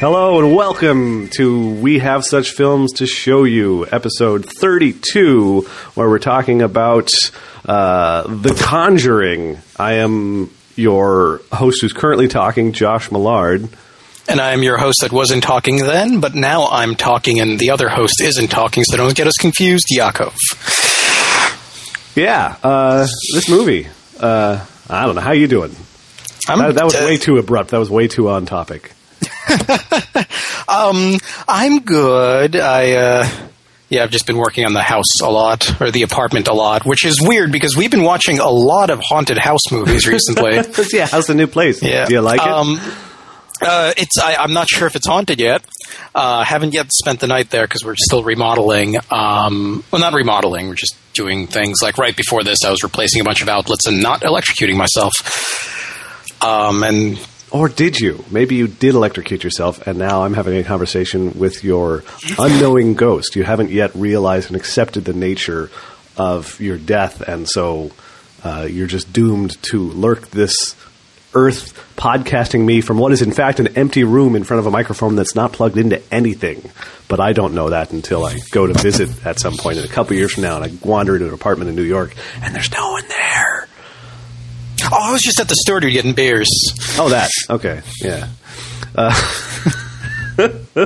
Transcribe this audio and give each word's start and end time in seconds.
Hello 0.00 0.38
and 0.38 0.56
welcome 0.56 1.28
to 1.36 1.74
We 1.74 1.98
Have 1.98 2.24
Such 2.24 2.52
Films 2.52 2.90
to 2.94 3.06
Show 3.06 3.44
You, 3.44 3.86
episode 3.92 4.46
32, 4.46 5.60
where 5.92 6.08
we're 6.08 6.18
talking 6.18 6.62
about 6.62 7.10
uh, 7.66 8.22
The 8.22 8.54
Conjuring. 8.54 9.58
I 9.78 9.96
am 9.96 10.48
your 10.74 11.42
host 11.52 11.82
who's 11.82 11.92
currently 11.92 12.28
talking, 12.28 12.72
Josh 12.72 13.12
Millard. 13.12 13.68
And 14.26 14.40
I'm 14.40 14.62
your 14.62 14.78
host 14.78 15.02
that 15.02 15.12
wasn't 15.12 15.42
talking 15.42 15.84
then, 15.84 16.20
but 16.20 16.34
now 16.34 16.68
I'm 16.68 16.94
talking 16.94 17.38
and 17.38 17.58
the 17.58 17.68
other 17.68 17.90
host 17.90 18.22
isn't 18.22 18.48
talking, 18.48 18.84
so 18.84 18.96
don't 18.96 19.14
get 19.14 19.26
us 19.26 19.36
confused, 19.38 19.84
Yakov. 19.90 20.34
Yeah, 22.16 22.56
uh, 22.62 23.06
this 23.34 23.50
movie. 23.50 23.86
Uh, 24.18 24.64
I 24.88 25.04
don't 25.04 25.14
know. 25.14 25.20
How 25.20 25.32
you 25.32 25.46
doing? 25.46 25.76
That, 26.46 26.76
that 26.76 26.84
was 26.84 26.94
way 26.94 27.18
too 27.18 27.36
abrupt. 27.36 27.72
That 27.72 27.78
was 27.78 27.90
way 27.90 28.08
too 28.08 28.30
on 28.30 28.46
topic. 28.46 28.92
um, 30.68 31.18
I'm 31.48 31.80
good. 31.80 32.56
I, 32.56 32.92
uh, 32.92 33.28
yeah, 33.88 34.04
I've 34.04 34.10
just 34.10 34.26
been 34.26 34.38
working 34.38 34.64
on 34.64 34.72
the 34.72 34.82
house 34.82 35.20
a 35.22 35.30
lot, 35.30 35.80
or 35.80 35.90
the 35.90 36.02
apartment 36.02 36.48
a 36.48 36.54
lot, 36.54 36.86
which 36.86 37.04
is 37.04 37.20
weird 37.20 37.50
because 37.52 37.76
we've 37.76 37.90
been 37.90 38.04
watching 38.04 38.38
a 38.38 38.48
lot 38.48 38.90
of 38.90 39.00
haunted 39.00 39.38
house 39.38 39.70
movies 39.72 40.06
recently. 40.06 40.60
yeah, 40.92 41.06
how's 41.06 41.26
the 41.26 41.34
new 41.34 41.46
place? 41.46 41.82
Yeah. 41.82 42.06
Do 42.06 42.14
you 42.14 42.20
like 42.20 42.40
it? 42.40 42.46
Um, 42.46 42.78
uh, 43.62 43.92
it's 43.96 44.18
I, 44.18 44.36
I'm 44.36 44.52
not 44.52 44.68
sure 44.68 44.86
if 44.86 44.96
it's 44.96 45.06
haunted 45.06 45.40
yet. 45.40 45.64
Uh, 46.14 46.44
haven't 46.44 46.72
yet 46.72 46.90
spent 46.92 47.20
the 47.20 47.26
night 47.26 47.50
there 47.50 47.64
because 47.64 47.84
we're 47.84 47.96
still 47.96 48.22
remodeling. 48.22 48.96
Um, 49.10 49.84
well, 49.90 50.00
not 50.00 50.14
remodeling. 50.14 50.68
We're 50.68 50.74
just 50.74 50.96
doing 51.12 51.46
things 51.46 51.78
like 51.82 51.98
right 51.98 52.16
before 52.16 52.42
this, 52.42 52.58
I 52.64 52.70
was 52.70 52.82
replacing 52.82 53.20
a 53.20 53.24
bunch 53.24 53.42
of 53.42 53.48
outlets 53.48 53.86
and 53.86 54.02
not 54.02 54.22
electrocuting 54.22 54.76
myself. 54.76 55.12
Um, 56.42 56.82
and 56.82 57.18
Or 57.52 57.68
did 57.68 57.98
you? 57.98 58.24
Maybe 58.30 58.54
you 58.54 58.68
did 58.68 58.94
electrocute 58.94 59.42
yourself, 59.42 59.86
and 59.86 59.98
now 59.98 60.22
I'm 60.22 60.34
having 60.34 60.56
a 60.56 60.62
conversation 60.62 61.38
with 61.38 61.64
your 61.64 62.04
unknowing 62.38 62.94
ghost. 62.94 63.34
You 63.34 63.42
haven't 63.42 63.70
yet 63.70 63.94
realized 63.94 64.48
and 64.48 64.56
accepted 64.56 65.04
the 65.04 65.12
nature 65.12 65.70
of 66.16 66.60
your 66.60 66.78
death, 66.78 67.22
and 67.22 67.48
so 67.48 67.90
uh, 68.44 68.68
you're 68.70 68.86
just 68.86 69.12
doomed 69.12 69.60
to 69.64 69.80
lurk 69.90 70.30
this 70.30 70.76
earth 71.34 71.76
podcasting 71.96 72.64
me 72.64 72.80
from 72.80 72.98
what 72.98 73.12
is 73.12 73.22
in 73.22 73.30
fact 73.32 73.60
an 73.60 73.68
empty 73.76 74.02
room 74.02 74.34
in 74.34 74.42
front 74.42 74.58
of 74.58 74.66
a 74.66 74.70
microphone 74.70 75.14
that's 75.14 75.36
not 75.36 75.52
plugged 75.52 75.76
into 75.78 76.02
anything. 76.12 76.70
But 77.08 77.20
I 77.20 77.32
don't 77.32 77.54
know 77.54 77.70
that 77.70 77.92
until 77.92 78.24
I 78.24 78.38
go 78.52 78.66
to 78.66 78.72
visit 78.74 79.26
at 79.26 79.40
some 79.40 79.56
point 79.56 79.78
in 79.78 79.84
a 79.84 79.88
couple 79.88 80.16
years 80.16 80.34
from 80.34 80.44
now, 80.44 80.60
and 80.60 80.64
I 80.64 80.86
wander 80.86 81.14
into 81.14 81.26
an 81.26 81.34
apartment 81.34 81.68
in 81.70 81.76
New 81.76 81.82
York, 81.82 82.14
and 82.42 82.54
there's 82.54 82.70
no 82.72 82.92
one 82.92 83.04
there. 83.08 83.66
Oh, 84.92 84.98
I 85.08 85.12
was 85.12 85.22
just 85.22 85.40
at 85.40 85.48
the 85.48 85.56
store 85.56 85.80
dude 85.80 85.92
getting 85.92 86.12
beers. 86.12 86.48
Oh, 86.98 87.08
that. 87.10 87.30
Okay. 87.48 87.82
Yeah. 88.00 88.28
Uh, 88.94 89.14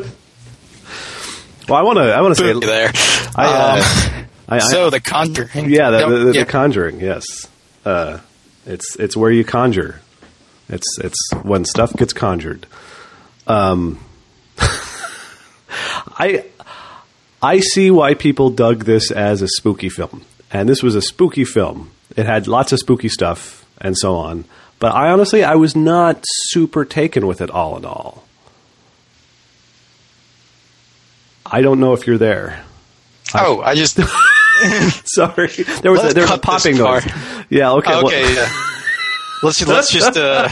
well, 1.68 1.78
I 1.78 1.82
want 1.82 1.98
to. 1.98 2.12
I 2.14 2.20
want 2.20 2.36
to 2.36 2.40
say. 2.42 2.52
There. 2.60 2.90
I, 3.36 3.46
uh, 3.46 3.76
Um, 3.76 4.26
I, 4.48 4.56
I, 4.56 4.58
so 4.58 4.90
the 4.90 5.00
Conjuring. 5.00 5.70
yeah, 5.70 5.90
the, 5.90 6.06
the, 6.06 6.18
the, 6.18 6.32
yeah. 6.32 6.44
the 6.44 6.50
Conjuring. 6.50 7.00
Yes. 7.00 7.24
Uh, 7.84 8.18
it's 8.66 8.96
it's 8.96 9.16
where 9.16 9.30
you 9.30 9.44
conjure. 9.44 10.00
It's 10.68 10.98
it's 10.98 11.18
when 11.42 11.64
stuff 11.64 11.92
gets 11.94 12.12
conjured. 12.12 12.66
Um, 13.46 14.02
I 14.58 16.44
I 17.42 17.60
see 17.60 17.90
why 17.90 18.14
people 18.14 18.50
dug 18.50 18.84
this 18.84 19.10
as 19.10 19.42
a 19.42 19.48
spooky 19.48 19.90
film, 19.90 20.24
and 20.50 20.68
this 20.68 20.82
was 20.82 20.94
a 20.94 21.02
spooky 21.02 21.44
film. 21.44 21.90
It 22.16 22.26
had 22.26 22.46
lots 22.46 22.72
of 22.72 22.78
spooky 22.78 23.08
stuff 23.08 23.63
and 23.80 23.96
so 23.96 24.16
on. 24.16 24.44
But 24.78 24.94
I 24.94 25.10
honestly, 25.10 25.44
I 25.44 25.54
was 25.54 25.74
not 25.76 26.18
super 26.26 26.84
taken 26.84 27.26
with 27.26 27.40
it 27.40 27.50
all 27.50 27.76
in 27.76 27.84
all. 27.84 28.24
I 31.46 31.62
don't 31.62 31.80
know 31.80 31.92
if 31.92 32.06
you're 32.06 32.18
there. 32.18 32.64
oh, 33.34 33.60
I 33.60 33.74
just 33.74 33.96
Sorry, 35.06 35.48
there 35.82 35.92
was 35.92 36.04
a, 36.04 36.14
there 36.14 36.22
was 36.24 36.30
a 36.30 36.38
popping 36.38 36.76
noise. 36.78 37.06
Yeah, 37.50 37.72
okay. 37.72 37.90
well- 37.92 38.06
okay. 38.06 38.34
yeah. 38.34 38.48
Let's 39.42 39.66
let's 39.66 39.92
just 39.92 40.16
uh, 40.16 40.48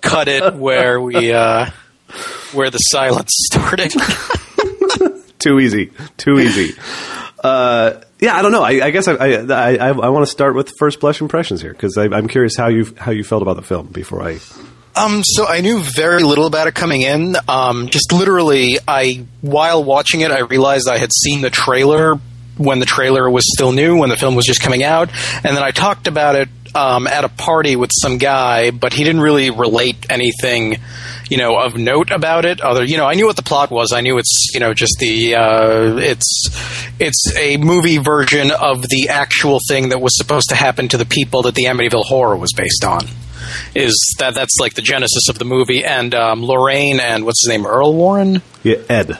cut 0.00 0.26
it 0.28 0.54
where 0.54 1.00
we 1.02 1.32
uh, 1.32 1.68
where 2.52 2.70
the 2.70 2.78
silence 2.78 3.30
started. 3.52 3.92
too 5.38 5.60
easy, 5.60 5.92
too 6.16 6.38
easy. 6.38 6.72
Uh, 7.42 8.00
yeah, 8.20 8.36
I 8.36 8.42
don't 8.42 8.52
know. 8.52 8.62
I, 8.62 8.86
I 8.86 8.90
guess 8.90 9.06
I 9.06 9.14
I, 9.14 9.76
I, 9.76 9.88
I, 9.88 10.08
want 10.08 10.26
to 10.26 10.30
start 10.30 10.56
with 10.56 10.72
first 10.78 10.98
blush 10.98 11.20
impressions 11.20 11.62
here 11.62 11.72
because 11.72 11.96
I'm 11.96 12.26
curious 12.26 12.56
how 12.56 12.68
you 12.68 12.92
how 12.98 13.12
you 13.12 13.22
felt 13.22 13.42
about 13.42 13.56
the 13.56 13.62
film 13.62 13.88
before 13.88 14.22
I. 14.22 14.40
Um, 14.96 15.22
so 15.24 15.46
I 15.46 15.60
knew 15.60 15.78
very 15.78 16.24
little 16.24 16.46
about 16.46 16.66
it 16.66 16.74
coming 16.74 17.02
in. 17.02 17.36
Um, 17.46 17.88
just 17.88 18.12
literally, 18.12 18.78
I 18.88 19.24
while 19.40 19.84
watching 19.84 20.22
it, 20.22 20.32
I 20.32 20.40
realized 20.40 20.88
I 20.88 20.98
had 20.98 21.12
seen 21.12 21.40
the 21.40 21.50
trailer 21.50 22.16
when 22.56 22.80
the 22.80 22.86
trailer 22.86 23.30
was 23.30 23.44
still 23.54 23.70
new, 23.70 23.96
when 23.98 24.08
the 24.08 24.16
film 24.16 24.34
was 24.34 24.44
just 24.44 24.60
coming 24.60 24.82
out, 24.82 25.10
and 25.44 25.56
then 25.56 25.62
I 25.62 25.70
talked 25.70 26.08
about 26.08 26.34
it 26.34 26.48
um, 26.74 27.06
at 27.06 27.24
a 27.24 27.28
party 27.28 27.76
with 27.76 27.90
some 27.92 28.18
guy, 28.18 28.70
but 28.70 28.92
he 28.92 29.04
didn't 29.04 29.20
really 29.20 29.50
relate 29.50 30.06
anything, 30.10 30.78
you 31.28 31.36
know, 31.38 31.58
of 31.58 31.76
note 31.76 32.10
about 32.10 32.44
it. 32.44 32.60
Other, 32.60 32.84
you 32.84 32.96
know, 32.96 33.06
I 33.06 33.14
knew 33.14 33.26
what 33.26 33.36
the 33.36 33.42
plot 33.42 33.70
was. 33.70 33.92
I 33.92 34.00
knew 34.00 34.18
it's, 34.18 34.50
you 34.54 34.60
know, 34.60 34.74
just 34.74 34.96
the 34.98 35.34
uh, 35.34 35.96
it's 35.96 36.48
it's 36.98 37.36
a 37.36 37.56
movie 37.58 37.98
version 37.98 38.50
of 38.50 38.82
the 38.82 39.08
actual 39.10 39.58
thing 39.68 39.90
that 39.90 40.00
was 40.00 40.16
supposed 40.16 40.48
to 40.50 40.54
happen 40.54 40.88
to 40.88 40.96
the 40.96 41.06
people 41.06 41.42
that 41.42 41.54
the 41.54 41.64
Amityville 41.64 42.04
Horror 42.04 42.36
was 42.36 42.52
based 42.52 42.84
on 42.84 43.06
is 43.74 43.96
that 44.18 44.34
that's 44.34 44.56
like 44.60 44.74
the 44.74 44.82
genesis 44.82 45.28
of 45.28 45.38
the 45.38 45.44
movie. 45.44 45.84
And 45.84 46.14
um, 46.14 46.44
Lorraine 46.44 47.00
and 47.00 47.24
what's 47.24 47.42
his 47.44 47.48
name, 47.48 47.66
Earl 47.66 47.94
Warren, 47.94 48.42
Yeah, 48.62 48.76
Ed. 48.88 49.18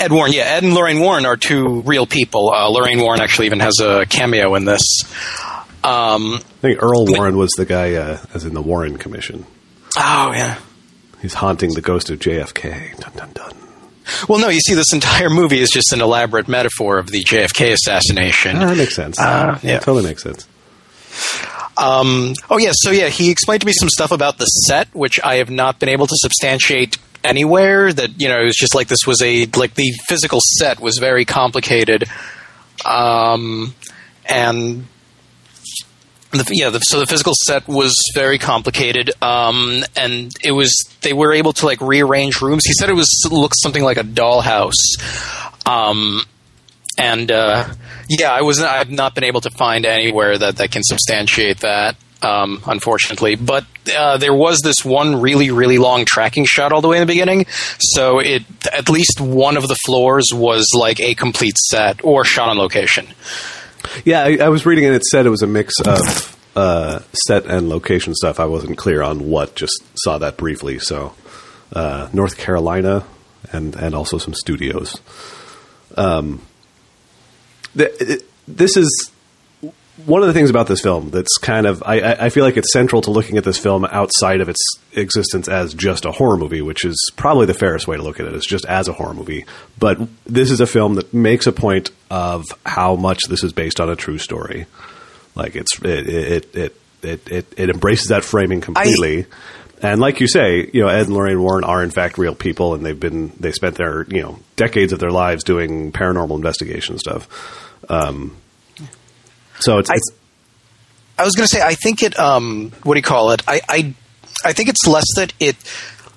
Ed 0.00 0.12
Warren. 0.12 0.32
Yeah, 0.32 0.42
Ed 0.44 0.62
and 0.64 0.74
Lorraine 0.74 1.00
Warren 1.00 1.26
are 1.26 1.36
two 1.36 1.82
real 1.82 2.06
people. 2.06 2.50
Uh, 2.50 2.68
Lorraine 2.68 3.00
Warren 3.00 3.20
actually 3.20 3.46
even 3.46 3.60
has 3.60 3.80
a 3.80 4.06
cameo 4.06 4.54
in 4.54 4.64
this. 4.64 4.82
Um, 5.84 6.34
I 6.34 6.38
think 6.60 6.82
Earl 6.82 7.06
Warren 7.06 7.36
was 7.36 7.50
the 7.56 7.64
guy, 7.64 7.94
uh, 7.94 8.18
as 8.34 8.44
in 8.44 8.54
the 8.54 8.62
Warren 8.62 8.96
Commission. 8.98 9.46
oh 9.96 10.32
yeah. 10.34 10.58
He's 11.20 11.34
haunting 11.34 11.74
the 11.74 11.80
ghost 11.80 12.10
of 12.10 12.18
JFK. 12.18 12.98
Dun 12.98 13.12
dun 13.16 13.30
dun. 13.32 13.52
Well, 14.28 14.38
no, 14.38 14.48
you 14.48 14.60
see, 14.60 14.74
this 14.74 14.92
entire 14.92 15.28
movie 15.28 15.58
is 15.58 15.70
just 15.70 15.92
an 15.92 16.00
elaborate 16.00 16.48
metaphor 16.48 16.98
of 16.98 17.08
the 17.08 17.22
JFK 17.24 17.72
assassination. 17.72 18.56
Ah, 18.56 18.66
that 18.66 18.76
makes 18.76 18.94
sense. 18.94 19.18
Uh, 19.20 19.58
yeah. 19.62 19.78
totally 19.80 20.04
makes 20.04 20.22
sense. 20.22 20.48
Um, 21.76 22.34
oh 22.50 22.58
yeah, 22.58 22.72
so 22.72 22.90
yeah, 22.90 23.08
he 23.08 23.30
explained 23.30 23.60
to 23.60 23.66
me 23.66 23.72
some 23.72 23.88
stuff 23.88 24.10
about 24.10 24.38
the 24.38 24.46
set, 24.46 24.88
which 24.94 25.20
I 25.22 25.36
have 25.36 25.50
not 25.50 25.78
been 25.78 25.88
able 25.88 26.06
to 26.06 26.16
substantiate 26.16 26.98
anywhere. 27.22 27.92
That 27.92 28.20
you 28.20 28.28
know, 28.28 28.40
it 28.40 28.44
was 28.44 28.56
just 28.56 28.74
like 28.74 28.88
this 28.88 29.06
was 29.06 29.22
a 29.22 29.46
like 29.56 29.74
the 29.74 29.92
physical 30.08 30.40
set 30.58 30.80
was 30.80 30.98
very 30.98 31.24
complicated, 31.24 32.04
um, 32.84 33.74
and 34.26 34.86
the, 36.30 36.44
yeah, 36.52 36.70
the, 36.70 36.80
so 36.80 37.00
the 37.00 37.06
physical 37.06 37.32
set 37.46 37.66
was 37.68 37.94
very 38.14 38.38
complicated, 38.38 39.10
um, 39.22 39.82
and 39.96 40.34
it 40.44 40.52
was 40.52 40.74
they 41.00 41.12
were 41.12 41.32
able 41.32 41.52
to 41.54 41.66
like 41.66 41.80
rearrange 41.80 42.40
rooms. 42.42 42.64
He 42.66 42.72
said 42.74 42.90
it 42.90 42.94
was 42.94 43.26
looked 43.30 43.56
something 43.58 43.82
like 43.82 43.96
a 43.96 44.02
dollhouse. 44.02 44.74
Um, 45.66 46.22
and 46.98 47.30
uh, 47.30 47.72
yeah, 48.08 48.32
I 48.32 48.42
was 48.42 48.60
I've 48.60 48.90
not 48.90 49.14
been 49.14 49.24
able 49.24 49.40
to 49.42 49.50
find 49.50 49.86
anywhere 49.86 50.36
that 50.36 50.56
that 50.56 50.70
can 50.70 50.82
substantiate 50.82 51.60
that. 51.60 51.96
Um, 52.20 52.60
unfortunately, 52.66 53.36
but 53.36 53.64
uh, 53.96 54.16
there 54.16 54.34
was 54.34 54.58
this 54.64 54.84
one 54.84 55.20
really, 55.20 55.52
really 55.52 55.78
long 55.78 56.04
tracking 56.04 56.46
shot 56.46 56.72
all 56.72 56.80
the 56.80 56.88
way 56.88 56.96
in 56.96 57.00
the 57.00 57.06
beginning. 57.06 57.46
So 57.78 58.18
it 58.18 58.42
at 58.72 58.88
least 58.90 59.20
one 59.20 59.56
of 59.56 59.68
the 59.68 59.76
floors 59.86 60.26
was 60.34 60.66
like 60.74 60.98
a 60.98 61.14
complete 61.14 61.56
set 61.56 62.04
or 62.04 62.24
shot 62.24 62.48
on 62.48 62.58
location. 62.58 63.06
Yeah, 64.04 64.22
I, 64.24 64.38
I 64.42 64.48
was 64.48 64.66
reading 64.66 64.84
and 64.84 64.94
it 64.94 65.04
said 65.04 65.26
it 65.26 65.30
was 65.30 65.42
a 65.42 65.46
mix 65.46 65.74
of 65.80 66.36
uh, 66.56 67.00
set 67.12 67.46
and 67.46 67.68
location 67.68 68.14
stuff. 68.14 68.40
I 68.40 68.46
wasn't 68.46 68.78
clear 68.78 69.02
on 69.02 69.28
what. 69.28 69.54
Just 69.54 69.82
saw 69.94 70.18
that 70.18 70.36
briefly. 70.36 70.78
So, 70.78 71.14
uh, 71.72 72.08
North 72.12 72.36
Carolina 72.36 73.04
and 73.52 73.74
and 73.76 73.94
also 73.94 74.18
some 74.18 74.34
studios. 74.34 75.00
Um, 75.96 76.42
the, 77.74 78.12
it, 78.14 78.30
this 78.46 78.76
is 78.76 79.12
one 80.06 80.22
of 80.22 80.28
the 80.28 80.32
things 80.32 80.50
about 80.50 80.66
this 80.68 80.80
film 80.80 81.10
that's 81.10 81.36
kind 81.38 81.66
of 81.66 81.82
I, 81.84 82.00
I 82.00 82.26
I 82.26 82.28
feel 82.30 82.44
like 82.44 82.56
it's 82.56 82.72
central 82.72 83.02
to 83.02 83.10
looking 83.10 83.36
at 83.36 83.44
this 83.44 83.58
film 83.58 83.84
outside 83.84 84.40
of 84.40 84.48
its 84.48 84.60
existence 84.92 85.48
as 85.48 85.74
just 85.74 86.04
a 86.04 86.12
horror 86.12 86.36
movie, 86.36 86.62
which 86.62 86.84
is 86.84 87.10
probably 87.16 87.46
the 87.46 87.54
fairest 87.54 87.88
way 87.88 87.96
to 87.96 88.02
look 88.02 88.20
at 88.20 88.26
it, 88.26 88.34
is 88.34 88.44
just 88.44 88.64
as 88.66 88.88
a 88.88 88.92
horror 88.92 89.14
movie. 89.14 89.44
But 89.78 89.98
this 90.24 90.50
is 90.50 90.60
a 90.60 90.66
film 90.66 90.94
that 90.94 91.12
makes 91.12 91.46
a 91.46 91.52
point 91.52 91.90
of 92.10 92.44
how 92.64 92.96
much 92.96 93.22
this 93.28 93.42
is 93.42 93.52
based 93.52 93.80
on 93.80 93.90
a 93.90 93.96
true 93.96 94.18
story. 94.18 94.66
Like 95.34 95.56
it's 95.56 95.78
it 95.82 96.08
it 96.08 96.54
it 96.54 96.76
it, 97.02 97.28
it, 97.30 97.54
it 97.56 97.70
embraces 97.70 98.08
that 98.08 98.24
framing 98.24 98.60
completely. 98.60 99.26
and 99.82 100.00
like 100.00 100.20
you 100.20 100.26
say, 100.28 100.68
you 100.72 100.82
know, 100.82 100.88
Ed 100.88 101.06
and 101.06 101.14
Lorraine 101.14 101.40
Warren 101.40 101.64
are 101.64 101.82
in 101.82 101.90
fact 101.90 102.18
real 102.18 102.34
people, 102.34 102.74
and 102.74 102.84
they've 102.84 102.98
been 102.98 103.32
they 103.38 103.52
spent 103.52 103.76
their 103.76 104.04
you 104.04 104.22
know 104.22 104.38
decades 104.56 104.92
of 104.92 104.98
their 104.98 105.10
lives 105.10 105.44
doing 105.44 105.92
paranormal 105.92 106.36
investigation 106.36 106.98
stuff. 106.98 107.28
Um, 107.88 108.36
so 109.60 109.78
it's, 109.78 109.90
I- 109.90 109.94
it's 109.94 110.10
I 111.18 111.24
was 111.24 111.34
going 111.34 111.48
to 111.48 111.56
say, 111.56 111.60
I 111.60 111.74
think 111.74 112.02
it. 112.04 112.16
Um, 112.18 112.70
what 112.84 112.94
do 112.94 112.98
you 112.98 113.02
call 113.02 113.32
it? 113.32 113.42
I, 113.48 113.60
I, 113.68 113.94
I 114.44 114.52
think 114.52 114.68
it's 114.68 114.86
less 114.86 115.06
that 115.16 115.32
it, 115.40 115.56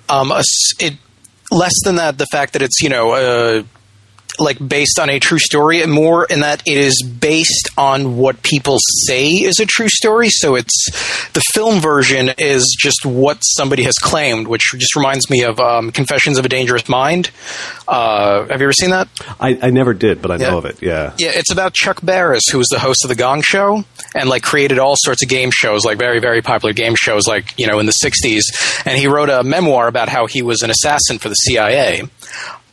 um, 0.08 0.32
it 0.78 0.94
less 1.50 1.72
than 1.84 1.96
that, 1.96 2.18
the 2.18 2.26
fact 2.30 2.52
that 2.52 2.62
it's 2.62 2.80
you 2.80 2.88
know. 2.88 3.10
Uh, 3.10 3.62
like 4.42 4.58
based 4.66 4.98
on 4.98 5.08
a 5.10 5.18
true 5.18 5.38
story 5.38 5.82
and 5.82 5.90
more 5.92 6.24
in 6.24 6.40
that 6.40 6.62
it 6.66 6.76
is 6.76 7.02
based 7.02 7.70
on 7.78 8.16
what 8.16 8.42
people 8.42 8.78
say 9.06 9.28
is 9.28 9.58
a 9.60 9.66
true 9.66 9.88
story 9.88 10.28
so 10.30 10.54
it's 10.54 10.90
the 11.32 11.40
film 11.52 11.80
version 11.80 12.30
is 12.38 12.76
just 12.78 13.04
what 13.04 13.38
somebody 13.42 13.82
has 13.84 13.94
claimed 13.94 14.46
which 14.48 14.62
just 14.76 14.94
reminds 14.96 15.28
me 15.30 15.42
of 15.44 15.58
um, 15.60 15.90
confessions 15.92 16.38
of 16.38 16.44
a 16.44 16.48
dangerous 16.48 16.88
mind 16.88 17.30
uh, 17.88 18.46
have 18.46 18.60
you 18.60 18.66
ever 18.66 18.72
seen 18.72 18.90
that 18.90 19.08
I, 19.40 19.58
I 19.60 19.70
never 19.70 19.92
did, 19.94 20.22
but 20.22 20.30
I 20.30 20.36
Yeah. 20.36 20.50
know 20.50 20.58
of 20.58 20.64
it. 20.64 20.80
Yeah. 20.82 21.12
yeah, 21.18 21.30
it's 21.34 21.50
about 21.52 21.74
Chuck 21.74 22.00
Barris, 22.02 22.44
who 22.50 22.58
was 22.58 22.68
the 22.68 22.78
host 22.78 23.04
of 23.04 23.08
the 23.08 23.14
Gong 23.14 23.42
Show 23.42 23.84
and 24.14 24.28
like 24.28 24.42
created 24.42 24.78
all 24.78 24.94
sorts 24.96 25.22
of 25.22 25.28
game 25.28 25.50
shows, 25.52 25.84
like 25.84 25.98
very, 25.98 26.18
very 26.20 26.42
popular 26.42 26.72
game 26.72 26.94
shows, 26.96 27.26
like 27.26 27.58
you 27.58 27.66
know 27.66 27.78
in 27.78 27.86
the 27.86 27.92
'60s. 28.02 28.42
And 28.86 28.98
he 28.98 29.06
wrote 29.08 29.30
a 29.30 29.42
memoir 29.42 29.88
about 29.88 30.08
how 30.08 30.26
he 30.26 30.42
was 30.42 30.62
an 30.62 30.70
assassin 30.70 31.18
for 31.18 31.28
the 31.28 31.34
CIA. 31.34 32.02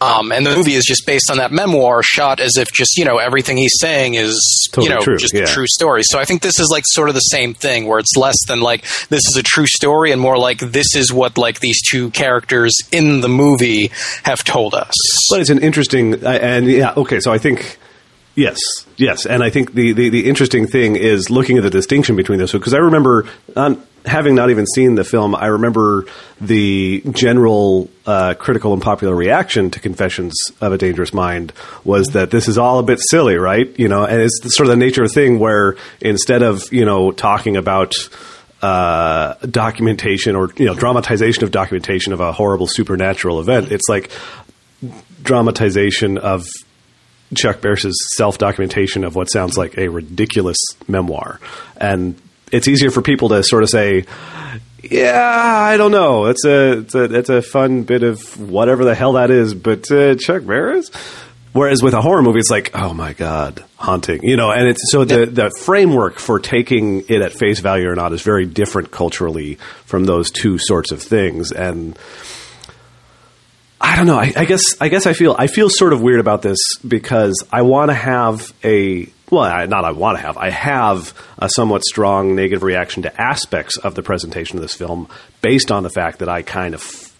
Um, 0.02 0.32
and 0.32 0.46
the 0.46 0.56
movie 0.56 0.76
is 0.76 0.86
just 0.86 1.06
based 1.06 1.30
on 1.30 1.38
that 1.38 1.52
memoir, 1.52 2.02
shot 2.04 2.40
as 2.40 2.56
if 2.56 2.72
just 2.72 2.98
you 2.98 3.04
know 3.04 3.18
everything 3.18 3.58
he's 3.58 3.78
saying 3.80 4.14
is 4.14 4.70
Totally 4.72 4.90
you 4.90 4.96
know 4.96 5.02
true, 5.02 5.18
just 5.18 5.34
yeah. 5.34 5.44
a 5.44 5.46
true 5.46 5.68
story. 5.68 6.04
So 6.06 6.20
I 6.20 6.26
think 6.26 6.42
this 6.42 6.58
is 6.60 6.70
like 6.72 6.84
sort 6.88 7.10
of 7.10 7.16
the 7.16 7.22
same 7.22 7.54
thing, 7.54 7.86
where 7.86 8.00
it's 8.00 8.16
less 8.16 8.38
than 8.48 8.62
like 8.62 8.84
this 9.10 9.28
is 9.28 9.36
a 9.38 9.44
true 9.44 9.68
story, 9.68 10.12
and 10.12 10.22
more 10.22 10.38
like 10.38 10.60
this 10.60 10.96
is 10.96 11.12
what 11.12 11.38
like 11.38 11.60
these 11.60 11.82
two 11.90 12.12
characters 12.12 12.74
in 12.92 13.20
the 13.20 13.28
movie 13.28 13.92
have 14.24 14.44
told 14.44 14.74
us. 14.74 14.94
But 15.30 15.42
it's 15.42 15.50
an 15.50 15.60
interesting, 15.60 16.26
uh, 16.26 16.30
and 16.30 16.66
yeah, 16.68 16.94
okay. 16.96 17.20
So 17.20 17.34
I 17.34 17.38
think 17.38 17.78
yes, 18.36 18.60
yes, 18.96 19.26
and 19.26 19.44
I 19.44 19.50
think 19.50 19.74
the, 19.74 19.92
the, 19.92 20.08
the 20.08 20.30
interesting 20.30 20.66
thing 20.66 20.96
is 20.96 21.30
looking 21.30 21.58
at 21.58 21.64
the 21.64 21.70
distinction 21.70 22.16
between 22.16 22.40
those 22.40 22.52
two 22.52 22.60
because 22.60 22.74
I 22.74 22.78
remember 22.78 23.26
um, 23.58 23.84
having 24.06 24.36
not 24.36 24.50
even 24.50 24.66
seen 24.66 24.96
the 24.96 25.04
film. 25.04 25.36
I 25.36 25.48
remember 25.48 26.06
the 26.40 27.02
general 27.12 27.90
uh, 28.06 28.34
critical 28.36 28.74
and 28.74 28.82
popular 28.82 29.16
reaction 29.16 29.72
to 29.72 29.80
Confessions 29.80 30.36
of 30.62 30.74
a 30.74 30.78
Dangerous 30.78 31.14
Mind 31.14 31.54
was 31.84 32.08
that 32.10 32.32
this 32.32 32.48
is 32.48 32.58
all 32.58 32.80
a 32.80 32.84
bit 32.84 33.00
silly, 33.10 33.36
right? 33.36 33.78
You 33.80 33.88
know, 33.88 34.06
and 34.06 34.22
it's 34.22 34.56
sort 34.56 34.68
of 34.68 34.72
the 34.72 34.78
nature 34.78 35.04
of 35.04 35.10
the 35.10 35.14
thing 35.14 35.40
where 35.40 35.76
instead 36.02 36.42
of 36.42 36.72
you 36.72 36.86
know 36.86 37.12
talking 37.12 37.58
about 37.58 37.94
uh, 38.62 39.36
documentation 39.50 40.36
or 40.36 40.50
you 40.58 40.66
know 40.66 40.76
dramatization 40.76 41.44
of 41.44 41.52
documentation 41.52 42.14
of 42.14 42.20
a 42.20 42.32
horrible 42.32 42.68
supernatural 42.68 43.40
event. 43.40 43.72
It's 43.72 43.88
like 43.88 44.12
dramatization 45.22 46.18
of 46.18 46.46
Chuck 47.36 47.62
Barris's 47.62 47.96
self 48.16 48.38
documentation 48.38 49.04
of 49.04 49.16
what 49.16 49.32
sounds 49.32 49.58
like 49.58 49.78
a 49.78 49.88
ridiculous 49.88 50.58
memoir, 50.88 51.40
and 51.78 52.20
it's 52.52 52.68
easier 52.68 52.92
for 52.92 53.02
people 53.02 53.30
to 53.30 53.44
sort 53.44 53.64
of 53.64 53.70
say. 53.70 54.06
Yeah, 54.82 55.22
I 55.22 55.76
don't 55.76 55.92
know. 55.92 56.28
It's 56.28 56.46
a 56.46 56.80
it's 56.80 56.96
a 56.96 57.04
it's 57.04 57.30
a 57.30 57.42
fun 57.42 57.84
bit 57.84 58.04
of 58.04 58.40
whatever 58.40 58.86
the 58.86 58.96
hell 58.96 59.14
that 59.14 59.30
is, 59.30 59.54
but 59.54 59.92
uh, 59.92 60.16
Chuck 60.16 60.46
Barris. 60.46 60.90
Whereas 61.52 61.82
with 61.82 61.96
a 61.96 62.02
horror 62.02 62.22
movie, 62.22 62.40
it's 62.40 62.52
like, 62.52 62.72
oh 62.76 62.94
my 62.94 63.14
god, 63.14 63.64
haunting, 63.76 64.24
you 64.24 64.38
know. 64.38 64.52
And 64.52 64.68
it's 64.68 64.92
so 64.92 65.04
the 65.04 65.26
the 65.26 65.52
framework 65.64 66.20
for 66.20 66.40
taking 66.40 67.04
it 67.10 67.22
at 67.22 67.34
face 67.34 67.60
value 67.60 67.90
or 67.90 67.96
not 67.96 68.14
is 68.14 68.22
very 68.22 68.46
different 68.46 68.92
culturally 68.92 69.56
from 69.86 70.06
those 70.06 70.30
two 70.30 70.60
sorts 70.60 70.92
of 70.92 71.02
things. 71.02 71.52
And 71.52 71.98
I 73.82 73.96
don't 73.96 74.06
know. 74.06 74.20
I, 74.20 74.32
I 74.36 74.46
guess 74.46 74.80
I 74.80 74.90
guess 74.90 75.08
I 75.08 75.14
feel 75.14 75.36
I 75.38 75.48
feel 75.48 75.70
sort 75.70 75.92
of 75.92 76.02
weird 76.02 76.20
about 76.20 76.44
this 76.44 76.60
because 76.88 77.44
I 77.52 77.64
want 77.64 77.90
to 77.90 77.96
have 77.96 78.54
a 78.64 79.10
well, 79.32 79.44
I, 79.44 79.66
not 79.66 79.86
I 79.86 79.92
want 79.92 80.18
to 80.18 80.22
have. 80.22 80.38
I 80.38 80.50
have 80.50 81.14
a 81.38 81.50
somewhat 81.50 81.84
strong 81.84 82.36
negative 82.36 82.64
reaction 82.64 83.04
to 83.04 83.22
aspects 83.22 83.78
of 83.78 83.96
the 83.96 84.04
presentation 84.04 84.58
of 84.58 84.62
this 84.62 84.74
film 84.74 85.08
based 85.42 85.72
on 85.72 85.84
the 85.84 85.90
fact 85.90 86.20
that 86.20 86.30
I 86.30 86.42
kind 86.42 86.74
of 86.74 87.14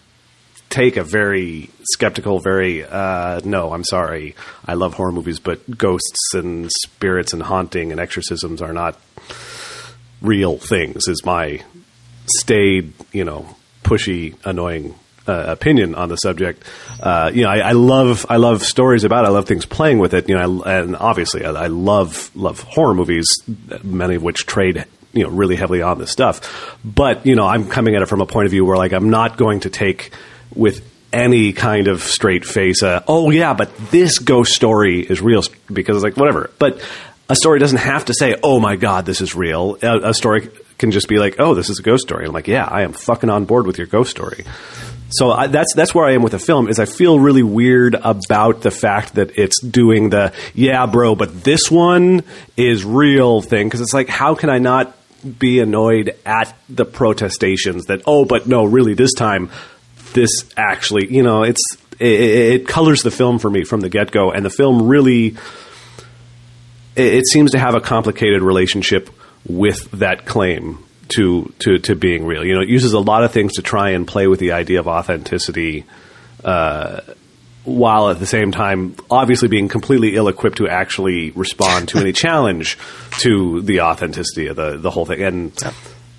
take 0.70 0.96
a 0.96 1.04
very 1.04 1.70
skeptical, 1.92 2.38
very 2.40 2.84
uh, 2.84 3.40
no, 3.44 3.72
I'm 3.72 3.84
sorry, 3.84 4.36
I 4.64 4.74
love 4.74 4.94
horror 4.94 5.12
movies, 5.12 5.40
but 5.40 5.76
ghosts 5.76 6.34
and 6.34 6.70
spirits 6.82 7.32
and 7.32 7.42
haunting 7.42 7.90
and 7.90 8.00
exorcisms 8.00 8.62
are 8.62 8.72
not 8.72 8.98
real 10.22 10.58
things. 10.58 11.08
Is 11.08 11.24
my 11.24 11.62
staid, 12.26 12.92
you 13.12 13.24
know, 13.24 13.56
pushy, 13.82 14.36
annoying 14.44 14.94
uh, 15.30 15.52
opinion 15.52 15.94
on 15.94 16.08
the 16.08 16.16
subject. 16.16 16.62
Uh, 17.00 17.30
you 17.32 17.44
know, 17.44 17.50
I, 17.50 17.58
I 17.58 17.72
love 17.72 18.26
I 18.28 18.36
love 18.36 18.62
stories 18.62 19.04
about. 19.04 19.24
It. 19.24 19.28
I 19.28 19.30
love 19.30 19.46
things 19.46 19.64
playing 19.64 19.98
with 19.98 20.14
it. 20.14 20.28
You 20.28 20.36
know, 20.36 20.62
I, 20.62 20.74
and 20.80 20.96
obviously, 20.96 21.44
I, 21.44 21.52
I 21.52 21.66
love 21.68 22.30
love 22.34 22.60
horror 22.62 22.94
movies, 22.94 23.26
many 23.82 24.16
of 24.16 24.22
which 24.22 24.46
trade 24.46 24.84
you 25.12 25.24
know 25.24 25.30
really 25.30 25.56
heavily 25.56 25.82
on 25.82 25.98
this 25.98 26.10
stuff. 26.10 26.78
But 26.84 27.26
you 27.26 27.34
know, 27.34 27.46
I'm 27.46 27.68
coming 27.68 27.96
at 27.96 28.02
it 28.02 28.06
from 28.06 28.20
a 28.20 28.26
point 28.26 28.46
of 28.46 28.50
view 28.50 28.64
where 28.64 28.76
like 28.76 28.92
I'm 28.92 29.10
not 29.10 29.36
going 29.36 29.60
to 29.60 29.70
take 29.70 30.12
with 30.54 30.86
any 31.12 31.52
kind 31.52 31.88
of 31.88 32.02
straight 32.02 32.44
face. 32.44 32.82
Uh, 32.82 33.02
oh 33.08 33.30
yeah, 33.30 33.54
but 33.54 33.74
this 33.90 34.18
ghost 34.18 34.52
story 34.52 35.00
is 35.00 35.20
real 35.20 35.42
because 35.72 35.96
it's 35.96 36.04
like 36.04 36.16
whatever. 36.16 36.50
But 36.58 36.80
a 37.28 37.36
story 37.36 37.58
doesn't 37.58 37.78
have 37.78 38.06
to 38.06 38.14
say, 38.14 38.36
"Oh 38.42 38.60
my 38.60 38.76
god, 38.76 39.06
this 39.06 39.20
is 39.20 39.34
real." 39.34 39.78
A, 39.82 40.10
a 40.10 40.14
story 40.14 40.50
can 40.78 40.90
just 40.90 41.08
be 41.08 41.18
like, 41.18 41.36
"Oh, 41.38 41.54
this 41.54 41.70
is 41.70 41.78
a 41.78 41.82
ghost 41.82 42.02
story." 42.02 42.26
I'm 42.26 42.32
like, 42.32 42.48
"Yeah, 42.48 42.64
I 42.64 42.82
am 42.82 42.92
fucking 42.92 43.30
on 43.30 43.44
board 43.44 43.66
with 43.66 43.78
your 43.78 43.86
ghost 43.86 44.10
story." 44.10 44.44
So 45.10 45.32
I, 45.32 45.48
that's 45.48 45.74
that's 45.74 45.94
where 45.94 46.06
I 46.06 46.12
am 46.12 46.22
with 46.22 46.32
the 46.32 46.38
film. 46.38 46.68
Is 46.68 46.78
I 46.78 46.84
feel 46.84 47.18
really 47.18 47.42
weird 47.42 47.94
about 47.94 48.62
the 48.62 48.70
fact 48.70 49.14
that 49.14 49.38
it's 49.38 49.60
doing 49.60 50.10
the 50.10 50.32
yeah, 50.54 50.86
bro, 50.86 51.14
but 51.14 51.42
this 51.44 51.70
one 51.70 52.22
is 52.56 52.84
real 52.84 53.42
thing 53.42 53.66
because 53.66 53.80
it's 53.80 53.94
like, 53.94 54.08
how 54.08 54.34
can 54.34 54.50
I 54.50 54.58
not 54.58 54.96
be 55.38 55.60
annoyed 55.60 56.16
at 56.24 56.56
the 56.68 56.84
protestations 56.84 57.86
that 57.86 58.02
oh, 58.06 58.24
but 58.24 58.46
no, 58.46 58.64
really, 58.64 58.94
this 58.94 59.12
time 59.14 59.50
this 60.12 60.44
actually, 60.56 61.12
you 61.12 61.22
know, 61.22 61.42
it's 61.42 61.62
it, 61.98 62.20
it 62.20 62.68
colors 62.68 63.02
the 63.02 63.10
film 63.10 63.38
for 63.38 63.50
me 63.50 63.64
from 63.64 63.80
the 63.80 63.88
get 63.88 64.10
go, 64.10 64.30
and 64.30 64.44
the 64.44 64.50
film 64.50 64.86
really 64.86 65.36
it, 66.96 67.14
it 67.14 67.26
seems 67.26 67.50
to 67.52 67.58
have 67.58 67.74
a 67.74 67.80
complicated 67.80 68.42
relationship 68.42 69.10
with 69.46 69.90
that 69.92 70.26
claim 70.26 70.78
to, 71.10 71.52
to 71.60 71.78
to 71.78 71.94
being 71.94 72.24
real. 72.26 72.44
You 72.44 72.54
know, 72.54 72.60
it 72.60 72.68
uses 72.68 72.92
a 72.92 73.00
lot 73.00 73.24
of 73.24 73.32
things 73.32 73.54
to 73.54 73.62
try 73.62 73.90
and 73.90 74.06
play 74.06 74.26
with 74.26 74.40
the 74.40 74.52
idea 74.52 74.80
of 74.80 74.88
authenticity, 74.88 75.84
uh, 76.44 77.00
while 77.64 78.10
at 78.10 78.18
the 78.18 78.26
same 78.26 78.52
time, 78.52 78.96
obviously 79.10 79.48
being 79.48 79.68
completely 79.68 80.16
ill-equipped 80.16 80.58
to 80.58 80.68
actually 80.68 81.30
respond 81.32 81.88
to 81.90 81.98
any 81.98 82.12
challenge 82.24 82.78
to 83.18 83.60
the 83.62 83.82
authenticity 83.82 84.46
of 84.46 84.56
the 84.56 84.76
the 84.76 84.90
whole 84.90 85.06
thing. 85.06 85.22
And 85.22 85.52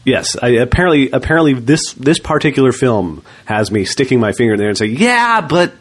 yes, 0.06 0.38
I, 0.42 0.50
apparently, 0.50 1.10
apparently 1.12 1.54
this 1.54 1.94
this 1.94 2.20
particular 2.20 2.72
film 2.72 3.24
has 3.46 3.72
me 3.72 3.86
sticking 3.86 4.20
my 4.20 4.32
finger 4.32 4.54
in 4.54 4.60
there 4.60 4.70
and 4.70 4.78
say, 4.78 4.88
"Yeah, 4.88 5.42
but." 5.42 5.74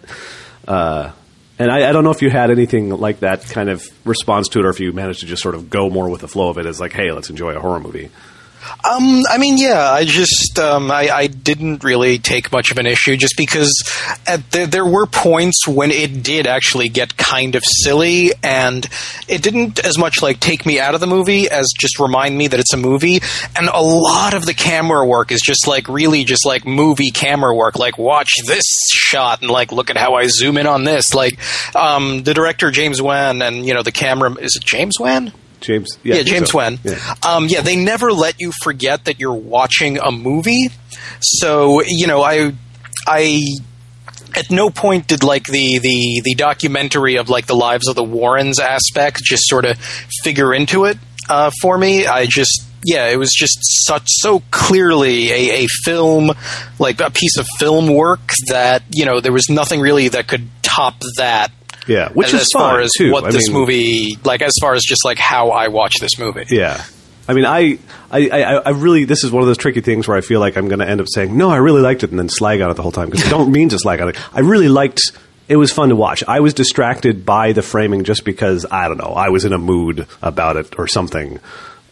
Uh, 0.66 1.12
and 1.58 1.70
I, 1.70 1.90
I 1.90 1.92
don't 1.92 2.04
know 2.04 2.10
if 2.10 2.22
you 2.22 2.30
had 2.30 2.50
anything 2.50 2.88
like 2.88 3.20
that 3.20 3.44
kind 3.44 3.68
of 3.68 3.86
response 4.06 4.48
to 4.50 4.60
it, 4.60 4.64
or 4.64 4.70
if 4.70 4.80
you 4.80 4.94
managed 4.94 5.20
to 5.20 5.26
just 5.26 5.42
sort 5.42 5.54
of 5.54 5.68
go 5.68 5.90
more 5.90 6.08
with 6.08 6.22
the 6.22 6.28
flow 6.28 6.48
of 6.48 6.56
it 6.56 6.64
as 6.64 6.80
like, 6.80 6.92
"Hey, 6.92 7.12
let's 7.12 7.28
enjoy 7.28 7.54
a 7.54 7.60
horror 7.60 7.80
movie." 7.80 8.08
Um, 8.84 9.22
I 9.28 9.38
mean, 9.38 9.58
yeah, 9.58 9.90
I 9.90 10.04
just 10.04 10.58
um, 10.58 10.90
I, 10.90 11.08
I 11.08 11.26
didn't 11.26 11.84
really 11.84 12.18
take 12.18 12.52
much 12.52 12.70
of 12.70 12.78
an 12.78 12.86
issue 12.86 13.16
just 13.16 13.36
because 13.36 13.82
at 14.26 14.50
the, 14.50 14.66
there 14.66 14.86
were 14.86 15.06
points 15.06 15.66
when 15.66 15.90
it 15.90 16.22
did 16.22 16.46
actually 16.46 16.88
get 16.88 17.16
kind 17.16 17.54
of 17.54 17.62
silly, 17.64 18.32
and 18.42 18.86
it 19.28 19.42
didn't 19.42 19.84
as 19.84 19.98
much 19.98 20.22
like 20.22 20.40
take 20.40 20.66
me 20.66 20.78
out 20.80 20.94
of 20.94 21.00
the 21.00 21.06
movie 21.06 21.48
as 21.48 21.66
just 21.78 21.98
remind 21.98 22.36
me 22.36 22.48
that 22.48 22.60
it's 22.60 22.74
a 22.74 22.78
movie. 22.78 23.20
And 23.56 23.68
a 23.68 23.82
lot 23.82 24.34
of 24.34 24.46
the 24.46 24.54
camera 24.54 25.06
work 25.06 25.32
is 25.32 25.40
just 25.40 25.66
like 25.66 25.88
really 25.88 26.24
just 26.24 26.44
like 26.46 26.66
movie 26.66 27.10
camera 27.10 27.54
work. 27.54 27.78
Like 27.78 27.98
watch 27.98 28.30
this 28.46 28.64
shot 28.92 29.42
and 29.42 29.50
like 29.50 29.72
look 29.72 29.90
at 29.90 29.96
how 29.96 30.14
I 30.14 30.26
zoom 30.26 30.56
in 30.56 30.66
on 30.66 30.84
this. 30.84 31.14
Like 31.14 31.38
um, 31.74 32.22
the 32.22 32.34
director 32.34 32.70
James 32.70 33.00
Wan 33.00 33.42
and 33.42 33.66
you 33.66 33.74
know 33.74 33.82
the 33.82 33.92
camera 33.92 34.34
is 34.40 34.56
it 34.56 34.64
James 34.64 34.98
Wan? 34.98 35.32
James, 35.60 35.98
yeah, 36.02 36.16
yeah, 36.16 36.22
James 36.22 36.50
so. 36.50 36.58
Wan. 36.58 36.78
Yeah. 36.82 37.14
Um, 37.26 37.46
yeah, 37.48 37.60
they 37.60 37.76
never 37.76 38.12
let 38.12 38.40
you 38.40 38.52
forget 38.62 39.04
that 39.04 39.20
you're 39.20 39.32
watching 39.32 39.98
a 39.98 40.10
movie. 40.10 40.70
So 41.20 41.82
you 41.86 42.06
know, 42.06 42.22
I, 42.22 42.52
I, 43.06 43.42
at 44.34 44.50
no 44.50 44.70
point 44.70 45.06
did 45.08 45.22
like 45.22 45.44
the 45.44 45.78
the 45.78 46.22
the 46.24 46.34
documentary 46.34 47.16
of 47.16 47.28
like 47.28 47.46
the 47.46 47.56
lives 47.56 47.88
of 47.88 47.96
the 47.96 48.04
Warrens 48.04 48.58
aspect 48.58 49.22
just 49.22 49.46
sort 49.46 49.64
of 49.64 49.78
figure 50.22 50.54
into 50.54 50.84
it 50.84 50.98
uh, 51.28 51.50
for 51.60 51.76
me. 51.76 52.06
I 52.06 52.26
just. 52.26 52.66
Yeah, 52.82 53.08
it 53.08 53.16
was 53.16 53.30
just 53.30 53.58
such 53.86 54.06
so 54.06 54.42
clearly 54.50 55.30
a, 55.30 55.64
a 55.64 55.66
film, 55.84 56.30
like 56.78 57.02
a 57.02 57.10
piece 57.10 57.36
of 57.36 57.46
film 57.58 57.92
work 57.92 58.30
that 58.48 58.82
you 58.90 59.04
know 59.04 59.20
there 59.20 59.34
was 59.34 59.50
nothing 59.50 59.82
really 59.82 60.08
that 60.08 60.28
could 60.28 60.48
top 60.62 60.94
that 61.18 61.52
Yeah, 61.90 62.10
which 62.12 62.28
as, 62.28 62.34
is 62.34 62.40
as 62.42 62.48
far 62.54 62.74
fine, 62.76 62.84
as 62.84 62.90
too. 62.96 63.12
what 63.12 63.24
I 63.24 63.30
this 63.32 63.48
mean- 63.48 63.58
movie 63.58 64.18
like 64.24 64.40
as 64.42 64.52
far 64.60 64.74
as 64.74 64.82
just 64.82 65.04
like 65.04 65.18
how 65.18 65.50
I 65.50 65.68
watch 65.68 65.94
this 66.00 66.18
movie. 66.18 66.44
Yeah. 66.48 66.82
I 67.28 67.32
mean, 67.34 67.44
I, 67.46 67.78
I, 68.10 68.28
I, 68.30 68.42
I 68.56 68.70
really, 68.70 69.04
this 69.04 69.22
is 69.22 69.30
one 69.30 69.40
of 69.42 69.46
those 69.46 69.58
tricky 69.58 69.80
things 69.82 70.08
where 70.08 70.16
I 70.16 70.20
feel 70.20 70.40
like 70.40 70.56
I'm 70.56 70.66
going 70.66 70.80
to 70.80 70.88
end 70.88 71.00
up 71.00 71.06
saying, 71.08 71.36
no, 71.36 71.48
I 71.48 71.58
really 71.58 71.80
liked 71.80 72.02
it, 72.02 72.10
and 72.10 72.18
then 72.18 72.28
slag 72.28 72.60
on 72.60 72.70
it 72.70 72.74
the 72.74 72.82
whole 72.82 72.90
time 72.90 73.08
because 73.08 73.24
I 73.24 73.30
don't 73.30 73.52
mean 73.58 73.68
to 73.68 73.78
slag 73.78 74.00
on 74.00 74.08
it. 74.08 74.16
I 74.34 74.40
really 74.40 74.68
liked. 74.68 75.00
It 75.46 75.54
was 75.56 75.72
fun 75.72 75.90
to 75.90 75.96
watch. 75.96 76.24
I 76.26 76.40
was 76.40 76.54
distracted 76.54 77.24
by 77.26 77.52
the 77.52 77.62
framing 77.62 78.02
just 78.02 78.24
because 78.24 78.66
I 78.68 78.88
don't 78.88 78.98
know. 78.98 79.12
I 79.14 79.28
was 79.28 79.44
in 79.44 79.52
a 79.52 79.58
mood 79.58 80.08
about 80.22 80.56
it 80.56 80.76
or 80.78 80.88
something. 80.88 81.38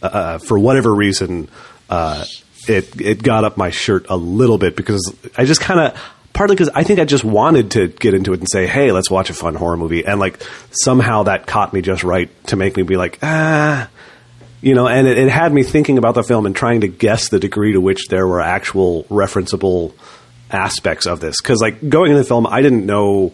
Uh, 0.01 0.39
for 0.39 0.57
whatever 0.59 0.93
reason, 0.93 1.47
uh, 1.89 2.25
it 2.67 2.99
it 2.99 3.23
got 3.23 3.43
up 3.45 3.55
my 3.55 3.69
shirt 3.69 4.07
a 4.09 4.17
little 4.17 4.57
bit 4.57 4.75
because 4.75 5.13
I 5.37 5.45
just 5.45 5.61
kind 5.61 5.79
of 5.79 6.01
partly 6.39 6.55
because 6.55 6.69
I 6.73 6.83
think 6.85 7.01
I 7.01 7.03
just 7.03 7.25
wanted 7.25 7.71
to 7.71 7.89
get 7.89 8.13
into 8.13 8.31
it 8.31 8.39
and 8.39 8.47
say, 8.49 8.65
"Hey, 8.65 8.93
let's 8.93 9.11
watch 9.11 9.29
a 9.29 9.33
fun 9.33 9.55
horror 9.55 9.75
movie," 9.75 10.05
and 10.05 10.21
like 10.21 10.41
somehow 10.71 11.23
that 11.23 11.45
caught 11.45 11.73
me 11.73 11.81
just 11.81 12.05
right 12.05 12.29
to 12.47 12.55
make 12.55 12.77
me 12.77 12.83
be 12.83 12.95
like, 12.95 13.19
ah. 13.21 13.89
You 14.61 14.73
know, 14.73 14.87
and 14.87 15.05
it, 15.05 15.17
it 15.17 15.29
had 15.29 15.51
me 15.53 15.63
thinking 15.63 15.97
about 15.97 16.15
the 16.15 16.23
film 16.23 16.45
and 16.45 16.55
trying 16.55 16.79
to 16.81 16.87
guess 16.87 17.27
the 17.27 17.39
degree 17.39 17.73
to 17.73 17.81
which 17.81 18.07
there 18.07 18.25
were 18.25 18.39
actual 18.39 19.03
referenceable 19.05 19.93
aspects 20.49 21.07
of 21.07 21.19
this. 21.19 21.41
Because, 21.41 21.59
like, 21.61 21.89
going 21.89 22.11
into 22.11 22.23
the 22.23 22.27
film, 22.27 22.47
I 22.47 22.61
didn't 22.61 22.85
know 22.85 23.33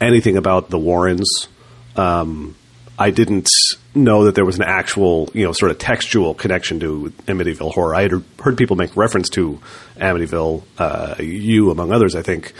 anything 0.00 0.36
about 0.36 0.70
the 0.70 0.78
Warrens. 0.78 1.48
Um, 1.96 2.54
I 2.98 3.10
didn't 3.10 3.48
know 3.94 4.24
that 4.24 4.34
there 4.34 4.44
was 4.44 4.56
an 4.56 4.64
actual, 4.64 5.28
you 5.34 5.44
know, 5.44 5.52
sort 5.52 5.70
of 5.70 5.78
textual 5.78 6.34
connection 6.34 6.80
to 6.80 7.12
Amityville 7.26 7.72
Horror. 7.72 7.94
I 7.94 8.02
had 8.02 8.12
heard 8.40 8.56
people 8.56 8.76
make 8.76 8.96
reference 8.96 9.28
to 9.30 9.60
Amityville, 9.96 10.62
uh, 10.78 11.16
you 11.18 11.70
among 11.70 11.92
others, 11.92 12.14
I 12.14 12.22
think, 12.22 12.52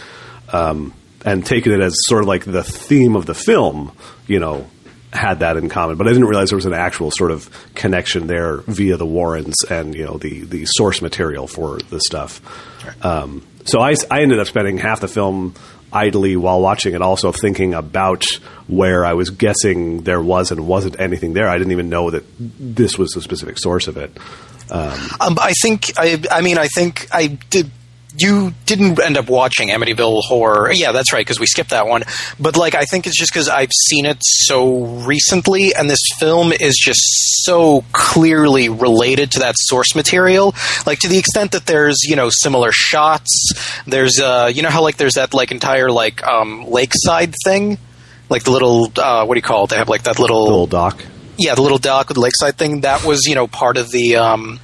um, 0.53 0.93
and 1.25 1.45
taken 1.45 1.71
it 1.71 1.81
as 1.81 1.95
sort 2.07 2.21
of 2.21 2.27
like 2.27 2.45
the 2.45 2.63
theme 2.63 3.15
of 3.15 3.25
the 3.25 3.33
film, 3.33 3.91
you 4.27 4.39
know, 4.39 4.67
had 5.11 5.39
that 5.39 5.57
in 5.57 5.69
common. 5.69 5.97
But 5.97 6.07
I 6.07 6.11
didn't 6.11 6.27
realize 6.27 6.49
there 6.49 6.57
was 6.57 6.65
an 6.65 6.73
actual 6.73 7.11
sort 7.11 7.31
of 7.31 7.49
connection 7.73 8.27
there 8.27 8.57
via 8.57 8.97
the 8.97 9.05
Warrens 9.05 9.55
and, 9.69 9.95
you 9.95 10.05
know, 10.05 10.17
the, 10.17 10.41
the 10.41 10.65
source 10.65 11.01
material 11.01 11.47
for 11.47 11.79
the 11.79 11.99
stuff. 11.99 12.41
Um, 13.03 13.45
so 13.65 13.79
I, 13.79 13.95
I 14.11 14.21
ended 14.21 14.39
up 14.39 14.47
spending 14.47 14.77
half 14.77 15.01
the 15.01 15.07
film 15.07 15.55
idly 15.91 16.35
while 16.35 16.61
watching 16.61 16.93
it, 16.93 17.01
also 17.01 17.31
thinking 17.31 17.73
about 17.73 18.25
where 18.67 19.05
I 19.05 19.13
was 19.13 19.29
guessing 19.29 20.03
there 20.03 20.21
was 20.21 20.51
and 20.51 20.67
wasn't 20.67 20.99
anything 20.99 21.33
there. 21.33 21.47
I 21.47 21.57
didn't 21.57 21.71
even 21.71 21.89
know 21.89 22.09
that 22.11 22.23
this 22.37 22.97
was 22.97 23.11
the 23.11 23.21
specific 23.21 23.57
source 23.57 23.87
of 23.87 23.97
it. 23.97 24.11
Um, 24.69 25.09
I 25.21 25.53
think 25.61 25.93
I. 25.97 26.21
I 26.29 26.41
mean, 26.41 26.57
I 26.57 26.67
think 26.67 27.07
I 27.13 27.27
did. 27.27 27.71
You 28.19 28.53
didn't 28.65 28.99
end 29.01 29.17
up 29.17 29.29
watching 29.29 29.69
Amityville 29.69 30.21
Horror. 30.23 30.71
Yeah, 30.71 30.91
that's 30.91 31.13
right, 31.13 31.21
because 31.21 31.39
we 31.39 31.45
skipped 31.45 31.69
that 31.69 31.87
one. 31.87 32.03
But 32.39 32.57
like, 32.57 32.75
I 32.75 32.83
think 32.83 33.05
it's 33.05 33.17
just 33.17 33.31
because 33.31 33.47
I've 33.49 33.71
seen 33.89 34.05
it 34.05 34.17
so 34.21 34.85
recently, 35.05 35.73
and 35.75 35.89
this 35.89 36.01
film 36.19 36.51
is 36.51 36.75
just 36.77 37.01
so 37.43 37.83
clearly 37.91 38.69
related 38.69 39.31
to 39.31 39.39
that 39.39 39.55
source 39.57 39.95
material. 39.95 40.55
Like 40.85 40.99
to 40.99 41.07
the 41.07 41.17
extent 41.17 41.51
that 41.51 41.65
there's 41.65 42.03
you 42.05 42.15
know 42.15 42.29
similar 42.31 42.71
shots. 42.71 43.51
There's 43.85 44.19
uh, 44.19 44.51
you 44.53 44.61
know 44.61 44.69
how 44.69 44.81
like 44.81 44.97
there's 44.97 45.15
that 45.15 45.33
like 45.33 45.51
entire 45.51 45.91
like 45.91 46.25
um, 46.25 46.65
lakeside 46.65 47.33
thing, 47.43 47.77
like 48.29 48.43
the 48.43 48.51
little 48.51 48.91
uh, 48.97 49.25
what 49.25 49.35
do 49.35 49.37
you 49.37 49.43
call 49.43 49.65
it? 49.65 49.69
They 49.69 49.77
have 49.77 49.89
like 49.89 50.03
that 50.03 50.19
little 50.19 50.43
little 50.43 50.67
doc. 50.67 51.03
Yeah, 51.37 51.55
the 51.55 51.61
little 51.61 51.77
dock 51.77 52.09
with 52.09 52.15
the 52.15 52.21
lakeside 52.21 52.57
thing. 52.57 52.81
That 52.81 53.05
was, 53.05 53.25
you 53.25 53.35
know, 53.35 53.47
part 53.47 53.77
of 53.77 53.91
the 53.91 54.15
um, 54.17 54.59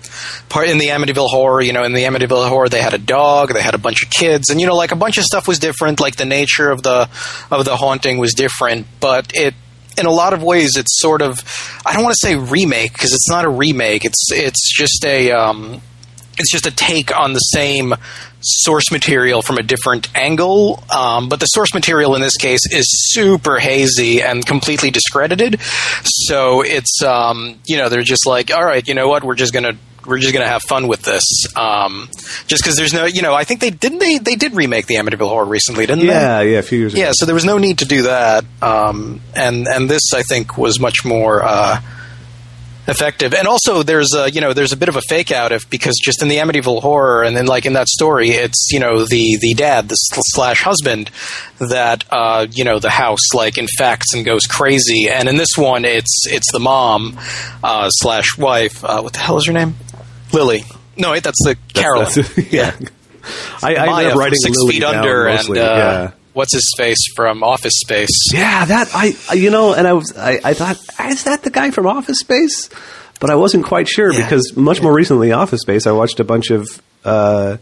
part 0.50 0.70
in 0.70 0.78
the 0.78 0.88
Amityville 0.88 1.30
horror. 1.30 1.62
You 1.62 1.74
know, 1.74 1.84
in 1.84 1.94
the 1.94 2.04
Amityville 2.04 2.48
horror, 2.48 2.70
they 2.70 2.82
had 2.82 2.94
a 2.94 2.98
dog, 2.98 3.54
they 3.54 3.62
had 3.62 3.76
a 3.76 3.80
bunch 3.80 4.04
of 4.04 4.10
kids, 4.10 4.50
and 4.50 4.60
you 4.60 4.68
know, 4.68 4.76
like 4.76 4.92
a 4.92 4.96
bunch 4.96 5.18
of 5.18 5.24
stuff 5.24 5.48
was 5.48 5.60
different. 5.60 6.00
Like 6.00 6.16
the 6.16 6.26
nature 6.26 6.72
of 6.72 6.84
the 6.84 7.10
of 7.52 7.66
the 7.66 7.76
haunting 7.76 8.18
was 8.18 8.34
different, 8.34 8.88
but 9.00 9.32
it. 9.34 9.54
In 9.96 10.08
a 10.08 10.12
lot 10.12 10.34
of 10.34 10.42
ways, 10.42 10.76
it's 10.76 11.00
sort 11.00 11.22
of 11.22 11.44
I 11.86 11.94
don't 11.94 12.02
want 12.02 12.16
to 12.20 12.28
say 12.28 12.36
remake 12.36 12.94
because 12.94 13.14
it's 13.14 13.30
not 13.30 13.46
a 13.46 13.50
remake. 13.50 14.06
It's 14.06 14.32
it's 14.32 14.76
just 14.76 15.06
a 15.06 15.30
um, 15.30 15.84
it's 16.40 16.52
just 16.52 16.66
a 16.66 16.72
take 16.72 17.16
on 17.16 17.34
the 17.34 17.40
same 17.40 17.94
source 18.44 18.92
material 18.92 19.42
from 19.42 19.58
a 19.58 19.64
different 19.64 20.08
angle. 20.16 20.84
Um, 20.96 21.30
but 21.30 21.40
the 21.40 21.46
source 21.48 21.74
material 21.74 22.16
in 22.16 22.22
this 22.22 22.38
case 22.38 22.62
is 22.72 22.86
super 23.14 23.60
hazy 23.60 24.22
and 24.22 24.46
completely 24.46 24.92
discredited. 24.92 25.60
So 26.04 26.62
it's 26.62 27.02
um, 27.04 27.60
you 27.66 27.78
know 27.78 27.90
they're 27.90 28.02
just 28.04 28.26
like, 28.28 28.54
all 28.54 28.64
right, 28.64 28.88
you 28.88 28.94
know 28.94 29.08
what, 29.08 29.24
we're 29.24 29.36
just 29.36 29.54
gonna 29.54 29.78
we're 30.06 30.20
just 30.20 30.34
gonna 30.34 30.48
have 30.48 30.62
fun 30.64 30.88
with 30.88 31.02
this. 31.04 31.24
Um, 31.56 32.10
just 32.48 32.64
because 32.64 32.76
there's 32.76 32.94
no, 32.94 33.06
you 33.06 33.22
know, 33.22 33.34
I 33.34 33.44
think 33.44 33.62
they 33.62 33.70
didn't 33.70 34.00
they 34.00 34.18
they 34.18 34.36
did 34.36 34.56
remake 34.56 34.88
the 34.88 34.96
Amityville 34.96 35.30
Horror 35.30 35.46
recently, 35.46 35.86
didn't 35.86 36.06
they? 36.06 36.14
Yeah, 36.14 36.42
yeah, 36.42 36.60
a 36.60 36.64
few 36.64 36.80
years 36.80 36.94
ago. 36.94 37.02
Yeah, 37.02 37.12
so 37.14 37.26
there 37.26 37.36
was 37.36 37.46
no 37.46 37.58
need 37.58 37.80
to 37.80 37.86
do 37.86 38.04
that. 38.04 38.46
Um, 38.62 39.22
and 39.36 39.68
and 39.68 39.90
this 39.90 40.14
I 40.14 40.24
think 40.24 40.58
was 40.58 40.80
much 40.80 41.06
more 41.06 41.44
uh, 41.44 41.82
effective. 42.88 43.34
And 43.34 43.48
also 43.48 43.84
there's 43.84 44.14
a 44.14 44.30
you 44.30 44.42
know 44.42 44.54
there's 44.54 44.72
a 44.74 44.78
bit 44.78 44.90
of 44.90 44.96
a 44.96 45.02
fake 45.08 45.32
out 45.32 45.52
if 45.52 45.70
because 45.70 46.00
just 46.04 46.22
in 46.22 46.28
the 46.28 46.38
Amityville 46.38 46.82
horror 46.82 47.24
and 47.24 47.36
then 47.36 47.46
like 47.46 47.66
in 47.66 47.74
that 47.74 47.88
story 47.88 48.30
it's 48.32 48.70
you 48.72 48.80
know 48.80 49.06
the 49.06 49.38
the 49.42 49.54
dad 49.56 49.90
the 49.90 49.96
slash 49.96 50.64
husband 50.64 51.10
that 51.60 52.04
uh, 52.12 52.46
you 52.52 52.64
know 52.64 52.80
the 52.80 52.90
house 52.90 53.34
like 53.34 53.58
infects 53.58 54.14
and 54.14 54.26
goes 54.26 54.42
crazy. 54.44 55.08
And 55.10 55.30
in 55.30 55.38
this 55.38 55.56
one 55.58 55.86
it's 55.86 56.24
it's 56.28 56.52
the 56.52 56.60
mom 56.60 57.18
uh, 57.64 57.90
slash 57.90 58.38
wife. 58.38 58.84
Uh, 58.84 59.02
what 59.02 59.14
the 59.14 59.20
hell 59.20 59.38
is 59.38 59.46
her 59.48 59.54
name? 59.54 59.76
Lily. 60.32 60.64
No, 60.98 61.12
wait, 61.12 61.24
that's 61.24 61.42
the 61.44 61.58
Carolyn. 61.74 62.06
That's- 62.14 62.54
yeah. 62.54 62.76
I, 63.64 63.76
I 63.76 64.00
ended 64.00 64.12
up 64.12 64.18
writing 64.18 64.38
Six 64.40 64.58
Lily 64.58 64.74
Feet 64.74 64.80
down 64.82 64.96
Under 64.98 65.24
mostly, 65.26 65.60
and 65.60 65.68
uh, 65.70 65.74
yeah. 65.76 66.12
What's 66.34 66.54
his 66.54 66.74
face 66.78 66.98
from 67.16 67.44
Office 67.44 67.74
Space. 67.78 68.10
Yeah, 68.34 68.66
that 68.66 68.90
I 68.94 69.34
you 69.34 69.50
know, 69.52 69.74
and 69.74 69.88
I 69.88 69.94
was 69.94 70.14
I, 70.18 70.40
I 70.44 70.54
thought 70.54 70.78
is 71.12 71.24
that 71.24 71.44
the 71.44 71.50
guy 71.50 71.72
from 71.72 71.88
Office 71.88 72.20
Space? 72.20 72.70
But 73.20 73.30
I 73.30 73.36
wasn't 73.36 73.66
quite 73.66 73.88
sure 73.88 74.12
Yeah. 74.12 74.24
because 74.24 74.56
much 74.58 74.82
more 74.82 74.94
recently, 74.94 75.32
Office 75.32 75.62
Space, 75.62 75.88
I 75.88 75.92
watched 75.92 76.20
a 76.20 76.24
bunch 76.26 76.50
of 76.52 76.68
uh, 77.06 77.58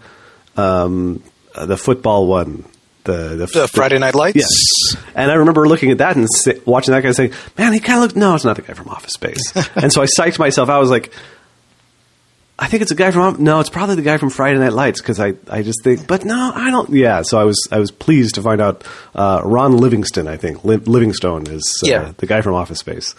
um, 0.58 1.22
uh, 1.54 1.66
the 1.66 1.78
football 1.78 2.26
one, 2.28 2.66
the 3.04 3.36
the, 3.36 3.46
The 3.46 3.68
Friday 3.68 4.00
Night 4.00 4.16
Lights. 4.16 4.38
Yes, 4.38 5.04
and 5.16 5.30
I 5.30 5.36
remember 5.36 5.68
looking 5.68 5.92
at 5.92 6.00
that 6.00 6.16
and 6.16 6.28
watching 6.66 6.94
that 6.94 7.04
guy 7.04 7.12
saying, 7.12 7.34
"Man, 7.58 7.74
he 7.74 7.80
kind 7.80 7.98
of 7.98 8.04
looked." 8.04 8.16
No, 8.16 8.34
it's 8.36 8.46
not 8.46 8.56
the 8.56 8.62
guy 8.64 8.74
from 8.74 8.90
Office 8.90 9.14
Space. 9.14 9.42
and 9.76 9.92
so 9.94 10.02
I 10.02 10.06
psyched 10.06 10.40
myself. 10.40 10.70
I 10.70 10.80
was 10.80 10.90
like. 10.90 11.12
I 12.64 12.68
think 12.68 12.84
it's 12.84 12.92
a 12.92 12.96
guy 12.96 13.10
from 13.10 13.44
no, 13.44 13.60
it's 13.60 13.72
probably 13.72 13.96
the 13.96 14.04
guy 14.04 14.18
from 14.18 14.30
Friday 14.30 14.60
Night 14.60 14.74
Lights 14.74 15.02
because 15.02 15.20
I, 15.20 15.34
I 15.50 15.64
just 15.64 15.84
think, 15.84 16.06
but 16.08 16.24
no, 16.24 16.52
I 16.54 16.70
don't. 16.70 16.92
Yeah, 16.92 17.24
so 17.24 17.40
I 17.40 17.44
was 17.44 17.58
I 17.72 17.80
was 17.80 17.90
pleased 17.90 18.36
to 18.36 18.42
find 18.44 18.62
out 18.62 18.84
uh, 19.16 19.42
Ron 19.44 19.78
Livingston. 19.78 20.28
I 20.28 20.38
think 20.38 20.64
Li- 20.64 20.78
Livingstone 20.78 21.48
is 21.48 21.82
uh, 21.84 21.88
Yeah. 21.90 22.14
the 22.18 22.28
guy 22.28 22.42
from 22.42 22.54
Office 22.54 22.78
Space. 22.80 23.16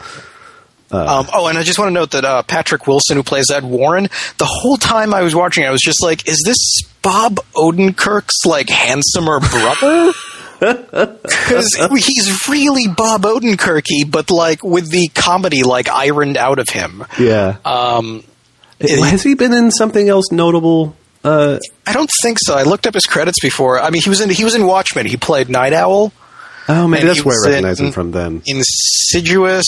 Um, 0.93 1.27
oh, 1.35 1.47
and 1.49 1.57
I 1.59 1.63
just 1.63 1.79
want 1.79 1.89
to 1.89 1.93
note 1.95 2.11
that 2.13 2.25
uh, 2.25 2.43
Patrick 2.43 2.87
Wilson, 2.87 3.17
who 3.17 3.23
plays 3.23 3.51
Ed 3.51 3.65
Warren, 3.65 4.05
the 4.39 4.45
whole 4.45 4.77
time 4.77 5.15
I 5.15 5.23
was 5.23 5.35
watching, 5.35 5.65
I 5.65 5.71
was 5.71 5.81
just 5.81 6.03
like, 6.03 6.29
"Is 6.29 6.41
this 6.47 6.83
Bob 7.03 7.37
Odenkirk's 7.57 8.45
like 8.47 8.69
handsomer 8.69 9.41
brother?" 9.41 10.13
Because 10.63 11.75
he's 12.07 12.49
really 12.49 12.87
Bob 12.87 13.23
Odenkirky, 13.23 14.09
but 14.09 14.31
like 14.31 14.63
with 14.63 14.91
the 14.91 15.09
comedy 15.09 15.63
like 15.65 15.89
ironed 15.89 16.37
out 16.37 16.59
of 16.61 16.69
him. 16.69 17.05
Yeah, 17.19 17.57
Um, 17.65 18.23
has 18.83 19.23
he 19.23 19.35
been 19.35 19.53
in 19.53 19.71
something 19.71 20.09
else 20.09 20.31
notable? 20.33 20.97
Uh, 21.25 21.59
I 21.87 21.93
don't 21.93 22.11
think 22.23 22.39
so. 22.41 22.57
I 22.57 22.65
looked 22.65 22.87
up 22.87 22.95
his 22.95 23.05
credits 23.07 23.39
before. 23.41 23.81
I 23.81 23.91
mean, 23.91 24.03
he 24.03 24.09
was 24.11 24.21
in 24.21 24.29
he 24.31 24.45
was 24.45 24.55
in 24.55 24.67
Watchmen. 24.67 25.07
He 25.07 25.17
played 25.17 25.49
Nite 25.49 25.73
Owl, 25.73 26.13
oh, 26.69 26.89
maybe 26.89 27.07
that's 27.07 27.25
where 27.25 27.37
I 27.45 27.49
recognize 27.49 27.79
in- 27.81 27.87
him 27.87 27.93
from. 27.93 28.11
Then, 28.11 28.43
Insidious. 28.47 29.67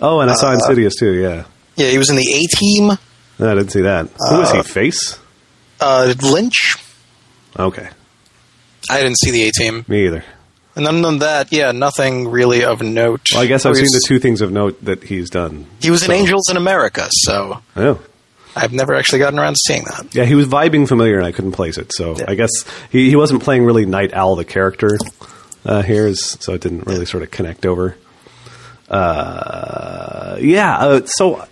oh, 0.00 0.20
and 0.20 0.30
I 0.30 0.34
Uh, 0.34 0.36
saw 0.36 0.52
Insidious 0.52 0.94
too. 0.96 1.12
Yeah, 1.12 1.44
Yeah, 1.76 1.90
he 1.90 1.98
was 1.98 2.10
in 2.10 2.16
the 2.16 2.22
A 2.32 2.46
Team. 2.56 2.98
No, 3.38 3.50
I 3.50 3.54
didn't 3.54 3.70
see 3.72 3.80
that. 3.82 4.08
Who 4.28 4.40
is 4.42 4.50
he? 4.52 4.62
Face? 4.62 5.18
Uh, 5.80 6.12
Lynch. 6.22 6.74
Okay, 7.58 7.88
I 8.90 9.02
didn't 9.02 9.18
see 9.18 9.30
the 9.30 9.48
A 9.48 9.50
Team. 9.52 9.84
me 9.88 10.06
either. 10.06 10.24
And 10.76 10.86
other 10.86 11.00
than 11.02 11.18
that, 11.18 11.52
yeah, 11.52 11.72
nothing 11.72 12.28
really 12.28 12.64
of 12.64 12.80
note. 12.80 13.22
Well, 13.32 13.42
I 13.42 13.46
guess 13.46 13.66
I've 13.66 13.74
seen 13.74 13.86
the 13.86 14.04
two 14.06 14.20
things 14.20 14.40
of 14.40 14.52
note 14.52 14.82
that 14.84 15.02
he's 15.02 15.28
done. 15.28 15.66
He 15.80 15.90
was 15.90 16.04
in 16.04 16.12
Angels 16.12 16.48
in 16.48 16.56
America, 16.56 17.08
so 17.10 17.60
Oh. 17.76 17.98
I've 18.56 18.72
never 18.72 18.94
actually 18.94 19.20
gotten 19.20 19.38
around 19.38 19.54
to 19.54 19.60
seeing 19.66 19.84
that. 19.84 20.14
Yeah, 20.14 20.24
he 20.24 20.34
was 20.34 20.46
vibing 20.46 20.88
familiar, 20.88 21.16
and 21.16 21.26
I 21.26 21.32
couldn't 21.32 21.52
place 21.52 21.78
it. 21.78 21.92
So 21.94 22.16
Yeah. 22.18 22.24
I 22.28 22.34
guess 22.34 22.50
he, 22.90 23.08
he 23.08 23.16
wasn't 23.16 23.42
playing 23.42 23.64
really 23.64 23.86
Nite 23.86 24.12
Owl 24.12 24.36
the 24.36 24.44
character 24.44 24.98
uh, 25.64 25.82
here, 25.82 26.06
is, 26.06 26.36
so 26.40 26.54
it 26.54 26.60
didn't 26.60 26.86
really 26.86 27.06
sort 27.06 27.22
of 27.22 27.30
connect 27.30 27.64
over. 27.66 27.96
Uh, 28.88 30.36
yeah. 30.40 30.76
Uh, 30.78 31.06
so 31.06 31.46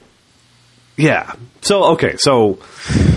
yeah. 0.96 1.32
So 1.62 1.84
okay. 1.92 2.16
So 2.16 2.58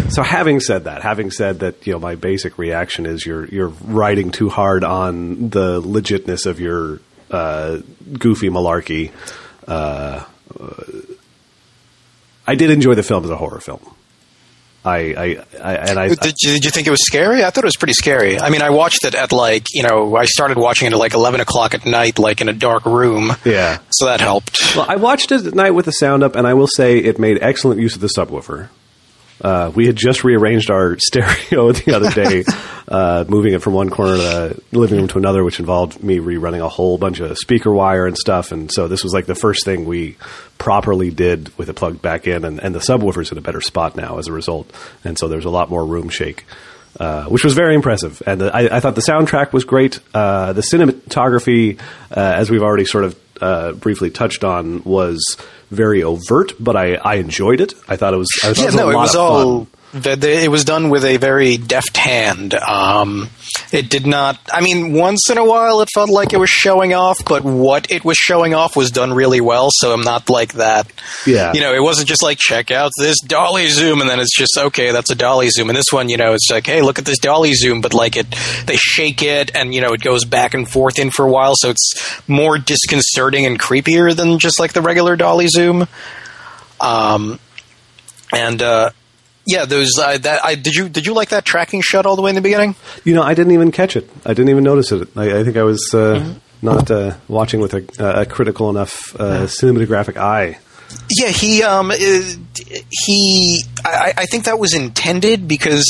so 0.09 0.21
having 0.23 0.59
said 0.59 0.83
that, 0.83 1.01
having 1.01 1.31
said 1.31 1.59
that, 1.59 1.88
you 1.88 1.93
know, 1.93 2.00
my 2.00 2.15
basic 2.15 2.57
reaction 2.57 3.05
is 3.05 3.25
you're 3.25 3.45
you're 3.45 3.69
riding 3.69 4.31
too 4.31 4.50
hard 4.50 4.83
on 4.83 5.50
the 5.50 5.81
legitness 5.81 6.45
of 6.45 6.59
your 6.59 7.00
uh, 7.31 7.79
goofy 8.19 8.50
malarkey. 8.50 9.11
Uh, 9.67 10.23
I 12.51 12.55
did 12.55 12.70
enjoy 12.70 12.96
the 12.96 13.03
film 13.03 13.24
as 13.24 13.29
a 13.29 13.38
horror 13.38 13.62
film. 13.62 13.79
I, 14.84 14.98
I, 14.98 15.46
I 15.62 15.75
and 15.75 16.00
I, 16.00 16.08
Did 16.10 16.36
you, 16.41 16.53
did 16.53 16.65
you 16.65 16.72
think 16.72 16.88
it 16.88 16.89
was 16.89 17.05
scary? 17.05 17.43
I 17.43 17.50
thought 17.51 17.63
it 17.63 17.67
was 17.67 17.77
pretty 17.77 17.93
scary. 17.93 18.39
I 18.39 18.50
mean, 18.50 18.62
I 18.63 18.72
watched 18.72 19.05
it 19.05 19.13
at 19.13 19.31
like, 19.31 19.65
you 19.72 19.84
know, 19.84 20.15
I 20.15 20.25
started 20.25 20.58
watching 20.58 20.88
it 20.88 20.93
at 20.93 20.98
like 20.98 21.13
11 21.13 21.39
o'clock 21.39 21.75
at 21.75 21.86
night, 21.86 22.17
like 22.17 22.41
in 22.41 22.50
a 22.50 22.53
dark 22.53 22.86
room. 22.86 23.31
yeah. 23.46 23.77
So 23.91 24.08
that 24.08 24.22
helped. 24.22 24.58
Well, 24.75 24.86
I 24.89 24.96
watched 24.96 25.31
it 25.31 25.46
at 25.46 25.53
night 25.53 25.72
with 25.72 25.86
the 25.86 25.91
sound 25.91 26.24
up, 26.24 26.36
and 26.36 26.48
I 26.48 26.55
will 26.55 26.67
say 26.67 26.98
it 26.98 27.20
made 27.20 27.38
excellent 27.41 27.79
use 27.79 27.96
of 27.96 28.01
the 28.01 28.08
subwoofer. 28.08 28.70
Uh, 29.41 29.71
we 29.74 29.88
had 29.88 29.95
just 29.95 30.24
rearranged 30.24 30.69
our 30.69 30.98
stereo 31.00 31.71
the 31.71 31.95
other 31.95 32.12
day, 32.12 32.43
uh, 32.88 33.25
moving 33.27 33.53
it 33.53 33.62
from 33.62 33.74
one 33.74 33.89
corner 33.89 34.13
of 34.13 34.19
the 34.19 34.62
living 34.71 35.00
room 35.00 35.07
to 35.07 35.17
another, 35.17 35.43
which 35.43 35.60
involved 35.60 36.03
me 36.03 36.19
rerunning 36.19 36.63
a 36.63 36.69
whole 36.69 36.98
bunch 36.98 37.19
of 37.19 37.38
speaker 37.38 37.71
wire 37.71 38.05
and 38.05 38.17
stuff. 38.17 38.51
And 38.51 38.71
so 38.71 38.88
this 38.88 39.03
was 39.03 39.13
like 39.13 39.25
the 39.25 39.36
first 39.36 39.65
thing 39.65 39.86
we 39.86 40.15
properly 40.60 41.10
did 41.10 41.57
with 41.57 41.69
it 41.69 41.74
plugged 41.75 42.01
back 42.01 42.27
in, 42.27 42.45
and, 42.45 42.60
and 42.60 42.75
the 42.75 42.79
subwoofer's 42.79 43.31
in 43.31 43.38
a 43.39 43.41
better 43.41 43.62
spot 43.62 43.95
now 43.95 44.19
as 44.19 44.27
a 44.27 44.31
result. 44.31 44.71
And 45.03 45.17
so 45.17 45.27
there's 45.27 45.45
a 45.45 45.50
lot 45.50 45.69
more 45.71 45.83
room 45.86 46.10
shake. 46.10 46.45
uh, 47.00 47.25
which 47.25 47.43
was 47.43 47.53
very 47.53 47.74
impressive. 47.74 48.21
And 48.27 48.41
the, 48.41 48.55
I, 48.55 48.77
I 48.77 48.79
thought 48.79 48.95
the 48.95 49.01
soundtrack 49.01 49.53
was 49.53 49.63
great. 49.63 50.00
Uh, 50.13 50.53
the 50.53 50.62
cinematography, 50.62 51.79
uh, 52.12 52.19
as 52.19 52.50
we've 52.51 52.62
already 52.62 52.86
sort 52.86 53.05
of 53.05 53.19
uh, 53.41 53.71
briefly 53.71 54.10
touched 54.12 54.43
on, 54.43 54.83
was 54.83 55.38
very 55.71 56.03
overt, 56.03 56.53
but 56.59 56.75
I, 56.75 56.95
I 56.95 57.15
enjoyed 57.15 57.61
it. 57.61 57.73
I 57.87 57.95
thought 57.95 58.13
it 58.13 58.17
was. 58.17 58.29
I 58.43 58.53
thought 58.53 58.57
yeah, 58.57 58.63
it 58.63 58.65
was 58.67 58.75
no, 58.75 58.87
a 58.89 58.91
it 58.91 58.95
was 58.95 59.15
of 59.15 59.21
all. 59.21 59.57
fun. 59.65 59.67
It 59.93 60.50
was 60.50 60.63
done 60.63 60.89
with 60.89 61.03
a 61.03 61.17
very 61.17 61.57
deft 61.57 61.98
hand. 61.98 62.53
Um, 62.53 63.29
it 63.74 63.89
did 63.89 64.07
not. 64.07 64.39
I 64.51 64.62
mean, 64.62 64.93
once 64.93 65.29
in 65.29 65.38
a 65.38 65.43
while, 65.43 65.81
it 65.81 65.89
felt 65.93 66.10
like 66.10 66.31
it 66.31 66.38
was 66.38 66.50
showing 66.50 66.93
off, 66.93 67.24
but 67.25 67.43
what 67.43 67.91
it 67.91 68.05
was 68.05 68.17
showing 68.17 68.53
off 68.53 68.75
was 68.77 68.91
done 68.91 69.13
really 69.13 69.41
well. 69.41 69.69
So 69.71 69.93
I'm 69.93 70.01
not 70.01 70.29
like 70.29 70.53
that. 70.53 70.91
Yeah. 71.27 71.51
You 71.53 71.60
know, 71.60 71.74
it 71.74 71.81
wasn't 71.81 72.07
just 72.07 72.24
like 72.24 72.38
check 72.38 72.71
out 72.71 72.91
this 72.98 73.19
dolly 73.19 73.67
zoom, 73.67 74.00
and 74.00 74.10
then 74.10 74.19
it's 74.19 74.36
just 74.36 74.57
okay, 74.57 74.91
that's 74.91 75.12
a 75.12 75.15
dolly 75.15 75.50
zoom. 75.50 75.69
And 75.69 75.77
this 75.77 75.91
one, 75.91 76.07
you 76.07 76.17
know, 76.17 76.33
it's 76.33 76.50
like 76.50 76.65
hey, 76.65 76.81
look 76.81 76.98
at 76.98 77.05
this 77.05 77.19
dolly 77.19 77.53
zoom, 77.53 77.81
but 77.81 77.93
like 77.93 78.15
it, 78.15 78.27
they 78.65 78.77
shake 78.77 79.21
it, 79.21 79.53
and 79.55 79.74
you 79.74 79.81
know, 79.81 79.91
it 79.93 80.01
goes 80.01 80.24
back 80.24 80.53
and 80.53 80.69
forth 80.69 81.00
in 81.00 81.12
for 81.12 81.25
a 81.25 81.31
while, 81.31 81.53
so 81.55 81.69
it's 81.69 82.21
more 82.29 82.57
disconcerting 82.57 83.45
and 83.45 83.60
creepier 83.60 84.15
than 84.15 84.39
just 84.39 84.60
like 84.60 84.74
the 84.74 84.81
regular 84.81 85.17
dolly 85.17 85.48
zoom. 85.48 85.88
Um, 86.79 87.39
and 88.33 88.62
uh, 88.62 88.91
yeah, 89.45 89.65
those 89.65 89.91
uh, 90.00 90.17
that 90.19 90.45
I 90.45 90.55
did 90.55 90.74
you 90.75 90.89
did 90.89 91.05
you 91.05 91.13
like 91.13 91.29
that 91.29 91.45
tracking 91.45 91.81
shot 91.81 92.05
all 92.05 92.15
the 92.15 92.21
way 92.21 92.29
in 92.29 92.36
the 92.36 92.41
beginning? 92.41 92.75
You 93.03 93.15
know, 93.15 93.24
I 93.24 93.33
didn't 93.33 93.53
even 93.53 93.71
catch 93.71 93.95
it. 93.95 94.10
I 94.25 94.29
didn't 94.33 94.50
even 94.50 94.63
notice 94.63 94.91
it. 94.91 95.07
I, 95.15 95.39
I 95.39 95.43
think 95.43 95.57
I 95.57 95.63
was 95.63 95.93
uh, 95.93 96.36
not 96.62 96.91
uh, 96.91 97.15
watching 97.27 97.60
with 97.60 97.74
a, 97.74 98.21
a 98.21 98.25
critical 98.25 98.69
enough 98.69 99.15
uh, 99.19 99.48
cinematographic 99.48 100.17
eye. 100.17 100.60
Yeah, 101.10 101.27
he 101.27 101.62
um 101.63 101.91
uh, 101.91 101.95
he 102.89 103.63
I, 103.83 104.13
I 104.17 104.25
think 104.25 104.45
that 104.45 104.57
was 104.60 104.74
intended 104.74 105.48
because 105.48 105.86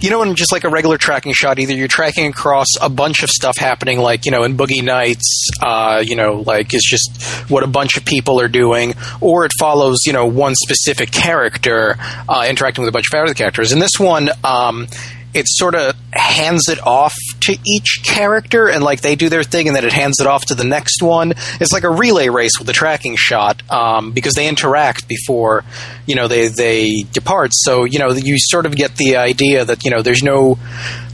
you 0.00 0.10
know 0.10 0.22
in 0.22 0.34
just 0.34 0.52
like 0.52 0.64
a 0.64 0.68
regular 0.68 0.96
tracking 0.98 1.32
shot 1.34 1.58
either 1.58 1.74
you're 1.74 1.88
tracking 1.88 2.26
across 2.26 2.68
a 2.80 2.88
bunch 2.88 3.22
of 3.22 3.28
stuff 3.28 3.56
happening 3.58 3.98
like 3.98 4.24
you 4.24 4.30
know 4.32 4.44
in 4.44 4.56
Boogie 4.56 4.82
Nights 4.82 5.50
uh 5.60 6.02
you 6.04 6.16
know 6.16 6.42
like 6.46 6.72
it's 6.72 6.88
just 6.88 7.22
what 7.50 7.62
a 7.62 7.66
bunch 7.66 7.96
of 7.96 8.04
people 8.04 8.40
are 8.40 8.48
doing 8.48 8.94
or 9.20 9.44
it 9.44 9.52
follows 9.58 9.98
you 10.06 10.12
know 10.12 10.26
one 10.26 10.54
specific 10.54 11.10
character 11.10 11.96
uh, 12.28 12.46
interacting 12.48 12.82
with 12.82 12.88
a 12.88 12.92
bunch 12.92 13.06
of 13.12 13.20
other 13.20 13.34
characters. 13.34 13.72
In 13.72 13.78
this 13.78 13.98
one 13.98 14.30
um 14.42 14.86
it 15.34 15.46
sort 15.48 15.74
of 15.74 15.94
hands 16.12 16.68
it 16.68 16.78
off 16.86 17.14
to 17.40 17.56
each 17.66 18.00
character 18.04 18.68
and 18.68 18.84
like 18.84 19.00
they 19.00 19.16
do 19.16 19.28
their 19.30 19.42
thing 19.42 19.66
and 19.66 19.74
then 19.74 19.84
it 19.84 19.92
hands 19.92 20.20
it 20.20 20.26
off 20.26 20.44
to 20.46 20.54
the 20.54 20.64
next 20.64 21.02
one. 21.02 21.32
It's 21.60 21.72
like 21.72 21.84
a 21.84 21.90
relay 21.90 22.28
race 22.28 22.52
with 22.58 22.66
the 22.66 22.72
tracking 22.74 23.16
shot 23.16 23.62
um, 23.70 24.12
because 24.12 24.34
they 24.34 24.46
interact 24.48 25.08
before 25.08 25.64
you 26.06 26.14
know 26.14 26.28
they 26.28 26.48
they 26.48 27.04
depart. 27.12 27.50
So 27.54 27.84
you 27.84 27.98
know 27.98 28.12
you 28.12 28.36
sort 28.38 28.66
of 28.66 28.76
get 28.76 28.96
the 28.96 29.16
idea 29.16 29.64
that 29.64 29.84
you 29.84 29.90
know 29.90 30.02
there's 30.02 30.22
no 30.22 30.58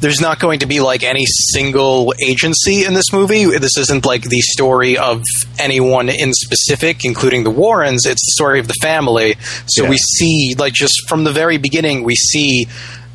there's 0.01 0.21
not 0.21 0.39
going 0.41 0.61
to 0.61 0.67
be 0.67 0.81
like 0.81 1.03
any 1.03 1.25
single 1.27 2.13
agency 2.25 2.85
in 2.85 2.95
this 2.95 3.13
movie. 3.13 3.45
This 3.59 3.77
isn't 3.79 4.05
like 4.07 4.23
the 4.23 4.41
story 4.41 4.97
of 4.99 5.23
anyone 5.59 6.09
in 6.09 6.33
specific 6.33 7.05
including 7.05 7.45
the 7.45 7.51
warrens. 7.51 8.05
It's 8.07 8.25
the 8.25 8.33
story 8.33 8.59
of 8.61 8.67
the 8.69 8.75
family. 8.83 9.37
So 9.67 9.85
Yeah. 9.85 9.91
we 9.91 9.97
see 9.97 10.55
like 10.59 10.73
just 10.73 11.09
from 11.09 11.25
the 11.25 11.33
very 11.33 11.59
beginning 11.59 12.03
we 12.03 12.15
see 12.15 12.67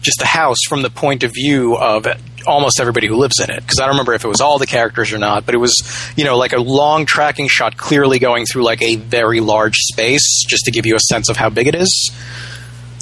just 0.03 0.19
the 0.19 0.25
house 0.25 0.59
from 0.67 0.81
the 0.81 0.89
point 0.89 1.23
of 1.23 1.31
view 1.33 1.75
of 1.75 2.05
almost 2.45 2.79
everybody 2.79 3.07
who 3.07 3.15
lives 3.15 3.39
in 3.39 3.49
it. 3.49 3.61
Because 3.61 3.79
I 3.79 3.85
don't 3.85 3.95
remember 3.95 4.13
if 4.13 4.23
it 4.23 4.27
was 4.27 4.41
all 4.41 4.59
the 4.59 4.67
characters 4.67 5.13
or 5.13 5.17
not, 5.17 5.45
but 5.45 5.55
it 5.55 5.57
was, 5.57 5.73
you 6.15 6.25
know, 6.25 6.37
like 6.37 6.53
a 6.53 6.59
long 6.59 7.05
tracking 7.05 7.47
shot 7.47 7.77
clearly 7.77 8.19
going 8.19 8.45
through 8.45 8.63
like 8.63 8.81
a 8.81 8.95
very 8.97 9.39
large 9.39 9.75
space 9.75 10.43
just 10.47 10.65
to 10.65 10.71
give 10.71 10.85
you 10.85 10.95
a 10.95 10.99
sense 10.99 11.29
of 11.29 11.37
how 11.37 11.49
big 11.49 11.67
it 11.67 11.75
is. 11.75 12.11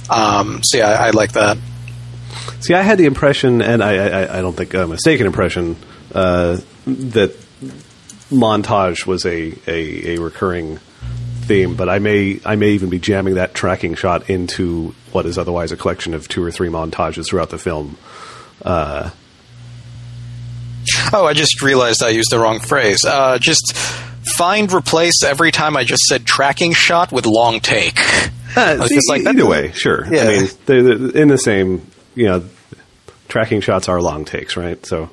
Um, 0.10 0.62
so 0.63 0.78
yeah, 0.78 0.89
I, 0.89 1.08
I 1.08 1.10
like 1.12 1.34
that. 1.34 1.58
See, 2.60 2.73
I 2.73 2.82
had 2.82 2.97
the 2.97 3.06
impression, 3.06 3.62
and 3.62 3.84
I, 3.84 3.95
I, 3.95 4.38
I 4.38 4.41
don't 4.41 4.56
think 4.56 4.73
a 4.73 4.88
mistaken 4.88 5.26
impression, 5.26 5.76
uh, 6.13 6.60
that 6.86 7.36
montage 8.30 9.06
was 9.06 9.26
a, 9.26 9.54
a, 9.67 10.15
a 10.15 10.21
recurring 10.21 10.78
theme. 11.41 11.76
But 11.76 11.89
I 11.89 11.99
may 11.99 12.39
I 12.45 12.56
may 12.56 12.71
even 12.71 12.89
be 12.89 12.99
jamming 12.99 13.36
that 13.36 13.54
tracking 13.54 13.95
shot 13.95 14.30
into 14.30 14.95
what 15.13 15.26
is 15.26 15.38
otherwise 15.38 15.71
a 15.71 15.78
collection 15.78 16.13
of 16.13 16.28
two 16.28 16.43
or 16.43 16.52
three 16.52 16.69
montages 16.69 17.30
throughout 17.30 17.50
the 17.50 17.58
film. 17.58 17.97
Uh, 18.63 19.10
oh, 21.13 21.26
I 21.26 21.34
just 21.34 21.62
realized 21.62 22.04
I 22.04 22.10
used 22.10 22.32
the 22.32 22.39
wrong 22.39 22.60
phrase. 22.60 23.04
Uh, 23.06 23.38
just 23.39 23.74
find 24.38 24.71
replace 24.71 25.24
every 25.24 25.52
time 25.52 25.76
I 25.76 25.84
just 25.84 26.04
said 26.04 26.26
tracking 26.26 26.74
shot 26.74 27.12
with 27.12 27.26
long 27.26 27.60
take. 27.60 28.00
Uh, 28.54 28.60
I 28.60 28.76
was 28.80 28.89
See, 28.89 28.95
just 28.95 29.10
like, 29.10 29.26
either 29.26 29.43
mm, 29.43 29.50
way, 29.50 29.71
sure. 29.71 30.06
Yeah. 30.13 30.24
I 30.24 30.28
mean, 30.28 30.50
they're, 30.65 30.84
they're 30.84 31.21
in 31.21 31.30
the 31.30 31.38
same. 31.38 31.89
You 32.15 32.26
know, 32.26 32.43
tracking 33.30 33.62
shots 33.62 33.88
are 33.88 34.02
long 34.02 34.26
takes, 34.26 34.58
right? 34.58 34.86
So, 34.86 35.10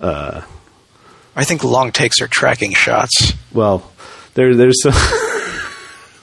uh, 0.00 0.42
I 1.36 1.44
think 1.44 1.62
long 1.62 1.92
takes 1.92 2.20
are 2.20 2.26
tracking 2.26 2.74
shots. 2.74 3.32
well, 3.52 3.88
there, 4.34 4.56
there's. 4.56 4.82
some 4.82 4.92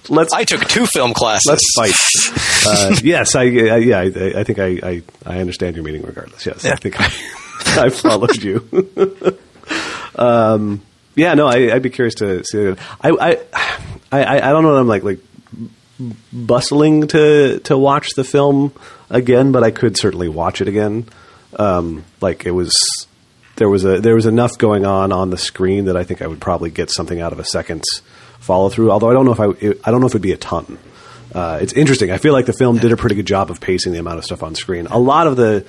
let's 0.10 0.34
I 0.34 0.44
took 0.44 0.62
two 0.68 0.86
film 0.86 1.14
classes. 1.14 1.46
Let's 1.48 1.72
fight. 1.76 2.68
uh, 2.68 2.96
yes, 3.04 3.36
I, 3.36 3.44
I 3.44 3.78
yeah, 3.78 4.00
I, 4.00 4.40
I 4.40 4.44
think 4.44 4.60
I, 4.60 4.80
I, 4.84 5.04
I 5.26 5.40
understand 5.40 5.76
your 5.76 5.84
meaning. 5.84 6.04
Regardless, 6.04 6.46
yes, 6.46 6.66
I 6.66 6.76
think 6.76 7.00
I, 7.00 7.06
I 7.86 7.90
followed 7.90 8.42
you. 8.44 8.68
um, 10.16 10.82
yeah, 11.16 11.34
no, 11.34 11.48
I, 11.48 11.74
I'd 11.74 11.82
be 11.82 11.90
curious 11.90 12.16
to 12.16 12.44
see. 12.44 12.60
It. 12.60 12.80
I, 13.02 13.12
I, 13.12 13.40
I, 14.12 14.36
I 14.38 14.52
don't 14.52 14.64
know. 14.64 14.74
That 14.74 14.82
I'm 14.82 14.88
like 14.88 15.04
like 15.04 15.20
bustling 16.34 17.08
to 17.08 17.60
to 17.60 17.78
watch 17.78 18.10
the 18.16 18.24
film 18.24 18.74
again, 19.10 19.52
but 19.52 19.64
I 19.64 19.72
could 19.72 19.98
certainly 19.98 20.30
watch 20.30 20.62
it 20.62 20.68
again. 20.68 21.08
Um, 21.58 22.04
like 22.22 22.46
it 22.46 22.52
was. 22.52 22.74
There 23.58 23.70
was 23.70 23.86
a 23.86 24.02
there 24.02 24.16
was 24.16 24.26
enough 24.26 24.58
going 24.58 24.86
on 24.86 25.14
on 25.14 25.30
the 25.30 25.38
screen 25.38 25.86
that 25.86 25.96
I 25.96 26.04
think 26.04 26.22
I 26.22 26.28
would 26.28 26.42
probably 26.42 26.72
get 26.72 26.92
something 26.92 27.22
out 27.22 27.32
of 27.32 27.40
a 27.40 27.46
second 27.46 27.86
follow 28.46 28.70
through. 28.70 28.92
Although 28.92 29.10
I 29.10 29.14
don't 29.14 29.26
know 29.26 29.34
if 29.34 29.40
I 29.40 29.46
I 29.88 29.92
don't 29.92 30.02
know 30.02 30.08
if 30.08 30.12
it'd 30.12 30.22
be 30.22 30.32
a 30.32 30.38
ton. 30.38 30.78
Uh, 31.34 31.60
it's 31.62 31.74
interesting. 31.74 32.12
I 32.12 32.18
feel 32.18 32.32
like 32.32 32.46
the 32.46 32.54
film 32.54 32.78
did 32.78 32.94
a 32.94 32.98
pretty 32.98 33.16
good 33.16 33.26
job 33.26 33.52
of 33.52 33.60
pacing 33.60 33.92
the 33.92 34.00
amount 34.00 34.20
of 34.20 34.24
stuff 34.26 34.42
on 34.42 34.56
screen. 34.56 34.88
A 34.88 35.00
lot 35.00 35.28
of 35.28 35.36
the 35.36 35.66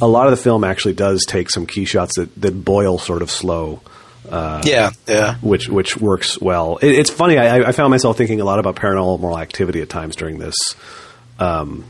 a 0.00 0.08
lot 0.08 0.26
of 0.26 0.32
the 0.32 0.36
film 0.36 0.64
actually 0.64 0.94
does 0.94 1.24
take 1.26 1.50
some 1.50 1.66
key 1.66 1.84
shots 1.84 2.16
that, 2.16 2.34
that 2.40 2.64
boil 2.64 2.98
sort 2.98 3.22
of 3.22 3.30
slow, 3.30 3.80
yeah, 4.64 4.90
yeah. 5.06 5.36
which 5.36 5.68
which 5.68 5.96
works 5.96 6.40
well. 6.40 6.78
It, 6.78 6.90
it's 6.90 7.10
funny. 7.10 7.38
I, 7.38 7.68
I 7.68 7.72
found 7.72 7.90
myself 7.90 8.16
thinking 8.16 8.40
a 8.40 8.44
lot 8.44 8.58
about 8.58 8.76
paranormal 8.76 9.40
activity 9.40 9.80
at 9.80 9.88
times 9.88 10.16
during 10.16 10.38
this. 10.38 10.56
Um, 11.38 11.84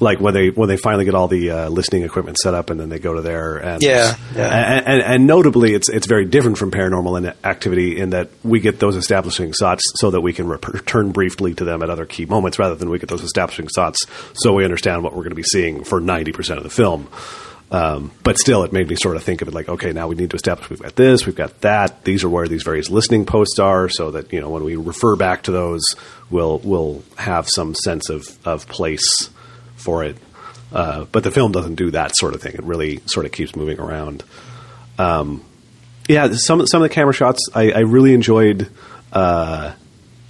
like 0.00 0.20
when 0.20 0.34
they 0.34 0.50
when 0.50 0.68
they 0.68 0.76
finally 0.76 1.04
get 1.04 1.14
all 1.14 1.28
the 1.28 1.50
uh, 1.50 1.68
listening 1.68 2.02
equipment 2.02 2.38
set 2.38 2.54
up 2.54 2.70
and 2.70 2.80
then 2.80 2.88
they 2.88 2.98
go 2.98 3.14
to 3.14 3.22
there 3.22 3.56
and 3.56 3.82
Yeah, 3.82 4.16
yeah. 4.34 4.76
And, 4.76 4.86
and, 4.86 5.02
and 5.02 5.26
notably 5.26 5.74
it's 5.74 5.88
it's 5.88 6.06
very 6.06 6.24
different 6.24 6.58
from 6.58 6.70
paranormal 6.70 7.34
activity 7.44 7.98
in 7.98 8.10
that 8.10 8.30
we 8.42 8.60
get 8.60 8.80
those 8.80 8.96
establishing 8.96 9.52
shots 9.52 9.82
so 9.96 10.10
that 10.10 10.20
we 10.20 10.32
can 10.32 10.48
return 10.48 11.12
briefly 11.12 11.54
to 11.54 11.64
them 11.64 11.82
at 11.82 11.90
other 11.90 12.06
key 12.06 12.26
moments 12.26 12.58
rather 12.58 12.74
than 12.74 12.90
we 12.90 12.98
get 12.98 13.08
those 13.08 13.22
establishing 13.22 13.68
shots 13.74 14.04
so 14.34 14.52
we 14.52 14.64
understand 14.64 15.02
what 15.02 15.12
we're 15.12 15.22
going 15.22 15.30
to 15.30 15.36
be 15.36 15.42
seeing 15.42 15.84
for 15.84 16.00
90% 16.00 16.56
of 16.56 16.62
the 16.62 16.70
film 16.70 17.08
um, 17.70 18.12
but 18.22 18.38
still 18.38 18.62
it 18.62 18.72
made 18.72 18.88
me 18.88 18.96
sort 18.96 19.16
of 19.16 19.22
think 19.22 19.42
of 19.42 19.48
it 19.48 19.54
like 19.54 19.68
okay 19.68 19.92
now 19.92 20.06
we 20.06 20.14
need 20.14 20.30
to 20.30 20.36
establish 20.36 20.68
we've 20.70 20.82
got 20.82 20.94
this 20.96 21.26
we've 21.26 21.34
got 21.34 21.60
that 21.62 22.04
these 22.04 22.22
are 22.22 22.28
where 22.28 22.46
these 22.46 22.62
various 22.62 22.90
listening 22.90 23.24
posts 23.24 23.58
are 23.58 23.88
so 23.88 24.10
that 24.10 24.32
you 24.32 24.40
know 24.40 24.50
when 24.50 24.64
we 24.64 24.76
refer 24.76 25.16
back 25.16 25.42
to 25.42 25.50
those 25.50 25.82
we'll 26.30 26.58
we'll 26.58 27.02
have 27.16 27.48
some 27.48 27.74
sense 27.74 28.10
of, 28.10 28.38
of 28.46 28.66
place 28.68 29.30
for 29.84 30.04
it. 30.04 30.16
Uh, 30.72 31.04
but 31.12 31.22
the 31.22 31.30
film 31.30 31.52
doesn't 31.52 31.76
do 31.76 31.92
that 31.92 32.16
sort 32.16 32.34
of 32.34 32.42
thing. 32.42 32.54
It 32.54 32.64
really 32.64 33.00
sort 33.06 33.26
of 33.26 33.32
keeps 33.32 33.54
moving 33.54 33.78
around. 33.78 34.24
Um, 34.98 35.44
yeah, 36.08 36.32
some 36.32 36.66
some 36.66 36.82
of 36.82 36.88
the 36.88 36.94
camera 36.94 37.12
shots 37.12 37.48
I, 37.54 37.70
I 37.70 37.80
really 37.80 38.12
enjoyed. 38.12 38.68
Uh, 39.12 39.74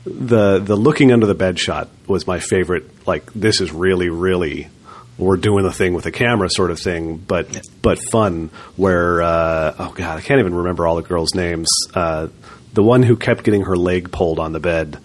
the 0.05 0.59
the 0.59 0.77
looking 0.77 1.13
under 1.13 1.27
the 1.27 1.35
bed 1.35 1.59
shot 1.59 1.89
was 2.07 2.27
my 2.27 2.41
favorite. 2.41 3.07
Like 3.07 3.33
this 3.33 3.61
is 3.61 3.73
really 3.73 4.11
really 4.11 4.69
we're 5.17 5.37
doing 5.37 5.65
the 5.65 5.73
thing 5.73 5.95
with 5.95 6.05
the 6.05 6.13
camera 6.13 6.51
sort 6.51 6.71
of 6.71 6.79
thing, 6.79 7.17
but 7.17 7.61
but 7.81 7.99
fun. 8.11 8.51
Where 8.77 9.23
uh, 9.23 9.75
oh 9.79 9.93
god, 9.95 10.19
I 10.19 10.21
can't 10.21 10.41
even 10.41 10.55
remember 10.55 10.87
all 10.87 10.97
the 10.97 11.03
girls' 11.03 11.35
names. 11.35 11.69
Uh, 11.95 12.29
the 12.73 12.83
one 12.83 13.03
who 13.03 13.17
kept 13.17 13.45
getting 13.45 13.63
her 13.63 13.77
leg 13.77 14.11
pulled 14.11 14.39
on 14.39 14.53
the 14.53 14.61
bed 14.61 14.99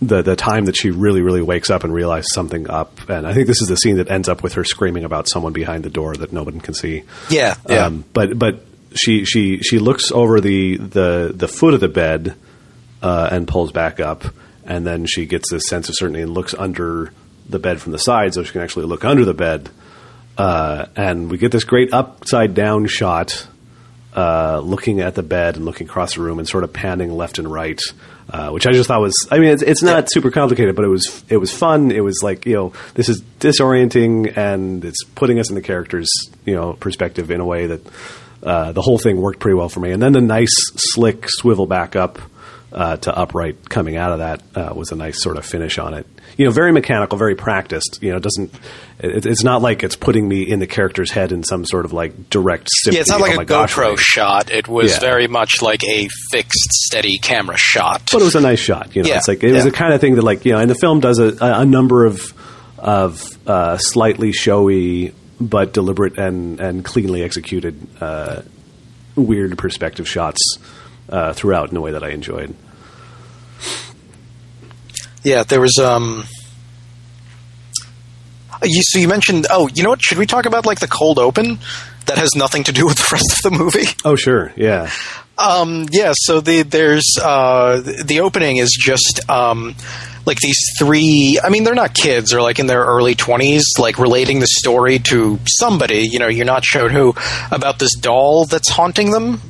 the 0.00 0.22
the 0.22 0.36
time 0.36 0.66
that 0.66 0.76
she 0.76 0.90
really 0.90 1.22
really 1.22 1.42
wakes 1.42 1.70
up 1.70 1.84
and 1.84 1.92
realizes 1.92 2.32
something 2.32 2.70
up. 2.70 3.08
And 3.08 3.26
i 3.26 3.32
think 3.34 3.46
this 3.46 3.60
is 3.60 3.68
the 3.68 3.76
scene 3.76 3.96
that 3.96 4.10
ends 4.10 4.28
up 4.28 4.42
with 4.42 4.54
her 4.54 4.64
screaming 4.64 5.04
about 5.04 5.28
someone 5.28 5.52
behind 5.52 5.84
the 5.84 5.90
door 5.90 6.14
that 6.14 6.32
no 6.32 6.42
one 6.42 6.60
can 6.60 6.74
see. 6.74 7.02
Yeah, 7.30 7.56
yeah. 7.68 7.86
um, 7.86 8.04
but 8.12 8.38
but 8.38 8.64
she 8.94 9.24
she 9.24 9.58
she 9.58 9.78
looks 9.78 10.10
over 10.12 10.40
the 10.40 10.76
the 10.76 11.32
the 11.34 11.48
foot 11.48 11.74
of 11.74 11.80
the 11.80 11.88
bed 11.88 12.36
uh, 13.02 13.28
and 13.30 13.46
pulls 13.46 13.72
back 13.72 14.00
up. 14.00 14.24
And 14.64 14.86
then 14.86 15.06
she 15.06 15.26
gets 15.26 15.50
this 15.50 15.66
sense 15.66 15.88
of 15.88 15.94
certainty 15.96 16.20
and 16.20 16.32
looks 16.32 16.54
under 16.54 17.12
the 17.48 17.58
bed 17.58 17.80
from 17.80 17.92
the 17.92 17.98
side 17.98 18.34
so 18.34 18.42
she 18.42 18.52
can 18.52 18.60
actually 18.60 18.84
look 18.86 19.04
under 19.04 19.24
the 19.24 19.34
bed. 19.34 19.70
Uh, 20.36 20.86
and 20.94 21.30
we 21.30 21.38
get 21.38 21.50
this 21.50 21.64
great 21.64 21.92
upside 21.92 22.54
down 22.54 22.86
shot 22.86 23.46
uh, 24.18 24.58
looking 24.58 25.00
at 25.00 25.14
the 25.14 25.22
bed 25.22 25.54
and 25.54 25.64
looking 25.64 25.86
across 25.86 26.14
the 26.16 26.20
room 26.20 26.40
and 26.40 26.48
sort 26.48 26.64
of 26.64 26.72
panning 26.72 27.12
left 27.12 27.38
and 27.38 27.46
right, 27.46 27.80
uh, 28.28 28.50
which 28.50 28.66
I 28.66 28.72
just 28.72 28.88
thought 28.88 29.00
was. 29.00 29.14
I 29.30 29.38
mean, 29.38 29.50
it's, 29.50 29.62
it's 29.62 29.80
not 29.80 30.10
super 30.10 30.32
complicated, 30.32 30.74
but 30.74 30.84
it 30.84 30.88
was 30.88 31.22
it 31.28 31.36
was 31.36 31.52
fun. 31.52 31.92
It 31.92 32.00
was 32.00 32.18
like 32.20 32.44
you 32.44 32.54
know, 32.54 32.72
this 32.94 33.08
is 33.08 33.22
disorienting 33.38 34.36
and 34.36 34.84
it's 34.84 35.04
putting 35.04 35.38
us 35.38 35.50
in 35.50 35.54
the 35.54 35.62
characters' 35.62 36.10
you 36.44 36.56
know 36.56 36.72
perspective 36.72 37.30
in 37.30 37.40
a 37.40 37.46
way 37.46 37.68
that 37.68 37.86
uh, 38.42 38.72
the 38.72 38.82
whole 38.82 38.98
thing 38.98 39.20
worked 39.20 39.38
pretty 39.38 39.54
well 39.54 39.68
for 39.68 39.78
me. 39.78 39.92
And 39.92 40.02
then 40.02 40.14
the 40.14 40.20
nice 40.20 40.54
slick 40.74 41.26
swivel 41.28 41.66
back 41.66 41.94
up 41.94 42.18
uh, 42.72 42.96
to 42.98 43.16
upright 43.16 43.68
coming 43.68 43.96
out 43.96 44.12
of 44.12 44.18
that 44.18 44.42
uh, 44.54 44.74
was 44.74 44.92
a 44.92 44.96
nice 44.96 45.22
sort 45.22 45.36
of 45.36 45.44
finish 45.46 45.78
on 45.78 45.94
it. 45.94 46.06
You 46.36 46.44
know, 46.44 46.50
very 46.50 46.70
mechanical, 46.72 47.16
very 47.18 47.34
practiced. 47.34 47.98
You 48.02 48.10
know, 48.10 48.18
it 48.18 48.22
doesn't. 48.22 48.54
It, 49.00 49.26
it's 49.26 49.42
not 49.42 49.62
like 49.62 49.82
it's 49.82 49.96
putting 49.96 50.28
me 50.28 50.42
in 50.42 50.58
the 50.60 50.66
character's 50.66 51.10
head 51.10 51.32
in 51.32 51.42
some 51.42 51.64
sort 51.64 51.84
of 51.84 51.92
like 51.92 52.28
direct. 52.30 52.68
Symphony. 52.70 52.96
Yeah, 52.96 53.00
it's 53.00 53.10
not 53.10 53.20
like 53.20 53.38
oh 53.38 53.40
a 53.40 53.44
gosh, 53.44 53.74
GoPro 53.74 53.88
right. 53.90 53.98
shot. 53.98 54.50
It 54.50 54.68
was 54.68 54.92
Yeah. 54.92 55.00
very 55.00 55.26
much 55.26 55.62
like 55.62 55.82
a 55.84 56.08
fixed, 56.30 56.70
steady 56.72 57.18
camera 57.18 57.56
shot. 57.56 58.08
but 58.12 58.20
it 58.20 58.24
was 58.24 58.34
a 58.36 58.40
nice 58.40 58.60
shot. 58.60 58.94
You 58.94 59.02
know, 59.02 59.08
Yeah, 59.08 59.16
it's 59.16 59.28
like 59.28 59.42
it 59.42 59.52
was 59.52 59.64
the 59.64 59.70
kind 59.72 59.94
of 59.94 60.00
thing 60.00 60.14
that 60.16 60.22
like 60.22 60.44
you 60.44 60.52
know, 60.52 60.58
and 60.58 60.70
the 60.70 60.76
film 60.76 61.00
does 61.00 61.18
a, 61.18 61.34
a, 61.44 61.60
a 61.60 61.64
number 61.66 62.04
of 62.04 62.32
of 62.78 63.26
uh, 63.48 63.76
slightly 63.78 64.32
showy 64.32 65.14
but 65.40 65.72
deliberate 65.72 66.18
and 66.18 66.60
and 66.60 66.84
cleanly 66.84 67.22
executed 67.22 67.74
uh, 68.00 68.42
weird 69.16 69.56
perspective 69.58 70.08
shots 70.08 70.38
uh, 71.08 71.32
throughout 71.32 71.70
in 71.70 71.76
a 71.76 71.80
way 71.80 71.92
that 71.92 72.02
I 72.02 72.10
enjoyed. 72.10 72.54
Yeah, 75.24 75.42
there 75.42 75.60
was 75.60 75.78
um. 75.78 76.24
You, 78.62 78.82
so 78.82 78.98
you 78.98 79.08
mentioned. 79.08 79.46
Oh, 79.50 79.68
you 79.68 79.82
know 79.82 79.90
what? 79.90 80.02
Should 80.02 80.18
we 80.18 80.26
talk 80.26 80.46
about 80.46 80.66
like 80.66 80.80
the 80.80 80.88
cold 80.88 81.18
open? 81.18 81.58
That 82.06 82.18
has 82.18 82.30
nothing 82.34 82.64
to 82.64 82.72
do 82.72 82.86
with 82.86 82.96
the 82.96 83.08
rest 83.12 83.44
of 83.44 83.52
the 83.52 83.58
movie. 83.58 83.86
Oh 84.04 84.16
sure, 84.16 84.52
yeah, 84.56 84.90
Um, 85.36 85.86
yeah, 85.92 86.12
so 86.16 86.40
the 86.40 86.62
there's 86.62 87.16
uh, 87.22 87.82
the 88.04 88.20
opening 88.20 88.56
is 88.56 88.70
just 88.78 89.20
um, 89.28 89.74
like 90.24 90.38
these 90.38 90.58
three. 90.78 91.38
I 91.42 91.50
mean, 91.50 91.64
they're 91.64 91.74
not 91.74 91.94
kids; 91.94 92.30
they're 92.30 92.40
like 92.40 92.58
in 92.58 92.66
their 92.66 92.82
early 92.82 93.14
twenties, 93.14 93.64
like 93.78 93.98
relating 93.98 94.40
the 94.40 94.46
story 94.48 94.98
to 95.10 95.38
somebody. 95.46 96.08
You 96.10 96.18
know, 96.18 96.28
you're 96.28 96.46
not 96.46 96.64
shown 96.64 96.90
who 96.90 97.14
about 97.50 97.78
this 97.78 97.94
doll 97.96 98.46
that's 98.46 98.70
haunting 98.70 99.10
them. 99.10 99.40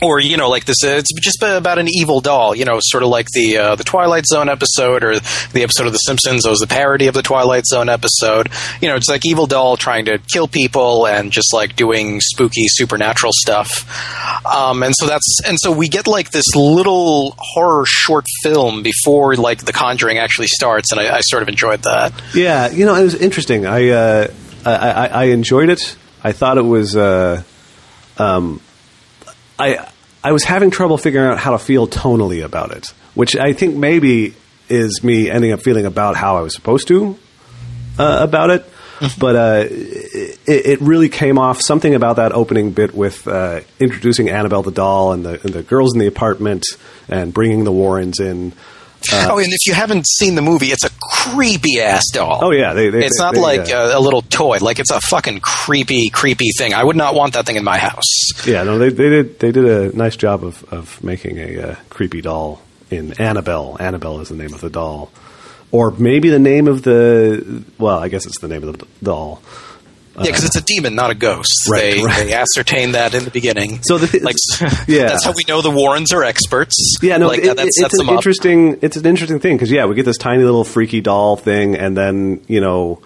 Or 0.00 0.20
you 0.20 0.36
know, 0.36 0.48
like 0.48 0.64
this, 0.64 0.76
uh, 0.84 0.90
it's 0.90 1.12
just 1.20 1.42
about 1.42 1.78
an 1.78 1.88
evil 1.88 2.20
doll. 2.20 2.54
You 2.54 2.64
know, 2.64 2.78
sort 2.80 3.02
of 3.02 3.08
like 3.08 3.26
the 3.32 3.58
uh, 3.58 3.74
the 3.74 3.84
Twilight 3.84 4.26
Zone 4.26 4.48
episode 4.48 5.02
or 5.02 5.18
the 5.18 5.62
episode 5.62 5.86
of 5.86 5.92
The 5.92 5.98
Simpsons. 5.98 6.46
It 6.46 6.50
was 6.50 6.60
the 6.60 6.68
parody 6.68 7.08
of 7.08 7.14
the 7.14 7.22
Twilight 7.22 7.66
Zone 7.66 7.88
episode. 7.88 8.48
You 8.80 8.88
know, 8.88 8.96
it's 8.96 9.08
like 9.08 9.26
evil 9.26 9.46
doll 9.46 9.76
trying 9.76 10.04
to 10.04 10.18
kill 10.32 10.46
people 10.46 11.06
and 11.06 11.32
just 11.32 11.52
like 11.52 11.74
doing 11.74 12.20
spooky 12.20 12.66
supernatural 12.68 13.32
stuff. 13.34 13.68
Um, 14.46 14.82
and 14.84 14.94
so 14.96 15.06
that's 15.06 15.40
and 15.44 15.58
so 15.60 15.72
we 15.72 15.88
get 15.88 16.06
like 16.06 16.30
this 16.30 16.54
little 16.54 17.34
horror 17.36 17.84
short 17.86 18.26
film 18.42 18.82
before 18.82 19.34
like 19.34 19.64
The 19.64 19.72
Conjuring 19.72 20.18
actually 20.18 20.48
starts, 20.48 20.92
and 20.92 21.00
I, 21.00 21.16
I 21.16 21.20
sort 21.22 21.42
of 21.42 21.48
enjoyed 21.48 21.82
that. 21.82 22.12
yeah. 22.34 22.70
You 22.70 22.86
know, 22.86 22.94
it 22.94 23.02
was 23.02 23.14
interesting. 23.16 23.66
I 23.66 23.88
uh, 23.88 24.28
I, 24.64 24.74
I, 24.74 25.06
I 25.06 25.24
enjoyed 25.24 25.70
it. 25.70 25.96
I 26.22 26.32
thought 26.32 26.56
it 26.58 26.62
was. 26.62 26.96
Uh, 26.96 27.42
um, 28.18 28.60
I 29.58 29.90
I 30.22 30.32
was 30.32 30.44
having 30.44 30.70
trouble 30.70 30.98
figuring 30.98 31.28
out 31.30 31.38
how 31.38 31.52
to 31.52 31.58
feel 31.58 31.86
tonally 31.86 32.44
about 32.44 32.72
it, 32.72 32.92
which 33.14 33.36
I 33.36 33.52
think 33.52 33.76
maybe 33.76 34.34
is 34.68 35.02
me 35.02 35.30
ending 35.30 35.52
up 35.52 35.60
feeling 35.60 35.86
about 35.86 36.16
how 36.16 36.36
I 36.36 36.40
was 36.42 36.54
supposed 36.54 36.88
to 36.88 37.18
uh, 37.98 38.18
about 38.20 38.50
it. 38.50 38.64
but 39.18 39.36
uh, 39.36 39.64
it, 39.70 40.40
it 40.46 40.80
really 40.80 41.08
came 41.08 41.38
off 41.38 41.60
something 41.60 41.94
about 41.94 42.16
that 42.16 42.32
opening 42.32 42.72
bit 42.72 42.92
with 42.94 43.28
uh, 43.28 43.60
introducing 43.78 44.28
Annabelle 44.28 44.62
the 44.62 44.72
doll 44.72 45.12
and 45.12 45.24
the, 45.24 45.40
and 45.40 45.54
the 45.54 45.62
girls 45.62 45.94
in 45.94 46.00
the 46.00 46.08
apartment 46.08 46.64
and 47.08 47.32
bringing 47.32 47.62
the 47.62 47.72
Warrens 47.72 48.18
in. 48.18 48.52
Oh, 49.12 49.38
and 49.38 49.46
if 49.52 49.66
you 49.66 49.74
haven't 49.74 50.06
seen 50.06 50.34
the 50.34 50.42
movie, 50.42 50.66
it's 50.66 50.84
a 50.84 50.90
creepy 51.00 51.80
ass 51.80 52.04
doll. 52.12 52.40
Oh 52.42 52.50
yeah, 52.50 52.72
they, 52.74 52.90
they, 52.90 53.04
It's 53.04 53.18
they- 53.18 53.24
not 53.24 53.36
like 53.36 53.70
uh, 53.70 53.92
a, 53.94 53.98
a 53.98 54.00
little 54.00 54.22
toy. 54.22 54.58
Like 54.60 54.78
it's 54.78 54.90
a 54.90 55.00
fucking 55.00 55.40
creepy, 55.40 56.08
creepy 56.10 56.50
thing. 56.56 56.74
I 56.74 56.82
would 56.84 56.96
not 56.96 57.14
want 57.14 57.34
that 57.34 57.46
thing 57.46 57.56
in 57.56 57.64
my 57.64 57.78
house. 57.78 58.46
Yeah, 58.46 58.62
no, 58.64 58.78
they, 58.78 58.88
they 58.90 59.08
did 59.08 59.38
they 59.40 59.52
did 59.52 59.64
a 59.64 59.96
nice 59.96 60.16
job 60.16 60.44
of, 60.44 60.64
of 60.72 61.02
making 61.02 61.38
a 61.38 61.60
uh, 61.60 61.74
creepy 61.90 62.20
doll 62.20 62.60
in 62.90 63.12
Annabelle. 63.20 63.76
Annabelle 63.80 64.20
is 64.20 64.28
the 64.28 64.36
name 64.36 64.54
of 64.54 64.60
the 64.60 64.70
doll, 64.70 65.10
or 65.70 65.90
maybe 65.92 66.30
the 66.30 66.38
name 66.38 66.68
of 66.68 66.82
the 66.82 67.62
well, 67.78 67.98
I 67.98 68.08
guess 68.08 68.26
it's 68.26 68.40
the 68.40 68.48
name 68.48 68.64
of 68.64 68.78
the 68.78 68.86
doll. 69.02 69.42
Yeah, 70.20 70.30
because 70.30 70.44
it's 70.44 70.56
a 70.56 70.62
demon, 70.62 70.94
not 70.94 71.10
a 71.10 71.14
ghost. 71.14 71.68
Right, 71.68 71.94
they, 71.94 72.02
right. 72.04 72.26
they 72.26 72.32
ascertain 72.32 72.92
that 72.92 73.14
in 73.14 73.24
the 73.24 73.30
beginning. 73.30 73.82
So 73.82 73.98
the 73.98 74.20
like, 74.20 74.36
yeah. 74.88 75.08
that's 75.08 75.24
how 75.24 75.32
we 75.32 75.44
know 75.48 75.62
the 75.62 75.70
Warrens 75.70 76.12
are 76.12 76.24
experts. 76.24 76.96
Yeah, 77.02 77.16
no, 77.18 77.28
like 77.28 77.40
it- 77.40 77.44
that, 77.46 77.56
that 77.56 77.66
it- 77.66 77.74
sets 77.74 77.94
it's 77.94 78.02
an 78.02 78.08
interesting. 78.08 78.78
It's 78.82 78.96
an 78.96 79.06
interesting 79.06 79.40
thing 79.40 79.56
because 79.56 79.70
yeah, 79.70 79.86
we 79.86 79.94
get 79.94 80.04
this 80.04 80.18
tiny 80.18 80.44
little 80.44 80.64
freaky 80.64 81.00
doll 81.00 81.36
thing, 81.36 81.76
and 81.76 81.96
then 81.96 82.42
you 82.48 82.60
know. 82.60 83.00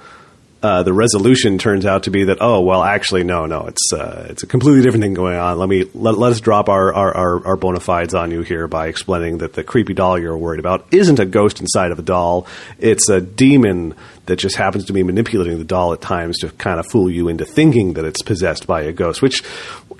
Uh, 0.62 0.84
the 0.84 0.92
resolution 0.92 1.58
turns 1.58 1.84
out 1.84 2.04
to 2.04 2.10
be 2.10 2.24
that 2.24 2.38
oh 2.40 2.60
well 2.60 2.84
actually 2.84 3.24
no 3.24 3.46
no 3.46 3.66
it's 3.66 3.92
uh, 3.92 4.28
it's 4.30 4.44
a 4.44 4.46
completely 4.46 4.80
different 4.80 5.02
thing 5.02 5.12
going 5.12 5.36
on. 5.36 5.58
Let 5.58 5.68
me 5.68 5.86
let, 5.92 6.16
let 6.16 6.30
us 6.30 6.40
drop 6.40 6.68
our, 6.68 6.94
our, 6.94 7.16
our, 7.16 7.46
our 7.48 7.56
bona 7.56 7.80
fides 7.80 8.14
on 8.14 8.30
you 8.30 8.42
here 8.42 8.68
by 8.68 8.86
explaining 8.86 9.38
that 9.38 9.54
the 9.54 9.64
creepy 9.64 9.92
doll 9.92 10.18
you're 10.18 10.38
worried 10.38 10.60
about 10.60 10.86
isn't 10.92 11.18
a 11.18 11.26
ghost 11.26 11.60
inside 11.60 11.90
of 11.90 11.98
a 11.98 12.02
doll. 12.02 12.46
It's 12.78 13.08
a 13.08 13.20
demon 13.20 13.96
that 14.26 14.36
just 14.36 14.54
happens 14.54 14.84
to 14.84 14.92
be 14.92 15.02
manipulating 15.02 15.58
the 15.58 15.64
doll 15.64 15.92
at 15.92 16.00
times 16.00 16.38
to 16.38 16.50
kind 16.50 16.78
of 16.78 16.86
fool 16.86 17.10
you 17.10 17.28
into 17.28 17.44
thinking 17.44 17.94
that 17.94 18.04
it's 18.04 18.22
possessed 18.22 18.68
by 18.68 18.82
a 18.82 18.92
ghost 18.92 19.20
which 19.20 19.42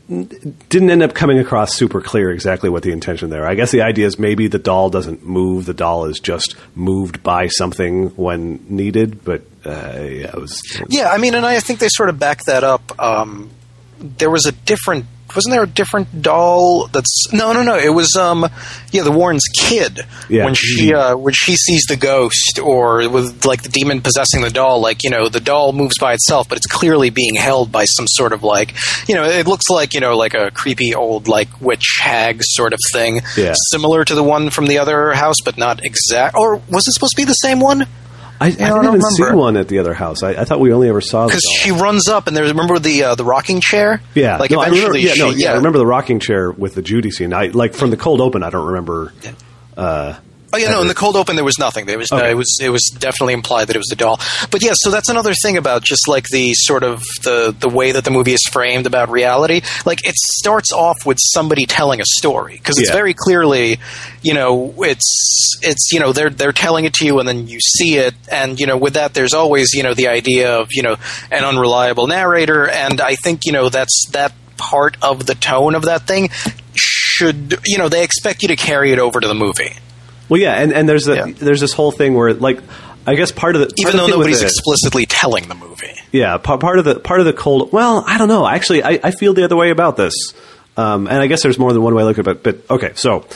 didn't 0.08 0.90
end 0.90 1.02
up 1.02 1.14
coming 1.14 1.38
across 1.38 1.74
super 1.74 2.00
clear 2.00 2.30
exactly 2.30 2.68
what 2.68 2.82
the 2.82 2.90
intention 2.90 3.30
there. 3.30 3.46
I 3.46 3.54
guess 3.54 3.70
the 3.70 3.82
idea 3.82 4.06
is 4.06 4.18
maybe 4.18 4.48
the 4.48 4.58
doll 4.58 4.90
doesn't 4.90 5.24
move; 5.24 5.66
the 5.66 5.74
doll 5.74 6.06
is 6.06 6.18
just 6.18 6.56
moved 6.74 7.22
by 7.22 7.48
something 7.48 8.08
when 8.10 8.64
needed. 8.68 9.24
But 9.24 9.42
uh, 9.64 10.00
yeah, 10.00 10.28
it 10.28 10.34
was. 10.34 10.60
Yeah, 10.88 11.08
I 11.08 11.18
mean, 11.18 11.34
and 11.34 11.46
I 11.46 11.60
think 11.60 11.78
they 11.78 11.88
sort 11.90 12.08
of 12.08 12.18
back 12.18 12.44
that 12.44 12.64
up. 12.64 13.00
Um, 13.00 13.50
there 14.02 14.30
was 14.30 14.46
a 14.46 14.52
different. 14.52 15.06
Wasn't 15.34 15.50
there 15.50 15.62
a 15.62 15.66
different 15.66 16.20
doll? 16.20 16.88
That's 16.88 17.32
no, 17.32 17.54
no, 17.54 17.62
no. 17.62 17.78
It 17.78 17.88
was 17.88 18.16
um, 18.16 18.46
yeah, 18.90 19.02
the 19.02 19.10
Warren's 19.10 19.46
kid. 19.58 20.00
Yeah. 20.28 20.44
When 20.44 20.52
she 20.52 20.92
uh, 20.92 21.16
when 21.16 21.32
she 21.32 21.56
sees 21.56 21.84
the 21.88 21.96
ghost 21.96 22.58
or 22.62 23.08
with 23.08 23.46
like 23.46 23.62
the 23.62 23.70
demon 23.70 24.02
possessing 24.02 24.42
the 24.42 24.50
doll, 24.50 24.82
like 24.82 25.02
you 25.04 25.08
know, 25.08 25.30
the 25.30 25.40
doll 25.40 25.72
moves 25.72 25.96
by 25.98 26.12
itself, 26.12 26.50
but 26.50 26.58
it's 26.58 26.66
clearly 26.66 27.08
being 27.08 27.34
held 27.34 27.72
by 27.72 27.84
some 27.86 28.06
sort 28.08 28.34
of 28.34 28.42
like 28.42 28.74
you 29.08 29.14
know, 29.14 29.24
it 29.24 29.46
looks 29.46 29.70
like 29.70 29.94
you 29.94 30.00
know, 30.00 30.18
like 30.18 30.34
a 30.34 30.50
creepy 30.50 30.94
old 30.94 31.28
like 31.28 31.62
witch 31.62 31.98
hag 32.02 32.42
sort 32.42 32.74
of 32.74 32.78
thing. 32.92 33.22
Yeah. 33.34 33.54
Similar 33.70 34.04
to 34.04 34.14
the 34.14 34.22
one 34.22 34.50
from 34.50 34.66
the 34.66 34.78
other 34.78 35.14
house, 35.14 35.36
but 35.42 35.56
not 35.56 35.82
exact. 35.82 36.36
Or 36.36 36.56
was 36.56 36.86
it 36.86 36.92
supposed 36.92 37.12
to 37.16 37.22
be 37.22 37.24
the 37.24 37.32
same 37.32 37.58
one? 37.58 37.86
I, 38.42 38.46
I 38.46 38.48
I 38.48 38.50
didn't 38.50 38.82
don't 38.82 38.84
even 38.86 39.02
see 39.02 39.22
one 39.24 39.56
at 39.56 39.68
the 39.68 39.78
other 39.78 39.94
house. 39.94 40.22
I, 40.22 40.30
I 40.30 40.44
thought 40.44 40.60
we 40.60 40.72
only 40.72 40.88
ever 40.88 41.00
saw 41.00 41.26
the 41.26 41.28
because 41.28 41.44
she 41.60 41.70
runs 41.70 42.08
up 42.08 42.26
and 42.26 42.36
there's 42.36 42.50
remember 42.50 42.78
the 42.78 43.04
uh, 43.04 43.14
the 43.14 43.24
rocking 43.24 43.60
chair. 43.60 44.02
yeah, 44.14 44.38
like 44.38 44.50
no, 44.50 44.60
I 44.60 44.66
remember, 44.66 44.96
eventually 44.96 45.00
yeah, 45.02 45.24
no, 45.26 45.32
she 45.32 45.42
yeah, 45.42 45.52
I 45.52 45.56
remember 45.56 45.78
the 45.78 45.86
rocking 45.86 46.18
chair 46.20 46.50
with 46.50 46.74
the 46.74 46.82
Judy 46.82 47.10
scene. 47.10 47.32
I 47.32 47.46
like 47.46 47.74
from 47.74 47.90
the 47.90 47.96
cold 47.96 48.20
open. 48.20 48.42
I 48.42 48.50
don't 48.50 48.66
remember. 48.66 49.12
Uh, 49.76 50.18
Oh 50.54 50.58
yeah, 50.58 50.68
no. 50.70 50.82
In 50.82 50.88
the 50.88 50.94
cold 50.94 51.16
open, 51.16 51.36
there 51.36 51.44
was 51.44 51.58
nothing. 51.58 51.86
There 51.86 51.96
was 51.98 52.10
no, 52.12 52.18
it 52.18 52.34
was 52.36 52.58
it 52.60 52.68
was 52.68 52.82
definitely 52.98 53.32
implied 53.34 53.66
that 53.68 53.76
it 53.76 53.78
was 53.78 53.88
the 53.88 53.96
doll. 53.96 54.20
But 54.50 54.62
yeah, 54.62 54.72
so 54.74 54.90
that's 54.90 55.08
another 55.08 55.32
thing 55.42 55.56
about 55.56 55.82
just 55.82 56.08
like 56.08 56.26
the 56.28 56.52
sort 56.54 56.82
of 56.82 57.02
the 57.22 57.54
the 57.58 57.68
way 57.70 57.92
that 57.92 58.04
the 58.04 58.10
movie 58.10 58.32
is 58.34 58.42
framed 58.52 58.86
about 58.86 59.08
reality. 59.10 59.62
Like 59.86 60.06
it 60.06 60.14
starts 60.14 60.70
off 60.72 61.06
with 61.06 61.18
somebody 61.20 61.64
telling 61.64 62.00
a 62.00 62.04
story 62.04 62.56
because 62.58 62.78
it's 62.78 62.90
Yeah. 62.90 62.94
very 62.96 63.14
clearly, 63.14 63.78
you 64.22 64.34
know, 64.34 64.74
it's 64.78 65.58
it's 65.62 65.90
you 65.92 66.00
know 66.00 66.12
they're 66.12 66.30
they're 66.30 66.52
telling 66.52 66.84
it 66.84 66.92
to 66.94 67.06
you 67.06 67.18
and 67.18 67.26
then 67.26 67.46
you 67.48 67.58
see 67.60 67.96
it 67.96 68.14
and 68.30 68.60
you 68.60 68.66
know 68.66 68.76
with 68.76 68.94
that 68.94 69.14
there's 69.14 69.32
always 69.34 69.72
you 69.72 69.82
know 69.82 69.94
the 69.94 70.08
idea 70.08 70.58
of 70.58 70.68
you 70.72 70.82
know 70.82 70.96
an 71.30 71.44
unreliable 71.44 72.06
narrator 72.06 72.68
and 72.68 73.00
I 73.00 73.14
think 73.14 73.46
you 73.46 73.52
know 73.52 73.68
that's 73.70 74.06
that 74.12 74.32
part 74.58 74.96
of 75.02 75.24
the 75.26 75.34
tone 75.34 75.74
of 75.74 75.82
that 75.86 76.06
thing 76.06 76.28
should 76.74 77.58
you 77.64 77.78
know 77.78 77.88
they 77.88 78.04
expect 78.04 78.42
you 78.42 78.48
to 78.48 78.56
carry 78.56 78.92
it 78.92 78.98
over 78.98 79.18
to 79.18 79.26
the 79.28 79.34
movie. 79.34 79.72
Well, 80.32 80.40
yeah, 80.40 80.54
and, 80.54 80.72
and 80.72 80.88
there's 80.88 81.06
a, 81.08 81.14
Yeah. 81.14 81.26
there's 81.36 81.60
this 81.60 81.72
whole 81.74 81.92
thing 81.92 82.14
where 82.14 82.32
like 82.34 82.58
I 83.06 83.14
guess 83.16 83.32
part 83.32 83.54
of 83.56 83.60
the 83.60 83.66
part 83.66 83.78
even 83.78 84.00
of 84.00 84.06
the 84.06 84.12
though 84.12 84.18
nobody's 84.18 84.42
explicitly 84.42 85.06
telling 85.06 85.48
the 85.48 85.54
movie. 85.54 85.92
Yeah, 86.12 86.38
pa- 86.38 86.56
part 86.56 86.78
of 86.78 86.84
the 86.84 86.98
part 87.00 87.20
of 87.20 87.26
the 87.26 87.32
cold. 87.32 87.72
Well, 87.72 88.04
I 88.06 88.16
don't 88.18 88.28
know. 88.28 88.46
Actually, 88.46 88.82
I, 88.82 88.98
I 89.02 89.10
feel 89.10 89.34
the 89.34 89.44
other 89.44 89.56
way 89.56 89.70
about 89.70 89.96
this, 89.96 90.14
um, 90.76 91.06
and 91.06 91.16
I 91.18 91.26
guess 91.26 91.42
there's 91.42 91.58
more 91.58 91.72
than 91.72 91.82
one 91.82 91.94
way 91.94 92.02
to 92.02 92.06
look 92.06 92.18
at 92.18 92.26
it. 92.26 92.42
But, 92.42 92.66
but 92.68 92.74
okay, 92.74 92.92
so 92.94 93.26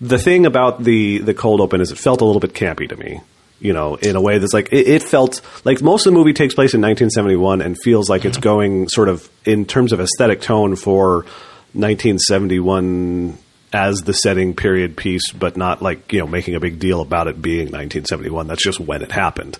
the 0.00 0.18
thing 0.18 0.44
about 0.46 0.84
the 0.84 1.18
the 1.18 1.34
cold 1.34 1.60
open 1.60 1.80
is 1.80 1.90
it 1.92 1.98
felt 1.98 2.20
a 2.20 2.24
little 2.24 2.40
bit 2.40 2.52
campy 2.52 2.88
to 2.88 2.96
me. 2.96 3.20
You 3.58 3.72
know, 3.72 3.94
in 3.94 4.16
a 4.16 4.20
way 4.20 4.36
that's 4.36 4.52
like 4.52 4.68
it, 4.70 4.86
it 4.86 5.02
felt 5.02 5.40
like 5.64 5.80
most 5.80 6.06
of 6.06 6.12
the 6.12 6.18
movie 6.18 6.34
takes 6.34 6.54
place 6.54 6.74
in 6.74 6.80
1971 6.82 7.62
and 7.62 7.74
feels 7.82 8.10
like 8.10 8.26
it's 8.26 8.36
going 8.36 8.88
sort 8.88 9.08
of 9.08 9.28
in 9.46 9.64
terms 9.64 9.92
of 9.92 10.00
aesthetic 10.00 10.42
tone 10.42 10.76
for 10.76 11.24
1971 11.72 13.38
as 13.76 14.00
the 14.00 14.14
setting 14.14 14.54
period 14.54 14.96
piece, 14.96 15.30
but 15.32 15.54
not 15.58 15.82
like 15.82 16.10
you 16.10 16.18
know 16.18 16.26
making 16.26 16.54
a 16.54 16.60
big 16.60 16.78
deal 16.78 17.02
about 17.02 17.28
it 17.28 17.42
being 17.42 17.66
1971. 17.66 18.46
That's 18.46 18.64
just 18.64 18.80
when 18.80 19.02
it 19.02 19.12
happened. 19.12 19.58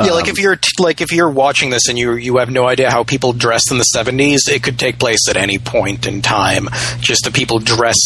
Yeah, 0.00 0.12
like 0.12 0.28
if 0.28 0.38
you're 0.38 0.58
like 0.78 1.00
if 1.00 1.12
you're 1.12 1.30
watching 1.30 1.70
this 1.70 1.88
and 1.88 1.98
you 1.98 2.14
you 2.14 2.36
have 2.38 2.50
no 2.50 2.66
idea 2.68 2.90
how 2.90 3.04
people 3.04 3.32
dressed 3.32 3.70
in 3.70 3.78
the 3.78 3.86
70s, 3.94 4.48
it 4.48 4.62
could 4.62 4.78
take 4.78 4.98
place 4.98 5.28
at 5.28 5.36
any 5.36 5.58
point 5.58 6.06
in 6.06 6.22
time. 6.22 6.68
Just 7.00 7.24
the 7.24 7.30
people 7.30 7.58
dress 7.58 7.96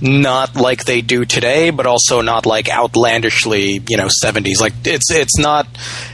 not 0.00 0.56
like 0.56 0.84
they 0.84 1.00
do 1.00 1.24
today, 1.24 1.70
but 1.70 1.86
also 1.86 2.20
not 2.20 2.46
like 2.46 2.68
outlandishly, 2.68 3.80
you 3.88 3.96
know, 3.96 4.08
70s. 4.22 4.60
Like 4.60 4.72
it's 4.84 5.10
it's 5.10 5.38
not 5.38 5.66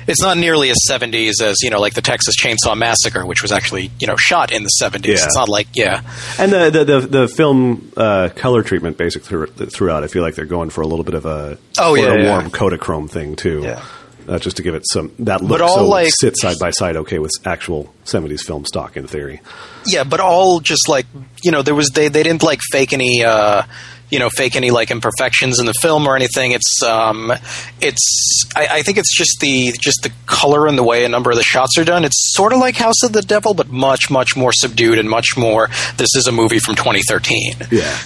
it's 0.06 0.22
not 0.22 0.38
nearly 0.38 0.70
as 0.70 0.76
70s 0.88 1.40
as 1.42 1.56
you 1.62 1.70
know, 1.70 1.80
like 1.80 1.94
the 1.94 2.02
Texas 2.02 2.34
Chainsaw 2.40 2.76
Massacre, 2.76 3.24
which 3.26 3.42
was 3.42 3.52
actually 3.52 3.90
you 4.00 4.06
know 4.06 4.16
shot 4.16 4.52
in 4.52 4.62
the 4.62 4.70
70s. 4.80 5.06
Yeah. 5.06 5.12
It's 5.14 5.36
not 5.36 5.48
like 5.48 5.68
yeah, 5.74 6.02
And 6.38 6.52
the 6.52 6.70
the 6.70 6.84
the, 6.84 7.00
the 7.06 7.28
film 7.28 7.92
uh, 7.96 8.30
color 8.34 8.62
treatment, 8.62 8.96
basically 8.96 9.46
throughout, 9.66 10.04
I 10.04 10.06
feel 10.08 10.22
like 10.22 10.34
they're 10.34 10.46
going 10.46 10.70
for 10.70 10.80
a 10.80 10.86
little 10.86 11.04
bit 11.04 11.14
of 11.14 11.26
a 11.26 11.58
Oh, 11.78 11.94
yeah, 11.94 12.14
yeah. 12.14 12.30
warm 12.30 12.50
Kodachrome 12.50 13.10
thing 13.10 13.36
too. 13.36 13.60
Yeah. 13.62 13.84
Uh, 14.28 14.38
just 14.38 14.56
to 14.58 14.62
give 14.62 14.74
it 14.74 14.82
some 14.92 15.10
that 15.20 15.40
look, 15.40 15.50
But 15.50 15.60
all, 15.62 15.74
so 15.76 15.88
like- 15.88 16.10
sit 16.14 16.34
side 16.36 16.58
by 16.60 16.70
side, 16.70 16.96
okay, 16.96 17.18
with 17.18 17.30
actual 17.46 17.92
'70s 18.04 18.42
film 18.46 18.64
stock 18.66 18.96
in 18.96 19.06
theory. 19.06 19.40
yeah, 19.86 20.04
but 20.04 20.20
all 20.20 20.60
just 20.60 20.88
like 20.88 21.06
you 21.42 21.50
know, 21.50 21.62
there 21.62 21.74
was 21.74 21.90
they 21.90 22.08
they 22.08 22.22
didn't 22.22 22.42
like 22.42 22.60
fake 22.70 22.92
any. 22.92 23.24
uh 23.24 23.62
you 24.10 24.18
know, 24.18 24.30
fake 24.30 24.56
any 24.56 24.70
like 24.70 24.90
imperfections 24.90 25.60
in 25.60 25.66
the 25.66 25.74
film 25.74 26.06
or 26.06 26.16
anything. 26.16 26.52
It's, 26.52 26.82
um, 26.82 27.30
it's. 27.78 28.42
I, 28.56 28.66
I 28.78 28.82
think 28.82 28.96
it's 28.96 29.14
just 29.14 29.36
the 29.42 29.72
just 29.78 29.98
the 30.02 30.10
color 30.24 30.66
and 30.66 30.78
the 30.78 30.82
way 30.82 31.04
a 31.04 31.10
number 31.10 31.30
of 31.30 31.36
the 31.36 31.42
shots 31.42 31.76
are 31.76 31.84
done. 31.84 32.06
It's 32.06 32.16
sort 32.34 32.54
of 32.54 32.58
like 32.58 32.74
House 32.74 33.02
of 33.04 33.12
the 33.12 33.20
Devil, 33.20 33.52
but 33.52 33.68
much 33.68 34.08
much 34.10 34.34
more 34.34 34.50
subdued 34.54 34.98
and 34.98 35.10
much 35.10 35.36
more. 35.36 35.68
This 35.98 36.08
is 36.16 36.26
a 36.26 36.32
movie 36.32 36.58
from 36.58 36.74
2013. 36.76 37.56
Yeah. 37.70 37.98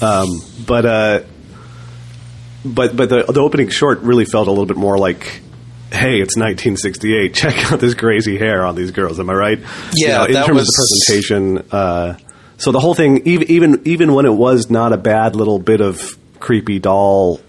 Um, 0.00 0.28
but 0.64 0.86
uh, 0.86 1.22
but 2.64 2.96
but 2.96 3.08
the 3.08 3.24
the 3.24 3.40
opening 3.40 3.68
short 3.68 3.98
really 4.02 4.24
felt 4.24 4.46
a 4.46 4.50
little 4.50 4.66
bit 4.66 4.76
more 4.76 4.96
like. 4.96 5.40
Hey, 5.92 6.20
it's 6.20 6.36
1968. 6.36 7.34
Check 7.34 7.70
out 7.72 7.78
this 7.80 7.94
crazy 7.94 8.38
hair 8.38 8.64
on 8.64 8.74
these 8.74 8.90
girls. 8.92 9.20
Am 9.20 9.28
I 9.30 9.34
right? 9.34 9.58
You 9.58 10.08
Yeah, 10.08 10.18
know, 10.18 10.24
in 10.24 10.32
terms 10.34 10.48
was- 10.48 10.60
of 10.60 10.66
the 10.66 11.04
presentation. 11.06 11.58
Uh, 11.70 12.18
so 12.56 12.72
the 12.72 12.80
whole 12.80 12.94
thing, 12.94 13.22
even 13.26 13.50
even 13.50 13.82
even 13.84 14.14
when 14.14 14.24
it 14.24 14.32
was 14.32 14.70
not 14.70 14.92
a 14.92 14.96
bad 14.96 15.36
little 15.36 15.58
bit 15.58 15.80
of 15.80 16.16
creepy 16.40 16.78
doll 16.78 17.40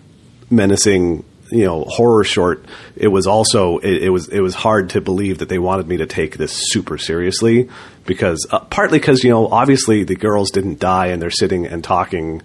menacing 0.50 1.24
you 1.52 1.66
know 1.66 1.84
horror 1.88 2.24
short 2.24 2.66
it 2.96 3.08
was 3.08 3.28
also 3.28 3.78
it, 3.80 4.04
it 4.04 4.10
was 4.10 4.28
it 4.30 4.40
was 4.40 4.54
hard 4.56 4.90
to 4.92 5.02
believe 5.02 5.40
that 5.40 5.50
they 5.50 5.58
wanted 5.60 5.88
me 5.88 5.98
to 5.98 6.06
take 6.06 6.38
this 6.38 6.52
super 6.72 6.98
seriously 6.98 7.70
because 8.06 8.46
uh, 8.52 8.60
partly 8.60 9.00
because 9.00 9.24
you 9.24 9.30
know 9.32 9.48
obviously 9.48 10.04
the 10.04 10.16
girls 10.16 10.52
didn't 10.52 10.80
die 10.80 11.08
and 11.08 11.22
they're 11.22 11.30
sitting 11.32 11.66
and 11.66 11.84
talking 11.84 12.42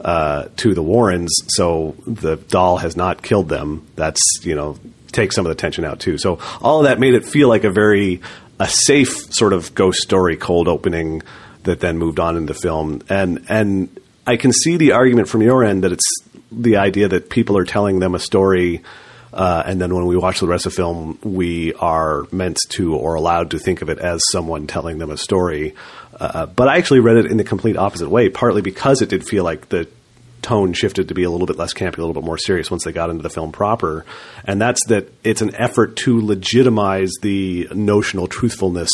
uh, 0.00 0.48
to 0.56 0.74
the 0.74 0.82
Warrens 0.82 1.32
so 1.48 1.94
the 2.06 2.36
doll 2.36 2.78
has 2.78 2.96
not 2.96 3.22
killed 3.22 3.48
them 3.48 3.86
that's 3.96 4.20
you 4.42 4.54
know 4.54 4.76
take 5.12 5.32
some 5.32 5.46
of 5.46 5.50
the 5.50 5.56
tension 5.56 5.84
out 5.84 6.00
too 6.00 6.18
so 6.18 6.38
all 6.60 6.80
of 6.80 6.84
that 6.84 6.98
made 6.98 7.14
it 7.14 7.24
feel 7.24 7.48
like 7.48 7.64
a 7.64 7.70
very 7.70 8.20
a 8.58 8.68
safe 8.68 9.32
sort 9.32 9.52
of 9.52 9.74
ghost 9.74 10.00
story 10.00 10.36
cold 10.36 10.68
opening 10.68 11.22
that 11.64 11.80
then 11.80 11.98
moved 11.98 12.18
on 12.18 12.36
in 12.36 12.46
the 12.46 12.54
film 12.54 13.02
and 13.08 13.44
and 13.48 14.00
I 14.26 14.36
can 14.36 14.52
see 14.52 14.76
the 14.76 14.92
argument 14.92 15.28
from 15.28 15.42
your 15.42 15.64
end 15.64 15.82
that 15.82 15.92
it's 15.92 16.08
the 16.50 16.76
idea 16.76 17.08
that 17.08 17.30
people 17.30 17.56
are 17.58 17.64
telling 17.64 17.98
them 17.98 18.14
a 18.14 18.18
story, 18.18 18.82
uh, 19.32 19.62
and 19.66 19.80
then 19.80 19.94
when 19.94 20.06
we 20.06 20.16
watch 20.16 20.40
the 20.40 20.46
rest 20.46 20.66
of 20.66 20.72
the 20.72 20.76
film, 20.76 21.18
we 21.22 21.74
are 21.74 22.26
meant 22.30 22.58
to 22.70 22.94
or 22.94 23.14
allowed 23.14 23.50
to 23.50 23.58
think 23.58 23.82
of 23.82 23.88
it 23.88 23.98
as 23.98 24.20
someone 24.30 24.66
telling 24.66 24.98
them 24.98 25.10
a 25.10 25.16
story. 25.16 25.74
Uh, 26.20 26.46
but 26.46 26.68
I 26.68 26.76
actually 26.76 27.00
read 27.00 27.16
it 27.16 27.26
in 27.26 27.36
the 27.36 27.44
complete 27.44 27.76
opposite 27.76 28.10
way, 28.10 28.28
partly 28.28 28.62
because 28.62 29.02
it 29.02 29.08
did 29.08 29.26
feel 29.26 29.42
like 29.42 29.70
the 29.70 29.88
tone 30.42 30.72
shifted 30.72 31.08
to 31.08 31.14
be 31.14 31.22
a 31.22 31.30
little 31.30 31.46
bit 31.46 31.56
less 31.56 31.72
campy, 31.72 31.98
a 31.98 32.00
little 32.00 32.12
bit 32.12 32.24
more 32.24 32.38
serious 32.38 32.70
once 32.70 32.84
they 32.84 32.92
got 32.92 33.10
into 33.10 33.22
the 33.22 33.30
film 33.30 33.52
proper. 33.52 34.04
And 34.44 34.60
that's 34.60 34.84
that 34.86 35.08
it's 35.24 35.40
an 35.40 35.54
effort 35.54 35.96
to 35.98 36.20
legitimize 36.20 37.12
the 37.22 37.68
notional 37.72 38.26
truthfulness 38.26 38.90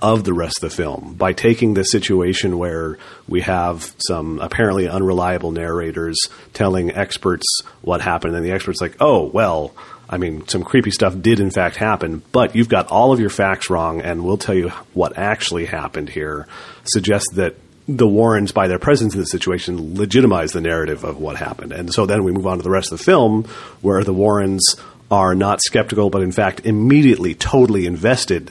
of 0.00 0.22
the 0.22 0.32
rest 0.32 0.62
of 0.62 0.70
the 0.70 0.76
film 0.76 1.14
by 1.14 1.32
taking 1.32 1.74
this 1.74 1.90
situation 1.90 2.56
where 2.56 2.98
we 3.26 3.40
have 3.40 3.92
some 4.06 4.38
apparently 4.38 4.88
unreliable 4.88 5.50
narrators 5.50 6.16
telling 6.54 6.94
experts 6.94 7.44
what 7.82 8.00
happened, 8.00 8.36
and 8.36 8.44
the 8.44 8.52
experts 8.52 8.80
like, 8.80 8.96
oh 9.00 9.24
well. 9.24 9.74
I 10.10 10.16
mean, 10.16 10.48
some 10.48 10.62
creepy 10.62 10.90
stuff 10.90 11.20
did 11.20 11.38
in 11.38 11.50
fact 11.50 11.76
happen, 11.76 12.22
but 12.32 12.56
you've 12.56 12.70
got 12.70 12.86
all 12.86 13.12
of 13.12 13.20
your 13.20 13.28
facts 13.28 13.68
wrong, 13.68 14.00
and 14.00 14.24
we'll 14.24 14.38
tell 14.38 14.54
you 14.54 14.70
what 14.94 15.18
actually 15.18 15.66
happened 15.66 16.08
here. 16.08 16.46
Suggests 16.84 17.34
that 17.34 17.56
the 17.88 18.06
Warrens, 18.06 18.52
by 18.52 18.68
their 18.68 18.78
presence 18.78 19.14
in 19.14 19.20
the 19.20 19.26
situation, 19.26 19.96
legitimize 19.96 20.52
the 20.52 20.60
narrative 20.60 21.04
of 21.04 21.18
what 21.18 21.36
happened. 21.36 21.72
And 21.72 21.92
so 21.92 22.04
then 22.04 22.22
we 22.22 22.32
move 22.32 22.46
on 22.46 22.58
to 22.58 22.62
the 22.62 22.70
rest 22.70 22.92
of 22.92 22.98
the 22.98 23.04
film, 23.04 23.44
where 23.80 24.04
the 24.04 24.12
Warrens 24.12 24.76
are 25.10 25.34
not 25.34 25.62
skeptical, 25.62 26.10
but 26.10 26.22
in 26.22 26.30
fact 26.30 26.66
immediately 26.66 27.34
totally 27.34 27.86
invested 27.86 28.50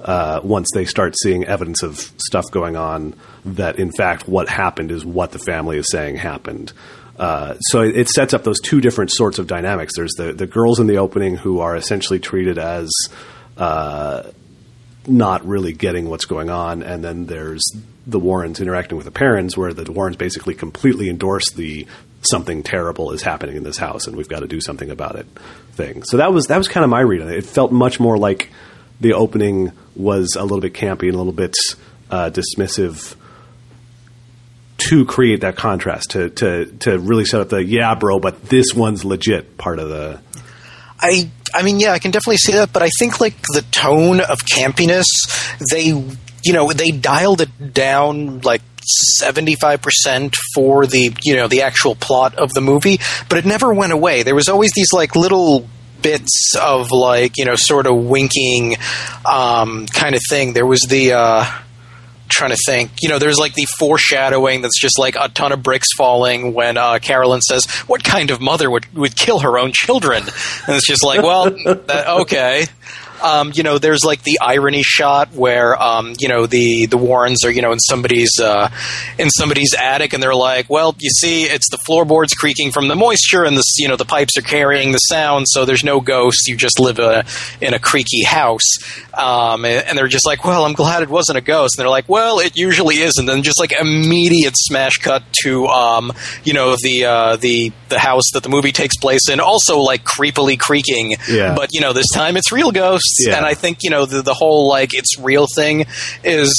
uh, 0.00 0.40
once 0.44 0.68
they 0.72 0.84
start 0.84 1.14
seeing 1.20 1.44
evidence 1.44 1.82
of 1.82 1.98
stuff 2.18 2.44
going 2.52 2.76
on 2.76 3.14
that 3.44 3.80
in 3.80 3.90
fact 3.90 4.28
what 4.28 4.48
happened 4.48 4.92
is 4.92 5.04
what 5.04 5.32
the 5.32 5.40
family 5.40 5.76
is 5.76 5.90
saying 5.90 6.16
happened. 6.16 6.72
Uh, 7.18 7.58
so 7.58 7.82
it, 7.82 7.96
it 7.96 8.08
sets 8.08 8.32
up 8.32 8.44
those 8.44 8.60
two 8.60 8.80
different 8.80 9.10
sorts 9.10 9.40
of 9.40 9.48
dynamics. 9.48 9.94
There's 9.96 10.14
the, 10.16 10.32
the 10.32 10.46
girls 10.46 10.78
in 10.78 10.86
the 10.86 10.98
opening 10.98 11.34
who 11.34 11.58
are 11.58 11.74
essentially 11.74 12.20
treated 12.20 12.58
as 12.58 12.88
uh, 13.56 14.22
not 15.08 15.46
really 15.46 15.72
getting 15.72 16.08
what's 16.08 16.24
going 16.24 16.50
on, 16.50 16.82
and 16.82 17.02
then 17.02 17.26
there's 17.26 17.64
the 18.06 18.18
Warrens 18.18 18.60
interacting 18.60 18.96
with 18.96 19.04
the 19.04 19.12
parents, 19.12 19.56
where 19.56 19.72
the 19.72 19.90
Warrens 19.90 20.16
basically 20.16 20.54
completely 20.54 21.08
endorse 21.08 21.50
the 21.52 21.86
something 22.22 22.62
terrible 22.62 23.12
is 23.12 23.22
happening 23.22 23.56
in 23.56 23.62
this 23.62 23.78
house, 23.78 24.06
and 24.06 24.16
we've 24.16 24.28
got 24.28 24.40
to 24.40 24.48
do 24.48 24.60
something 24.60 24.90
about 24.90 25.16
it 25.16 25.26
thing. 25.72 26.02
So 26.02 26.18
that 26.18 26.32
was 26.32 26.46
that 26.46 26.58
was 26.58 26.68
kind 26.68 26.84
of 26.84 26.90
my 26.90 27.00
read 27.00 27.22
on 27.22 27.28
it. 27.28 27.38
It 27.38 27.46
felt 27.46 27.72
much 27.72 28.00
more 28.00 28.18
like 28.18 28.50
the 29.00 29.14
opening 29.14 29.72
was 29.94 30.36
a 30.36 30.42
little 30.42 30.60
bit 30.60 30.74
campy 30.74 31.04
and 31.04 31.14
a 31.14 31.18
little 31.18 31.32
bit 31.32 31.56
uh, 32.10 32.30
dismissive 32.30 33.14
to 34.78 35.04
create 35.04 35.40
that 35.40 35.56
contrast 35.56 36.12
to 36.12 36.30
to 36.30 36.66
to 36.78 36.98
really 36.98 37.24
set 37.24 37.40
up 37.40 37.48
the 37.48 37.62
yeah 37.62 37.96
bro 37.96 38.20
but 38.20 38.44
this 38.44 38.72
one's 38.74 39.04
legit 39.04 39.58
part 39.58 39.80
of 39.80 39.88
the 39.88 40.20
I 41.00 41.30
I 41.54 41.62
mean, 41.62 41.80
yeah, 41.80 41.92
I 41.92 41.98
can 41.98 42.10
definitely 42.10 42.38
see 42.38 42.52
that, 42.52 42.72
but 42.72 42.82
I 42.82 42.90
think 42.98 43.20
like 43.20 43.40
the 43.54 43.64
tone 43.70 44.20
of 44.20 44.38
campiness, 44.40 45.06
they 45.72 45.86
you 46.42 46.52
know 46.52 46.72
they 46.72 46.90
dialed 46.90 47.40
it 47.40 47.74
down 47.74 48.40
like. 48.40 48.62
75% 49.20 50.34
for 50.54 50.86
the 50.86 51.14
you 51.22 51.36
know 51.36 51.46
the 51.46 51.60
actual 51.60 51.94
plot 51.94 52.34
of 52.36 52.54
the 52.54 52.62
movie 52.62 52.98
but 53.28 53.36
it 53.36 53.44
never 53.44 53.74
went 53.74 53.92
away 53.92 54.22
there 54.22 54.34
was 54.34 54.48
always 54.48 54.70
these 54.74 54.94
like 54.94 55.14
little 55.14 55.68
bits 56.00 56.54
of 56.58 56.90
like 56.90 57.36
you 57.36 57.44
know 57.44 57.54
sort 57.54 57.86
of 57.86 57.94
winking 57.96 58.76
um, 59.26 59.84
kind 59.86 60.14
of 60.14 60.22
thing 60.30 60.54
there 60.54 60.64
was 60.64 60.80
the 60.88 61.12
uh, 61.12 61.44
trying 62.28 62.50
to 62.50 62.58
think. 62.66 62.90
You 63.02 63.08
know, 63.08 63.18
there's 63.18 63.38
like 63.38 63.54
the 63.54 63.66
foreshadowing 63.78 64.62
that's 64.62 64.80
just 64.80 64.98
like 64.98 65.16
a 65.18 65.28
ton 65.28 65.52
of 65.52 65.62
bricks 65.62 65.88
falling 65.96 66.54
when 66.54 66.76
uh, 66.76 66.98
Carolyn 67.00 67.40
says, 67.40 67.64
"What 67.86 68.04
kind 68.04 68.30
of 68.30 68.40
mother 68.40 68.70
would 68.70 68.92
would 68.94 69.16
kill 69.16 69.40
her 69.40 69.58
own 69.58 69.72
children?" 69.74 70.22
And 70.22 70.76
it's 70.76 70.86
just 70.86 71.04
like, 71.04 71.22
well, 71.22 71.50
that, 71.50 72.04
okay. 72.20 72.66
Um, 73.22 73.52
you 73.54 73.62
know, 73.62 73.78
there's 73.78 74.04
like 74.04 74.22
the 74.22 74.38
irony 74.40 74.82
shot 74.82 75.32
where 75.32 75.80
um, 75.80 76.14
you 76.18 76.28
know 76.28 76.46
the 76.46 76.86
the 76.86 76.96
Warrens 76.96 77.44
are 77.44 77.50
you 77.50 77.62
know 77.62 77.72
in 77.72 77.78
somebody's 77.78 78.38
uh, 78.40 78.70
in 79.18 79.30
somebody's 79.30 79.74
attic, 79.74 80.12
and 80.12 80.22
they're 80.22 80.34
like, 80.34 80.68
"Well, 80.68 80.94
you 80.98 81.10
see, 81.10 81.44
it's 81.44 81.70
the 81.70 81.78
floorboards 81.78 82.34
creaking 82.34 82.72
from 82.72 82.88
the 82.88 82.96
moisture, 82.96 83.44
and 83.44 83.56
the 83.56 83.64
you 83.76 83.88
know 83.88 83.96
the 83.96 84.04
pipes 84.04 84.36
are 84.36 84.42
carrying 84.42 84.92
the 84.92 84.98
sound, 84.98 85.46
so 85.48 85.64
there's 85.64 85.84
no 85.84 86.00
ghosts. 86.00 86.46
You 86.46 86.56
just 86.56 86.78
live 86.78 86.98
a, 86.98 87.24
in 87.60 87.74
a 87.74 87.78
creaky 87.78 88.24
house." 88.24 88.78
Um, 89.14 89.64
and, 89.64 89.86
and 89.86 89.98
they're 89.98 90.08
just 90.08 90.26
like, 90.26 90.44
"Well, 90.44 90.64
I'm 90.64 90.74
glad 90.74 91.02
it 91.02 91.08
wasn't 91.08 91.38
a 91.38 91.42
ghost." 91.42 91.76
And 91.76 91.82
they're 91.82 91.90
like, 91.90 92.08
"Well, 92.08 92.38
it 92.38 92.56
usually 92.56 92.96
is." 92.96 93.16
And 93.16 93.28
then 93.28 93.42
just 93.42 93.60
like 93.60 93.72
immediate 93.72 94.54
smash 94.56 94.96
cut 94.98 95.22
to 95.42 95.66
um, 95.66 96.12
you 96.44 96.52
know 96.52 96.76
the 96.80 97.04
uh, 97.04 97.36
the 97.36 97.72
the 97.88 97.98
house 97.98 98.30
that 98.34 98.42
the 98.42 98.48
movie 98.48 98.72
takes 98.72 98.96
place 98.96 99.28
in, 99.28 99.40
also 99.40 99.78
like 99.78 100.04
creepily 100.04 100.58
creaking. 100.58 101.16
Yeah. 101.28 101.54
But 101.54 101.70
you 101.72 101.80
know, 101.80 101.92
this 101.92 102.08
time 102.14 102.36
it's 102.36 102.52
real 102.52 102.70
ghosts, 102.72 103.07
Yeah. 103.20 103.36
and 103.36 103.46
I 103.46 103.54
think 103.54 103.78
you 103.82 103.90
know 103.90 104.06
the 104.06 104.22
the 104.22 104.34
whole 104.34 104.68
like 104.68 104.94
it's 104.94 105.18
real 105.18 105.46
thing 105.54 105.86
is 106.24 106.52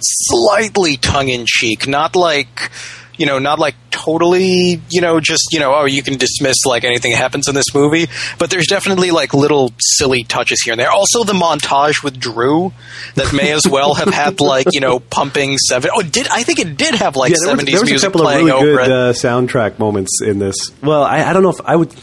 slightly 0.00 0.96
tongue 0.96 1.28
in 1.28 1.44
cheek, 1.46 1.86
not 1.86 2.16
like 2.16 2.70
you 3.18 3.26
know, 3.26 3.38
not 3.38 3.58
like 3.58 3.74
totally, 3.90 4.80
you 4.90 5.00
know, 5.00 5.20
just 5.20 5.48
you 5.52 5.58
know, 5.58 5.74
oh, 5.74 5.84
you 5.86 6.02
can 6.02 6.18
dismiss 6.18 6.64
like 6.66 6.84
anything 6.84 7.12
that 7.12 7.18
happens 7.18 7.48
in 7.48 7.54
this 7.54 7.74
movie, 7.74 8.06
but 8.38 8.50
there's 8.50 8.66
definitely 8.66 9.10
like 9.10 9.32
little 9.32 9.72
silly 9.78 10.22
touches 10.22 10.60
here 10.62 10.72
and 10.72 10.80
there. 10.80 10.90
Also, 10.90 11.24
the 11.24 11.32
montage 11.32 12.02
with 12.04 12.18
Drew 12.18 12.72
that 13.14 13.32
may 13.32 13.52
as 13.52 13.66
well 13.66 13.94
have 13.94 14.12
had 14.12 14.40
like 14.42 14.66
you 14.72 14.80
know 14.80 15.00
pumping 15.00 15.56
seven. 15.58 15.90
Oh, 15.94 16.02
did 16.02 16.28
I 16.28 16.42
think 16.42 16.58
it 16.58 16.76
did 16.76 16.94
have 16.94 17.16
like 17.16 17.30
yeah, 17.30 17.36
there 17.42 17.52
was, 17.52 17.60
seventies 17.60 17.74
there 17.74 17.80
was 17.82 17.90
a 17.90 17.92
music 17.92 18.06
couple 18.06 18.20
of 18.22 18.26
playing 18.26 18.46
really 18.46 18.58
over 18.58 18.76
good 18.76 18.86
it? 18.86 18.92
uh, 18.92 19.12
soundtrack 19.12 19.78
moments 19.78 20.20
in 20.22 20.38
this. 20.38 20.72
Well, 20.82 21.02
I, 21.02 21.22
I 21.22 21.32
don't 21.32 21.42
know 21.42 21.50
if 21.50 21.60
I 21.64 21.76
would. 21.76 21.94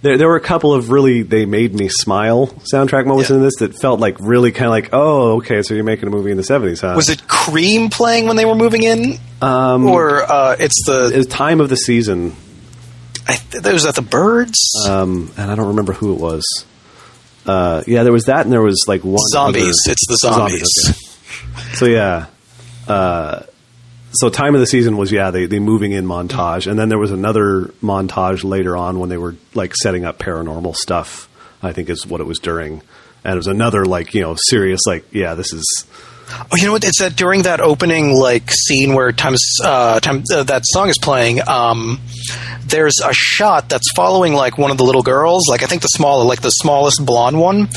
There, 0.00 0.16
there 0.16 0.28
were 0.28 0.36
a 0.36 0.40
couple 0.40 0.72
of 0.74 0.90
really 0.90 1.22
they 1.22 1.44
made 1.44 1.74
me 1.74 1.88
smile 1.88 2.46
soundtrack 2.72 3.04
moments 3.06 3.30
Yeah. 3.30 3.36
in 3.36 3.42
this 3.42 3.56
that 3.58 3.74
felt 3.80 3.98
like 3.98 4.16
really 4.20 4.52
kind 4.52 4.66
of 4.66 4.70
like 4.70 4.90
oh 4.92 5.38
okay 5.38 5.62
so 5.62 5.74
you're 5.74 5.82
making 5.82 6.06
a 6.06 6.10
movie 6.10 6.30
in 6.30 6.36
the 6.36 6.44
70s 6.44 6.80
huh 6.82 6.92
Was 6.94 7.08
it 7.08 7.26
Cream 7.26 7.90
playing 7.90 8.26
when 8.28 8.36
they 8.36 8.44
were 8.44 8.54
moving 8.54 8.84
in, 8.84 9.18
um, 9.42 9.86
or 9.86 10.22
uh, 10.22 10.54
it's 10.58 10.84
the 10.86 11.10
it 11.12 11.16
was 11.16 11.26
time 11.26 11.60
of 11.60 11.68
the 11.68 11.76
season 11.76 12.36
I 13.26 13.34
th- 13.50 13.64
was 13.64 13.82
that 13.84 13.96
the 13.96 14.02
Byrds? 14.02 14.58
um, 14.88 15.32
and 15.36 15.50
I 15.50 15.54
don't 15.56 15.68
remember 15.68 15.92
who 15.94 16.12
it 16.14 16.20
was 16.20 16.44
uh, 17.46 17.82
yeah, 17.86 18.02
there 18.02 18.12
was 18.12 18.24
that, 18.24 18.42
and 18.44 18.52
there 18.52 18.60
was 18.62 18.84
like 18.86 19.02
one 19.04 19.16
Zombies. 19.32 19.62
other- 19.86 19.92
It's 19.92 20.06
the 20.06 20.16
zombies. 20.16 20.62
okay. 20.90 21.74
So 21.76 21.86
yeah, 21.86 22.26
uh, 22.86 23.42
so 24.12 24.30
time 24.30 24.54
of 24.54 24.60
the 24.60 24.66
season 24.66 24.96
was 24.96 25.12
yeah 25.12 25.30
the 25.30 25.46
the 25.46 25.60
moving 25.60 25.92
in 25.92 26.06
montage, 26.06 26.66
and 26.66 26.78
then 26.78 26.88
there 26.88 26.98
was 26.98 27.12
another 27.12 27.66
montage 27.82 28.44
later 28.44 28.76
on 28.76 28.98
when 28.98 29.08
they 29.08 29.18
were 29.18 29.36
like 29.54 29.74
setting 29.74 30.04
up 30.04 30.18
paranormal 30.18 30.74
stuff. 30.74 31.28
I 31.62 31.72
think 31.72 31.90
is 31.90 32.06
what 32.06 32.20
it 32.20 32.26
was 32.26 32.38
during, 32.38 32.82
and 33.24 33.34
it 33.34 33.36
was 33.36 33.48
another 33.48 33.84
like 33.84 34.14
you 34.14 34.22
know 34.22 34.36
serious 34.48 34.80
like 34.86 35.12
yeah 35.12 35.34
this 35.34 35.52
is 35.52 35.86
Oh, 36.30 36.56
you 36.56 36.66
know 36.66 36.72
what? 36.72 36.84
It's 36.84 37.00
that 37.00 37.16
during 37.16 37.42
that 37.42 37.60
opening 37.60 38.14
like 38.14 38.50
scene 38.50 38.94
where 38.94 39.12
times 39.12 39.40
uh, 39.64 39.98
time 40.00 40.24
uh, 40.32 40.42
that 40.44 40.62
song 40.66 40.88
is 40.88 40.98
playing. 40.98 41.40
Um, 41.48 42.00
there's 42.66 43.00
a 43.02 43.12
shot 43.12 43.68
that's 43.68 43.90
following 43.96 44.34
like 44.34 44.58
one 44.58 44.70
of 44.70 44.76
the 44.76 44.84
little 44.84 45.02
girls, 45.02 45.48
like 45.48 45.62
I 45.62 45.66
think 45.66 45.82
the 45.82 45.88
smaller, 45.88 46.24
like 46.24 46.42
the 46.42 46.50
smallest 46.50 47.04
blonde 47.04 47.40
one, 47.40 47.68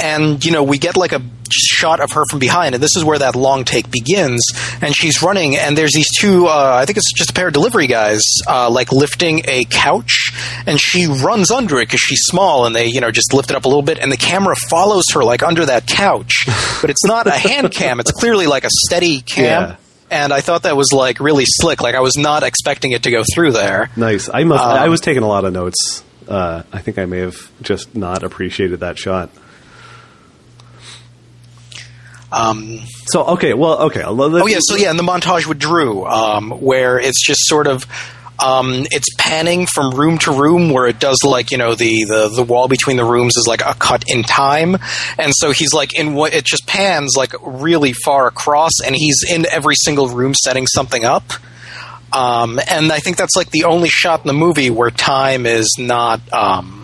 and 0.00 0.42
you 0.44 0.52
know 0.52 0.62
we 0.62 0.78
get 0.78 0.96
like 0.96 1.12
a 1.12 1.20
shot 1.52 2.00
of 2.00 2.12
her 2.12 2.24
from 2.30 2.38
behind, 2.38 2.74
and 2.74 2.82
this 2.82 2.96
is 2.96 3.04
where 3.04 3.18
that 3.18 3.36
long 3.36 3.64
take 3.64 3.90
begins. 3.90 4.42
And 4.80 4.94
she's 4.94 5.22
running, 5.22 5.56
and 5.56 5.76
there's 5.76 5.92
these 5.92 6.08
two. 6.18 6.46
Uh, 6.46 6.78
I 6.80 6.86
think 6.86 6.98
it's 6.98 7.12
just 7.12 7.30
a 7.30 7.32
pair 7.32 7.48
of 7.48 7.52
delivery 7.52 7.86
guys, 7.86 8.22
uh, 8.48 8.70
like 8.70 8.92
lifting 8.92 9.42
a 9.46 9.64
couch, 9.64 10.32
and 10.66 10.80
she 10.80 11.06
runs 11.06 11.50
under 11.50 11.78
it 11.78 11.86
because 11.86 12.00
she's 12.00 12.22
small, 12.22 12.66
and 12.66 12.74
they 12.74 12.86
you 12.86 13.00
know 13.00 13.10
just 13.10 13.32
lift 13.34 13.50
it 13.50 13.56
up 13.56 13.64
a 13.64 13.68
little 13.68 13.82
bit, 13.82 13.98
and 13.98 14.10
the 14.10 14.16
camera 14.16 14.54
follows 14.68 15.04
her 15.14 15.22
like 15.24 15.42
under 15.42 15.64
that 15.66 15.86
couch, 15.86 16.32
but 16.80 16.90
it's 16.90 17.04
not 17.04 17.26
a 17.26 17.30
hand 17.32 17.70
cam; 17.72 18.00
it's 18.00 18.10
clearly 18.12 18.46
like 18.46 18.64
a 18.64 18.70
steady 18.86 19.20
cam. 19.20 19.44
Yeah. 19.44 19.76
And 20.10 20.30
I 20.30 20.42
thought 20.42 20.64
that 20.64 20.76
was 20.76 20.92
like 20.92 21.20
really 21.20 21.44
slick. 21.46 21.80
Like 21.80 21.94
I 21.94 22.00
was 22.00 22.16
not 22.18 22.42
expecting 22.42 22.92
it 22.92 23.04
to 23.04 23.10
go 23.10 23.22
through 23.34 23.52
there. 23.52 23.88
nice. 23.96 24.28
I 24.32 24.44
must. 24.44 24.62
Um, 24.62 24.70
I 24.76 24.88
was 24.88 25.00
taking 25.00 25.22
a 25.22 25.28
lot 25.28 25.44
of 25.46 25.52
notes. 25.54 26.04
Uh, 26.28 26.62
I 26.72 26.80
think 26.80 26.98
I 26.98 27.06
may 27.06 27.18
have 27.20 27.50
just 27.62 27.94
not 27.96 28.22
appreciated 28.22 28.80
that 28.80 28.98
shot. 28.98 29.30
Um, 32.32 32.80
So 33.06 33.24
okay, 33.24 33.52
well 33.54 33.82
okay. 33.82 34.02
Oh 34.02 34.46
yeah, 34.46 34.58
so 34.60 34.76
yeah, 34.76 34.90
in 34.90 34.96
the 34.96 35.02
montage 35.02 35.46
with 35.46 35.58
Drew, 35.58 36.04
um, 36.06 36.50
where 36.50 36.98
it's 36.98 37.24
just 37.24 37.40
sort 37.46 37.66
of 37.66 37.86
um, 38.38 38.86
it's 38.90 39.06
panning 39.18 39.66
from 39.66 39.94
room 39.94 40.18
to 40.18 40.32
room, 40.32 40.70
where 40.70 40.86
it 40.86 40.98
does 40.98 41.18
like 41.24 41.50
you 41.50 41.58
know 41.58 41.74
the, 41.74 42.04
the 42.04 42.28
the 42.34 42.42
wall 42.42 42.68
between 42.68 42.96
the 42.96 43.04
rooms 43.04 43.36
is 43.36 43.46
like 43.46 43.60
a 43.60 43.74
cut 43.74 44.04
in 44.08 44.22
time, 44.22 44.76
and 45.18 45.32
so 45.34 45.52
he's 45.52 45.72
like 45.72 45.98
in 45.98 46.14
what 46.14 46.32
it 46.34 46.44
just 46.44 46.66
pans 46.66 47.14
like 47.16 47.34
really 47.42 47.92
far 47.92 48.26
across, 48.26 48.72
and 48.84 48.96
he's 48.96 49.22
in 49.30 49.46
every 49.46 49.74
single 49.76 50.08
room 50.08 50.34
setting 50.34 50.66
something 50.66 51.04
up. 51.04 51.24
Um, 52.12 52.58
and 52.68 52.92
I 52.92 52.98
think 52.98 53.16
that's 53.16 53.36
like 53.36 53.50
the 53.50 53.64
only 53.64 53.88
shot 53.88 54.22
in 54.22 54.26
the 54.26 54.34
movie 54.34 54.70
where 54.70 54.90
time 54.90 55.46
is 55.46 55.76
not. 55.78 56.20
Um, 56.32 56.81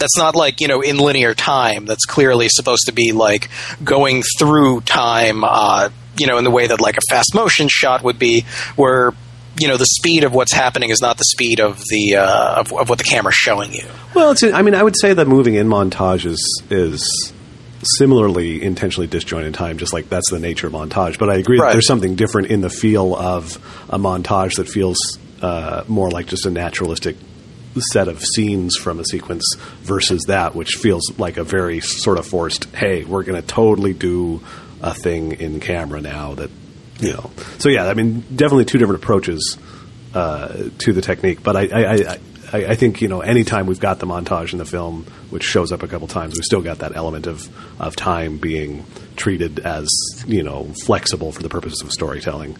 that's 0.00 0.16
not 0.16 0.34
like 0.34 0.60
you 0.60 0.66
know 0.66 0.80
in 0.80 0.98
linear 0.98 1.34
time. 1.34 1.86
That's 1.86 2.04
clearly 2.04 2.48
supposed 2.48 2.86
to 2.86 2.92
be 2.92 3.12
like 3.12 3.48
going 3.84 4.22
through 4.38 4.80
time. 4.80 5.44
Uh, 5.44 5.90
you 6.16 6.26
know, 6.26 6.38
in 6.38 6.44
the 6.44 6.50
way 6.50 6.66
that 6.66 6.80
like 6.80 6.96
a 6.96 7.00
fast 7.08 7.34
motion 7.34 7.68
shot 7.70 8.02
would 8.02 8.18
be, 8.18 8.44
where 8.74 9.12
you 9.58 9.68
know 9.68 9.76
the 9.76 9.86
speed 9.86 10.24
of 10.24 10.32
what's 10.32 10.52
happening 10.52 10.90
is 10.90 11.00
not 11.00 11.18
the 11.18 11.24
speed 11.24 11.60
of 11.60 11.78
the 11.78 12.16
uh, 12.16 12.60
of, 12.60 12.72
of 12.72 12.88
what 12.88 12.98
the 12.98 13.04
camera's 13.04 13.36
showing 13.36 13.72
you. 13.72 13.84
Well, 14.14 14.32
it's, 14.32 14.42
I 14.42 14.62
mean, 14.62 14.74
I 14.74 14.82
would 14.82 14.98
say 15.00 15.14
that 15.14 15.28
moving 15.28 15.54
in 15.54 15.68
montage 15.68 16.26
is, 16.26 16.62
is 16.68 17.32
similarly 17.96 18.62
intentionally 18.62 19.06
disjointed 19.06 19.46
in 19.46 19.52
time, 19.52 19.78
just 19.78 19.92
like 19.92 20.08
that's 20.08 20.30
the 20.30 20.38
nature 20.38 20.66
of 20.66 20.72
montage. 20.72 21.18
But 21.18 21.30
I 21.30 21.36
agree 21.36 21.58
that 21.58 21.72
there's 21.72 21.86
something 21.86 22.16
different 22.16 22.48
in 22.48 22.60
the 22.60 22.70
feel 22.70 23.14
of 23.14 23.56
a 23.88 23.98
montage 23.98 24.56
that 24.56 24.68
feels 24.68 24.98
uh, 25.42 25.84
more 25.88 26.10
like 26.10 26.26
just 26.26 26.44
a 26.46 26.50
naturalistic 26.50 27.16
set 27.78 28.08
of 28.08 28.22
scenes 28.22 28.76
from 28.76 28.98
a 28.98 29.04
sequence 29.04 29.44
versus 29.82 30.22
that, 30.26 30.54
which 30.54 30.76
feels 30.76 31.02
like 31.18 31.36
a 31.36 31.44
very 31.44 31.80
sort 31.80 32.18
of 32.18 32.26
forced, 32.26 32.64
hey, 32.74 33.04
we're 33.04 33.22
going 33.22 33.40
to 33.40 33.46
totally 33.46 33.92
do 33.92 34.42
a 34.82 34.94
thing 34.94 35.32
in 35.32 35.60
camera 35.60 36.00
now 36.00 36.34
that, 36.34 36.50
you 36.98 37.12
know. 37.12 37.30
So, 37.58 37.68
yeah, 37.68 37.86
I 37.86 37.94
mean, 37.94 38.20
definitely 38.34 38.64
two 38.64 38.78
different 38.78 39.02
approaches 39.02 39.58
uh, 40.14 40.70
to 40.78 40.92
the 40.92 41.00
technique. 41.00 41.42
But 41.42 41.56
I, 41.56 41.66
I, 41.66 41.80
I, 41.82 42.18
I, 42.52 42.66
I 42.66 42.74
think 42.74 43.00
you 43.00 43.08
know, 43.08 43.20
anytime 43.20 43.66
we've 43.66 43.80
got 43.80 43.98
the 43.98 44.06
montage 44.06 44.52
in 44.52 44.58
the 44.58 44.64
film, 44.64 45.04
which 45.30 45.44
shows 45.44 45.72
up 45.72 45.82
a 45.82 45.88
couple 45.88 46.08
times, 46.08 46.34
we've 46.34 46.44
still 46.44 46.62
got 46.62 46.78
that 46.80 46.96
element 46.96 47.26
of 47.26 47.48
of 47.80 47.96
time 47.96 48.38
being 48.38 48.84
treated 49.16 49.60
as 49.60 49.88
you 50.26 50.42
know 50.42 50.72
flexible 50.84 51.32
for 51.32 51.42
the 51.42 51.48
purposes 51.48 51.80
of 51.82 51.92
storytelling. 51.92 52.56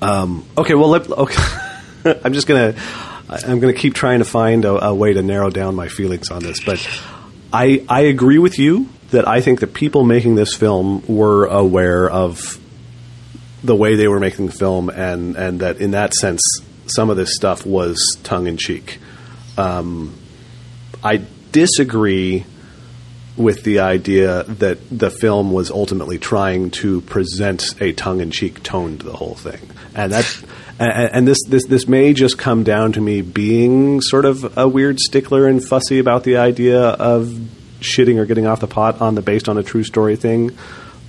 Um, 0.00 0.44
okay, 0.58 0.74
well, 0.74 0.88
let, 0.88 1.08
okay. 1.08 1.40
I'm 2.24 2.32
just 2.32 2.46
gonna 2.46 2.74
I'm 3.28 3.60
gonna 3.60 3.72
keep 3.72 3.94
trying 3.94 4.18
to 4.18 4.24
find 4.24 4.64
a, 4.64 4.86
a 4.86 4.94
way 4.94 5.12
to 5.12 5.22
narrow 5.22 5.50
down 5.50 5.74
my 5.74 5.88
feelings 5.88 6.30
on 6.30 6.42
this, 6.42 6.62
but 6.64 6.86
I 7.52 7.84
I 7.88 8.02
agree 8.02 8.38
with 8.38 8.58
you 8.58 8.88
that 9.10 9.28
I 9.28 9.40
think 9.40 9.60
the 9.60 9.66
people 9.66 10.04
making 10.04 10.34
this 10.34 10.54
film 10.54 11.04
were 11.06 11.46
aware 11.46 12.10
of 12.10 12.58
the 13.62 13.76
way 13.76 13.94
they 13.94 14.08
were 14.08 14.20
making 14.20 14.46
the 14.46 14.52
film, 14.52 14.88
and 14.90 15.36
and 15.36 15.60
that 15.60 15.80
in 15.80 15.92
that 15.92 16.14
sense, 16.14 16.42
some 16.86 17.10
of 17.10 17.16
this 17.16 17.34
stuff 17.34 17.64
was 17.64 17.98
tongue 18.22 18.46
in 18.46 18.56
cheek. 18.56 18.98
Um, 19.56 20.14
I 21.04 21.22
disagree 21.52 22.46
with 23.36 23.62
the 23.64 23.80
idea 23.80 24.42
that 24.44 24.78
the 24.90 25.10
film 25.10 25.52
was 25.52 25.70
ultimately 25.70 26.18
trying 26.18 26.70
to 26.70 27.00
present 27.02 27.80
a 27.80 27.92
tongue 27.92 28.20
in 28.20 28.30
cheek 28.30 28.62
tone 28.62 28.98
to 28.98 29.06
the 29.06 29.12
whole 29.12 29.34
thing, 29.34 29.70
and 29.94 30.12
that. 30.12 30.44
And 30.90 31.28
this, 31.28 31.38
this 31.46 31.66
this 31.66 31.86
may 31.86 32.12
just 32.12 32.38
come 32.38 32.64
down 32.64 32.92
to 32.92 33.00
me 33.00 33.22
being 33.22 34.00
sort 34.00 34.24
of 34.24 34.56
a 34.58 34.66
weird 34.66 34.98
stickler 34.98 35.46
and 35.46 35.62
fussy 35.62 35.98
about 35.98 36.24
the 36.24 36.38
idea 36.38 36.80
of 36.80 37.26
shitting 37.80 38.18
or 38.18 38.26
getting 38.26 38.46
off 38.46 38.60
the 38.60 38.66
pot 38.66 39.00
on 39.00 39.14
the 39.14 39.22
based 39.22 39.48
on 39.48 39.58
a 39.58 39.62
true 39.62 39.84
story 39.84 40.16
thing, 40.16 40.56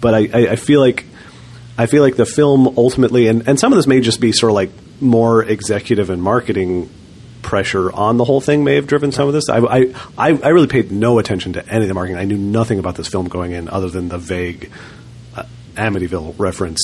but 0.01 0.13
I, 0.13 0.29
I, 0.33 0.47
I 0.49 0.55
feel 0.55 0.79
like 0.79 1.05
I 1.77 1.85
feel 1.87 2.03
like 2.03 2.15
the 2.15 2.25
film 2.25 2.77
ultimately, 2.77 3.27
and, 3.27 3.47
and 3.47 3.59
some 3.59 3.71
of 3.71 3.77
this 3.77 3.87
may 3.87 3.99
just 3.99 4.19
be 4.19 4.31
sort 4.31 4.51
of 4.51 4.55
like 4.55 4.69
more 4.99 5.43
executive 5.43 6.09
and 6.09 6.21
marketing 6.21 6.89
pressure 7.41 7.91
on 7.91 8.17
the 8.17 8.23
whole 8.23 8.41
thing 8.41 8.63
may 8.63 8.75
have 8.75 8.87
driven 8.87 9.11
some 9.11 9.27
of 9.27 9.33
this. 9.33 9.49
I, 9.49 9.57
I, 9.57 9.79
I 10.17 10.29
I 10.43 10.49
really 10.49 10.67
paid 10.67 10.91
no 10.91 11.19
attention 11.19 11.53
to 11.53 11.67
any 11.67 11.83
of 11.83 11.87
the 11.87 11.93
marketing. 11.93 12.17
I 12.17 12.25
knew 12.25 12.37
nothing 12.37 12.79
about 12.79 12.95
this 12.95 13.07
film 13.07 13.27
going 13.27 13.51
in 13.51 13.69
other 13.69 13.89
than 13.89 14.09
the 14.09 14.17
vague 14.17 14.71
uh, 15.35 15.43
Amityville 15.75 16.35
reference. 16.37 16.79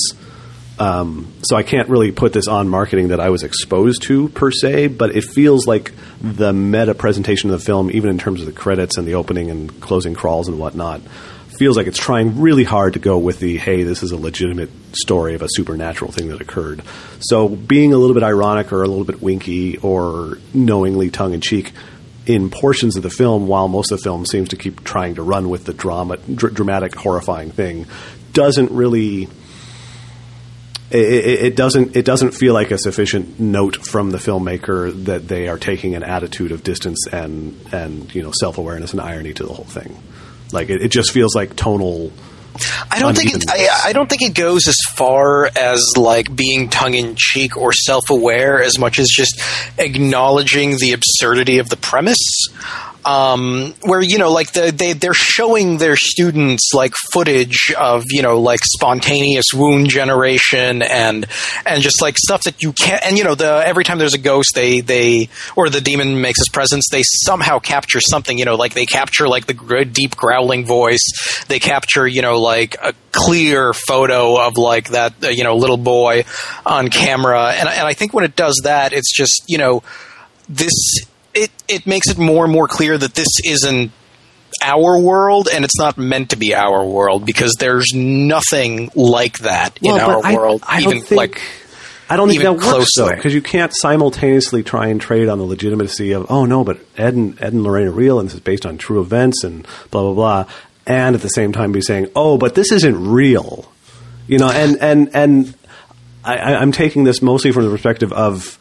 Um, 0.80 1.30
so 1.42 1.56
I 1.56 1.62
can't 1.62 1.90
really 1.90 2.10
put 2.10 2.32
this 2.32 2.48
on 2.48 2.68
marketing 2.68 3.08
that 3.08 3.20
I 3.20 3.28
was 3.28 3.42
exposed 3.42 4.02
to 4.04 4.30
per 4.30 4.50
se, 4.50 4.88
but 4.88 5.14
it 5.14 5.24
feels 5.24 5.66
like 5.66 5.92
the 6.22 6.54
meta 6.54 6.94
presentation 6.94 7.50
of 7.50 7.58
the 7.58 7.64
film, 7.64 7.90
even 7.90 8.08
in 8.08 8.18
terms 8.18 8.40
of 8.40 8.46
the 8.46 8.52
credits 8.52 8.96
and 8.96 9.06
the 9.06 9.14
opening 9.14 9.50
and 9.50 9.80
closing 9.82 10.14
crawls 10.14 10.48
and 10.48 10.58
whatnot, 10.58 11.02
feels 11.58 11.76
like 11.76 11.86
it's 11.86 11.98
trying 11.98 12.40
really 12.40 12.64
hard 12.64 12.94
to 12.94 12.98
go 12.98 13.18
with 13.18 13.38
the 13.40 13.58
hey, 13.58 13.82
this 13.82 14.02
is 14.02 14.12
a 14.12 14.16
legitimate 14.16 14.70
story 14.94 15.34
of 15.34 15.42
a 15.42 15.48
supernatural 15.50 16.10
thing 16.10 16.28
that 16.28 16.40
occurred. 16.40 16.82
So 17.20 17.50
being 17.50 17.92
a 17.92 17.98
little 17.98 18.14
bit 18.14 18.22
ironic 18.22 18.72
or 18.72 18.82
a 18.82 18.88
little 18.88 19.04
bit 19.04 19.20
winky 19.20 19.76
or 19.76 20.38
knowingly 20.54 21.10
tongue 21.10 21.34
in 21.34 21.42
cheek 21.42 21.72
in 22.24 22.48
portions 22.48 22.96
of 22.96 23.02
the 23.02 23.10
film, 23.10 23.46
while 23.46 23.68
most 23.68 23.92
of 23.92 23.98
the 23.98 24.02
film 24.02 24.24
seems 24.24 24.48
to 24.50 24.56
keep 24.56 24.82
trying 24.84 25.16
to 25.16 25.22
run 25.22 25.50
with 25.50 25.66
the 25.66 25.74
drama, 25.74 26.16
dr- 26.16 26.54
dramatic, 26.54 26.94
horrifying 26.94 27.50
thing, 27.50 27.84
doesn't 28.32 28.70
really 28.70 29.28
it, 30.90 31.42
it, 31.44 31.56
doesn't 31.56 31.96
it 31.96 32.04
doesn't 32.04 32.32
feel 32.32 32.52
like 32.52 32.70
a 32.70 32.78
sufficient 32.78 33.38
note 33.38 33.76
from 33.76 34.10
the 34.10 34.18
filmmaker 34.18 34.92
that 35.04 35.28
they 35.28 35.48
are 35.48 35.58
taking 35.58 35.94
an 35.94 36.02
attitude 36.02 36.52
of 36.52 36.64
distance 36.64 37.06
and 37.06 37.58
and 37.72 38.12
you 38.14 38.22
know 38.22 38.32
self 38.32 38.58
awareness 38.58 38.92
and 38.92 39.00
irony 39.00 39.32
to 39.34 39.44
the 39.44 39.52
whole 39.52 39.64
thing. 39.64 39.96
Like 40.52 40.68
it, 40.68 40.82
it 40.82 40.88
just 40.88 41.12
feels 41.12 41.34
like 41.34 41.54
tonal. 41.54 42.12
I 42.90 42.98
don't 42.98 43.16
think 43.16 43.34
it, 43.34 43.44
I, 43.48 43.88
I 43.90 43.92
don't 43.92 44.10
think 44.10 44.22
it 44.22 44.34
goes 44.34 44.66
as 44.66 44.76
far 44.96 45.46
as 45.46 45.92
like 45.96 46.34
being 46.34 46.68
tongue 46.68 46.94
in 46.94 47.14
cheek 47.16 47.56
or 47.56 47.72
self 47.72 48.10
aware 48.10 48.60
as 48.60 48.76
much 48.76 48.98
as 48.98 49.06
just 49.08 49.40
acknowledging 49.78 50.76
the 50.76 50.92
absurdity 50.92 51.58
of 51.58 51.68
the 51.68 51.76
premise. 51.76 52.48
Um, 53.04 53.74
where 53.82 54.02
you 54.02 54.18
know, 54.18 54.30
like 54.30 54.52
the, 54.52 54.72
they 54.72 54.92
they're 54.92 55.14
showing 55.14 55.78
their 55.78 55.96
students 55.96 56.72
like 56.74 56.92
footage 57.12 57.72
of 57.78 58.04
you 58.10 58.22
know 58.22 58.40
like 58.40 58.60
spontaneous 58.62 59.46
wound 59.54 59.88
generation 59.88 60.82
and 60.82 61.26
and 61.64 61.82
just 61.82 62.02
like 62.02 62.18
stuff 62.18 62.42
that 62.42 62.62
you 62.62 62.72
can't. 62.72 63.04
And 63.04 63.16
you 63.16 63.24
know, 63.24 63.34
the 63.34 63.62
every 63.66 63.84
time 63.84 63.98
there's 63.98 64.14
a 64.14 64.18
ghost, 64.18 64.52
they 64.54 64.80
they 64.80 65.28
or 65.56 65.70
the 65.70 65.80
demon 65.80 66.20
makes 66.20 66.40
his 66.40 66.48
presence, 66.52 66.86
they 66.90 67.02
somehow 67.04 67.58
capture 67.58 68.00
something. 68.00 68.38
You 68.38 68.44
know, 68.44 68.56
like 68.56 68.74
they 68.74 68.86
capture 68.86 69.28
like 69.28 69.46
the 69.46 69.54
gr- 69.54 69.84
deep 69.84 70.16
growling 70.16 70.66
voice. 70.66 71.44
They 71.48 71.58
capture 71.58 72.06
you 72.06 72.22
know 72.22 72.38
like 72.40 72.76
a 72.82 72.92
clear 73.12 73.72
photo 73.72 74.40
of 74.40 74.56
like 74.56 74.90
that 74.90 75.14
uh, 75.24 75.28
you 75.28 75.44
know 75.44 75.56
little 75.56 75.78
boy 75.78 76.24
on 76.66 76.88
camera. 76.88 77.52
And 77.56 77.68
and 77.68 77.86
I 77.86 77.94
think 77.94 78.12
when 78.12 78.24
it 78.24 78.36
does 78.36 78.60
that, 78.64 78.92
it's 78.92 79.12
just 79.14 79.44
you 79.46 79.58
know 79.58 79.82
this 80.48 80.72
it 81.34 81.50
it 81.68 81.86
makes 81.86 82.08
it 82.08 82.18
more 82.18 82.44
and 82.44 82.52
more 82.52 82.66
clear 82.68 82.96
that 82.98 83.14
this 83.14 83.28
isn't 83.44 83.92
our 84.62 84.98
world 84.98 85.48
and 85.52 85.64
it's 85.64 85.78
not 85.78 85.96
meant 85.96 86.30
to 86.30 86.36
be 86.36 86.54
our 86.54 86.84
world 86.84 87.24
because 87.24 87.54
there's 87.58 87.92
nothing 87.94 88.90
like 88.94 89.38
that 89.38 89.78
in 89.80 89.92
our 89.92 90.24
I- 90.24 90.34
world 90.34 90.62
I 90.66 90.80
don't 90.82 90.92
even 90.94 91.04
think- 91.06 91.18
like 91.18 91.42
I 92.12 92.16
don't 92.16 92.28
think 92.28 92.42
that 92.42 92.54
works 92.54 92.64
close 92.64 92.92
to 92.94 93.02
though, 93.02 93.10
because 93.14 93.32
you 93.32 93.40
can't 93.40 93.72
simultaneously 93.72 94.64
try 94.64 94.88
and 94.88 95.00
trade 95.00 95.28
on 95.28 95.38
the 95.38 95.44
legitimacy 95.44 96.10
of 96.10 96.26
oh 96.28 96.44
no, 96.44 96.64
but 96.64 96.80
Ed 96.96 97.14
and 97.14 97.40
Ed 97.40 97.52
and 97.52 97.62
Lorraine 97.62 97.86
are 97.86 97.92
real 97.92 98.18
and 98.18 98.28
this 98.28 98.34
is 98.34 98.40
based 98.40 98.66
on 98.66 98.78
true 98.78 99.00
events 99.00 99.44
and 99.44 99.64
blah 99.92 100.02
blah 100.02 100.14
blah, 100.14 100.52
and 100.88 101.14
at 101.14 101.22
the 101.22 101.28
same 101.28 101.52
time 101.52 101.70
be 101.70 101.80
saying 101.80 102.08
oh, 102.16 102.36
but 102.36 102.56
this 102.56 102.72
isn't 102.72 103.08
real, 103.08 103.70
you 104.26 104.38
know, 104.38 104.50
and 104.50 104.76
and 104.82 105.10
and 105.14 105.54
I- 106.24 106.56
I'm 106.56 106.72
taking 106.72 107.04
this 107.04 107.22
mostly 107.22 107.52
from 107.52 107.64
the 107.64 107.70
perspective 107.70 108.12
of. 108.12 108.58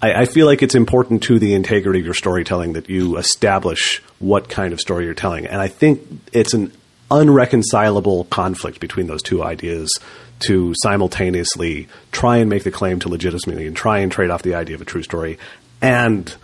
I, 0.00 0.22
I 0.22 0.24
feel 0.24 0.46
like 0.46 0.62
it's 0.62 0.74
important 0.74 1.22
to 1.24 1.38
the 1.38 1.54
integrity 1.54 2.00
of 2.00 2.04
your 2.04 2.14
storytelling 2.14 2.74
that 2.74 2.88
you 2.88 3.16
establish 3.16 4.02
what 4.18 4.48
kind 4.48 4.72
of 4.72 4.80
story 4.80 5.04
you're 5.04 5.14
telling. 5.14 5.46
And 5.46 5.60
I 5.60 5.68
think 5.68 6.02
it's 6.32 6.54
an 6.54 6.72
unreconcilable 7.10 8.24
conflict 8.24 8.80
between 8.80 9.06
those 9.06 9.22
two 9.22 9.42
ideas 9.42 9.90
to 10.40 10.72
simultaneously 10.82 11.88
try 12.12 12.36
and 12.36 12.48
make 12.48 12.64
the 12.64 12.70
claim 12.70 13.00
to 13.00 13.08
legitimacy 13.08 13.66
and 13.66 13.76
try 13.76 13.98
and 13.98 14.12
trade 14.12 14.30
off 14.30 14.42
the 14.42 14.54
idea 14.54 14.76
of 14.76 14.82
a 14.82 14.84
true 14.84 15.02
story 15.02 15.38
and 15.80 16.34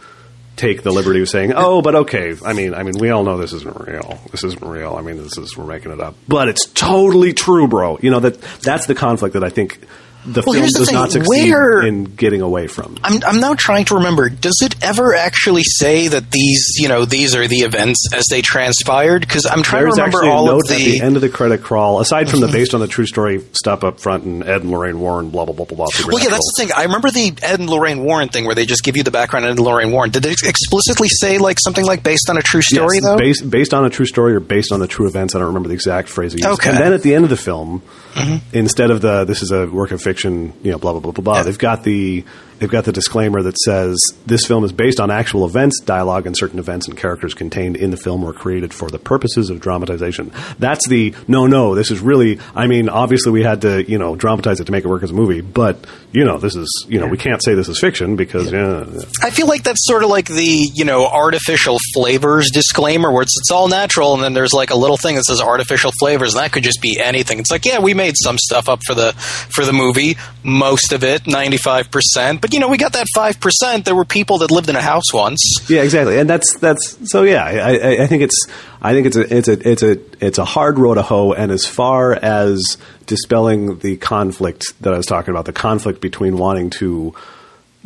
take 0.57 0.83
the 0.83 0.91
liberty 0.91 1.21
of 1.21 1.29
saying, 1.29 1.53
"Oh, 1.55 1.83
but 1.83 1.95
okay. 1.95 2.35
I 2.45 2.53
mean, 2.53 2.75
I 2.75 2.83
mean, 2.83 2.95
we 2.99 3.11
all 3.11 3.25
know 3.25 3.37
this 3.39 3.53
isn't 3.53 3.87
real. 3.87 4.21
This 4.31 4.45
isn't 4.45 4.63
real. 4.63 4.95
I 4.95 5.03
mean, 5.03 5.19
this 5.19 5.37
is 5.37 5.57
we're 5.57 5.67
making 5.67 5.93
it 5.93 6.01
up, 6.01 6.15
but 6.29 6.49
it's 6.49 6.67
totally 6.67 7.33
true, 7.33 7.69
bro." 7.69 7.99
You 8.01 8.11
know 8.11 8.21
that 8.21 8.41
that's 8.61 8.87
the 8.87 8.95
conflict 8.95 9.35
that 9.35 9.45
I 9.45 9.51
think 9.51 9.81
the 10.27 10.43
Well, 10.47 10.55
film 10.55 10.67
the 10.67 10.73
does 10.79 10.87
thing. 10.89 10.95
not 10.95 11.13
succeed 11.13 11.51
Where- 11.51 11.83
in 11.83 12.05
getting 12.05 12.41
away 12.41 12.67
from. 12.67 12.97
I'm, 13.05 13.23
I'm 13.27 13.41
now 13.41 13.55
trying 13.55 13.85
to 13.87 13.97
remember. 13.97 14.29
Does 14.29 14.59
it 14.63 14.75
ever 14.83 15.15
actually 15.15 15.63
say 15.65 16.09
that 16.09 16.31
these, 16.31 16.75
you 16.79 16.89
know, 16.89 17.05
these 17.05 17.35
are 17.37 17.47
the 17.47 17.59
events 17.59 18.09
as 18.15 18.25
they 18.31 18.41
transpired? 18.43 19.21
Because 19.21 19.47
I'm 19.47 19.63
trying 19.63 19.83
There's 19.85 19.97
to 19.97 20.03
remember 20.03 20.25
all 20.25 20.49
of 20.51 20.61
at 20.69 20.77
the 20.77 20.99
the. 20.99 21.01
end 21.03 21.17
of 21.17 21.23
the 21.23 21.29
credit 21.29 21.63
crawl, 21.63 22.01
aside 22.01 22.31
from 22.31 22.41
the 22.41 22.49
based 22.49 22.75
on 22.75 22.81
the 22.81 22.87
true 22.89 23.07
story 23.07 23.43
stuff 23.53 23.85
up 23.85 24.01
front 24.01 24.25
and 24.25 24.43
Ed 24.43 24.63
and 24.63 24.71
Lorraine 24.71 24.99
Warren, 25.01 25.31
blah 25.31 25.45
blah 25.45 25.55
blah 25.55 25.67
blah 25.67 25.77
blah. 25.77 25.87
Well, 26.09 26.23
yeah, 26.23 26.31
that's 26.31 26.51
the 26.57 26.65
thing. 26.65 26.71
I 26.77 26.85
remember 26.85 27.11
the 27.11 27.35
Ed 27.43 27.61
and 27.61 27.69
Lorraine 27.69 28.03
Warren 28.05 28.29
thing 28.29 28.47
where 28.47 28.55
they 28.55 28.65
just 28.67 28.83
give 28.85 28.97
you 28.97 29.03
the 29.03 29.11
background 29.11 29.45
Ed 29.47 29.51
and 29.51 29.61
Lorraine 29.61 29.93
Warren. 29.93 30.11
Did 30.11 30.23
they 30.23 30.33
explicitly 30.33 31.09
say 31.11 31.39
like 31.39 31.59
something 31.63 31.85
like 31.85 32.03
based 32.03 32.31
on 32.31 32.37
a 32.39 32.43
true 32.43 32.63
story 32.63 32.97
Yes, 32.97 33.05
though? 33.05 33.17
based 33.19 33.51
based 33.51 33.75
on 33.75 33.85
a 33.85 33.91
true 33.91 34.07
story 34.07 34.35
or 34.35 34.41
based 34.41 34.73
on 34.73 34.81
the 34.81 34.87
true 34.89 35.07
events. 35.07 35.35
I 35.35 35.39
don't 35.39 35.49
remember 35.49 35.69
the 35.69 35.75
exact 35.75 36.09
phrase. 36.09 36.35
Okay. 36.45 36.71
And 36.71 36.79
then 36.79 36.93
at 36.93 37.03
the 37.03 37.15
end 37.15 37.25
of 37.25 37.31
the 37.31 37.37
film, 37.37 37.83
mm-hmm. 38.15 38.57
instead 38.57 38.91
of 38.91 39.01
the 39.01 39.25
this 39.25 39.43
is 39.43 39.51
a 39.51 39.67
work 39.67 39.91
of 39.91 40.01
fiction, 40.01 40.14
you 40.63 40.71
know, 40.71 40.79
blah 40.79 40.93
blah 40.93 41.01
blah 41.01 41.13
blah 41.13 41.25
blah. 41.25 41.43
They've 41.43 41.59
got 41.59 41.83
the 41.83 42.25
they've 42.59 42.71
got 42.71 42.85
the 42.85 42.93
disclaimer 42.93 43.43
that 43.43 43.59
says 43.59 43.99
this 44.27 44.47
film 44.47 44.65
is 44.65 44.73
based 44.73 45.01
on 45.01 45.11
actual 45.11 45.45
events, 45.45 45.81
dialogue, 45.81 46.27
and 46.27 46.37
certain 46.37 46.59
events 46.59 46.89
and 46.89 46.97
characters 46.97 47.35
contained 47.35 47.77
in 47.77 47.91
the 47.91 47.97
film 47.97 48.23
were 48.23 48.33
created 48.33 48.73
for 48.73 48.91
the 48.91 48.99
purposes 48.99 49.51
of 49.51 49.61
dramatization. 49.61 50.33
That's 50.59 50.87
the 50.89 51.15
no, 51.29 51.47
no. 51.47 51.75
This 51.75 51.91
is 51.91 52.01
really. 52.01 52.39
I 52.55 52.67
mean, 52.67 52.89
obviously 52.89 53.33
we 53.33 53.43
had 53.43 53.63
to 53.63 53.89
you 53.89 53.99
know 53.99 54.17
dramatize 54.17 54.61
it 54.61 54.65
to 54.65 54.73
make 54.73 54.85
it 54.85 54.89
work 54.89 55.03
as 55.03 55.11
a 55.11 55.15
movie, 55.15 55.41
but 55.41 55.85
you 56.13 56.25
know 56.25 56.39
this 56.39 56.57
is 56.57 56.87
you 56.89 57.01
know 57.01 57.07
we 57.07 57.19
can't 57.19 57.43
say 57.43 57.55
this 57.55 57.69
is 57.69 57.79
fiction 57.79 58.17
because 58.17 58.53
yeah, 58.53 58.85
I 59.23 59.31
feel 59.31 59.47
like 59.47 59.63
that's 59.65 59.85
sort 59.85 60.05
of 60.05 60.11
like 60.11 60.27
the 60.27 60.71
you 60.75 60.85
know 60.85 61.07
artificial 61.07 61.79
flavors 61.95 62.51
disclaimer, 62.53 63.11
where 63.11 63.23
it's 63.23 63.37
it's 63.39 63.51
all 63.51 63.69
natural, 63.69 64.15
and 64.15 64.23
then 64.23 64.33
there's 64.33 64.53
like 64.53 64.71
a 64.71 64.77
little 64.77 64.97
thing 64.97 65.17
that 65.17 65.25
says 65.25 65.41
artificial 65.41 65.93
flavors, 65.99 66.35
and 66.35 66.43
that 66.43 66.53
could 66.53 66.63
just 66.63 66.81
be 66.81 67.01
anything. 67.01 67.39
It's 67.39 67.51
like 67.51 67.65
yeah, 67.65 67.79
we 67.79 67.95
made 67.95 68.15
some 68.17 68.39
stuff 68.39 68.69
up 68.69 68.81
for 68.87 68.95
the 68.95 69.13
for 69.13 69.65
the 69.65 69.73
movie, 69.73 70.17
most 70.43 70.93
of 70.93 71.05
it, 71.05 71.27
ninety 71.27 71.57
five 71.57 71.91
percent, 71.91 72.41
but 72.45 72.53
you 72.53 72.61
know 72.61 72.69
we 72.69 72.77
got 72.77 72.93
that 72.93 73.07
five 73.15 73.41
percent. 73.41 73.87
There 73.87 73.95
were 73.95 74.05
people 74.05 74.37
that 74.39 74.51
lived 74.51 74.69
in 74.69 74.77
a 74.77 74.83
house 74.83 75.15
once. 75.15 75.41
Yeah, 75.67 75.81
exactly, 75.81 76.19
and 76.19 76.29
that's 76.29 76.59
that's 76.59 76.99
so. 77.11 77.23
Yeah, 77.23 77.43
I, 77.43 78.03
I, 78.03 78.07
think 78.07 78.23
it's 78.23 78.39
I 78.83 78.93
think 78.93 79.07
it's 79.07 79.17
a 79.17 79.35
it's 79.35 79.49
a 79.49 79.71
it's 79.71 79.83
a 79.83 79.99
it's 80.23 80.37
a 80.37 80.45
hard 80.45 80.79
road 80.79 80.97
to 80.97 81.03
hoe. 81.03 81.33
And 81.33 81.51
as 81.51 81.65
far 81.65 82.13
as 82.13 82.77
dispelling 83.07 83.79
the 83.79 83.97
conflict 83.97 84.67
that 84.83 84.93
I 84.93 84.99
was 84.99 85.07
talking 85.07 85.31
about, 85.31 85.47
the 85.47 85.55
conflict 85.55 86.03
between 86.03 86.37
wanting 86.37 86.69
to 86.81 87.15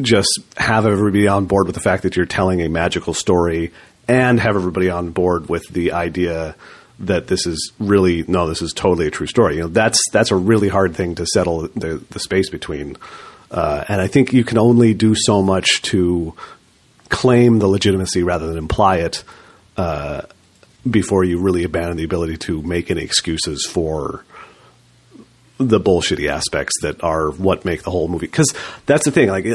just 0.01 0.41
have 0.57 0.87
everybody 0.87 1.29
on 1.29 1.47
board 1.47 1.67
with 1.67 1.77
the 1.77 1.81
fact 1.81 2.03
that 2.03 2.17
you're 2.17 2.27
telling 2.27 2.61
a 2.61 2.69
magical 2.69 3.15
story 3.15 3.71
and 4.09 4.41
have 4.41 4.57
everybody 4.57 4.91
on 4.91 5.11
board 5.11 5.49
with 5.49 5.69
the 5.69 5.93
idea 5.93 6.57
that 6.99 7.29
this 7.29 7.47
is 7.47 7.73
really 7.79 8.25
no, 8.27 8.49
this 8.49 8.61
is 8.61 8.73
totally 8.73 9.07
a 9.07 9.13
true 9.13 9.29
story. 9.29 9.55
You 9.55 9.61
know, 9.61 9.69
that's 9.69 10.01
that's 10.11 10.33
a 10.33 10.37
really 10.37 10.69
hard 10.69 10.97
thing 10.97 11.15
to 11.15 11.27
settle 11.27 11.69
the 11.69 12.03
the 12.11 12.19
space 12.19 12.51
between. 12.51 12.97
Uh, 13.51 13.85
and 13.89 14.01
I 14.01 14.07
think 14.07 14.33
you 14.33 14.45
can 14.45 14.59
only 14.59 14.95
do 14.95 15.15
so 15.17 15.43
much 15.43 15.83
to 15.83 16.35
claim 17.09 17.59
the 17.59 17.67
legitimacy 17.67 18.23
rather 18.23 18.47
than 18.47 18.59
imply 18.59 18.99
it 18.99 19.25
uh, 19.77 20.23
before 20.89 21.25
you 21.25 21.41
really 21.41 21.65
abandon 21.65 21.97
the 21.97 22.05
ability 22.05 22.37
to 22.37 22.63
make 22.63 22.91
any 22.91 23.03
excuses 23.03 23.67
for 23.67 24.25
the 25.59 25.81
bullshitty 25.81 26.29
aspects 26.29 26.75
that 26.83 27.03
are 27.03 27.31
what 27.31 27.65
make 27.65 27.83
the 27.83 27.91
whole 27.91 28.09
movie. 28.09 28.27
Because 28.27 28.55
that's 28.87 29.05
the 29.05 29.11
thing. 29.11 29.29
Like, 29.29 29.47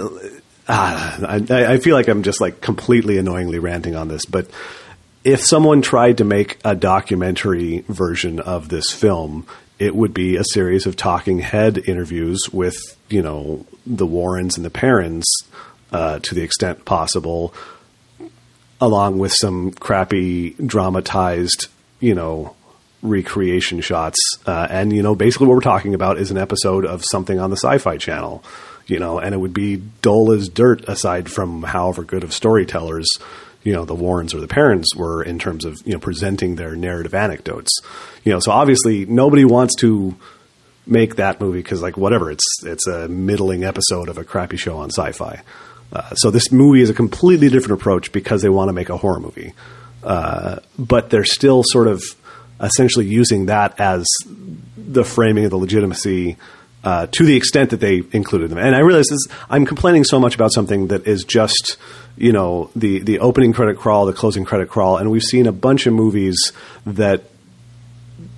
ah, 0.68 1.20
I, 1.26 1.74
I 1.74 1.78
feel 1.78 1.96
like 1.96 2.08
I'm 2.08 2.24
just 2.24 2.42
like 2.42 2.62
completely 2.62 3.18
annoyingly 3.18 3.60
ranting 3.60 3.96
on 3.96 4.08
this, 4.08 4.26
but 4.26 4.48
if 5.24 5.42
someone 5.42 5.82
tried 5.82 6.18
to 6.18 6.26
make 6.26 6.60
a 6.66 6.76
documentary 6.76 7.86
version 7.88 8.40
of 8.40 8.68
this 8.68 8.92
film, 8.92 9.48
it 9.80 9.96
would 9.96 10.14
be 10.14 10.36
a 10.36 10.44
series 10.44 10.86
of 10.86 10.96
talking 10.96 11.40
head 11.40 11.78
interviews 11.78 12.40
with, 12.52 12.78
you 13.10 13.22
know, 13.22 13.66
the 13.86 14.06
Warrens 14.06 14.58
and 14.58 14.66
the 14.66 14.70
Perrons 14.70 15.24
uh, 15.92 16.20
to 16.20 16.36
the 16.36 16.42
extent 16.42 16.86
possible, 16.86 17.54
along 18.80 19.20
with 19.20 19.34
some 19.34 19.72
crappy 19.72 20.52
dramatized, 20.52 21.68
you 22.00 22.16
know, 22.16 22.56
recreation 23.02 23.82
shots. 23.82 24.18
Uh, 24.46 24.68
and, 24.70 24.94
you 24.94 25.04
know, 25.04 25.16
basically 25.16 25.48
what 25.48 25.56
we're 25.56 25.62
talking 25.62 25.94
about 25.94 26.18
is 26.18 26.32
an 26.32 26.38
episode 26.38 26.86
of 26.86 27.04
something 27.04 27.40
on 27.40 27.50
the 27.50 27.58
Sci 27.58 27.78
Fi 27.78 27.98
Channel, 27.98 28.44
you 28.88 29.00
know, 29.00 29.20
and 29.20 29.34
it 29.34 29.38
would 29.38 29.54
be 29.54 29.78
dull 30.02 30.32
as 30.32 30.50
dirt 30.50 30.84
aside 30.88 31.30
from 31.30 31.64
however 31.64 32.04
good 32.04 32.24
of 32.24 32.34
storytellers, 32.34 33.08
you 33.64 33.74
know, 33.74 33.86
the 33.86 33.96
Warrens 33.96 34.34
or 34.34 34.40
the 34.40 34.48
Perrons 34.48 34.96
were 34.96 35.24
in 35.24 35.40
terms 35.40 35.66
of, 35.66 35.82
you 35.86 35.94
know, 35.94 36.00
presenting 36.00 36.56
their 36.56 36.76
narrative 36.76 37.14
anecdotes. 37.14 37.72
You 38.24 38.34
know, 38.34 38.40
so 38.40 38.52
obviously 38.52 39.06
nobody 39.06 39.46
wants 39.46 39.76
to 39.78 40.16
make 40.86 41.16
that 41.16 41.40
movie 41.40 41.60
because 41.60 41.82
like 41.82 41.98
whatever 41.98 42.30
it's 42.30 42.46
it's 42.64 42.88
a 42.88 43.08
middling 43.08 43.64
episode 43.64 44.10
of 44.10 44.18
a 44.18 44.24
crappy 44.24 44.58
show 44.58 44.78
on 44.78 44.90
sci-fi 44.90 45.42
uh, 45.94 46.14
so 46.16 46.30
this 46.30 46.52
movie 46.52 46.82
is 46.82 46.90
a 46.90 46.94
completely 46.94 47.50
different 47.50 47.80
approach 47.80 48.12
because 48.12 48.42
they 48.42 48.50
want 48.50 48.68
to 48.68 48.74
make 48.74 48.90
a 48.90 48.98
horror 48.98 49.20
movie 49.20 49.54
uh, 50.04 50.58
but 50.78 51.10
they're 51.10 51.24
still 51.24 51.64
sort 51.66 51.88
of 51.88 52.04
essentially 52.60 53.06
using 53.06 53.46
that 53.46 53.80
as 53.80 54.06
the 54.78 55.04
framing 55.04 55.46
of 55.46 55.52
the 55.52 55.58
legitimacy 55.58 56.36
uh, 56.84 57.08
to 57.12 57.26
the 57.26 57.36
extent 57.36 57.70
that 57.70 57.80
they 57.80 58.04
included 58.12 58.50
them 58.50 58.58
and 58.58 58.76
i 58.76 58.80
realize 58.80 59.08
this 59.08 59.28
i'm 59.50 59.66
complaining 59.66 60.04
so 60.04 60.20
much 60.20 60.36
about 60.36 60.52
something 60.54 60.88
that 60.88 61.08
is 61.08 61.24
just 61.24 61.78
you 62.18 62.32
know 62.32 62.70
the 62.76 63.00
the 63.00 63.20
opening 63.20 63.54
credit 63.54 63.78
crawl 63.78 64.06
the 64.06 64.14
closing 64.14 64.46
credit 64.46 64.70
crawl 64.70 64.98
and 64.98 65.10
we've 65.10 65.24
seen 65.24 65.48
a 65.48 65.52
bunch 65.52 65.88
of 65.88 65.94
movies 65.94 66.52
that 66.86 67.24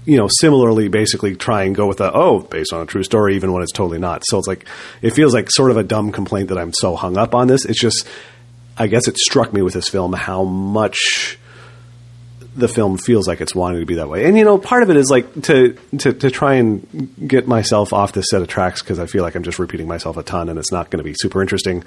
you 0.05 0.17
know, 0.17 0.27
similarly, 0.39 0.87
basically 0.87 1.35
try 1.35 1.63
and 1.63 1.75
go 1.75 1.87
with 1.87 1.99
a 1.99 2.11
oh, 2.13 2.39
based 2.39 2.71
on 2.73 2.81
a 2.81 2.85
true 2.85 3.03
story, 3.03 3.35
even 3.35 3.51
when 3.51 3.63
it's 3.63 3.71
totally 3.71 3.97
not. 3.97 4.23
So 4.25 4.37
it's 4.37 4.47
like 4.47 4.65
it 5.01 5.11
feels 5.11 5.33
like 5.33 5.49
sort 5.49 5.71
of 5.71 5.77
a 5.77 5.83
dumb 5.83 6.11
complaint 6.11 6.49
that 6.49 6.57
I'm 6.57 6.73
so 6.73 6.95
hung 6.95 7.17
up 7.17 7.33
on 7.33 7.47
this. 7.47 7.65
It's 7.65 7.79
just, 7.79 8.07
I 8.77 8.87
guess 8.87 9.07
it 9.07 9.17
struck 9.17 9.51
me 9.51 9.61
with 9.61 9.73
this 9.73 9.89
film 9.89 10.13
how 10.13 10.43
much 10.43 11.39
the 12.55 12.67
film 12.67 12.97
feels 12.97 13.27
like 13.27 13.41
it's 13.41 13.53
wanting 13.53 13.81
to 13.81 13.85
be 13.85 13.95
that 13.95 14.07
way. 14.09 14.25
And 14.25 14.37
you 14.37 14.45
know, 14.45 14.57
part 14.57 14.81
of 14.83 14.89
it 14.89 14.95
is 14.95 15.09
like 15.09 15.41
to 15.43 15.77
to 15.99 16.13
to 16.13 16.31
try 16.31 16.55
and 16.55 17.13
get 17.27 17.47
myself 17.47 17.91
off 17.93 18.13
this 18.13 18.27
set 18.29 18.41
of 18.41 18.47
tracks 18.47 18.81
because 18.81 18.97
I 18.99 19.05
feel 19.05 19.23
like 19.23 19.35
I'm 19.35 19.43
just 19.43 19.59
repeating 19.59 19.87
myself 19.87 20.17
a 20.17 20.23
ton 20.23 20.49
and 20.49 20.57
it's 20.57 20.71
not 20.71 20.89
going 20.89 20.99
to 20.99 21.03
be 21.03 21.13
super 21.17 21.41
interesting. 21.41 21.83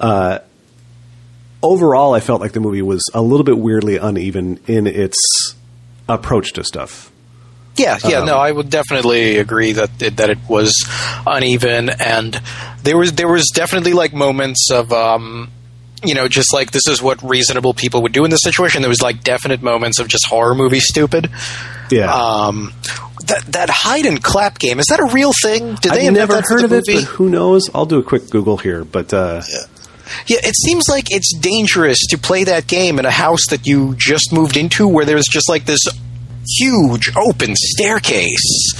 Uh, 0.00 0.38
overall, 1.62 2.14
I 2.14 2.20
felt 2.20 2.40
like 2.40 2.52
the 2.52 2.60
movie 2.60 2.82
was 2.82 3.02
a 3.14 3.22
little 3.22 3.44
bit 3.44 3.58
weirdly 3.58 3.96
uneven 3.96 4.58
in 4.66 4.86
its 4.86 5.54
approach 6.08 6.52
to 6.54 6.64
stuff. 6.64 7.10
Yeah, 7.76 7.96
yeah, 8.04 8.18
Um, 8.18 8.26
no, 8.26 8.36
I 8.36 8.52
would 8.52 8.68
definitely 8.68 9.38
agree 9.38 9.72
that 9.72 10.02
it, 10.02 10.16
that 10.18 10.28
it 10.28 10.38
was 10.46 10.74
uneven, 11.26 11.88
and 11.88 12.38
there 12.82 12.98
was 12.98 13.12
there 13.14 13.28
was 13.28 13.46
definitely 13.54 13.94
like 13.94 14.12
moments 14.12 14.70
of, 14.70 14.92
um, 14.92 15.50
you 16.04 16.14
know, 16.14 16.28
just 16.28 16.52
like 16.52 16.70
this 16.70 16.86
is 16.88 17.00
what 17.02 17.22
reasonable 17.22 17.74
people 17.74 18.02
would 18.02 18.12
do 18.12 18.24
in 18.24 18.30
this 18.30 18.40
situation. 18.42 18.82
There 18.82 18.88
was 18.88 19.02
like 19.02 19.22
definite 19.22 19.62
moments 19.62 19.98
of 19.98 20.08
just 20.08 20.26
horror 20.26 20.54
movie 20.54 20.80
stupid. 20.80 21.30
Yeah. 21.90 22.12
Um, 22.12 22.72
that 23.26 23.44
that 23.48 23.70
hide 23.70 24.06
and 24.06 24.22
clap 24.22 24.58
game 24.58 24.80
is 24.80 24.86
that 24.86 25.00
a 25.00 25.06
real 25.12 25.32
thing? 25.42 25.74
Did 25.76 25.92
they 25.92 26.08
I've 26.08 26.12
never 26.12 26.40
heard 26.40 26.64
of 26.64 26.72
it, 26.72 26.84
movie? 26.88 27.04
but 27.04 27.12
who 27.12 27.28
knows? 27.28 27.70
I'll 27.74 27.86
do 27.86 27.98
a 27.98 28.02
quick 28.02 28.30
Google 28.30 28.56
here. 28.56 28.84
But 28.84 29.12
uh, 29.14 29.42
Yeah, 30.26 30.38
it 30.42 30.54
seems 30.56 30.84
like 30.88 31.06
it's 31.10 31.34
dangerous 31.38 31.98
to 32.10 32.18
play 32.18 32.44
that 32.44 32.66
game 32.66 32.98
in 32.98 33.06
a 33.06 33.10
house 33.10 33.46
that 33.50 33.66
you 33.66 33.94
just 33.96 34.32
moved 34.32 34.56
into 34.56 34.88
where 34.88 35.04
there's 35.04 35.26
just 35.30 35.48
like 35.48 35.64
this 35.64 35.80
huge 36.46 37.10
open 37.16 37.54
staircase. 37.56 38.72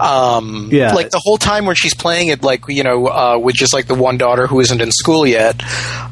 Um, 0.00 0.68
Yeah. 0.72 0.92
Like 0.94 1.10
the 1.10 1.20
whole 1.22 1.38
time 1.38 1.66
when 1.66 1.76
she's 1.76 1.94
playing 1.94 2.28
it, 2.28 2.42
like, 2.42 2.64
you 2.68 2.82
know, 2.82 3.06
uh, 3.06 3.38
with 3.38 3.54
just 3.54 3.72
like 3.72 3.86
the 3.86 3.94
one 3.94 4.18
daughter 4.18 4.46
who 4.46 4.60
isn't 4.60 4.80
in 4.80 4.90
school 4.90 5.26
yet, 5.26 5.62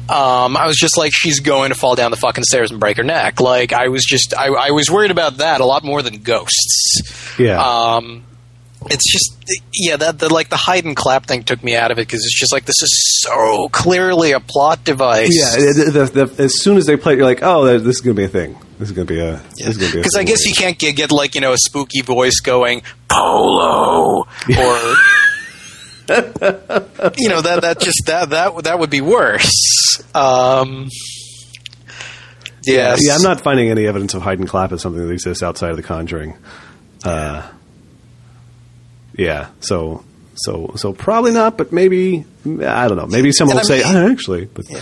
um, 0.09 0.55
I 0.57 0.67
was 0.67 0.77
just 0.77 0.97
like, 0.97 1.11
she's 1.13 1.39
going 1.39 1.69
to 1.69 1.75
fall 1.75 1.95
down 1.95 2.11
the 2.11 2.17
fucking 2.17 2.43
stairs 2.45 2.71
and 2.71 2.79
break 2.79 2.97
her 2.97 3.03
neck. 3.03 3.39
Like, 3.41 3.73
I 3.73 3.89
was 3.89 4.03
just, 4.03 4.33
I, 4.37 4.47
I 4.47 4.71
was 4.71 4.89
worried 4.89 5.11
about 5.11 5.37
that 5.37 5.61
a 5.61 5.65
lot 5.65 5.83
more 5.83 6.01
than 6.01 6.19
ghosts. 6.19 7.35
yeah, 7.37 7.59
Um, 7.61 8.23
it's 8.89 9.11
just 9.11 9.61
yeah 9.73 9.97
that 9.97 10.19
the 10.19 10.33
like 10.33 10.49
the 10.49 10.57
hide 10.57 10.85
and 10.85 10.95
clap 10.95 11.25
thing 11.25 11.43
took 11.43 11.63
me 11.63 11.75
out 11.75 11.91
of 11.91 11.97
it 11.97 12.07
because 12.07 12.19
it's 12.19 12.39
just 12.39 12.53
like 12.53 12.65
this 12.65 12.81
is 12.81 13.21
so 13.21 13.67
clearly 13.69 14.31
a 14.31 14.39
plot 14.39 14.83
device. 14.83 15.29
Yeah, 15.31 15.55
the, 15.55 15.91
the, 16.13 16.25
the, 16.25 16.43
as 16.43 16.61
soon 16.61 16.77
as 16.77 16.85
they 16.85 16.97
play, 16.97 17.13
it, 17.13 17.17
you're 17.17 17.25
like, 17.25 17.43
oh, 17.43 17.65
this 17.65 17.95
is 17.95 18.01
going 18.01 18.15
to 18.15 18.19
be 18.19 18.25
a 18.25 18.29
thing. 18.29 18.57
This 18.79 18.89
is 18.89 18.95
going 18.95 19.07
to 19.07 19.13
be 19.13 19.19
a. 19.19 19.41
Because 19.57 20.15
I 20.15 20.23
guess 20.23 20.45
you 20.45 20.53
can't 20.53 20.77
get, 20.77 20.95
get 20.95 21.11
like 21.11 21.35
you 21.35 21.41
know 21.41 21.53
a 21.53 21.57
spooky 21.57 22.01
voice 22.01 22.39
going 22.41 22.83
polo 23.07 24.21
or. 24.21 24.95
you 27.17 27.29
know 27.29 27.41
that 27.41 27.59
that 27.61 27.79
just 27.79 28.03
that 28.07 28.31
that 28.31 28.63
that 28.65 28.77
would 28.77 28.89
be 28.89 28.99
worse. 28.99 30.03
Um, 30.13 30.89
yes. 32.65 32.99
Yeah, 33.01 33.15
I'm 33.15 33.21
not 33.21 33.41
finding 33.41 33.69
any 33.69 33.87
evidence 33.87 34.13
of 34.13 34.21
hide 34.21 34.39
and 34.39 34.47
clap 34.47 34.73
as 34.73 34.81
something 34.81 35.05
that 35.05 35.13
exists 35.13 35.41
outside 35.41 35.71
of 35.71 35.77
The 35.77 35.83
Conjuring. 35.83 36.35
Uh, 37.05 37.09
yeah, 37.09 37.51
so 39.59 40.03
so 40.35 40.73
so 40.75 40.93
probably 40.93 41.31
not, 41.31 41.57
but 41.57 41.71
maybe 41.71 42.25
I 42.45 42.87
don't 42.87 42.97
know. 42.97 43.07
Maybe 43.07 43.31
someone 43.31 43.57
will 43.57 43.63
say, 43.63 43.81
oh, 43.85 44.07
actually, 44.11 44.45
but. 44.45 44.69
Yeah. 44.69 44.81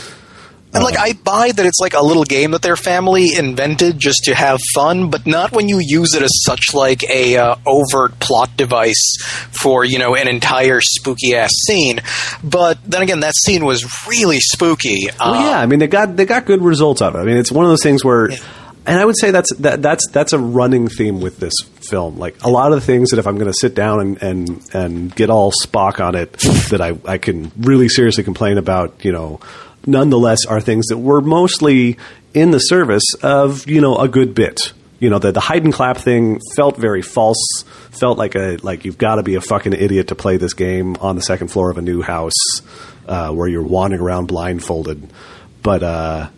And 0.73 0.85
like 0.85 0.97
I 0.97 1.11
buy 1.11 1.51
that 1.51 1.65
it's 1.65 1.79
like 1.81 1.95
a 1.95 2.01
little 2.01 2.23
game 2.23 2.51
that 2.51 2.61
their 2.61 2.77
family 2.77 3.35
invented 3.35 3.99
just 3.99 4.23
to 4.23 4.33
have 4.33 4.57
fun, 4.73 5.09
but 5.09 5.27
not 5.27 5.51
when 5.51 5.67
you 5.67 5.79
use 5.81 6.13
it 6.15 6.21
as 6.21 6.31
such 6.45 6.73
like 6.73 7.03
a 7.09 7.35
uh, 7.35 7.55
overt 7.65 8.17
plot 8.21 8.55
device 8.55 9.17
for 9.51 9.83
you 9.83 9.99
know 9.99 10.15
an 10.15 10.29
entire 10.29 10.79
spooky 10.79 11.35
ass 11.35 11.51
scene. 11.67 11.99
But 12.41 12.79
then 12.85 13.01
again, 13.01 13.19
that 13.19 13.33
scene 13.35 13.65
was 13.65 13.85
really 14.07 14.39
spooky. 14.39 15.09
Well, 15.19 15.33
um, 15.33 15.45
yeah, 15.45 15.59
I 15.59 15.65
mean 15.65 15.79
they 15.79 15.87
got 15.87 16.15
they 16.15 16.25
got 16.25 16.45
good 16.45 16.61
results 16.61 17.01
out 17.01 17.15
of 17.15 17.19
it. 17.19 17.23
I 17.23 17.25
mean 17.25 17.35
it's 17.35 17.51
one 17.51 17.65
of 17.65 17.69
those 17.69 17.83
things 17.83 18.05
where. 18.05 18.31
Yeah 18.31 18.37
and 18.85 18.99
I 18.99 19.05
would 19.05 19.15
say 19.17 19.31
that's 19.31 19.53
that, 19.57 19.81
that's 19.81 20.07
that's 20.09 20.33
a 20.33 20.39
running 20.39 20.87
theme 20.87 21.21
with 21.21 21.37
this 21.37 21.53
film. 21.91 22.17
Like 22.17 22.43
a 22.43 22.49
lot 22.49 22.71
of 22.71 22.79
the 22.79 22.85
things 22.85 23.11
that 23.11 23.19
if 23.19 23.27
I'm 23.27 23.35
going 23.35 23.51
to 23.51 23.57
sit 23.59 23.75
down 23.75 23.99
and, 23.99 24.23
and 24.23 24.69
and 24.73 25.15
get 25.15 25.29
all 25.29 25.51
Spock 25.51 25.99
on 25.99 26.15
it, 26.15 26.31
that 26.71 26.81
I 26.81 26.97
I 27.05 27.19
can 27.19 27.51
really 27.59 27.89
seriously 27.89 28.23
complain 28.23 28.57
about, 28.57 29.05
you 29.05 29.11
know, 29.11 29.39
nonetheless 29.85 30.45
are 30.47 30.61
things 30.61 30.87
that 30.87 30.97
were 30.97 31.21
mostly 31.21 31.97
in 32.33 32.51
the 32.51 32.59
service 32.59 33.13
of 33.21 33.69
you 33.69 33.81
know 33.81 33.97
a 33.97 34.07
good 34.07 34.33
bit. 34.33 34.73
You 34.99 35.09
know, 35.09 35.19
the 35.19 35.31
the 35.31 35.39
hide 35.39 35.63
and 35.63 35.73
clap 35.73 35.97
thing 35.97 36.39
felt 36.55 36.77
very 36.77 37.01
false. 37.01 37.63
Felt 37.91 38.17
like 38.17 38.35
a 38.35 38.57
like 38.63 38.85
you've 38.85 38.97
got 38.97 39.15
to 39.15 39.23
be 39.23 39.35
a 39.35 39.41
fucking 39.41 39.73
idiot 39.73 40.07
to 40.07 40.15
play 40.15 40.37
this 40.37 40.53
game 40.53 40.95
on 40.97 41.15
the 41.15 41.21
second 41.21 41.49
floor 41.49 41.69
of 41.69 41.77
a 41.77 41.81
new 41.81 42.01
house 42.01 42.61
uh, 43.07 43.31
where 43.31 43.47
you're 43.47 43.63
wandering 43.63 44.01
around 44.01 44.27
blindfolded. 44.27 45.11
But 45.61 45.83
uh, 45.83 46.29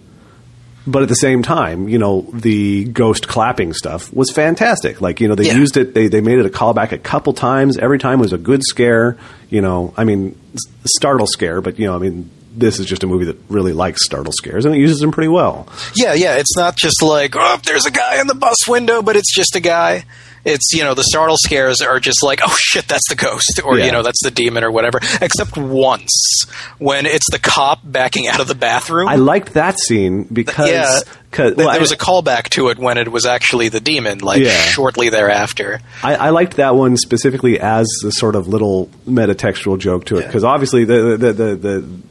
but 0.86 1.04
at 1.04 1.10
the 1.10 1.16
same 1.16 1.44
time, 1.44 1.88
you 1.88 1.98
know, 1.98 2.22
the 2.34 2.86
ghost 2.86 3.28
clapping 3.28 3.74
stuff 3.74 4.12
was 4.14 4.32
fantastic. 4.32 5.02
Like, 5.02 5.22
you 5.22 5.28
know, 5.28 5.36
they 5.36 5.48
yeah. 5.48 5.56
used 5.56 5.78
it, 5.78 5.94
they, 5.94 6.08
they 6.08 6.22
made 6.22 6.40
it 6.40 6.46
a 6.46 6.50
callback 6.50 6.92
a 6.92 6.98
couple 6.98 7.34
times. 7.34 7.78
Every 7.78 8.00
time 8.00 8.20
was 8.20 8.34
a 8.34 8.38
good 8.38 8.62
scare. 8.64 9.18
You 9.50 9.62
know, 9.62 9.94
I 9.96 10.04
mean, 10.04 10.40
startle 10.86 11.28
scare, 11.28 11.62
but, 11.62 11.80
you 11.80 11.86
know, 11.86 11.96
I 11.96 12.00
mean, 12.00 12.30
this 12.56 12.80
is 12.80 12.86
just 12.86 13.04
a 13.04 13.08
movie 13.08 13.26
that 13.26 13.38
really 13.50 13.74
likes 13.74 14.06
startle 14.06 14.34
scares 14.34 14.66
and 14.66 14.76
it 14.76 14.78
uses 14.78 15.00
them 15.00 15.12
pretty 15.12 15.30
well. 15.30 15.68
Yeah, 15.96 16.14
yeah. 16.14 16.36
It's 16.36 16.56
not 16.56 16.76
just 16.76 17.02
like, 17.02 17.36
oh, 17.36 17.60
there's 17.66 17.86
a 17.86 17.92
guy 17.92 18.20
in 18.22 18.28
the 18.28 18.36
bus 18.36 18.68
window, 18.68 19.02
but 19.02 19.16
it's 19.16 19.34
just 19.34 19.56
a 19.56 19.60
guy 19.60 20.06
it's 20.46 20.74
you 20.74 20.84
know 20.84 20.94
the 20.94 21.04
startle 21.04 21.38
scares 21.38 21.82
are 21.82 22.00
just 22.00 22.24
like 22.24 22.42
oh 22.44 22.56
shit 22.60 22.88
that's 22.88 23.08
the 23.10 23.16
ghost 23.16 23.62
or 23.64 23.78
yeah. 23.78 23.86
you 23.86 23.92
know 23.92 24.04
that's 24.04 24.22
the 24.24 24.32
demon 24.32 24.64
or 24.64 24.72
whatever. 24.72 25.00
Except 25.22 25.58
once 25.58 26.46
when 26.78 27.06
it's 27.06 27.30
the 27.32 27.40
cop 27.40 27.80
backing 27.84 28.28
out 28.28 28.40
of 28.40 28.48
the 28.48 28.56
bathroom. 28.56 29.08
I 29.08 29.16
liked 29.16 29.54
that 29.54 29.80
scene 29.80 30.24
because 30.24 30.70
yeah, 30.70 31.00
well, 31.38 31.72
there 31.72 31.80
was 31.80 31.92
a 31.92 31.98
callback 31.98 32.50
to 32.50 32.70
it 32.70 32.78
when 32.78 32.98
it 32.98 33.10
was 33.10 33.26
actually 33.26 33.70
the 33.70 33.80
demon 33.80 34.20
like 34.20 34.42
yeah. 34.42 34.52
shortly 34.52 35.10
thereafter. 35.10 35.80
I, 36.04 36.16
I, 36.16 36.30
liked 36.30 36.58
that 36.58 36.76
one 36.76 36.98
specifically 36.98 37.60
as 37.60 37.88
a 38.06 38.12
sort 38.12 38.36
of 38.36 38.48
little 38.48 38.88
metatextual 39.08 39.80
joke 39.80 40.06
to 40.06 40.18
it 40.18 40.26
because 40.26 40.44
obviously 40.44 40.86
the 40.86 41.18
the, 41.18 41.34
the, 41.34 41.34
the 41.34 41.56
the 41.56 42.02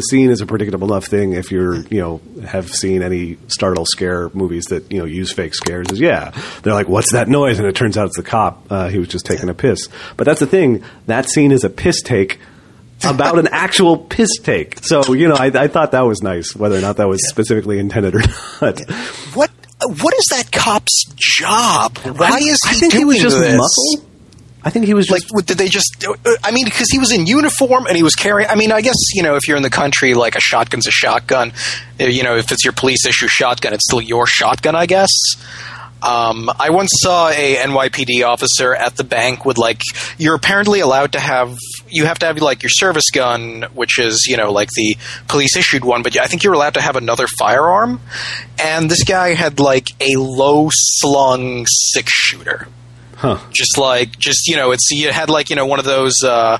scene 0.00 0.30
is 0.30 0.40
a 0.40 0.46
predictable 0.46 0.92
enough 0.92 1.06
thing 1.06 1.32
if 1.32 1.50
you're 1.50 1.76
you 1.88 2.00
know 2.00 2.20
have 2.46 2.70
seen 2.70 3.02
any 3.02 3.38
startle 3.48 3.84
scare 3.86 4.30
movies 4.30 4.64
that 4.66 4.90
you 4.90 4.98
know 4.98 5.04
use 5.04 5.32
fake 5.32 5.54
scares 5.54 5.88
is 5.90 6.00
yeah. 6.00 6.30
They're 6.62 6.72
like 6.72 6.88
what's 6.88 7.12
that 7.12 7.28
noise? 7.28 7.58
And 7.58 7.68
it 7.68 7.76
turns 7.76 7.96
out 7.96 8.06
it's 8.06 8.16
the 8.16 8.22
cop 8.22 8.66
uh, 8.70 8.88
he 8.88 8.98
was 8.98 9.08
just 9.08 9.26
taking 9.26 9.48
a 9.48 9.54
piss. 9.54 9.88
But 10.16 10.24
that's 10.24 10.40
the 10.40 10.46
thing. 10.46 10.82
That 11.06 11.28
scene 11.28 11.52
is 11.52 11.64
a 11.64 11.70
piss 11.70 12.02
take 12.02 12.38
about 13.04 13.38
an 13.38 13.48
actual 13.48 13.98
piss 13.98 14.38
take. 14.42 14.78
So 14.84 15.12
you 15.12 15.28
know 15.28 15.36
I, 15.36 15.46
I, 15.46 15.68
thought 15.68 15.92
that 15.92 16.02
was 16.02 16.22
nice 16.22 16.56
whether 16.56 16.76
or 16.76 16.80
not 16.80 16.96
that 16.96 17.08
was 17.08 17.26
specifically 17.28 17.78
intended 17.78 18.14
or 18.14 18.20
not. 18.60 18.80
What 19.34 19.50
what 19.80 20.14
is 20.14 20.24
that 20.30 20.50
cop's 20.52 21.04
job? 21.16 21.98
Why 21.98 22.30
I, 22.32 22.38
is 22.38 22.58
he 22.64 22.70
I 22.70 22.74
think 22.74 22.92
doing 22.92 23.00
he 23.00 23.04
was 23.04 23.18
just 23.18 23.38
this? 23.38 23.56
muscle 23.56 24.06
I 24.66 24.70
think 24.70 24.86
he 24.86 24.94
was 24.94 25.06
just, 25.06 25.32
like. 25.32 25.46
Did 25.46 25.58
they 25.58 25.68
just? 25.68 26.04
I 26.42 26.50
mean, 26.50 26.64
because 26.64 26.88
he 26.90 26.98
was 26.98 27.12
in 27.12 27.24
uniform 27.26 27.86
and 27.86 27.96
he 27.96 28.02
was 28.02 28.16
carrying. 28.16 28.50
I 28.50 28.56
mean, 28.56 28.72
I 28.72 28.80
guess 28.80 28.96
you 29.14 29.22
know, 29.22 29.36
if 29.36 29.46
you're 29.46 29.56
in 29.56 29.62
the 29.62 29.70
country, 29.70 30.12
like 30.14 30.34
a 30.34 30.40
shotgun's 30.40 30.88
a 30.88 30.90
shotgun. 30.90 31.52
Uh, 32.00 32.06
you 32.06 32.24
know, 32.24 32.36
if 32.36 32.50
it's 32.50 32.64
your 32.64 32.72
police 32.72 33.06
issue 33.06 33.28
shotgun, 33.28 33.72
it's 33.74 33.84
still 33.88 34.00
your 34.00 34.26
shotgun, 34.26 34.74
I 34.74 34.86
guess. 34.86 35.10
Um, 36.02 36.50
I 36.58 36.70
once 36.70 36.90
saw 36.94 37.28
a 37.28 37.56
NYPD 37.56 38.26
officer 38.26 38.74
at 38.74 38.96
the 38.96 39.04
bank 39.04 39.44
with 39.44 39.56
like 39.56 39.82
you're 40.18 40.34
apparently 40.34 40.80
allowed 40.80 41.12
to 41.12 41.20
have 41.20 41.56
you 41.88 42.06
have 42.06 42.18
to 42.18 42.26
have 42.26 42.38
like 42.38 42.64
your 42.64 42.70
service 42.70 43.10
gun, 43.12 43.66
which 43.72 44.00
is 44.00 44.26
you 44.28 44.36
know 44.36 44.50
like 44.50 44.70
the 44.74 44.96
police 45.28 45.56
issued 45.56 45.84
one, 45.84 46.02
but 46.02 46.18
I 46.18 46.26
think 46.26 46.42
you're 46.42 46.54
allowed 46.54 46.74
to 46.74 46.80
have 46.80 46.96
another 46.96 47.28
firearm. 47.38 48.00
And 48.60 48.90
this 48.90 49.04
guy 49.04 49.34
had 49.34 49.60
like 49.60 49.90
a 50.00 50.16
low 50.16 50.70
slung 50.72 51.66
six 51.68 52.10
shooter. 52.12 52.66
Huh. 53.16 53.38
Just 53.50 53.78
like, 53.78 54.18
just 54.18 54.46
you 54.46 54.56
know, 54.56 54.72
it's 54.72 54.90
you 54.90 55.10
had 55.10 55.30
like 55.30 55.50
you 55.50 55.56
know 55.56 55.66
one 55.66 55.78
of 55.78 55.84
those. 55.84 56.14
Uh, 56.22 56.58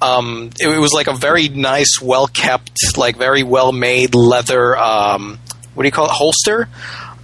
um, 0.00 0.50
it, 0.60 0.68
it, 0.68 0.78
was 0.78 0.92
like 0.92 1.08
a 1.08 1.12
very 1.12 1.48
nice, 1.48 2.00
well 2.00 2.28
kept, 2.28 2.96
like 2.96 3.16
very 3.16 3.42
well 3.42 3.72
made 3.72 4.14
leather. 4.14 4.76
Um, 4.76 5.38
what 5.74 5.82
do 5.82 5.88
you 5.88 5.92
call 5.92 6.06
it? 6.06 6.12
Holster. 6.12 6.68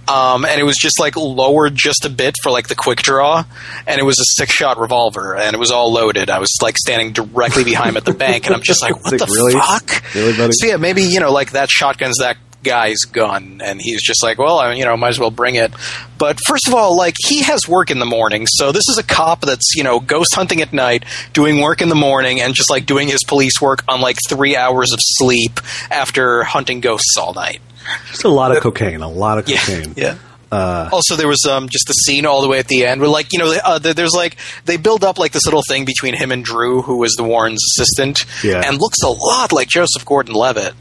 Um, 0.07 0.45
and 0.45 0.59
it 0.59 0.63
was 0.63 0.77
just 0.77 0.99
like 0.99 1.15
lowered 1.15 1.73
just 1.75 2.05
a 2.05 2.09
bit 2.09 2.35
for 2.43 2.51
like 2.51 2.67
the 2.67 2.75
quick 2.75 3.01
draw, 3.01 3.43
and 3.87 3.99
it 3.99 4.03
was 4.03 4.19
a 4.19 4.25
six 4.39 4.51
shot 4.51 4.77
revolver, 4.77 5.35
and 5.35 5.55
it 5.55 5.57
was 5.57 5.71
all 5.71 5.91
loaded. 5.91 6.29
I 6.29 6.37
was 6.37 6.55
like 6.61 6.77
standing 6.77 7.11
directly 7.11 7.63
behind 7.63 7.89
him 7.89 7.97
at 7.97 8.05
the 8.05 8.13
bank, 8.13 8.45
and 8.45 8.53
I'm 8.53 8.61
just 8.61 8.83
like, 8.83 8.93
what 9.03 9.13
like, 9.13 9.19
the 9.19 9.25
really? 9.25 9.53
fuck? 9.53 10.13
Really, 10.13 10.51
so 10.51 10.67
yeah, 10.67 10.77
maybe 10.77 11.03
you 11.03 11.19
know, 11.19 11.31
like 11.31 11.53
that 11.53 11.69
shotgun's 11.71 12.19
that 12.19 12.37
guy's 12.65 12.99
gun, 13.11 13.61
and 13.63 13.79
he's 13.81 14.03
just 14.03 14.21
like, 14.21 14.37
well, 14.37 14.59
I, 14.59 14.73
you 14.73 14.83
know, 14.83 14.97
might 14.97 15.09
as 15.09 15.19
well 15.19 15.31
bring 15.31 15.55
it. 15.55 15.71
But 16.17 16.39
first 16.45 16.67
of 16.67 16.73
all, 16.73 16.97
like 16.97 17.15
he 17.25 17.43
has 17.43 17.67
work 17.67 17.91
in 17.91 17.99
the 17.99 18.05
morning, 18.05 18.47
so 18.47 18.71
this 18.73 18.83
is 18.89 18.97
a 18.97 19.03
cop 19.03 19.41
that's 19.41 19.75
you 19.75 19.83
know 19.83 19.99
ghost 19.99 20.35
hunting 20.35 20.61
at 20.61 20.73
night, 20.73 21.05
doing 21.31 21.61
work 21.61 21.81
in 21.81 21.89
the 21.89 21.95
morning, 21.95 22.41
and 22.41 22.53
just 22.53 22.69
like 22.69 22.85
doing 22.85 23.07
his 23.07 23.23
police 23.25 23.61
work 23.61 23.83
on 23.87 24.01
like 24.01 24.17
three 24.27 24.57
hours 24.57 24.91
of 24.91 24.99
sleep 25.01 25.61
after 25.89 26.43
hunting 26.43 26.81
ghosts 26.81 27.15
all 27.17 27.33
night. 27.33 27.61
Just 28.09 28.23
a 28.23 28.29
lot 28.29 28.55
of 28.55 28.61
cocaine, 28.61 29.01
a 29.01 29.09
lot 29.09 29.37
of 29.37 29.45
cocaine. 29.45 29.93
Yeah. 29.95 30.03
yeah. 30.03 30.17
Uh, 30.51 30.89
also, 30.91 31.15
there 31.15 31.27
was 31.27 31.43
um, 31.49 31.67
just 31.69 31.85
the 31.87 31.93
scene 31.93 32.25
all 32.25 32.41
the 32.41 32.47
way 32.47 32.59
at 32.59 32.67
the 32.67 32.85
end 32.85 33.01
where, 33.01 33.09
like, 33.09 33.33
you 33.33 33.39
know, 33.39 33.57
uh, 33.63 33.79
there's 33.79 34.13
like 34.13 34.37
they 34.65 34.77
build 34.77 35.03
up 35.03 35.17
like 35.19 35.31
this 35.31 35.45
little 35.45 35.63
thing 35.67 35.85
between 35.85 36.15
him 36.15 36.31
and 36.31 36.45
Drew, 36.45 36.81
who 36.81 36.97
was 36.97 37.13
the 37.15 37.23
Warren's 37.23 37.61
assistant, 37.73 38.25
yeah. 38.43 38.61
and 38.65 38.77
looks 38.79 39.01
a 39.03 39.09
lot 39.09 39.51
like 39.51 39.67
Joseph 39.67 40.05
Gordon-Levitt. 40.05 40.73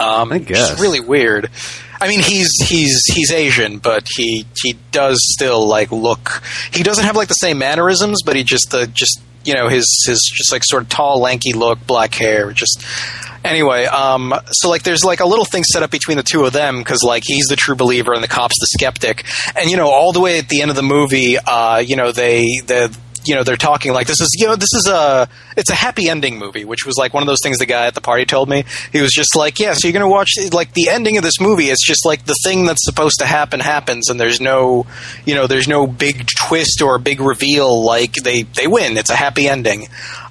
Um, 0.00 0.32
I 0.32 0.38
guess 0.38 0.72
it's 0.72 0.80
really 0.80 1.00
weird. 1.00 1.50
I 2.00 2.08
mean, 2.08 2.20
he's 2.20 2.48
he's 2.66 3.04
he's 3.12 3.30
Asian, 3.30 3.78
but 3.78 4.08
he 4.16 4.46
he 4.62 4.74
does 4.90 5.18
still 5.20 5.66
like 5.66 5.92
look. 5.92 6.42
He 6.72 6.82
doesn't 6.82 7.04
have 7.04 7.16
like 7.16 7.28
the 7.28 7.34
same 7.34 7.58
mannerisms, 7.58 8.22
but 8.24 8.36
he 8.36 8.42
just 8.42 8.70
the 8.70 8.86
just 8.86 9.20
you 9.44 9.54
know 9.54 9.68
his 9.68 9.84
his 10.06 10.18
just 10.34 10.52
like 10.52 10.62
sort 10.64 10.82
of 10.84 10.88
tall, 10.88 11.20
lanky 11.20 11.52
look, 11.52 11.86
black 11.86 12.14
hair, 12.14 12.52
just. 12.52 12.84
Anyway, 13.42 13.86
um, 13.86 14.34
so 14.50 14.68
like 14.68 14.82
there's 14.82 15.02
like 15.02 15.20
a 15.20 15.24
little 15.24 15.46
thing 15.46 15.64
set 15.64 15.82
up 15.82 15.90
between 15.90 16.18
the 16.18 16.22
two 16.22 16.44
of 16.44 16.52
them 16.52 16.78
because 16.78 17.02
like 17.02 17.22
he's 17.24 17.46
the 17.46 17.56
true 17.56 17.74
believer 17.74 18.12
and 18.12 18.22
the 18.22 18.28
cop's 18.28 18.54
the 18.60 18.66
skeptic, 18.78 19.24
and 19.56 19.70
you 19.70 19.78
know 19.78 19.88
all 19.88 20.12
the 20.12 20.20
way 20.20 20.38
at 20.38 20.50
the 20.50 20.60
end 20.60 20.70
of 20.70 20.76
the 20.76 20.82
movie, 20.82 21.38
uh, 21.38 21.78
you 21.78 21.96
know 21.96 22.12
they 22.12 22.44
the 22.66 22.94
you 23.24 23.34
know 23.34 23.42
they're 23.42 23.56
talking 23.56 23.92
like 23.92 24.06
this 24.06 24.20
is 24.20 24.28
you 24.38 24.46
know 24.46 24.56
this 24.56 24.72
is 24.74 24.88
a 24.88 25.28
it's 25.56 25.70
a 25.70 25.74
happy 25.74 26.08
ending 26.08 26.38
movie 26.38 26.64
which 26.64 26.86
was 26.86 26.96
like 26.96 27.12
one 27.12 27.22
of 27.22 27.26
those 27.26 27.40
things 27.42 27.58
the 27.58 27.66
guy 27.66 27.86
at 27.86 27.94
the 27.94 28.00
party 28.00 28.24
told 28.24 28.48
me. 28.48 28.64
He 28.92 29.00
was 29.00 29.12
just 29.12 29.36
like 29.36 29.58
yeah 29.58 29.74
so 29.74 29.88
you're 29.88 29.92
gonna 29.92 30.08
watch 30.08 30.30
like 30.52 30.72
the 30.74 30.88
ending 30.88 31.16
of 31.16 31.22
this 31.22 31.40
movie 31.40 31.64
it's 31.64 31.86
just 31.86 32.06
like 32.06 32.24
the 32.24 32.36
thing 32.44 32.66
that's 32.66 32.84
supposed 32.84 33.18
to 33.20 33.26
happen 33.26 33.60
happens 33.60 34.08
and 34.08 34.18
there's 34.18 34.40
no 34.40 34.86
you 35.24 35.34
know 35.34 35.46
there's 35.46 35.68
no 35.68 35.86
big 35.86 36.26
twist 36.46 36.82
or 36.82 36.98
big 36.98 37.20
reveal 37.20 37.84
like 37.84 38.12
they 38.14 38.42
they 38.42 38.66
win. 38.66 38.96
It's 38.96 39.10
a 39.10 39.16
happy 39.16 39.48
ending 39.48 39.88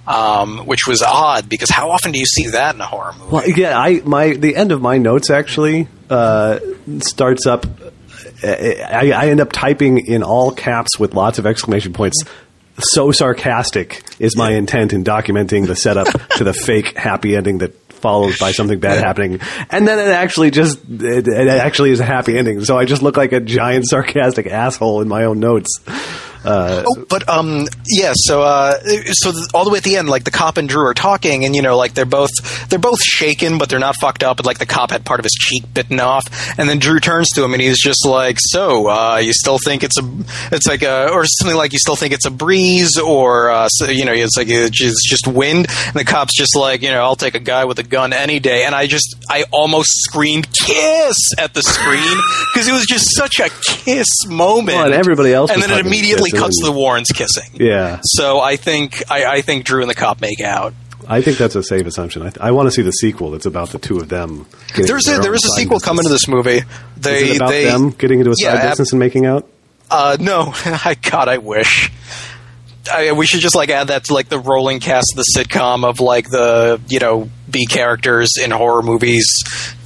um, 0.08 0.66
which 0.66 0.88
was 0.88 1.04
odd 1.04 1.48
because 1.48 1.70
how 1.70 1.92
often 1.92 2.12
do 2.12 2.20
you 2.20 2.26
see 2.26 2.48
that 2.48 2.74
in 2.74 2.82
a 2.82 2.86
horror 2.86 3.14
movie? 3.14 3.32
Well 3.32 3.50
yeah 3.50 3.78
i 3.78 4.02
my 4.04 4.34
the 4.34 4.56
end 4.56 4.72
of 4.72 4.82
my 4.82 4.98
notes 4.98 5.30
actually 5.30 5.88
uh, 6.10 6.60
starts 7.00 7.46
up 7.46 7.66
I, 8.44 9.12
I, 9.16 9.28
end 9.28 9.42
up 9.42 9.52
typing 9.52 10.06
in 10.06 10.24
all 10.24 10.52
caps 10.52 10.98
with 10.98 11.14
lots 11.14 11.40
of 11.40 11.46
exclamation 11.46 11.94
points 11.94 12.24
so 12.82 13.12
sarcastic 13.12 14.04
is 14.20 14.36
my 14.36 14.52
intent 14.52 14.94
in 14.94 15.04
documenting 15.04 15.68
the 15.68 15.76
setup 15.76 16.08
to 16.38 16.44
the 16.44 16.54
fake 16.54 16.98
happy 16.98 17.36
ending 17.36 17.60
that 17.60 17.76
followed 18.00 18.38
by 18.40 18.52
something 18.52 18.80
bad 18.80 19.04
happening, 19.04 19.40
and 19.70 19.88
then 19.88 20.00
it 20.00 20.12
actually 20.12 20.52
just 20.52 20.80
it, 20.90 21.28
it, 21.28 21.48
actually 21.48 21.92
is 21.92 22.00
a 22.00 22.06
happy 22.06 22.38
ending. 22.38 22.64
So 22.64 22.78
I 22.78 22.86
just 22.86 23.02
look 23.02 23.18
like 23.18 23.34
a 23.34 23.40
giant 23.40 23.88
sarcastic 23.88 24.48
asshole 24.48 25.02
in 25.02 25.08
my 25.08 25.26
own 25.26 25.40
notes. 25.40 25.80
Uh, 26.44 26.84
oh, 26.88 27.06
but 27.10 27.28
um, 27.28 27.68
yeah. 27.88 28.14
So, 28.16 28.42
uh, 28.42 28.80
so 28.80 29.32
th- 29.32 29.48
all 29.54 29.66
the 29.66 29.72
way 29.72 29.78
at 29.78 29.84
the 29.84 29.98
end, 29.98 30.10
like 30.10 30.24
the 30.24 30.32
cop 30.32 30.58
and 30.58 30.70
Drew 30.70 30.86
are 30.86 30.94
talking, 30.94 31.44
and 31.44 31.56
you 31.56 31.62
know, 31.62 31.76
like 31.78 31.94
they're 31.94 32.06
both 32.06 32.30
they're 32.70 32.80
both 32.80 33.02
shaken, 33.02 33.58
but 33.58 33.70
they're 33.70 33.80
not 33.80 33.96
fucked 34.00 34.24
up. 34.24 34.38
But 34.38 34.46
like 34.46 34.58
the 34.58 34.66
cop 34.66 34.92
had 34.92 35.06
part 35.06 35.20
of 35.20 35.26
his 35.26 35.34
cheek 35.34 35.64
bitten 35.74 36.00
off, 36.00 36.24
and 36.58 36.70
then 36.70 36.80
Drew 36.80 37.00
turns 37.00 37.30
to 37.32 37.44
him, 37.44 37.54
and 37.54 37.62
he's 37.62 37.80
just 37.82 38.06
like, 38.06 38.38
"So, 38.40 38.88
uh, 38.88 39.18
you 39.18 39.34
still 39.34 39.58
think 39.64 39.84
it's 39.84 40.00
a, 40.00 40.10
it's 40.56 40.66
like 40.68 40.82
a, 40.82 41.10
or 41.12 41.26
something 41.26 41.58
like 41.58 41.74
you 41.74 41.80
still 41.80 41.98
think 41.98 42.14
it's 42.14 42.26
a 42.26 42.32
breeze, 42.32 42.98
or 42.98 43.50
uh, 43.52 43.68
so, 43.68 43.90
you 43.90 44.06
know, 44.06 44.14
it's 44.14 44.38
like 44.38 44.48
it's 44.50 45.10
just 45.10 45.28
wind." 45.28 45.68
And 45.88 45.96
the 45.96 46.06
cop's 46.06 46.36
just 46.38 46.56
like, 46.56 46.82
you 46.82 46.90
know, 46.90 47.02
I'll 47.02 47.18
take 47.18 47.36
a 47.36 47.40
guy 47.40 47.66
with 47.66 47.80
a 47.80 47.84
gun 47.84 48.14
any 48.14 48.40
day, 48.40 48.64
and 48.64 48.74
I 48.74 48.88
just, 48.88 49.16
I 49.30 49.44
almost 49.52 49.90
screamed 50.04 50.48
"kiss" 50.54 51.18
at 51.38 51.54
the 51.54 51.62
screen 51.64 52.18
because 52.54 52.68
it 52.68 52.72
was 52.72 52.86
just 52.86 53.08
such 53.18 53.40
a 53.40 53.50
kiss 53.66 54.08
moment. 54.28 54.78
Well, 54.78 54.86
and 54.86 54.94
everybody 54.94 55.34
else 55.34 55.52
and 55.52 55.62
then 55.62 55.70
it 55.72 55.76
fucking 55.76 55.92
kissing. 56.32 56.40
cuts 56.46 56.60
to 56.62 56.66
the 56.66 56.72
Warrens 56.72 57.10
kissing. 57.14 57.50
yeah, 57.54 58.00
So 58.04 58.40
I 58.40 58.56
think 58.56 59.04
I, 59.12 59.26
I 59.26 59.42
think 59.42 59.66
Drew 59.66 59.82
and 59.82 59.90
the 59.90 59.96
cop 59.96 60.22
make 60.22 60.42
out. 60.42 60.74
I 61.08 61.22
think 61.22 61.38
that's 61.38 61.56
a 61.56 61.64
safe 61.64 61.88
assumption. 61.88 62.22
I, 62.22 62.26
th- 62.30 62.38
I 62.40 62.52
want 62.52 62.68
to 62.68 62.72
see 62.72 62.82
the 62.84 62.92
sequel. 62.92 63.32
That's 63.32 63.48
about 63.48 63.70
the 63.70 63.80
two 63.80 63.98
of 63.98 64.10
them. 64.10 64.46
There's 64.76 65.08
a 65.08 65.18
there 65.20 65.34
is 65.34 65.44
a 65.44 65.50
sequel 65.50 65.78
business. 65.78 65.84
coming 65.86 66.04
to 66.04 66.10
this 66.10 66.28
movie. 66.28 66.62
They 66.98 67.24
Is 67.24 67.32
it 67.32 67.36
about 67.38 67.50
they 67.50 67.64
them 67.66 67.90
getting 67.92 68.20
into 68.20 68.32
a 68.32 68.36
Yeah, 68.38 68.54
side 68.60 68.70
business 68.70 68.92
and 68.92 69.00
making 69.00 69.26
out? 69.26 69.48
uh 69.90 70.18
no, 70.20 70.54
I 70.66 70.96
God 71.02 71.28
I 71.28 71.40
wish. 71.40 71.92
I, 72.92 73.12
we 73.12 73.26
should 73.28 73.42
just 73.42 73.56
like 73.56 73.70
add 73.70 73.88
that 73.90 74.06
to 74.06 74.14
like 74.14 74.30
the 74.30 74.40
rolling 74.40 74.80
cast 74.80 75.14
of 75.14 75.18
the 75.18 75.26
sitcom 75.36 75.84
of 75.88 76.00
like 76.00 76.30
the 76.30 76.80
you 76.88 77.00
know 77.00 77.30
B 77.50 77.66
characters 77.68 78.30
in 78.44 78.52
horror 78.52 78.82
movies, 78.84 79.28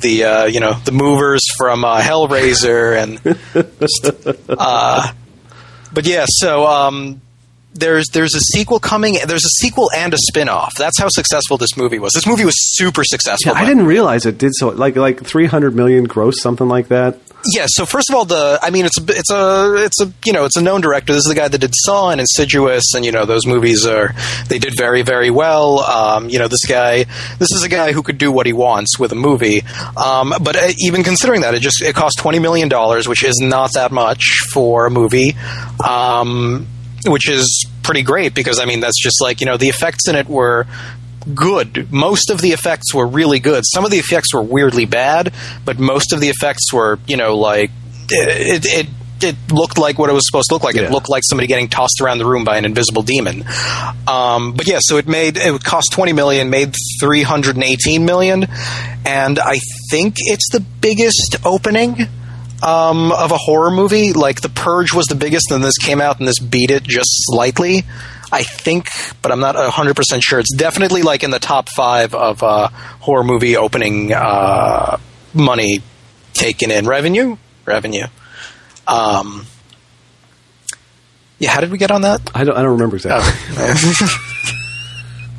the 0.01 0.23
uh, 0.25 0.45
you 0.45 0.59
know 0.61 0.73
the 0.85 0.91
movers 0.91 1.41
from 1.57 1.83
uh, 1.85 2.01
Hellraiser 2.01 3.01
and 3.01 4.49
uh, 4.49 5.11
but 5.93 6.05
yeah, 6.05 6.25
so 6.27 6.65
um, 6.65 7.21
there's 7.73 8.07
there's 8.09 8.35
a 8.35 8.39
sequel 8.39 8.79
coming. 8.79 9.17
There's 9.25 9.45
a 9.45 9.55
sequel 9.61 9.89
and 9.95 10.13
a 10.13 10.17
spin-off. 10.17 10.73
That's 10.77 10.99
how 10.99 11.07
successful 11.09 11.57
this 11.57 11.75
movie 11.77 11.99
was. 11.99 12.11
This 12.13 12.27
movie 12.27 12.45
was 12.45 12.55
super 12.75 13.03
successful. 13.03 13.53
Yeah, 13.53 13.59
I 13.59 13.65
didn't 13.65 13.85
realize 13.85 14.25
it 14.25 14.37
did 14.37 14.51
so. 14.55 14.69
Like 14.69 14.95
like 14.95 15.23
three 15.23 15.45
hundred 15.45 15.75
million 15.75 16.05
gross, 16.05 16.41
something 16.41 16.67
like 16.67 16.87
that. 16.89 17.19
Yeah. 17.45 17.65
So 17.67 17.85
first 17.85 18.09
of 18.09 18.15
all, 18.15 18.25
the 18.25 18.59
I 18.61 18.69
mean, 18.69 18.85
it's 18.85 18.99
a 18.99 19.03
it's 19.09 19.31
a 19.31 19.75
it's 19.83 20.01
a 20.01 20.11
you 20.25 20.33
know 20.33 20.45
it's 20.45 20.55
a 20.55 20.61
known 20.61 20.81
director. 20.81 21.13
This 21.13 21.25
is 21.25 21.29
the 21.29 21.35
guy 21.35 21.47
that 21.47 21.57
did 21.57 21.73
Saw 21.73 22.09
and 22.09 22.21
Insidious, 22.21 22.93
and 22.95 23.05
you 23.05 23.11
know 23.11 23.25
those 23.25 23.45
movies 23.45 23.85
are 23.85 24.13
they 24.47 24.59
did 24.59 24.73
very 24.77 25.01
very 25.01 25.29
well. 25.29 25.79
Um, 25.79 26.29
you 26.29 26.39
know 26.39 26.47
this 26.47 26.65
guy 26.65 27.03
this 27.39 27.51
is 27.51 27.63
a 27.63 27.69
guy 27.69 27.91
who 27.91 28.01
could 28.01 28.17
do 28.17 28.31
what 28.31 28.45
he 28.45 28.53
wants 28.53 28.97
with 28.97 29.11
a 29.11 29.15
movie. 29.15 29.63
Um, 29.97 30.33
but 30.41 30.55
uh, 30.55 30.71
even 30.79 31.03
considering 31.03 31.41
that, 31.41 31.53
it 31.53 31.61
just 31.61 31.81
it 31.81 31.95
cost 31.95 32.17
twenty 32.17 32.39
million 32.39 32.69
dollars, 32.69 33.07
which 33.07 33.23
is 33.23 33.39
not 33.41 33.73
that 33.73 33.91
much 33.91 34.23
for 34.51 34.85
a 34.85 34.89
movie. 34.89 35.35
Um, 35.85 36.67
which 37.05 37.27
is 37.29 37.67
pretty 37.83 38.01
great 38.03 38.33
because 38.33 38.59
I 38.59 38.65
mean 38.65 38.79
that's 38.79 39.01
just 39.01 39.21
like 39.21 39.41
you 39.41 39.45
know 39.45 39.57
the 39.57 39.67
effects 39.67 40.07
in 40.07 40.15
it 40.15 40.27
were 40.27 40.65
good. 41.33 41.91
Most 41.91 42.29
of 42.29 42.41
the 42.41 42.51
effects 42.51 42.93
were 42.93 43.07
really 43.07 43.39
good. 43.39 43.63
Some 43.65 43.85
of 43.85 43.91
the 43.91 43.97
effects 43.97 44.33
were 44.33 44.41
weirdly 44.41 44.85
bad, 44.85 45.33
but 45.65 45.79
most 45.79 46.13
of 46.13 46.19
the 46.19 46.29
effects 46.29 46.71
were, 46.73 46.99
you 47.07 47.17
know, 47.17 47.37
like 47.37 47.71
it 48.09 48.65
it 48.65 48.87
it 49.23 49.35
looked 49.51 49.77
like 49.77 49.97
what 49.97 50.09
it 50.09 50.13
was 50.13 50.23
supposed 50.25 50.49
to 50.49 50.55
look 50.55 50.63
like. 50.63 50.75
It 50.75 50.91
looked 50.91 51.09
like 51.09 51.23
somebody 51.25 51.47
getting 51.47 51.69
tossed 51.69 52.01
around 52.01 52.17
the 52.17 52.25
room 52.25 52.43
by 52.43 52.57
an 52.57 52.65
invisible 52.65 53.03
demon. 53.03 53.45
Um, 54.07 54.53
but 54.53 54.67
yeah, 54.67 54.79
so 54.81 54.97
it 54.97 55.07
made 55.07 55.37
it 55.37 55.63
cost 55.63 55.89
twenty 55.91 56.13
million, 56.13 56.49
made 56.49 56.75
three 57.01 57.23
hundred 57.23 57.55
and 57.55 57.63
eighteen 57.63 58.05
million, 58.05 58.45
and 59.05 59.39
I 59.39 59.59
think 59.89 60.15
it's 60.19 60.49
the 60.51 60.59
biggest 60.59 61.37
opening 61.45 61.97
um, 62.61 63.11
of 63.11 63.31
a 63.31 63.37
horror 63.37 63.71
movie. 63.71 64.13
Like 64.13 64.41
The 64.41 64.49
Purge 64.49 64.93
was 64.93 65.05
the 65.05 65.15
biggest, 65.15 65.51
and 65.51 65.63
this 65.63 65.77
came 65.77 66.01
out 66.01 66.19
and 66.19 66.27
this 66.27 66.39
beat 66.39 66.71
it 66.71 66.83
just 66.83 67.09
slightly. 67.25 67.83
I 68.33 68.41
think, 68.41 68.87
but 69.21 69.31
I'm 69.31 69.39
not 69.39 69.55
100% 69.55 70.21
sure. 70.23 70.39
It's 70.39 70.53
definitely 70.55 71.03
like 71.03 71.23
in 71.23 71.29
the 71.29 71.39
top 71.39 71.69
five 71.69 72.15
of 72.15 72.41
uh, 72.41 72.69
horror 72.99 73.23
movie 73.23 73.55
opening 73.55 74.11
uh, 74.11 74.97
money 75.35 75.81
taken 76.33 76.71
in 76.71 76.87
revenue. 76.87 77.37
Revenue. 77.65 78.07
Um, 78.87 79.45
yeah, 81.37 81.51
how 81.51 81.61
did 81.61 81.71
we 81.71 81.77
get 81.77 81.91
on 81.91 82.01
that? 82.01 82.21
I 82.33 82.43
don't 82.43 82.57
I 82.57 82.63
don't 82.63 82.71
remember 82.71 82.95
exactly. 82.95 83.33
Oh, 83.57 84.29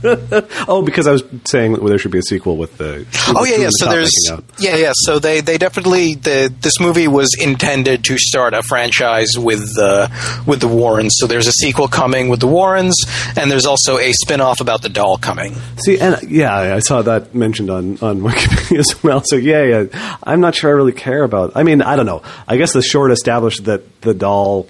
Oh, 0.67 0.83
because 0.83 1.07
I 1.07 1.13
was 1.13 1.23
saying 1.47 1.73
well, 1.73 1.85
there 1.85 1.99
should 1.99 2.11
be 2.11 2.19
a 2.19 2.23
sequel 2.23 2.57
with 2.57 2.77
the. 2.79 3.07
oh 3.29 3.45
yeah, 3.45 3.57
yeah. 3.57 3.69
So 3.71 3.89
there's 3.89 4.11
yeah, 4.59 4.77
yeah. 4.77 4.93
So 4.95 5.19
they 5.19 5.41
they 5.41 5.59
definitely 5.59 6.15
the 6.15 6.53
this 6.61 6.81
movie 6.81 7.09
was 7.09 7.35
intended 7.39 8.05
to 8.05 8.19
start 8.19 8.55
a 8.55 8.63
franchise 8.63 9.31
with 9.37 9.61
the 9.75 10.11
with 10.47 10.61
the 10.61 10.69
Warrens. 10.69 11.15
So 11.19 11.27
there's 11.27 11.47
a 11.47 11.53
sequel 11.53 11.89
coming 11.89 12.29
with 12.29 12.41
the 12.41 12.47
Warrens, 12.47 12.97
and 13.37 13.51
there's 13.51 13.67
also 13.67 13.99
a 13.99 14.13
spin 14.13 14.41
off 14.41 14.61
about 14.61 14.83
the 14.83 14.89
doll 14.89 15.19
coming. 15.19 15.55
See, 15.85 15.99
and 15.99 16.23
yeah, 16.31 16.75
I 16.75 16.79
saw 16.81 17.03
that 17.03 17.35
mentioned 17.35 17.71
on 17.71 17.99
on 17.99 18.21
Wikipedia 18.23 18.79
as 18.79 19.03
well. 19.03 19.23
So 19.25 19.37
yeah, 19.37 19.63
yeah, 19.63 20.17
I'm 20.23 20.41
not 20.41 20.55
sure 20.55 20.71
I 20.71 20.75
really 20.75 20.93
care 20.93 21.23
about. 21.23 21.53
I 21.57 21.63
mean, 21.63 21.83
I 21.83 21.97
don't 21.97 22.07
know. 22.07 22.23
I 22.47 22.57
guess 22.57 22.73
the 22.73 22.83
short 22.83 23.11
established 23.11 23.65
that 23.65 24.01
the 24.03 24.15
doll 24.15 24.67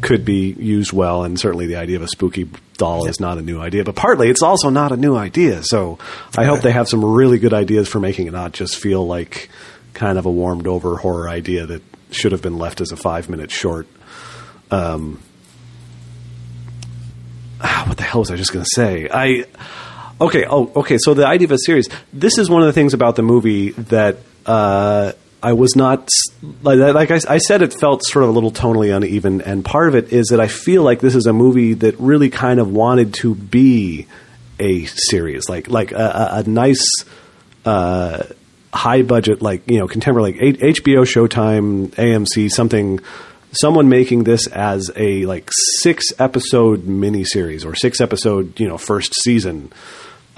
could 0.00 0.24
be 0.24 0.52
used 0.52 0.92
well, 0.92 1.24
and 1.24 1.38
certainly 1.38 1.66
the 1.66 1.76
idea 1.76 1.96
of 1.96 2.02
a 2.02 2.08
spooky 2.08 2.48
doll 2.76 3.06
is 3.06 3.20
not 3.20 3.38
a 3.38 3.42
new 3.42 3.60
idea. 3.60 3.84
But 3.84 3.96
partly, 3.96 4.28
it's 4.28 4.42
also 4.42 4.70
not 4.70 4.92
a 4.92 4.96
new 4.96 5.16
idea. 5.16 5.62
So 5.62 5.98
I 6.36 6.44
hope 6.44 6.60
they 6.60 6.72
have 6.72 6.88
some 6.88 7.04
really 7.04 7.38
good 7.38 7.52
ideas 7.52 7.88
for 7.88 8.00
making 8.00 8.26
it 8.26 8.32
not 8.32 8.52
just 8.52 8.76
feel 8.76 9.06
like 9.06 9.50
kind 9.94 10.18
of 10.18 10.26
a 10.26 10.30
warmed 10.30 10.66
over 10.66 10.96
horror 10.96 11.28
idea 11.28 11.66
that 11.66 11.82
should 12.10 12.32
have 12.32 12.42
been 12.42 12.58
left 12.58 12.80
as 12.80 12.92
a 12.92 12.96
five 12.96 13.28
minute 13.28 13.50
short. 13.50 13.86
Um, 14.70 15.20
ah, 17.60 17.84
what 17.86 17.96
the 17.96 18.04
hell 18.04 18.20
was 18.20 18.30
I 18.30 18.36
just 18.36 18.52
going 18.52 18.64
to 18.64 18.70
say? 18.74 19.08
I 19.12 19.44
okay. 20.20 20.46
Oh, 20.48 20.72
okay. 20.76 20.98
So 20.98 21.14
the 21.14 21.26
idea 21.26 21.46
of 21.46 21.52
a 21.52 21.58
series. 21.58 21.88
This 22.12 22.38
is 22.38 22.48
one 22.48 22.62
of 22.62 22.66
the 22.66 22.72
things 22.72 22.94
about 22.94 23.16
the 23.16 23.22
movie 23.22 23.70
that 23.70 24.18
uh, 24.46 25.12
I 25.42 25.54
was 25.54 25.74
not 25.76 26.08
like. 26.62 26.78
Like 26.78 27.10
I, 27.10 27.20
I 27.28 27.38
said, 27.38 27.62
it 27.62 27.72
felt 27.72 28.04
sort 28.04 28.24
of 28.24 28.30
a 28.30 28.32
little 28.32 28.52
tonally 28.52 28.94
uneven, 28.94 29.40
and 29.40 29.64
part 29.64 29.88
of 29.88 29.94
it 29.94 30.12
is 30.12 30.28
that 30.28 30.40
I 30.40 30.48
feel 30.48 30.82
like 30.82 31.00
this 31.00 31.14
is 31.14 31.26
a 31.26 31.32
movie 31.32 31.74
that 31.74 31.98
really 31.98 32.30
kind 32.30 32.60
of 32.60 32.70
wanted 32.70 33.14
to 33.14 33.34
be 33.34 34.06
a 34.58 34.84
series, 34.84 35.48
like 35.48 35.68
like 35.68 35.92
a, 35.92 36.44
a, 36.44 36.48
nice. 36.48 36.84
Uh, 37.64 38.24
high 38.72 39.02
budget, 39.02 39.42
like 39.42 39.68
you 39.68 39.78
know, 39.78 39.88
contemporary, 39.88 40.32
like 40.32 40.58
HBO, 40.60 41.02
Showtime, 41.04 41.88
AMC, 41.88 42.48
something, 42.50 43.00
someone 43.52 43.88
making 43.88 44.24
this 44.24 44.46
as 44.46 44.90
a 44.96 45.26
like 45.26 45.50
six 45.80 46.12
episode 46.18 46.84
miniseries 46.84 47.66
or 47.66 47.74
six 47.74 48.00
episode, 48.00 48.58
you 48.60 48.68
know, 48.68 48.78
first 48.78 49.14
season. 49.22 49.72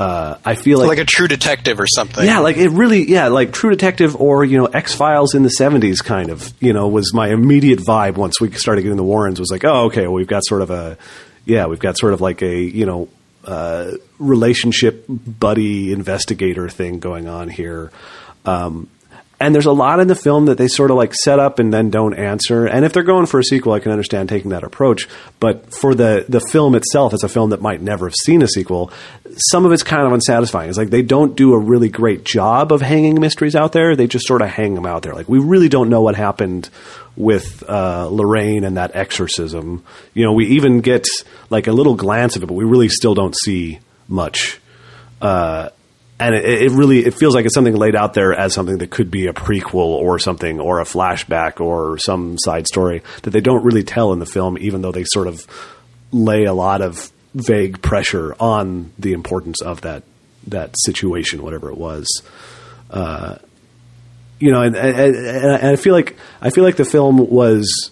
Uh, 0.03 0.39
I 0.45 0.57
feel 0.57 0.79
like, 0.81 0.89
Like 0.89 0.99
a 0.99 1.05
True 1.05 1.29
Detective 1.29 1.79
or 1.79 1.87
something. 1.87 2.25
yeah, 2.25 2.41
like 2.41 2.57
it 2.57 2.71
really, 2.71 3.09
yeah, 3.09 3.29
like 3.29 3.53
True 3.53 3.71
Detective 3.71 4.17
or 4.17 4.45
you 4.45 4.59
know 4.59 4.67
X 4.67 4.95
Files 4.95 5.35
in 5.35 5.45
the 5.45 5.51
seventies, 5.51 6.01
kind 6.03 6.31
of, 6.31 6.53
you 6.61 6.73
know, 6.73 6.89
was 6.89 7.15
my 7.15 7.29
immediate 7.29 7.79
vibe 7.79 8.17
once 8.17 8.41
we 8.41 8.51
started 8.53 8.83
getting 8.83 8.97
the 8.97 9.05
Warrens. 9.05 9.39
Was 9.39 9.51
like, 9.53 9.65
oh, 9.65 9.87
okay, 9.87 10.03
well, 10.03 10.15
we've 10.15 10.27
got 10.27 10.45
sort 10.45 10.63
of 10.63 10.71
a, 10.71 10.99
yeah, 11.45 11.67
we've 11.67 11.79
got 11.79 11.97
sort 11.97 12.15
of 12.15 12.21
like 12.21 12.43
a 12.43 12.59
you 12.61 12.85
know 12.85 13.09
uh, 13.45 13.93
relationship 14.19 15.05
buddy 15.09 15.93
investigator 15.93 16.69
thing 16.69 16.99
going 16.99 17.29
on 17.29 17.49
here. 17.49 17.93
Um, 18.45 18.89
and 19.43 19.53
there's 19.53 19.67
a 19.67 19.73
lot 19.73 19.99
in 19.99 20.07
the 20.07 20.15
film 20.15 20.47
that 20.47 20.57
they 20.57 20.69
sort 20.69 20.93
of 20.93 20.97
like 20.97 21.13
set 21.13 21.41
up 21.41 21.59
and 21.59 21.75
then 21.75 21.91
don't 21.91 22.15
answer. 22.15 22.65
And 22.65 22.85
if 22.85 22.93
they're 22.93 23.03
going 23.03 23.27
for 23.27 23.41
a 23.41 23.43
sequel, 23.45 23.73
I 23.73 23.81
can 23.81 23.91
understand 23.91 24.29
taking 24.29 24.53
that 24.53 24.63
approach. 24.63 25.09
But 25.41 25.75
for 25.75 25.97
the 25.97 26.25
the 26.29 26.41
film 26.53 26.77
itself, 26.77 27.13
as 27.13 27.25
a 27.25 27.29
film 27.29 27.51
that 27.51 27.61
might 27.61 27.83
never 27.83 28.07
have 28.07 28.15
seen 28.15 28.43
a 28.43 28.47
sequel, 28.47 28.93
some 29.51 29.67
of 29.67 29.73
it's 29.73 29.83
kind 29.83 30.07
of 30.07 30.13
unsatisfying. 30.13 30.69
It's 30.69 30.79
like 30.79 30.91
they 30.91 31.03
don't 31.03 31.35
do 31.35 31.55
a 31.55 31.59
really 31.59 31.89
great 31.89 32.25
job 32.25 32.71
of 32.71 32.83
hanging 32.83 33.21
mysteries 33.21 33.57
out 33.57 33.73
there. 33.73 33.97
They 33.97 34.07
just 34.07 34.29
sort 34.29 34.43
of 34.43 34.49
hang 34.49 34.77
them 34.77 34.87
out 34.87 35.03
there. 35.03 35.13
Like 35.13 35.29
we 35.29 35.41
really 35.41 35.69
don't 35.69 35.89
know 35.89 36.03
what 36.03 36.15
happened 36.15 36.71
with 37.17 37.65
uh, 37.69 38.07
Lorraine 38.07 38.63
and 38.63 38.77
that 38.77 38.95
exorcism. 38.95 39.85
You 40.15 40.25
know, 40.25 40.35
we 40.35 40.47
even 40.51 40.83
get 40.83 41.05
like 41.51 41.67
a 41.67 41.73
little 41.73 41.97
glance 41.97 42.37
of 42.37 42.45
it, 42.45 42.47
but 42.47 42.55
we 42.55 42.65
really 42.65 42.89
still 42.89 43.15
don't 43.15 43.35
see 43.37 43.81
much. 44.07 44.61
Uh, 45.21 45.71
and 46.27 46.35
it, 46.35 46.63
it 46.63 46.71
really 46.73 47.05
it 47.05 47.15
feels 47.15 47.35
like 47.35 47.45
it's 47.45 47.55
something 47.55 47.77
laid 47.77 47.97
out 47.97 48.15
there 48.15 48.33
as 48.33 48.55
something 48.55 48.79
that 48.79 48.91
could 48.91 49.11
be 49.11 49.27
a 49.27 49.33
prequel 49.33 49.75
or 49.75 50.19
something 50.19 50.61
or 50.61 50.81
a 50.81 50.85
flashback 50.85 51.61
or 51.61 51.99
some 51.99 52.39
side 52.39 52.67
story 52.67 53.03
that 53.23 53.31
they 53.31 53.41
don't 53.41 53.65
really 53.65 53.83
tell 53.83 54.13
in 54.13 54.19
the 54.19 54.27
film 54.27 54.57
even 54.59 54.83
though 54.83 54.93
they 54.93 55.05
sort 55.05 55.27
of 55.27 55.47
lay 56.13 56.45
a 56.45 56.53
lot 56.53 56.81
of 56.81 57.11
vague 57.35 57.81
pressure 57.83 58.35
on 58.39 58.93
the 58.99 59.13
importance 59.13 59.61
of 59.63 59.81
that 59.83 60.03
that 60.47 60.75
situation 60.85 61.43
whatever 61.43 61.71
it 61.71 61.79
was. 61.79 62.07
Uh, 62.91 63.37
you 64.39 64.53
know 64.53 64.63
and, 64.63 64.77
and, 64.77 65.17
and 65.17 65.67
I 65.67 65.77
feel 65.77 65.95
like 65.95 66.17
I 66.41 66.51
feel 66.51 66.65
like 66.65 66.77
the 66.77 66.85
film 66.85 67.19
was 67.19 67.91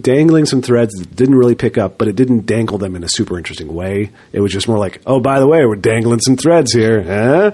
dangling 0.00 0.46
some 0.46 0.62
threads 0.62 0.94
that 0.94 1.14
didn't 1.14 1.34
really 1.34 1.54
pick 1.54 1.76
up, 1.78 1.98
but 1.98 2.08
it 2.08 2.16
didn't 2.16 2.46
dangle 2.46 2.78
them 2.78 2.94
in 2.96 3.04
a 3.04 3.08
super 3.08 3.36
interesting 3.36 3.74
way. 3.74 4.10
It 4.32 4.40
was 4.40 4.52
just 4.52 4.68
more 4.68 4.78
like, 4.78 5.00
oh, 5.06 5.20
by 5.20 5.40
the 5.40 5.46
way, 5.46 5.64
we're 5.66 5.76
dangling 5.76 6.20
some 6.20 6.36
threads 6.36 6.72
here. 6.72 7.02
Huh? 7.02 7.50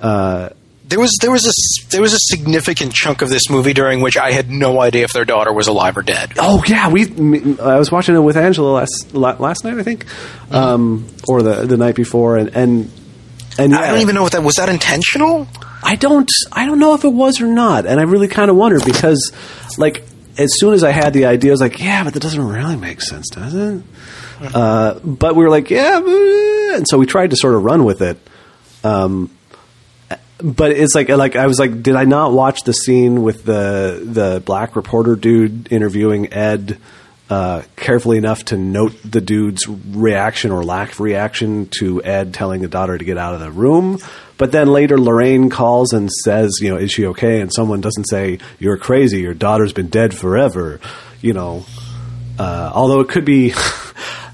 Uh, 0.00 0.48
there 0.86 1.00
was 1.00 1.16
there 1.22 1.30
was 1.30 1.46
a 1.46 1.90
there 1.90 2.02
was 2.02 2.12
a 2.12 2.18
significant 2.20 2.92
chunk 2.92 3.22
of 3.22 3.30
this 3.30 3.48
movie 3.48 3.72
during 3.72 4.02
which 4.02 4.16
I 4.18 4.32
had 4.32 4.50
no 4.50 4.80
idea 4.80 5.04
if 5.04 5.12
their 5.12 5.24
daughter 5.24 5.52
was 5.52 5.66
alive 5.66 5.96
or 5.96 6.02
dead. 6.02 6.34
Oh 6.38 6.62
yeah, 6.66 6.90
we. 6.90 7.06
I 7.58 7.78
was 7.78 7.90
watching 7.90 8.14
it 8.14 8.20
with 8.20 8.36
Angela 8.36 8.70
last 8.70 9.14
last 9.14 9.64
night, 9.64 9.78
I 9.78 9.82
think, 9.82 10.04
mm-hmm. 10.04 10.54
um, 10.54 11.08
or 11.26 11.42
the 11.42 11.66
the 11.66 11.78
night 11.78 11.94
before, 11.94 12.36
and 12.36 12.54
and 12.54 12.90
and 13.58 13.72
yeah, 13.72 13.78
I 13.78 13.86
don't 13.88 14.00
even 14.00 14.14
know 14.14 14.26
if 14.26 14.32
that 14.32 14.42
was 14.42 14.56
that 14.56 14.68
intentional. 14.68 15.48
I 15.82 15.96
don't 15.96 16.30
I 16.52 16.66
don't 16.66 16.78
know 16.78 16.94
if 16.94 17.04
it 17.04 17.12
was 17.12 17.40
or 17.40 17.46
not, 17.46 17.86
and 17.86 17.98
I 17.98 18.02
really 18.02 18.28
kind 18.28 18.50
of 18.50 18.56
wonder 18.56 18.78
because, 18.84 19.32
like, 19.78 20.04
as 20.38 20.58
soon 20.58 20.74
as 20.74 20.84
I 20.84 20.90
had 20.90 21.12
the 21.12 21.26
idea, 21.26 21.50
I 21.50 21.54
was 21.54 21.60
like, 21.60 21.80
yeah, 21.80 22.04
but 22.04 22.14
that 22.14 22.20
doesn't 22.20 22.46
really 22.46 22.76
make 22.76 23.00
sense, 23.00 23.28
does 23.30 23.54
it? 23.54 23.82
Uh, 24.54 24.98
but 25.04 25.36
we 25.36 25.44
were 25.44 25.50
like, 25.50 25.70
yeah, 25.70 25.98
and 25.98 26.86
so 26.88 26.98
we 26.98 27.06
tried 27.06 27.30
to 27.30 27.36
sort 27.36 27.54
of 27.54 27.64
run 27.64 27.84
with 27.84 28.02
it. 28.02 28.18
Um, 28.82 29.30
but 30.42 30.72
it's 30.72 30.94
like 30.94 31.08
like 31.08 31.36
I 31.36 31.46
was 31.46 31.58
like, 31.58 31.82
did 31.82 31.96
I 31.96 32.04
not 32.04 32.32
watch 32.32 32.62
the 32.64 32.72
scene 32.72 33.22
with 33.22 33.44
the 33.44 34.02
the 34.04 34.42
black 34.44 34.76
reporter 34.76 35.16
dude 35.16 35.72
interviewing 35.72 36.32
Ed 36.32 36.78
uh, 37.30 37.62
carefully 37.76 38.18
enough 38.18 38.44
to 38.46 38.56
note 38.56 38.92
the 39.04 39.20
dude's 39.20 39.66
reaction 39.68 40.50
or 40.50 40.64
lack 40.64 40.92
of 40.92 41.00
reaction 41.00 41.68
to 41.78 42.02
Ed 42.02 42.34
telling 42.34 42.60
the 42.60 42.68
daughter 42.68 42.96
to 42.98 43.04
get 43.04 43.18
out 43.18 43.34
of 43.34 43.40
the 43.40 43.50
room? 43.50 43.98
But 44.36 44.52
then 44.52 44.68
later, 44.68 44.98
Lorraine 44.98 45.48
calls 45.48 45.92
and 45.92 46.10
says, 46.10 46.58
you 46.60 46.70
know, 46.70 46.76
is 46.76 46.90
she 46.90 47.06
okay? 47.06 47.40
And 47.40 47.52
someone 47.52 47.80
doesn't 47.80 48.04
say, 48.04 48.38
you're 48.58 48.76
crazy. 48.76 49.20
Your 49.20 49.34
daughter's 49.34 49.72
been 49.72 49.88
dead 49.88 50.14
forever. 50.14 50.80
You 51.20 51.32
know, 51.32 51.66
uh, 52.38 52.70
although 52.74 53.00
it 53.00 53.08
could 53.08 53.24
be. 53.24 53.54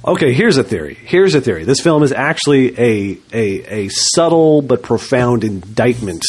Okay, 0.03 0.33
here's 0.33 0.57
a 0.57 0.65
theory. 0.65 0.95
Here's 0.95 1.35
a 1.35 1.43
theory. 1.43 1.65
This 1.65 1.81
film 1.81 2.03
is 2.03 2.11
actually 2.11 2.73
a, 2.81 3.19
a, 3.35 3.85
a 3.85 3.89
subtle 3.91 4.63
but 4.63 4.83
profound 4.83 5.45
indictment 5.45 6.25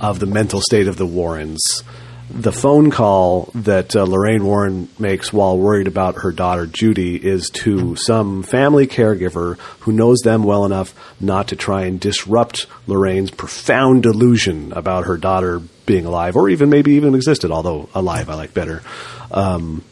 of 0.00 0.18
the 0.18 0.26
mental 0.26 0.60
state 0.60 0.88
of 0.88 0.96
the 0.96 1.06
Warrens. 1.06 1.84
The 2.30 2.52
phone 2.52 2.90
call 2.90 3.50
that 3.54 3.94
uh, 3.94 4.04
Lorraine 4.04 4.44
Warren 4.44 4.88
makes 4.98 5.32
while 5.32 5.58
worried 5.58 5.86
about 5.86 6.22
her 6.22 6.32
daughter 6.32 6.66
Judy 6.66 7.16
is 7.16 7.50
to 7.50 7.96
some 7.96 8.42
family 8.42 8.86
caregiver 8.86 9.58
who 9.80 9.92
knows 9.92 10.18
them 10.24 10.42
well 10.42 10.64
enough 10.64 10.94
not 11.20 11.48
to 11.48 11.56
try 11.56 11.82
and 11.84 12.00
disrupt 12.00 12.66
Lorraine's 12.86 13.30
profound 13.30 14.02
delusion 14.02 14.72
about 14.72 15.04
her 15.04 15.16
daughter 15.16 15.60
being 15.86 16.06
alive, 16.06 16.34
or 16.34 16.48
even 16.48 16.70
maybe 16.70 16.92
even 16.92 17.14
existed, 17.14 17.50
although 17.50 17.88
alive 17.94 18.30
I 18.30 18.34
like 18.34 18.54
better. 18.54 18.82
Um, 19.30 19.84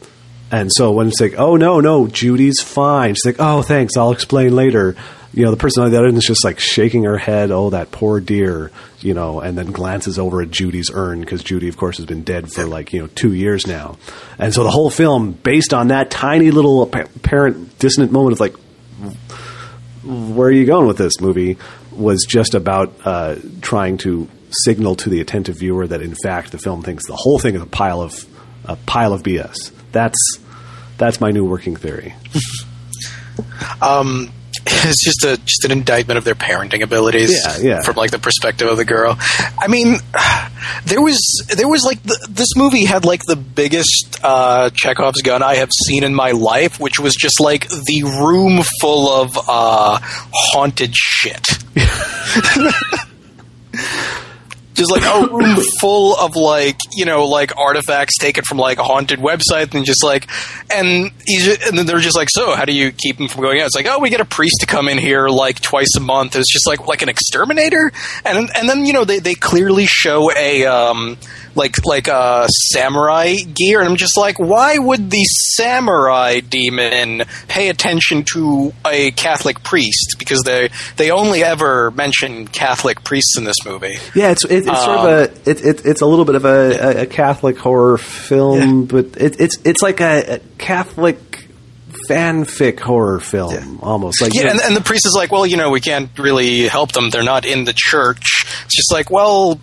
and 0.51 0.71
so 0.71 0.91
when 0.91 1.07
it's 1.07 1.21
like, 1.21 1.35
oh 1.37 1.55
no, 1.55 1.79
no, 1.79 2.07
Judy's 2.07 2.61
fine. 2.61 3.13
She's 3.13 3.25
like, 3.25 3.35
oh 3.39 3.61
thanks, 3.61 3.95
I'll 3.95 4.11
explain 4.11 4.55
later. 4.55 4.95
You 5.33 5.45
know, 5.45 5.51
the 5.51 5.57
person 5.57 5.83
on 5.83 5.91
the 5.91 5.97
other 5.97 6.07
end 6.07 6.17
is 6.17 6.25
just 6.25 6.45
like 6.45 6.59
shaking 6.59 7.05
her 7.05 7.17
head, 7.17 7.49
oh 7.49 7.71
that 7.71 7.91
poor 7.91 8.19
dear, 8.19 8.71
you 8.99 9.13
know, 9.13 9.39
and 9.39 9.57
then 9.57 9.71
glances 9.71 10.19
over 10.19 10.41
at 10.41 10.51
Judy's 10.51 10.91
urn 10.93 11.21
because 11.21 11.43
Judy, 11.43 11.69
of 11.69 11.77
course, 11.77 11.97
has 11.97 12.05
been 12.05 12.23
dead 12.23 12.51
for 12.51 12.65
like 12.65 12.93
you 12.93 13.01
know 13.01 13.07
two 13.07 13.33
years 13.33 13.65
now. 13.65 13.97
And 14.37 14.53
so 14.53 14.63
the 14.63 14.69
whole 14.69 14.91
film, 14.91 15.31
based 15.31 15.73
on 15.73 15.87
that 15.87 16.11
tiny 16.11 16.51
little 16.51 16.83
apparent 16.83 17.79
dissonant 17.79 18.11
moment 18.11 18.33
of 18.33 18.39
like, 18.39 18.55
where 20.03 20.47
are 20.47 20.51
you 20.51 20.65
going 20.65 20.87
with 20.87 20.97
this 20.97 21.19
movie? 21.19 21.57
Was 21.91 22.25
just 22.27 22.53
about 22.53 22.93
uh, 23.05 23.35
trying 23.61 23.97
to 23.99 24.27
signal 24.49 24.95
to 24.97 25.09
the 25.09 25.19
attentive 25.19 25.57
viewer 25.57 25.87
that 25.87 26.01
in 26.01 26.15
fact 26.23 26.51
the 26.51 26.57
film 26.57 26.83
thinks 26.83 27.07
the 27.07 27.15
whole 27.15 27.39
thing 27.39 27.55
is 27.55 27.61
a 27.61 27.65
pile 27.65 28.01
of 28.01 28.25
a 28.65 28.75
pile 28.75 29.13
of 29.13 29.23
BS. 29.23 29.71
That's 29.91 30.17
that's 30.97 31.19
my 31.19 31.31
new 31.31 31.45
working 31.45 31.75
theory. 31.75 32.13
um, 33.81 34.31
it's 34.65 35.03
just 35.03 35.25
a 35.25 35.37
just 35.43 35.65
an 35.65 35.71
indictment 35.71 36.17
of 36.17 36.23
their 36.23 36.35
parenting 36.35 36.83
abilities. 36.83 37.31
Yeah, 37.31 37.57
yeah. 37.57 37.81
From 37.81 37.95
like 37.95 38.11
the 38.11 38.19
perspective 38.19 38.69
of 38.69 38.77
the 38.77 38.85
girl. 38.85 39.17
I 39.59 39.67
mean, 39.67 39.97
there 40.85 41.01
was 41.01 41.19
there 41.55 41.67
was 41.67 41.83
like 41.83 42.01
the, 42.03 42.27
this 42.29 42.55
movie 42.55 42.85
had 42.85 43.05
like 43.05 43.23
the 43.25 43.35
biggest 43.35 44.19
uh, 44.23 44.69
Chekhov's 44.73 45.21
gun 45.21 45.43
I 45.43 45.55
have 45.55 45.69
seen 45.87 46.03
in 46.03 46.15
my 46.15 46.31
life, 46.31 46.79
which 46.79 46.99
was 46.99 47.15
just 47.15 47.41
like 47.41 47.67
the 47.67 48.03
room 48.03 48.63
full 48.79 49.09
of 49.09 49.37
uh, 49.37 49.99
haunted 50.31 50.93
shit. 50.95 51.45
just 54.73 54.91
like 54.91 55.03
a 55.03 55.31
room 55.33 55.57
full 55.79 56.15
of 56.15 56.35
like 56.35 56.77
you 56.93 57.05
know 57.05 57.25
like 57.25 57.55
artifacts 57.57 58.17
taken 58.17 58.43
from 58.43 58.57
like 58.57 58.77
a 58.77 58.83
haunted 58.83 59.19
website 59.19 59.73
and 59.73 59.85
just 59.85 60.03
like 60.03 60.27
and 60.71 61.11
and 61.69 61.77
then 61.77 61.85
they're 61.85 61.99
just 61.99 62.17
like 62.17 62.29
so 62.31 62.55
how 62.55 62.65
do 62.65 62.73
you 62.73 62.91
keep 62.91 63.19
him 63.19 63.27
from 63.27 63.41
going 63.41 63.59
out? 63.59 63.67
It's 63.67 63.75
like 63.75 63.87
oh 63.87 63.99
we 63.99 64.09
get 64.09 64.21
a 64.21 64.25
priest 64.25 64.57
to 64.61 64.65
come 64.65 64.87
in 64.87 64.97
here 64.97 65.27
like 65.27 65.61
twice 65.61 65.95
a 65.97 66.01
month. 66.01 66.35
It's 66.35 66.51
just 66.51 66.67
like 66.67 66.87
like 66.87 67.01
an 67.01 67.09
exterminator? 67.09 67.91
And 68.25 68.49
and 68.55 68.69
then 68.69 68.85
you 68.85 68.93
know 68.93 69.05
they, 69.05 69.19
they 69.19 69.35
clearly 69.35 69.85
show 69.85 70.31
a 70.31 70.65
um 70.65 71.17
like 71.55 71.85
like 71.85 72.07
a 72.07 72.13
uh, 72.13 72.47
samurai 72.47 73.35
gear, 73.35 73.79
and 73.79 73.89
I'm 73.89 73.95
just 73.95 74.17
like, 74.17 74.39
why 74.39 74.77
would 74.77 75.09
the 75.09 75.23
samurai 75.55 76.39
demon 76.39 77.23
pay 77.47 77.69
attention 77.69 78.23
to 78.33 78.73
a 78.85 79.11
Catholic 79.11 79.63
priest? 79.63 80.15
Because 80.17 80.41
they 80.43 80.69
they 80.97 81.11
only 81.11 81.43
ever 81.43 81.91
mention 81.91 82.47
Catholic 82.47 83.03
priests 83.03 83.37
in 83.37 83.43
this 83.43 83.65
movie. 83.65 83.97
Yeah, 84.15 84.31
it's 84.31 84.45
it, 84.45 84.59
it's 84.59 84.69
um, 84.69 84.75
sort 84.75 84.97
of 84.97 85.05
a 85.05 85.31
um, 85.31 85.41
it, 85.45 85.65
it, 85.65 85.85
it's 85.85 86.01
a 86.01 86.05
little 86.05 86.25
bit 86.25 86.35
of 86.35 86.45
a, 86.45 87.01
a 87.01 87.05
Catholic 87.05 87.57
horror 87.57 87.97
film, 87.97 88.81
yeah. 88.81 88.85
but 88.87 89.05
it, 89.21 89.39
it's 89.39 89.57
it's 89.63 89.81
like 89.81 90.01
a, 90.01 90.35
a 90.35 90.39
Catholic 90.57 91.33
fanfic 92.09 92.79
horror 92.79 93.19
film 93.19 93.53
yeah. 93.53 93.77
almost 93.81 94.21
like 94.21 94.33
yeah 94.33 94.49
and, 94.49 94.59
and, 94.59 94.75
the 94.75 94.81
priest 94.81 95.05
is 95.05 95.13
like 95.15 95.31
well 95.31 95.45
you 95.45 95.55
know 95.55 95.69
we 95.69 95.79
can't 95.79 96.09
really 96.19 96.67
help 96.67 96.91
them 96.91 97.09
they're 97.09 97.23
not 97.23 97.45
in 97.45 97.63
the 97.63 97.73
church 97.73 98.43
it's 98.65 98.75
just 98.75 98.91
like 98.91 99.09
well 99.09 99.57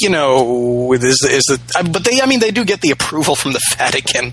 you 0.00 0.10
know, 0.10 0.86
with 0.88 1.04
is 1.04 1.26
is 1.28 1.44
it? 1.50 1.92
But 1.92 2.04
they, 2.04 2.20
I 2.20 2.26
mean, 2.26 2.40
they 2.40 2.50
do 2.50 2.64
get 2.64 2.80
the 2.80 2.90
approval 2.90 3.34
from 3.34 3.52
the 3.52 3.60
Vatican. 3.76 4.32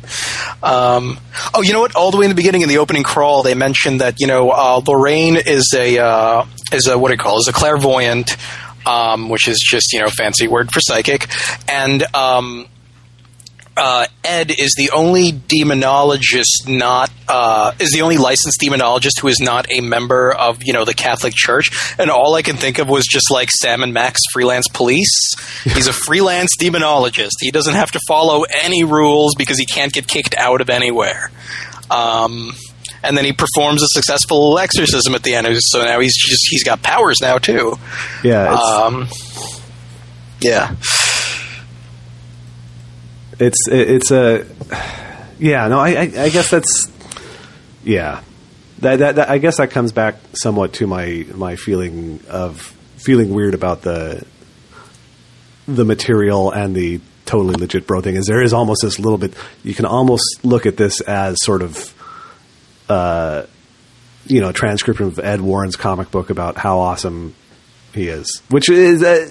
Um, 0.63 1.19
oh, 1.53 1.61
you 1.61 1.73
know 1.73 1.81
what? 1.81 1.95
All 1.95 2.11
the 2.11 2.17
way 2.17 2.25
in 2.25 2.29
the 2.29 2.35
beginning, 2.35 2.61
in 2.61 2.69
the 2.69 2.77
opening 2.77 3.03
crawl, 3.03 3.43
they 3.43 3.53
mentioned 3.53 4.01
that 4.01 4.19
you 4.19 4.27
know 4.27 4.51
uh, 4.51 4.81
Lorraine 4.85 5.37
is 5.37 5.73
a 5.75 5.99
uh, 5.99 6.45
is 6.71 6.87
a 6.87 6.97
what 6.97 7.09
do 7.09 7.13
you 7.13 7.17
call 7.17 7.37
it? 7.37 7.41
is 7.41 7.47
a 7.47 7.53
clairvoyant, 7.53 8.37
um, 8.85 9.29
which 9.29 9.47
is 9.47 9.57
just 9.65 9.93
you 9.93 10.01
know 10.01 10.09
fancy 10.09 10.47
word 10.47 10.71
for 10.71 10.79
psychic, 10.81 11.27
and 11.67 12.03
um, 12.15 12.67
uh, 13.77 14.07
Ed 14.23 14.51
is 14.57 14.73
the 14.77 14.91
only 14.91 15.31
demonologist 15.31 16.67
not 16.67 17.11
uh, 17.27 17.73
is 17.79 17.91
the 17.91 18.01
only 18.01 18.17
licensed 18.17 18.59
demonologist 18.61 19.19
who 19.21 19.27
is 19.27 19.39
not 19.39 19.67
a 19.69 19.81
member 19.81 20.31
of 20.31 20.63
you 20.63 20.73
know 20.73 20.85
the 20.85 20.93
Catholic 20.93 21.33
Church, 21.35 21.69
and 21.99 22.09
all 22.09 22.35
I 22.35 22.41
can 22.41 22.55
think 22.55 22.79
of 22.79 22.87
was 22.87 23.05
just 23.05 23.29
like 23.31 23.49
Sam 23.51 23.83
and 23.83 23.93
Max 23.93 24.21
freelance 24.31 24.67
police. 24.69 25.35
He's 25.63 25.87
a 25.87 25.93
freelance 26.05 26.55
demonologist. 26.57 27.31
He 27.41 27.51
doesn't 27.51 27.73
have 27.73 27.91
to 27.91 27.99
follow 28.07 28.43
any 28.63 28.83
rules 28.83 29.35
because 29.37 29.59
he 29.59 29.65
can't 29.65 29.91
get 29.91 30.07
kicked 30.07 30.35
out 30.37 30.61
of 30.61 30.69
anywhere. 30.69 31.31
Um, 31.91 32.53
and 33.03 33.17
then 33.17 33.25
he 33.25 33.33
performs 33.33 33.83
a 33.83 33.87
successful 33.89 34.57
exorcism 34.57 35.13
at 35.15 35.23
the 35.23 35.35
end. 35.35 35.47
So 35.59 35.83
now 35.83 35.99
he's 35.99 36.15
just 36.15 36.47
he's 36.49 36.63
got 36.63 36.81
powers 36.81 37.17
now 37.21 37.39
too. 37.39 37.77
Yeah. 38.23 38.53
Um, 38.53 39.07
yeah 40.41 40.75
it's 43.39 43.67
it's 43.67 44.11
a 44.11 44.45
yeah 45.39 45.67
no 45.67 45.79
I, 45.79 45.89
I, 45.89 46.01
I 46.01 46.29
guess 46.29 46.49
that's 46.49 46.91
yeah. 47.85 48.21
That, 48.79 48.99
that, 48.99 49.15
that 49.15 49.29
I 49.29 49.37
guess 49.37 49.57
that 49.57 49.71
comes 49.71 49.93
back 49.93 50.15
somewhat 50.33 50.73
to 50.73 50.87
my 50.87 51.25
my 51.33 51.55
feeling 51.55 52.19
of 52.27 52.59
feeling 52.97 53.33
weird 53.33 53.53
about 53.53 53.83
the 53.83 54.25
the 55.67 55.85
material 55.85 56.51
and 56.51 56.75
the 56.75 56.99
totally 57.25 57.55
legit 57.55 57.87
bro 57.87 58.01
thing 58.01 58.15
is 58.15 58.25
there 58.25 58.41
is 58.41 58.53
almost 58.53 58.81
this 58.83 58.99
little 58.99 59.17
bit 59.17 59.33
you 59.63 59.73
can 59.73 59.85
almost 59.85 60.23
look 60.43 60.65
at 60.65 60.77
this 60.77 61.01
as 61.01 61.37
sort 61.41 61.61
of 61.61 61.93
uh 62.89 63.43
you 64.27 64.41
know 64.41 64.51
transcription 64.51 65.07
of 65.07 65.19
Ed 65.19 65.41
Warren's 65.41 65.75
comic 65.75 66.11
book 66.11 66.29
about 66.29 66.57
how 66.57 66.79
awesome 66.79 67.33
he 67.95 68.07
is, 68.07 68.41
which 68.49 68.69
is 68.69 69.01
uh, 69.03 69.27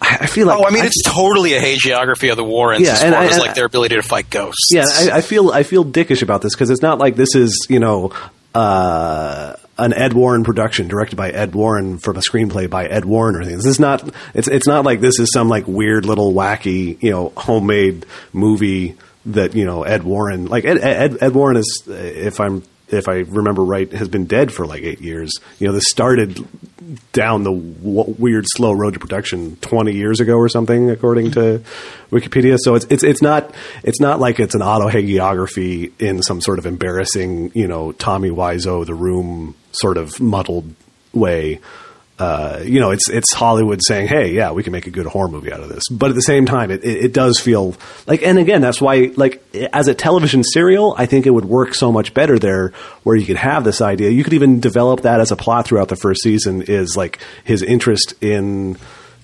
I 0.00 0.26
feel 0.26 0.46
like. 0.46 0.58
Oh, 0.58 0.64
I 0.66 0.70
mean, 0.70 0.82
I, 0.82 0.86
it's 0.86 1.02
totally 1.04 1.54
a 1.54 1.60
hagiography 1.60 2.30
of 2.30 2.36
the 2.36 2.44
Warrens 2.44 2.82
yeah, 2.84 2.92
as 2.92 3.02
far 3.02 3.22
as 3.22 3.38
like 3.38 3.54
their 3.54 3.66
ability 3.66 3.96
to 3.96 4.02
fight 4.02 4.30
ghosts. 4.30 4.68
Yeah, 4.72 4.84
I, 4.88 5.18
I 5.18 5.20
feel 5.20 5.50
I 5.50 5.62
feel 5.62 5.84
dickish 5.84 6.22
about 6.22 6.42
this 6.42 6.54
because 6.54 6.70
it's 6.70 6.82
not 6.82 6.98
like 6.98 7.16
this 7.16 7.34
is 7.34 7.66
you 7.68 7.78
know. 7.78 8.12
Uh, 8.54 9.54
an 9.78 9.92
Ed 9.92 10.14
Warren 10.14 10.44
production 10.44 10.88
directed 10.88 11.16
by 11.16 11.30
Ed 11.30 11.54
Warren 11.54 11.98
from 11.98 12.16
a 12.16 12.20
screenplay 12.20 12.70
by 12.70 12.86
Ed 12.86 13.04
Warren 13.04 13.36
or 13.36 13.40
anything. 13.40 13.58
This 13.58 13.66
is 13.66 13.78
not 13.78 14.08
it's 14.32 14.48
it's 14.48 14.66
not 14.66 14.86
like 14.86 15.00
this 15.00 15.18
is 15.18 15.30
some 15.32 15.50
like 15.50 15.66
weird 15.66 16.06
little 16.06 16.32
wacky, 16.32 17.00
you 17.02 17.10
know, 17.10 17.32
homemade 17.36 18.06
movie 18.32 18.96
that, 19.26 19.54
you 19.54 19.66
know, 19.66 19.82
Ed 19.82 20.04
Warren 20.04 20.46
like 20.46 20.64
Ed 20.64 20.78
Ed, 20.78 21.18
Ed 21.20 21.34
Warren 21.34 21.58
is 21.58 21.82
if 21.86 22.40
I'm 22.40 22.62
if 22.88 23.08
I 23.08 23.20
remember 23.20 23.62
right, 23.62 23.90
has 23.92 24.08
been 24.08 24.26
dead 24.26 24.52
for 24.52 24.66
like 24.66 24.82
eight 24.82 25.00
years. 25.00 25.32
You 25.58 25.66
know, 25.66 25.72
this 25.72 25.88
started 25.88 26.46
down 27.12 27.42
the 27.42 27.52
w- 27.52 28.14
weird, 28.18 28.44
slow 28.48 28.72
road 28.72 28.94
to 28.94 29.00
production 29.00 29.56
twenty 29.56 29.92
years 29.92 30.20
ago 30.20 30.36
or 30.36 30.48
something, 30.48 30.90
according 30.90 31.32
to 31.32 31.62
Wikipedia. 32.10 32.58
So 32.60 32.74
it's 32.76 32.86
it's 32.90 33.02
it's 33.02 33.22
not 33.22 33.52
it's 33.82 34.00
not 34.00 34.20
like 34.20 34.38
it's 34.38 34.54
an 34.54 34.62
auto 34.62 34.88
hagiography 34.88 35.92
in 36.00 36.22
some 36.22 36.40
sort 36.40 36.58
of 36.58 36.66
embarrassing, 36.66 37.52
you 37.54 37.66
know, 37.66 37.92
Tommy 37.92 38.30
Wiseau, 38.30 38.86
The 38.86 38.94
Room 38.94 39.54
sort 39.72 39.96
of 39.96 40.20
muddled 40.20 40.72
way. 41.12 41.60
Uh, 42.18 42.62
you 42.64 42.80
know, 42.80 42.92
it's 42.92 43.10
it's 43.10 43.34
Hollywood 43.34 43.80
saying, 43.86 44.08
"Hey, 44.08 44.32
yeah, 44.32 44.52
we 44.52 44.62
can 44.62 44.72
make 44.72 44.86
a 44.86 44.90
good 44.90 45.06
horror 45.06 45.28
movie 45.28 45.52
out 45.52 45.60
of 45.60 45.68
this." 45.68 45.82
But 45.90 46.08
at 46.08 46.14
the 46.14 46.22
same 46.22 46.46
time, 46.46 46.70
it, 46.70 46.82
it, 46.82 47.04
it 47.06 47.12
does 47.12 47.38
feel 47.38 47.74
like, 48.06 48.22
and 48.22 48.38
again, 48.38 48.62
that's 48.62 48.80
why, 48.80 49.12
like, 49.16 49.42
as 49.72 49.86
a 49.88 49.94
television 49.94 50.42
serial, 50.42 50.94
I 50.96 51.04
think 51.04 51.26
it 51.26 51.30
would 51.30 51.44
work 51.44 51.74
so 51.74 51.92
much 51.92 52.14
better 52.14 52.38
there, 52.38 52.72
where 53.02 53.16
you 53.16 53.26
could 53.26 53.36
have 53.36 53.64
this 53.64 53.82
idea. 53.82 54.10
You 54.10 54.24
could 54.24 54.32
even 54.32 54.60
develop 54.60 55.02
that 55.02 55.20
as 55.20 55.30
a 55.30 55.36
plot 55.36 55.66
throughout 55.66 55.88
the 55.88 55.96
first 55.96 56.22
season. 56.22 56.62
Is 56.62 56.96
like 56.96 57.18
his 57.44 57.62
interest 57.62 58.14
in 58.22 58.78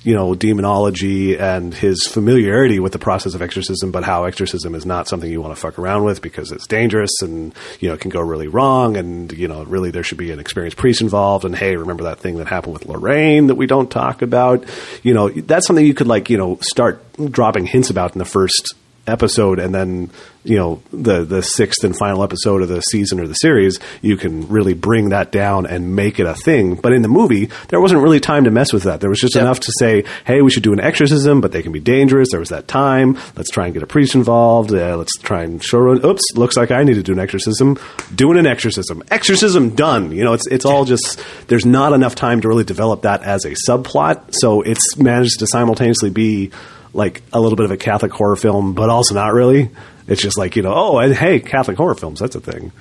you 0.05 0.15
know, 0.15 0.35
demonology 0.35 1.37
and 1.39 1.73
his 1.73 2.07
familiarity 2.07 2.81
with 2.81 2.93
the 2.93 2.99
process 2.99 3.35
of 3.35 3.43
exorcism, 3.43 3.93
but 3.93 4.05
how 4.05 4.25
exorcism 4.25 4.75
is 4.75 4.85
not 4.85 5.09
something 5.09 5.31
you 5.31 5.41
want 5.41 5.55
to 5.55 5.61
fuck 5.61 5.79
around 5.79 6.05
with 6.05 6.21
because 6.21 6.51
it's 6.51 6.67
dangerous 6.67 7.23
and, 7.23 7.55
you 7.81 7.89
know, 7.89 7.95
it 7.95 8.01
can 8.01 8.11
go 8.11 8.21
really 8.21 8.49
wrong. 8.49 8.97
And, 8.97 9.33
you 9.33 9.49
know, 9.49 9.65
really 9.65 9.91
there 9.91 10.03
should 10.03 10.19
be 10.19 10.31
an 10.31 10.41
experienced 10.41 10.77
priest 10.77 11.01
involved. 11.01 11.45
And 11.45 11.55
hey, 11.55 11.77
remember 11.77 12.05
that 12.05 12.19
thing 12.19 12.37
that 12.37 12.49
happened 12.49 12.75
with 12.75 12.87
Lorraine 12.87 13.47
that 13.47 13.55
we 13.55 13.67
don't 13.67 13.91
talk 13.91 14.23
about? 14.23 14.65
You 15.03 15.15
know, 15.15 15.29
that's 15.29 15.67
something 15.67 15.87
you 15.87 15.95
could 15.95 16.09
like, 16.09 16.31
you 16.31 16.39
know, 16.39 16.59
start 16.61 17.03
dropping 17.31 17.67
hints 17.67 17.91
about 17.91 18.13
in 18.13 18.19
the 18.19 18.25
first 18.25 18.75
episode 19.07 19.59
and 19.59 19.75
then 19.75 20.09
you 20.45 20.57
know 20.57 20.81
the 20.93 21.25
the 21.25 21.43
sixth 21.43 21.83
and 21.85 21.97
final 21.97 22.23
episode 22.23 22.63
of 22.63 22.69
the 22.69 22.81
season 22.83 23.19
or 23.21 23.27
the 23.27 23.35
series 23.35 23.79
you 24.01 24.17
can 24.17 24.47
really 24.49 24.75
bring 24.75 25.09
that 25.09 25.33
down 25.33 25.67
and 25.67 25.97
make 25.97 26.21
it 26.21 26.27
a 26.27 26.35
thing. 26.35 26.75
But 26.77 26.93
in 26.93 27.03
the 27.03 27.09
movie 27.09 27.49
there 27.69 27.81
wasn't 27.81 28.03
really 28.03 28.21
time 28.21 28.45
to 28.45 28.51
mess 28.51 28.73
with 28.73 28.85
that. 28.85 29.01
There 29.01 29.11
was 29.11 29.19
just 29.21 29.35
Yep. 29.35 29.43
enough 29.43 29.61
to 29.61 29.73
say 29.79 30.05
hey 30.25 30.41
we 30.43 30.51
should 30.51 30.63
do 30.63 30.73
an 30.73 30.81
exorcism 30.81 31.41
but 31.41 31.53
they 31.53 31.63
can 31.63 31.73
be 31.73 31.81
dangerous. 31.81 32.29
There 32.31 32.41
was 32.41 32.51
that 32.51 32.69
time. 32.69 33.17
Let's 33.37 33.51
try 33.51 33.65
and 33.67 33.75
get 33.75 33.83
a 33.83 33.87
priest 33.87 34.15
involved. 34.15 34.73
Uh, 34.73 34.97
let's 34.97 35.17
try 35.19 35.43
and 35.43 35.63
show 35.63 35.79
oops 35.89 36.23
looks 36.35 36.57
like 36.57 36.71
I 36.71 36.83
need 36.85 36.95
to 36.95 37.03
do 37.03 37.13
an 37.13 37.19
exorcism. 37.19 37.79
Doing 38.15 38.39
an 38.39 38.47
exorcism. 38.47 39.03
Exorcism 39.11 39.71
done. 39.71 40.13
You 40.13 40.25
know 40.25 40.33
it's 40.33 40.47
it's 40.49 40.65
all 40.65 40.85
just 40.85 41.21
there's 41.49 41.67
not 41.67 41.93
enough 41.93 42.15
time 42.15 42.41
to 42.41 42.49
really 42.49 42.65
develop 42.65 43.03
that 43.03 43.23
as 43.23 43.45
a 43.45 43.55
subplot. 43.69 44.35
So 44.35 44.63
it's 44.63 44.97
managed 44.97 45.39
to 45.41 45.47
simultaneously 45.47 46.11
be 46.11 46.51
like 46.93 47.23
a 47.33 47.41
little 47.41 47.57
bit 47.57 47.65
of 47.65 47.71
a 47.71 47.77
Catholic 47.77 48.13
horror 48.13 48.37
film, 48.37 48.75
but 48.75 48.91
also 48.91 49.15
not 49.15 49.33
really. 49.33 49.71
It's 50.07 50.21
just 50.21 50.39
like 50.39 50.57
you 50.57 50.63
know, 50.63 50.73
oh, 50.75 50.99
and 50.99 51.15
hey, 51.15 51.41
Catholic 51.41 51.77
horror 51.77 51.95
films, 51.95 52.21
that's 52.21 52.35
a 52.35 52.41
thing. 52.41 52.73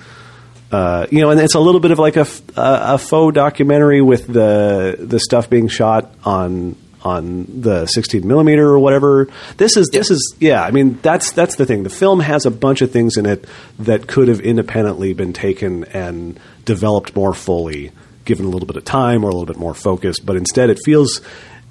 Uh, 0.72 1.06
you 1.12 1.22
know, 1.22 1.32
and 1.32 1.40
it's 1.40 1.56
a 1.56 1.60
little 1.60 1.82
bit 1.82 1.92
of 1.92 2.00
like 2.00 2.16
a 2.16 2.26
a 2.56 2.98
faux 2.98 3.36
documentary 3.36 4.02
with 4.02 4.28
the 4.28 4.96
the 5.00 5.20
stuff 5.20 5.50
being 5.50 5.68
shot 5.68 6.14
on 6.24 6.76
on 7.04 7.46
the 7.62 7.88
16 7.88 8.28
millimeter 8.28 8.68
or 8.68 8.80
whatever. 8.80 9.28
This 9.58 9.76
is 9.76 9.90
this 9.92 10.12
is 10.12 10.36
yeah. 10.40 10.64
I 10.64 10.72
mean, 10.72 11.00
that's 11.02 11.32
that's 11.32 11.56
the 11.56 11.66
thing. 11.66 11.84
The 11.84 11.90
film 11.90 12.20
has 12.20 12.46
a 12.46 12.52
bunch 12.52 12.82
of 12.82 12.92
things 12.92 13.18
in 13.18 13.26
it 13.26 13.46
that 13.80 14.08
could 14.08 14.28
have 14.28 14.40
independently 14.40 15.14
been 15.14 15.34
taken 15.34 15.86
and 15.86 16.40
developed 16.66 17.16
more 17.16 17.34
fully, 17.34 17.92
given 18.26 18.46
a 18.46 18.50
little 18.50 18.68
bit 18.68 18.78
of 18.78 18.86
time 18.86 19.24
or 19.24 19.30
a 19.30 19.34
little 19.34 19.46
bit 19.46 19.58
more 19.58 19.74
focus. 19.74 20.20
But 20.20 20.36
instead, 20.36 20.70
it 20.70 20.80
feels 20.86 21.22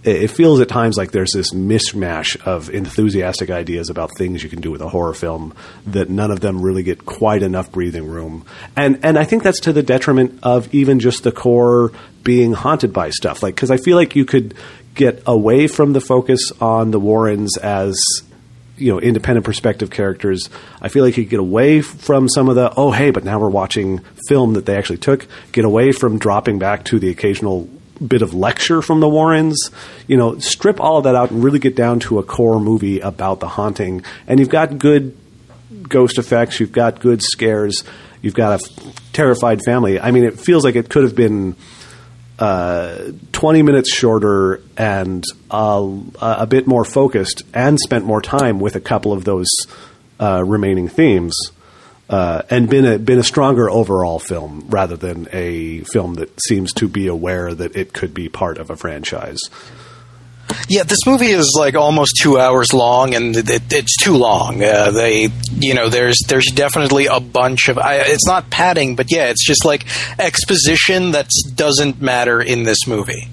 it 0.03 0.29
feels 0.29 0.61
at 0.61 0.69
times 0.69 0.97
like 0.97 1.11
there's 1.11 1.33
this 1.33 1.53
mishmash 1.53 2.41
of 2.47 2.71
enthusiastic 2.71 3.51
ideas 3.51 3.91
about 3.91 4.11
things 4.17 4.43
you 4.43 4.49
can 4.49 4.61
do 4.61 4.71
with 4.71 4.81
a 4.81 4.89
horror 4.89 5.13
film 5.13 5.55
that 5.87 6.09
none 6.09 6.31
of 6.31 6.41
them 6.41 6.63
really 6.63 6.83
get 6.83 7.05
quite 7.05 7.43
enough 7.43 7.71
breathing 7.71 8.09
room. 8.09 8.45
And 8.77 9.05
and 9.05 9.19
I 9.19 9.25
think 9.25 9.43
that's 9.43 9.61
to 9.61 9.73
the 9.73 9.83
detriment 9.83 10.41
of 10.43 10.73
even 10.75 11.01
just 11.01 11.23
the 11.23 11.33
core 11.33 11.93
being 12.23 12.53
haunted 12.53 12.93
by 12.93 13.11
stuff. 13.11 13.43
Like 13.43 13.57
cuz 13.57 13.71
I 13.71 13.77
feel 13.77 13.97
like 13.97 14.17
you 14.17 14.25
could 14.25 14.55
get 14.95 15.23
away 15.27 15.67
from 15.67 15.93
the 15.93 16.01
focus 16.01 16.51
on 16.61 16.93
the 16.93 17.01
Warrens 17.01 17.59
as 17.59 17.99
you 18.79 18.91
know 18.91 18.99
independent 18.99 19.45
perspective 19.45 19.91
characters. 19.91 20.49
I 20.81 20.89
feel 20.89 21.05
like 21.05 21.19
you 21.19 21.27
get 21.27 21.41
away 21.41 21.83
from 21.83 22.27
some 22.27 22.49
of 22.49 22.55
the 22.55 22.73
oh 22.75 22.91
hey, 22.91 23.11
but 23.11 23.25
now 23.25 23.39
we're 23.39 23.51
watching 23.51 24.01
film 24.29 24.55
that 24.55 24.65
they 24.65 24.77
actually 24.77 24.99
took. 24.99 25.27
Get 25.53 25.67
away 25.67 25.93
from 25.93 26.19
dropping 26.19 26.59
back 26.59 26.85
to 26.85 26.99
the 26.99 27.11
occasional 27.11 27.69
bit 28.07 28.23
of 28.23 28.35
lecture 28.35 28.83
from 28.83 29.01
the 29.01 29.09
Warrens. 29.09 29.71
You 30.07 30.17
know, 30.17 30.39
strip 30.39 30.81
all 30.81 30.99
of 30.99 31.05
that 31.05 31.15
out 31.15 31.31
and 31.31 31.45
really 31.45 31.59
get 31.59 31.77
down 31.77 32.01
to 32.01 32.19
a 32.19 32.23
core 32.23 32.61
movie 32.61 33.01
about 33.01 33.41
the 33.41 33.49
haunting. 33.49 34.03
And 34.27 34.41
you've 34.41 34.49
got 34.49 34.79
good 34.79 35.17
ghost 35.83 36.19
effects. 36.19 36.61
You've 36.61 36.73
got 36.73 37.01
good 37.01 37.23
scares. 37.23 37.85
You've 38.23 38.35
got 38.35 38.61
a 38.61 38.93
terrified 39.13 39.63
family. 39.63 39.99
I 39.99 40.11
mean, 40.11 40.25
it 40.25 40.39
feels 40.39 40.65
like 40.65 40.77
it 40.77 40.89
could 40.89 41.05
have 41.05 41.17
been 41.17 41.57
uh, 42.39 43.13
20 43.33 43.63
minutes 43.63 43.93
shorter 43.93 44.63
and 44.77 45.25
uh, 45.51 45.87
a 46.21 46.47
bit 46.47 46.67
more 46.67 46.85
focused 46.85 47.43
and 47.53 47.79
spent 47.79 48.05
more 48.05 48.23
time 48.23 48.61
with 48.61 48.77
a 48.77 48.81
couple 48.81 49.13
of 49.13 49.25
those 49.25 49.49
uh, 50.19 50.43
remaining 50.45 50.89
themes. 50.89 51.35
Uh, 52.11 52.43
and 52.51 52.69
been 52.69 52.85
a 52.85 52.99
been 52.99 53.21
a 53.21 53.23
stronger 53.23 53.71
overall 53.71 54.19
film 54.19 54.67
rather 54.69 54.97
than 54.97 55.29
a 55.33 55.79
film 55.85 56.15
that 56.15 56.29
seems 56.43 56.73
to 56.73 56.89
be 56.89 57.07
aware 57.07 57.55
that 57.55 57.77
it 57.77 57.93
could 57.93 58.13
be 58.13 58.29
part 58.29 58.59
of 58.59 58.69
a 58.69 58.75
franchise. 58.77 59.39
Yeah, 60.69 60.83
this 60.83 60.99
movie 61.07 61.31
is 61.31 61.57
like 61.57 61.77
almost 61.77 62.19
two 62.21 62.37
hours 62.37 62.73
long, 62.73 63.15
and 63.15 63.37
it, 63.37 63.49
it, 63.49 63.63
it's 63.71 63.97
too 64.03 64.17
long. 64.17 64.61
Uh, 64.61 64.91
they, 64.91 65.29
you 65.55 65.75
know, 65.75 65.89
there's 65.89 66.19
there's 66.27 66.47
definitely 66.53 67.07
a 67.07 67.21
bunch 67.21 67.69
of. 67.69 67.79
I, 67.79 67.99
it's 67.99 68.27
not 68.27 68.51
padding, 68.51 68.97
but 68.97 69.13
yeah, 69.13 69.27
it's 69.27 69.47
just 69.47 69.65
like 69.65 69.87
exposition 70.19 71.13
that 71.13 71.29
doesn't 71.55 72.03
matter 72.03 72.41
in 72.41 72.65
this 72.65 72.89
movie. 72.89 73.29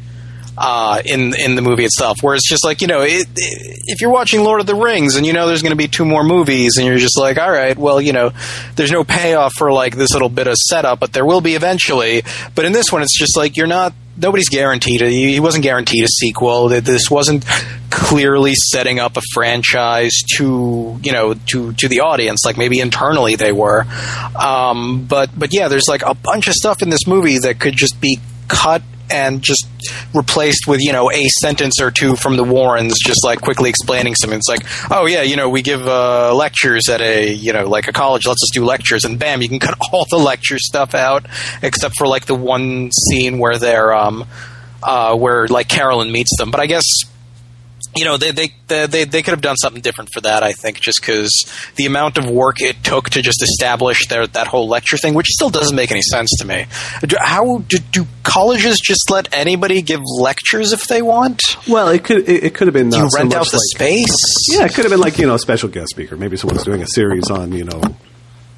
Uh, 0.60 1.04
in 1.06 1.36
in 1.36 1.56
the 1.56 1.62
movie 1.62 1.86
itself, 1.86 2.18
where 2.24 2.34
it's 2.34 2.50
just 2.50 2.66
like 2.66 2.82
you 2.82 2.88
know, 2.88 3.02
it, 3.02 3.28
if 3.36 4.02
you're 4.02 4.10
watching 4.10 4.44
Lord 4.44 4.60
of 4.60 4.66
the 4.66 4.74
Rings 4.74 5.16
and 5.16 5.24
you 5.24 5.32
know 5.32 5.46
there's 5.46 5.62
going 5.62 5.72
to 5.72 5.78
be 5.78 5.88
two 5.88 6.04
more 6.04 6.24
movies, 6.24 6.78
and 6.78 6.88
you're 6.88 6.98
just 6.98 7.16
like, 7.16 7.38
all 7.38 7.52
right, 7.52 7.78
well, 7.78 8.02
you 8.02 8.12
know, 8.12 8.32
there's 8.76 8.92
no 8.92 9.04
payoff 9.04 9.54
for 9.54 9.72
like 9.72 9.96
this 9.96 10.14
little 10.14 10.30
bit 10.30 10.48
of 10.48 10.56
setup, 10.56 11.00
but 11.00 11.14
there 11.14 11.26
will 11.26 11.42
be 11.42 11.54
eventually. 11.54 12.24
But 12.56 12.66
in 12.66 12.72
this 12.72 12.92
one, 12.92 13.04
it's 13.04 13.18
just 13.18 13.38
like 13.38 13.56
you're 13.56 13.68
not. 13.68 13.94
Nobody's 14.20 14.50
guaranteed. 14.50 15.02
He 15.02 15.40
wasn't 15.40 15.64
guaranteed 15.64 16.04
a 16.04 16.08
sequel. 16.08 16.70
That 16.70 16.84
This 16.84 17.12
wasn't 17.12 17.46
clearly 17.92 18.54
setting 18.56 19.00
up 19.00 19.16
a 19.16 19.22
franchise 19.34 20.24
to 20.38 21.00
you 21.04 21.12
know 21.12 21.36
to 21.36 21.74
to 21.74 21.88
the 21.88 22.00
audience. 22.00 22.44
Like 22.46 22.58
maybe 22.58 22.80
internally 22.80 23.36
they 23.36 23.52
were, 23.52 23.86
um, 24.36 25.06
but 25.06 25.30
but 25.38 25.54
yeah, 25.54 25.68
there's 25.68 25.88
like 25.88 26.02
a 26.02 26.16
bunch 26.16 26.48
of 26.48 26.54
stuff 26.54 26.82
in 26.82 26.90
this 26.90 27.06
movie 27.06 27.38
that 27.38 27.60
could 27.60 27.76
just 27.76 28.02
be 28.02 28.20
cut 28.48 28.82
and 29.10 29.42
just 29.42 29.68
replaced 30.14 30.68
with 30.68 30.82
you 30.82 30.92
know 30.92 31.12
a 31.12 31.24
sentence 31.42 31.82
or 31.82 31.92
two 31.92 32.16
from 32.16 32.38
the 32.38 32.44
Warrens, 32.44 32.98
just 33.04 33.24
like 33.24 33.42
quickly 33.42 33.70
explaining 33.70 34.16
something. 34.16 34.38
It's 34.38 34.50
like, 34.50 34.66
oh 34.92 35.06
yeah, 35.06 35.22
you 35.22 35.36
know, 35.36 35.50
we 35.50 35.62
give 35.62 35.88
uh, 35.88 36.34
lectures 36.34 36.90
at 36.90 37.02
a 37.02 37.32
you 37.32 37.54
know 37.54 37.68
like 37.68 37.88
a 37.88 37.94
college. 37.94 38.28
Let's 38.28 38.42
just 38.42 38.54
do 38.54 38.66
lectures, 38.66 39.04
and 39.06 39.20
bam, 39.20 39.42
you 39.42 39.50
can 39.50 39.60
cut 39.68 39.78
all 39.92 40.06
the 40.10 40.18
lecture 40.18 40.60
stuff 40.60 40.94
out 40.96 41.26
except 41.62 41.96
for 41.98 42.08
like 42.08 42.26
the 42.26 42.36
one 42.36 42.92
scene 42.92 43.40
where 43.40 43.58
they're 43.58 43.94
um 43.94 44.26
uh, 44.84 45.16
where 45.16 45.48
like 45.48 45.68
Carolyn 45.68 46.12
meets 46.12 46.38
them. 46.38 46.52
But 46.52 46.60
I 46.60 46.66
guess 46.68 46.86
you 47.98 48.06
know 48.06 48.18
they 48.18 48.32
they 48.32 48.52
they 48.68 49.04
they 49.06 49.22
could 49.22 49.32
have 49.32 49.42
done 49.42 49.56
something 49.58 49.82
different 49.82 50.10
for 50.14 50.22
that. 50.22 50.44
I 50.44 50.52
think 50.54 50.80
just 50.80 51.02
because 51.02 51.32
the 51.76 51.86
amount 51.86 52.18
of 52.18 52.30
work 52.30 52.62
it 52.62 52.84
took 52.84 53.10
to 53.12 53.22
just 53.22 53.42
establish 53.44 54.08
their 54.08 54.28
that 54.28 54.48
whole 54.48 54.68
lecture 54.68 54.98
thing, 54.98 55.14
which 55.14 55.28
still 55.28 55.50
doesn't 55.50 55.76
make 55.76 55.92
any 55.92 56.02
sense 56.02 56.30
to 56.40 56.46
me. 56.46 56.66
Do, 57.02 57.16
how 57.20 57.60
do, 57.60 57.78
do 57.92 58.06
colleges 58.24 58.80
just 58.84 59.10
let 59.10 59.34
anybody 59.34 59.82
give 59.82 60.02
lectures 60.20 60.72
if 60.74 60.88
they 60.88 61.02
want? 61.02 61.42
Well, 61.68 61.90
it 61.90 62.04
could 62.04 62.28
it, 62.30 62.44
it 62.46 62.54
could 62.54 62.68
have 62.68 62.74
been 62.74 62.90
Do 62.90 62.98
you 62.98 63.04
uh, 63.06 63.10
so 63.10 63.20
rent 63.20 63.34
out 63.34 63.50
the 63.50 63.58
like- 63.58 63.76
space? 63.90 64.16
Yeah, 64.50 64.66
it 64.66 64.74
could 64.74 64.86
have 64.86 64.92
been 64.92 65.00
like 65.02 65.18
you 65.18 65.28
know 65.28 65.36
a 65.36 65.40
special 65.40 65.70
guest 65.70 65.90
speaker. 65.90 66.16
Maybe 66.18 66.38
someone's 66.38 66.64
doing 66.64 66.82
a 66.82 66.88
series 66.88 67.30
on 67.30 67.52
you 67.52 67.66
know 67.66 67.82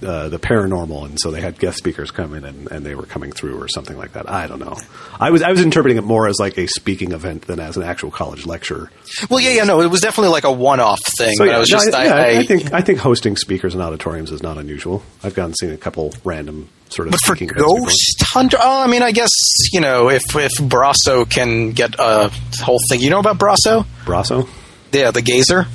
uh, 0.06 0.30
the 0.30 0.40
paranormal, 0.40 1.06
and 1.06 1.20
so 1.20 1.32
they 1.32 1.42
had 1.42 1.60
guest 1.60 1.78
speakers 1.78 2.12
come 2.12 2.34
in 2.34 2.46
and, 2.46 2.72
and 2.72 2.86
they 2.86 2.96
were 2.96 3.06
coming 3.06 3.32
through 3.32 3.62
or 3.62 3.68
something 3.68 3.98
like 3.98 4.14
that. 4.14 4.30
I 4.30 4.48
don't 4.48 4.60
know. 4.60 4.78
I 5.20 5.32
was 5.32 5.42
I 5.42 5.52
was 5.52 5.62
interpreting 5.62 5.98
it 5.98 6.04
more 6.06 6.28
as 6.28 6.38
like 6.40 6.58
a 6.58 6.68
speaking 6.68 7.12
event 7.12 7.44
than 7.48 7.60
as 7.60 7.76
an 7.78 7.84
actual 7.84 8.10
college 8.12 8.46
lecture. 8.46 8.92
Well, 9.30 9.40
yeah, 9.40 9.52
yeah, 9.52 9.64
no, 9.66 9.82
it 9.82 9.88
was 9.88 10.02
definitely 10.02 10.32
like 10.32 10.44
a 10.46 10.52
one-off 10.52 11.00
thing. 11.18 11.34
So 11.36 11.44
but 11.46 11.50
yeah, 11.52 11.58
I 11.58 11.60
was 11.60 11.70
no, 11.70 11.78
just, 11.78 11.94
I, 11.94 12.06
yeah, 12.06 12.14
I, 12.16 12.40
I- 12.40 12.44
think 12.46 12.74
I 12.74 12.82
think 12.82 13.00
hosting 13.00 13.36
speakers 13.36 13.76
in 13.76 13.82
auditoriums 13.82 14.32
is 14.32 14.42
not 14.42 14.58
unusual. 14.58 15.04
I've 15.24 15.36
gone 15.36 15.46
and 15.46 15.56
seen 15.60 15.72
a 15.72 15.78
couple 15.78 16.14
random 16.24 16.70
sort 16.90 17.08
of 17.08 17.12
But 17.28 17.38
for. 17.38 17.46
Ghost 17.46 18.24
Hunter, 18.34 18.58
oh, 18.60 18.84
I 18.84 18.88
mean, 18.88 19.04
I 19.04 19.12
guess 19.12 19.30
you 19.74 19.82
know 19.82 20.10
if 20.10 20.24
if 20.36 20.54
Braco 20.54 21.30
can 21.30 21.72
get 21.74 21.96
a 22.00 22.32
whole 22.62 22.80
thing. 22.90 23.02
You 23.02 23.10
know 23.10 23.20
about 23.20 23.38
Braco? 23.38 23.86
Braco. 24.06 24.48
Yeah, 24.92 25.12
the 25.12 25.22
gazer. 25.22 25.66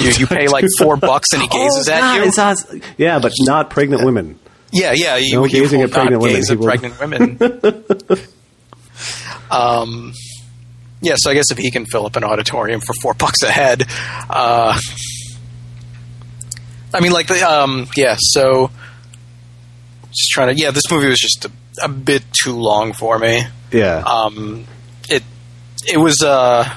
You, 0.00 0.10
you 0.10 0.26
pay 0.26 0.48
like 0.48 0.64
four 0.78 0.96
bucks 0.96 1.32
and 1.32 1.42
he 1.42 1.48
gazes 1.48 1.88
Oh, 1.88 1.92
at 1.92 2.16
you. 2.16 2.42
us- 2.42 2.66
yeah, 2.98 3.18
but 3.18 3.32
not 3.40 3.70
pregnant 3.70 4.04
women. 4.04 4.38
Yeah, 4.72 4.92
yeah. 4.94 5.16
You, 5.16 5.34
No 5.36 5.44
you 5.44 5.50
gazing 5.50 5.82
at 5.82 5.90
pregnant 5.90 6.22
women. 6.22 6.42
at 6.48 6.60
pregnant 6.60 6.98
women. 7.00 7.38
um, 9.50 10.12
yeah, 11.00 11.14
so 11.16 11.30
I 11.30 11.34
guess 11.34 11.50
if 11.50 11.58
he 11.58 11.70
can 11.70 11.84
fill 11.86 12.06
up 12.06 12.16
an 12.16 12.24
auditorium 12.24 12.80
for 12.80 12.92
four 13.02 13.12
bucks 13.14 13.42
a 13.42 13.50
head, 13.50 13.84
uh, 14.30 14.78
I 16.94 17.00
mean, 17.00 17.12
like 17.12 17.26
the 17.26 17.42
um, 17.42 17.86
yeah. 17.96 18.16
So 18.18 18.70
just 20.10 20.30
trying 20.30 20.54
to 20.54 20.62
yeah, 20.62 20.70
this 20.70 20.84
movie 20.90 21.08
was 21.08 21.18
just 21.18 21.46
a, 21.46 21.84
a 21.84 21.88
bit 21.88 22.22
too 22.32 22.54
long 22.56 22.92
for 22.92 23.18
me. 23.18 23.42
Yeah. 23.72 23.98
Um, 24.06 24.64
it 25.08 25.22
it 25.86 25.96
was 25.98 26.22
uh 26.22 26.68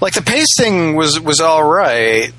like 0.00 0.14
the 0.14 0.22
pacing 0.22 0.96
was 0.96 1.20
was 1.20 1.40
all 1.40 1.64
right, 1.64 2.32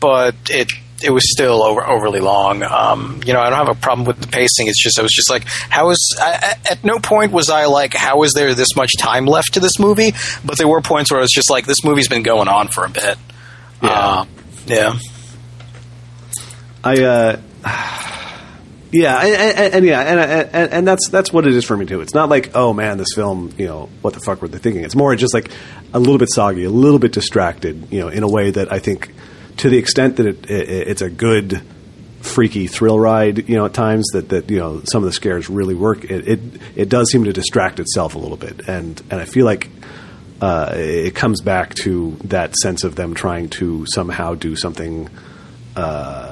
but 0.00 0.34
it 0.50 0.68
it 1.02 1.10
was 1.10 1.30
still 1.30 1.62
over, 1.62 1.86
overly 1.86 2.20
long. 2.20 2.62
Um, 2.62 3.20
you 3.24 3.32
know, 3.32 3.40
I 3.40 3.50
don't 3.50 3.58
have 3.58 3.68
a 3.68 3.80
problem 3.80 4.06
with 4.06 4.20
the 4.20 4.26
pacing. 4.26 4.66
It's 4.66 4.82
just 4.82 4.98
I 4.98 5.02
was 5.02 5.12
just 5.12 5.30
like, 5.30 5.44
how 5.46 5.90
is 5.90 6.16
I, 6.20 6.56
at 6.70 6.84
no 6.84 6.98
point 6.98 7.32
was 7.32 7.50
I 7.50 7.66
like, 7.66 7.94
how 7.94 8.22
is 8.24 8.32
there 8.34 8.54
this 8.54 8.74
much 8.76 8.92
time 8.98 9.26
left 9.26 9.54
to 9.54 9.60
this 9.60 9.78
movie? 9.78 10.12
But 10.44 10.58
there 10.58 10.68
were 10.68 10.80
points 10.80 11.10
where 11.10 11.20
I 11.20 11.22
was 11.22 11.30
just 11.32 11.50
like, 11.50 11.66
this 11.66 11.84
movie's 11.84 12.08
been 12.08 12.22
going 12.22 12.48
on 12.48 12.68
for 12.68 12.84
a 12.84 12.90
bit. 12.90 13.16
Yeah. 13.82 13.90
Uh, 13.90 14.24
yeah. 14.66 14.98
I 16.82 17.02
uh, 17.02 17.40
yeah, 18.90 19.18
and, 19.18 19.34
and, 19.34 19.74
and 19.74 19.84
yeah, 19.84 20.00
and, 20.00 20.50
and 20.54 20.72
and 20.72 20.88
that's 20.88 21.08
that's 21.10 21.32
what 21.32 21.46
it 21.46 21.54
is 21.54 21.64
for 21.64 21.76
me 21.76 21.86
too. 21.86 22.00
It's 22.00 22.14
not 22.14 22.28
like 22.28 22.52
oh 22.54 22.72
man, 22.72 22.98
this 22.98 23.08
film, 23.14 23.52
you 23.58 23.66
know, 23.66 23.88
what 24.00 24.14
the 24.14 24.20
fuck 24.20 24.40
were 24.40 24.48
they 24.48 24.58
thinking? 24.58 24.84
It's 24.84 24.96
more 24.96 25.14
just 25.14 25.34
like 25.34 25.50
a 25.92 25.98
little 25.98 26.18
bit 26.18 26.30
soggy, 26.30 26.64
a 26.64 26.70
little 26.70 26.98
bit 26.98 27.12
distracted, 27.12 27.92
you 27.92 28.00
know, 28.00 28.08
in 28.08 28.22
a 28.22 28.28
way 28.28 28.50
that 28.50 28.72
I 28.72 28.78
think, 28.78 29.12
to 29.58 29.68
the 29.68 29.78
extent 29.78 30.16
that 30.16 30.26
it, 30.26 30.50
it 30.50 30.88
it's 30.88 31.02
a 31.02 31.10
good 31.10 31.62
freaky 32.20 32.66
thrill 32.66 32.98
ride, 32.98 33.48
you 33.48 33.56
know, 33.56 33.66
at 33.66 33.74
times 33.74 34.06
that, 34.12 34.30
that 34.30 34.50
you 34.50 34.58
know 34.58 34.82
some 34.84 35.02
of 35.02 35.06
the 35.06 35.12
scares 35.12 35.50
really 35.50 35.74
work. 35.74 36.04
It, 36.04 36.28
it 36.28 36.40
it 36.74 36.88
does 36.88 37.10
seem 37.10 37.24
to 37.24 37.32
distract 37.32 37.80
itself 37.80 38.14
a 38.14 38.18
little 38.18 38.36
bit, 38.36 38.68
and 38.68 39.00
and 39.10 39.20
I 39.20 39.24
feel 39.24 39.44
like 39.44 39.68
uh, 40.40 40.72
it 40.76 41.14
comes 41.14 41.40
back 41.40 41.74
to 41.74 42.16
that 42.24 42.54
sense 42.56 42.84
of 42.84 42.94
them 42.94 43.14
trying 43.14 43.48
to 43.50 43.84
somehow 43.86 44.34
do 44.34 44.56
something 44.56 45.08
uh, 45.76 46.27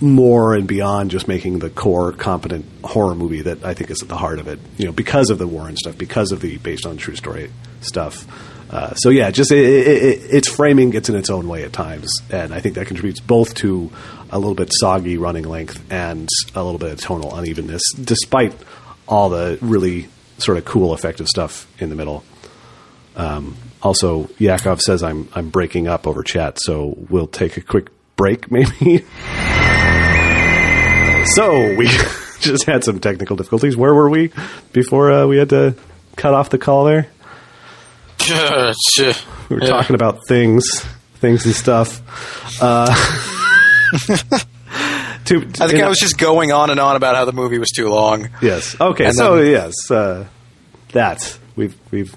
more 0.00 0.54
and 0.54 0.66
beyond 0.66 1.10
just 1.10 1.26
making 1.26 1.58
the 1.60 1.70
core 1.70 2.12
competent 2.12 2.66
horror 2.84 3.14
movie 3.14 3.42
that 3.42 3.64
I 3.64 3.74
think 3.74 3.90
is 3.90 4.02
at 4.02 4.08
the 4.08 4.16
heart 4.16 4.38
of 4.38 4.48
it. 4.48 4.58
You 4.76 4.86
know, 4.86 4.92
because 4.92 5.30
of 5.30 5.38
the 5.38 5.46
Warren 5.46 5.76
stuff, 5.76 5.96
because 5.96 6.32
of 6.32 6.40
the 6.40 6.58
based 6.58 6.86
on 6.86 6.96
true 6.96 7.16
story 7.16 7.50
stuff. 7.80 8.26
Uh, 8.70 8.94
so 8.94 9.10
yeah, 9.10 9.30
just 9.30 9.52
it, 9.52 9.64
it, 9.64 10.02
it, 10.02 10.34
its 10.34 10.48
framing 10.48 10.90
gets 10.90 11.08
in 11.08 11.14
its 11.14 11.30
own 11.30 11.48
way 11.48 11.62
at 11.62 11.72
times, 11.72 12.12
and 12.30 12.52
I 12.52 12.60
think 12.60 12.74
that 12.74 12.88
contributes 12.88 13.20
both 13.20 13.54
to 13.56 13.90
a 14.30 14.38
little 14.38 14.56
bit 14.56 14.70
soggy 14.72 15.18
running 15.18 15.44
length 15.44 15.80
and 15.90 16.28
a 16.54 16.64
little 16.64 16.78
bit 16.78 16.92
of 16.92 17.00
tonal 17.00 17.34
unevenness, 17.34 17.82
despite 17.94 18.54
all 19.06 19.28
the 19.28 19.56
really 19.60 20.08
sort 20.38 20.58
of 20.58 20.64
cool, 20.64 20.94
effective 20.94 21.28
stuff 21.28 21.68
in 21.80 21.90
the 21.90 21.94
middle. 21.94 22.24
Um, 23.14 23.56
also, 23.82 24.28
Yakov 24.38 24.80
says 24.80 25.02
I'm 25.02 25.28
I'm 25.32 25.50
breaking 25.50 25.86
up 25.86 26.06
over 26.08 26.22
chat, 26.22 26.58
so 26.60 26.94
we'll 27.08 27.28
take 27.28 27.56
a 27.56 27.60
quick 27.60 27.88
break, 28.16 28.50
maybe. 28.50 29.04
So 31.34 31.74
we 31.76 31.86
just 32.40 32.64
had 32.66 32.84
some 32.84 33.00
technical 33.00 33.36
difficulties. 33.36 33.76
Where 33.76 33.94
were 33.94 34.08
we 34.10 34.30
before 34.72 35.10
uh, 35.10 35.26
we 35.26 35.36
had 35.38 35.48
to 35.50 35.74
cut 36.16 36.34
off 36.34 36.50
the 36.50 36.58
call? 36.58 36.84
There, 36.84 37.08
we 38.28 39.56
were 39.56 39.62
Yeah. 39.62 39.68
talking 39.68 39.94
about 39.94 40.20
things, 40.28 40.64
things 41.16 41.44
and 41.46 41.54
stuff. 41.54 42.00
Uh, 42.62 42.86
to, 45.26 45.36
I 45.60 45.66
think 45.68 45.82
I 45.82 45.88
was 45.88 45.98
just 45.98 46.18
going 46.18 46.52
on 46.52 46.70
and 46.70 46.80
on 46.80 46.96
about 46.96 47.16
how 47.16 47.24
the 47.24 47.32
movie 47.32 47.58
was 47.58 47.70
too 47.70 47.88
long. 47.88 48.28
Yes. 48.40 48.78
Okay. 48.80 49.06
And 49.06 49.14
so 49.14 49.36
then- 49.36 49.50
yes, 49.52 49.90
uh, 49.90 50.26
that 50.92 51.38
we've 51.56 51.76
we've 51.90 52.14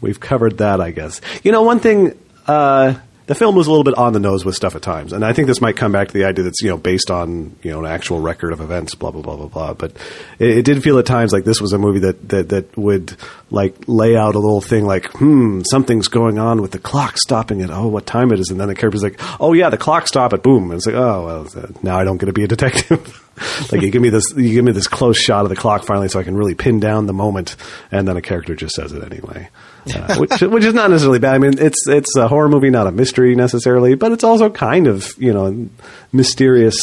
we've 0.00 0.20
covered 0.20 0.58
that. 0.58 0.80
I 0.80 0.90
guess. 0.90 1.20
You 1.42 1.52
know, 1.52 1.62
one 1.62 1.80
thing. 1.80 2.18
Uh, 2.46 2.94
the 3.26 3.34
film 3.34 3.56
was 3.56 3.66
a 3.66 3.70
little 3.70 3.84
bit 3.84 3.94
on 3.94 4.12
the 4.12 4.20
nose 4.20 4.44
with 4.44 4.54
stuff 4.54 4.76
at 4.76 4.82
times, 4.82 5.12
and 5.12 5.24
I 5.24 5.32
think 5.32 5.48
this 5.48 5.60
might 5.60 5.76
come 5.76 5.90
back 5.90 6.08
to 6.08 6.14
the 6.14 6.24
idea 6.24 6.44
that's 6.44 6.62
you 6.62 6.70
know 6.70 6.76
based 6.76 7.10
on 7.10 7.56
you 7.62 7.72
know 7.72 7.80
an 7.80 7.86
actual 7.86 8.20
record 8.20 8.52
of 8.52 8.60
events, 8.60 8.94
blah 8.94 9.10
blah 9.10 9.22
blah 9.22 9.36
blah 9.36 9.48
blah. 9.48 9.74
But 9.74 9.92
it, 10.38 10.58
it 10.58 10.64
did 10.64 10.82
feel 10.82 10.98
at 10.98 11.06
times 11.06 11.32
like 11.32 11.44
this 11.44 11.60
was 11.60 11.72
a 11.72 11.78
movie 11.78 11.98
that 12.00 12.28
that 12.28 12.48
that 12.50 12.76
would 12.76 13.16
like 13.50 13.74
lay 13.88 14.16
out 14.16 14.36
a 14.36 14.38
little 14.38 14.60
thing 14.60 14.86
like, 14.86 15.10
hmm, 15.12 15.62
something's 15.62 16.08
going 16.08 16.38
on 16.38 16.62
with 16.62 16.70
the 16.70 16.78
clock 16.78 17.18
stopping 17.18 17.62
at 17.62 17.70
oh 17.70 17.88
what 17.88 18.06
time 18.06 18.32
it 18.32 18.38
is, 18.38 18.50
and 18.50 18.60
then 18.60 18.68
the 18.68 18.76
character's 18.76 19.02
like, 19.02 19.20
oh 19.40 19.52
yeah, 19.52 19.70
the 19.70 19.78
clock 19.78 20.06
stopped 20.06 20.32
at 20.32 20.42
boom, 20.42 20.70
and 20.70 20.78
it's 20.78 20.86
like 20.86 20.94
oh 20.94 21.26
well 21.26 21.64
uh, 21.64 21.68
now 21.82 21.98
I 21.98 22.04
don't 22.04 22.18
get 22.18 22.26
to 22.26 22.32
be 22.32 22.44
a 22.44 22.48
detective. 22.48 23.22
like 23.72 23.82
you 23.82 23.90
give 23.90 24.02
me 24.02 24.08
this 24.08 24.24
you 24.36 24.54
give 24.54 24.64
me 24.64 24.72
this 24.72 24.86
close 24.86 25.18
shot 25.18 25.44
of 25.44 25.48
the 25.48 25.56
clock 25.56 25.84
finally 25.84 26.08
so 26.08 26.20
I 26.20 26.22
can 26.22 26.36
really 26.36 26.54
pin 26.54 26.80
down 26.80 27.06
the 27.06 27.12
moment 27.12 27.56
and 27.90 28.06
then 28.06 28.16
a 28.16 28.22
character 28.22 28.54
just 28.54 28.76
says 28.76 28.92
it 28.92 29.02
anyway. 29.02 29.48
Uh, 29.94 30.16
which 30.18 30.40
which 30.40 30.64
is 30.64 30.74
not 30.74 30.90
necessarily 30.90 31.18
bad. 31.18 31.34
I 31.34 31.38
mean 31.38 31.58
it's 31.58 31.86
it's 31.88 32.16
a 32.16 32.28
horror 32.28 32.48
movie, 32.48 32.70
not 32.70 32.86
a 32.86 32.92
mystery 32.92 33.34
necessarily, 33.34 33.94
but 33.94 34.12
it's 34.12 34.24
also 34.24 34.50
kind 34.50 34.86
of, 34.86 35.12
you 35.18 35.32
know, 35.32 35.68
mysterious 36.12 36.76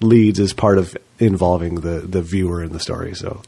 leads 0.00 0.40
as 0.40 0.52
part 0.52 0.78
of 0.78 0.96
involving 1.18 1.76
the 1.76 2.00
the 2.00 2.22
viewer 2.22 2.62
in 2.62 2.72
the 2.72 2.80
story. 2.80 3.14
So 3.14 3.42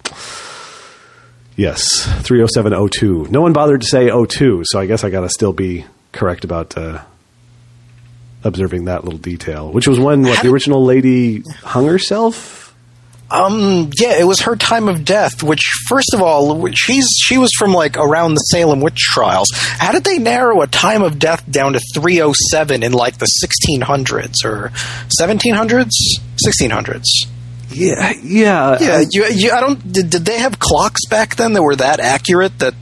Yes, 1.57 2.05
30702. 2.23 3.29
No 3.31 3.41
one 3.41 3.55
bothered 3.55 3.81
to 3.81 3.87
say 3.87 4.11
02, 4.11 4.65
so 4.67 4.79
I 4.79 4.85
guess 4.85 5.05
I 5.05 5.11
got 5.11 5.23
to 5.23 5.31
still 5.31 5.55
be 5.55 5.87
correct 6.13 6.45
about 6.45 6.77
uh, 6.77 7.03
observing 8.45 8.85
that 8.85 9.05
little 9.05 9.19
detail, 9.19 9.73
which 9.73 9.89
was 9.89 9.99
when 9.99 10.23
what 10.23 10.43
the 10.43 10.51
original 10.51 10.85
lady 10.85 11.43
hung 11.63 11.87
herself. 11.87 12.66
Um, 13.31 13.91
yeah, 13.99 14.19
it 14.19 14.27
was 14.27 14.41
her 14.43 14.55
time 14.57 14.89
of 14.89 15.05
death. 15.05 15.43
Which, 15.43 15.63
first 15.89 16.15
of 16.15 16.23
all, 16.23 16.69
she's 16.73 17.07
she 17.19 17.39
was 17.39 17.51
from 17.59 17.73
like 17.73 17.97
around 17.97 18.35
the 18.35 18.41
Salem 18.41 18.81
witch 18.81 18.99
trials. 18.99 19.49
How 19.53 19.93
did 19.93 20.05
they 20.05 20.19
narrow 20.19 20.63
a 20.63 20.67
time 20.67 21.03
of 21.03 21.19
death 21.19 21.49
down 21.51 21.73
to 21.73 21.81
307 21.95 22.83
in 22.83 22.93
like 22.93 23.19
the 23.19 23.27
1600s 23.43 24.45
or 24.45 24.71
1700s, 25.21 25.91
1600s? 26.47 27.03
Yeah, 27.71 28.13
yeah, 28.23 28.79
Yeah, 28.81 29.05
you, 29.11 29.25
you, 29.27 29.51
I 29.53 29.61
don't. 29.61 29.93
Did, 29.93 30.11
did 30.11 30.25
they 30.25 30.39
have 30.39 30.59
clocks 30.59 31.05
back 31.07 31.37
then 31.37 31.53
that 31.55 31.63
were 31.63 31.77
that 31.77 32.01
accurate 32.01 32.59
that 32.61 32.75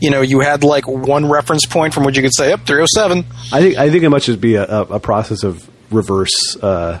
you 0.00 0.10
know 0.10 0.22
you 0.22 0.40
had 0.40 0.62
like 0.62 0.86
one 0.86 1.28
reference 1.28 1.66
point 1.66 1.92
from 1.94 2.04
which 2.04 2.16
you 2.16 2.22
could 2.22 2.34
say, 2.34 2.52
"Up 2.52 2.64
307." 2.64 3.24
I 3.52 3.60
think 3.60 3.76
I 3.76 3.90
think 3.90 4.04
it 4.04 4.08
might 4.08 4.22
just 4.22 4.40
be 4.40 4.54
a, 4.54 4.64
a, 4.64 4.82
a 4.82 5.00
process 5.00 5.42
of 5.42 5.68
reverse 5.90 6.56
uh, 6.62 7.00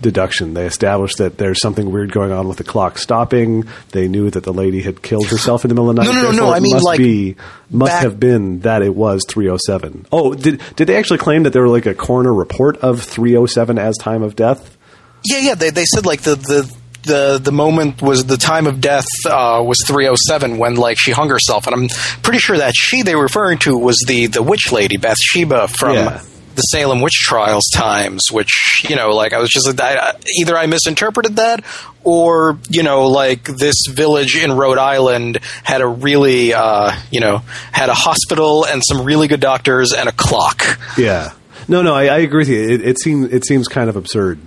deduction. 0.00 0.54
They 0.54 0.66
established 0.66 1.18
that 1.18 1.38
there's 1.38 1.60
something 1.60 1.90
weird 1.90 2.12
going 2.12 2.30
on 2.32 2.46
with 2.48 2.58
the 2.58 2.64
clock 2.64 2.98
stopping. 2.98 3.64
They 3.92 4.08
knew 4.08 4.30
that 4.30 4.44
the 4.44 4.52
lady 4.52 4.82
had 4.82 5.02
killed 5.02 5.28
herself 5.28 5.64
in 5.64 5.68
the 5.68 5.74
middle 5.74 5.90
of 5.90 5.96
the 5.96 6.02
night. 6.02 6.14
No, 6.14 6.22
no, 6.22 6.30
no, 6.30 6.36
no, 6.46 6.52
I 6.52 6.60
mean, 6.60 6.72
must 6.74 6.84
like, 6.84 6.98
be 6.98 7.36
must 7.70 7.92
back- 7.92 8.02
have 8.02 8.20
been 8.20 8.60
that 8.60 8.82
it 8.82 8.94
was 8.94 9.24
307. 9.28 10.06
Oh, 10.12 10.34
did 10.34 10.60
did 10.76 10.86
they 10.88 10.96
actually 10.96 11.18
claim 11.18 11.44
that 11.44 11.52
there 11.52 11.62
were 11.62 11.68
like 11.68 11.86
a 11.86 11.94
coroner 11.94 12.32
report 12.34 12.76
of 12.78 13.02
307 13.02 13.78
as 13.78 13.96
time 13.96 14.22
of 14.22 14.36
death? 14.36 14.76
Yeah, 15.24 15.38
yeah. 15.38 15.54
They 15.54 15.70
they 15.70 15.84
said 15.84 16.06
like 16.06 16.22
the 16.22 16.36
the. 16.36 16.76
The, 17.06 17.38
the 17.38 17.52
moment 17.52 18.00
was 18.00 18.24
the 18.24 18.38
time 18.38 18.66
of 18.66 18.80
death 18.80 19.04
uh, 19.26 19.62
was 19.62 19.76
307 19.86 20.56
when 20.56 20.76
like 20.76 20.96
she 20.98 21.10
hung 21.12 21.28
herself 21.28 21.66
and 21.66 21.76
I'm 21.76 21.88
pretty 22.22 22.38
sure 22.38 22.56
that 22.56 22.72
she 22.74 23.02
they 23.02 23.14
were 23.14 23.24
referring 23.24 23.58
to 23.58 23.76
was 23.76 24.02
the 24.06 24.28
the 24.28 24.42
witch 24.42 24.72
lady 24.72 24.96
Bathsheba 24.96 25.68
from 25.68 25.96
Yeah. 25.96 26.22
The 26.54 26.62
Salem 26.62 27.00
witch 27.00 27.12
trials 27.12 27.64
times 27.74 28.22
which 28.30 28.50
you 28.88 28.96
know 28.96 29.10
like 29.10 29.32
I 29.32 29.38
was 29.38 29.50
just 29.50 29.80
I, 29.80 30.14
either 30.40 30.56
I 30.56 30.66
misinterpreted 30.66 31.36
that 31.36 31.64
or 32.02 32.58
you 32.68 32.82
know 32.82 33.08
like 33.08 33.44
this 33.44 33.76
village 33.90 34.36
in 34.36 34.52
Rhode 34.52 34.78
Island 34.78 35.38
had 35.62 35.80
a 35.80 35.86
really 35.86 36.54
uh, 36.54 36.94
you 37.10 37.20
know 37.20 37.38
had 37.72 37.88
a 37.88 37.94
hospital 37.94 38.64
and 38.66 38.82
some 38.86 39.04
really 39.04 39.28
good 39.28 39.40
doctors 39.40 39.92
and 39.92 40.08
a 40.08 40.12
clock 40.12 40.78
Yeah. 40.96 41.32
No, 41.66 41.80
no, 41.82 41.94
I, 41.94 42.06
I 42.06 42.18
agree 42.18 42.40
with 42.40 42.48
you. 42.48 42.62
It, 42.62 42.82
it 42.82 43.00
seems 43.00 43.32
it 43.32 43.46
seems 43.46 43.68
kind 43.68 43.88
of 43.88 43.96
absurd. 43.96 44.38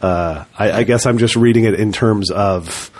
Uh, 0.00 0.44
I, 0.58 0.72
I 0.72 0.82
guess 0.84 1.06
I'm 1.06 1.18
just 1.18 1.36
reading 1.36 1.64
it 1.64 1.74
in 1.74 1.92
terms 1.92 2.30
of 2.30 2.90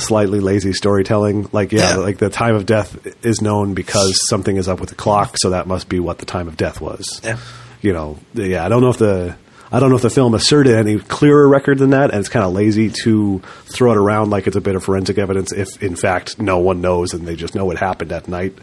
slightly 0.00 0.40
lazy 0.40 0.72
storytelling. 0.72 1.48
Like, 1.52 1.72
yeah, 1.72 1.90
Yeah. 1.90 1.96
like 1.96 2.18
the 2.18 2.30
time 2.30 2.54
of 2.54 2.66
death 2.66 3.24
is 3.24 3.40
known 3.40 3.74
because 3.74 4.18
something 4.28 4.56
is 4.56 4.68
up 4.68 4.80
with 4.80 4.88
the 4.88 4.94
clock, 4.96 5.36
so 5.38 5.50
that 5.50 5.66
must 5.66 5.88
be 5.88 6.00
what 6.00 6.18
the 6.18 6.26
time 6.26 6.48
of 6.48 6.56
death 6.56 6.80
was. 6.80 7.20
Yeah. 7.22 7.38
You 7.82 7.92
know, 7.92 8.18
yeah. 8.34 8.64
I 8.64 8.68
don't 8.68 8.82
know 8.82 8.90
if 8.90 8.98
the 8.98 9.36
I 9.72 9.78
don't 9.78 9.90
know 9.90 9.96
if 9.96 10.02
the 10.02 10.10
film 10.10 10.34
asserted 10.34 10.74
any 10.74 10.98
clearer 10.98 11.46
record 11.48 11.78
than 11.78 11.90
that, 11.90 12.10
and 12.10 12.18
it's 12.18 12.28
kind 12.28 12.44
of 12.44 12.52
lazy 12.52 12.90
to 13.04 13.40
throw 13.66 13.92
it 13.92 13.96
around 13.96 14.30
like 14.30 14.46
it's 14.48 14.56
a 14.56 14.60
bit 14.60 14.74
of 14.74 14.82
forensic 14.82 15.16
evidence 15.16 15.52
if, 15.52 15.80
in 15.80 15.94
fact, 15.94 16.40
no 16.40 16.58
one 16.58 16.80
knows 16.80 17.14
and 17.14 17.24
they 17.26 17.36
just 17.36 17.54
know 17.54 17.64
what 17.64 17.76
happened 17.78 18.10
at 18.10 18.26
night. 18.26 18.58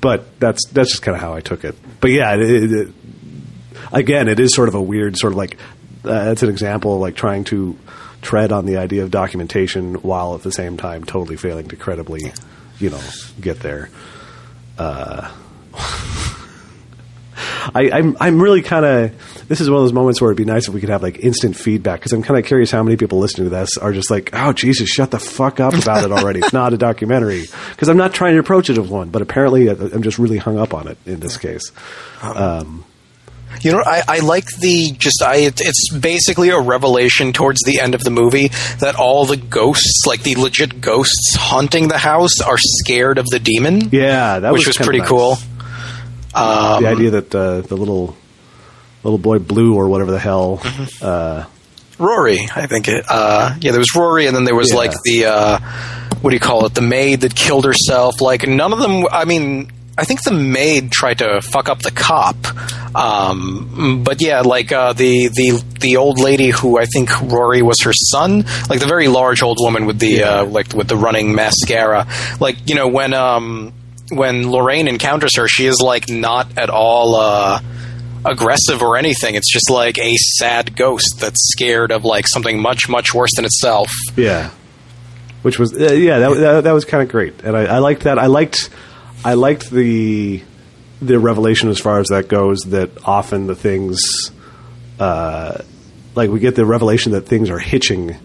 But 0.00 0.38
that's 0.38 0.64
that's 0.68 0.90
just 0.90 1.02
kind 1.02 1.16
of 1.16 1.20
how 1.20 1.34
I 1.34 1.40
took 1.40 1.64
it. 1.64 1.74
But 2.00 2.12
yeah, 2.12 2.34
it, 2.34 2.40
it, 2.42 2.72
it, 2.72 2.88
again, 3.92 4.28
it 4.28 4.40
is 4.40 4.54
sort 4.54 4.68
of 4.68 4.74
a 4.74 4.80
weird 4.82 5.16
sort 5.16 5.32
of 5.32 5.36
like 5.36 5.56
uh, 6.04 6.24
that's 6.24 6.42
an 6.42 6.48
example 6.48 6.94
of 6.94 7.00
like 7.00 7.14
trying 7.16 7.44
to 7.44 7.76
tread 8.22 8.52
on 8.52 8.64
the 8.64 8.78
idea 8.78 9.02
of 9.02 9.10
documentation 9.10 9.94
while 9.96 10.34
at 10.34 10.42
the 10.42 10.52
same 10.52 10.76
time 10.78 11.04
totally 11.04 11.36
failing 11.36 11.68
to 11.68 11.76
credibly, 11.76 12.32
you 12.78 12.88
know, 12.90 13.00
get 13.40 13.60
there. 13.60 13.90
Uh, 14.78 15.30
I, 17.74 17.90
I'm 17.92 18.16
I'm 18.20 18.40
really 18.42 18.62
kind 18.62 18.84
of. 18.84 19.46
This 19.48 19.60
is 19.60 19.68
one 19.68 19.78
of 19.78 19.84
those 19.84 19.92
moments 19.92 20.20
where 20.20 20.30
it'd 20.30 20.36
be 20.36 20.44
nice 20.44 20.68
if 20.68 20.74
we 20.74 20.80
could 20.80 20.88
have 20.90 21.02
like 21.02 21.18
instant 21.20 21.56
feedback 21.56 22.00
because 22.00 22.12
I'm 22.12 22.22
kind 22.22 22.38
of 22.38 22.44
curious 22.46 22.70
how 22.70 22.82
many 22.82 22.96
people 22.96 23.18
listening 23.18 23.46
to 23.50 23.50
this 23.54 23.76
are 23.78 23.92
just 23.92 24.10
like, 24.10 24.30
"Oh 24.32 24.52
Jesus, 24.52 24.88
shut 24.88 25.10
the 25.10 25.18
fuck 25.18 25.58
up 25.60 25.74
about 25.74 26.04
it 26.04 26.12
already." 26.12 26.40
it's 26.40 26.52
not 26.52 26.72
a 26.72 26.76
documentary 26.78 27.44
because 27.70 27.88
I'm 27.88 27.96
not 27.96 28.14
trying 28.14 28.34
to 28.34 28.40
approach 28.40 28.70
it 28.70 28.78
as 28.78 28.88
one, 28.88 29.10
but 29.10 29.22
apparently 29.22 29.68
I- 29.70 29.72
I'm 29.72 30.02
just 30.02 30.18
really 30.18 30.38
hung 30.38 30.58
up 30.58 30.74
on 30.74 30.88
it 30.88 30.98
in 31.06 31.20
this 31.20 31.36
case. 31.36 31.72
You 33.60 33.72
know, 33.72 33.82
I, 33.84 34.02
I 34.08 34.18
like 34.20 34.46
the 34.58 34.90
just 34.98 35.22
I. 35.22 35.36
It, 35.36 35.60
it's 35.60 35.92
basically 35.96 36.48
a 36.48 36.58
revelation 36.60 37.32
towards 37.32 37.60
the 37.64 37.78
end 37.80 37.94
of 37.94 38.02
the 38.02 38.10
movie 38.10 38.48
that 38.80 38.96
all 38.96 39.24
the 39.24 39.36
ghosts, 39.36 40.02
like 40.06 40.22
the 40.22 40.34
legit 40.34 40.80
ghosts 40.80 41.36
haunting 41.36 41.88
the 41.88 41.98
house, 41.98 42.40
are 42.40 42.58
scared 42.58 43.18
of 43.18 43.26
the 43.26 43.38
demon. 43.38 43.90
Yeah, 43.92 44.40
that 44.40 44.52
which 44.52 44.66
was, 44.66 44.76
kinda 44.76 44.86
pretty 44.86 44.98
nice. 45.00 45.08
cool. 45.08 45.36
Um, 46.34 46.82
the 46.82 46.88
idea 46.88 47.10
that 47.10 47.34
uh, 47.34 47.60
the 47.60 47.76
little 47.76 48.16
little 49.04 49.18
boy 49.18 49.38
Blue 49.38 49.74
or 49.74 49.88
whatever 49.88 50.10
the 50.10 50.18
hell. 50.18 50.58
Mm-hmm. 50.58 51.04
Uh, 51.04 51.44
Rory, 51.98 52.38
I 52.56 52.66
think 52.66 52.88
it. 52.88 53.04
Uh, 53.08 53.54
yeah, 53.60 53.70
there 53.70 53.78
was 53.78 53.94
Rory, 53.94 54.26
and 54.26 54.34
then 54.34 54.44
there 54.44 54.54
was 54.56 54.70
Yeah. 54.70 54.76
like 54.78 54.92
the 55.04 55.24
uh, 55.26 55.58
what 56.20 56.30
do 56.30 56.34
you 56.34 56.40
call 56.40 56.66
it? 56.66 56.74
The 56.74 56.80
maid 56.80 57.20
that 57.20 57.34
killed 57.36 57.64
herself. 57.64 58.20
Like 58.20 58.46
none 58.48 58.72
of 58.72 58.78
them. 58.80 59.06
I 59.12 59.24
mean, 59.24 59.70
I 59.96 60.04
think 60.04 60.22
the 60.22 60.32
maid 60.32 60.90
tried 60.90 61.18
to 61.18 61.42
fuck 61.42 61.68
up 61.68 61.82
the 61.82 61.90
cop. 61.90 62.36
Um, 62.96 64.02
but 64.04 64.22
yeah, 64.22 64.40
like 64.40 64.72
uh, 64.72 64.94
the 64.94 65.28
the 65.28 65.62
the 65.80 65.96
old 65.98 66.18
lady 66.18 66.48
who 66.48 66.78
I 66.78 66.86
think 66.86 67.10
Rory 67.20 67.62
was 67.62 67.76
her 67.82 67.92
son, 67.92 68.44
like 68.70 68.80
the 68.80 68.86
very 68.86 69.08
large 69.08 69.42
old 69.42 69.58
woman 69.60 69.86
with 69.86 69.98
the 69.98 70.24
uh, 70.24 70.44
like 70.46 70.72
with 70.72 70.88
the 70.88 70.96
running 70.96 71.34
mascara. 71.34 72.06
Like 72.40 72.68
you 72.68 72.74
know 72.74 72.88
when 72.88 73.12
um 73.12 73.72
when 74.10 74.50
Lorraine 74.50 74.88
encounters 74.88 75.36
her, 75.36 75.46
she 75.46 75.66
is 75.66 75.80
like 75.80 76.08
not 76.08 76.58
at 76.58 76.70
all. 76.70 77.14
Uh, 77.14 77.60
aggressive 78.24 78.82
or 78.82 78.96
anything. 78.96 79.34
It's 79.34 79.52
just 79.52 79.68
like 79.68 79.98
a 79.98 80.14
sad 80.14 80.76
ghost 80.76 81.16
that's 81.18 81.50
scared 81.52 81.90
of 81.90 82.04
like 82.04 82.28
something 82.28 82.60
much 82.60 82.88
much 82.88 83.12
worse 83.12 83.30
than 83.34 83.44
itself. 83.44 83.90
Yeah, 84.16 84.50
which 85.42 85.58
was 85.58 85.72
uh, 85.74 85.92
yeah 85.92 86.20
that 86.20 86.34
that, 86.34 86.64
that 86.64 86.72
was 86.72 86.84
kind 86.84 87.02
of 87.02 87.08
great, 87.08 87.42
and 87.42 87.56
I, 87.56 87.64
I 87.64 87.78
liked 87.78 88.04
that. 88.04 88.18
I 88.18 88.26
liked 88.26 88.70
I 89.24 89.34
liked 89.34 89.70
the 89.70 90.42
the 91.00 91.18
revelation 91.18 91.68
as 91.68 91.78
far 91.80 91.98
as 92.00 92.08
that 92.08 92.28
goes. 92.28 92.60
That 92.66 92.90
often 93.04 93.46
the 93.46 93.54
things, 93.56 94.00
uh, 95.00 95.58
like 96.14 96.30
we 96.30 96.40
get 96.40 96.54
the 96.56 96.64
revelation 96.64 97.12
that 97.12 97.22
things 97.22 97.50
are 97.50 97.58
hitching 97.58 98.16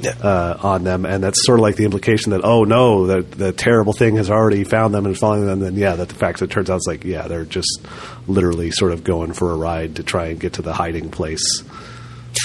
Yeah. 0.00 0.10
uh, 0.22 0.58
on 0.62 0.84
them, 0.84 1.04
and 1.06 1.22
that's 1.24 1.44
sort 1.44 1.58
of 1.58 1.62
like 1.62 1.76
the 1.76 1.84
implication 1.84 2.30
that 2.32 2.42
oh 2.44 2.64
no, 2.64 3.06
the 3.06 3.22
the 3.22 3.52
terrible 3.52 3.92
thing 3.92 4.16
has 4.16 4.30
already 4.30 4.64
found 4.64 4.94
them 4.94 5.04
and 5.06 5.14
is 5.14 5.20
following 5.20 5.46
them. 5.46 5.60
Then 5.60 5.74
yeah, 5.76 5.96
that 5.96 6.08
the 6.08 6.14
fact 6.14 6.38
that 6.38 6.46
it 6.46 6.50
turns 6.52 6.70
out 6.70 6.76
it's 6.76 6.86
like 6.86 7.04
yeah, 7.04 7.26
they're 7.28 7.44
just 7.44 7.80
literally 8.26 8.70
sort 8.70 8.92
of 8.92 9.02
going 9.04 9.32
for 9.32 9.52
a 9.52 9.56
ride 9.56 9.96
to 9.96 10.02
try 10.02 10.26
and 10.28 10.38
get 10.38 10.54
to 10.54 10.62
the 10.62 10.72
hiding 10.72 11.10
place. 11.10 11.62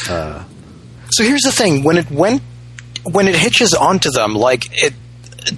So 0.08 1.24
here's 1.24 1.42
the 1.44 1.52
thing: 1.52 1.84
when 1.84 1.98
it 1.98 2.10
went, 2.10 2.42
when 3.04 3.28
it 3.28 3.36
hitches 3.36 3.74
onto 3.74 4.12
them, 4.12 4.34
like 4.34 4.66
it. 4.84 4.94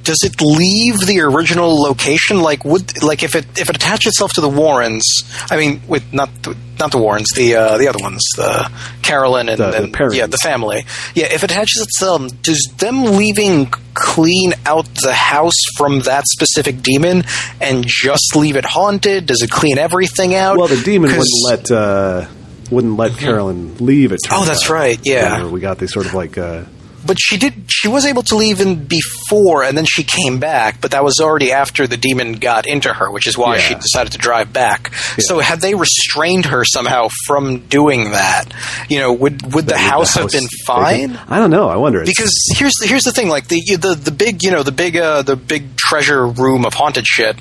Does 0.04 0.20
it 0.24 0.42
leave 0.42 1.00
the 1.06 1.22
original 1.22 1.76
location? 1.82 2.42
Like, 2.42 2.66
would 2.66 3.04
like 3.04 3.24
if 3.24 3.36
it 3.36 3.46
if 3.60 3.70
it 3.70 3.76
attached 3.76 4.08
itself 4.08 4.34
to 4.34 4.42
the 4.42 4.50
Warrens? 4.50 5.04
I 5.52 5.58
mean, 5.58 5.82
with 5.88 6.12
not 6.14 6.30
the, 6.44 6.56
not 6.80 6.92
the 6.92 6.98
Warrens, 6.98 7.30
the 7.36 7.56
uh, 7.56 7.78
the 7.78 7.88
other 7.88 8.00
ones, 8.02 8.22
the 8.36 8.72
Carolyn 9.02 9.50
and, 9.50 9.60
The- 9.60 9.72
the 9.72 9.84
and 9.84 9.94
Perrons. 9.94 10.16
yeah, 10.16 10.28
the 10.28 10.38
family. 10.38 10.86
Yeah, 11.14 11.26
if 11.26 11.44
it 11.44 11.52
attaches 11.52 11.82
itself, 11.82 12.24
does 12.42 12.62
them 12.78 13.04
leaving 13.18 13.68
clean 13.94 14.54
out 14.66 14.88
the 15.04 15.14
house 15.14 15.56
from 15.78 16.02
that 16.02 16.24
specific 16.28 16.82
demon 16.82 17.24
and 17.62 17.86
just 17.88 18.36
leave 18.36 18.56
it 18.56 18.66
haunted? 18.66 19.26
Does 19.28 19.42
it 19.42 19.50
clean 19.52 19.78
everything 19.78 20.36
out? 20.36 20.58
Well, 20.58 20.68
the 20.68 20.82
demon 20.82 21.12
wouldn't 21.12 21.44
let 21.46 21.72
uh, 21.72 22.28
wouldn't 22.72 22.98
let 22.98 23.18
Carolyn 23.18 23.78
leave. 23.78 24.12
It. 24.12 24.20
Oh, 24.32 24.44
that's 24.46 24.66
out. 24.66 24.74
right, 24.74 25.00
yeah. 25.04 25.46
We 25.46 25.60
got 25.60 25.78
these 25.78 25.94
sort 25.94 26.08
of 26.08 26.14
like 26.14 26.38
uh, 26.38 26.64
but 27.06 27.18
she 27.20 27.38
did 27.38 27.54
she 27.70 27.88
was 27.88 28.06
able 28.06 28.24
to 28.24 28.36
leave 28.36 28.62
in 28.62 28.86
before 28.86 29.64
and 29.64 29.78
then 29.78 29.86
she 29.86 30.04
came 30.04 30.40
back 30.40 30.82
but 30.82 30.92
that 30.92 31.04
was 31.04 31.20
already 31.22 31.52
after 31.52 31.88
the 31.88 31.98
demon 31.98 32.34
got 32.34 32.66
into 32.68 32.92
her 32.94 33.12
which 33.12 33.28
is 33.28 33.38
why 33.38 33.56
Yeah. 33.56 33.62
she 33.62 33.76
decided 33.76 34.12
to 34.14 34.18
drive 34.18 34.52
back. 34.54 34.94
So 35.20 35.40
had 35.40 35.62
they 35.62 35.76
restrained 35.76 36.46
her 36.46 36.64
somehow 36.66 37.10
from 37.26 37.60
doing 37.68 38.12
that 38.12 38.46
you 38.90 39.00
know 39.00 39.14
would 39.14 39.54
would 39.54 39.66
the, 39.66 39.74
the 39.74 39.78
house, 39.78 40.16
have 40.16 40.30
been 40.32 40.48
fine? 40.66 41.16
I 41.28 41.38
don't 41.40 41.52
know. 41.52 41.70
I 41.70 41.76
wonder. 41.78 42.04
Because 42.06 42.34
here's 42.58 42.74
the, 42.82 42.88
here's 42.88 43.04
the 43.04 43.12
thing 43.12 43.30
like 43.30 43.48
the 43.48 43.62
the 43.78 43.96
the 43.96 44.12
big 44.12 44.44
you 44.44 44.52
know 44.52 44.64
the 44.64 44.72
big 44.72 44.98
uh, 44.98 45.22
the 45.22 45.36
big 45.36 45.76
treasure 45.78 46.26
room 46.28 46.66
of 46.66 46.74
haunted 46.74 47.06
shit 47.06 47.36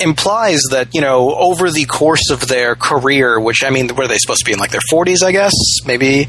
implies 0.00 0.60
that 0.70 0.88
you 0.94 1.00
know 1.00 1.34
over 1.34 1.70
the 1.70 1.84
course 1.84 2.30
of 2.30 2.46
their 2.48 2.74
career 2.74 3.40
which 3.40 3.62
I 3.64 3.70
mean 3.70 3.90
are 3.90 4.08
they 4.08 4.18
supposed 4.18 4.40
to 4.40 4.44
be 4.44 4.52
in 4.52 4.58
like 4.58 4.70
their 4.70 4.80
40s 4.92 5.22
I 5.22 5.32
guess? 5.32 5.52
Maybe 5.86 6.28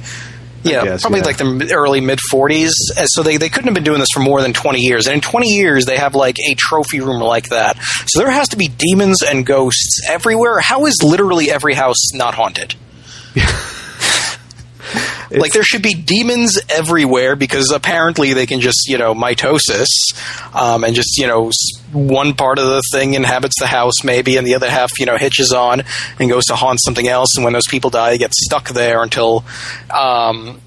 yeah 0.64 0.84
guess, 0.84 1.02
probably 1.02 1.20
yeah. 1.20 1.26
like 1.26 1.38
the 1.38 1.74
early 1.74 2.02
mid 2.02 2.20
40s 2.32 2.72
so 3.06 3.24
they, 3.24 3.38
they 3.38 3.50
couldn't 3.50 3.68
have 3.68 3.74
been 3.74 3.84
doing 3.84 4.00
this 4.00 4.10
for 4.14 4.20
more 4.20 4.42
than 4.42 4.54
20 4.54 4.80
years 4.80 5.08
and 5.08 5.16
in 5.16 5.22
20 5.22 5.48
years 5.48 5.86
they 5.86 5.98
have 5.98 6.16
like 6.16 6.36
a 6.40 6.56
trophy 6.56 7.00
room 7.00 7.22
like 7.22 7.50
that. 7.50 7.78
So 8.08 8.20
there 8.20 8.32
has 8.32 8.50
to 8.50 8.58
be 8.58 8.68
demons 8.68 9.22
and 9.24 9.46
ghosts 9.46 10.02
everywhere. 10.10 10.60
How 10.60 10.86
is 10.86 10.98
literally 11.04 11.52
every 11.52 11.74
house 11.74 12.14
not 12.14 12.34
haunted 12.34 12.76
like 15.32 15.52
there 15.52 15.64
should 15.64 15.82
be 15.82 15.94
demons 15.94 16.60
everywhere 16.70 17.36
because 17.36 17.72
apparently 17.72 18.34
they 18.34 18.46
can 18.46 18.60
just 18.60 18.88
you 18.88 18.98
know 18.98 19.14
mitosis 19.14 19.88
um, 20.54 20.84
and 20.84 20.96
just 20.96 21.18
you 21.18 21.28
know 21.28 21.52
one 21.92 22.34
part 22.34 22.60
of 22.60 22.66
the 22.66 22.82
thing 22.92 23.14
inhabits 23.14 23.56
the 23.60 23.68
house 23.68 24.04
maybe 24.04 24.38
and 24.38 24.46
the 24.46 24.56
other 24.56 24.70
half 24.70 24.92
you 25.00 25.06
know 25.06 25.18
hitches 25.18 25.54
on 25.54 25.84
and 26.20 26.30
goes 26.30 26.46
to 26.46 26.56
haunt 26.56 26.80
something 26.82 27.08
else. 27.08 27.30
And 27.36 27.44
when 27.44 27.54
those 27.54 27.68
people 27.70 27.90
die 27.90 28.12
they 28.12 28.18
get 28.18 28.34
stuck 28.34 28.70
there 28.70 29.02
until 29.02 29.44
um, 29.90 30.60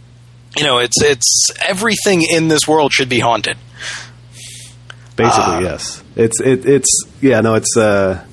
you 0.57 0.64
know 0.64 0.79
it's 0.79 1.03
it's 1.03 1.51
everything 1.66 2.23
in 2.23 2.49
this 2.49 2.66
world 2.66 2.93
should 2.93 3.09
be 3.09 3.20
haunted. 3.20 3.57
Basically 5.16 5.55
uh, 5.55 5.61
yes. 5.61 6.03
It's 6.16 6.41
it, 6.41 6.66
it's 6.66 7.05
yeah 7.20 7.41
no 7.41 7.55
it's 7.55 7.77
uh 7.77 8.25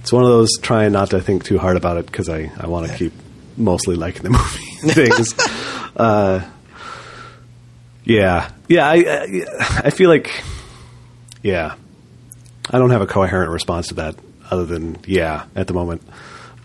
it's 0.00 0.12
one 0.12 0.22
of 0.22 0.30
those 0.30 0.50
trying 0.60 0.92
not 0.92 1.10
to 1.10 1.20
think 1.20 1.44
too 1.44 1.58
hard 1.58 1.76
about 1.76 1.96
it 1.96 2.06
because 2.06 2.28
I 2.28 2.50
I 2.58 2.66
want 2.66 2.90
to 2.90 2.96
keep 2.96 3.12
mostly 3.56 3.96
liking 3.96 4.22
the 4.22 4.30
movie 4.30 4.92
things. 4.94 5.34
uh, 5.96 6.48
yeah 8.04 8.50
yeah 8.68 8.88
I, 8.88 9.44
I 9.86 9.90
feel 9.90 10.08
like 10.08 10.42
yeah 11.42 11.74
I 12.70 12.78
don't 12.78 12.90
have 12.90 13.02
a 13.02 13.06
coherent 13.06 13.50
response 13.50 13.88
to 13.88 13.94
that 13.94 14.16
other 14.50 14.64
than 14.64 14.98
yeah 15.06 15.44
at 15.54 15.66
the 15.66 15.74
moment. 15.74 16.02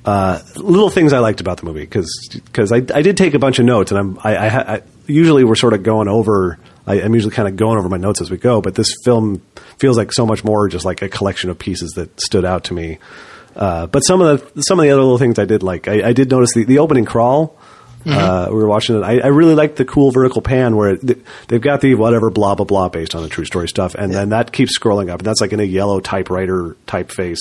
Uh, 0.05 0.39
little 0.55 0.91
things 0.91 1.13
I 1.13 1.19
liked 1.19 1.41
about 1.41 1.57
the 1.57 1.65
movie 1.65 1.81
because 1.81 2.71
I, 2.71 2.75
I 2.75 3.01
did 3.01 3.17
take 3.17 3.33
a 3.33 3.39
bunch 3.39 3.57
of 3.57 3.65
notes 3.65 3.91
and 3.91 3.99
I'm 3.99 4.19
I, 4.23 4.35
I, 4.35 4.73
I 4.75 4.81
usually 5.07 5.43
we're 5.43 5.55
sort 5.55 5.73
of 5.73 5.81
going 5.81 6.07
over 6.07 6.59
I, 6.85 7.01
I'm 7.01 7.15
usually 7.15 7.33
kind 7.33 7.47
of 7.47 7.55
going 7.55 7.79
over 7.79 7.89
my 7.89 7.97
notes 7.97 8.21
as 8.21 8.29
we 8.29 8.37
go 8.37 8.61
but 8.61 8.75
this 8.75 8.93
film 9.03 9.41
feels 9.79 9.97
like 9.97 10.13
so 10.13 10.27
much 10.27 10.43
more 10.43 10.67
just 10.69 10.85
like 10.85 11.01
a 11.01 11.09
collection 11.09 11.49
of 11.49 11.57
pieces 11.57 11.93
that 11.95 12.21
stood 12.21 12.45
out 12.45 12.65
to 12.65 12.75
me. 12.75 12.99
Uh, 13.55 13.87
but 13.87 14.01
some 14.01 14.21
of 14.21 14.53
the 14.53 14.61
some 14.63 14.79
of 14.79 14.83
the 14.83 14.91
other 14.91 15.01
little 15.01 15.17
things 15.17 15.39
I 15.39 15.45
did 15.45 15.63
like 15.63 15.87
I, 15.87 16.09
I 16.09 16.13
did 16.13 16.29
notice 16.29 16.53
the, 16.53 16.65
the 16.65 16.79
opening 16.79 17.05
crawl. 17.05 17.57
Uh, 18.05 18.47
we 18.49 18.57
were 18.57 18.67
watching 18.67 18.97
it. 18.97 19.01
I, 19.03 19.17
I 19.17 19.27
really 19.27 19.55
liked 19.55 19.77
the 19.77 19.85
cool 19.85 20.11
vertical 20.11 20.43
pan 20.43 20.75
where 20.75 20.93
it, 20.93 21.25
they've 21.47 21.61
got 21.61 21.81
the 21.81 21.95
whatever 21.95 22.29
blah 22.29 22.53
blah 22.53 22.65
blah 22.65 22.87
based 22.89 23.15
on 23.15 23.23
the 23.23 23.29
true 23.29 23.45
story 23.45 23.67
stuff, 23.67 23.95
and 23.95 24.13
then 24.13 24.29
that 24.29 24.51
keeps 24.51 24.77
scrolling 24.77 25.09
up, 25.09 25.21
and 25.21 25.25
that's 25.25 25.41
like 25.41 25.53
in 25.53 25.59
a 25.59 25.63
yellow 25.63 25.99
typewriter 25.99 26.77
typeface, 26.85 27.39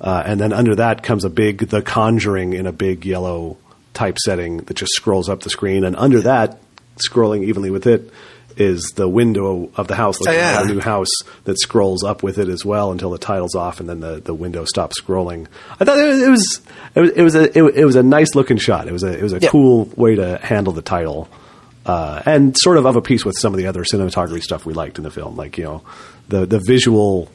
uh, 0.00 0.22
and 0.24 0.38
then 0.40 0.52
under 0.52 0.76
that 0.76 1.02
comes 1.02 1.24
a 1.24 1.30
big 1.30 1.70
The 1.70 1.82
Conjuring 1.82 2.52
in 2.52 2.68
a 2.68 2.72
big 2.72 3.04
yellow 3.04 3.56
type 3.92 4.18
setting 4.18 4.58
that 4.58 4.74
just 4.74 4.92
scrolls 4.92 5.28
up 5.28 5.40
the 5.40 5.50
screen, 5.50 5.82
and 5.82 5.96
under 5.96 6.20
that, 6.20 6.60
scrolling 6.96 7.42
evenly 7.42 7.70
with 7.70 7.88
it, 7.88 8.12
is 8.56 8.82
the 8.96 9.08
window 9.08 9.70
of 9.76 9.88
the 9.88 9.94
house, 9.94 10.20
like 10.20 10.34
Oh, 10.34 10.38
yeah. 10.38 10.62
a 10.62 10.64
new 10.66 10.80
house 10.80 11.08
that 11.44 11.58
scrolls 11.60 12.02
up 12.04 12.22
with 12.22 12.38
it 12.38 12.48
as 12.48 12.64
well 12.64 12.92
until 12.92 13.10
the 13.10 13.18
title's 13.18 13.54
off, 13.54 13.80
and 13.80 13.88
then 13.88 14.00
the, 14.00 14.20
the 14.20 14.34
window 14.34 14.64
stops 14.64 15.00
scrolling. 15.00 15.46
I 15.78 15.84
thought 15.84 15.98
it 15.98 16.28
was 16.28 16.60
it 16.94 17.00
was 17.00 17.10
it 17.10 17.22
was 17.22 17.34
a 17.34 17.58
it, 17.58 17.76
it 17.76 17.84
was 17.84 17.96
a 17.96 18.02
nice 18.02 18.34
looking 18.34 18.56
shot. 18.58 18.86
It 18.88 18.92
was 18.92 19.02
a 19.02 19.16
it 19.16 19.22
was 19.22 19.32
a 19.32 19.38
Yeah. 19.40 19.48
cool 19.50 19.86
way 19.96 20.14
to 20.16 20.38
handle 20.38 20.72
the 20.72 20.82
title. 20.82 21.28
Uh, 21.86 22.22
and 22.26 22.56
sort 22.58 22.76
of 22.76 22.84
of 22.86 22.94
a 22.96 23.00
piece 23.02 23.24
with 23.24 23.36
some 23.38 23.54
of 23.54 23.58
the 23.58 23.66
other 23.66 23.84
cinematography 23.84 24.42
stuff 24.42 24.66
we 24.66 24.74
liked 24.74 24.98
in 24.98 25.04
the 25.04 25.10
film, 25.10 25.34
like 25.36 25.56
you 25.56 25.64
know, 25.64 25.82
the 26.28 26.44
the 26.46 26.58
visual. 26.60 27.30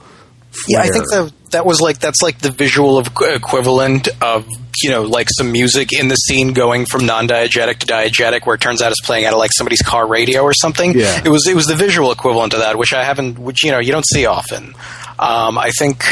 Yeah, 0.68 0.80
I 0.80 0.90
think 0.90 1.06
that 1.10 1.32
that 1.52 1.66
was 1.66 1.82
like 1.82 2.00
that's 2.00 2.22
like 2.22 2.40
the 2.40 2.52
visual 2.52 2.98
of 2.98 3.08
equivalent 3.22 4.08
of 4.22 4.48
you 4.82 4.90
know 4.90 5.04
like 5.04 5.30
some 5.38 5.52
music 5.52 5.90
in 5.98 6.08
the 6.08 6.16
scene 6.16 6.54
going 6.54 6.86
from 6.86 7.06
non-diegetic 7.06 7.80
to 7.80 7.88
diegetic, 7.88 8.46
where 8.46 8.56
it 8.56 8.62
turns 8.62 8.82
out 8.82 8.92
it's 8.92 9.02
playing 9.02 9.26
out 9.26 9.34
of 9.34 9.40
like 9.40 9.52
somebody's 9.54 9.82
car 9.82 10.08
radio 10.08 10.42
or 10.42 10.54
something. 10.54 10.94
Yeah. 10.98 11.22
it 11.24 11.30
was 11.30 11.48
it 11.48 11.56
was 11.56 11.66
the 11.66 11.76
visual 11.76 12.12
equivalent 12.12 12.54
of 12.54 12.60
that, 12.60 12.78
which 12.78 12.94
I 12.94 13.04
haven't, 13.04 13.40
which 13.40 13.64
you 13.64 13.72
know 13.72 13.80
you 13.80 13.92
don't 13.92 14.06
see 14.06 14.26
often. 14.26 14.74
Um, 15.18 15.58
I 15.58 15.72
think, 15.80 16.04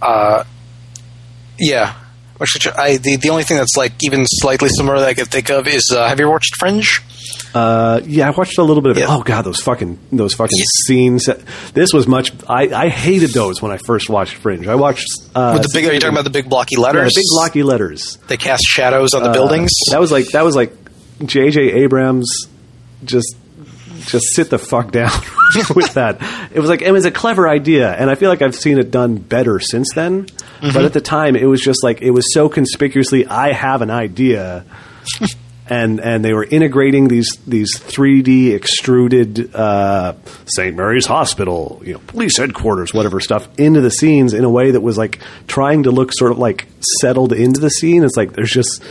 uh, 0.00 0.44
yeah. 1.58 1.94
Which 2.38 2.66
I 2.66 2.96
the, 2.96 3.16
the 3.16 3.28
only 3.28 3.44
thing 3.44 3.58
that's 3.58 3.76
like 3.76 3.92
even 4.02 4.24
slightly 4.26 4.70
similar 4.70 4.98
that 5.00 5.08
I 5.08 5.14
could 5.14 5.28
think 5.28 5.50
of 5.50 5.68
is 5.68 5.90
uh, 5.94 6.08
have 6.08 6.18
you 6.18 6.30
watched 6.30 6.56
Fringe? 6.56 7.02
Uh, 7.54 8.00
yeah, 8.04 8.28
I 8.28 8.30
watched 8.30 8.58
a 8.58 8.62
little 8.62 8.82
bit 8.82 8.92
of 8.92 8.96
it. 8.98 9.00
Yeah. 9.00 9.06
Oh 9.10 9.22
god, 9.22 9.42
those 9.42 9.60
fucking 9.60 9.98
those 10.12 10.34
fucking 10.34 10.56
Yeah. 10.56 10.64
scenes. 10.86 11.28
This 11.74 11.92
was 11.92 12.06
much. 12.06 12.32
I, 12.48 12.68
I 12.68 12.88
hated 12.88 13.30
those 13.30 13.60
when 13.60 13.72
I 13.72 13.78
first 13.86 14.08
watched 14.08 14.34
Fringe. 14.36 14.68
I 14.68 14.76
watched 14.76 15.06
uh, 15.34 15.54
With 15.58 15.62
the 15.64 15.70
big, 15.72 15.86
are 15.86 15.92
you 15.92 15.98
talking 16.00 16.14
about 16.14 16.24
the 16.24 16.30
big 16.30 16.48
blocky 16.48 16.76
yeah, 16.76 16.82
letters? 16.84 17.12
the 17.14 17.20
big 17.20 17.26
blocky 17.30 17.62
letters. 17.62 18.18
They 18.28 18.36
cast 18.36 18.62
shadows 18.64 19.14
on 19.14 19.22
the 19.24 19.30
Uh, 19.30 19.32
buildings. 19.32 19.70
That 19.90 20.00
was 20.00 20.12
like 20.12 20.26
that 20.28 20.44
was 20.44 20.54
like 20.54 20.72
J.J. 21.24 21.72
Abrams 21.72 22.30
just 23.04 23.34
just 24.06 24.26
sit 24.34 24.48
the 24.50 24.58
fuck 24.58 24.92
down 24.92 25.10
with 25.74 25.94
that. 25.94 26.22
It 26.54 26.60
was 26.60 26.70
like 26.70 26.82
it 26.82 26.92
was 26.92 27.04
a 27.04 27.10
clever 27.10 27.48
idea, 27.48 27.92
and 27.92 28.08
I 28.10 28.14
feel 28.14 28.28
like 28.30 28.42
I've 28.42 28.54
seen 28.54 28.78
it 28.78 28.90
done 28.90 29.16
better 29.16 29.58
since 29.60 29.88
then. 29.94 30.26
But 30.62 30.84
at 30.84 30.92
the 30.92 31.00
time, 31.00 31.36
it 31.36 31.46
was 31.46 31.60
just 31.62 31.82
like 31.82 32.00
it 32.02 32.10
was 32.10 32.24
so 32.32 32.48
conspicuously, 32.48 33.26
I 33.26 33.52
have 33.52 33.82
an 33.82 33.90
idea. 33.90 34.64
And, 35.70 36.00
and 36.00 36.24
they 36.24 36.34
were 36.34 36.42
integrating 36.42 37.06
these 37.06 37.38
these 37.46 37.78
3D 37.78 38.54
extruded 38.54 39.54
uh, 39.54 40.14
St. 40.46 40.76
Mary's 40.76 41.06
Hospital, 41.06 41.80
you 41.84 41.92
know, 41.92 42.00
police 42.08 42.36
headquarters, 42.38 42.92
whatever 42.92 43.20
stuff 43.20 43.48
into 43.56 43.80
the 43.80 43.90
scenes 43.90 44.34
in 44.34 44.42
a 44.42 44.50
way 44.50 44.72
that 44.72 44.80
was 44.80 44.98
like 44.98 45.20
trying 45.46 45.84
to 45.84 45.92
look 45.92 46.10
sort 46.12 46.32
of 46.32 46.38
like 46.38 46.66
settled 46.98 47.32
into 47.32 47.60
the 47.60 47.70
scene. 47.70 48.02
It's 48.02 48.16
like 48.16 48.32
there's 48.32 48.50
just 48.50 48.82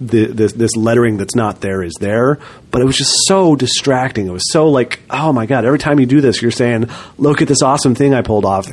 the, 0.00 0.26
this, 0.26 0.52
this 0.52 0.76
lettering 0.76 1.16
that's 1.16 1.34
not 1.34 1.60
there 1.60 1.82
is 1.82 1.94
there, 1.98 2.38
but 2.70 2.82
it 2.82 2.84
was 2.84 2.96
just 2.96 3.14
so 3.26 3.56
distracting. 3.56 4.26
It 4.26 4.32
was 4.32 4.52
so 4.52 4.68
like, 4.68 5.00
oh 5.10 5.32
my 5.32 5.46
god! 5.46 5.64
Every 5.64 5.78
time 5.78 5.98
you 5.98 6.06
do 6.06 6.20
this, 6.20 6.40
you're 6.40 6.50
saying, 6.50 6.88
"Look 7.16 7.42
at 7.42 7.48
this 7.48 7.62
awesome 7.62 7.94
thing 7.94 8.14
I 8.14 8.22
pulled 8.22 8.44
off," 8.44 8.66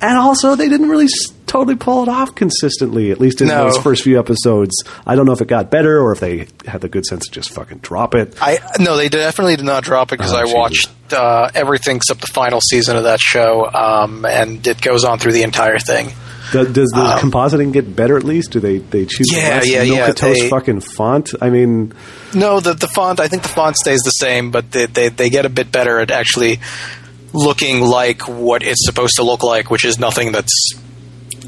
and 0.00 0.18
also 0.18 0.54
they 0.56 0.68
didn't 0.68 0.88
really 0.88 1.08
totally 1.46 1.76
pull 1.76 2.02
it 2.02 2.08
off 2.08 2.34
consistently. 2.34 3.10
At 3.10 3.20
least 3.20 3.40
in 3.40 3.48
No. 3.48 3.64
those 3.64 3.78
first 3.78 4.02
few 4.02 4.18
episodes, 4.18 4.74
I 5.06 5.14
don't 5.14 5.26
know 5.26 5.32
if 5.32 5.40
it 5.40 5.48
got 5.48 5.70
better 5.70 6.00
or 6.00 6.12
if 6.12 6.20
they 6.20 6.48
had 6.66 6.80
the 6.80 6.88
good 6.88 7.06
sense 7.06 7.24
to 7.26 7.30
just 7.30 7.52
fucking 7.52 7.78
drop 7.78 8.14
it. 8.14 8.34
I 8.40 8.58
no, 8.78 8.96
they 8.96 9.08
definitely 9.08 9.56
did 9.56 9.64
not 9.64 9.84
drop 9.84 10.12
it 10.12 10.18
because 10.18 10.32
Oh, 10.32 10.38
I 10.38 10.42
Jesus. 10.42 10.54
watched 10.56 10.90
uh, 11.12 11.50
everything 11.54 11.96
except 11.96 12.20
the 12.20 12.26
final 12.28 12.60
season 12.60 12.96
of 12.96 13.04
that 13.04 13.20
show, 13.20 13.70
um, 13.72 14.24
and 14.24 14.66
it 14.66 14.80
goes 14.80 15.04
on 15.04 15.18
through 15.18 15.32
the 15.32 15.42
entire 15.44 15.78
thing. 15.78 16.10
Does, 16.52 16.72
does 16.72 16.90
the 16.90 17.18
compositing 17.20 17.72
get 17.72 17.96
better 17.96 18.16
at 18.16 18.22
least? 18.22 18.52
Do 18.52 18.60
they 18.60 18.78
they 18.78 19.04
choose 19.04 19.28
Um, 19.32 19.36
Yeah, 19.40 19.48
the 19.50 19.56
less 19.56 19.68
yeah, 19.68 19.82
yeah, 19.82 20.12
they- 20.12 20.48
fucking 20.48 20.80
font? 20.80 21.30
I 21.40 21.50
mean, 21.50 21.92
No, 22.34 22.60
the 22.60 22.74
the 22.74 22.86
font. 22.88 23.18
I 23.18 23.26
think 23.28 23.42
the 23.42 23.48
font 23.48 23.76
stays 23.76 23.98
the 24.04 24.10
same, 24.12 24.50
but 24.52 24.70
they 24.70 24.86
they, 24.86 25.08
they 25.08 25.28
get 25.30 25.44
a 25.44 25.48
bit 25.48 25.72
better 25.72 25.98
at 25.98 26.10
actually 26.12 26.60
looking 27.36 27.80
like 27.82 28.22
what 28.22 28.62
it's 28.62 28.84
supposed 28.84 29.16
to 29.16 29.22
look 29.22 29.42
like, 29.42 29.70
which 29.70 29.84
is 29.84 29.98
nothing 29.98 30.32
that's 30.32 30.72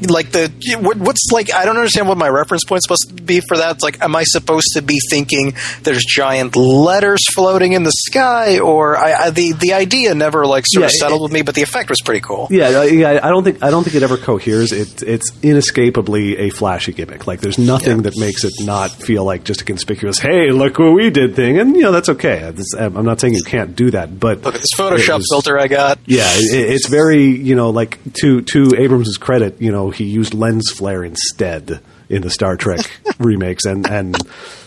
like 0.07 0.31
the 0.31 0.51
what, 0.81 0.97
what's 0.97 1.29
like. 1.31 1.53
I 1.53 1.65
don't 1.65 1.75
understand 1.77 2.07
what 2.07 2.17
my 2.17 2.29
reference 2.29 2.63
point's 2.63 2.85
supposed 2.85 3.09
to 3.17 3.23
be 3.23 3.41
for 3.41 3.57
that. 3.57 3.75
It's 3.75 3.83
like, 3.83 4.01
am 4.01 4.15
I 4.15 4.23
supposed 4.25 4.67
to 4.73 4.81
be 4.81 4.97
thinking 5.09 5.53
there's 5.83 6.03
giant 6.05 6.55
letters 6.55 7.19
floating 7.33 7.73
in 7.73 7.83
the 7.83 7.91
sky, 7.91 8.59
or 8.59 8.97
I, 8.97 9.13
I, 9.25 9.29
the 9.31 9.53
the 9.53 9.73
idea 9.73 10.13
never 10.15 10.45
like 10.45 10.65
sort 10.67 10.85
of 10.85 10.91
settled 10.91 11.21
it- 11.21 11.23
with 11.23 11.31
me, 11.31 11.41
but 11.41 11.55
the 11.55 11.61
effect 11.61 11.89
was 11.89 11.99
pretty 12.03 12.21
cool. 12.21 12.47
yeah, 12.51 12.83
yeah. 12.83 13.19
I 13.23 13.29
don't 13.29 13.43
think 13.43 13.63
I 13.63 13.69
don't 13.71 13.83
think 13.83 13.95
it 13.95 14.03
ever 14.03 14.17
coheres. 14.17 14.71
It, 14.71 15.01
it's 15.03 15.31
inescapably 15.43 16.37
a 16.37 16.49
flashy 16.49 16.93
gimmick. 16.93 17.27
Like 17.27 17.41
there's 17.41 17.57
nothing 17.57 17.97
Yeah. 17.97 18.03
that 18.03 18.17
makes 18.17 18.43
it 18.43 18.53
not 18.61 18.91
feel 18.91 19.23
like 19.23 19.43
just 19.43 19.61
a 19.61 19.65
conspicuous. 19.65 20.19
Hey, 20.19 20.51
look 20.51 20.79
what 20.79 20.93
we 20.93 21.09
did 21.09 21.35
thing, 21.35 21.59
and 21.59 21.75
you 21.75 21.83
know 21.83 21.91
that's 21.91 22.09
okay. 22.09 22.51
This- 22.53 22.73
I'm 22.77 23.05
not 23.05 23.19
saying 23.19 23.33
you 23.33 23.43
can't 23.43 23.75
do 23.75 23.91
that, 23.91 24.19
but 24.19 24.41
Look 24.43 24.55
at 24.55 24.61
this 24.61 24.71
Photoshop 24.77 25.17
was- 25.17 25.27
filter 25.29 25.59
I 25.59 25.67
got. 25.67 25.99
Yeah, 26.05 26.25
it, 26.27 26.69
it's 26.71 26.87
very 26.87 27.25
you 27.25 27.55
know 27.55 27.69
like 27.69 27.97
to 28.21 28.41
to 28.41 28.73
Abrams' 28.77 29.17
credit, 29.17 29.61
you 29.61 29.71
know 29.71 29.88
he 29.89 30.05
used 30.05 30.33
lens 30.33 30.69
flare 30.71 31.03
instead 31.03 31.81
in 32.09 32.21
the 32.21 32.29
Star 32.29 32.57
Trek 32.57 32.79
remakes, 33.19 33.65
and 33.65 33.87
and 33.87 34.17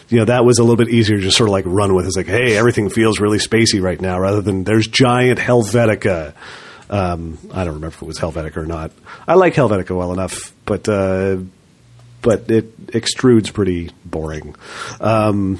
you 0.08 0.18
know 0.18 0.24
that 0.26 0.44
was 0.44 0.58
a 0.58 0.62
little 0.62 0.76
bit 0.76 0.88
easier 0.88 1.16
to 1.16 1.22
just 1.22 1.36
sort 1.36 1.48
of 1.48 1.52
like 1.52 1.64
run 1.66 1.94
with. 1.94 2.06
It's 2.06 2.16
like, 2.16 2.26
hey, 2.26 2.56
everything 2.56 2.90
feels 2.90 3.20
really 3.20 3.38
spacey 3.38 3.82
right 3.82 4.00
now, 4.00 4.18
rather 4.18 4.40
than 4.40 4.64
there's 4.64 4.86
giant 4.86 5.38
Helvetica. 5.38 6.34
Um, 6.90 7.38
I 7.52 7.64
don't 7.64 7.74
remember 7.74 7.88
if 7.88 8.02
it 8.02 8.06
was 8.06 8.18
Helvetica 8.18 8.58
or 8.58 8.66
not. 8.66 8.92
I 9.26 9.34
like 9.34 9.54
Helvetica 9.54 9.96
well 9.96 10.12
enough, 10.12 10.52
but 10.66 10.88
uh, 10.88 11.38
but 12.20 12.50
it 12.50 12.86
extrudes 12.88 13.52
pretty 13.52 13.90
boring. 14.04 14.54
Um, 15.00 15.58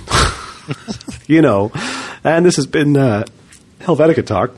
you 1.26 1.42
know, 1.42 1.72
and 2.22 2.46
this 2.46 2.56
has 2.56 2.66
been 2.66 2.96
uh, 2.96 3.24
Helvetica 3.80 4.24
talk. 4.24 4.54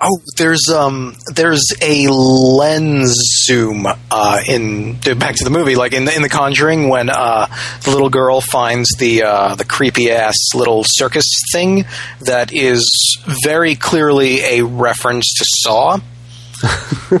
Oh, 0.00 0.18
there's 0.36 0.68
um, 0.68 1.16
there's 1.34 1.64
a 1.80 2.08
lens 2.08 3.14
zoom 3.46 3.86
uh, 3.86 4.40
in 4.46 4.98
back 5.18 5.36
to 5.36 5.44
the 5.44 5.50
movie, 5.50 5.76
like 5.76 5.92
in 5.92 6.04
the, 6.04 6.14
in 6.14 6.22
The 6.22 6.28
Conjuring, 6.28 6.88
when 6.88 7.08
uh, 7.08 7.46
the 7.82 7.90
little 7.90 8.10
girl 8.10 8.40
finds 8.40 8.90
the 8.98 9.22
uh, 9.22 9.54
the 9.54 9.64
creepy 9.64 10.10
ass 10.10 10.36
little 10.54 10.82
circus 10.84 11.24
thing 11.52 11.86
that 12.20 12.52
is 12.52 13.18
very 13.44 13.76
clearly 13.76 14.40
a 14.40 14.62
reference 14.62 15.32
to 15.38 15.44
Saw. 15.46 16.00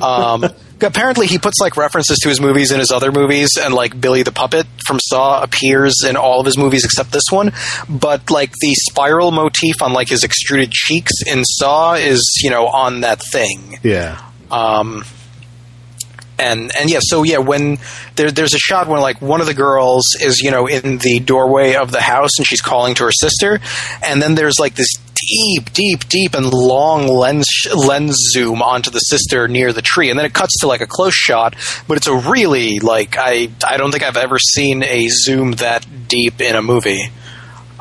um, 0.02 0.44
apparently, 0.80 1.26
he 1.26 1.38
puts 1.38 1.60
like 1.60 1.76
references 1.76 2.18
to 2.18 2.28
his 2.28 2.40
movies 2.40 2.72
in 2.72 2.78
his 2.78 2.90
other 2.90 3.12
movies, 3.12 3.50
and 3.60 3.74
like 3.74 4.00
Billy 4.00 4.22
the 4.22 4.32
Puppet 4.32 4.66
from 4.86 4.98
Saw 5.00 5.42
appears 5.42 5.94
in 6.06 6.16
all 6.16 6.40
of 6.40 6.46
his 6.46 6.58
movies 6.58 6.84
except 6.84 7.12
this 7.12 7.30
one. 7.30 7.52
But 7.88 8.30
like 8.30 8.52
the 8.60 8.74
spiral 8.90 9.30
motif 9.30 9.82
on 9.82 9.92
like 9.92 10.08
his 10.08 10.24
extruded 10.24 10.70
cheeks 10.72 11.12
in 11.26 11.44
Saw 11.44 11.94
is 11.94 12.40
you 12.42 12.50
know 12.50 12.66
on 12.66 13.00
that 13.00 13.22
thing. 13.22 13.78
Yeah. 13.82 14.20
Um, 14.50 15.04
and 16.38 16.70
and 16.78 16.90
yeah, 16.90 17.00
so 17.00 17.22
yeah, 17.22 17.38
when 17.38 17.78
there, 18.16 18.30
there's 18.30 18.54
a 18.54 18.58
shot 18.58 18.88
when 18.88 19.00
like 19.00 19.22
one 19.22 19.40
of 19.40 19.46
the 19.46 19.54
girls 19.54 20.04
is 20.20 20.40
you 20.40 20.50
know 20.50 20.66
in 20.66 20.98
the 20.98 21.20
doorway 21.20 21.74
of 21.74 21.90
the 21.90 22.00
house 22.00 22.38
and 22.38 22.46
she's 22.46 22.60
calling 22.60 22.94
to 22.96 23.04
her 23.04 23.12
sister, 23.12 23.60
and 24.04 24.20
then 24.20 24.34
there's 24.34 24.58
like 24.58 24.74
this 24.74 24.92
deep, 25.26 25.72
deep, 25.72 26.08
deep 26.08 26.34
and 26.34 26.52
long 26.52 27.08
lens 27.08 27.46
lens 27.74 28.16
zoom 28.32 28.62
onto 28.62 28.90
the 28.90 28.98
sister 28.98 29.48
near 29.48 29.72
the 29.72 29.82
tree, 29.82 30.10
and 30.10 30.18
then 30.18 30.26
it 30.26 30.32
cuts 30.34 30.60
to 30.60 30.66
like 30.66 30.80
a 30.80 30.86
close 30.86 31.14
shot, 31.14 31.54
but 31.88 31.96
it's 31.96 32.06
a 32.06 32.14
really 32.14 32.78
like 32.80 33.16
I 33.18 33.50
I 33.66 33.76
don't 33.76 33.90
think 33.90 34.02
I've 34.02 34.16
ever 34.16 34.38
seen 34.38 34.82
a 34.82 35.08
zoom 35.08 35.52
that 35.52 35.86
deep 36.08 36.40
in 36.40 36.54
a 36.54 36.62
movie 36.62 37.10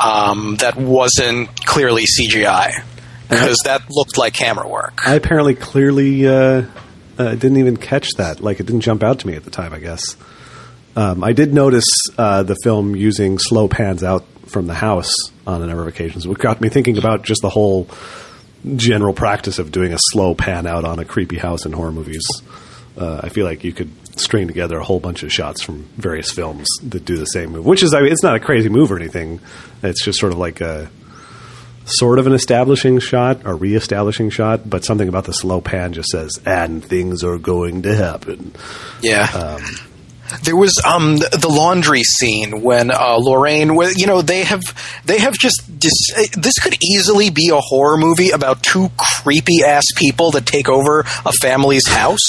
um, 0.04 0.58
that 0.58 0.76
wasn't 0.76 1.66
clearly 1.66 2.04
CGI 2.04 2.84
because 3.30 3.60
that 3.66 3.84
looked 3.90 4.18
like 4.18 4.34
camera 4.34 4.68
work. 4.68 5.02
I 5.06 5.16
apparently 5.16 5.56
clearly 5.56 6.28
uh, 6.28 6.66
uh, 7.18 7.36
didn't 7.36 7.58
even 7.58 7.78
catch 7.78 8.10
that. 8.18 8.42
Like 8.42 8.60
it 8.60 8.66
didn't 8.66 8.82
jump 8.82 9.04
out 9.04 9.20
to 9.20 9.28
me 9.28 9.36
at 9.36 9.44
the 9.44 9.52
time. 9.52 9.74
I 9.74 9.80
guess 9.80 10.16
um, 10.96 11.24
I 11.24 11.34
did 11.34 11.54
notice 11.54 11.88
uh, 12.18 12.44
the 12.44 12.56
film 12.64 12.96
using 12.96 13.40
slow 13.40 13.68
pans 13.68 14.04
out 14.04 14.26
from 14.48 14.68
the 14.68 14.74
house 14.74 15.14
on 15.46 15.62
a 15.62 15.68
number 15.68 15.82
of 15.82 15.88
occasions, 15.88 16.28
which 16.28 16.40
got 16.40 16.62
me 16.62 16.70
thinking 16.70 16.98
about 16.98 17.24
just 17.24 17.42
the 17.42 17.50
whole 17.50 17.88
general 18.76 19.14
practice 19.14 19.60
of 19.60 19.72
doing 19.72 19.94
a 19.94 19.98
slow 20.12 20.34
pan 20.34 20.66
out 20.66 20.86
on 20.86 21.00
a 21.00 21.06
creepy 21.06 21.38
house 21.38 21.66
in 21.66 21.72
horror 21.72 21.92
movies. 21.92 22.26
Uh, 22.98 23.20
I 23.24 23.30
feel 23.30 23.46
like 23.46 23.64
you 23.64 23.74
could 23.74 23.92
string 24.18 24.48
together 24.48 24.78
a 24.78 24.84
whole 24.84 25.00
bunch 25.00 25.24
of 25.24 25.32
shots 25.32 25.62
from 25.62 25.84
various 25.98 26.32
films 26.32 26.66
that 26.84 27.04
do 27.06 27.18
the 27.18 27.26
same 27.26 27.52
move, 27.52 27.66
which 27.66 27.84
is 27.84 27.94
I 27.94 28.02
mean, 28.02 28.12
it's 28.12 28.24
not 28.24 28.36
a 28.36 28.40
crazy 28.40 28.70
move 28.70 28.92
or 28.92 28.98
anything. 28.98 29.42
It's 29.84 30.04
just 30.04 30.20
sort 30.20 30.32
of 30.32 30.38
like 30.38 30.62
a 30.62 30.90
sort 31.86 32.18
of 32.18 32.26
an 32.26 32.34
establishing 32.34 33.00
shot 33.00 33.46
or 33.46 33.56
re-establishing 33.56 34.30
shot, 34.32 34.68
but 34.68 34.84
something 34.84 35.08
about 35.08 35.26
the 35.26 35.34
slow 35.34 35.62
pan 35.62 35.94
just 35.94 36.10
says, 36.10 36.40
"And 36.46 36.84
things 36.84 37.24
are 37.24 37.38
going 37.38 37.84
to 37.84 37.96
happen." 37.96 38.54
Yeah. 39.02 39.60
There 40.44 40.56
was 40.56 40.74
um 40.86 41.18
the 41.18 41.50
laundry 41.50 42.04
scene 42.04 42.62
when 42.62 42.92
uh, 42.92 43.18
Lorraine, 43.18 43.78
you 43.96 44.08
know, 44.08 44.22
they 44.22 44.44
have 44.44 44.62
they 45.06 45.20
have 45.20 45.34
just 45.34 45.62
dis- 45.80 46.12
uh, 46.16 46.24
this 46.38 46.60
could 46.60 46.76
easily 46.84 47.30
be 47.30 47.50
a 47.50 47.60
horror 47.60 47.98
movie 47.98 48.32
about 48.32 48.64
two 48.64 48.90
creepy 48.98 49.64
ass 49.66 49.84
people 49.96 50.32
that 50.32 50.46
take 50.46 50.70
over 50.70 51.02
a 51.26 51.32
family's 51.42 51.88
house 51.88 52.20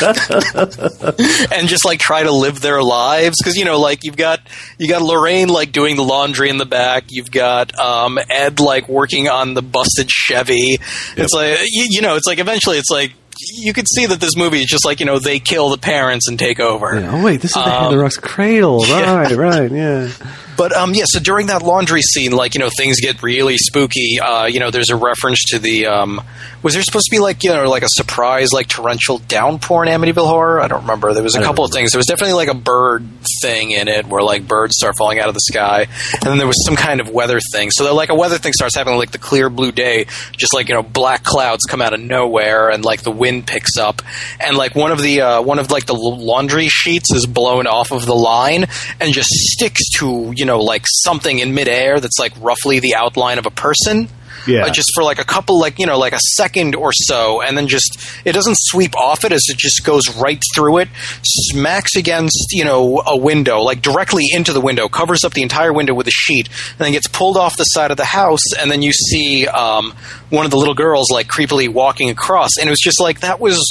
and 1.52 1.68
just 1.68 1.84
like 1.84 2.00
try 2.00 2.22
to 2.22 2.32
live 2.32 2.60
their 2.60 2.82
lives. 2.82 3.36
Because 3.38 3.56
you 3.56 3.64
know 3.64 3.80
like 3.80 4.04
you've 4.04 4.16
got 4.16 4.40
you 4.78 4.88
got 4.88 5.02
Lorraine 5.02 5.48
like 5.48 5.72
doing 5.72 5.96
the 5.96 6.04
laundry 6.04 6.50
in 6.50 6.58
the 6.58 6.66
back. 6.66 7.04
You've 7.08 7.30
got 7.30 7.78
um, 7.78 8.18
Ed 8.28 8.60
like 8.60 8.88
working 8.88 9.28
on 9.28 9.54
the 9.54 9.62
busted 9.62 10.10
Chevy. 10.10 10.78
It's 11.16 11.32
like 11.32 11.58
you, 11.70 11.86
you 11.90 12.02
know 12.02 12.16
it's 12.16 12.26
like 12.26 12.38
eventually 12.38 12.78
it's 12.78 12.90
like 12.90 13.12
you 13.38 13.72
could 13.72 13.86
see 13.88 14.06
that 14.06 14.20
this 14.20 14.36
movie 14.36 14.58
is 14.60 14.66
just 14.66 14.84
like 14.84 15.00
you 15.00 15.06
know 15.06 15.18
they 15.18 15.38
kill 15.38 15.70
the 15.70 15.78
parents 15.78 16.28
and 16.28 16.38
take 16.38 16.60
over 16.60 16.98
Yeah, 16.98 17.10
oh 17.12 17.24
wait, 17.24 17.40
this 17.40 17.56
is 17.56 17.62
the 17.62 17.68
Um, 17.76 17.84
Heather 17.84 17.98
Rock's 17.98 18.16
cradle, 18.18 18.78
right? 18.90 19.30
Right? 19.32 19.70
Yeah. 19.70 20.08
But 20.56 20.76
um, 20.76 20.94
yeah, 20.94 21.04
so 21.06 21.20
during 21.20 21.46
that 21.46 21.62
laundry 21.62 22.02
scene, 22.02 22.32
like 22.32 22.54
you 22.54 22.60
know, 22.60 22.70
things 22.76 23.00
get 23.00 23.22
really 23.22 23.56
spooky. 23.56 24.18
Uh, 24.20 24.46
you 24.46 24.60
know, 24.60 24.70
there's 24.70 24.90
a 24.90 24.96
reference 24.96 25.42
to 25.48 25.58
the. 25.58 25.86
Um, 25.86 26.20
was 26.62 26.74
there 26.74 26.82
supposed 26.82 27.06
to 27.06 27.10
be 27.10 27.18
like 27.18 27.42
you 27.42 27.50
know 27.50 27.68
like 27.68 27.82
a 27.82 27.88
surprise 27.88 28.52
like 28.52 28.68
torrential 28.68 29.18
downpour 29.18 29.84
in 29.84 29.90
Amityville 29.90 30.26
Horror? 30.26 30.60
I 30.60 30.68
don't 30.68 30.82
remember. 30.82 31.12
There 31.12 31.22
was 31.22 31.34
a 31.34 31.42
couple 31.42 31.64
of 31.64 31.72
things. 31.72 31.92
There 31.92 31.98
was 31.98 32.06
definitely 32.06 32.34
like 32.34 32.48
a 32.48 32.54
bird 32.54 33.04
thing 33.42 33.72
in 33.72 33.88
it 33.88 34.06
where 34.06 34.22
like 34.22 34.46
birds 34.46 34.76
start 34.76 34.96
falling 34.96 35.18
out 35.18 35.28
of 35.28 35.34
the 35.34 35.40
sky, 35.40 35.86
and 36.14 36.22
then 36.22 36.38
there 36.38 36.46
was 36.46 36.64
some 36.64 36.76
kind 36.76 37.00
of 37.00 37.10
weather 37.10 37.40
thing. 37.52 37.70
So 37.70 37.84
that, 37.84 37.94
like 37.94 38.10
a 38.10 38.14
weather 38.14 38.38
thing 38.38 38.52
starts 38.52 38.76
happening, 38.76 38.98
like 38.98 39.10
the 39.10 39.18
clear 39.18 39.48
blue 39.50 39.72
day, 39.72 40.06
just 40.36 40.54
like 40.54 40.68
you 40.68 40.74
know 40.74 40.82
black 40.82 41.24
clouds 41.24 41.64
come 41.68 41.82
out 41.82 41.94
of 41.94 42.00
nowhere, 42.00 42.70
and 42.70 42.84
like 42.84 43.02
the 43.02 43.10
wind 43.10 43.46
picks 43.46 43.76
up, 43.76 44.02
and 44.38 44.56
like 44.56 44.74
one 44.74 44.92
of 44.92 45.00
the 45.00 45.20
uh, 45.22 45.42
one 45.42 45.58
of 45.58 45.70
like 45.70 45.86
the 45.86 45.94
laundry 45.94 46.68
sheets 46.68 47.12
is 47.12 47.26
blown 47.26 47.66
off 47.66 47.90
of 47.90 48.06
the 48.06 48.14
line 48.14 48.66
and 49.00 49.12
just 49.12 49.28
sticks 49.28 49.88
to 49.98 50.32
you 50.42 50.46
know 50.46 50.58
like 50.58 50.84
something 50.88 51.38
in 51.38 51.54
midair 51.54 52.00
that's 52.00 52.18
like 52.18 52.32
roughly 52.40 52.80
the 52.80 52.96
outline 52.96 53.38
of 53.38 53.46
a 53.46 53.50
person. 53.50 54.08
Yeah. 54.44 54.64
Uh, 54.64 54.70
just 54.70 54.90
for 54.92 55.04
like 55.04 55.20
a 55.20 55.24
couple, 55.24 55.60
like 55.60 55.78
you 55.78 55.86
know, 55.86 55.96
like 55.96 56.14
a 56.14 56.18
second 56.34 56.74
or 56.74 56.90
so, 56.92 57.42
and 57.42 57.56
then 57.56 57.68
just 57.68 57.96
it 58.24 58.32
doesn't 58.32 58.56
sweep 58.58 58.96
off 58.96 59.24
it 59.24 59.30
as 59.30 59.44
it 59.48 59.56
just 59.56 59.84
goes 59.84 60.02
right 60.16 60.42
through 60.56 60.78
it, 60.78 60.88
smacks 61.22 61.94
against 61.94 62.48
you 62.50 62.64
know 62.64 63.00
a 63.06 63.16
window, 63.16 63.60
like 63.60 63.82
directly 63.82 64.24
into 64.34 64.52
the 64.52 64.60
window, 64.60 64.88
covers 64.88 65.22
up 65.22 65.32
the 65.32 65.42
entire 65.42 65.72
window 65.72 65.94
with 65.94 66.08
a 66.08 66.12
sheet, 66.12 66.48
and 66.48 66.78
then 66.78 66.90
gets 66.90 67.06
pulled 67.06 67.36
off 67.36 67.56
the 67.56 67.62
side 67.62 67.92
of 67.92 67.96
the 67.96 68.04
house, 68.04 68.52
and 68.58 68.68
then 68.68 68.82
you 68.82 68.92
see 68.92 69.46
um, 69.46 69.94
one 70.30 70.44
of 70.44 70.50
the 70.50 70.56
little 70.56 70.74
girls 70.74 71.12
like 71.12 71.28
creepily 71.28 71.72
walking 71.72 72.10
across, 72.10 72.50
and 72.58 72.66
it 72.66 72.70
was 72.70 72.80
just 72.82 73.00
like 73.00 73.20
that 73.20 73.38
was 73.38 73.62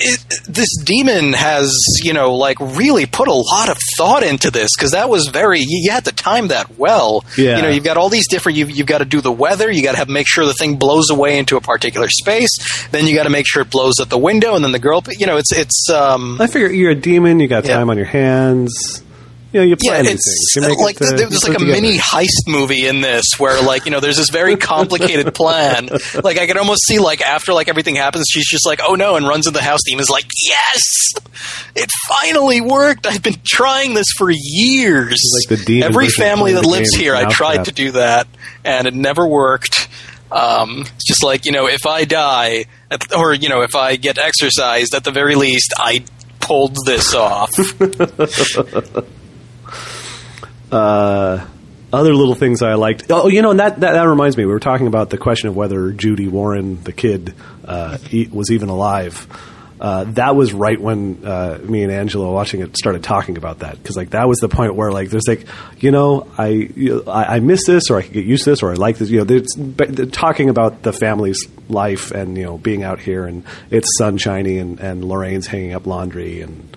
it, 0.00 0.20
this 0.48 0.68
demon 0.84 1.32
has, 1.32 1.72
you 2.02 2.12
know, 2.12 2.34
like 2.34 2.58
really 2.60 3.06
put 3.06 3.28
a 3.28 3.32
lot 3.32 3.68
of 3.68 3.78
thought 3.96 4.22
into 4.22 4.50
this 4.50 4.70
because 4.76 4.90
that 4.92 5.08
was 5.08 5.28
very. 5.28 5.60
You, 5.60 5.80
you 5.84 5.90
had 5.92 6.04
to 6.06 6.12
time 6.12 6.48
that 6.48 6.78
well. 6.78 7.24
Yeah. 7.38 7.56
You 7.56 7.62
know, 7.62 7.68
you've 7.68 7.84
got 7.84 7.96
all 7.96 8.08
these 8.08 8.28
different. 8.28 8.58
You've, 8.58 8.70
you've 8.70 8.86
got 8.86 8.98
to 8.98 9.04
do 9.04 9.20
the 9.20 9.32
weather. 9.32 9.70
You 9.70 9.82
got 9.82 9.92
to 9.92 9.98
have 9.98 10.08
make 10.08 10.26
sure 10.28 10.44
the 10.44 10.54
thing 10.54 10.76
blows 10.76 11.10
away 11.10 11.38
into 11.38 11.56
a 11.56 11.60
particular 11.60 12.08
space. 12.08 12.50
Then 12.90 13.06
you 13.06 13.14
got 13.14 13.24
to 13.24 13.30
make 13.30 13.46
sure 13.48 13.62
it 13.62 13.70
blows 13.70 14.00
at 14.00 14.10
the 14.10 14.18
window, 14.18 14.54
and 14.54 14.64
then 14.64 14.72
the 14.72 14.78
girl. 14.78 15.02
You 15.08 15.26
know, 15.26 15.36
it's 15.36 15.52
it's. 15.52 15.88
Um, 15.90 16.40
I 16.40 16.46
figure 16.46 16.70
you're 16.70 16.90
a 16.90 16.94
demon. 16.94 17.40
You 17.40 17.48
got 17.48 17.64
Yeah. 17.64 17.76
time 17.76 17.90
on 17.90 17.96
your 17.96 18.06
hands. 18.06 19.02
You 19.52 19.60
know 19.60 19.66
you 19.66 19.76
plan 19.76 20.04
yeah, 20.04 20.12
it's 20.12 20.54
things. 20.54 20.78
Like 20.78 21.00
it, 21.00 21.02
uh, 21.02 21.16
there 21.16 21.28
you 21.28 21.38
like 21.42 21.56
a 21.56 21.58
together. 21.58 21.66
mini 21.66 21.98
heist 21.98 22.46
movie 22.46 22.86
in 22.86 23.00
this 23.00 23.24
where 23.38 23.60
like 23.60 23.84
you 23.84 23.90
know 23.90 23.98
there's 23.98 24.16
this 24.16 24.30
very 24.30 24.56
complicated 24.56 25.34
plan. 25.34 25.88
Like 26.22 26.38
I 26.38 26.46
could 26.46 26.56
almost 26.56 26.86
see 26.86 26.98
like 26.98 27.20
after 27.20 27.52
like 27.52 27.68
everything 27.68 27.94
happens, 27.94 28.26
she's 28.28 28.48
just 28.48 28.66
like 28.66 28.80
oh 28.86 28.94
no 28.94 29.16
and 29.16 29.26
runs 29.26 29.46
in 29.46 29.54
the 29.54 29.62
house. 29.62 29.80
Demon's 29.88 30.10
like 30.10 30.26
yes, 30.46 30.82
it 31.74 31.90
finally 32.08 32.60
worked. 32.60 33.06
I've 33.06 33.22
been 33.22 33.40
trying 33.44 33.94
this 33.94 34.06
for 34.16 34.30
years. 34.30 35.20
like 35.48 35.58
the 35.58 35.64
demon 35.64 35.88
Every 35.88 36.08
family 36.08 36.52
that 36.52 36.62
the 36.62 36.68
lives 36.68 36.94
here, 36.94 37.14
I 37.14 37.30
tried 37.30 37.64
to 37.66 37.72
do 37.72 37.92
that 37.92 38.26
and 38.64 38.86
it 38.86 38.94
never 38.94 39.26
worked. 39.26 39.88
Um, 40.30 40.82
it's 40.82 41.06
just 41.06 41.24
like 41.24 41.44
you 41.44 41.52
know, 41.52 41.68
if 41.68 41.86
I 41.86 42.04
die, 42.04 42.66
at, 42.90 43.14
or 43.14 43.34
you 43.34 43.48
know, 43.48 43.62
if 43.62 43.74
I 43.74 43.96
get 43.96 44.18
exorcised, 44.18 44.94
at 44.94 45.04
the 45.04 45.12
very 45.12 45.34
least, 45.34 45.74
I 45.76 46.04
pulled 46.40 46.76
this 46.86 47.14
off. 47.14 47.50
uh, 50.72 51.46
other 51.92 52.14
little 52.14 52.34
things 52.34 52.62
I 52.62 52.74
liked. 52.74 53.06
Oh, 53.10 53.28
you 53.28 53.42
know, 53.42 53.50
and 53.50 53.60
that, 53.60 53.80
that 53.80 53.92
that 53.92 54.02
reminds 54.04 54.36
me. 54.36 54.44
We 54.44 54.52
were 54.52 54.60
talking 54.60 54.86
about 54.86 55.10
the 55.10 55.18
question 55.18 55.48
of 55.48 55.56
whether 55.56 55.92
Judy 55.92 56.28
Warren, 56.28 56.82
the 56.82 56.92
kid, 56.92 57.34
uh, 57.64 57.98
was 58.32 58.50
even 58.50 58.68
alive. 58.68 59.26
Uh, 59.80 60.04
that 60.04 60.36
was 60.36 60.52
right 60.52 60.78
when 60.78 61.24
uh, 61.24 61.58
me 61.62 61.82
and 61.82 61.90
Angela 61.90 62.30
watching 62.30 62.60
it 62.60 62.76
started 62.76 63.02
talking 63.02 63.38
about 63.38 63.60
that 63.60 63.78
because 63.78 63.96
like 63.96 64.10
that 64.10 64.28
was 64.28 64.36
the 64.38 64.48
point 64.48 64.74
where 64.74 64.92
like 64.92 65.08
there's 65.08 65.26
like 65.26 65.46
you 65.78 65.90
know 65.90 66.28
I 66.36 66.48
you 66.48 67.02
I, 67.06 67.36
I 67.36 67.40
miss 67.40 67.64
this 67.64 67.88
or 67.88 67.96
I 67.96 68.02
get 68.02 68.26
used 68.26 68.44
to 68.44 68.50
this 68.50 68.62
or 68.62 68.72
I 68.72 68.74
like 68.74 68.98
this 68.98 69.08
you 69.08 69.24
know 69.24 69.34
it's 69.34 69.56
talking 70.12 70.50
about 70.50 70.82
the 70.82 70.92
family's 70.92 71.48
life 71.70 72.10
and 72.10 72.36
you 72.36 72.44
know 72.44 72.58
being 72.58 72.82
out 72.82 73.00
here 73.00 73.24
and 73.24 73.42
it's 73.70 73.96
sunshiny 73.96 74.58
and 74.58 74.80
and 74.80 75.02
Lorraine's 75.02 75.46
hanging 75.46 75.72
up 75.72 75.86
laundry 75.86 76.42
and 76.42 76.76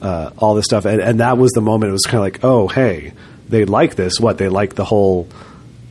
uh, 0.00 0.30
all 0.38 0.54
this 0.54 0.64
stuff, 0.64 0.84
and, 0.84 1.00
and 1.00 1.20
that 1.20 1.38
was 1.38 1.52
the 1.52 1.60
moment. 1.60 1.90
It 1.90 1.92
was 1.92 2.04
kind 2.04 2.16
of 2.16 2.22
like, 2.22 2.44
oh, 2.44 2.68
hey, 2.68 3.12
they 3.48 3.64
like 3.64 3.94
this. 3.94 4.20
What 4.20 4.38
they 4.38 4.48
like 4.48 4.74
the 4.74 4.84
whole 4.84 5.28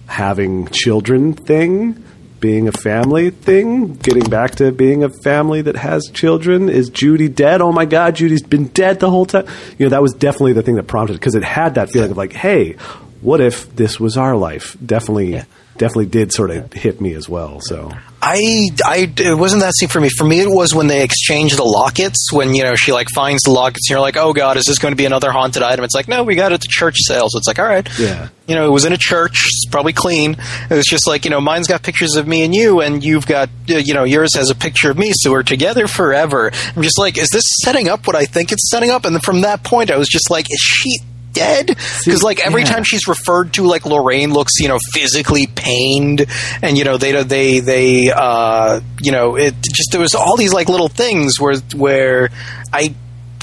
having 0.08 0.68
children 0.68 1.34
thing, 1.34 2.04
being 2.40 2.68
a 2.68 2.72
family 2.72 3.30
thing, 3.30 3.96
getting 3.96 4.30
back 4.30 4.56
to 4.56 4.72
being 4.72 5.04
a 5.04 5.10
family 5.10 5.62
that 5.64 5.76
has 5.76 6.10
children. 6.14 6.70
Is 6.70 6.90
Judy 6.90 7.30
dead? 7.30 7.62
Oh 7.62 7.72
my 7.72 7.86
God, 7.86 8.16
Judy's 8.16 8.44
been 8.44 8.68
dead 8.68 9.00
the 9.00 9.10
whole 9.10 9.26
time. 9.26 9.46
You 9.78 9.86
know, 9.86 9.90
that 9.90 10.02
was 10.02 10.14
definitely 10.14 10.54
the 10.54 10.62
thing 10.62 10.76
that 10.76 10.84
prompted 10.84 11.14
because 11.14 11.36
it 11.36 11.44
had 11.44 11.76
that 11.76 11.90
feeling 11.90 12.12
of 12.12 12.18
like, 12.18 12.34
hey, 12.34 12.74
what 13.22 13.42
if 13.42 13.76
this 13.76 14.00
was 14.00 14.18
our 14.18 14.36
life? 14.36 14.78
Definitely, 14.86 15.42
definitely 15.78 16.08
did 16.08 16.32
sort 16.32 16.52
of 16.52 16.74
hit 16.74 17.00
me 17.02 17.14
as 17.14 17.30
well. 17.30 17.60
So. 17.62 17.92
I, 18.20 18.70
I, 18.84 19.14
it 19.18 19.38
wasn't 19.38 19.62
that 19.62 19.74
scene 19.76 19.90
for 19.90 20.02
me. 20.02 20.10
For 20.10 20.26
me, 20.26 20.40
it 20.40 20.50
was 20.50 20.74
when 20.74 20.88
they 20.88 21.04
exchange 21.04 21.56
the 21.56 21.64
lockets. 21.64 22.32
When 22.34 22.56
you 22.56 22.64
know 22.64 22.76
she 22.76 22.92
like 22.92 23.10
finds 23.10 23.44
the 23.44 23.52
lockets, 23.52 23.88
and 23.88 23.94
you're 23.94 24.02
like, 24.02 24.18
"Oh 24.18 24.34
God, 24.34 24.58
is 24.58 24.66
this 24.66 24.80
going 24.80 24.92
to 24.92 24.96
be 24.96 25.06
another 25.06 25.32
haunted 25.32 25.62
item?" 25.62 25.86
It's 25.86 25.94
like, 25.94 26.08
"No, 26.08 26.24
we 26.24 26.36
got 26.36 26.52
it 26.52 26.56
at 26.56 26.62
the 26.62 26.68
church 26.68 26.96
sale." 27.06 27.28
So 27.30 27.38
it's 27.38 27.48
like, 27.48 27.60
"All 27.60 27.66
right, 27.66 27.88
Yeah. 28.00 28.30
You 28.48 28.56
know, 28.56 28.66
it 28.66 28.72
was 28.72 28.86
in 28.86 28.94
a 28.94 28.98
church. 28.98 29.36
It's 29.46 29.66
probably 29.70 29.94
clean. 29.94 30.36
It 30.70 30.74
was 30.74 30.86
just 30.86 31.06
like 31.06 31.26
you 31.26 31.32
know, 31.32 31.40
mine's 31.40 31.68
got 31.68 31.84
pictures 31.84 32.16
of 32.16 32.28
me 32.28 32.44
and 32.44 32.56
you, 32.56 32.82
and 32.82 33.04
you've 33.04 33.28
got 33.28 33.50
uh, 33.70 33.76
you 33.76 33.94
know, 33.94 34.04
yours 34.04 34.36
has 34.36 34.50
a 34.50 34.56
picture 34.56 34.90
of 34.90 34.98
me, 34.98 35.12
so 35.14 35.32
we're 35.32 35.44
together 35.44 35.88
forever. 35.88 36.52
I'm 36.76 36.82
just 36.82 36.98
like, 36.98 37.18
is 37.20 37.30
this 37.30 37.44
setting 37.64 37.88
up 37.88 38.08
what 38.08 38.16
I 38.16 38.26
think 38.26 38.52
it's 38.52 38.72
setting 38.72 38.90
up? 38.90 39.06
And 39.06 39.22
from 39.22 39.42
that 39.42 39.64
point, 39.64 39.92
I 39.92 39.98
was 39.98 40.08
just 40.08 40.32
like, 40.32 40.48
is 40.50 40.60
she? 40.60 41.00
Dead 41.34 41.68
because 41.68 42.24
like 42.24 42.40
every 42.46 42.62
yeah. 42.64 42.68
time 42.70 42.84
she's 42.84 43.08
referred 43.08 43.54
to, 43.54 43.64
like 43.64 43.86
Lorraine 43.86 44.34
looks, 44.34 44.54
you 44.60 44.68
know, 44.68 44.80
physically 44.94 45.46
pained, 45.46 46.26
and 46.64 46.78
you 46.78 46.84
know 46.84 46.98
they 46.98 47.22
they 47.24 47.60
they 47.60 48.12
uh, 48.12 48.80
you 49.02 49.12
know 49.12 49.36
it 49.36 49.54
just 49.62 49.92
there 49.92 50.02
was 50.02 50.16
all 50.16 50.36
these 50.36 50.54
like 50.54 50.68
little 50.68 50.88
things 50.90 51.40
where 51.40 51.56
where 51.76 52.30
I 52.74 52.96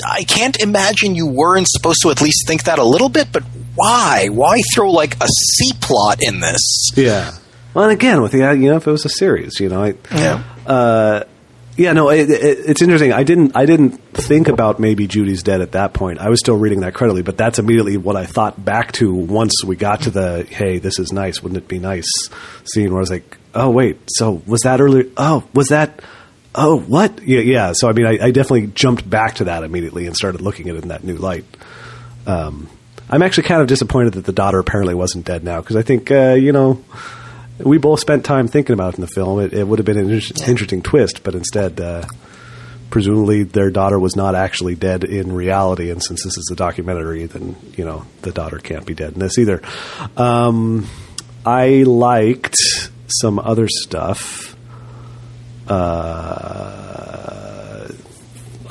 I 0.04 0.24
can't 0.24 0.56
imagine 0.60 1.14
you 1.14 1.26
weren't 1.26 1.68
supposed 1.68 2.02
to 2.02 2.10
at 2.10 2.20
least 2.20 2.46
think 2.48 2.64
that 2.64 2.78
a 2.78 2.84
little 2.84 3.08
bit, 3.08 3.28
but 3.32 3.44
why? 3.76 4.28
Why 4.30 4.60
throw 4.74 4.90
like 4.90 5.16
a 5.22 5.28
C 5.28 5.72
plot 5.80 6.18
in 6.20 6.40
this? 6.40 6.90
Yeah. 6.96 7.32
Well, 7.74 7.84
and 7.84 7.92
again, 7.92 8.22
with 8.22 8.32
the 8.32 8.38
you 8.38 8.70
know, 8.70 8.76
if 8.76 8.86
it 8.86 8.90
was 8.90 9.04
a 9.04 9.08
series, 9.08 9.60
you 9.60 9.68
know, 9.68 9.82
I, 9.82 9.94
Yeah. 10.12 10.42
uh, 10.66 11.24
yeah, 11.76 11.92
no, 11.92 12.10
it, 12.10 12.30
it, 12.30 12.58
it's 12.66 12.82
interesting. 12.82 13.12
I 13.12 13.24
didn't, 13.24 13.56
I 13.56 13.66
didn't 13.66 13.98
think 14.12 14.48
about 14.48 14.78
maybe 14.78 15.06
Judy's 15.06 15.42
dead 15.42 15.60
at 15.60 15.72
that 15.72 15.92
point. 15.92 16.20
I 16.20 16.28
was 16.28 16.38
still 16.38 16.56
reading 16.56 16.80
that 16.80 16.94
credibly, 16.94 17.22
but 17.22 17.36
that's 17.36 17.58
immediately 17.58 17.96
what 17.96 18.16
I 18.16 18.26
thought 18.26 18.62
back 18.64 18.92
to 18.92 19.12
once 19.12 19.64
we 19.64 19.74
got 19.74 20.02
to 20.02 20.10
the 20.10 20.44
"Hey, 20.48 20.78
this 20.78 20.98
is 20.98 21.12
nice, 21.12 21.42
wouldn't 21.42 21.58
it 21.58 21.68
be 21.68 21.78
nice?" 21.78 22.10
scene 22.64 22.90
where 22.90 22.98
I 22.98 23.00
was 23.00 23.10
like, 23.10 23.38
"Oh, 23.54 23.70
wait, 23.70 23.98
so 24.08 24.42
was 24.46 24.60
that 24.62 24.80
earlier? 24.80 25.04
Oh, 25.16 25.44
was 25.52 25.68
that?" 25.68 26.00
Oh, 26.54 26.78
what? 26.78 27.20
Yeah, 27.26 27.40
yeah. 27.40 27.72
So 27.74 27.88
I 27.88 27.92
mean, 27.92 28.06
I, 28.06 28.26
I 28.26 28.30
definitely 28.30 28.68
jumped 28.68 29.08
back 29.08 29.36
to 29.36 29.44
that 29.44 29.64
immediately 29.64 30.06
and 30.06 30.16
started 30.16 30.40
looking 30.40 30.68
at 30.68 30.76
it 30.76 30.82
in 30.82 30.88
that 30.88 31.02
new 31.02 31.16
light. 31.16 31.44
Um, 32.26 32.68
I'm 33.10 33.22
actually 33.22 33.48
kind 33.48 33.60
of 33.60 33.66
disappointed 33.66 34.14
that 34.14 34.24
the 34.24 34.32
daughter 34.32 34.60
apparently 34.60 34.94
wasn't 34.94 35.26
dead 35.26 35.42
now 35.44 35.60
because 35.60 35.76
I 35.76 35.82
think 35.82 36.10
uh, 36.10 36.34
you 36.34 36.52
know 36.52 36.84
we 37.58 37.78
both 37.78 38.00
spent 38.00 38.24
time 38.24 38.48
thinking 38.48 38.74
about 38.74 38.94
it 38.94 38.98
in 38.98 39.02
the 39.02 39.08
film. 39.08 39.40
It, 39.40 39.52
it 39.52 39.66
would 39.66 39.78
have 39.78 39.86
been 39.86 39.98
an 39.98 40.10
inter- 40.10 40.34
interesting 40.46 40.82
twist, 40.82 41.22
but 41.22 41.34
instead, 41.34 41.80
uh, 41.80 42.04
presumably 42.90 43.42
their 43.42 43.70
daughter 43.70 43.98
was 43.98 44.16
not 44.16 44.34
actually 44.34 44.74
dead 44.74 45.04
in 45.04 45.32
reality. 45.32 45.90
And 45.90 46.02
since 46.02 46.24
this 46.24 46.36
is 46.36 46.50
a 46.52 46.56
documentary, 46.56 47.26
then 47.26 47.56
you 47.76 47.84
know 47.84 48.04
the 48.22 48.32
daughter 48.32 48.58
can't 48.58 48.86
be 48.86 48.94
dead 48.94 49.14
in 49.14 49.20
this 49.20 49.38
either. 49.38 49.62
Um, 50.16 50.86
I 51.46 51.82
liked 51.82 52.56
some 53.06 53.38
other 53.38 53.68
stuff. 53.68 54.56
Uh, 55.68 57.88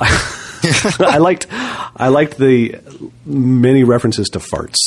I 0.00 1.18
liked 1.18 1.46
I 1.50 2.08
liked 2.08 2.38
the 2.38 2.80
many 3.24 3.84
references 3.84 4.28
to 4.30 4.38
farts. 4.38 4.78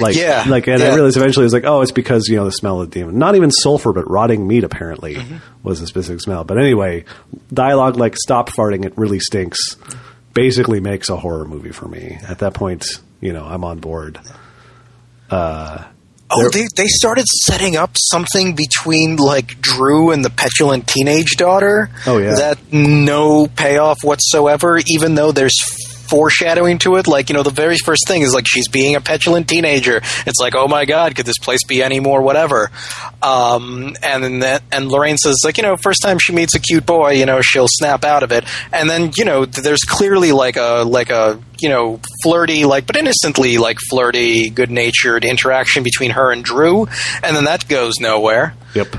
Like, 0.00 0.14
Yeah, 0.16 0.44
like, 0.48 0.66
and 0.68 0.80
yeah. 0.80 0.90
I 0.90 0.94
realized 0.94 1.16
eventually 1.16 1.44
it 1.44 1.46
was 1.46 1.52
like, 1.52 1.64
oh, 1.64 1.80
it's 1.82 1.92
because 1.92 2.28
you 2.28 2.36
know 2.36 2.44
the 2.44 2.52
smell 2.52 2.80
of 2.80 2.90
the 2.90 3.00
demon. 3.00 3.18
Not 3.18 3.34
even 3.36 3.50
sulfur, 3.50 3.92
but 3.92 4.08
rotting 4.10 4.46
meat 4.46 4.64
apparently 4.64 5.14
Mm-hmm. 5.16 5.36
was 5.62 5.80
a 5.80 5.86
specific 5.86 6.20
smell. 6.20 6.44
But 6.44 6.58
anyway, 6.58 7.04
dialogue 7.52 7.96
like 7.96 8.16
"stop 8.16 8.50
farting, 8.50 8.84
it 8.84 8.96
really 8.96 9.20
stinks" 9.20 9.58
basically 10.32 10.80
makes 10.80 11.08
a 11.10 11.16
horror 11.16 11.44
movie 11.44 11.70
for 11.72 11.86
me. 11.86 12.18
At 12.28 12.40
that 12.40 12.54
point, 12.54 12.86
you 13.20 13.32
know, 13.32 13.44
I'm 13.44 13.64
on 13.64 13.78
board. 13.80 14.18
Oh, 16.36 16.48
they 16.50 16.66
they 16.74 16.86
started 16.86 17.26
setting 17.26 17.76
up 17.76 17.96
something 17.96 18.54
between 18.56 19.16
like 19.16 19.60
Drew 19.60 20.10
and 20.10 20.24
the 20.24 20.30
petulant 20.30 20.86
teenage 20.88 21.32
daughter. 21.36 21.90
Oh, 22.06 22.18
yeah. 22.18 22.34
that 22.36 22.58
no 22.72 23.46
payoff 23.46 23.98
whatsoever. 24.02 24.80
Even 24.86 25.14
though 25.14 25.32
there's 25.32 25.54
foreshadowing 26.14 26.78
to 26.78 26.94
it, 26.94 27.08
like 27.08 27.28
you 27.28 27.34
know, 27.34 27.42
the 27.42 27.50
very 27.50 27.76
first 27.84 28.06
thing 28.06 28.22
is 28.22 28.32
like 28.32 28.46
she's 28.46 28.68
being 28.68 28.94
a 28.94 29.00
petulant 29.00 29.48
teenager. 29.48 29.96
It's 29.96 30.38
like, 30.40 30.54
oh 30.54 30.68
my 30.68 30.84
god, 30.84 31.16
could 31.16 31.26
this 31.26 31.38
place 31.38 31.64
be 31.64 31.82
any 31.82 31.98
more 31.98 32.22
whatever? 32.22 32.70
Um, 33.20 33.96
and 34.00 34.40
then 34.40 34.60
and 34.70 34.88
Lorraine 34.88 35.16
says 35.16 35.38
like, 35.44 35.56
you 35.56 35.64
know, 35.64 35.76
first 35.76 36.02
time 36.02 36.18
she 36.20 36.32
meets 36.32 36.54
a 36.54 36.60
cute 36.60 36.86
boy, 36.86 37.14
you 37.14 37.26
know, 37.26 37.40
she'll 37.42 37.66
snap 37.68 38.04
out 38.04 38.22
of 38.22 38.30
it. 38.30 38.44
And 38.72 38.88
then 38.88 39.10
you 39.16 39.24
know, 39.24 39.44
there's 39.44 39.82
clearly 39.82 40.30
like 40.30 40.56
a 40.56 40.84
like 40.86 41.10
a 41.10 41.40
you 41.58 41.68
know 41.68 42.00
flirty 42.22 42.64
like 42.64 42.86
but 42.86 42.96
innocently 42.96 43.58
like 43.58 43.78
flirty 43.90 44.50
good 44.50 44.70
natured 44.70 45.24
interaction 45.24 45.82
between 45.82 46.10
her 46.10 46.32
and 46.32 46.44
drew 46.44 46.86
and 47.22 47.36
then 47.36 47.44
that 47.44 47.66
goes 47.68 47.94
nowhere 48.00 48.54
Yep. 48.74 48.96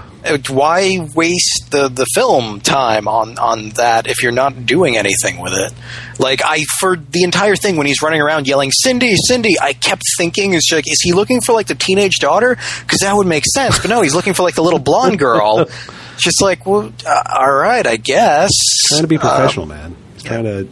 Why 0.50 1.08
waste 1.14 1.68
the, 1.72 1.88
the 1.88 2.06
film 2.16 2.60
time 2.62 3.08
on, 3.08 3.38
on 3.38 3.70
that 3.72 4.08
if 4.08 4.22
you're 4.24 4.32
not 4.32 4.66
doing 4.66 4.98
anything 4.98 5.40
with 5.40 5.54
it 5.54 5.72
like 6.20 6.42
i 6.44 6.64
for 6.80 6.96
the 6.96 7.24
entire 7.24 7.56
thing 7.56 7.76
when 7.78 7.86
he's 7.88 8.02
running 8.02 8.22
around 8.22 8.48
yelling 8.48 8.72
cindy 8.72 9.16
cindy 9.16 9.56
i 9.62 9.74
kept 9.74 10.04
thinking 10.18 10.54
is 10.54 10.68
like 10.72 10.86
is 10.88 11.00
he 11.04 11.12
looking 11.14 11.42
for 11.42 11.54
like 11.54 11.68
the 11.68 11.76
teenage 11.76 12.16
daughter 12.20 12.56
because 12.82 13.00
that 13.02 13.16
would 13.16 13.28
make 13.28 13.44
sense 13.54 13.78
but 13.80 13.90
no 13.90 14.02
he's 14.02 14.16
looking 14.16 14.34
for 14.34 14.44
like 14.44 14.56
the 14.56 14.64
little 14.64 14.80
blonde 14.80 15.20
girl 15.20 15.66
just 16.18 16.42
like 16.42 16.66
well 16.66 16.92
uh, 17.06 17.24
all 17.40 17.54
right 17.54 17.86
i 17.86 17.98
guess 17.98 18.52
Trying 18.88 19.02
to 19.02 19.08
be 19.08 19.16
Um, 19.16 19.22
professional, 19.22 19.66
man. 19.66 19.96
Just 20.14 20.26
kind 20.26 20.48
of. 20.48 20.70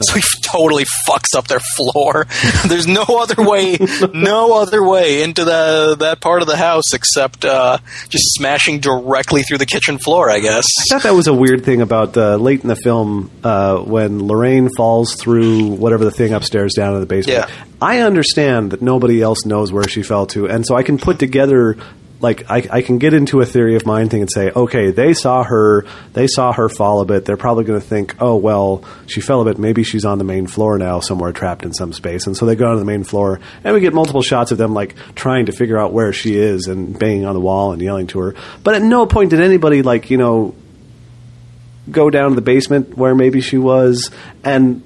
so 0.02 0.14
he 0.14 0.22
totally 0.42 0.84
fucks 1.06 1.36
up 1.36 1.48
their 1.48 1.60
floor. 1.60 2.26
There's 2.66 2.86
no 2.86 3.04
other 3.04 3.42
way, 3.42 3.76
no 4.14 4.58
other 4.60 4.82
way 4.82 5.22
into 5.22 5.44
the 5.44 5.96
that 6.00 6.20
part 6.20 6.42
of 6.42 6.48
the 6.48 6.56
house 6.56 6.94
except 6.94 7.44
uh, 7.44 7.78
just 8.08 8.24
smashing 8.34 8.80
directly 8.80 9.42
through 9.42 9.58
the 9.58 9.66
kitchen 9.66 9.98
floor. 9.98 10.30
I 10.30 10.40
guess. 10.40 10.64
I 10.80 10.84
thought 10.88 11.02
that 11.02 11.14
was 11.14 11.26
a 11.26 11.34
weird 11.34 11.64
thing 11.64 11.80
about 11.80 12.16
uh, 12.16 12.36
late 12.36 12.62
in 12.62 12.68
the 12.68 12.76
film 12.76 13.30
uh, 13.44 13.78
when 13.78 14.26
Lorraine 14.26 14.68
falls 14.76 15.14
through 15.14 15.66
whatever 15.68 16.04
the 16.04 16.10
thing 16.10 16.32
upstairs 16.32 16.74
down 16.74 16.94
in 16.94 17.00
the 17.00 17.06
basement. 17.06 17.48
Yeah. 17.48 17.64
I 17.82 18.00
understand 18.00 18.72
that 18.72 18.82
nobody 18.82 19.22
else 19.22 19.44
knows 19.46 19.72
where 19.72 19.84
she 19.84 20.02
fell 20.02 20.26
to, 20.28 20.48
and 20.48 20.66
so 20.66 20.76
I 20.76 20.82
can 20.82 20.98
put 20.98 21.18
together. 21.18 21.76
Like 22.20 22.50
I, 22.50 22.66
I 22.70 22.82
can 22.82 22.98
get 22.98 23.14
into 23.14 23.40
a 23.40 23.46
theory 23.46 23.76
of 23.76 23.86
mind 23.86 24.10
thing 24.10 24.20
and 24.20 24.30
say, 24.30 24.50
okay, 24.50 24.90
they 24.90 25.14
saw 25.14 25.42
her, 25.42 25.86
they 26.12 26.26
saw 26.26 26.52
her 26.52 26.68
fall 26.68 27.00
a 27.00 27.04
bit. 27.06 27.24
They're 27.24 27.36
probably 27.38 27.64
going 27.64 27.80
to 27.80 27.86
think, 27.86 28.16
oh 28.20 28.36
well, 28.36 28.84
she 29.06 29.20
fell 29.20 29.40
a 29.40 29.44
bit. 29.44 29.58
Maybe 29.58 29.82
she's 29.82 30.04
on 30.04 30.18
the 30.18 30.24
main 30.24 30.46
floor 30.46 30.78
now, 30.78 31.00
somewhere 31.00 31.32
trapped 31.32 31.64
in 31.64 31.72
some 31.72 31.92
space. 31.92 32.26
And 32.26 32.36
so 32.36 32.44
they 32.44 32.56
go 32.56 32.66
on 32.66 32.74
to 32.74 32.78
the 32.78 32.84
main 32.84 33.04
floor, 33.04 33.40
and 33.64 33.74
we 33.74 33.80
get 33.80 33.94
multiple 33.94 34.22
shots 34.22 34.52
of 34.52 34.58
them 34.58 34.74
like 34.74 34.94
trying 35.14 35.46
to 35.46 35.52
figure 35.52 35.78
out 35.78 35.92
where 35.92 36.12
she 36.12 36.36
is 36.36 36.66
and 36.66 36.98
banging 36.98 37.24
on 37.24 37.34
the 37.34 37.40
wall 37.40 37.72
and 37.72 37.80
yelling 37.80 38.06
to 38.08 38.20
her. 38.20 38.34
But 38.62 38.74
at 38.74 38.82
no 38.82 39.06
point 39.06 39.30
did 39.30 39.40
anybody 39.40 39.82
like 39.82 40.10
you 40.10 40.18
know 40.18 40.54
go 41.90 42.10
down 42.10 42.30
to 42.30 42.34
the 42.34 42.42
basement 42.42 42.96
where 42.96 43.14
maybe 43.14 43.40
she 43.40 43.58
was 43.58 44.10
and 44.44 44.82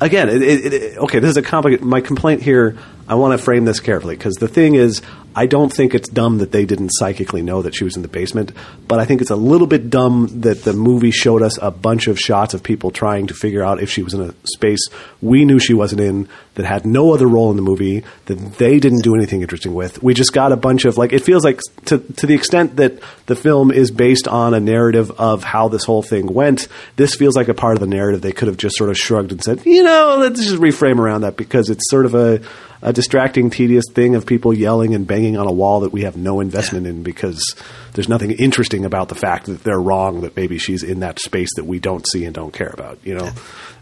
again, 0.00 0.28
it, 0.28 0.42
it, 0.42 0.72
it, 0.72 0.98
okay, 0.98 1.18
this 1.18 1.30
is 1.30 1.36
a 1.36 1.42
complicated. 1.42 1.84
My 1.84 2.00
complaint 2.00 2.42
here, 2.42 2.78
I 3.10 3.14
want 3.14 3.36
to 3.36 3.44
frame 3.44 3.64
this 3.64 3.80
carefully 3.80 4.16
because 4.16 4.36
the 4.36 4.46
thing 4.46 4.76
is, 4.76 5.02
I 5.34 5.46
don't 5.46 5.72
think 5.72 5.96
it's 5.96 6.08
dumb 6.08 6.38
that 6.38 6.52
they 6.52 6.64
didn't 6.64 6.90
psychically 6.90 7.42
know 7.42 7.60
that 7.62 7.74
she 7.74 7.82
was 7.82 7.96
in 7.96 8.02
the 8.02 8.08
basement, 8.08 8.52
but 8.86 9.00
I 9.00 9.04
think 9.04 9.20
it's 9.20 9.30
a 9.30 9.36
little 9.36 9.66
bit 9.66 9.90
dumb 9.90 10.28
that 10.42 10.62
the 10.62 10.72
movie 10.72 11.10
showed 11.10 11.42
us 11.42 11.58
a 11.60 11.72
bunch 11.72 12.06
of 12.06 12.20
shots 12.20 12.54
of 12.54 12.62
people 12.62 12.92
trying 12.92 13.26
to 13.26 13.34
figure 13.34 13.64
out 13.64 13.82
if 13.82 13.90
she 13.90 14.04
was 14.04 14.14
in 14.14 14.20
a 14.20 14.34
space 14.44 14.78
we 15.20 15.44
knew 15.44 15.58
she 15.58 15.74
wasn't 15.74 16.00
in, 16.00 16.28
that 16.54 16.64
had 16.64 16.86
no 16.86 17.12
other 17.12 17.26
role 17.26 17.50
in 17.50 17.56
the 17.56 17.62
movie, 17.62 18.04
that 18.26 18.36
they 18.58 18.78
didn't 18.78 19.02
do 19.02 19.16
anything 19.16 19.42
interesting 19.42 19.74
with. 19.74 20.00
We 20.02 20.14
just 20.14 20.32
got 20.32 20.52
a 20.52 20.56
bunch 20.56 20.84
of 20.84 20.96
like 20.96 21.12
it 21.12 21.24
feels 21.24 21.44
like 21.44 21.60
to 21.86 21.98
to 21.98 22.26
the 22.28 22.34
extent 22.34 22.76
that 22.76 23.00
the 23.26 23.34
film 23.34 23.72
is 23.72 23.90
based 23.90 24.28
on 24.28 24.54
a 24.54 24.60
narrative 24.60 25.10
of 25.12 25.42
how 25.42 25.66
this 25.66 25.84
whole 25.84 26.02
thing 26.02 26.32
went, 26.32 26.68
this 26.94 27.16
feels 27.16 27.34
like 27.34 27.48
a 27.48 27.54
part 27.54 27.74
of 27.74 27.80
the 27.80 27.88
narrative 27.88 28.22
they 28.22 28.32
could 28.32 28.46
have 28.46 28.56
just 28.56 28.76
sort 28.76 28.90
of 28.90 28.96
shrugged 28.96 29.32
and 29.32 29.42
said, 29.42 29.66
you 29.66 29.82
know, 29.82 30.16
let's 30.20 30.40
just 30.44 30.60
reframe 30.60 30.98
around 30.98 31.22
that 31.22 31.36
because 31.36 31.70
it's 31.70 31.90
sort 31.90 32.06
of 32.06 32.14
a 32.14 32.40
a 32.82 32.92
distracting, 32.92 33.50
tedious 33.50 33.84
thing 33.92 34.14
of 34.14 34.24
people 34.24 34.54
yelling 34.54 34.94
and 34.94 35.06
banging 35.06 35.36
on 35.36 35.46
a 35.46 35.52
wall 35.52 35.80
that 35.80 35.92
we 35.92 36.02
have 36.02 36.16
no 36.16 36.40
investment 36.40 36.86
in 36.86 37.02
because 37.02 37.54
there's 37.92 38.08
nothing 38.08 38.30
interesting 38.30 38.84
about 38.84 39.08
the 39.08 39.14
fact 39.14 39.46
that 39.46 39.62
they're 39.62 39.80
wrong 39.80 40.22
that 40.22 40.34
maybe 40.36 40.58
she's 40.58 40.82
in 40.82 41.00
that 41.00 41.18
space 41.18 41.50
that 41.56 41.64
we 41.64 41.78
don't 41.78 42.06
see 42.06 42.24
and 42.24 42.34
don't 42.34 42.52
care 42.52 42.70
about. 42.72 42.98
You 43.04 43.16
know, 43.16 43.30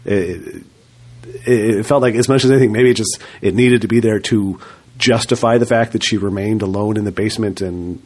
it, 0.03 0.63
it, 1.23 1.77
it 1.79 1.85
felt 1.85 2.01
like 2.01 2.15
as 2.15 2.27
much 2.27 2.43
as 2.43 2.51
anything, 2.51 2.71
maybe 2.71 2.91
it 2.91 2.97
just 2.97 3.19
it 3.41 3.55
needed 3.55 3.81
to 3.81 3.87
be 3.87 4.01
there 4.01 4.19
to 4.19 4.59
justify 4.97 5.57
the 5.57 5.65
fact 5.65 5.93
that 5.93 6.03
she 6.03 6.17
remained 6.17 6.61
alone 6.61 6.97
in 6.97 7.05
the 7.05 7.11
basement 7.11 7.61
and 7.61 8.01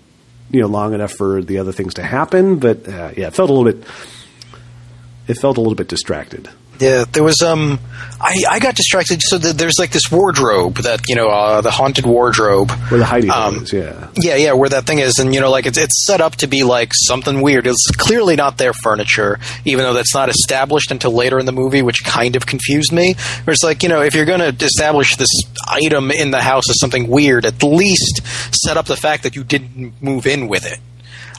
you 0.52 0.62
know 0.62 0.68
long 0.68 0.94
enough 0.94 1.12
for 1.12 1.42
the 1.42 1.58
other 1.58 1.72
things 1.72 1.96
to 1.96 2.04
happen. 2.04 2.60
But 2.60 2.88
uh, 2.88 3.12
yeah, 3.18 3.28
it 3.28 3.34
felt 3.34 3.50
a 3.50 3.54
little 3.54 3.72
bit. 3.72 3.88
It 5.28 5.36
felt 5.36 5.58
a 5.58 5.62
little 5.62 5.76
bit 5.76 5.88
distracted. 5.88 6.50
Yeah, 6.84 7.06
there 7.12 7.24
was 7.24 7.42
um, 7.42 7.80
I, 8.20 8.36
I 8.50 8.60
got 8.60 8.76
distracted. 8.76 9.22
So 9.22 9.38
the, 9.38 9.54
there's 9.54 9.80
like 9.80 9.92
this 9.92 10.12
wardrobe 10.12 10.76
that 10.78 11.02
you 11.08 11.16
know, 11.16 11.30
uh, 11.30 11.62
the 11.62 11.72
haunted 11.72 12.06
wardrobe 12.06 12.72
Where 12.90 13.00
the 13.00 13.06
hiding 13.06 13.32
Um, 13.32 13.64
is, 13.64 13.74
yeah. 13.74 14.08
Yeah, 14.16 14.36
yeah, 14.36 14.54
where 14.54 14.70
that 14.70 14.86
thing 14.86 15.00
is, 15.00 15.20
and 15.20 15.34
you 15.34 15.42
know, 15.42 15.50
like 15.50 15.66
it's 15.66 15.78
it's 15.78 16.06
set 16.06 16.22
up 16.22 16.36
to 16.38 16.48
be 16.48 16.64
like 16.64 16.92
something 16.94 17.42
weird. 17.42 17.68
It's 17.68 17.86
clearly 17.98 18.36
not 18.36 18.58
their 18.58 18.74
furniture, 18.74 19.40
even 19.66 19.84
though 19.84 19.94
that's 19.94 20.14
not 20.14 20.30
established 20.30 20.92
until 20.92 21.12
later 21.12 21.40
in 21.40 21.46
the 21.46 21.52
movie, 21.52 21.82
which 21.82 22.04
kind 22.04 22.36
of 22.36 22.46
confused 22.46 22.92
me. 22.92 23.16
Where 23.44 23.54
it's 23.54 23.64
like, 23.64 23.84
you 23.84 23.90
know, 23.90 24.02
if 24.02 24.16
you're 24.16 24.26
going 24.26 24.40
to 24.56 24.66
establish 24.66 25.16
this 25.16 25.30
item 25.68 26.12
in 26.12 26.32
the 26.32 26.42
house 26.42 26.70
as 26.70 26.80
something 26.80 27.08
weird, 27.10 27.46
at 27.46 27.62
least 27.64 28.22
set 28.56 28.78
up 28.78 28.86
the 28.86 28.98
fact 28.98 29.24
that 29.24 29.36
you 29.36 29.44
didn't 29.44 30.02
move 30.02 30.28
in 30.28 30.48
with 30.48 30.66
it. 30.66 30.80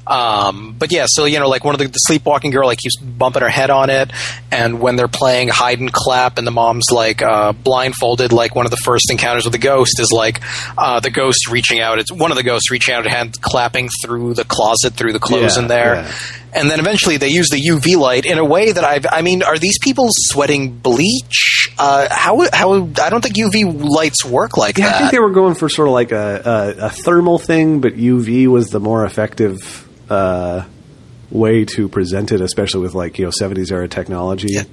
Um, 0.07 0.75
but 0.79 0.93
yeah, 0.93 1.07
so 1.09 1.25
you 1.25 1.39
know, 1.39 1.49
like 1.49 1.65
one 1.65 1.75
of 1.75 1.79
the, 1.79 1.87
the 1.87 1.93
sleepwalking 1.99 2.51
girl 2.51 2.67
like 2.67 2.79
keeps 2.79 2.97
bumping 2.97 3.43
her 3.43 3.49
head 3.49 3.71
on 3.71 3.91
it, 3.91 4.11
and 4.51 4.81
when 4.81 4.97
they're 4.97 5.09
playing 5.09 5.49
hide 5.49 5.81
and 5.81 5.93
clap, 5.93 6.39
and 6.39 6.47
the 6.47 6.51
mom's 6.51 6.87
like 6.93 7.23
uh, 7.23 7.53
blindfolded, 7.53 8.33
like 8.33 8.55
one 8.55 8.67
of 8.67 8.71
the 8.71 8.77
first 8.85 9.11
encounters 9.11 9.45
with 9.45 9.53
the 9.53 9.59
ghost 9.59 9.99
is 10.01 10.11
like 10.13 10.41
uh, 10.77 11.01
the 11.01 11.11
ghost 11.11 11.49
reaching 11.51 11.81
out. 11.81 11.99
It's 11.99 12.13
one 12.13 12.31
of 12.31 12.37
the 12.37 12.43
ghosts 12.43 12.71
reaching 12.71 12.95
out, 12.95 13.07
hand 13.07 13.41
clapping 13.41 13.89
through 14.05 14.35
the 14.35 14.45
closet, 14.45 14.95
through 14.95 15.13
the 15.13 15.19
clothes 15.21 15.57
Yeah, 15.57 15.63
in 15.63 15.69
there. 15.69 15.95
yeah. 15.97 16.13
And 16.57 16.71
then 16.71 16.79
eventually 16.79 17.17
they 17.17 17.31
use 17.31 17.49
the 17.49 17.57
UV 17.61 17.97
light 17.97 18.27
in 18.27 18.39
a 18.39 18.45
way 18.45 18.71
that 18.71 18.85
I've. 18.85 19.07
I 19.11 19.23
mean, 19.23 19.43
are 19.43 19.59
these 19.59 19.77
people 19.81 20.07
sweating 20.13 20.71
bleach? 20.79 21.69
Uh, 21.79 22.07
how? 22.11 22.47
How? 22.53 22.75
I 22.75 23.11
don't 23.11 23.23
think 23.23 23.35
UV 23.37 23.83
lights 23.83 24.25
work 24.25 24.57
like 24.57 24.79
Yeah, 24.79 24.87
that. 24.87 24.95
I 24.95 24.99
think 25.01 25.11
they 25.13 25.19
were 25.19 25.33
going 25.33 25.55
for 25.57 25.69
sort 25.69 25.89
of 25.89 25.95
like 25.95 26.13
a, 26.13 26.75
a, 26.79 26.87
a 26.87 26.91
thermal 26.91 27.39
thing, 27.41 27.81
but 27.81 27.95
UV 27.95 28.47
was 28.47 28.69
the 28.69 28.79
more 28.79 29.05
effective 29.05 29.89
uh, 30.11 30.65
way 31.31 31.65
to 31.65 31.89
present 31.89 32.33
it, 32.33 32.41
especially 32.41 32.83
with 32.83 32.95
like 32.95 33.19
you 33.19 33.25
know 33.25 33.31
seventies 33.31 33.73
era 33.73 33.89
technology. 33.89 34.49
Yeah. 34.51 34.65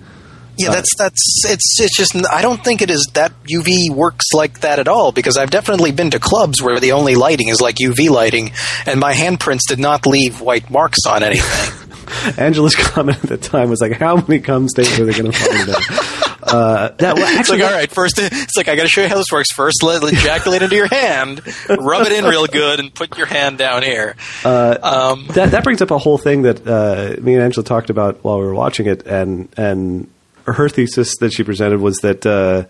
Yeah, 0.58 0.70
that's 0.70 0.90
that's 0.98 1.44
it's 1.46 1.80
it's 1.80 1.98
just 1.98 2.16
I 2.32 2.42
don't 2.42 2.64
think 2.64 2.82
it 2.82 2.92
is 2.92 3.10
that 3.14 3.32
UV 3.46 3.90
works 3.96 4.26
like 4.34 4.60
that 4.60 4.80
at 4.80 4.88
all 4.88 5.12
because 5.12 5.38
I've 5.38 5.50
definitely 5.50 5.92
been 5.92 6.12
to 6.12 6.20
clubs 6.20 6.62
where 6.62 6.80
the 6.80 6.92
only 6.92 7.16
lighting 7.16 7.48
is 7.48 7.62
like 7.62 7.78
UV 7.78 8.10
lighting 8.10 8.52
and 8.86 9.00
my 9.00 9.14
handprints 9.14 9.62
did 9.68 9.80
not 9.80 10.06
leave 10.06 10.42
white 10.42 10.70
marks 10.70 11.00
on 11.08 11.24
anything. 11.24 11.90
Angela's 12.38 12.76
comment 12.92 13.24
at 13.24 13.30
the 13.30 13.38
time 13.38 13.70
was 13.70 13.82
like, 13.82 13.94
"How 13.94 14.18
many 14.18 14.40
cum 14.40 14.68
stains 14.68 15.00
are 15.00 15.06
they 15.06 15.14
going 15.14 15.32
to 15.32 15.38
find?" 15.38 16.18
Uh, 16.44 16.90
that 16.98 17.16
well, 17.16 17.40
it's 17.40 17.50
like 17.50 17.62
all 17.62 17.72
right, 17.72 17.92
first 17.92 18.18
it's 18.18 18.58
like 18.58 18.68
I 18.68 18.76
got 18.76 18.84
to 18.84 18.90
show 18.90 19.02
you 19.02 19.10
how 19.10 19.18
this 19.18 19.32
works. 19.32 19.52
First, 19.52 19.84
let 19.84 20.02
ejaculate 20.14 20.62
into 20.62 20.76
your 20.76 20.88
hand, 20.88 21.42
rub 21.70 22.06
it 22.06 22.12
in 22.12 22.26
real 22.26 22.48
good, 22.48 22.80
and 22.80 22.94
put 22.94 23.18
your 23.18 23.28
hand 23.28 23.58
down 23.58 23.84
here. 23.84 24.16
um, 24.44 25.28
that 25.32 25.52
that 25.52 25.64
brings 25.64 25.82
up 25.82 25.92
a 25.92 25.98
whole 25.98 26.18
thing 26.18 26.44
that 26.44 26.66
uh, 26.68 27.22
me 27.22 27.36
and 27.36 27.44
Angela 27.44 27.64
talked 27.64 27.90
about 27.90 28.24
while 28.24 28.40
we 28.40 28.46
were 28.46 28.56
watching 28.56 28.88
it, 28.88 29.06
and 29.06 29.50
and 29.58 30.10
her 30.46 30.70
thesis 30.70 31.16
that 31.18 31.32
she 31.32 31.44
presented 31.44 31.80
was 31.80 31.98
that 31.98 32.26
uh, 32.26 32.66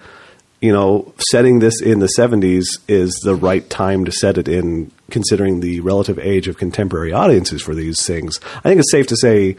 you 0.59 0.71
know 0.71 1.13
setting 1.31 1.59
this 1.59 1.81
in 1.81 1.99
the 1.99 2.09
'70s 2.17 2.65
is 2.87 3.19
the 3.23 3.35
right 3.35 3.69
time 3.69 4.05
to 4.05 4.11
set 4.11 4.37
it 4.37 4.47
in, 4.47 4.91
considering 5.09 5.59
the 5.61 5.79
relative 5.79 6.19
age 6.19 6.47
of 6.47 6.57
contemporary 6.57 7.13
audiences 7.13 7.61
for 7.61 7.73
these 7.73 8.05
things. 8.05 8.39
I 8.57 8.69
think 8.69 8.79
it's 8.79 8.91
safe 8.91 9.07
to 9.07 9.17
say. 9.17 9.55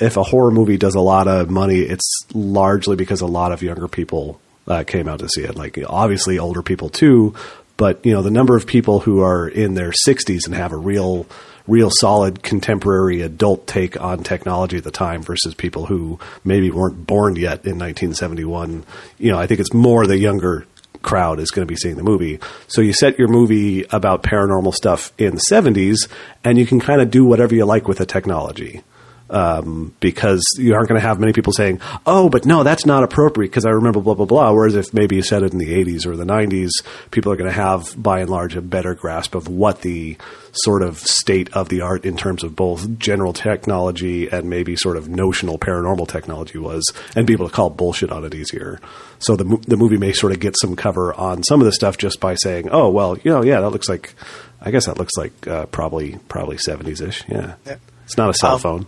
If 0.00 0.16
a 0.16 0.22
horror 0.22 0.50
movie 0.50 0.76
does 0.76 0.94
a 0.94 1.00
lot 1.00 1.28
of 1.28 1.50
money, 1.50 1.80
it's 1.80 2.08
largely 2.32 2.96
because 2.96 3.20
a 3.20 3.26
lot 3.26 3.52
of 3.52 3.62
younger 3.62 3.88
people 3.88 4.40
uh, 4.66 4.84
came 4.84 5.08
out 5.08 5.20
to 5.20 5.28
see 5.28 5.42
it. 5.42 5.56
Like 5.56 5.78
obviously 5.88 6.38
older 6.38 6.62
people 6.62 6.88
too, 6.88 7.34
but 7.78 8.04
you 8.04 8.12
know 8.12 8.20
the 8.20 8.30
number 8.30 8.56
of 8.56 8.66
people 8.66 9.00
who 9.00 9.22
are 9.22 9.48
in 9.48 9.72
their 9.72 9.90
60s 9.90 10.44
and 10.44 10.54
have 10.54 10.72
a 10.72 10.76
real 10.76 11.26
real 11.66 11.90
solid 11.90 12.42
contemporary 12.42 13.22
adult 13.22 13.66
take 13.66 13.98
on 14.00 14.22
technology 14.22 14.78
at 14.78 14.84
the 14.84 14.90
time 14.90 15.22
versus 15.22 15.54
people 15.54 15.86
who 15.86 16.18
maybe 16.44 16.70
weren't 16.70 17.06
born 17.06 17.36
yet 17.36 17.64
in 17.64 17.78
1971 17.78 18.84
you 19.18 19.30
know 19.30 19.38
i 19.38 19.46
think 19.46 19.60
it's 19.60 19.72
more 19.74 20.06
the 20.06 20.18
younger 20.18 20.66
crowd 21.02 21.38
is 21.38 21.50
going 21.50 21.66
to 21.66 21.70
be 21.70 21.76
seeing 21.76 21.96
the 21.96 22.02
movie 22.02 22.40
so 22.66 22.80
you 22.80 22.92
set 22.92 23.18
your 23.18 23.28
movie 23.28 23.84
about 23.90 24.22
paranormal 24.22 24.74
stuff 24.74 25.12
in 25.18 25.34
the 25.34 25.42
70s 25.50 26.08
and 26.42 26.58
you 26.58 26.66
can 26.66 26.80
kind 26.80 27.00
of 27.00 27.10
do 27.10 27.24
whatever 27.24 27.54
you 27.54 27.64
like 27.64 27.86
with 27.86 27.98
the 27.98 28.06
technology 28.06 28.82
um, 29.30 29.94
because 30.00 30.42
you 30.58 30.74
aren't 30.74 30.88
going 30.88 31.00
to 31.00 31.06
have 31.06 31.20
many 31.20 31.32
people 31.32 31.52
saying, 31.52 31.80
"Oh, 32.06 32.28
but 32.28 32.44
no, 32.46 32.62
that's 32.62 32.86
not 32.86 33.04
appropriate," 33.04 33.50
because 33.50 33.66
I 33.66 33.70
remember 33.70 34.00
blah 34.00 34.14
blah 34.14 34.26
blah. 34.26 34.52
Whereas 34.52 34.74
if 34.74 34.94
maybe 34.94 35.16
you 35.16 35.22
said 35.22 35.42
it 35.42 35.52
in 35.52 35.58
the 35.58 35.72
'80s 35.74 36.06
or 36.06 36.16
the 36.16 36.24
'90s, 36.24 36.70
people 37.10 37.32
are 37.32 37.36
going 37.36 37.50
to 37.50 37.56
have, 37.56 37.94
by 38.00 38.20
and 38.20 38.30
large, 38.30 38.56
a 38.56 38.62
better 38.62 38.94
grasp 38.94 39.34
of 39.34 39.48
what 39.48 39.82
the 39.82 40.16
sort 40.52 40.82
of 40.82 40.98
state 40.98 41.52
of 41.52 41.68
the 41.68 41.80
art 41.82 42.04
in 42.04 42.16
terms 42.16 42.42
of 42.42 42.56
both 42.56 42.98
general 42.98 43.32
technology 43.32 44.28
and 44.28 44.48
maybe 44.48 44.74
sort 44.76 44.96
of 44.96 45.08
notional 45.08 45.58
paranormal 45.58 46.08
technology 46.08 46.58
was, 46.58 46.84
and 47.14 47.26
be 47.26 47.32
able 47.34 47.48
to 47.48 47.54
call 47.54 47.70
bullshit 47.70 48.10
on 48.10 48.24
it 48.24 48.34
easier. 48.34 48.80
So 49.18 49.36
the 49.36 49.44
the 49.66 49.76
movie 49.76 49.98
may 49.98 50.12
sort 50.12 50.32
of 50.32 50.40
get 50.40 50.54
some 50.60 50.74
cover 50.76 51.12
on 51.14 51.42
some 51.42 51.60
of 51.60 51.66
the 51.66 51.72
stuff 51.72 51.98
just 51.98 52.18
by 52.20 52.34
saying, 52.36 52.68
"Oh, 52.70 52.88
well, 52.88 53.18
you 53.18 53.30
know, 53.30 53.42
yeah, 53.42 53.60
that 53.60 53.70
looks 53.70 53.88
like." 53.88 54.14
I 54.60 54.72
guess 54.72 54.86
that 54.86 54.98
looks 54.98 55.12
like 55.16 55.46
uh, 55.46 55.66
probably 55.66 56.18
probably 56.26 56.56
70s 56.56 57.00
ish. 57.00 57.22
Yeah. 57.28 57.54
Yeah. 57.64 57.76
It's 58.04 58.16
not 58.16 58.28
a 58.30 58.34
cell 58.34 58.54
Um, 58.54 58.60
phone. 58.60 58.86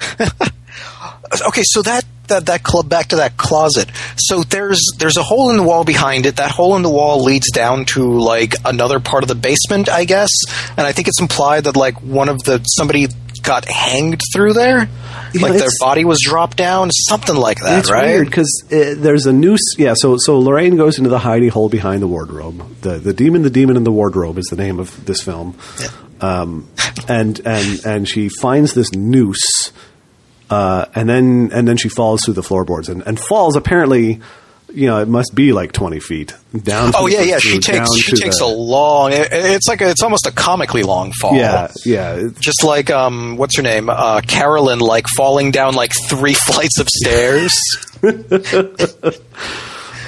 okay, 1.48 1.62
so 1.64 1.82
that, 1.82 2.04
that 2.28 2.46
that 2.46 2.62
club 2.62 2.88
back 2.88 3.08
to 3.08 3.16
that 3.16 3.36
closet. 3.36 3.90
So 4.16 4.42
there's 4.42 4.80
there's 4.98 5.16
a 5.16 5.22
hole 5.22 5.50
in 5.50 5.56
the 5.56 5.62
wall 5.62 5.84
behind 5.84 6.26
it. 6.26 6.36
That 6.36 6.50
hole 6.50 6.76
in 6.76 6.82
the 6.82 6.90
wall 6.90 7.22
leads 7.24 7.50
down 7.50 7.86
to 7.86 8.18
like 8.18 8.54
another 8.64 9.00
part 9.00 9.24
of 9.24 9.28
the 9.28 9.34
basement, 9.34 9.88
I 9.88 10.04
guess. 10.04 10.30
And 10.76 10.86
I 10.86 10.92
think 10.92 11.08
it's 11.08 11.20
implied 11.20 11.64
that 11.64 11.76
like 11.76 12.02
one 12.02 12.28
of 12.28 12.42
the 12.44 12.62
somebody 12.64 13.06
got 13.42 13.64
hanged 13.66 14.20
through 14.34 14.52
there. 14.52 14.88
Yeah, 15.32 15.42
like 15.42 15.58
their 15.58 15.68
body 15.80 16.04
was 16.04 16.20
dropped 16.22 16.56
down, 16.56 16.90
something 16.90 17.36
like 17.36 17.60
that, 17.60 17.80
it's 17.80 17.90
right? 17.90 18.06
weird 18.06 18.26
because 18.26 18.64
uh, 18.66 18.94
there's 18.96 19.26
a 19.26 19.32
noose. 19.32 19.74
Yeah, 19.76 19.94
so 19.94 20.16
so 20.18 20.38
Lorraine 20.38 20.76
goes 20.76 20.98
into 20.98 21.10
the 21.10 21.18
hidey 21.18 21.50
hole 21.50 21.68
behind 21.68 22.02
the 22.02 22.06
wardrobe. 22.06 22.80
The 22.80 22.98
the 22.98 23.12
demon, 23.12 23.42
the 23.42 23.50
demon 23.50 23.76
in 23.76 23.84
the 23.84 23.92
wardrobe 23.92 24.38
is 24.38 24.46
the 24.46 24.56
name 24.56 24.78
of 24.78 25.04
this 25.04 25.22
film. 25.22 25.58
Yeah. 25.80 25.88
Um, 26.20 26.68
and 27.08 27.40
and 27.46 27.84
and 27.86 28.08
she 28.08 28.28
finds 28.40 28.74
this 28.74 28.92
noose, 28.92 29.72
uh, 30.50 30.86
and 30.94 31.08
then 31.08 31.50
and 31.52 31.66
then 31.68 31.76
she 31.76 31.88
falls 31.88 32.22
through 32.24 32.34
the 32.34 32.42
floorboards 32.42 32.88
and, 32.88 33.02
and 33.06 33.18
falls 33.18 33.56
apparently. 33.56 34.20
You 34.70 34.86
know, 34.86 35.00
it 35.00 35.08
must 35.08 35.34
be 35.34 35.54
like 35.54 35.72
twenty 35.72 35.98
feet 35.98 36.34
down. 36.62 36.92
Oh 36.94 37.06
yeah, 37.06 37.22
yeah. 37.22 37.38
She 37.38 37.58
takes 37.58 37.88
she 37.96 38.16
takes 38.16 38.38
the- 38.40 38.44
a 38.44 38.48
long. 38.48 39.12
it- 39.14 39.28
it's 39.32 39.66
like 39.66 39.80
a, 39.80 39.88
it's 39.88 40.02
almost 40.02 40.26
a 40.26 40.30
comically 40.30 40.82
long 40.82 41.10
fall. 41.12 41.34
yeah 41.34 41.68
yeah. 41.86 42.28
just 42.38 42.62
like 42.62 42.90
um, 42.90 43.38
what's 43.38 43.56
her 43.56 43.62
name, 43.62 43.88
uh, 43.88 44.20
Carolyn, 44.20 44.80
like 44.80 45.06
falling 45.16 45.52
down 45.52 45.72
like 45.72 45.92
three 46.10 46.34
flights 46.46 46.78
of 46.80 46.88
stairs, 46.90 47.58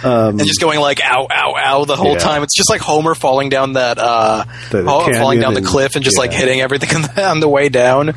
and 0.05 0.39
just 0.45 0.61
going 0.61 0.81
like 0.81 1.01
ow, 1.05 1.27
ow, 1.31 1.55
ow 1.57 1.85
the 1.85 1.97
whole 1.97 2.09
Um, 2.09 2.13
Yeah. 2.15 2.19
time. 2.19 2.43
It's 2.43 2.57
just 2.57 2.71
like 2.71 2.81
Homer 2.81 3.15
falling 3.15 3.49
down 3.49 3.75
that 3.75 3.99
uh, 3.99 4.45
The- 4.71 4.83
the 4.83 4.91
oh, 4.91 5.13
falling 5.19 5.41
down 5.41 5.55
the 5.55 5.59
and- 5.59 5.67
cliff 5.67 5.97
and 5.97 6.05
just 6.05 6.19
like 6.19 6.33
hitting 6.33 6.61
everything 6.61 6.95
on 6.97 7.03
the, 7.03 7.25
on 7.29 7.41
the 7.41 7.49
way 7.49 7.69
down. 7.69 8.15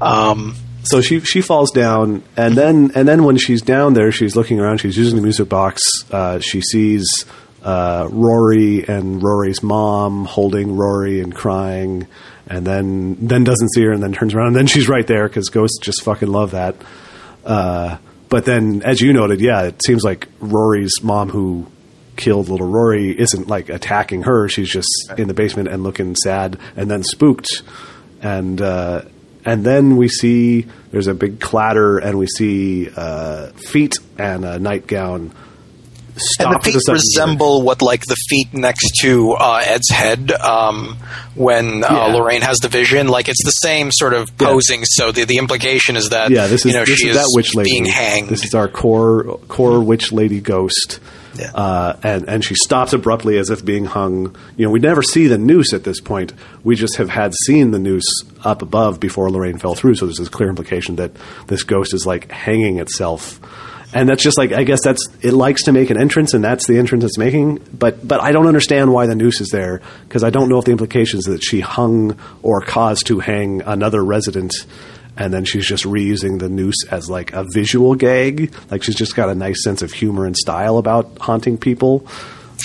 Um, 0.00 0.54
so 0.84 1.00
she 1.00 1.20
she 1.20 1.40
falls 1.42 1.70
down 1.70 2.22
and 2.36 2.56
then 2.56 2.90
and 2.96 3.06
then 3.06 3.22
when 3.24 3.36
she's 3.36 3.62
down 3.62 3.94
there 3.94 4.10
she's 4.10 4.34
looking 4.34 4.58
around 4.58 4.78
she's 4.78 4.96
using 4.96 5.14
the 5.16 5.22
music 5.22 5.48
box 5.48 5.80
uh, 6.10 6.40
she 6.40 6.60
sees 6.60 7.06
uh, 7.62 8.08
Rory 8.10 8.84
and 8.88 9.22
Rory's 9.22 9.62
mom 9.62 10.24
holding 10.24 10.74
Rory 10.76 11.20
and 11.20 11.32
crying 11.32 12.08
and 12.48 12.66
then 12.66 13.16
then 13.20 13.44
doesn't 13.44 13.68
see 13.74 13.82
her 13.84 13.92
and 13.92 14.02
then 14.02 14.12
turns 14.12 14.34
around 14.34 14.48
and 14.48 14.56
then 14.56 14.66
she's 14.66 14.88
right 14.88 15.06
there 15.06 15.28
because 15.28 15.48
ghosts 15.50 15.78
just 15.80 16.02
fucking 16.02 16.26
love 16.28 16.50
that 16.50 16.74
uh, 17.44 17.98
but 18.32 18.46
then, 18.46 18.80
as 18.82 18.98
you 19.02 19.12
noted, 19.12 19.42
yeah, 19.42 19.64
it 19.64 19.82
seems 19.84 20.02
like 20.02 20.26
Rory's 20.40 21.02
mom, 21.02 21.28
who 21.28 21.66
killed 22.16 22.48
little 22.48 22.66
Rory, 22.66 23.10
isn't 23.20 23.46
like 23.46 23.68
attacking 23.68 24.22
her. 24.22 24.48
She's 24.48 24.70
just 24.70 24.88
in 25.18 25.28
the 25.28 25.34
basement 25.34 25.68
and 25.68 25.82
looking 25.82 26.16
sad, 26.16 26.58
and 26.74 26.90
then 26.90 27.02
spooked, 27.02 27.60
and 28.22 28.58
uh, 28.58 29.02
and 29.44 29.66
then 29.66 29.98
we 29.98 30.08
see 30.08 30.66
there's 30.92 31.08
a 31.08 31.14
big 31.14 31.40
clatter, 31.40 31.98
and 31.98 32.18
we 32.18 32.26
see 32.26 32.88
uh, 32.96 33.48
feet 33.52 33.96
and 34.16 34.46
a 34.46 34.58
nightgown. 34.58 35.34
Stop 36.16 36.52
and 36.52 36.62
the 36.62 36.70
feet 36.72 36.82
resemble 36.92 37.62
what 37.62 37.80
like 37.80 38.04
the 38.04 38.16
feet 38.28 38.52
next 38.52 38.92
to 39.00 39.32
uh, 39.32 39.62
Ed's 39.64 39.88
head 39.90 40.30
um, 40.32 40.96
when 41.34 41.82
uh, 41.82 41.88
Yeah. 41.90 42.06
Lorraine 42.14 42.42
has 42.42 42.58
the 42.58 42.68
vision. 42.68 43.08
Like 43.08 43.28
it's 43.28 43.42
the 43.44 43.50
same 43.50 43.90
sort 43.90 44.12
of 44.12 44.30
Yeah. 44.38 44.48
posing. 44.48 44.84
So 44.84 45.10
the 45.12 45.24
the 45.24 45.38
implication 45.38 45.96
is 45.96 46.10
that 46.10 46.30
yeah, 46.30 46.48
this 46.48 46.66
is 46.66 46.72
you 46.72 46.78
know 46.78 46.84
this 46.84 46.98
she 46.98 47.08
is 47.08 47.16
is 47.16 47.22
that 47.22 47.30
witch 47.34 47.54
lady. 47.54 47.70
being 47.70 47.84
hanged. 47.86 48.28
This 48.28 48.44
is 48.44 48.54
our 48.54 48.68
core 48.68 49.38
core 49.48 49.80
witch 49.82 50.12
lady 50.12 50.40
ghost. 50.40 51.00
Yeah. 51.34 51.50
Uh, 51.54 51.96
and 52.02 52.28
and 52.28 52.44
she 52.44 52.54
stops 52.56 52.92
abruptly 52.92 53.38
as 53.38 53.48
if 53.48 53.64
being 53.64 53.86
hung. 53.86 54.36
You 54.58 54.66
know, 54.66 54.70
we 54.70 54.80
never 54.80 55.02
see 55.02 55.28
the 55.28 55.38
noose 55.38 55.72
at 55.72 55.84
this 55.84 55.98
point. 55.98 56.34
We 56.62 56.76
just 56.76 56.96
have 56.96 57.08
had 57.08 57.32
seen 57.46 57.70
the 57.70 57.78
noose 57.78 58.04
up 58.44 58.60
above 58.60 59.00
before 59.00 59.30
Lorraine 59.30 59.56
fell 59.56 59.74
through. 59.74 59.94
So 59.94 60.04
there's 60.04 60.18
this 60.18 60.28
clear 60.28 60.50
implication 60.50 60.96
that 60.96 61.12
this 61.46 61.62
ghost 61.62 61.94
is 61.94 62.04
like 62.04 62.30
hanging 62.30 62.78
itself. 62.80 63.40
And 63.94 64.08
that's 64.08 64.22
just 64.22 64.38
like 64.38 64.52
I 64.52 64.64
guess 64.64 64.80
that's 64.82 65.06
it 65.20 65.32
likes 65.32 65.64
to 65.64 65.72
make 65.72 65.90
an 65.90 66.00
entrance, 66.00 66.32
and 66.32 66.42
that's 66.42 66.66
the 66.66 66.78
entrance 66.78 67.04
it's 67.04 67.18
making. 67.18 67.60
But 67.72 68.06
but 68.06 68.22
I 68.22 68.32
don't 68.32 68.46
understand 68.46 68.92
why 68.92 69.06
the 69.06 69.14
noose 69.14 69.40
is 69.40 69.50
there 69.50 69.82
because 70.08 70.24
I 70.24 70.30
don't 70.30 70.48
know 70.48 70.58
if 70.58 70.64
the 70.64 70.72
implication 70.72 71.18
is 71.18 71.26
that 71.26 71.42
she 71.42 71.60
hung 71.60 72.18
or 72.42 72.62
caused 72.62 73.06
to 73.08 73.20
hang 73.20 73.60
another 73.62 74.02
resident 74.02 74.54
and 75.16 75.32
then 75.32 75.44
she's 75.44 75.66
just 75.66 75.84
reusing 75.84 76.38
the 76.38 76.48
noose 76.48 76.86
as 76.90 77.10
like 77.10 77.32
a 77.32 77.44
visual 77.52 77.94
gag. 77.94 78.54
Like 78.70 78.82
she's 78.82 78.94
just 78.94 79.14
got 79.14 79.28
a 79.28 79.34
nice 79.34 79.62
sense 79.62 79.82
of 79.82 79.92
humor 79.92 80.24
and 80.24 80.36
style 80.36 80.78
about 80.78 81.18
haunting 81.18 81.58
people. 81.58 82.06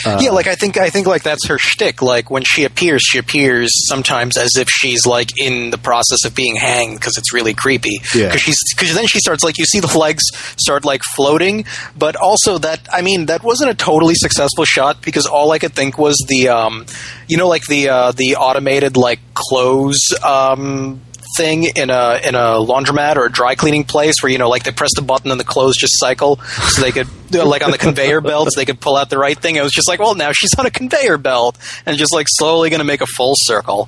Yeah, 0.06 0.32
like 0.32 0.48
I 0.48 0.56
think 0.56 0.78
I 0.78 0.90
think 0.90 1.08
like 1.08 1.24
that's 1.24 1.48
her 1.48 1.58
shtick. 1.58 2.02
Like 2.02 2.30
when 2.30 2.44
she 2.44 2.64
appears, 2.64 3.02
she 3.02 3.18
appears 3.18 3.72
sometimes 3.88 4.38
as 4.38 4.56
if 4.56 4.70
she's 4.70 5.06
like 5.06 5.32
in 5.38 5.70
the 5.70 5.78
process 5.78 6.26
of 6.26 6.36
being 6.36 6.56
hanged 6.56 7.00
because 7.00 7.18
it's 7.18 7.34
really 7.34 7.54
creepy. 7.54 8.00
Yeah. 8.14 8.28
Because 8.28 8.42
she's 8.42 8.58
because 8.76 8.94
then 8.94 9.08
she 9.08 9.20
starts 9.20 9.44
like 9.44 9.58
you 9.58 9.66
see 9.66 9.80
the 9.80 9.98
legs 9.98 10.24
start 10.58 10.86
like 10.86 11.02
floating, 11.16 11.66
but 11.98 12.16
also 12.16 12.58
that 12.60 12.88
I 12.92 13.02
mean 13.02 13.28
that 13.28 13.44
wasn't 13.44 13.72
a 13.72 13.76
totally 13.76 14.16
successful 14.16 14.66
shot 14.66 15.02
because 15.02 15.26
all 15.26 15.52
I 15.52 15.60
could 15.60 15.74
think 15.74 15.98
was 15.98 16.24
the 16.28 16.50
um 16.50 16.86
you 17.28 17.38
know 17.38 17.48
like 17.48 17.66
the 17.66 17.90
uh, 17.90 18.12
the 18.12 18.36
automated 18.36 18.98
like 18.98 19.20
clothes 19.34 20.00
um 20.24 21.02
thing 21.38 21.66
in 21.76 21.90
a 21.90 22.20
in 22.24 22.36
a 22.36 22.58
laundromat 22.60 23.16
or 23.16 23.26
a 23.26 23.32
dry 23.32 23.56
cleaning 23.56 23.84
place 23.84 24.16
where 24.22 24.32
you 24.32 24.38
know 24.38 24.50
like 24.50 24.64
they 24.64 24.72
press 24.72 24.90
the 24.96 25.02
button 25.02 25.32
and 25.32 25.40
the 25.40 25.46
clothes 25.46 25.76
just 25.78 25.94
cycle 26.00 26.38
so 26.38 26.82
they 26.82 26.92
could 26.92 27.08
like 27.34 27.64
on 27.64 27.72
the 27.72 27.78
conveyor 27.78 28.22
belts 28.22 28.56
they 28.56 28.66
could 28.66 28.80
pull 28.80 28.96
out 28.96 29.10
the 29.10 29.18
right 29.18 29.38
thing. 29.38 29.56
It 29.56 29.64
was 29.64 29.72
just 29.72 29.88
like 29.88 30.00
well 30.00 30.16
now 30.16 30.32
she's 30.34 30.54
on 30.58 30.66
a 30.66 30.72
conveyor 30.72 31.18
belt 31.18 31.58
and 31.86 31.98
just 31.98 32.14
like 32.14 32.28
slowly 32.30 32.70
going 32.70 32.80
to 32.80 32.86
make 32.86 33.02
a 33.02 33.06
full 33.06 33.34
circle. 33.36 33.88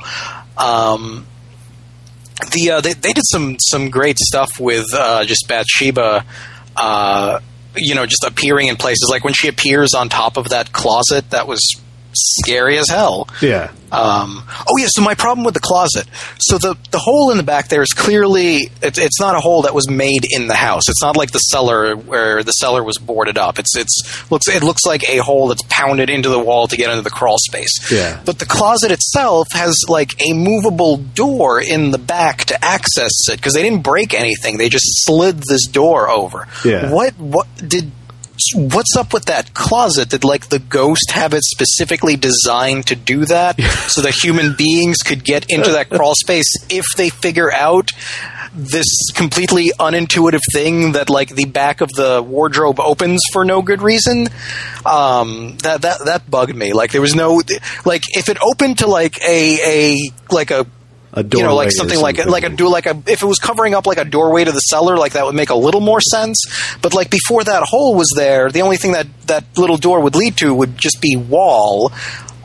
Um 0.57 1.25
the 2.53 2.71
uh, 2.71 2.81
they, 2.81 2.93
they 2.93 3.13
did 3.13 3.25
some 3.25 3.57
some 3.59 3.89
great 3.89 4.17
stuff 4.17 4.59
with 4.59 4.85
uh, 4.93 5.25
just 5.25 5.45
Bathsheba 5.47 6.25
uh 6.77 7.39
you 7.75 7.95
know 7.95 8.05
just 8.05 8.23
appearing 8.23 8.67
in 8.67 8.75
places. 8.75 9.07
Like 9.09 9.23
when 9.23 9.33
she 9.33 9.47
appears 9.47 9.93
on 9.93 10.09
top 10.09 10.37
of 10.37 10.49
that 10.49 10.71
closet 10.71 11.29
that 11.31 11.47
was 11.47 11.59
scary 12.19 12.77
as 12.77 12.87
hell 12.89 13.27
Yeah, 13.41 13.71
um, 13.91 14.43
oh 14.67 14.77
yeah, 14.77 14.87
so 14.89 15.01
my 15.01 15.15
problem 15.15 15.43
with 15.43 15.53
the 15.55 15.59
closet. 15.59 16.07
So 16.39 16.57
the 16.57 16.77
the 16.91 16.99
hole 16.99 17.31
in 17.31 17.37
the 17.37 17.43
back 17.43 17.69
there 17.69 17.81
is 17.81 17.89
clearly 17.89 18.69
it's 18.81 18.99
it's 18.99 19.19
not 19.19 19.35
a 19.35 19.39
hole 19.39 19.63
that 19.63 19.73
was 19.73 19.89
made 19.89 20.25
in 20.29 20.47
the 20.47 20.55
house. 20.55 20.83
It's 20.87 21.01
not 21.01 21.17
like 21.17 21.31
the 21.31 21.39
cellar 21.39 21.95
where 21.95 22.43
the 22.43 22.51
cellar 22.51 22.83
was 22.83 22.97
boarded 22.97 23.37
up. 23.37 23.57
It's 23.57 23.75
it's 23.75 24.29
looks 24.31 24.47
it 24.47 24.63
looks 24.63 24.85
like 24.85 25.09
a 25.09 25.17
hole 25.17 25.47
that's 25.47 25.63
pounded 25.69 26.09
into 26.09 26.29
the 26.29 26.39
wall 26.39 26.67
to 26.67 26.77
get 26.77 26.89
into 26.89 27.01
the 27.01 27.09
crawl 27.09 27.37
space. 27.39 27.91
Yeah. 27.91 28.21
But 28.25 28.39
the 28.39 28.45
closet 28.45 28.91
itself 28.91 29.47
has 29.53 29.75
like 29.87 30.13
a 30.21 30.33
movable 30.33 30.97
door 30.97 31.61
in 31.61 31.91
the 31.91 31.97
back 31.97 32.45
to 32.45 32.63
access 32.63 33.27
it 33.29 33.37
because 33.37 33.53
they 33.53 33.63
didn't 33.63 33.83
break 33.83 34.13
anything. 34.13 34.57
They 34.57 34.69
just 34.69 35.05
slid 35.05 35.37
this 35.37 35.65
door 35.67 36.09
over. 36.09 36.47
Yeah. 36.63 36.91
What 36.91 37.17
what 37.17 37.47
did 37.55 37.91
what's 38.55 38.95
up 38.97 39.13
with 39.13 39.25
that 39.25 39.53
closet? 39.53 40.09
Did 40.09 40.23
like 40.23 40.49
the 40.49 40.59
ghost 40.59 41.11
have 41.11 41.33
it 41.33 41.43
specifically 41.43 42.15
designed 42.15 42.87
to 42.87 42.95
do 42.95 43.25
that 43.25 43.59
so 43.87 44.01
that 44.01 44.13
human 44.13 44.55
beings 44.57 44.97
could 44.97 45.23
get 45.23 45.49
into 45.49 45.71
that 45.71 45.89
crawl 45.89 46.13
space? 46.15 46.51
If 46.69 46.85
they 46.97 47.09
figure 47.09 47.51
out 47.51 47.91
this 48.53 48.87
completely 49.13 49.71
unintuitive 49.79 50.41
thing 50.51 50.93
that 50.93 51.09
like 51.09 51.29
the 51.29 51.45
back 51.45 51.81
of 51.81 51.89
the 51.89 52.21
wardrobe 52.21 52.79
opens 52.79 53.21
for 53.31 53.45
no 53.45 53.61
good 53.61 53.81
reason 53.81 54.27
um 54.85 55.55
that 55.57 55.81
that 55.81 56.03
that 56.05 56.29
bugged 56.29 56.55
me. 56.55 56.73
Like 56.73 56.91
there 56.91 57.01
was 57.01 57.15
no 57.15 57.41
like 57.85 58.03
if 58.09 58.29
it 58.29 58.37
opened 58.41 58.79
to 58.79 58.87
like 58.87 59.21
a 59.21 59.93
a 59.93 60.11
like 60.33 60.51
a 60.51 60.65
a 61.13 61.23
you 61.23 61.43
know, 61.43 61.55
like 61.55 61.69
or 61.69 61.71
something 61.71 61.99
like 61.99 62.15
a, 62.15 62.23
something. 62.23 62.31
like 62.31 62.43
a 62.43 62.49
do 62.49 62.69
like 62.69 62.85
a 62.85 63.01
if 63.07 63.23
it 63.23 63.25
was 63.25 63.39
covering 63.39 63.73
up 63.73 63.87
like 63.87 63.97
a 63.97 64.05
doorway 64.05 64.43
to 64.43 64.51
the 64.51 64.59
cellar, 64.59 64.97
like 64.97 65.13
that 65.13 65.25
would 65.25 65.35
make 65.35 65.49
a 65.49 65.55
little 65.55 65.81
more 65.81 66.01
sense. 66.01 66.37
But 66.81 66.93
like 66.93 67.09
before 67.09 67.43
that 67.43 67.63
hole 67.63 67.95
was 67.95 68.11
there, 68.15 68.51
the 68.51 68.61
only 68.61 68.77
thing 68.77 68.93
that 68.93 69.07
that 69.27 69.45
little 69.57 69.77
door 69.77 70.01
would 70.01 70.15
lead 70.15 70.37
to 70.37 70.53
would 70.53 70.77
just 70.77 71.01
be 71.01 71.15
wall. 71.15 71.91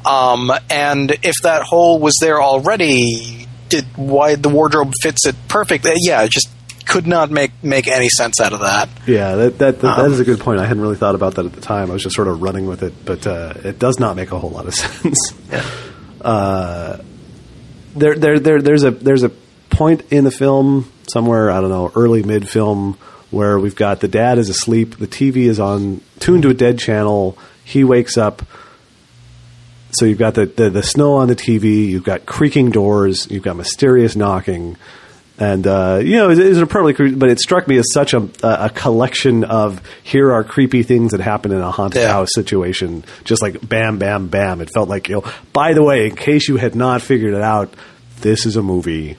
Um, 0.04 0.52
and 0.70 1.10
if 1.22 1.34
that 1.42 1.62
hole 1.62 1.98
was 1.98 2.14
there 2.20 2.42
already, 2.42 3.46
did 3.68 3.84
why 3.96 4.34
the 4.34 4.48
wardrobe 4.50 4.92
fits 5.02 5.26
it 5.26 5.34
perfect? 5.48 5.86
Uh, 5.86 5.92
yeah, 5.96 6.22
it 6.22 6.30
just 6.30 6.50
could 6.86 7.06
not 7.06 7.30
make 7.30 7.50
make 7.62 7.88
any 7.88 8.08
sense 8.10 8.40
out 8.40 8.52
of 8.52 8.60
that. 8.60 8.88
Yeah, 9.06 9.36
that 9.36 9.58
that, 9.58 9.80
that, 9.80 9.98
Um, 9.98 10.02
that 10.04 10.12
is 10.12 10.20
a 10.20 10.24
good 10.24 10.40
point. 10.40 10.60
I 10.60 10.66
hadn't 10.66 10.82
really 10.82 10.96
thought 10.96 11.14
about 11.14 11.36
that 11.36 11.46
at 11.46 11.52
the 11.52 11.60
time. 11.60 11.90
I 11.90 11.94
was 11.94 12.02
just 12.02 12.14
sort 12.14 12.28
of 12.28 12.42
running 12.42 12.66
with 12.66 12.82
it, 12.82 12.92
but 13.04 13.26
uh, 13.26 13.54
it 13.64 13.78
does 13.78 13.98
not 13.98 14.16
make 14.16 14.32
a 14.32 14.38
whole 14.38 14.50
lot 14.50 14.66
of 14.66 14.74
sense. 14.74 15.32
Uh, 16.20 16.98
there, 17.94 18.16
there, 18.16 18.38
there, 18.38 18.62
there's 18.62 18.84
a 18.84 18.90
there's 18.90 19.22
a 19.22 19.30
point 19.70 20.02
in 20.12 20.24
the 20.24 20.30
film 20.30 20.90
somewhere 21.08 21.50
I 21.50 21.60
don't 21.60 21.70
know 21.70 21.92
early 21.94 22.22
mid 22.22 22.48
film 22.48 22.98
where 23.30 23.58
we've 23.58 23.76
got 23.76 24.00
the 24.00 24.08
dad 24.08 24.38
is 24.38 24.48
asleep, 24.48 24.98
the 24.98 25.06
TV 25.06 25.48
is 25.48 25.58
on 25.58 26.00
tuned 26.20 26.44
to 26.44 26.50
a 26.50 26.54
dead 26.54 26.78
channel. 26.78 27.36
He 27.64 27.82
wakes 27.84 28.16
up. 28.16 28.42
So 29.92 30.06
you've 30.06 30.18
got 30.18 30.34
the, 30.34 30.46
the, 30.46 30.70
the 30.70 30.82
snow 30.82 31.14
on 31.14 31.28
the 31.28 31.36
TV, 31.36 31.86
you've 31.86 32.04
got 32.04 32.26
creaking 32.26 32.70
doors, 32.70 33.30
you've 33.30 33.44
got 33.44 33.54
mysterious 33.54 34.16
knocking, 34.16 34.76
and 35.38 35.66
uh, 35.66 36.00
you 36.02 36.16
know 36.16 36.30
it 36.30 36.38
is 36.38 36.58
appropriately 36.58 36.94
creepy, 36.94 37.16
but 37.16 37.28
it 37.28 37.40
struck 37.40 37.66
me 37.66 37.76
as 37.78 37.86
such 37.92 38.14
a, 38.14 38.28
a 38.42 38.70
collection 38.70 39.42
of 39.44 39.80
here 40.02 40.32
are 40.32 40.44
creepy 40.44 40.82
things 40.82 41.10
that 41.12 41.20
happen 41.20 41.50
in 41.52 41.60
a 41.60 41.70
haunted 41.70 42.02
Yeah. 42.02 42.12
house 42.12 42.28
situation, 42.34 43.04
just 43.24 43.42
like 43.42 43.66
bam, 43.68 43.98
bam, 43.98 44.28
bam. 44.28 44.60
It 44.60 44.70
felt 44.72 44.88
like 44.88 45.08
you 45.08 45.16
know. 45.16 45.32
By 45.52 45.72
the 45.74 45.82
way, 45.82 46.06
in 46.06 46.14
case 46.16 46.48
you 46.48 46.56
had 46.56 46.74
not 46.74 47.02
figured 47.02 47.34
it 47.34 47.42
out, 47.42 47.74
this 48.20 48.46
is 48.46 48.56
a 48.56 48.62
movie 48.62 49.16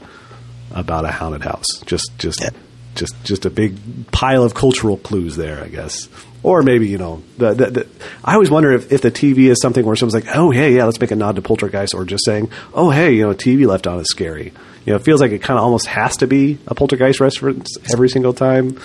about 0.72 1.06
a 1.06 1.12
haunted 1.12 1.42
house. 1.44 1.66
Just 1.86 2.12
just 2.18 2.42
Yeah. 2.42 2.50
just 2.96 3.14
just 3.26 3.46
a 3.46 3.50
big 3.50 3.76
pile 4.12 4.44
of 4.44 4.54
cultural 4.54 4.98
clues 4.98 5.36
there, 5.36 5.62
I 5.64 5.68
guess. 5.68 6.08
Or 6.44 6.62
maybe 6.62 6.88
you 6.88 7.00
know, 7.00 7.24
the, 7.40 7.54
the, 7.56 7.66
the, 7.72 7.88
I 8.24 8.36
always 8.36 8.52
wonder 8.52 8.72
if, 8.72 8.92
if 8.92 9.02
the 9.02 9.10
TV 9.12 9.50
is 9.50 9.60
something 9.62 9.84
where 9.84 9.96
someone's 9.96 10.14
like, 10.14 10.36
"Oh, 10.36 10.52
hey, 10.52 10.76
yeah, 10.76 10.86
let's 10.86 11.00
make 11.02 11.10
a 11.12 11.16
nod 11.16 11.36
to 11.38 11.42
Poltergeist," 11.42 11.94
or 11.96 12.06
just 12.06 12.24
saying, 12.24 12.50
"Oh, 12.74 12.92
hey, 12.92 13.14
you 13.16 13.24
know, 13.24 13.34
TV 13.34 13.66
left 13.68 13.88
on 13.88 14.00
is 14.00 14.06
scary." 14.12 14.54
You 14.86 14.94
know, 14.94 14.98
it 14.98 15.04
feels 15.04 15.20
like 15.20 15.32
it 15.32 15.42
kind 15.42 15.58
of 15.58 15.64
almost 15.64 15.88
has 15.88 16.18
to 16.18 16.28
be 16.28 16.60
a 16.68 16.76
Poltergeist 16.76 17.20
reference 17.20 17.76
every 17.92 18.10
single 18.10 18.34
time. 18.34 18.80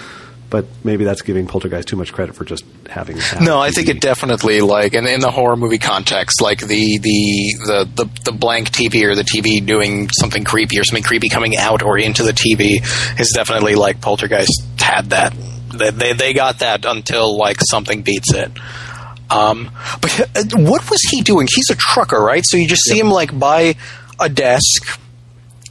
But 0.48 0.66
maybe 0.82 1.05
that's 1.05 1.22
giving 1.22 1.47
Poltergeist 1.47 1.86
too 1.86 1.97
much 1.97 2.12
credit 2.12 2.35
for 2.35 2.44
just 2.44 2.64
having. 2.89 3.18
No, 3.40 3.60
I 3.60 3.70
think 3.70 3.89
it 3.89 4.01
definitely 4.01 4.60
like 4.62 4.94
in, 4.94 5.06
in 5.06 5.20
the 5.20 5.31
horror 5.31 5.56
movie 5.56 5.78
context, 5.78 6.40
like 6.40 6.59
the, 6.59 6.98
the 6.98 7.55
the 7.66 7.89
the 7.94 8.20
the 8.24 8.32
blank 8.32 8.70
TV 8.70 9.05
or 9.05 9.14
the 9.14 9.22
TV 9.22 9.64
doing 9.64 10.09
something 10.10 10.43
creepy 10.43 10.81
or 10.81 10.82
something 10.82 11.05
creepy 11.05 11.28
coming 11.28 11.56
out 11.56 11.85
or 11.85 11.98
into 11.98 12.24
the 12.24 12.32
TV 12.32 12.81
is 13.20 13.31
definitely 13.32 13.77
like 13.77 14.01
Poltergeist 14.01 14.64
had 14.81 15.10
that. 15.10 15.35
They 15.72 15.90
they, 15.90 16.12
they 16.14 16.32
got 16.32 16.59
that 16.59 16.85
until 16.85 17.36
like 17.36 17.59
something 17.70 18.02
beats 18.02 18.35
it. 18.35 18.51
Um, 19.31 19.70
but 20.01 20.20
uh, 20.20 20.43
what 20.56 20.90
was 20.90 21.01
he 21.10 21.20
doing? 21.20 21.47
He's 21.55 21.70
a 21.70 21.77
trucker, 21.77 22.20
right? 22.20 22.43
So 22.44 22.56
you 22.56 22.66
just 22.66 22.82
see 22.82 22.98
him 22.98 23.09
like 23.10 23.39
by 23.39 23.77
a 24.18 24.28
desk 24.28 24.98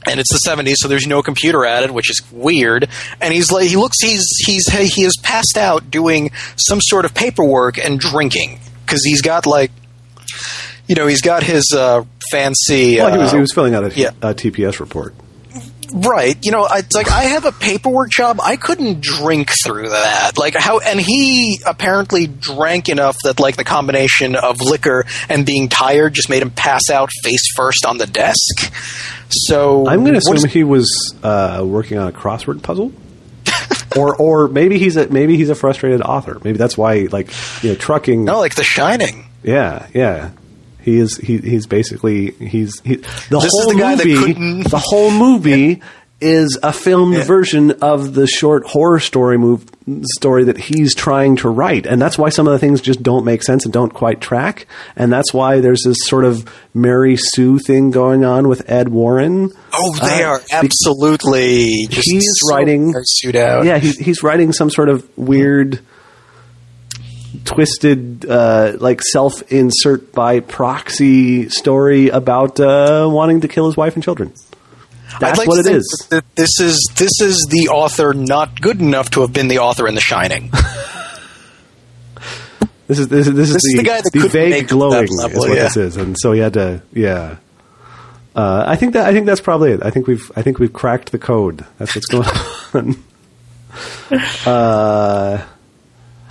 and 0.06 0.18
it's 0.18 0.32
the 0.32 0.40
70s 0.48 0.74
so 0.76 0.88
there's 0.88 1.06
no 1.06 1.22
computer 1.22 1.64
at 1.66 1.82
it 1.82 1.92
which 1.92 2.10
is 2.10 2.22
weird 2.32 2.88
and 3.20 3.34
he's 3.34 3.50
like 3.52 3.68
he 3.68 3.76
looks 3.76 3.96
he's 4.00 4.24
he's 4.46 4.66
he 4.94 5.02
is 5.02 5.16
passed 5.22 5.58
out 5.58 5.90
doing 5.90 6.30
some 6.56 6.80
sort 6.80 7.04
of 7.04 7.14
paperwork 7.14 7.78
and 7.78 8.00
drinking 8.00 8.58
because 8.84 9.02
he's 9.04 9.20
got 9.22 9.46
like 9.46 9.70
you 10.86 10.94
know 10.94 11.06
he's 11.06 11.20
got 11.20 11.42
his 11.42 11.72
uh, 11.76 12.04
fancy 12.32 12.96
Well, 12.96 13.12
he 13.12 13.18
was 13.18 13.30
uh, 13.32 13.34
he 13.36 13.40
was 13.40 13.52
filling 13.52 13.74
out 13.74 13.84
a, 13.84 13.94
yeah. 13.96 14.10
a 14.22 14.34
TPS 14.34 14.80
report. 14.80 15.14
Right 15.92 16.36
you 16.44 16.50
know 16.50 16.66
it's 16.70 16.94
like 16.94 17.10
i 17.10 17.24
have 17.24 17.44
a 17.44 17.52
paperwork 17.52 18.10
job 18.10 18.38
i 18.42 18.56
couldn't 18.56 19.00
drink 19.00 19.50
through 19.64 19.88
that 19.88 20.32
like 20.38 20.54
how 20.54 20.78
and 20.78 21.00
he 21.00 21.60
apparently 21.66 22.26
drank 22.26 22.88
enough 22.88 23.16
that 23.24 23.40
like 23.40 23.56
the 23.56 23.64
combination 23.64 24.36
of 24.36 24.56
liquor 24.60 25.04
and 25.28 25.44
being 25.46 25.68
tired 25.68 26.12
just 26.14 26.28
made 26.28 26.42
him 26.42 26.50
pass 26.50 26.90
out 26.92 27.10
face 27.22 27.52
first 27.56 27.84
on 27.86 27.98
the 27.98 28.06
desk 28.06 28.72
so 29.30 29.86
I'm 29.86 30.00
going 30.00 30.14
to 30.14 30.18
assume 30.18 30.36
is- 30.36 30.44
he 30.44 30.64
was 30.64 31.14
uh, 31.22 31.64
working 31.64 31.98
on 31.98 32.08
a 32.08 32.12
crossword 32.12 32.62
puzzle. 32.62 32.92
or 33.96 34.16
or 34.16 34.48
maybe 34.48 34.78
he's 34.78 34.96
a 34.96 35.08
maybe 35.08 35.36
he's 35.36 35.48
a 35.50 35.54
frustrated 35.54 36.02
author. 36.02 36.38
Maybe 36.44 36.58
that's 36.58 36.76
why 36.76 37.08
like 37.10 37.30
you 37.62 37.70
know 37.70 37.74
trucking. 37.76 38.24
No, 38.24 38.38
like 38.40 38.54
The 38.54 38.64
Shining. 38.64 39.26
Yeah, 39.42 39.86
yeah. 39.94 40.30
He 40.82 40.98
is. 40.98 41.16
He, 41.16 41.38
he's 41.38 41.66
basically. 41.66 42.30
He's. 42.32 42.80
He, 42.80 42.96
the 42.96 43.06
This 43.30 43.44
is 43.44 43.50
whole 43.64 43.72
the 43.72 43.96
movie. 43.96 44.62
The 44.62 44.82
whole 44.82 45.10
movie 45.10 45.82
is 46.22 46.58
a 46.62 46.70
filmed 46.70 47.14
Yeah. 47.14 47.24
version 47.24 47.70
of 47.80 48.12
the 48.12 48.26
short 48.26 48.66
horror 48.66 49.00
story 49.00 49.38
move 49.38 49.64
story 50.16 50.44
that 50.44 50.58
he's 50.58 50.94
trying 50.94 51.36
to 51.36 51.48
write, 51.48 51.86
and 51.86 52.00
that's 52.00 52.18
why 52.18 52.28
some 52.28 52.46
of 52.46 52.52
the 52.52 52.58
things 52.58 52.82
just 52.82 53.02
don't 53.02 53.24
make 53.24 53.42
sense 53.42 53.64
and 53.64 53.72
don't 53.72 53.94
quite 53.94 54.20
track, 54.20 54.66
and 54.96 55.10
that's 55.10 55.32
why 55.32 55.60
there's 55.60 55.80
this 55.82 55.96
sort 56.02 56.26
of 56.26 56.44
Mary 56.74 57.16
Sue 57.16 57.58
thing 57.58 57.90
going 57.90 58.22
on 58.22 58.48
with 58.48 58.70
Ed 58.70 58.90
Warren. 58.90 59.50
Oh, 59.72 59.96
they 60.02 60.22
Uh, 60.22 60.28
are 60.32 60.40
absolutely 60.52 61.86
just 61.88 62.08
he's 62.10 62.38
writing 62.50 62.92
suit 63.04 63.34
out. 63.36 63.64
Yeah, 63.64 63.78
he's 63.78 63.96
he's 63.98 64.22
writing 64.22 64.52
some 64.52 64.68
sort 64.70 64.88
of 64.90 65.06
weird, 65.16 65.80
twisted, 67.44 68.24
uh, 68.28 68.76
like 68.78 69.02
self-insert 69.02 70.12
by 70.12 70.40
proxy 70.40 71.48
story 71.48 72.08
about 72.08 72.60
uh, 72.60 73.08
wanting 73.10 73.40
to 73.42 73.48
kill 73.48 73.66
his 73.66 73.76
wife 73.76 73.94
and 73.94 74.02
children. 74.02 74.32
That's 75.18 75.38
like 75.38 75.48
what 75.48 75.66
it 75.66 75.72
is. 75.72 76.08
This 76.36 76.60
is 76.60 76.90
this 76.96 77.20
is 77.20 77.46
the 77.50 77.68
author 77.68 78.14
not 78.14 78.60
good 78.60 78.80
enough 78.80 79.10
to 79.10 79.22
have 79.22 79.32
been 79.32 79.48
the 79.48 79.58
author 79.58 79.88
in 79.88 79.94
The 79.94 80.00
Shining. 80.00 80.50
This 82.90 82.98
is 82.98 83.06
this 83.06 83.28
is 83.28 83.34
this 83.34 83.52
This 83.52 83.64
is 83.64 83.72
the, 83.74 83.82
the 83.82 83.84
guy 83.84 84.00
that 84.00 84.10
couldn't 84.12 84.30
vague 84.30 84.50
make 84.50 84.66
glowing 84.66 85.06
that 85.06 85.22
level, 85.22 85.44
is 85.44 85.48
what 85.48 85.56
yeah. 85.56 85.62
this 85.62 85.76
is, 85.76 85.96
and 85.96 86.16
so 86.18 86.32
he 86.32 86.40
had 86.40 86.54
to 86.54 86.82
yeah. 86.92 87.36
Uh, 88.34 88.64
I 88.66 88.74
think 88.74 88.94
that 88.94 89.06
I 89.06 89.12
think 89.12 89.26
that's 89.26 89.40
probably 89.40 89.70
it. 89.70 89.80
I 89.84 89.90
think 89.90 90.08
we've 90.08 90.32
I 90.34 90.42
think 90.42 90.58
we've 90.58 90.72
cracked 90.72 91.12
the 91.12 91.18
code. 91.18 91.64
That's 91.78 91.94
what's 91.94 92.06
going 92.06 92.26
on. 92.74 94.52
uh, 94.52 95.46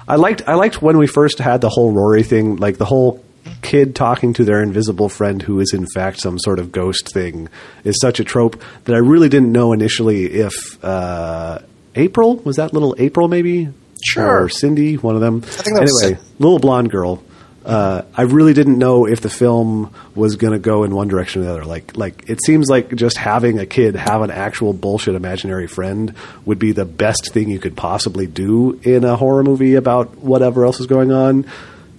I 0.10 0.16
liked 0.16 0.42
I 0.48 0.56
liked 0.56 0.82
when 0.82 0.98
we 0.98 1.08
first 1.08 1.38
had 1.40 1.62
the 1.62 1.70
whole 1.70 1.92
Rory 1.94 2.24
thing, 2.24 2.56
like 2.58 2.78
the 2.78 2.86
whole 2.86 3.24
kid 3.62 3.96
talking 3.96 4.34
to 4.34 4.44
their 4.44 4.62
invisible 4.62 5.08
friend 5.10 5.42
who 5.42 5.60
is 5.60 5.74
in 5.74 5.86
fact 5.94 6.20
some 6.20 6.38
sort 6.40 6.60
of 6.60 6.72
ghost 6.72 7.14
thing 7.14 7.48
is 7.84 7.96
such 8.02 8.20
a 8.20 8.24
trope 8.24 8.62
that 8.86 8.96
I 8.96 9.00
really 9.00 9.30
didn't 9.30 9.52
know 9.52 9.72
initially 9.74 10.26
if 10.26 10.84
uh, 10.84 11.60
April 11.96 12.36
was 12.38 12.58
that 12.58 12.74
little 12.74 12.96
April 13.00 13.28
maybe 13.28 13.70
Sure. 14.04 14.44
or 14.44 14.50
Cindy 14.50 14.96
one 14.96 15.16
of 15.16 15.22
them 15.22 15.42
think 15.42 15.76
that 15.78 15.82
was 15.82 16.04
anyway 16.04 16.20
little 16.40 16.60
blonde 16.60 16.90
girl. 16.92 17.22
Uh, 17.70 18.04
I 18.16 18.24
really 18.24 18.54
didn't 18.54 18.80
know 18.80 19.06
if 19.06 19.22
the 19.22 19.30
film 19.30 19.94
was 20.16 20.38
going 20.38 20.54
to 20.54 20.60
go 20.60 20.84
in 20.86 20.96
one 20.96 21.08
direction 21.08 21.44
or 21.44 21.46
the 21.46 21.52
other. 21.52 21.66
Like, 21.66 21.96
like 21.96 22.28
it 22.28 22.40
seems 22.44 22.68
like 22.68 22.96
just 22.96 23.16
having 23.16 23.60
a 23.60 23.66
kid 23.68 23.96
have 23.96 24.24
an 24.24 24.32
actual 24.32 24.74
bullshit 24.74 25.14
imaginary 25.14 25.68
friend 25.68 26.16
would 26.46 26.58
be 26.58 26.72
the 26.72 26.86
best 26.86 27.32
thing 27.32 27.48
you 27.48 27.60
could 27.60 27.78
possibly 27.78 28.26
do 28.26 28.80
in 28.82 29.04
a 29.04 29.16
horror 29.16 29.44
movie 29.44 29.76
about 29.76 30.18
whatever 30.18 30.66
else 30.66 30.80
is 30.80 30.88
going 30.88 31.12
on. 31.12 31.46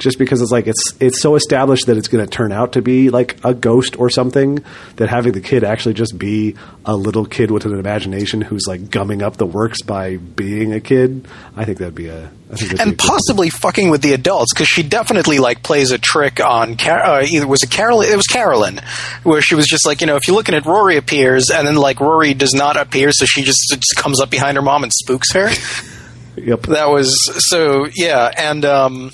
Just 0.00 0.18
because 0.18 0.40
it's 0.40 0.50
like 0.50 0.66
it's 0.66 0.94
it's 0.98 1.20
so 1.20 1.34
established 1.34 1.86
that 1.86 1.96
it's 1.98 2.08
going 2.08 2.24
to 2.24 2.30
turn 2.30 2.52
out 2.52 2.72
to 2.72 2.82
be 2.82 3.10
like 3.10 3.36
a 3.44 3.52
ghost 3.54 3.98
or 4.00 4.08
something 4.08 4.64
that 4.96 5.10
having 5.10 5.32
the 5.32 5.42
kid 5.42 5.62
actually 5.62 5.92
just 5.94 6.16
be 6.18 6.56
a 6.86 6.96
little 6.96 7.26
kid 7.26 7.50
with 7.50 7.66
an 7.66 7.78
imagination 7.78 8.40
who's 8.40 8.66
like 8.66 8.90
gumming 8.90 9.22
up 9.22 9.36
the 9.36 9.44
works 9.44 9.82
by 9.82 10.16
being 10.16 10.72
a 10.72 10.80
kid. 10.80 11.28
I 11.54 11.66
think 11.66 11.78
that'd 11.78 11.94
be 11.94 12.08
a 12.08 12.30
I 12.50 12.56
think 12.56 12.70
that'd 12.72 12.76
be 12.76 12.80
a 12.80 12.82
and 12.82 12.98
possibly 12.98 13.50
fucking 13.50 13.90
with 13.90 14.00
the 14.00 14.14
adults 14.14 14.54
because 14.54 14.68
she 14.68 14.82
definitely 14.82 15.38
like 15.38 15.62
plays 15.62 15.90
a 15.90 15.98
trick 15.98 16.40
on 16.40 16.76
Car- 16.78 17.02
uh, 17.02 17.22
either 17.22 17.46
was 17.46 17.62
it 17.62 17.70
Carolyn 17.70 18.10
it 18.10 18.16
was 18.16 18.26
Carolyn 18.26 18.80
where 19.22 19.42
she 19.42 19.54
was 19.54 19.66
just 19.66 19.86
like 19.86 20.00
you 20.00 20.06
know 20.06 20.16
if 20.16 20.26
you're 20.26 20.34
looking 20.36 20.54
at 20.54 20.64
Rory 20.64 20.96
appears 20.96 21.50
and 21.50 21.66
then 21.68 21.76
like 21.76 22.00
Rory 22.00 22.32
does 22.32 22.54
not 22.54 22.76
appear 22.78 23.12
so 23.12 23.26
she 23.26 23.42
just, 23.42 23.58
just 23.68 23.94
comes 23.96 24.18
up 24.18 24.30
behind 24.30 24.56
her 24.56 24.62
mom 24.62 24.82
and 24.82 24.92
spooks 24.92 25.32
her 25.34 25.50
Yep. 26.36 26.62
that 26.62 26.88
was 26.88 27.12
so 27.50 27.86
yeah 27.94 28.30
and 28.34 28.64
um 28.64 29.10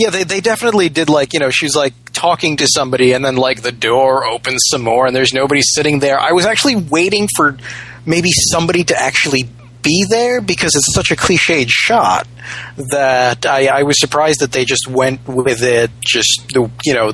yeah 0.00 0.10
they, 0.10 0.24
they 0.24 0.40
definitely 0.40 0.88
did 0.88 1.08
like 1.08 1.32
you 1.32 1.40
know 1.40 1.50
she's 1.50 1.76
like 1.76 1.94
talking 2.12 2.56
to 2.56 2.66
somebody 2.66 3.12
and 3.12 3.24
then 3.24 3.36
like 3.36 3.62
the 3.62 3.72
door 3.72 4.24
opens 4.26 4.62
some 4.70 4.82
more 4.82 5.06
and 5.06 5.14
there's 5.14 5.32
nobody 5.32 5.60
sitting 5.62 6.00
there. 6.00 6.18
I 6.18 6.32
was 6.32 6.44
actually 6.44 6.76
waiting 6.76 7.28
for 7.36 7.56
maybe 8.04 8.30
somebody 8.32 8.84
to 8.84 9.00
actually 9.00 9.48
be 9.82 10.04
there 10.08 10.40
because 10.40 10.74
it's 10.74 10.92
such 10.92 11.10
a 11.10 11.16
cliched 11.16 11.68
shot 11.70 12.28
that 12.76 13.46
i, 13.46 13.66
I 13.66 13.82
was 13.84 13.98
surprised 13.98 14.40
that 14.40 14.52
they 14.52 14.66
just 14.66 14.86
went 14.86 15.26
with 15.26 15.62
it 15.62 15.90
just 16.04 16.48
the 16.52 16.70
you 16.84 16.92
know 16.92 17.12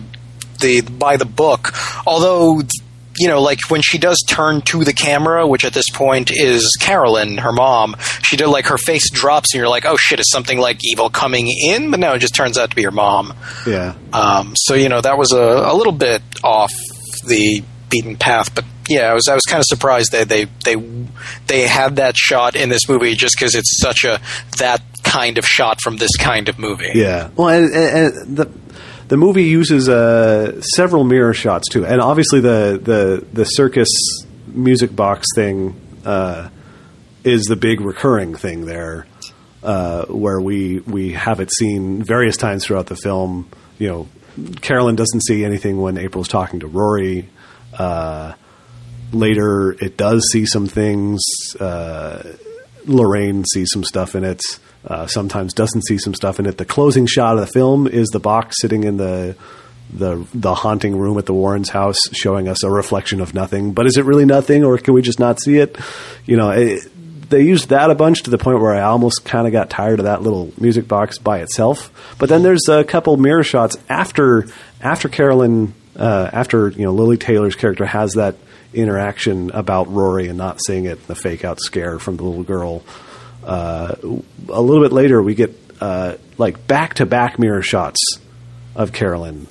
the 0.58 0.80
by 0.82 1.16
the 1.16 1.24
book. 1.24 1.72
Although 2.06 2.62
you 3.18 3.28
know, 3.28 3.40
like 3.40 3.59
when 3.68 3.80
she 3.82 3.98
does 3.98 4.22
turn 4.28 4.62
to 4.62 4.84
the 4.84 4.93
camera, 4.93 5.47
which 5.47 5.64
at 5.64 5.72
this 5.72 5.88
point 5.93 6.30
is 6.32 6.76
Carolyn, 6.80 7.38
her 7.38 7.52
mom, 7.52 7.97
she 8.22 8.36
did 8.36 8.48
like 8.48 8.66
her 8.66 8.78
face 8.78 9.10
drops 9.10 9.52
and 9.55 9.59
you're 9.59 9.68
like, 9.68 9.84
oh 9.86 9.97
shit, 9.97 10.20
is 10.20 10.30
something 10.30 10.59
like 10.59 10.78
evil 10.84 11.10
coming 11.10 11.48
in? 11.48 11.90
But 11.90 12.01
no, 12.01 12.14
it 12.14 12.18
just 12.18 12.34
turns 12.34 12.59
out 12.59 12.70
to 12.70 12.76
be 12.76 12.82
her 12.84 12.90
mom. 12.90 13.34
Yeah. 13.66 13.94
Um, 14.12 14.55
so 14.56 14.74
you 14.74 14.88
know 14.88 15.01
that 15.01 15.18
was 15.18 15.32
a, 15.32 15.40
a 15.40 15.74
little 15.74 15.93
bit 15.93 16.22
off 16.43 16.72
the 17.26 17.62
beaten 17.88 18.16
path, 18.16 18.55
but 18.55 18.64
yeah, 18.88 19.10
I 19.10 19.14
was 19.14 19.28
I 19.28 19.34
was 19.34 19.43
kind 19.43 19.59
of 19.59 19.66
surprised 19.66 20.12
that 20.12 20.28
they 20.28 20.47
they 20.64 20.76
they 21.47 21.66
had 21.66 21.97
that 21.97 22.16
shot 22.16 22.55
in 22.56 22.68
this 22.68 22.88
movie 22.88 23.14
just 23.14 23.36
because 23.38 23.55
it's 23.55 23.80
such 23.80 24.05
a 24.05 24.20
that 24.59 24.82
kind 25.02 25.38
of 25.38 25.44
shot 25.44 25.80
from 25.80 25.97
this 25.97 26.16
kind 26.16 26.48
of 26.48 26.59
movie. 26.59 26.93
Yeah. 26.94 27.30
Well, 27.36 27.48
and, 27.48 27.72
and, 27.72 28.14
and 28.14 28.36
the 28.36 28.51
the 29.09 29.16
movie 29.16 29.45
uses 29.45 29.89
uh, 29.89 30.61
several 30.61 31.05
mirror 31.05 31.35
shots 31.35 31.69
too, 31.69 31.87
and 31.87 32.01
obviously 32.01 32.41
the 32.41 32.81
the 32.83 33.27
the 33.33 33.45
circus 33.45 33.89
music 34.47 34.95
box 34.95 35.27
thing 35.35 35.81
uh, 36.05 36.49
is 37.24 37.45
the 37.45 37.57
big 37.57 37.81
recurring 37.81 38.35
thing 38.35 38.66
there, 38.66 39.07
uh, 39.62 40.07
where 40.07 40.41
we 40.41 40.81
we 40.81 41.12
have 41.12 41.41
it 41.41 41.53
seen 41.53 42.03
various 42.03 42.37
times 42.37 42.65
throughout 42.65 42.87
the 42.87 42.97
film. 42.97 43.49
You 43.78 43.89
know, 43.89 44.09
Carolyn 44.61 44.97
doesn't 44.97 45.23
see 45.23 45.45
anything 45.45 45.81
when 45.81 45.99
April's 45.99 46.28
talking 46.28 46.61
to 46.61 46.66
Rory. 46.66 47.28
Uh, 47.77 48.33
later, 49.12 49.73
it 49.73 49.97
does 49.97 50.27
see 50.33 50.47
some 50.47 50.66
things. 50.66 51.20
Lorraine 52.86 53.44
sees 53.52 53.70
some 53.72 53.84
stuff 53.84 54.14
in 54.14 54.24
it. 54.24 54.42
Uh, 54.84 55.06
sometimes 55.06 55.52
doesn't 55.52 55.82
see 55.86 55.98
some 55.98 56.14
stuff 56.14 56.38
in 56.38 56.46
it. 56.46 56.58
The 56.58 56.64
closing 56.64 57.06
shot 57.06 57.34
of 57.34 57.40
the 57.40 57.46
film 57.46 57.86
is 57.86 58.08
the 58.08 58.20
box 58.20 58.56
sitting 58.60 58.84
in 58.84 58.96
the 58.96 59.36
the 59.92 60.26
the 60.34 60.54
haunting 60.54 60.96
room 60.96 61.18
at 61.18 61.26
the 61.26 61.34
Warrens' 61.34 61.68
house, 61.68 61.98
showing 62.12 62.48
us 62.48 62.62
a 62.62 62.70
reflection 62.70 63.20
of 63.20 63.34
nothing. 63.34 63.72
But 63.72 63.86
is 63.86 63.96
it 63.96 64.04
really 64.04 64.24
nothing, 64.24 64.64
or 64.64 64.78
can 64.78 64.94
we 64.94 65.02
just 65.02 65.18
not 65.18 65.40
see 65.40 65.58
it? 65.58 65.76
You 66.24 66.36
know, 66.36 66.50
it, 66.50 66.88
they 67.28 67.42
used 67.42 67.70
that 67.70 67.90
a 67.90 67.94
bunch 67.94 68.22
to 68.24 68.30
the 68.30 68.38
point 68.38 68.60
where 68.60 68.74
I 68.74 68.82
almost 68.82 69.24
kind 69.24 69.46
of 69.46 69.52
got 69.52 69.70
tired 69.70 69.98
of 69.98 70.04
that 70.04 70.22
little 70.22 70.52
music 70.58 70.86
box 70.86 71.18
by 71.18 71.40
itself. 71.40 72.14
But 72.18 72.28
then 72.28 72.42
there's 72.42 72.68
a 72.68 72.84
couple 72.84 73.16
mirror 73.16 73.44
shots 73.44 73.76
after 73.88 74.46
after 74.80 75.08
Carolyn, 75.08 75.74
uh, 75.96 76.30
after 76.32 76.68
you 76.68 76.84
know 76.84 76.92
Lili 76.92 77.16
Taylor's 77.16 77.56
character 77.56 77.84
has 77.84 78.12
that 78.14 78.36
interaction 78.77 79.51
about 79.51 79.93
Rory 79.93 80.28
and 80.28 80.39
not 80.39 80.61
seeing 80.65 80.85
it, 80.85 81.07
the 81.07 81.15
fake 81.15 81.44
out 81.44 81.61
scare 81.61 81.98
from 81.98 82.16
the 82.16 82.24
little 82.24 82.44
girl. 82.44 82.82
Uh, 83.44 83.94
a 84.48 84.61
little 84.61 84.82
bit 84.82 84.93
later, 84.93 85.23
we 85.23 85.35
get 85.35 85.55
uh, 85.81 86.16
like 86.39 86.66
back 86.66 86.94
to 86.94 87.07
back 87.07 87.39
mirror 87.39 87.62
shots 87.62 88.01
of 88.74 88.93
Carolyn, 88.93 89.47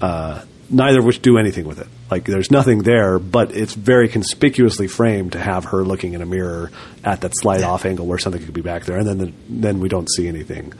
uh, 0.00 0.42
neither 0.70 1.00
of 1.00 1.04
which 1.04 1.22
do 1.22 1.38
anything 1.38 1.66
with 1.66 1.80
it. 1.80 1.88
Like 2.10 2.24
there's 2.24 2.50
nothing 2.50 2.82
there, 2.82 3.18
but 3.18 3.54
it's 3.56 3.74
very 3.74 4.08
conspicuously 4.08 4.86
framed 4.86 5.32
to 5.32 5.38
have 5.38 5.66
her 5.66 5.82
looking 5.82 6.12
in 6.12 6.22
a 6.22 6.26
mirror 6.26 6.70
at 7.02 7.22
that 7.22 7.32
slight 7.34 7.62
off 7.62 7.86
angle 7.86 8.06
where 8.06 8.18
something 8.18 8.44
could 8.44 8.54
be 8.54 8.60
back 8.60 8.84
there, 8.84 8.98
and 8.98 9.06
then 9.06 9.18
the, 9.18 9.32
then 9.48 9.80
we 9.80 9.88
don't 9.88 10.10
see 10.10 10.28
anything. 10.28 10.72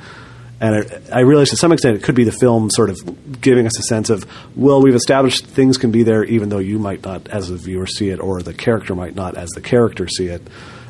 And 0.63 0.77
I, 1.13 1.19
I 1.19 1.21
realize 1.23 1.51
to 1.51 1.57
some 1.57 1.73
extent 1.73 1.97
it 1.97 2.05
could 2.05 2.15
be 2.15 2.23
the 2.23 2.31
film 2.31 2.71
sort 2.71 2.89
of 2.89 3.41
giving 3.41 3.67
us 3.67 3.77
a 3.81 3.83
sense 3.83 4.11
of, 4.11 4.25
well, 4.57 4.81
we've 4.81 4.95
established 4.95 5.45
things 5.45 5.77
can 5.77 5.91
be 5.91 6.05
there 6.05 6.23
even 6.23 6.51
though 6.51 6.59
you 6.59 6.79
might 6.79 7.03
not, 7.03 7.27
as 7.29 7.51
a 7.51 7.57
viewer, 7.57 7.87
see 7.87 8.11
it, 8.11 8.21
or 8.21 8.43
the 8.43 8.55
character 8.55 8.95
might 8.95 9.17
not, 9.17 9.37
as 9.37 9.51
the 9.51 9.61
character, 9.61 10.07
see 10.07 10.29
it. 10.29 10.41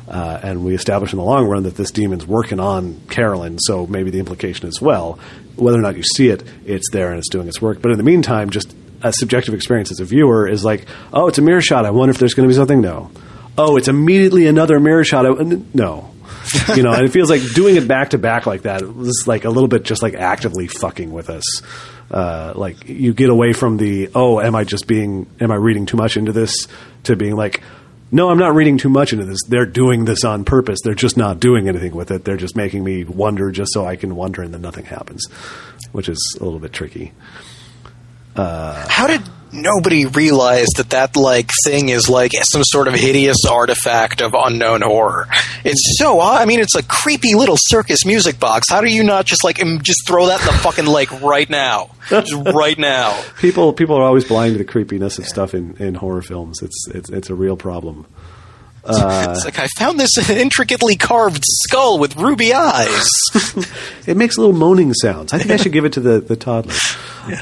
Uh, 0.07 0.39
and 0.43 0.63
we 0.63 0.75
establish 0.75 1.11
in 1.11 1.17
the 1.17 1.25
long 1.25 1.47
run 1.47 1.63
that 1.63 1.75
this 1.75 1.89
demon's 1.89 2.25
working 2.25 2.59
on 2.59 3.01
Carolyn, 3.09 3.57
so 3.57 3.87
maybe 3.87 4.11
the 4.11 4.19
implication 4.19 4.67
is, 4.67 4.79
well, 4.79 5.17
whether 5.55 5.79
or 5.79 5.81
not 5.81 5.97
you 5.97 6.03
see 6.03 6.27
it, 6.27 6.43
it's 6.65 6.91
there 6.91 7.09
and 7.09 7.17
it's 7.17 7.29
doing 7.29 7.47
its 7.47 7.59
work. 7.59 7.81
But 7.81 7.91
in 7.91 7.97
the 7.97 8.03
meantime, 8.03 8.51
just 8.51 8.75
a 9.01 9.11
subjective 9.11 9.55
experience 9.55 9.91
as 9.91 9.99
a 9.99 10.05
viewer 10.05 10.47
is 10.47 10.63
like, 10.63 10.85
oh, 11.11 11.27
it's 11.29 11.39
a 11.39 11.41
mirror 11.41 11.61
shot. 11.61 11.85
I 11.85 11.89
wonder 11.89 12.11
if 12.11 12.19
there's 12.19 12.35
going 12.35 12.47
to 12.47 12.53
be 12.53 12.55
something. 12.55 12.79
No. 12.79 13.09
Oh, 13.57 13.77
it's 13.77 13.87
immediately 13.87 14.45
another 14.45 14.79
mirror 14.79 15.03
shot. 15.03 15.25
No. 15.73 16.12
you 16.75 16.83
know, 16.83 16.93
and 16.93 17.05
it 17.05 17.11
feels 17.11 17.29
like 17.29 17.41
doing 17.53 17.75
it 17.75 17.87
back 17.87 18.11
to 18.11 18.17
back 18.17 18.45
like 18.45 18.63
that 18.63 18.81
was 18.81 19.25
like 19.27 19.45
a 19.45 19.49
little 19.49 19.67
bit 19.67 19.83
just 19.83 20.01
like 20.01 20.13
actively 20.13 20.67
fucking 20.67 21.11
with 21.11 21.29
us. 21.29 21.43
Uh, 22.11 22.53
like 22.55 22.87
you 22.87 23.13
get 23.13 23.29
away 23.29 23.53
from 23.53 23.77
the 23.77 24.09
oh, 24.13 24.39
am 24.39 24.55
I 24.55 24.63
just 24.63 24.87
being, 24.87 25.27
am 25.39 25.51
I 25.51 25.55
reading 25.55 25.85
too 25.85 25.97
much 25.97 26.17
into 26.17 26.31
this? 26.31 26.67
To 27.03 27.15
being 27.15 27.35
like, 27.35 27.61
no, 28.11 28.29
I'm 28.29 28.37
not 28.37 28.53
reading 28.53 28.77
too 28.77 28.89
much 28.89 29.11
into 29.11 29.25
this. 29.25 29.39
They're 29.47 29.65
doing 29.65 30.05
this 30.05 30.23
on 30.23 30.45
purpose. 30.45 30.79
They're 30.83 30.93
just 30.93 31.17
not 31.17 31.39
doing 31.39 31.67
anything 31.67 31.95
with 31.95 32.11
it. 32.11 32.23
They're 32.23 32.37
just 32.37 32.55
making 32.55 32.83
me 32.83 33.03
wonder 33.03 33.51
just 33.51 33.73
so 33.73 33.85
I 33.85 33.95
can 33.95 34.15
wonder 34.15 34.43
and 34.43 34.53
then 34.53 34.61
nothing 34.61 34.85
happens, 34.85 35.25
which 35.91 36.07
is 36.07 36.37
a 36.39 36.43
little 36.43 36.59
bit 36.59 36.73
tricky. 36.73 37.11
How 38.35 39.07
did 39.07 39.21
nobody 39.53 40.05
realize 40.05 40.67
that 40.77 40.89
that 40.89 41.15
like 41.15 41.51
thing 41.65 41.89
is 41.89 42.09
like 42.09 42.31
some 42.51 42.63
sort 42.63 42.87
of 42.87 42.93
hideous 42.95 43.45
artifact 43.49 44.21
of 44.21 44.33
unknown 44.33 44.81
horror. 44.81 45.27
It's 45.63 45.97
so 45.97 46.19
I 46.19 46.45
mean, 46.45 46.59
it's 46.59 46.75
a 46.75 46.83
creepy 46.83 47.35
little 47.35 47.57
circus 47.57 48.05
music 48.05 48.39
box. 48.39 48.69
How 48.69 48.81
do 48.81 48.91
you 48.91 49.03
not 49.03 49.25
just 49.25 49.43
like 49.43 49.57
just 49.83 50.07
throw 50.07 50.27
that 50.27 50.41
in 50.41 50.47
the 50.47 50.53
fucking 50.53 50.85
lake 50.85 51.11
right 51.21 51.49
now? 51.49 51.91
Just 52.09 52.33
right 52.33 52.77
now. 52.77 53.21
People 53.39 53.73
people 53.73 53.95
are 53.95 54.03
always 54.03 54.25
blind 54.25 54.53
to 54.55 54.57
the 54.57 54.65
creepiness 54.65 55.17
of 55.19 55.25
stuff 55.25 55.53
in, 55.53 55.75
in 55.77 55.95
horror 55.95 56.21
films. 56.21 56.61
It's 56.61 56.87
it's 56.89 57.09
it's 57.09 57.29
a 57.29 57.35
real 57.35 57.55
problem. 57.55 58.07
It's 58.85 59.45
like 59.45 59.59
I 59.59 59.67
found 59.77 59.99
this 59.99 60.29
intricately 60.29 60.95
carved 60.95 61.43
skull 61.45 61.99
with 61.99 62.15
ruby 62.17 62.53
eyes. 62.53 63.07
It 64.05 64.17
makes 64.17 64.37
little 64.37 64.51
moaning 64.53 64.93
sounds. 64.93 65.31
I 65.31 65.37
think 65.37 65.51
I 65.51 65.55
should 65.55 65.71
give 65.71 65.85
it 65.85 65.93
to 65.93 66.01
the 66.01 66.19
the 66.19 66.35
toddler. 66.35 66.73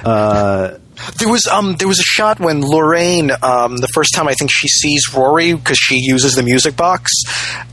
Uh, 0.05 0.77
There 1.18 1.27
was 1.30 1.47
um 1.47 1.76
there 1.77 1.88
was 1.88 1.97
a 1.99 2.03
shot 2.03 2.39
when 2.39 2.61
Lorraine 2.61 3.31
um 3.41 3.77
the 3.77 3.88
first 3.95 4.13
time 4.13 4.27
I 4.27 4.34
think 4.34 4.51
she 4.53 4.68
sees 4.68 5.01
Rory 5.11 5.53
because 5.55 5.77
she 5.80 5.95
uses 5.99 6.35
the 6.35 6.43
music 6.43 6.76
box, 6.77 7.11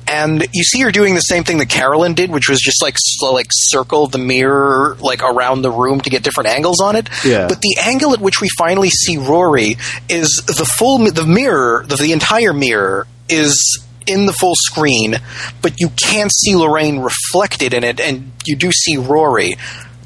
and 0.07 0.43
you 0.55 0.65
see 0.65 0.81
her 0.81 0.91
doing 0.91 1.15
the 1.15 1.21
same 1.21 1.45
thing 1.45 1.59
that 1.59 1.69
Carolyn 1.69 2.15
did, 2.15 2.31
which 2.31 2.49
was 2.49 2.59
just 2.61 2.81
like 2.83 2.95
slow, 2.97 3.35
like 3.35 3.49
circle 3.51 4.07
the 4.07 4.17
mirror 4.17 4.97
like 5.01 5.23
around 5.23 5.61
the 5.61 5.71
room 5.71 6.01
to 6.01 6.09
get 6.09 6.23
different 6.23 6.49
angles 6.49 6.81
on 6.81 6.97
it. 6.97 7.11
Yeah. 7.23 7.47
But 7.49 7.61
the 7.61 7.77
angle 7.83 8.15
at 8.15 8.21
which 8.21 8.41
we 8.41 8.49
finally 8.57 8.89
see 8.89 9.19
Rory 9.19 9.77
is 10.09 10.43
the 10.47 10.65
full 10.79 10.99
the 11.11 11.27
mirror 11.27 11.85
the, 11.87 11.97
the 11.97 12.13
entire 12.13 12.55
mirror 12.55 13.07
is 13.29 13.85
in 14.07 14.27
the 14.27 14.33
full 14.33 14.55
screen, 14.57 15.17
but 15.63 15.75
you 15.79 15.91
can't 15.91 16.33
see 16.33 16.57
Lorraine 16.57 17.01
reflected 17.01 17.75
in 17.75 17.85
it, 17.85 18.01
and 18.01 18.33
you 18.47 18.57
do 18.57 18.73
see 18.73 18.97
Rory. 18.97 19.57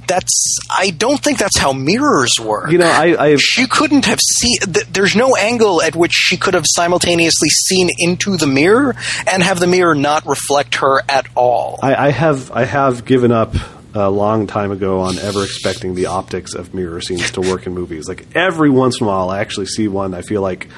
That's 0.08 0.58
I 0.68 0.90
don't 0.90 1.22
think 1.22 1.38
that's 1.38 1.56
how 1.56 1.72
mirrors 1.72 2.32
work 2.42 2.70
you 2.72 2.78
know, 2.78 2.90
I 2.90 3.28
I 3.28 3.36
she 3.36 3.66
couldn't 3.66 4.04
have 4.06 4.18
seen. 4.20 4.58
Th- 4.58 4.86
there's 4.86 5.14
no 5.14 5.36
angle 5.36 5.80
at 5.80 5.94
which 5.94 6.12
she 6.12 6.36
could 6.36 6.54
have 6.54 6.64
simultaneously 6.66 7.48
seen 7.48 7.88
into 7.98 8.36
the 8.36 8.48
mirror 8.48 8.96
and 9.32 9.42
have 9.42 9.60
the 9.60 9.68
mirror 9.68 9.94
not 9.94 10.26
reflect 10.26 10.74
her 10.76 11.00
at 11.08 11.26
all. 11.36 11.78
I, 11.82 12.08
I 12.08 12.10
have 12.10 12.50
I 12.50 12.64
have 12.64 13.04
given 13.04 13.30
up 13.30 13.54
a 13.94 14.10
long 14.10 14.48
time 14.48 14.72
ago 14.72 15.00
on 15.00 15.18
ever 15.18 15.44
expecting 15.44 15.94
the 15.94 16.06
optics 16.06 16.54
of 16.54 16.74
mirror 16.74 17.00
scenes 17.00 17.30
to 17.32 17.40
work 17.40 17.66
in 17.66 17.72
movies. 17.72 18.08
Like 18.08 18.26
every 18.34 18.70
once 18.70 19.00
in 19.00 19.06
a 19.06 19.08
while, 19.08 19.30
I 19.30 19.40
actually 19.40 19.66
see 19.66 19.86
one. 19.86 20.14
I 20.14 20.22
feel 20.22 20.42
like 20.42 20.68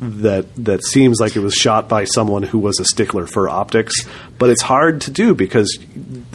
that 0.00 0.46
that 0.56 0.84
seems 0.84 1.20
like 1.20 1.36
it 1.36 1.40
was 1.40 1.54
shot 1.54 1.88
by 1.88 2.04
someone 2.04 2.42
who 2.42 2.58
was 2.58 2.78
a 2.80 2.84
stickler 2.84 3.26
for 3.26 3.48
optics, 3.48 3.94
but 4.38 4.50
it's 4.50 4.62
hard 4.62 5.00
to 5.02 5.10
do 5.10 5.34
because 5.34 5.78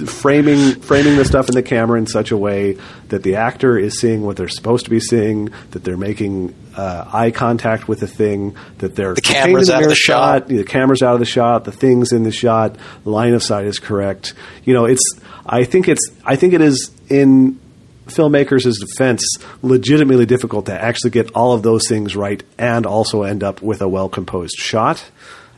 framing 0.06 0.80
framing 0.82 1.16
the 1.16 1.26
stuff 1.26 1.48
in 1.48 1.54
the 1.54 1.62
camera 1.62 2.00
in 2.00 2.08
such 2.08 2.32
a 2.32 2.38
way 2.38 2.78
that 3.10 3.22
the 3.22 3.36
actor 3.36 3.78
is 3.78 4.00
seeing 4.00 4.24
what 4.24 4.38
they're 4.38 4.48
supposed 4.48 4.86
to 4.86 4.90
be 4.90 5.00
seeing, 5.00 5.50
that 5.72 5.84
they're 5.84 5.98
making 5.98 6.56
uh, 6.76 7.06
eye 7.12 7.30
contact 7.30 7.88
with 7.88 8.00
the 8.00 8.08
thing, 8.08 8.56
that 8.80 8.96
they're 8.96 9.14
The 9.14 9.22
camera's 9.22 9.70
out 9.70 9.84
of 9.84 9.90
the 9.90 9.96
shot. 9.96 10.48
the 10.48 10.64
camera's 10.64 11.04
out 11.04 11.14
of 11.14 11.20
the 11.20 11.26
shot, 11.26 11.66
the 11.66 11.72
things 11.72 12.12
in 12.12 12.24
the 12.24 12.32
shot, 12.32 12.78
the 13.04 13.10
line 13.10 13.34
of 13.34 13.44
sight 13.44 13.66
is 13.66 13.78
correct. 13.78 14.34
You 14.64 14.74
know, 14.74 14.86
it's 14.86 15.04
I 15.46 15.66
think 15.66 15.88
it's 15.88 16.10
I 16.26 16.36
think 16.36 16.54
it 16.54 16.62
is 16.62 16.90
in 17.10 17.60
filmmakers' 18.07 18.80
defense 18.80 19.23
legitimately 19.61 20.26
difficult 20.26 20.65
to 20.68 20.73
actually 20.73 21.11
get 21.11 21.32
all 21.32 21.53
of 21.53 21.64
those 21.64 21.88
things 21.88 22.15
right 22.15 22.44
and 22.57 22.86
also 22.86 23.23
end 23.23 23.44
up 23.44 23.61
with 23.61 23.82
a 23.82 23.88
well 23.88 24.10
composed 24.10 24.56
shot. 24.57 25.03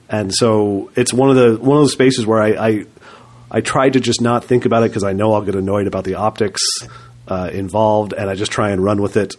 And 0.10 0.34
so 0.34 0.91
it's 0.95 1.14
one 1.14 1.30
of 1.30 1.36
the 1.36 1.57
one 1.57 1.78
of 1.78 1.84
those 1.84 1.94
spaces 1.94 2.26
where 2.26 2.41
I 2.41 2.68
I, 2.68 2.86
I 3.49 3.61
try 3.61 3.90
to 3.90 3.99
just 3.99 4.22
not 4.22 4.45
think 4.45 4.65
about 4.65 4.84
it 4.84 4.90
because 4.90 5.03
I 5.03 5.14
know 5.14 5.34
I'll 5.34 5.41
get 5.41 5.56
annoyed 5.56 5.88
about 5.88 6.03
the 6.03 6.15
optics 6.15 6.61
uh, 7.28 7.49
involved, 7.52 8.14
and 8.14 8.30
I 8.30 8.36
just 8.36 8.52
try 8.52 8.72
and 8.72 8.84
run 8.84 9.02
with 9.02 9.18
it 9.18 9.36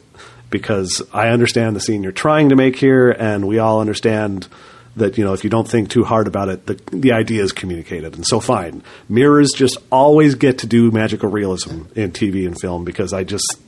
because 0.50 1.02
I 1.12 1.28
understand 1.28 1.74
the 1.74 1.80
scene 1.80 2.02
you're 2.02 2.12
trying 2.12 2.50
to 2.50 2.56
make 2.56 2.76
here, 2.76 3.10
and 3.10 3.46
we 3.46 3.58
all 3.58 3.80
understand 3.80 4.48
that 4.96 5.18
you 5.18 5.24
know 5.24 5.32
if 5.32 5.44
you 5.44 5.50
don't 5.50 5.68
think 5.68 5.90
too 5.90 6.04
hard 6.04 6.26
about 6.26 6.48
it, 6.48 6.66
the 6.66 6.74
the 6.92 7.12
idea 7.12 7.42
is 7.42 7.52
communicated, 7.52 8.14
and 8.14 8.26
so 8.26 8.40
fine. 8.40 8.82
Mirrors 9.08 9.52
just 9.52 9.78
always 9.90 10.34
get 10.34 10.58
to 10.58 10.66
do 10.66 10.90
magical 10.90 11.28
realism 11.28 11.82
in 11.94 12.12
TV 12.12 12.46
and 12.46 12.58
film 12.60 12.84
because 12.84 13.12
I 13.12 13.24
just 13.24 13.58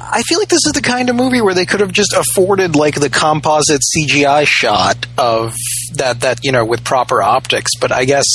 I 0.00 0.22
feel 0.22 0.38
like 0.38 0.48
this 0.48 0.66
is 0.66 0.72
the 0.72 0.82
kind 0.82 1.10
of 1.10 1.16
movie 1.16 1.40
where 1.40 1.54
they 1.54 1.66
could 1.66 1.80
have 1.80 1.92
just 1.92 2.12
afforded 2.12 2.76
like 2.76 2.94
the 2.94 3.10
composite 3.10 3.82
CGI 3.96 4.46
shot 4.46 5.06
of 5.18 5.54
that 5.94 6.20
that 6.20 6.40
you 6.44 6.52
know 6.52 6.64
with 6.64 6.84
proper 6.84 7.22
optics, 7.22 7.72
but 7.80 7.92
I 7.92 8.04
guess 8.04 8.26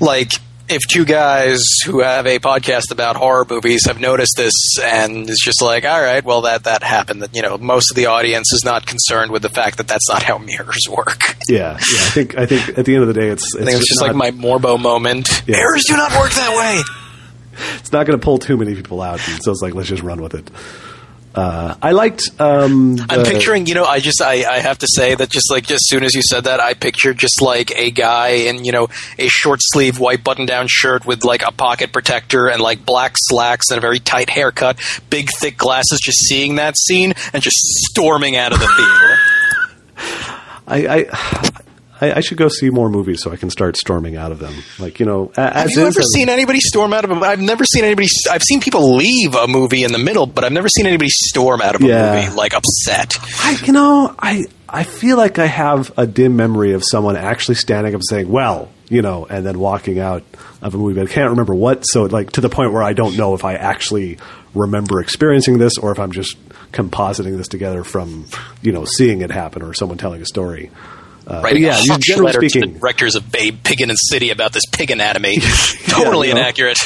like 0.00 0.32
if 0.68 0.82
two 0.90 1.04
guys 1.04 1.60
who 1.84 2.00
have 2.00 2.26
a 2.26 2.38
podcast 2.38 2.90
about 2.90 3.16
horror 3.16 3.46
movies 3.48 3.82
have 3.86 4.00
noticed 4.00 4.34
this 4.36 4.52
and 4.82 5.28
it's 5.30 5.44
just 5.44 5.62
like 5.62 5.84
all 5.84 6.00
right 6.02 6.24
well 6.24 6.42
that 6.42 6.64
that 6.64 6.82
happened 6.82 7.22
that 7.22 7.34
you 7.34 7.42
know 7.42 7.56
most 7.58 7.90
of 7.90 7.96
the 7.96 8.06
audience 8.06 8.52
is 8.52 8.62
not 8.64 8.84
concerned 8.86 9.30
with 9.30 9.42
the 9.42 9.48
fact 9.48 9.76
that 9.78 9.86
that's 9.86 10.08
not 10.08 10.22
how 10.22 10.38
mirrors 10.38 10.88
work 10.90 11.20
yeah 11.48 11.72
yeah 11.72 11.76
I 11.76 12.10
think 12.10 12.36
I 12.38 12.46
think 12.46 12.76
at 12.78 12.84
the 12.84 12.94
end 12.94 13.02
of 13.02 13.08
the 13.08 13.14
day 13.14 13.28
it's 13.28 13.44
it's, 13.54 13.56
I 13.56 13.64
think 13.64 13.76
it's 13.78 13.88
just 13.88 14.00
not, 14.00 14.14
like 14.14 14.16
my 14.16 14.30
morbo 14.32 14.76
moment 14.76 15.28
Yeah. 15.46 15.56
mirrors 15.56 15.84
do 15.86 15.96
not 15.96 16.12
work 16.18 16.32
that 16.32 16.56
way 16.56 16.82
it's 17.78 17.92
not 17.92 18.06
going 18.06 18.18
to 18.18 18.22
pull 18.22 18.36
too 18.38 18.56
many 18.58 18.74
people 18.74 19.00
out, 19.00 19.18
so 19.18 19.50
it's 19.50 19.62
like 19.62 19.74
let's 19.74 19.88
just 19.88 20.02
run 20.02 20.20
with 20.20 20.34
it. 20.34 20.50
Uh, 21.36 21.76
I 21.82 21.92
liked. 21.92 22.22
Um, 22.40 22.96
I'm 23.10 23.22
picturing, 23.22 23.66
you 23.66 23.74
know, 23.74 23.84
I 23.84 24.00
just, 24.00 24.22
I, 24.22 24.50
I 24.50 24.58
have 24.60 24.78
to 24.78 24.86
say 24.88 25.14
that 25.14 25.28
just 25.28 25.50
like, 25.50 25.70
as 25.70 25.80
soon 25.82 26.02
as 26.02 26.14
you 26.14 26.22
said 26.22 26.44
that, 26.44 26.60
I 26.60 26.72
pictured 26.72 27.18
just 27.18 27.42
like 27.42 27.70
a 27.72 27.90
guy 27.90 28.28
in, 28.28 28.64
you 28.64 28.72
know, 28.72 28.88
a 29.18 29.28
short 29.28 29.60
sleeve 29.62 29.98
white 29.98 30.24
button 30.24 30.46
down 30.46 30.66
shirt 30.66 31.04
with 31.04 31.24
like 31.24 31.42
a 31.42 31.52
pocket 31.52 31.92
protector 31.92 32.48
and 32.48 32.62
like 32.62 32.86
black 32.86 33.16
slacks 33.16 33.70
and 33.70 33.76
a 33.76 33.82
very 33.82 33.98
tight 33.98 34.30
haircut, 34.30 34.78
big 35.10 35.28
thick 35.38 35.58
glasses, 35.58 36.00
just 36.02 36.20
seeing 36.20 36.54
that 36.54 36.74
scene 36.78 37.12
and 37.34 37.42
just 37.42 37.58
storming 37.90 38.36
out 38.36 38.54
of 38.54 38.58
the 38.58 38.66
theater. 38.66 39.18
I, 40.68 40.86
I, 40.88 41.62
I, 42.00 42.14
I 42.14 42.20
should 42.20 42.38
go 42.38 42.48
see 42.48 42.70
more 42.70 42.88
movies 42.90 43.22
so 43.22 43.30
I 43.32 43.36
can 43.36 43.50
start 43.50 43.76
storming 43.76 44.16
out 44.16 44.32
of 44.32 44.38
them. 44.38 44.54
Like 44.78 45.00
you 45.00 45.06
know, 45.06 45.32
Have 45.36 45.70
you 45.70 45.82
ever 45.86 46.02
seen 46.02 46.28
anybody 46.28 46.60
storm 46.60 46.92
out 46.92 47.04
of 47.04 47.10
a? 47.10 47.14
I've 47.14 47.40
never 47.40 47.64
seen 47.64 47.84
anybody. 47.84 48.08
I've 48.30 48.42
seen 48.42 48.60
people 48.60 48.94
leave 48.96 49.34
a 49.34 49.46
movie 49.48 49.84
in 49.84 49.92
the 49.92 49.98
middle, 49.98 50.26
but 50.26 50.44
I've 50.44 50.52
never 50.52 50.68
seen 50.68 50.86
anybody 50.86 51.08
storm 51.10 51.60
out 51.62 51.74
of 51.74 51.80
a 51.82 51.86
Yeah. 51.86 52.20
movie 52.24 52.36
like 52.36 52.54
upset. 52.54 53.16
I, 53.40 53.58
you 53.64 53.72
know, 53.72 54.14
I 54.18 54.44
I 54.68 54.82
feel 54.84 55.16
like 55.16 55.38
I 55.38 55.46
have 55.46 55.92
a 55.96 56.06
dim 56.06 56.36
memory 56.36 56.72
of 56.72 56.82
someone 56.84 57.16
actually 57.16 57.54
standing 57.54 57.94
up 57.94 58.00
and 58.00 58.04
saying, 58.08 58.28
"Well," 58.28 58.68
you 58.88 59.00
know, 59.02 59.26
and 59.28 59.46
then 59.46 59.58
walking 59.58 59.98
out 59.98 60.22
of 60.60 60.74
a 60.74 60.78
movie. 60.78 61.00
But 61.00 61.08
I 61.10 61.12
can't 61.12 61.30
remember 61.30 61.54
what. 61.54 61.82
So, 61.86 62.04
like 62.04 62.32
to 62.32 62.40
the 62.40 62.48
point 62.48 62.72
where 62.72 62.82
I 62.82 62.92
don't 62.92 63.16
know 63.16 63.34
if 63.34 63.44
I 63.44 63.54
actually 63.54 64.18
remember 64.54 65.00
experiencing 65.00 65.58
this 65.58 65.76
or 65.78 65.92
if 65.92 65.98
I'm 65.98 66.12
just 66.12 66.36
compositing 66.72 67.36
this 67.36 67.48
together 67.48 67.84
from 67.84 68.26
you 68.62 68.72
know 68.72 68.84
seeing 68.84 69.20
it 69.22 69.30
happen 69.30 69.62
or 69.62 69.72
someone 69.72 69.98
telling 69.98 70.20
a 70.20 70.26
story. 70.26 70.70
Uh, 71.26 71.40
Writing 71.42 71.64
yeah, 71.64 71.78
a 71.78 71.98
generally 71.98 72.26
letter 72.26 72.40
to 72.40 72.48
speaking, 72.48 72.74
the 72.74 72.78
directors 72.78 73.16
of 73.16 73.32
Babe 73.32 73.58
Pig 73.64 73.80
in 73.80 73.88
the 73.88 73.94
City 73.94 74.30
about 74.30 74.52
this 74.52 74.64
pig 74.70 74.92
anatomy. 74.92 75.34
totally 75.88 76.28
you 76.28 76.34
know. 76.34 76.40
inaccurate. 76.40 76.78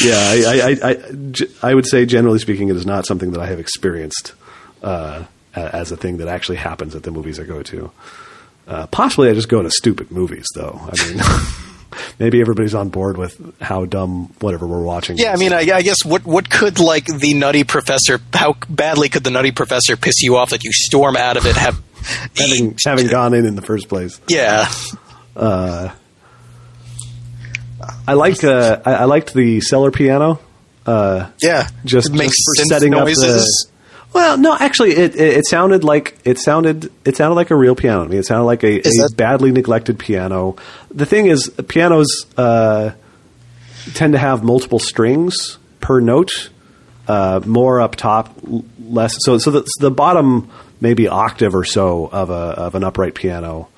yeah, 0.00 0.14
I, 0.14 0.78
I, 0.84 0.90
I, 0.90 1.70
I, 1.70 1.74
would 1.74 1.86
say 1.86 2.06
generally 2.06 2.38
speaking, 2.38 2.68
it 2.68 2.76
is 2.76 2.86
not 2.86 3.06
something 3.06 3.32
that 3.32 3.40
I 3.40 3.46
have 3.46 3.58
experienced 3.58 4.34
uh, 4.84 5.24
as 5.54 5.90
a 5.90 5.96
thing 5.96 6.18
that 6.18 6.28
actually 6.28 6.58
happens 6.58 6.94
at 6.94 7.02
the 7.02 7.10
movies 7.10 7.40
I 7.40 7.44
go 7.44 7.62
to. 7.64 7.90
Uh, 8.68 8.86
possibly, 8.86 9.28
I 9.28 9.34
just 9.34 9.48
go 9.48 9.62
to 9.62 9.70
stupid 9.70 10.12
movies, 10.12 10.46
though. 10.54 10.80
I 10.80 11.08
mean, 11.08 11.20
maybe 12.20 12.40
everybody's 12.40 12.74
on 12.74 12.88
board 12.88 13.16
with 13.16 13.60
how 13.60 13.84
dumb 13.84 14.32
whatever 14.38 14.66
we're 14.66 14.82
watching. 14.82 15.18
Yeah, 15.18 15.32
I 15.32 15.36
mean, 15.36 15.52
I, 15.52 15.60
I 15.74 15.82
guess 15.82 16.04
what 16.04 16.24
what 16.24 16.48
could 16.48 16.78
like 16.78 17.06
the 17.06 17.34
Nutty 17.34 17.64
Professor? 17.64 18.20
How 18.32 18.54
badly 18.68 19.08
could 19.08 19.24
the 19.24 19.30
Nutty 19.30 19.50
Professor 19.50 19.96
piss 19.96 20.22
you 20.22 20.36
off 20.36 20.50
that 20.50 20.62
you 20.62 20.70
storm 20.72 21.16
out 21.16 21.36
of 21.36 21.46
it? 21.46 21.56
Have 21.56 21.82
having 22.36 22.76
having 22.84 23.06
gone 23.08 23.34
in 23.34 23.46
in 23.46 23.54
the 23.54 23.62
first 23.62 23.88
place. 23.88 24.20
yeah, 24.28 24.70
I 28.06 28.14
like 28.14 28.42
uh, 28.44 28.80
I, 28.84 28.94
I 28.94 29.04
liked 29.04 29.34
the 29.34 29.60
cellar 29.60 29.90
piano. 29.90 30.40
Uh, 30.84 31.30
yeah, 31.40 31.68
just, 31.84 32.12
just 32.12 32.34
for 32.56 32.64
setting 32.64 32.90
noises. 32.90 33.22
up 33.22 33.36
the. 33.36 33.72
Well, 34.12 34.36
no, 34.36 34.54
actually, 34.58 34.90
it, 34.92 35.14
it 35.14 35.38
it 35.38 35.46
sounded 35.46 35.84
like 35.84 36.18
it 36.24 36.38
sounded 36.38 36.92
it 37.04 37.16
sounded 37.16 37.34
like 37.34 37.50
a 37.50 37.56
real 37.56 37.74
piano. 37.74 38.04
I 38.04 38.08
mean, 38.08 38.18
it 38.18 38.26
sounded 38.26 38.44
like 38.44 38.62
a, 38.62 38.80
a 38.80 39.14
badly 39.16 39.52
neglected 39.52 39.98
piano. 39.98 40.56
The 40.90 41.06
thing 41.06 41.26
is, 41.26 41.50
pianos 41.68 42.26
uh, 42.36 42.90
tend 43.94 44.12
to 44.12 44.18
have 44.18 44.42
multiple 44.42 44.78
strings 44.78 45.58
per 45.80 46.00
note, 46.00 46.50
uh, 47.08 47.40
more 47.46 47.80
up 47.80 47.96
top, 47.96 48.36
less. 48.78 49.14
So, 49.20 49.38
so 49.38 49.50
the, 49.50 49.70
the 49.80 49.90
bottom 49.90 50.50
maybe 50.82 51.06
octave 51.06 51.54
or 51.54 51.64
so 51.64 52.08
of 52.10 52.28
a 52.28 52.34
of 52.34 52.74
an 52.74 52.84
upright 52.84 53.14
piano 53.14 53.68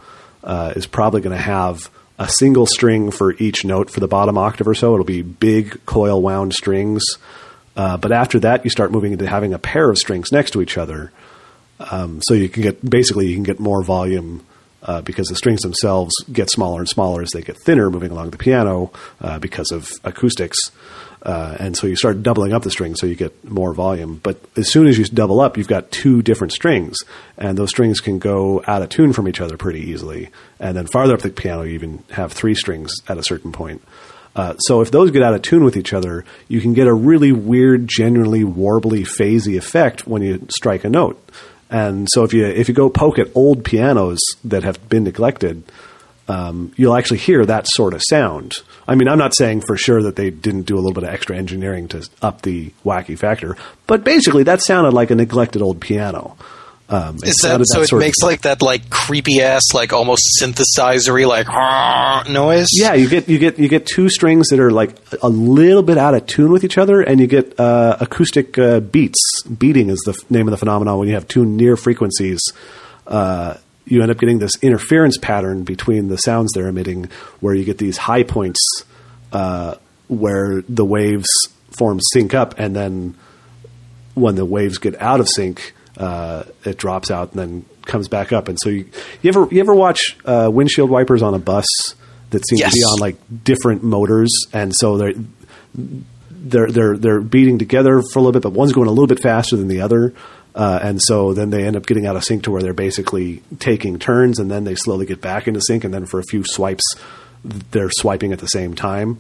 uh, 0.43 0.73
is 0.75 0.87
probably 0.87 1.21
going 1.21 1.37
to 1.37 1.43
have 1.43 1.91
a 2.19 2.29
single 2.29 2.67
string 2.67 3.11
for 3.11 3.35
each 3.35 3.65
note 3.65 3.91
for 3.91 4.01
the 4.01 4.09
bottom 4.09 4.39
octave 4.39 4.67
or 4.67 4.75
so. 4.75 4.95
It'll 4.95 5.05
be 5.05 5.23
big 5.23 5.85
coil 5.85 6.21
wound 6.21 6.55
strings. 6.55 7.05
Uh, 7.77 7.97
but 7.97 8.13
after 8.13 8.39
that, 8.41 8.65
you 8.65 8.71
start 8.71 8.93
moving 8.93 9.13
into 9.13 9.27
having 9.27 9.53
a 9.53 9.59
pair 9.59 9.91
of 9.91 9.99
strings 9.99 10.33
next 10.33 10.53
to 10.53 10.63
each 10.63 10.79
other. 10.79 11.13
Um, 11.91 12.21
so 12.23 12.35
you 12.35 12.49
can 12.49 12.63
get 12.63 12.89
basically 12.89 13.27
you 13.27 13.35
can 13.35 13.43
get 13.43 13.59
more 13.59 13.83
volume 13.83 14.47
uh, 14.83 15.01
because 15.03 15.29
the 15.29 15.35
strings 15.35 15.63
themselves 15.63 16.15
get 16.33 16.51
smaller 16.51 16.81
and 16.81 16.89
smaller 16.89 17.23
as 17.23 17.31
they 17.31 17.43
get 17.43 17.59
thinner 17.59 17.91
moving 17.91 18.13
along 18.13 18.31
the 18.31 18.39
piano 18.39 18.93
uh, 19.21 19.39
because 19.39 19.73
of 19.73 19.91
acoustics. 20.05 20.59
Uh, 21.25 21.57
and 21.59 21.75
so 21.77 21.87
you 21.87 21.97
start 21.97 22.23
doubling 22.23 22.53
up 22.53 22.63
the 22.63 22.71
strings 22.71 23.01
so 23.01 23.07
you 23.07 23.15
get 23.15 23.45
more 23.45 23.73
volume. 23.73 24.21
But 24.23 24.39
as 24.57 24.71
soon 24.71 24.87
as 24.87 24.99
you 24.99 25.05
double 25.07 25.41
up, 25.41 25.57
you've 25.57 25.69
got 25.69 25.91
two 25.91 26.21
different 26.21 26.53
strings, 26.53 26.99
and 27.39 27.57
those 27.57 27.71
strings 27.71 28.01
can 28.01 28.19
go 28.19 28.63
out 28.67 28.83
of 28.83 28.91
tune 28.91 29.13
from 29.15 29.27
each 29.27 29.41
other 29.41 29.57
pretty 29.57 29.81
easily. 29.81 30.29
And 30.61 30.77
then 30.77 30.87
farther 30.87 31.15
up 31.15 31.21
the 31.21 31.31
piano, 31.31 31.63
you 31.63 31.73
even 31.73 32.05
have 32.11 32.33
three 32.33 32.55
strings 32.55 32.93
at 33.09 33.17
a 33.17 33.23
certain 33.23 33.53
point. 33.53 33.83
Uh, 34.37 34.57
so 34.59 34.81
if 34.81 34.91
those 34.91 35.11
get 35.13 35.23
out 35.23 35.35
of 35.35 35.43
tune 35.43 35.65
with 35.65 35.77
each 35.77 35.93
other, 35.93 36.25
you 36.49 36.61
can 36.61 36.75
get 36.75 36.89
a 36.89 36.95
really 36.95 37.33
weird, 37.33 37.89
genuinely 37.89 38.43
warbly, 38.43 39.03
phasey 39.03 39.57
effect 39.57 40.07
when 40.07 40.23
you 40.23 40.47
strike 40.51 40.85
a 40.85 40.91
note. 40.91 41.21
And 41.71 42.07
so 42.11 42.25
if 42.25 42.35
you 42.35 42.45
if 42.45 42.69
you 42.69 42.75
go 42.75 42.91
poke 42.91 43.19
at 43.19 43.29
old 43.35 43.65
pianos 43.65 44.21
that 44.45 44.65
have 44.65 44.89
been 44.89 45.05
neglected, 45.05 45.63
um, 46.29 46.73
you'll 46.77 46.97
actually 46.97 47.19
hear 47.19 47.45
that 47.47 47.67
sort 47.69 47.95
of 47.95 48.03
sound. 48.09 48.55
I 48.87 48.95
mean, 48.95 49.09
I'm 49.09 49.19
not 49.19 49.35
saying 49.37 49.63
for 49.67 49.77
sure 49.77 50.03
that 50.03 50.17
they 50.17 50.31
didn't 50.31 50.63
do 50.63 50.75
a 50.75 50.81
little 50.81 50.93
bit 50.93 51.05
of 51.05 51.11
extra 51.11 51.37
engineering 51.37 51.89
to 51.89 52.09
up 52.23 52.43
the 52.43 52.71
wacky 52.85 53.19
factor, 53.19 53.57
but 53.87 54.05
basically 54.05 54.43
that 54.45 54.63
sounded 54.63 54.93
like 54.93 55.11
a 55.11 55.15
neglected 55.15 55.63
old 55.63 55.81
piano. 55.81 56.37
Um, 56.87 57.17
Is 57.23 57.37
that 57.37 57.65
so? 57.65 57.81
It 57.81 57.99
makes 57.99 58.19
like 58.23 58.43
that 58.43 58.61
like 58.61 58.91
creepy 58.91 59.41
ass 59.41 59.73
like 59.73 59.95
almost 59.95 60.39
synthesizery 60.41 61.27
like 61.27 61.47
noise. 62.31 62.67
Yeah, 62.73 62.93
you 62.93 63.09
get 63.09 63.27
you 63.27 63.39
get 63.39 63.59
you 63.59 63.69
get 63.69 63.87
two 63.87 64.11
strings 64.11 64.49
that 64.49 64.61
are 64.61 64.71
like 64.71 64.95
a 65.23 65.31
little 65.31 65.83
bit 65.83 65.97
out 65.97 66.13
of 66.13 66.27
tune 66.27 66.53
with 66.53 66.63
each 66.63 66.77
other, 66.77 67.01
and 67.01 67.21
you 67.21 67.27
get 67.27 67.59
uh, 67.59 67.97
acoustic 68.01 68.59
uh, 68.59 68.81
beats. 68.81 69.19
Beating 69.45 69.89
is 69.89 69.99
the 70.05 70.13
f- 70.13 70.31
name 70.31 70.47
of 70.47 70.51
the 70.51 70.59
phenomenon 70.59 70.99
when 70.99 71.09
you 71.09 71.15
have 71.15 71.27
two 71.27 71.47
near 71.47 71.79
frequencies. 71.79 72.41
Uh, 73.07 73.55
you 73.87 74.03
end 74.03 74.11
up 74.11 74.19
getting 74.19 74.39
this 74.39 74.53
interference 74.63 75.19
pattern 75.19 75.63
between 75.65 76.09
the 76.09 76.17
sounds 76.17 76.53
they're 76.55 76.69
emitting, 76.69 77.09
where 77.41 77.55
you 77.55 77.65
get 77.65 77.79
these 77.79 77.97
high 77.97 78.23
points 78.23 78.61
uh, 79.33 79.75
where 80.09 80.63
the 80.69 80.85
waves 80.85 81.29
form 81.71 81.99
sync 82.13 82.35
up, 82.35 82.55
and 82.59 82.75
then 82.75 83.15
when 84.15 84.37
the 84.37 84.45
waves 84.45 84.79
get 84.79 85.01
out 85.03 85.21
of 85.21 85.29
sync, 85.29 85.75
uh, 85.99 86.45
it 86.65 86.79
drops 86.79 87.11
out 87.11 87.33
and 87.33 87.41
then 87.41 87.65
comes 87.83 88.09
back 88.09 88.33
up. 88.33 88.49
And 88.49 88.59
so 88.61 88.69
you, 88.71 88.89
you 89.23 89.29
ever 89.29 89.49
you 89.51 89.61
ever 89.61 89.75
watch 89.75 90.01
uh, 90.25 90.49
windshield 90.53 90.89
wipers 90.91 91.21
on 91.23 91.35
a 91.35 91.39
bus 91.39 91.67
that 92.31 92.47
seem 92.49 92.59
Yes. 92.59 92.73
to 92.73 92.77
be 92.77 92.83
on 92.85 92.99
like 93.01 93.17
different 93.45 93.83
motors, 93.83 94.31
and 94.53 94.73
so 94.75 94.97
they're 94.99 95.13
they're 96.31 96.71
they're 96.71 96.97
they're 96.97 97.21
beating 97.21 97.59
together 97.59 98.03
for 98.13 98.19
a 98.19 98.23
little 98.23 98.33
bit, 98.33 98.43
but 98.43 98.53
one's 98.53 98.73
going 98.73 98.87
a 98.89 98.91
little 98.91 99.07
bit 99.07 99.21
faster 99.21 99.57
than 99.57 99.69
the 99.69 99.81
other. 99.81 100.15
Uh, 100.55 100.79
and 100.83 101.01
so 101.03 101.33
then 101.35 101.51
they 101.51 101.65
end 101.65 101.77
up 101.77 101.85
getting 101.87 102.07
out 102.07 102.15
of 102.17 102.25
sync 102.25 102.45
to 102.45 102.51
where 102.51 102.63
they're 102.63 102.73
basically 102.73 103.43
taking 103.59 103.99
turns, 103.99 104.39
and 104.39 104.51
then 104.51 104.65
they 104.65 104.75
slowly 104.75 105.07
get 105.07 105.21
back 105.21 105.49
into 105.49 105.61
sync, 105.61 105.85
and 105.85 105.93
then 105.93 106.07
for 106.07 106.21
a 106.21 106.25
few 106.25 106.45
swipes, 106.45 106.85
they're 107.45 107.91
swiping 107.91 108.33
at 108.33 108.39
the 108.39 108.47
same 108.47 108.75
time. 108.75 109.19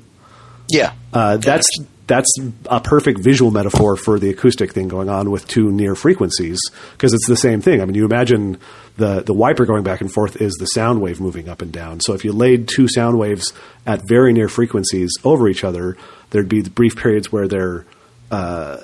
yeah. 0.69 0.93
Uh, 1.12 1.36
that's 1.36 1.69
that's 2.06 2.31
a 2.66 2.81
perfect 2.81 3.20
visual 3.20 3.51
metaphor 3.51 3.97
for 3.97 4.19
the 4.19 4.28
acoustic 4.31 4.73
thing 4.73 4.89
going 4.89 5.09
on 5.09 5.31
with 5.31 5.48
two 5.48 5.73
near 5.73 5.94
frequencies 5.94 6.61
because 6.93 7.15
it's 7.15 7.27
the 7.27 7.36
same 7.36 7.62
thing. 7.62 7.81
I 7.81 7.86
mean, 7.86 7.94
you 7.94 8.05
imagine 8.05 8.59
the 8.97 9.23
the 9.23 9.32
wiper 9.32 9.65
going 9.65 9.85
back 9.85 10.01
and 10.01 10.12
forth 10.12 10.40
is 10.40 10.52
the 10.55 10.66
sound 10.66 11.01
wave 11.01 11.20
moving 11.20 11.48
up 11.48 11.62
and 11.62 11.73
down. 11.73 12.01
So 12.01 12.12
if 12.12 12.24
you 12.24 12.32
laid 12.32 12.69
two 12.69 12.89
sound 12.89 13.19
waves 13.19 13.52
at 13.86 14.02
very 14.06 14.32
near 14.32 14.48
frequencies 14.48 15.12
over 15.24 15.48
each 15.48 15.65
other, 15.65 15.97
there'd 16.31 16.48
be 16.48 16.62
brief 16.62 16.97
periods 16.97 17.32
where 17.32 17.48
they're 17.48 17.86
uh, 18.31 18.78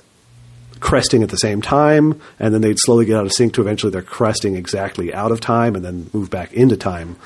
cresting 0.80 1.22
at 1.22 1.28
the 1.28 1.36
same 1.36 1.62
time, 1.62 2.20
and 2.38 2.52
then 2.52 2.62
they'd 2.62 2.78
slowly 2.78 3.04
get 3.04 3.16
out 3.16 3.26
of 3.26 3.32
sync 3.32 3.54
to 3.54 3.60
eventually 3.60 3.92
they're 3.92 4.02
cresting 4.02 4.56
exactly 4.56 5.14
out 5.14 5.30
of 5.30 5.40
time 5.40 5.74
and 5.74 5.84
then 5.84 6.10
move 6.12 6.30
back 6.30 6.52
into 6.52 6.76
time. 6.76 7.16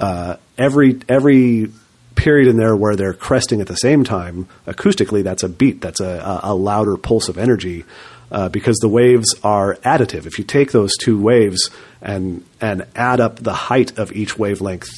Uh, 0.00 0.36
every 0.58 0.98
every 1.08 1.70
period 2.16 2.48
in 2.48 2.56
there 2.56 2.74
where 2.74 2.96
they're 2.96 3.14
cresting 3.14 3.60
at 3.60 3.66
the 3.66 3.76
same 3.76 4.02
time, 4.02 4.48
acoustically, 4.66 5.22
that's 5.22 5.42
a 5.42 5.48
beat. 5.48 5.80
That's 5.80 6.00
a, 6.00 6.40
a, 6.42 6.54
louder 6.54 6.96
pulse 6.96 7.28
of 7.28 7.36
energy 7.36 7.84
uh, 8.32 8.48
because 8.48 8.76
the 8.78 8.88
waves 8.88 9.34
are 9.44 9.74
additive. 9.76 10.26
If 10.26 10.38
you 10.38 10.44
take 10.44 10.72
those 10.72 10.96
two 10.96 11.20
waves 11.20 11.70
and 12.00 12.44
and 12.60 12.86
add 12.96 13.20
up 13.20 13.36
the 13.36 13.54
height 13.54 13.98
of 13.98 14.12
each 14.12 14.38
wavelength 14.38 14.88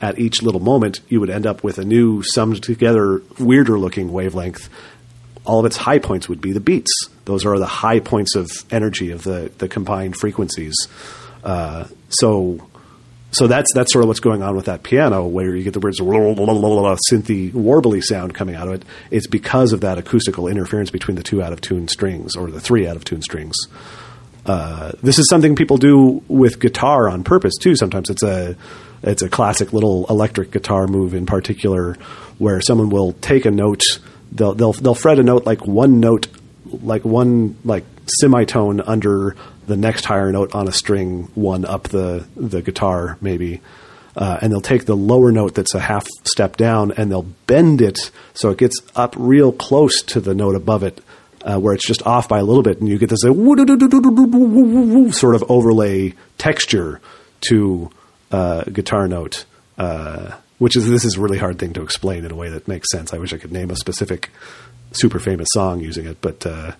at 0.00 0.18
each 0.18 0.42
little 0.42 0.60
moment, 0.60 1.00
you 1.08 1.20
would 1.20 1.30
end 1.30 1.46
up 1.46 1.64
with 1.64 1.78
a 1.78 1.84
new 1.84 2.22
summed 2.22 2.62
together, 2.62 3.20
weirder 3.38 3.78
looking 3.78 4.12
wavelength 4.12 4.68
all 5.48 5.60
of 5.60 5.66
its 5.66 5.76
high 5.76 5.98
points 5.98 6.28
would 6.28 6.40
be 6.40 6.52
the 6.52 6.60
beats. 6.60 6.92
Those 7.24 7.46
are 7.46 7.58
the 7.58 7.66
high 7.66 8.00
points 8.00 8.36
of 8.36 8.50
energy 8.70 9.10
of 9.10 9.24
the, 9.24 9.50
the 9.58 9.66
combined 9.66 10.16
frequencies. 10.16 10.76
Uh, 11.42 11.86
so 12.10 12.68
so 13.30 13.46
that's 13.46 13.72
that's 13.74 13.92
sort 13.92 14.04
of 14.04 14.08
what's 14.08 14.20
going 14.20 14.42
on 14.42 14.56
with 14.56 14.66
that 14.66 14.82
piano, 14.82 15.26
where 15.26 15.54
you 15.54 15.62
get 15.62 15.74
the 15.74 15.80
words 15.80 16.00
synthy 16.00 17.52
warbly 17.52 18.02
sound 18.02 18.34
coming 18.34 18.54
out 18.54 18.68
of 18.68 18.74
it. 18.74 18.84
It's 19.10 19.26
because 19.26 19.72
of 19.72 19.82
that 19.82 19.98
acoustical 19.98 20.48
interference 20.48 20.90
between 20.90 21.16
the 21.16 21.22
two 21.22 21.42
out 21.42 21.52
of 21.52 21.60
tune 21.60 21.88
strings 21.88 22.36
or 22.36 22.50
the 22.50 22.60
three 22.60 22.86
out 22.86 22.96
of 22.96 23.04
tune 23.04 23.22
strings. 23.22 23.56
Uh, 24.46 24.92
this 25.02 25.18
is 25.18 25.28
something 25.28 25.56
people 25.56 25.76
do 25.76 26.22
with 26.28 26.58
guitar 26.58 27.08
on 27.08 27.22
purpose 27.22 27.54
too. 27.60 27.76
Sometimes 27.76 28.08
it's 28.08 28.22
a 28.22 28.56
it's 29.02 29.22
a 29.22 29.28
classic 29.28 29.72
little 29.72 30.06
electric 30.08 30.50
guitar 30.50 30.86
move 30.86 31.14
in 31.14 31.26
particular, 31.26 31.94
where 32.38 32.60
someone 32.60 32.88
will 32.88 33.12
take 33.12 33.44
a 33.44 33.50
note, 33.50 33.82
they'll 34.32 34.54
they'll 34.54 34.72
they'll 34.72 34.94
fret 34.94 35.18
a 35.18 35.22
note 35.22 35.46
like 35.46 35.66
one 35.66 36.00
note, 36.00 36.28
like 36.64 37.04
one 37.04 37.56
like 37.64 37.84
semitone 38.06 38.80
under 38.80 39.36
the 39.66 39.76
next 39.76 40.04
higher 40.04 40.32
note 40.32 40.54
on 40.54 40.68
a 40.68 40.72
string, 40.72 41.24
one 41.34 41.64
up 41.64 41.84
the 41.84 42.26
the 42.36 42.62
guitar 42.62 43.18
maybe. 43.20 43.60
Uh, 44.16 44.36
and 44.42 44.50
they'll 44.50 44.60
take 44.60 44.84
the 44.84 44.96
lower 44.96 45.30
note 45.30 45.54
that's 45.54 45.74
a 45.74 45.80
half 45.80 46.08
step 46.24 46.56
down 46.56 46.90
and 46.96 47.08
they'll 47.08 47.30
bend 47.46 47.80
it 47.80 48.10
so 48.34 48.50
it 48.50 48.58
gets 48.58 48.80
up 48.96 49.14
real 49.16 49.52
close 49.52 50.02
to 50.02 50.20
the 50.20 50.34
note 50.34 50.56
above 50.56 50.82
it, 50.82 51.00
uh, 51.44 51.56
where 51.58 51.72
it's 51.72 51.86
just 51.86 52.04
off 52.04 52.28
by 52.28 52.38
a 52.40 52.42
little 52.42 52.64
bit, 52.64 52.80
and 52.80 52.88
you 52.88 52.98
get 52.98 53.10
this 53.10 53.22
sort 55.12 55.36
of 55.36 55.44
overlay 55.48 56.14
texture 56.36 57.00
to 57.42 57.90
uh, 58.32 58.62
guitar 58.64 59.06
note, 59.06 59.44
which 60.58 60.76
is 60.76 60.88
this 60.88 61.04
is 61.04 61.16
a 61.16 61.20
really 61.20 61.38
hard 61.38 61.58
thing 61.58 61.72
to 61.72 61.82
explain 61.82 62.24
in 62.24 62.30
a 62.30 62.36
way 62.36 62.48
that 62.50 62.68
makes 62.68 62.90
sense. 62.90 63.12
I 63.12 63.18
wish 63.18 63.32
I 63.32 63.38
could 63.38 63.52
name 63.52 63.70
a 63.70 63.76
specific 63.76 64.30
super 64.92 65.18
famous 65.18 65.48
song 65.52 65.80
using 65.80 66.06
it, 66.06 66.20
but 66.20 66.44
uh, 66.46 66.72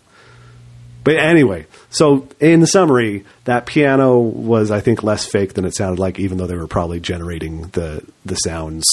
but 1.04 1.16
anyway, 1.16 1.66
so 1.90 2.28
in 2.40 2.66
summary, 2.66 3.24
that 3.44 3.66
piano 3.66 4.18
was, 4.18 4.70
I 4.70 4.80
think, 4.80 5.02
less 5.02 5.24
fake 5.24 5.54
than 5.54 5.64
it 5.64 5.74
sounded 5.74 5.98
like, 5.98 6.18
even 6.18 6.38
though 6.38 6.46
they 6.46 6.56
were 6.56 6.66
probably 6.66 7.00
generating 7.00 7.62
the 7.68 8.04
the 8.24 8.34
sounds 8.36 8.84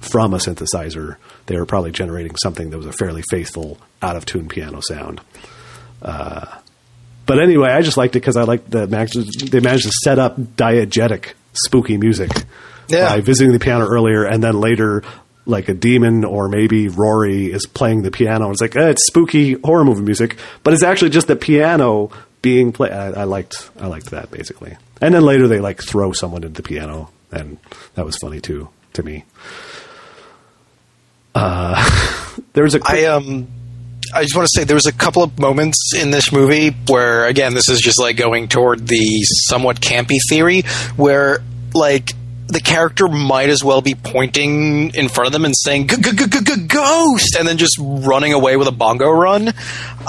from 0.00 0.34
a 0.34 0.38
synthesizer. 0.38 1.16
They 1.46 1.56
were 1.56 1.66
probably 1.66 1.92
generating 1.92 2.36
something 2.36 2.70
that 2.70 2.76
was 2.76 2.86
a 2.86 2.92
fairly 2.92 3.22
faithful, 3.30 3.78
out 4.02 4.16
of 4.16 4.26
tune 4.26 4.48
piano 4.48 4.80
sound. 4.82 5.20
Uh, 6.02 6.58
but 7.26 7.40
anyway, 7.40 7.70
I 7.70 7.82
just 7.82 7.96
liked 7.96 8.14
it 8.16 8.20
because 8.20 8.36
I 8.36 8.42
liked 8.42 8.70
the 8.70 8.86
they 8.86 9.60
managed 9.60 9.84
to 9.84 9.92
set 10.04 10.18
up 10.18 10.38
diegetic, 10.38 11.34
spooky 11.52 11.96
music 11.96 12.30
Yeah. 12.88 13.08
by 13.08 13.20
visiting 13.20 13.52
the 13.52 13.58
piano 13.58 13.86
earlier, 13.86 14.24
and 14.24 14.42
then 14.42 14.58
later, 14.60 15.02
like 15.46 15.68
a 15.68 15.74
demon 15.74 16.24
or 16.24 16.48
maybe 16.48 16.88
Rory 16.88 17.46
is 17.52 17.66
playing 17.66 18.02
the 18.02 18.10
piano. 18.10 18.50
It's 18.50 18.60
like 18.60 18.76
eh, 18.76 18.90
it's 18.90 19.06
spooky 19.06 19.54
horror 19.54 19.84
movie 19.84 20.02
music, 20.02 20.36
but 20.62 20.74
it's 20.74 20.82
actually 20.82 21.10
just 21.10 21.26
the 21.26 21.36
piano 21.36 22.10
being 22.42 22.72
played. 22.72 22.92
I, 22.92 23.06
I 23.06 23.24
liked 23.24 23.70
I 23.80 23.86
liked 23.86 24.10
that 24.10 24.30
basically, 24.30 24.76
and 25.00 25.14
then 25.14 25.22
later 25.24 25.48
they 25.48 25.60
like 25.60 25.82
throw 25.82 26.12
someone 26.12 26.44
into 26.44 26.62
the 26.62 26.68
piano, 26.68 27.10
and 27.32 27.58
that 27.94 28.04
was 28.04 28.16
funny 28.16 28.40
too 28.40 28.68
to 28.94 29.02
me. 29.02 29.24
Uh, 31.34 32.36
there's 32.52 32.74
a 32.74 32.80
I 32.84 33.04
um 33.04 33.48
I 34.14 34.22
just 34.22 34.34
want 34.34 34.48
to 34.52 34.58
say 34.58 34.64
there 34.64 34.74
was 34.74 34.86
a 34.86 34.92
couple 34.92 35.22
of 35.22 35.38
moments 35.38 35.92
in 35.94 36.10
this 36.10 36.32
movie 36.32 36.70
where 36.88 37.26
again 37.26 37.54
this 37.54 37.68
is 37.68 37.80
just 37.80 38.00
like 38.00 38.16
going 38.16 38.48
toward 38.48 38.86
the 38.86 39.22
somewhat 39.48 39.80
campy 39.80 40.16
theory 40.28 40.62
where 40.96 41.40
like 41.74 42.12
the 42.48 42.60
character 42.60 43.08
might 43.08 43.50
as 43.50 43.62
well 43.62 43.82
be 43.82 43.94
pointing 43.94 44.90
in 44.94 45.08
front 45.08 45.26
of 45.26 45.32
them 45.32 45.44
and 45.44 45.54
saying 45.56 45.86
"G- 45.88 45.96
g- 45.96 46.12
g- 46.12 46.26
g- 46.26 46.40
g- 46.40 46.66
ghost 46.66 47.36
and 47.38 47.46
then 47.46 47.58
just 47.58 47.76
running 47.78 48.32
away 48.32 48.56
with 48.56 48.66
a 48.68 48.72
bongo 48.72 49.10
run 49.10 49.52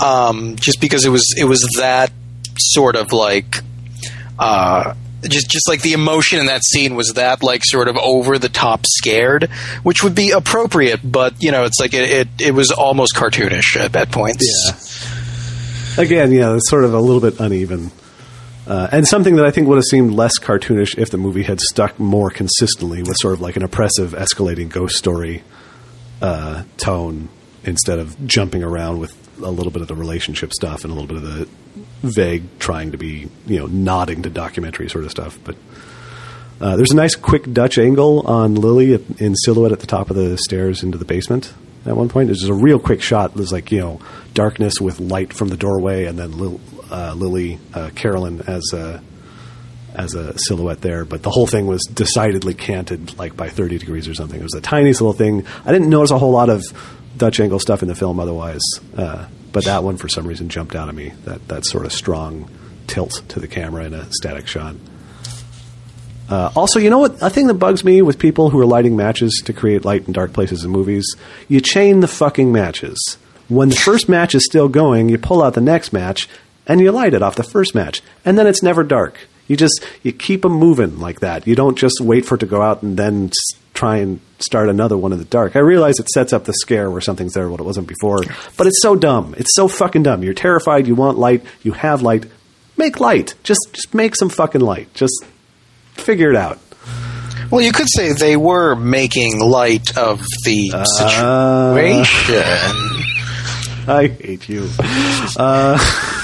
um, 0.03 0.56
just 0.56 0.80
because 0.80 1.06
it 1.06 1.10
was 1.10 1.34
it 1.38 1.44
was 1.44 1.60
that 1.78 2.11
sort 2.57 2.95
of 2.95 3.11
like 3.11 3.57
uh, 4.40 4.94
just 5.28 5.49
just 5.49 5.68
like 5.68 5.82
the 5.82 5.91
emotion 5.94 6.40
in 6.40 6.45
that 6.45 6.64
scene 6.64 6.95
was 6.95 7.14
that 7.16 7.44
like 7.44 7.61
sort 7.66 7.90
of 7.90 7.98
over 7.98 8.38
the 8.40 8.48
top 8.49 8.86
scared, 8.88 9.49
which 9.84 10.02
would 10.02 10.16
be 10.16 10.32
appropriate, 10.32 11.02
but 11.03 11.44
you 11.44 11.52
know, 11.52 11.66
it's 11.66 11.80
like 11.80 11.94
it 11.94 12.10
it, 12.10 12.28
it 12.48 12.52
was 12.52 12.72
almost 12.72 13.16
cartoonish 13.16 13.76
at, 13.76 13.94
at 13.95 14.11
points. 14.11 14.45
Yeah. 15.98 16.02
Again, 16.03 16.32
yeah, 16.32 16.56
it's 16.56 16.70
sort 16.70 16.86
of 16.86 16.94
a 16.94 16.99
little 17.02 17.20
bit 17.20 17.40
uneven. 17.41 17.91
Uh, 18.70 18.88
and 18.91 19.08
something 19.08 19.36
that 19.38 19.46
I 19.46 19.52
think 19.52 19.68
would 19.68 19.78
have 19.78 19.84
seemed 19.86 20.12
less 20.14 20.38
cartoonish 20.40 20.96
if 20.98 21.10
the 21.10 21.18
movie 21.18 21.41
had 21.44 21.60
stuck 21.60 22.00
more 22.00 22.30
consistently 22.30 23.02
with 23.02 23.16
sort 23.20 23.34
of 23.34 23.41
like 23.41 23.56
an 23.56 23.64
oppressive, 23.64 24.12
escalating 24.12 24.70
ghost 24.70 24.96
story 24.96 25.44
uh, 26.22 26.64
tone 26.78 27.30
instead 27.64 27.98
of 28.00 28.28
jumping 28.28 28.64
around 28.64 29.00
with 29.00 29.16
a 29.41 29.50
little 29.50 29.72
bit 29.72 29.82
of 29.82 29.88
the 29.88 29.96
relationship 29.96 30.54
stuff 30.54 30.84
and 30.84 30.91
a 30.91 30.94
little 30.96 31.08
bit 31.08 31.18
of 31.18 31.24
the 31.24 31.48
vague 32.08 32.44
trying 32.60 32.91
to 32.91 32.98
be, 32.98 33.28
you 33.48 33.58
know, 33.60 33.66
nodding 33.66 34.22
to 34.22 34.30
documentary 34.30 34.88
sort 34.90 35.04
of 35.04 35.12
stuff. 35.12 35.38
But 35.44 35.56
Uh, 36.62 36.76
there's 36.76 36.91
a 36.91 36.96
nice 36.96 37.16
quick 37.16 37.52
Dutch 37.54 37.78
angle 37.78 38.20
on 38.28 38.54
Lili 38.56 38.94
in 39.18 39.34
silhouette 39.34 39.72
at 39.72 39.80
the 39.80 39.88
top 39.88 40.10
of 40.10 40.18
the 40.18 40.38
stairs 40.38 40.84
into 40.84 40.98
the 40.98 41.06
basement. 41.06 41.54
At 41.86 41.96
one 41.96 42.10
point, 42.10 42.28
there's 42.28 42.40
just 42.40 42.52
a 42.52 42.54
real 42.54 42.80
quick 42.80 43.02
shot. 43.02 43.34
There's 43.34 43.54
like 43.54 43.72
you 43.72 43.80
know 43.80 44.02
darkness 44.34 44.82
with 44.82 45.00
light 45.00 45.32
from 45.32 45.48
the 45.48 45.56
doorway, 45.56 46.04
and 46.04 46.20
then 46.20 46.38
Lil, 46.38 46.60
uh, 46.90 47.14
Lili 47.16 47.60
uh, 47.74 47.90
Carolyn 47.95 48.41
as 48.41 48.74
a 48.74 49.02
as 49.94 50.14
a 50.14 50.38
silhouette 50.38 50.82
there. 50.82 51.06
But 51.06 51.24
the 51.24 51.30
whole 51.30 51.48
thing 51.48 51.68
was 51.68 51.82
decidedly 51.84 52.53
canted, 52.53 53.18
like 53.18 53.36
by 53.36 53.49
30 53.49 53.78
degrees 53.78 54.07
or 54.07 54.14
something. 54.14 54.40
It 54.40 54.44
was 54.44 54.52
the 54.52 54.61
tiniest 54.61 55.02
little 55.02 55.14
thing. 55.14 55.45
I 55.66 55.72
didn't 55.72 55.90
notice 55.90 56.11
a 56.11 56.20
whole 56.20 56.32
lot 56.32 56.49
of 56.49 56.64
Dutch 57.18 57.40
angle 57.40 57.60
stuff 57.60 57.82
in 57.82 57.88
the 57.88 57.95
film 57.95 58.20
otherwise, 58.20 58.61
uh, 58.95 59.28
but 59.52 59.66
that 59.66 59.84
one 59.84 59.98
for 59.98 60.07
some 60.07 60.28
reason 60.28 60.49
jumped 60.49 60.76
out 60.76 60.90
at 60.90 60.95
me. 60.95 61.10
That 61.26 61.48
that 61.48 61.66
sort 61.66 61.86
of 61.86 61.91
strong 61.91 62.49
tilt 62.88 63.24
to 63.30 63.40
the 63.40 63.48
camera 63.48 63.86
in 63.86 63.94
a 63.94 64.11
static 64.11 64.48
shot. 64.48 64.76
Uh, 66.30 66.52
also, 66.56 66.80
you 66.80 66.91
know 66.91 66.99
what? 66.99 67.18
A 67.22 67.30
thing 67.30 67.48
that 67.48 67.56
bugs 67.56 67.84
me 67.84 68.03
with 68.03 68.20
people 68.20 68.52
who 68.52 68.60
are 68.60 68.66
lighting 68.66 68.95
matches 68.95 69.41
to 69.45 69.53
create 69.53 69.84
light 69.84 70.06
in 70.06 70.14
dark 70.14 70.32
places 70.32 70.64
in 70.64 70.70
movies, 70.70 71.16
you 71.48 71.60
chain 71.60 72.02
the 72.02 72.07
fucking 72.07 72.52
matches. 72.52 73.18
When 73.48 73.70
the 73.70 73.76
first 73.76 74.07
match 74.07 74.36
is 74.36 74.45
still 74.45 74.70
going, 74.70 75.10
you 75.10 75.18
pull 75.18 75.41
out 75.41 75.56
the 75.56 75.61
next 75.61 75.91
match 75.91 76.30
and 76.70 76.80
you 76.80 76.91
light 76.94 77.14
it 77.14 77.22
off 77.22 77.36
the 77.36 77.44
first 77.44 77.76
match, 77.76 78.02
and 78.24 78.38
then 78.40 78.48
it's 78.48 78.64
never 78.64 78.84
dark. 78.84 79.18
You 79.48 79.58
just 79.58 79.84
you 80.04 80.12
keep 80.14 80.44
them 80.44 80.54
moving 80.54 81.00
like 81.00 81.20
that. 81.20 81.46
You 81.48 81.56
don't 81.56 81.78
just 81.78 82.00
wait 82.00 82.26
for 82.26 82.36
it 82.36 82.40
to 82.40 82.46
go 82.46 82.62
out 82.62 82.84
and 82.84 82.96
then 82.98 83.32
try 83.74 83.98
and 83.98 84.20
start 84.40 84.70
another 84.70 84.96
one 84.98 85.12
in 85.12 85.18
the 85.20 85.26
dark. 85.26 85.56
I 85.56 85.60
realize 85.60 86.00
it 86.00 86.08
sets 86.10 86.34
up 86.34 86.44
the 86.46 86.54
scare 86.54 86.91
where 86.91 87.02
something's 87.02 87.34
there 87.34 87.50
what 87.50 87.60
it 87.60 87.64
wasn't 87.64 87.88
before, 87.88 88.20
but 88.58 88.68
it's 88.68 88.82
so 88.82 88.96
dumb. 88.96 89.34
It's 89.38 89.56
so 89.56 89.68
fucking 89.68 90.04
dumb. 90.04 90.24
You're 90.24 90.34
terrified. 90.36 90.86
You 90.88 90.96
want 90.96 91.18
light. 91.18 91.44
You 91.64 91.72
have 91.74 92.02
light. 92.04 92.26
Make 92.78 93.00
light. 93.00 93.34
Just 93.44 93.60
just 93.74 93.94
make 93.94 94.16
some 94.16 94.30
fucking 94.30 94.62
light. 94.62 94.94
Just 94.94 95.26
figure 95.94 96.30
it 96.30 96.36
out. 96.38 96.60
Well, 97.52 97.62
you 97.62 97.72
could 97.72 97.88
say 97.90 98.14
they 98.14 98.38
were 98.38 98.76
making 98.76 99.40
light 99.40 99.98
of 99.98 100.22
the 100.46 100.72
Uh, 100.76 100.84
situation. 100.86 102.36
I 103.88 104.08
hate 104.22 104.48
you. 104.48 104.70
Uh, 105.36 105.78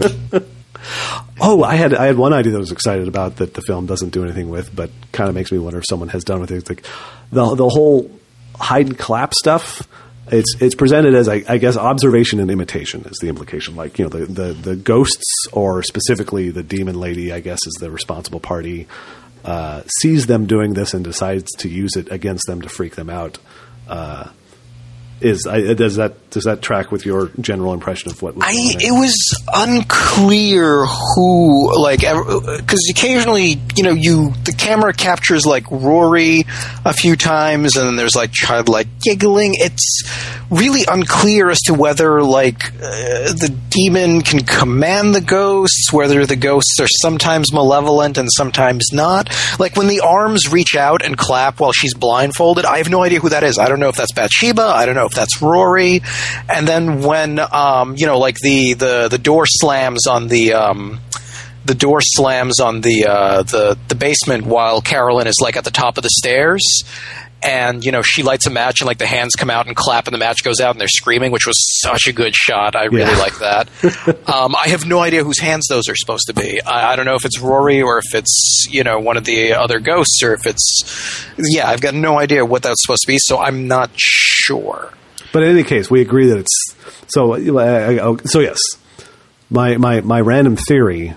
oh, 1.40 1.62
I 1.62 1.76
had 1.76 1.94
I 1.94 2.06
had 2.06 2.16
one 2.16 2.32
idea 2.32 2.52
that 2.52 2.58
I 2.58 2.60
was 2.60 2.72
excited 2.72 3.08
about 3.08 3.36
that 3.36 3.54
the 3.54 3.62
film 3.62 3.86
doesn't 3.86 4.10
do 4.10 4.24
anything 4.24 4.50
with, 4.50 4.74
but 4.74 4.90
kind 5.12 5.28
of 5.28 5.34
makes 5.34 5.52
me 5.52 5.58
wonder 5.58 5.78
if 5.78 5.84
someone 5.88 6.08
has 6.10 6.24
done 6.24 6.40
with 6.40 6.50
it. 6.50 6.56
It's 6.56 6.68
like 6.68 6.84
the 7.30 7.54
the 7.54 7.68
whole 7.68 8.10
hide 8.54 8.86
and 8.86 8.98
clap 8.98 9.34
stuff. 9.34 9.86
It's 10.28 10.56
it's 10.60 10.74
presented 10.74 11.14
as 11.14 11.28
I, 11.28 11.44
I 11.48 11.58
guess 11.58 11.76
observation 11.76 12.40
and 12.40 12.50
imitation 12.50 13.02
is 13.02 13.18
the 13.20 13.28
implication. 13.28 13.76
Like 13.76 13.98
you 13.98 14.06
know 14.06 14.08
the, 14.08 14.26
the 14.26 14.52
the 14.52 14.76
ghosts 14.76 15.46
or 15.52 15.82
specifically 15.82 16.50
the 16.50 16.62
demon 16.62 16.98
lady, 16.98 17.32
I 17.32 17.40
guess 17.40 17.66
is 17.66 17.74
the 17.74 17.90
responsible 17.90 18.40
party. 18.40 18.86
Uh, 19.44 19.82
sees 20.00 20.26
them 20.26 20.46
doing 20.46 20.72
this 20.72 20.94
and 20.94 21.04
decides 21.04 21.50
to 21.58 21.68
use 21.68 21.96
it 21.96 22.10
against 22.10 22.46
them 22.46 22.62
to 22.62 22.68
freak 22.70 22.94
them 22.94 23.10
out. 23.10 23.36
Uh, 23.86 24.30
is 25.20 25.46
I, 25.46 25.74
does 25.74 25.96
that 25.96 26.30
does 26.30 26.44
that 26.44 26.62
track 26.62 26.90
with 26.90 27.06
your 27.06 27.30
general 27.40 27.72
impression 27.72 28.10
of 28.10 28.20
what 28.22 28.34
was 28.34 28.44
I 28.44 28.52
it 28.52 28.92
was 28.92 29.14
unclear 29.52 30.84
who 30.84 31.80
like 31.80 32.00
because 32.00 32.88
occasionally 32.90 33.60
you 33.76 33.82
know 33.84 33.92
you 33.92 34.32
the 34.44 34.52
camera 34.52 34.92
captures 34.92 35.46
like 35.46 35.70
Rory 35.70 36.44
a 36.84 36.92
few 36.92 37.16
times 37.16 37.76
and 37.76 37.86
then 37.86 37.96
there's 37.96 38.16
like 38.16 38.32
childlike 38.32 38.88
giggling. 39.00 39.52
It's 39.54 40.02
really 40.50 40.82
unclear 40.86 41.50
as 41.50 41.60
to 41.62 41.74
whether 41.74 42.22
like 42.22 42.66
uh, 42.74 43.32
the 43.32 43.54
demon 43.70 44.22
can 44.22 44.40
command 44.40 45.14
the 45.14 45.20
ghosts, 45.20 45.92
whether 45.92 46.26
the 46.26 46.36
ghosts 46.36 46.78
are 46.80 46.88
sometimes 47.02 47.52
malevolent 47.52 48.18
and 48.18 48.28
sometimes 48.32 48.88
not. 48.92 49.30
Like 49.58 49.76
when 49.76 49.88
the 49.88 50.00
arms 50.00 50.52
reach 50.52 50.76
out 50.76 51.04
and 51.04 51.16
clap 51.16 51.60
while 51.60 51.72
she's 51.72 51.94
blindfolded, 51.94 52.64
I 52.64 52.78
have 52.78 52.90
no 52.90 53.02
idea 53.02 53.20
who 53.20 53.30
that 53.30 53.42
is. 53.42 53.58
I 53.58 53.68
don't 53.68 53.80
know 53.80 53.88
if 53.88 53.96
that's 53.96 54.12
Bathsheba. 54.12 54.62
I 54.62 54.86
don't 54.86 54.94
know 54.94 55.03
if 55.06 55.12
that's 55.14 55.40
Rory. 55.42 56.02
And 56.48 56.66
then 56.66 57.02
when 57.02 57.38
um, 57.38 57.94
you 57.96 58.06
know, 58.06 58.18
like 58.18 58.36
the 58.38 58.74
the 58.74 59.08
the 59.08 59.18
door 59.18 59.44
slams 59.46 60.06
on 60.06 60.28
the 60.28 60.52
um, 60.54 61.00
the 61.64 61.74
door 61.74 62.00
slams 62.02 62.60
on 62.60 62.80
the 62.82 63.06
uh, 63.08 63.42
the 63.42 63.78
the 63.88 63.94
basement 63.94 64.44
while 64.46 64.80
Carolyn 64.80 65.26
is 65.26 65.36
like 65.42 65.56
at 65.56 65.64
the 65.64 65.70
top 65.70 65.96
of 65.96 66.02
the 66.02 66.10
stairs. 66.10 66.62
And 67.46 67.84
you 67.84 67.92
know 67.92 68.00
she 68.00 68.22
lights 68.22 68.46
a 68.46 68.50
match 68.50 68.80
and 68.80 68.86
like 68.86 68.96
the 68.96 69.04
hands 69.06 69.34
come 69.36 69.50
out 69.50 69.66
and 69.66 69.76
clap 69.76 70.06
and 70.06 70.14
the 70.14 70.18
match 70.18 70.42
goes 70.42 70.60
out 70.60 70.70
and 70.70 70.80
they're 70.80 70.88
screaming, 70.88 71.30
which 71.30 71.46
was 71.46 71.56
such 71.82 72.06
a 72.06 72.12
good 72.14 72.34
shot. 72.34 72.74
I 72.74 72.84
really 72.84 73.10
Yeah. 73.10 73.18
like 73.18 73.38
that. 73.40 73.68
um, 74.34 74.56
I 74.56 74.68
have 74.68 74.86
no 74.86 75.00
idea 75.00 75.22
whose 75.22 75.38
hands 75.40 75.66
those 75.68 75.86
are 75.90 75.94
supposed 75.94 76.28
to 76.28 76.32
be. 76.32 76.62
I, 76.62 76.92
I 76.92 76.96
don't 76.96 77.04
know 77.04 77.16
if 77.16 77.26
it's 77.26 77.38
Rory 77.38 77.82
or 77.82 77.98
if 77.98 78.14
it's 78.14 78.66
you 78.70 78.82
know 78.82 78.98
one 78.98 79.18
of 79.18 79.24
the 79.26 79.52
other 79.52 79.78
ghosts 79.78 80.22
or 80.22 80.32
if 80.32 80.46
it's 80.46 81.26
yeah. 81.38 81.68
I've 81.68 81.82
got 81.82 81.92
no 81.92 82.18
idea 82.18 82.46
what 82.46 82.62
that's 82.62 82.80
supposed 82.82 83.02
to 83.02 83.08
be, 83.08 83.18
so 83.18 83.36
I'm 83.38 83.68
not 83.68 83.90
sure. 84.46 84.92
But 85.32 85.42
in 85.42 85.50
any 85.50 85.64
case, 85.64 85.90
we 85.90 86.00
agree 86.00 86.28
that 86.28 86.38
it's 86.38 86.76
so. 87.08 87.34
Uh, 87.34 88.16
so 88.24 88.40
yes, 88.40 88.60
my 89.50 89.76
my 89.76 90.00
my 90.00 90.20
random 90.20 90.56
theory 90.56 91.14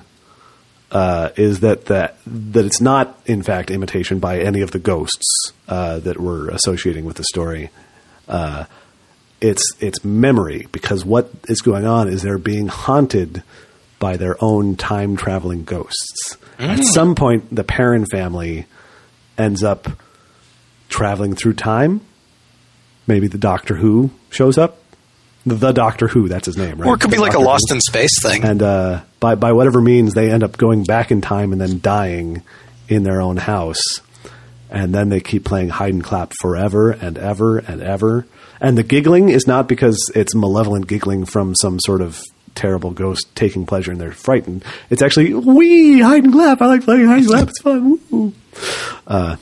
uh, 0.92 1.30
is 1.36 1.60
that 1.62 1.86
that 1.86 2.18
that 2.26 2.66
it's 2.66 2.82
not 2.82 3.20
in 3.26 3.44
fact 3.44 3.70
imitation 3.70 4.20
by 4.20 4.40
any 4.40 4.62
of 4.62 4.72
the 4.72 4.80
ghosts 4.80 5.52
uh, 5.68 6.00
that 6.00 6.20
we're 6.20 6.50
associating 6.50 7.06
with 7.06 7.18
the 7.18 7.24
story. 7.24 7.70
Uh, 8.28 8.66
it's 9.40 9.64
it's 9.80 10.04
memory 10.04 10.68
because 10.72 11.06
what 11.06 11.30
is 11.48 11.62
going 11.62 11.86
on 11.86 12.08
is 12.08 12.24
they're 12.24 12.38
being 12.38 12.68
haunted 12.68 13.44
by 14.00 14.18
their 14.18 14.36
own 14.44 14.76
time 14.76 15.16
traveling 15.16 15.64
ghosts. 15.64 16.38
At 16.60 16.84
some 16.84 17.14
point, 17.14 17.54
the 17.54 17.64
Perron 17.64 18.06
family 18.06 18.66
ends 19.38 19.64
up 19.64 19.88
traveling 20.90 21.36
through 21.36 21.54
time 21.54 22.02
maybe 23.08 23.28
the 23.28 23.38
Doctor 23.38 23.76
Who 23.76 24.12
shows 24.30 24.58
up. 24.58 24.78
The, 25.46 25.72
Doctor 25.72 26.10
Who, 26.10 26.28
that's 26.28 26.46
his 26.46 26.58
name, 26.58 26.78
right? 26.78 26.88
Or 26.90 26.96
it 26.96 27.00
could 27.00 27.10
be 27.10 27.16
The 27.16 27.22
like 27.24 27.34
a 27.34 27.40
Lost 27.40 27.68
Who. 27.70 27.76
in 27.76 27.82
Space 27.82 28.22
thing. 28.22 28.44
And 28.44 28.62
uh, 28.62 29.02
by 29.22 29.36
by 29.36 29.54
whatever 29.54 29.80
means, 29.80 30.14
they 30.14 30.30
end 30.30 30.44
up 30.44 30.58
going 30.58 30.84
back 30.84 31.10
in 31.10 31.22
time 31.22 31.54
and 31.54 31.62
then 31.62 31.80
dying 31.80 32.44
in 32.90 33.04
their 33.04 33.22
own 33.22 33.38
house. 33.38 33.82
And 34.70 34.94
then 34.94 35.08
they 35.08 35.22
keep 35.22 35.46
playing 35.46 35.70
hide 35.70 35.94
and 35.94 36.04
clap 36.04 36.34
forever 36.42 36.92
and 36.92 37.18
ever 37.18 37.60
and 37.60 37.82
ever. 37.82 38.28
And 38.60 38.78
the 38.78 38.84
giggling 38.84 39.30
is 39.30 39.48
not 39.48 39.70
because 39.70 40.12
it's 40.14 40.36
malevolent 40.36 40.88
giggling 40.88 41.24
from 41.24 41.56
some 41.56 41.80
sort 41.80 42.02
of 42.02 42.22
terrible 42.56 42.92
ghost 42.92 43.34
taking 43.36 43.66
pleasure 43.66 43.92
in 43.94 44.00
their 44.00 44.12
frightened. 44.12 44.66
It's 44.90 45.02
actually 45.02 45.34
wee 45.34 46.02
hide 46.02 46.26
and 46.26 46.34
clap. 46.34 46.62
I 46.62 46.66
like 46.66 46.84
playing 46.84 47.08
hide 47.08 47.20
and 47.20 47.28
clap. 47.28 47.48
It's 47.50 47.62
fun. 47.62 48.34
Uh, 49.06 49.38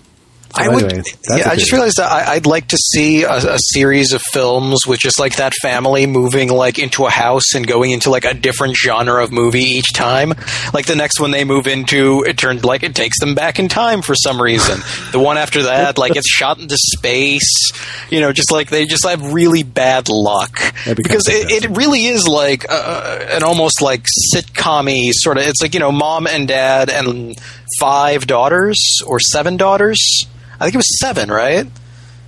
so 0.55 0.63
I 0.63 0.73
would. 0.73 0.83
anyway, 0.83 1.03
yeah, 1.29 1.49
I 1.49 1.55
just 1.55 1.71
realized 1.71 1.97
that 1.97 2.11
I, 2.11 2.33
I'd 2.33 2.45
like 2.45 2.69
to 2.69 2.77
see 2.77 3.23
a, 3.23 3.31
a 3.31 3.57
series 3.59 4.13
of 4.13 4.21
films 4.21 4.85
with 4.87 4.99
just 4.99 5.19
like 5.19 5.37
that 5.37 5.53
family 5.61 6.05
moving 6.05 6.49
like 6.49 6.79
into 6.79 7.05
a 7.05 7.09
house 7.09 7.53
and 7.55 7.67
going 7.67 7.91
into 7.91 8.09
like 8.09 8.25
a 8.25 8.33
different 8.33 8.75
genre 8.75 9.23
of 9.23 9.31
movie 9.31 9.63
each 9.63 9.93
time. 9.93 10.33
Like 10.73 10.85
the 10.85 10.95
next 10.95 11.19
one 11.19 11.31
they 11.31 11.43
move 11.43 11.67
into, 11.67 12.23
it 12.27 12.37
turns 12.37 12.63
like 12.63 12.83
it 12.83 12.95
takes 12.95 13.19
them 13.19 13.35
back 13.35 13.59
in 13.59 13.67
time 13.67 14.01
for 14.01 14.15
some 14.15 14.41
reason. 14.41 14.79
the 15.11 15.19
one 15.19 15.37
after 15.37 15.63
that, 15.63 15.97
like 15.97 16.15
it's 16.15 16.29
shot 16.29 16.59
into 16.59 16.77
space. 16.77 17.71
You 18.09 18.21
know, 18.21 18.31
just 18.31 18.51
like 18.51 18.69
they 18.69 18.85
just 18.85 19.05
have 19.05 19.33
really 19.33 19.63
bad 19.63 20.09
luck 20.09 20.59
because 20.85 21.27
it, 21.27 21.63
it 21.63 21.77
really 21.77 22.05
is 22.05 22.27
like 22.27 22.65
uh, 22.69 23.25
an 23.31 23.43
almost 23.43 23.81
like 23.81 24.05
sitcom 24.33 24.85
sort 25.13 25.37
of. 25.37 25.43
It's 25.47 25.61
like 25.61 25.73
you 25.73 25.79
know, 25.79 25.91
mom 25.91 26.27
and 26.27 26.47
dad 26.47 26.89
and 26.89 27.37
five 27.79 28.27
daughters 28.27 28.99
or 29.05 29.19
seven 29.19 29.57
daughters. 29.57 30.27
I 30.59 30.65
think 30.65 30.75
it 30.75 30.77
was 30.77 30.99
seven, 30.99 31.29
right? 31.29 31.65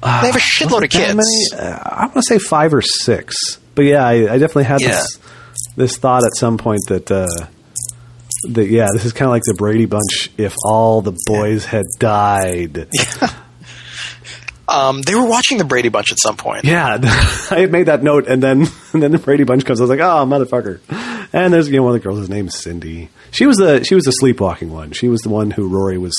they 0.04 0.08
have 0.10 0.36
a 0.36 0.40
shitload 0.40 0.84
of 0.84 0.90
kids. 0.90 1.16
many? 1.16 1.62
Uh, 1.70 1.80
I 1.84 2.02
want 2.06 2.14
to 2.16 2.22
say 2.24 2.38
five 2.38 2.74
or 2.74 2.82
six, 2.82 3.36
but 3.76 3.84
yeah, 3.86 4.06
I, 4.06 4.14
I 4.34 4.38
definitely 4.38 4.66
had 4.66 4.82
Yeah. 4.82 4.90
this 4.90 5.20
this 5.76 5.98
thought 5.98 6.24
at 6.24 6.36
some 6.36 6.58
point 6.58 6.82
that 6.88 7.12
uh, 7.12 7.28
that 8.50 8.68
yeah, 8.68 8.88
this 8.94 9.06
is 9.06 9.14
kind 9.14 9.26
of 9.28 9.32
like 9.32 9.44
the 9.46 9.56
Brady 9.58 9.86
Bunch 9.86 10.30
if 10.38 10.54
all 10.66 11.02
the 11.02 11.18
boys 11.28 11.66
had 11.66 11.86
died. 12.00 12.88
Um, 14.70 15.02
they 15.02 15.16
were 15.16 15.26
watching 15.26 15.58
the 15.60 15.64
Brady 15.64 15.88
Bunch 15.88 16.12
at 16.12 16.20
some 16.20 16.36
point. 16.36 16.66
Yeah, 16.66 16.98
I 17.52 17.60
had 17.62 17.72
made 17.72 17.86
that 17.86 18.04
note, 18.04 18.28
and 18.28 18.44
then 18.44 18.68
and 18.94 19.02
then 19.02 19.12
the 19.12 19.18
Brady 19.18 19.46
Bunch 19.46 19.64
comes. 19.64 19.80
I 19.80 19.84
was 19.86 19.90
like, 19.90 20.02
oh 20.02 20.26
motherfucker! 20.26 20.80
And 21.34 21.54
there's 21.54 21.68
you 21.70 21.78
know 21.78 21.84
one 21.84 21.96
of 21.96 22.02
the 22.02 22.04
girls. 22.04 22.20
His 22.20 22.30
name's 22.30 22.58
Cindy. 22.58 23.10
She 23.32 23.46
was 23.46 23.58
the 23.58 23.84
she 23.84 23.96
was 23.96 24.04
the 24.06 24.12
sleepwalking 24.12 24.72
one. 24.72 24.92
She 24.92 25.08
was 25.10 25.22
the 25.22 25.30
one 25.30 25.52
who 25.52 25.68
Rory 25.68 25.98
was 25.98 26.14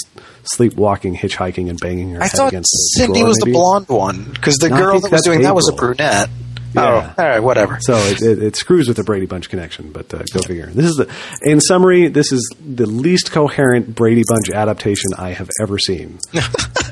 sleepwalking, 0.44 1.16
hitchhiking, 1.16 1.68
and 1.70 1.78
banging 1.80 2.10
her 2.12 2.22
I 2.22 2.26
head 2.26 2.48
against. 2.48 2.70
the 2.96 3.04
Cindy 3.04 3.22
was 3.22 3.36
the 3.38 3.52
blonde 3.52 3.88
one 3.88 4.24
because 4.32 4.56
the 4.56 4.68
No, 4.68 4.76
girl 4.76 5.00
that 5.00 5.10
was 5.10 5.22
doing 5.22 5.42
that 5.42 5.54
was 5.54 5.68
a 5.68 5.72
brunette. 5.74 6.28
Yeah. 6.74 7.14
Oh, 7.16 7.22
all 7.22 7.28
right, 7.28 7.40
whatever. 7.40 7.78
So 7.80 7.94
it, 7.96 8.20
it, 8.20 8.42
it 8.42 8.56
screws 8.56 8.88
with 8.88 8.98
the 8.98 9.02
Brady 9.02 9.24
Bunch 9.24 9.48
connection, 9.48 9.90
but 9.90 10.12
uh, 10.12 10.22
go 10.34 10.40
figure. 10.42 10.66
This 10.66 10.84
is 10.84 10.96
the, 10.96 11.10
in 11.42 11.60
summary, 11.62 12.08
this 12.08 12.30
is 12.30 12.46
the 12.60 12.84
least 12.84 13.32
coherent 13.32 13.94
Brady 13.94 14.22
Bunch 14.28 14.50
adaptation 14.50 15.12
I 15.16 15.30
have 15.30 15.48
ever 15.62 15.78
seen. 15.78 16.18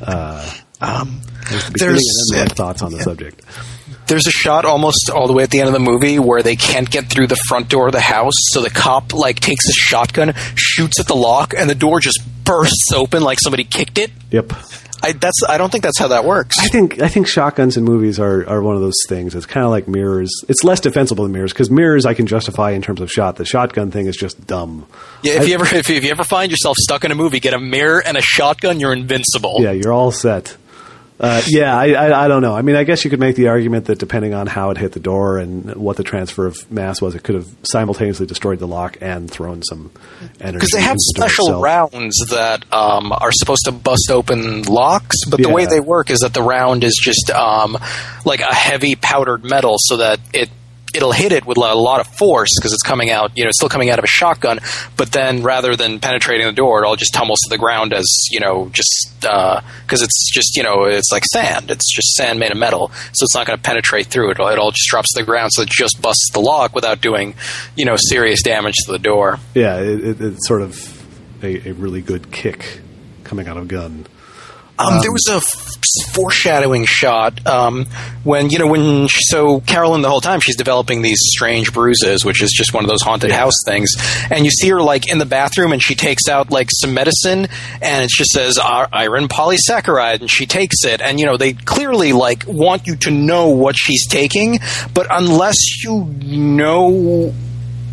Uh, 0.02 0.50
Um, 0.80 1.22
there's 1.48 1.64
the 1.64 1.72
beginning 1.72 2.00
and 2.34 2.52
thoughts 2.52 2.82
on 2.82 2.92
the 2.92 3.00
subject. 3.00 3.40
There's 4.06 4.26
a 4.26 4.30
shot 4.30 4.64
almost 4.64 5.10
all 5.12 5.26
the 5.26 5.32
way 5.32 5.42
at 5.42 5.50
the 5.50 5.58
end 5.60 5.68
of 5.68 5.72
the 5.74 5.80
movie 5.80 6.18
where 6.18 6.42
they 6.42 6.56
can't 6.56 6.90
get 6.90 7.06
through 7.10 7.26
the 7.26 7.36
front 7.48 7.68
door 7.68 7.86
of 7.86 7.92
the 7.92 8.00
house, 8.00 8.34
so 8.52 8.60
the 8.62 8.70
cop 8.70 9.12
like 9.12 9.40
takes 9.40 9.66
his 9.66 9.74
shotgun, 9.74 10.34
shoots 10.54 11.00
at 11.00 11.06
the 11.06 11.16
lock, 11.16 11.54
and 11.56 11.68
the 11.68 11.74
door 11.74 12.00
just 12.00 12.20
bursts 12.44 12.92
open 12.94 13.22
like 13.22 13.38
somebody 13.40 13.64
kicked 13.64 13.98
it. 13.98 14.10
Yep. 14.30 14.52
I 15.02 15.12
that's 15.12 15.42
I 15.46 15.58
don't 15.58 15.70
think 15.70 15.84
that's 15.84 15.98
how 15.98 16.08
that 16.08 16.24
works. 16.24 16.56
I 16.58 16.68
think 16.68 17.02
I 17.02 17.08
think 17.08 17.28
shotguns 17.28 17.76
in 17.76 17.84
movies 17.84 18.18
are, 18.18 18.48
are 18.48 18.62
one 18.62 18.76
of 18.76 18.80
those 18.80 18.96
things. 19.08 19.34
It's 19.34 19.44
kind 19.44 19.62
of 19.64 19.70
like 19.70 19.86
mirrors. 19.86 20.30
It's 20.48 20.64
less 20.64 20.80
defensible 20.80 21.24
than 21.24 21.32
mirrors 21.32 21.52
because 21.52 21.70
mirrors 21.70 22.06
I 22.06 22.14
can 22.14 22.26
justify 22.26 22.70
in 22.70 22.80
terms 22.80 23.02
of 23.02 23.10
shot. 23.10 23.36
The 23.36 23.44
shotgun 23.44 23.90
thing 23.90 24.06
is 24.06 24.16
just 24.16 24.46
dumb. 24.46 24.86
yeah, 25.22 25.34
if 25.34 25.42
I- 25.42 25.44
you 25.44 25.54
ever 25.54 25.66
if 25.76 25.90
you, 25.90 25.96
if 25.96 26.02
you 26.04 26.10
ever 26.10 26.24
find 26.24 26.50
yourself 26.50 26.76
stuck 26.78 27.04
in 27.04 27.10
a 27.12 27.14
movie, 27.14 27.40
get 27.40 27.52
a 27.52 27.58
mirror 27.60 28.02
and 28.04 28.16
a 28.16 28.22
shotgun, 28.22 28.80
you're 28.80 28.94
invincible. 28.94 29.56
Yeah, 29.60 29.72
you're 29.72 29.92
all 29.92 30.10
set. 30.12 30.56
Uh, 31.18 31.42
yeah, 31.46 31.74
I, 31.74 31.92
I, 31.92 32.24
I 32.24 32.28
don't 32.28 32.42
know. 32.42 32.54
I 32.54 32.60
mean, 32.60 32.76
I 32.76 32.84
guess 32.84 33.02
you 33.04 33.10
could 33.10 33.20
make 33.20 33.36
the 33.36 33.48
argument 33.48 33.86
that 33.86 33.98
depending 33.98 34.34
on 34.34 34.46
how 34.46 34.70
it 34.70 34.76
hit 34.76 34.92
the 34.92 35.00
door 35.00 35.38
and 35.38 35.74
what 35.74 35.96
the 35.96 36.02
transfer 36.02 36.46
of 36.46 36.70
mass 36.70 37.00
was, 37.00 37.14
it 37.14 37.22
could 37.22 37.36
have 37.36 37.48
simultaneously 37.62 38.26
destroyed 38.26 38.58
the 38.58 38.66
lock 38.66 38.98
and 39.00 39.30
thrown 39.30 39.62
some 39.62 39.90
energy. 40.40 40.58
Because 40.58 40.70
they 40.70 40.82
have 40.82 40.96
the 40.96 41.14
special 41.16 41.60
rounds 41.60 42.16
that 42.30 42.70
um, 42.70 43.12
are 43.12 43.32
supposed 43.32 43.62
to 43.64 43.72
bust 43.72 44.10
open 44.10 44.62
locks, 44.64 45.16
but 45.26 45.40
the 45.40 45.48
way 45.48 45.64
they 45.64 45.80
work 45.80 46.10
is 46.10 46.18
that 46.20 46.34
the 46.34 46.42
round 46.42 46.84
is 46.84 47.00
just 47.02 47.30
um, 47.30 47.78
like 48.26 48.40
a 48.40 48.54
heavy 48.54 48.94
powdered 48.94 49.42
metal, 49.42 49.76
so 49.78 49.96
that 49.98 50.20
it 50.34 50.50
it'll 50.96 51.12
hit 51.12 51.32
it 51.32 51.44
with 51.46 51.58
a 51.58 51.74
lot 51.74 52.00
of 52.00 52.06
force 52.06 52.50
because 52.58 52.72
it's 52.72 52.82
coming 52.82 53.10
out, 53.10 53.32
you 53.36 53.44
know, 53.44 53.48
it's 53.48 53.58
still 53.58 53.68
coming 53.68 53.90
out 53.90 53.98
of 53.98 54.04
a 54.04 54.08
shotgun. 54.08 54.58
But 54.96 55.12
then 55.12 55.42
rather 55.42 55.76
than 55.76 56.00
penetrating 56.00 56.46
the 56.46 56.52
door, 56.52 56.82
it 56.82 56.86
all 56.86 56.96
just 56.96 57.12
tumbles 57.12 57.38
to 57.44 57.50
the 57.50 57.58
ground 57.58 57.92
as 57.92 58.06
you 58.30 58.40
know, 58.40 58.70
just 58.72 59.24
uh, 59.24 59.60
because 59.82 60.02
it's 60.02 60.30
just 60.32 60.56
you 60.56 60.62
know, 60.62 60.84
it's 60.84 61.12
like 61.12 61.24
sand. 61.24 61.70
It's 61.70 61.94
just 61.94 62.14
sand 62.14 62.40
made 62.40 62.50
of 62.50 62.58
metal, 62.58 62.88
so 63.12 63.24
it's 63.24 63.34
not 63.34 63.46
going 63.46 63.58
to 63.58 63.62
penetrate 63.62 64.06
through 64.06 64.30
it. 64.30 64.38
It 64.40 64.58
all 64.58 64.70
just 64.70 64.88
drops 64.88 65.12
to 65.14 65.20
the 65.20 65.26
ground, 65.26 65.52
so 65.52 65.62
it 65.62 65.68
just 65.68 66.00
busts 66.00 66.30
the 66.32 66.40
lock 66.40 66.74
without 66.74 67.00
doing 67.00 67.34
you 67.76 67.84
know 67.84 67.96
serious 67.96 68.42
damage 68.42 68.74
to 68.86 68.92
the 68.92 68.98
door. 68.98 69.38
Yeah, 69.54 69.78
it, 69.78 70.04
it, 70.04 70.20
it's 70.20 70.48
sort 70.48 70.62
of 70.62 70.96
a, 71.42 71.68
a 71.68 71.72
really 71.72 72.00
good 72.00 72.32
kick 72.32 72.80
coming 73.24 73.48
out 73.48 73.56
of 73.56 73.64
a 73.64 73.66
gun. 73.66 74.06
Um, 74.78 75.00
there 75.00 75.12
was 75.12 75.26
a 75.30 75.36
f- 75.36 75.66
foreshadowing 76.12 76.84
shot 76.84 77.46
um, 77.46 77.86
when 78.24 78.50
you 78.50 78.58
know 78.58 78.66
when 78.66 79.06
she, 79.08 79.20
so 79.22 79.60
Carolyn 79.60 80.02
the 80.02 80.08
whole 80.08 80.20
time 80.20 80.40
she's 80.40 80.56
developing 80.56 81.02
these 81.02 81.18
strange 81.20 81.72
bruises, 81.72 82.24
which 82.24 82.42
is 82.42 82.52
just 82.52 82.74
one 82.74 82.84
of 82.84 82.90
those 82.90 83.02
haunted 83.02 83.32
house 83.32 83.54
things, 83.64 83.90
and 84.30 84.44
you 84.44 84.50
see 84.50 84.68
her 84.68 84.82
like 84.82 85.10
in 85.10 85.18
the 85.18 85.26
bathroom 85.26 85.72
and 85.72 85.82
she 85.82 85.94
takes 85.94 86.28
out 86.28 86.50
like 86.50 86.68
some 86.70 86.92
medicine 86.92 87.48
and 87.80 88.04
it 88.04 88.10
just 88.10 88.30
says 88.30 88.58
iron 88.58 89.28
polysaccharide 89.28 90.20
and 90.20 90.30
she 90.30 90.46
takes 90.46 90.84
it. 90.84 91.00
And 91.00 91.18
you 91.18 91.26
know 91.26 91.36
they 91.36 91.54
clearly 91.54 92.12
like 92.12 92.44
want 92.46 92.86
you 92.86 92.96
to 92.96 93.10
know 93.10 93.48
what 93.48 93.76
she's 93.78 94.06
taking, 94.06 94.58
but 94.92 95.06
unless 95.10 95.56
you 95.84 96.04
know 96.04 97.32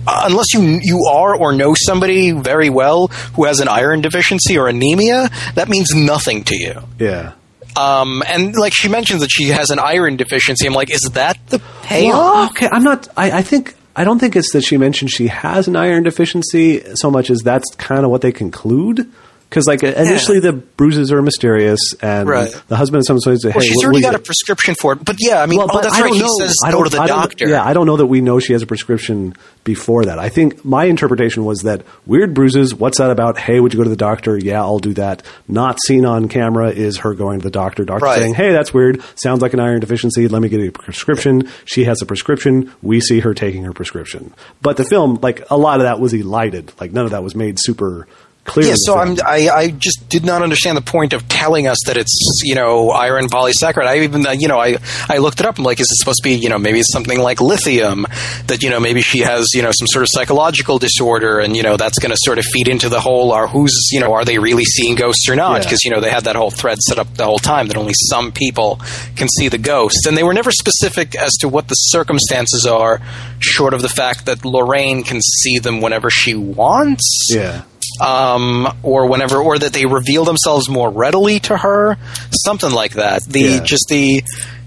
unless 0.07 0.53
you 0.53 0.79
you 0.81 1.05
are 1.09 1.35
or 1.35 1.53
know 1.53 1.73
somebody 1.75 2.31
very 2.31 2.69
well 2.69 3.07
who 3.35 3.45
has 3.45 3.59
an 3.59 3.67
iron 3.67 4.01
deficiency 4.01 4.57
or 4.57 4.67
anemia, 4.67 5.29
that 5.55 5.69
means 5.69 5.93
nothing 5.93 6.43
to 6.45 6.55
you. 6.57 6.81
Yeah. 6.99 7.33
Um, 7.75 8.21
and 8.27 8.55
like 8.55 8.73
she 8.75 8.87
mentions 8.87 9.21
that 9.21 9.31
she 9.31 9.49
has 9.49 9.71
an 9.71 9.79
iron 9.79 10.15
deficiency. 10.15 10.67
I'm 10.67 10.73
like, 10.73 10.93
is 10.93 11.09
that 11.13 11.39
the 11.47 11.59
payoff? 11.83 12.13
Well, 12.13 12.45
okay, 12.49 12.69
I'm 12.71 12.83
not. 12.83 13.07
I, 13.17 13.39
I 13.39 13.41
think 13.41 13.75
I 13.95 14.03
don't 14.03 14.19
think 14.19 14.35
it's 14.35 14.53
that 14.53 14.61
she 14.63 14.77
mentioned 14.77 15.11
she 15.11 15.27
has 15.27 15.67
an 15.67 15.75
iron 15.75 16.03
deficiency 16.03 16.83
so 16.95 17.09
much 17.09 17.29
as 17.29 17.39
that's 17.39 17.73
kind 17.75 18.05
of 18.05 18.11
what 18.11 18.21
they 18.21 18.31
conclude. 18.31 19.11
Because 19.53 19.67
like 19.67 19.83
initially 19.83 20.39
the 20.39 20.51
bruises 20.53 21.11
are 21.11 21.21
mysterious, 21.21 21.79
and 22.01 22.27
Right. 22.27 22.51
the 22.69 22.75
husband 22.75 23.05
sometimes 23.05 23.23
says, 23.25 23.43
"Hey, 23.43 23.51
Well, 23.53 23.63
she's 23.63 23.75
what- 23.77 23.85
already 23.85 24.03
what 24.03 24.11
got 24.13 24.15
a 24.15 24.23
prescription 24.23 24.73
for 24.81 24.93
it. 24.93 25.05
But 25.05 25.17
yeah, 25.19 25.43
I 25.43 25.45
mean, 25.45 25.59
Well, 25.59 25.69
oh, 25.71 25.79
that's 25.79 25.93
I 25.93 26.01
right. 26.01 26.07
don't 26.07 26.15
He 26.15 26.21
know. 26.21 26.37
says 26.39 26.55
I 26.65 26.71
go 26.71 26.77
don't, 26.77 26.83
to 26.85 26.95
the 26.97 27.01
I 27.03 27.05
don't- 27.07 27.19
doctor. 27.19 27.47
Yeah, 27.47 27.63
I 27.63 27.73
don't 27.73 27.85
know 27.85 27.97
that 27.97 28.07
we 28.07 28.19
know 28.19 28.39
she 28.39 28.53
has 28.53 28.63
a 28.63 28.65
prescription 28.65 29.35
before 29.63 30.05
that. 30.05 30.17
I 30.17 30.29
think 30.29 30.65
my 30.65 30.85
interpretation 30.85 31.45
was 31.45 31.59
that 31.59 31.83
weird 32.07 32.33
bruises. 32.33 32.73
What's 32.73 32.97
that 32.97 33.11
about? 33.11 33.37
Hey, 33.37 33.59
would 33.59 33.73
you 33.73 33.77
go 33.77 33.83
to 33.83 33.89
the 33.91 33.95
doctor? 33.95 34.39
Yeah, 34.39 34.59
I'll 34.61 34.79
do 34.79 34.95
that. 34.95 35.21
Not 35.47 35.77
seen 35.85 36.03
on 36.03 36.29
camera 36.29 36.69
is 36.71 36.97
her 36.97 37.13
going 37.13 37.39
to 37.39 37.43
the 37.43 37.51
doctor. 37.51 37.85
Doctor 37.85 38.05
Right. 38.05 38.17
saying, 38.17 38.33
"Hey, 38.33 38.51
that's 38.53 38.73
weird. 38.73 39.01
Sounds 39.15 39.43
like 39.43 39.53
an 39.53 39.59
iron 39.59 39.81
deficiency. 39.81 40.27
Let 40.27 40.41
me 40.41 40.49
get 40.49 40.61
a 40.67 40.71
prescription." 40.71 41.47
She 41.65 41.83
has 41.83 42.01
a 42.01 42.07
prescription. 42.07 42.71
We 42.81 43.01
see 43.01 43.19
her 43.19 43.35
taking 43.35 43.65
her 43.65 43.71
prescription. 43.73 44.33
But 44.63 44.77
the 44.77 44.83
film, 44.83 45.19
like 45.21 45.43
a 45.51 45.57
lot 45.57 45.77
of 45.79 45.83
that 45.83 45.99
was 45.99 46.11
elided. 46.11 46.71
Like 46.81 46.91
none 46.91 47.05
of 47.05 47.11
that 47.11 47.23
was 47.23 47.35
made 47.35 47.57
super 47.59 48.07
clear. 48.45 48.67
Yeah, 48.67 48.75
so 48.77 48.97
I'm. 48.97 49.17
I, 49.25 49.49
I 49.49 49.71
just 49.71 50.07
did 50.09 50.25
not 50.25 50.41
understand 50.41 50.77
the 50.77 50.81
point 50.81 51.13
of 51.13 51.27
telling 51.27 51.67
us 51.67 51.77
that 51.85 51.97
it's 51.97 52.41
you 52.43 52.55
know 52.55 52.89
iron 52.89 53.27
polysaccharide. 53.27 53.85
I 53.85 53.99
even 53.99 54.25
you 54.39 54.47
know 54.47 54.59
I 54.59 54.77
I 55.09 55.17
looked 55.17 55.39
it 55.39 55.45
up. 55.45 55.57
I'm 55.57 55.63
like, 55.63 55.79
is 55.79 55.87
it 55.89 55.97
supposed 55.97 56.19
to 56.19 56.23
be 56.23 56.35
you 56.35 56.49
know 56.49 56.57
maybe 56.57 56.79
it's 56.79 56.91
something 56.91 57.19
like 57.19 57.41
lithium 57.41 58.05
that 58.47 58.61
you 58.61 58.69
know 58.69 58.79
maybe 58.79 59.01
she 59.01 59.19
has 59.19 59.47
you 59.53 59.61
know 59.61 59.71
some 59.73 59.87
sort 59.87 60.03
of 60.03 60.09
psychological 60.11 60.79
disorder 60.79 61.39
and 61.39 61.55
you 61.55 61.63
know 61.63 61.77
that's 61.77 61.99
going 61.99 62.11
to 62.11 62.17
sort 62.19 62.39
of 62.39 62.45
feed 62.45 62.67
into 62.67 62.89
the 62.89 62.99
whole 62.99 63.31
are 63.31 63.47
who's 63.47 63.89
you 63.91 63.99
know 63.99 64.13
are 64.13 64.25
they 64.25 64.37
really 64.37 64.65
seeing 64.65 64.95
ghosts 64.95 65.29
or 65.29 65.35
not? 65.35 65.57
Yeah. 65.57 65.63
Because 65.63 65.83
you 65.83 65.91
know 65.91 66.01
they 66.01 66.11
had 66.11 66.25
that 66.25 66.35
whole 66.35 66.51
thread 66.51 66.77
set 66.79 66.99
up 66.99 67.13
the 67.15 67.25
whole 67.25 67.39
time 67.39 67.67
that 67.67 67.77
only 67.77 67.93
some 68.09 68.31
people 68.31 68.79
can 69.15 69.27
see 69.27 69.49
the 69.49 69.57
ghosts, 69.57 70.05
and 70.05 70.17
they 70.17 70.23
were 70.23 70.33
never 70.33 70.51
specific 70.51 71.15
as 71.15 71.31
to 71.39 71.49
what 71.49 71.67
the 71.67 71.75
circumstances 71.75 72.65
are, 72.65 73.01
short 73.39 73.73
of 73.73 73.81
the 73.81 73.89
fact 73.89 74.25
that 74.25 74.45
Lorraine 74.45 75.03
can 75.03 75.21
see 75.21 75.59
them 75.59 75.81
whenever 75.81 76.09
she 76.09 76.33
wants 76.33 77.29
yeah. 77.29 77.63
Um, 78.01 78.67
or 78.83 79.07
whenever, 79.09 79.37
or 79.37 79.57
that 79.59 79.73
they 79.73 79.85
reveal 79.85 80.25
themselves 80.25 80.69
more 80.69 80.89
readily 80.89 81.39
to 81.41 81.57
her, 81.57 81.97
something 82.31 82.71
like 82.71 82.93
that. 82.93 83.23
The 83.23 83.39
Yeah. 83.41 83.59
just 83.63 83.85
the 83.89 84.23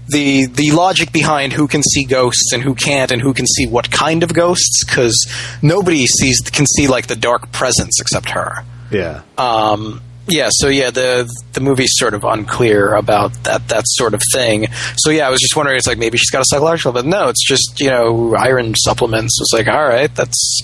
the 0.09 0.45
the 0.45 0.71
logic 0.71 1.11
behind 1.11 1.51
who 1.53 1.67
can 1.67 1.83
see 1.83 2.05
ghosts 2.05 2.53
and 2.53 2.63
who 2.63 2.73
can't, 2.75 3.11
and 3.11 3.21
who 3.21 3.33
can 3.33 3.45
see 3.45 3.67
what 3.67 3.91
kind 3.91 4.23
of 4.23 4.33
ghosts, 4.33 4.83
because 4.85 5.15
nobody 5.61 6.05
sees 6.07 6.39
can 6.41 6.65
see 6.65 6.87
like 6.87 7.07
the 7.07 7.15
dark 7.15 7.51
presence 7.51 7.99
except 7.99 8.29
her. 8.29 8.63
Yeah. 8.89 9.21
Um, 9.37 10.01
yeah, 10.29 10.47
so 10.51 10.67
yeah, 10.69 10.91
the 10.91 11.29
the 11.53 11.61
movie's 11.61 11.91
sort 11.95 12.13
of 12.13 12.23
unclear 12.25 12.93
about 12.93 13.31
that 13.43 13.67
that 13.69 13.83
sort 13.85 14.13
of 14.13 14.21
thing. 14.33 14.67
So 14.97 15.09
yeah, 15.09 15.25
I 15.27 15.29
was 15.29 15.39
just 15.41 15.55
wondering, 15.55 15.77
it's 15.77 15.87
like 15.87 15.97
maybe 15.97 16.17
she's 16.17 16.29
got 16.29 16.41
a 16.41 16.45
psychological, 16.45 16.91
but 16.93 17.05
no, 17.05 17.27
it's 17.29 17.45
just 17.45 17.79
you 17.81 17.89
know 17.89 18.35
iron 18.35 18.75
supplements. 18.75 19.37
It's 19.41 19.53
like 19.53 19.67
all 19.73 19.85
right, 19.87 20.13
that's 20.13 20.59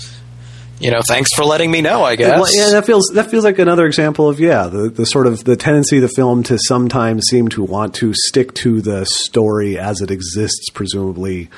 you 0.83 0.91
know, 0.91 1.01
thanks 1.07 1.33
for 1.33 1.45
letting 1.45 1.71
me 1.71 1.81
know. 1.81 2.03
I 2.03 2.17
guess. 2.17 2.51
Yeah, 2.53 2.71
that 2.71 2.85
feels 2.85 3.11
that 3.13 3.31
feels 3.31 3.45
like 3.45 3.57
another 3.57 3.85
example 3.85 4.27
of 4.27 4.39
yeah, 4.39 4.67
the, 4.67 4.89
the 4.89 5.05
sort 5.05 5.27
of 5.27 5.45
the 5.45 5.55
tendency 5.55 5.97
of 5.97 6.01
the 6.01 6.09
film 6.09 6.43
to 6.43 6.57
sometimes 6.59 7.23
seem 7.29 7.47
to 7.49 7.63
want 7.63 7.95
to 7.95 8.13
stick 8.13 8.53
to 8.55 8.81
the 8.81 9.05
story 9.05 9.79
as 9.79 10.01
it 10.01 10.11
exists, 10.11 10.69
presumably 10.69 11.49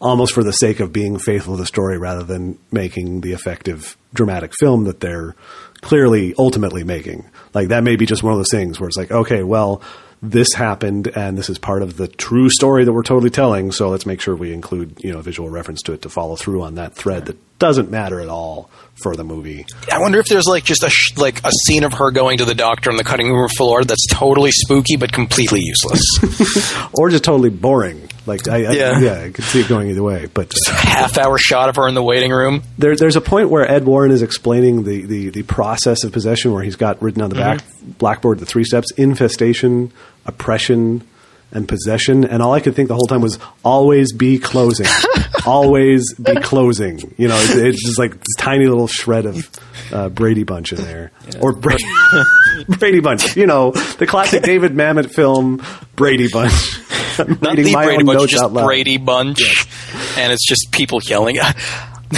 almost 0.00 0.34
for 0.34 0.44
the 0.44 0.52
sake 0.52 0.78
of 0.80 0.92
being 0.92 1.18
faithful 1.18 1.56
to 1.56 1.62
the 1.62 1.66
story 1.66 1.98
rather 1.98 2.22
than 2.22 2.58
making 2.70 3.22
the 3.22 3.32
effective 3.32 3.96
dramatic 4.12 4.52
film 4.60 4.84
that 4.84 5.00
they're 5.00 5.34
clearly 5.80 6.32
ultimately 6.38 6.84
making. 6.84 7.28
Like 7.54 7.68
that 7.68 7.82
may 7.82 7.96
be 7.96 8.06
just 8.06 8.22
one 8.22 8.32
of 8.32 8.38
those 8.38 8.50
things 8.50 8.78
where 8.78 8.88
it's 8.88 8.96
like, 8.96 9.10
okay, 9.10 9.42
well, 9.42 9.82
this 10.22 10.52
happened 10.54 11.08
and 11.16 11.36
this 11.36 11.50
is 11.50 11.58
part 11.58 11.82
of 11.82 11.96
the 11.96 12.08
true 12.08 12.48
story 12.48 12.84
that 12.84 12.92
we're 12.92 13.02
totally 13.02 13.30
telling, 13.30 13.72
so 13.72 13.90
let's 13.90 14.06
make 14.06 14.20
sure 14.20 14.34
we 14.34 14.52
include, 14.52 14.98
you 15.02 15.12
know, 15.12 15.18
a 15.18 15.22
visual 15.22 15.50
reference 15.50 15.82
to 15.82 15.92
it 15.92 16.02
to 16.02 16.08
follow 16.08 16.36
through 16.36 16.62
on 16.62 16.76
that 16.76 16.94
thread 16.94 17.26
that 17.26 17.36
doesn't 17.58 17.90
matter 17.90 18.20
at 18.20 18.28
all 18.28 18.70
for 19.02 19.16
the 19.16 19.24
movie. 19.24 19.66
I 19.90 20.00
wonder 20.00 20.18
if 20.18 20.26
there's 20.26 20.46
like 20.46 20.64
just 20.64 20.82
a 20.82 20.90
sh- 20.90 21.16
like 21.16 21.40
a 21.44 21.50
scene 21.66 21.84
of 21.84 21.92
her 21.94 22.10
going 22.10 22.38
to 22.38 22.44
the 22.44 22.54
doctor 22.54 22.90
on 22.90 22.96
the 22.96 23.04
cutting 23.04 23.32
room 23.32 23.48
floor 23.56 23.84
that's 23.84 24.06
totally 24.10 24.50
spooky 24.52 24.96
but 24.96 25.12
completely 25.12 25.60
useless. 25.62 26.88
or 26.94 27.10
just 27.10 27.24
totally 27.24 27.50
boring. 27.50 28.08
Like 28.26 28.48
I, 28.48 28.56
I 28.64 28.72
Yeah. 28.72 28.98
yeah, 29.00 29.22
I 29.24 29.30
could 29.30 29.44
see 29.44 29.60
it 29.60 29.68
going 29.68 29.90
either 29.90 30.02
way. 30.02 30.26
But 30.32 30.52
uh, 30.68 30.72
Half 30.74 31.18
hour 31.18 31.36
shot 31.38 31.68
of 31.68 31.76
her 31.76 31.86
in 31.88 31.94
the 31.94 32.02
waiting 32.02 32.30
room. 32.32 32.62
there, 32.78 32.96
there's 32.96 33.16
a 33.16 33.20
point 33.20 33.50
where 33.50 33.70
Ed 33.70 33.84
Warren 33.84 34.10
is 34.10 34.22
explaining 34.22 34.84
the, 34.84 35.04
the, 35.04 35.28
the 35.30 35.42
process 35.42 36.04
of 36.04 36.12
possession, 36.12 36.52
where 36.52 36.62
he's 36.62 36.76
got 36.76 37.02
written 37.02 37.20
on 37.22 37.28
the 37.30 37.36
back 37.36 37.60
blackboard 37.98 38.38
the 38.38 38.46
three 38.46 38.64
steps: 38.64 38.90
infestation, 38.92 39.92
oppression, 40.26 41.06
and 41.52 41.68
possession. 41.68 42.24
And 42.24 42.42
all 42.42 42.52
I 42.54 42.60
could 42.60 42.74
think 42.74 42.88
the 42.88 42.94
whole 42.94 43.06
time 43.06 43.20
was 43.20 43.38
always 43.64 44.12
be 44.12 44.38
closing, 44.38 44.86
always 45.46 46.14
be 46.14 46.34
closing. 46.36 47.14
You 47.18 47.28
know, 47.28 47.36
it's, 47.38 47.54
it's 47.54 47.84
just 47.86 47.98
like 47.98 48.12
this 48.12 48.34
tiny 48.38 48.66
little 48.66 48.86
shred 48.88 49.26
of 49.26 49.50
uh, 49.92 50.08
Brady 50.08 50.44
Bunch 50.44 50.72
in 50.72 50.78
there, 50.82 51.12
or 51.40 51.52
Bra- 51.52 51.76
Brady 52.78 53.00
Bunch. 53.00 53.36
You 53.36 53.46
know, 53.46 53.72
the 53.72 54.06
classic 54.06 54.42
David 54.44 54.72
Mamet 54.72 55.12
film 55.14 55.62
Brady 55.94 56.28
Bunch. 56.32 56.80
I'm 57.18 57.38
Not 57.40 57.56
the 57.56 57.72
Brady 57.72 58.04
Bunch, 58.04 58.30
just. 58.30 58.52
Brady 58.52 58.96
Bunch, 58.98 59.66
and 60.18 60.32
it's 60.32 60.46
just 60.46 60.70
people 60.72 61.00
yelling. 61.02 61.36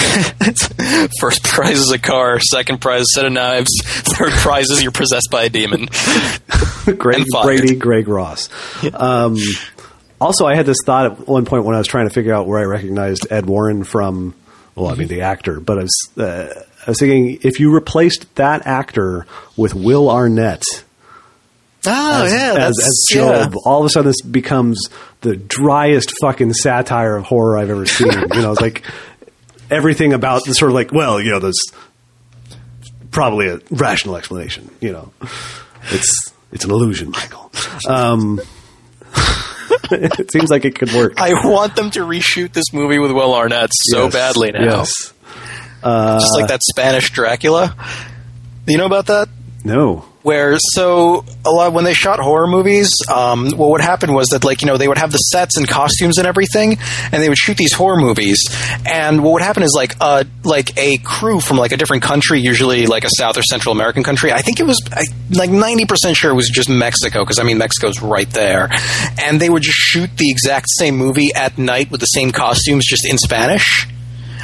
First 1.20 1.44
prize 1.44 1.78
is 1.78 1.92
a 1.92 1.98
car. 1.98 2.40
Second 2.40 2.80
prize 2.80 3.02
is 3.02 3.12
a 3.16 3.20
set 3.20 3.26
of 3.26 3.32
knives. 3.32 3.70
Third 3.84 4.32
prize 4.32 4.70
is 4.70 4.82
you're 4.82 4.92
possessed 4.92 5.28
by 5.30 5.44
a 5.44 5.48
demon. 5.48 5.86
Greg. 6.98 7.24
Brady, 7.42 7.76
Greg 7.76 8.08
Ross. 8.08 8.48
Um, 8.92 9.36
also, 10.20 10.46
I 10.46 10.54
had 10.54 10.66
this 10.66 10.78
thought 10.84 11.06
at 11.06 11.28
one 11.28 11.44
point 11.44 11.64
when 11.64 11.74
I 11.74 11.78
was 11.78 11.86
trying 11.86 12.08
to 12.08 12.14
figure 12.14 12.34
out 12.34 12.46
where 12.46 12.58
I 12.58 12.64
recognized 12.64 13.26
Ed 13.30 13.46
Warren 13.46 13.84
from. 13.84 14.34
Well, 14.74 14.88
I 14.88 14.94
mean 14.94 15.08
the 15.08 15.22
actor, 15.22 15.60
but 15.60 15.78
I 15.78 15.82
was 15.82 16.08
uh, 16.18 16.62
I 16.86 16.90
was 16.90 17.00
thinking 17.00 17.38
if 17.42 17.60
you 17.60 17.72
replaced 17.72 18.34
that 18.34 18.66
actor 18.66 19.26
with 19.56 19.74
Will 19.74 20.10
Arnett, 20.10 20.62
Oh 21.86 22.24
as, 22.24 22.32
yeah, 22.32 22.52
as, 22.52 22.76
that's 22.76 22.78
as 22.78 23.06
yeah. 23.14 23.50
All 23.64 23.80
of 23.80 23.86
a 23.86 23.88
sudden, 23.88 24.08
this 24.08 24.20
becomes 24.20 24.88
the 25.20 25.36
driest 25.36 26.12
fucking 26.20 26.52
satire 26.54 27.16
of 27.16 27.24
horror 27.24 27.58
I've 27.58 27.70
ever 27.70 27.86
seen. 27.86 28.12
you 28.12 28.42
know, 28.42 28.52
it's 28.52 28.60
like 28.60 28.82
everything 29.70 30.12
about 30.12 30.44
the 30.44 30.54
sort 30.54 30.70
of 30.70 30.74
like, 30.74 30.92
well, 30.92 31.20
you 31.20 31.30
know, 31.30 31.38
there's 31.38 31.60
probably 33.10 33.48
a 33.48 33.60
rational 33.70 34.16
explanation. 34.16 34.70
You 34.80 34.92
know, 34.92 35.12
it's 35.90 36.32
it's 36.52 36.64
an 36.64 36.70
illusion, 36.70 37.10
Michael. 37.10 37.50
Um, 37.88 38.40
it 39.90 40.30
seems 40.32 40.50
like 40.50 40.64
it 40.64 40.76
could 40.78 40.92
work. 40.92 41.20
I 41.20 41.30
want 41.44 41.76
them 41.76 41.90
to 41.92 42.00
reshoot 42.00 42.52
this 42.52 42.72
movie 42.72 42.98
with 42.98 43.12
Will 43.12 43.34
Arnett 43.34 43.70
so 43.72 44.04
Yes, 44.04 44.12
badly 44.12 44.52
now. 44.52 44.64
Yes. 44.64 44.92
Just 45.82 46.34
like 46.34 46.48
that 46.48 46.62
Spanish 46.62 47.10
Dracula. 47.10 47.76
You 48.66 48.78
know 48.78 48.86
about 48.86 49.06
that? 49.06 49.28
No. 49.64 50.04
Where 50.26 50.56
so 50.58 51.24
a 51.44 51.50
lot 51.50 51.72
when 51.72 51.84
they 51.84 51.94
shot 51.94 52.18
horror 52.18 52.48
movies 52.48 52.90
um, 53.08 53.48
what 53.50 53.70
would 53.70 53.80
happen 53.80 54.12
was 54.12 54.26
that 54.30 54.42
like 54.42 54.60
you 54.60 54.66
know 54.66 54.76
they 54.76 54.88
would 54.88 54.98
have 54.98 55.12
the 55.12 55.18
sets 55.18 55.56
and 55.56 55.68
costumes 55.68 56.18
and 56.18 56.26
everything 56.26 56.76
and 57.12 57.22
they 57.22 57.28
would 57.28 57.38
shoot 57.38 57.56
these 57.56 57.72
horror 57.72 57.96
movies. 57.96 58.40
And 58.84 59.22
what 59.22 59.34
would 59.34 59.42
happen 59.42 59.62
is 59.62 59.72
like 59.72 59.94
uh 60.00 60.24
like 60.42 60.76
a 60.76 60.96
crew 60.98 61.38
from 61.38 61.58
like 61.58 61.70
a 61.70 61.76
different 61.76 62.02
country 62.02 62.40
usually 62.40 62.86
like 62.86 63.04
a 63.04 63.10
south 63.16 63.38
or 63.38 63.42
central 63.44 63.72
american 63.72 64.02
country 64.02 64.32
i 64.32 64.42
think 64.42 64.58
it 64.58 64.66
was 64.66 64.82
I, 64.90 65.04
like 65.30 65.50
90% 65.50 66.16
sure 66.16 66.32
it 66.32 66.34
was 66.34 66.50
just 66.50 66.68
mexico 66.68 67.22
because 67.22 67.38
i 67.38 67.44
mean 67.44 67.58
mexico's 67.58 68.02
right 68.02 68.28
there. 68.30 68.68
And 69.22 69.40
they 69.40 69.48
would 69.48 69.62
just 69.62 69.78
shoot 69.78 70.10
the 70.16 70.28
exact 70.28 70.66
same 70.70 70.96
movie 70.96 71.32
at 71.36 71.56
night 71.56 71.92
with 71.92 72.00
the 72.00 72.06
same 72.06 72.32
costumes 72.32 72.84
just 72.84 73.08
in 73.08 73.16
spanish 73.16 73.86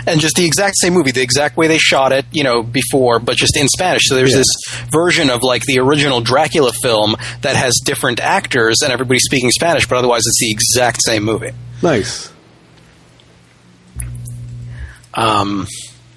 and 0.07 0.21
just 0.21 0.37
the 0.37 0.45
exact 0.45 0.77
same 0.79 0.93
movie, 0.95 1.11
the 1.13 1.23
exact 1.23 1.57
way 1.57 1.67
they 1.69 1.79
shot 1.79 2.13
it, 2.13 2.25
you 2.33 2.45
know, 2.45 2.63
before, 2.63 3.19
but 3.19 3.37
just 3.37 3.57
in 3.57 3.69
Spanish. 3.69 4.03
So 4.07 4.15
there's 4.15 4.33
Yeah. 4.33 4.39
this 4.39 4.87
version 4.91 5.31
of 5.31 5.43
like 5.43 5.65
the 5.65 5.79
original 5.79 6.21
Dracula 6.21 6.73
film 6.83 7.17
that 7.43 7.57
has 7.57 7.75
different 7.85 8.21
actors 8.21 8.79
and 8.83 8.93
everybody 8.93 9.19
speaking 9.21 9.51
Spanish, 9.51 9.87
but 9.87 9.97
otherwise 9.99 10.23
it's 10.27 10.39
the 10.41 10.51
exact 10.51 11.01
same 11.05 11.23
movie. 11.25 11.51
Nice. 11.83 12.31
Um, 15.15 15.67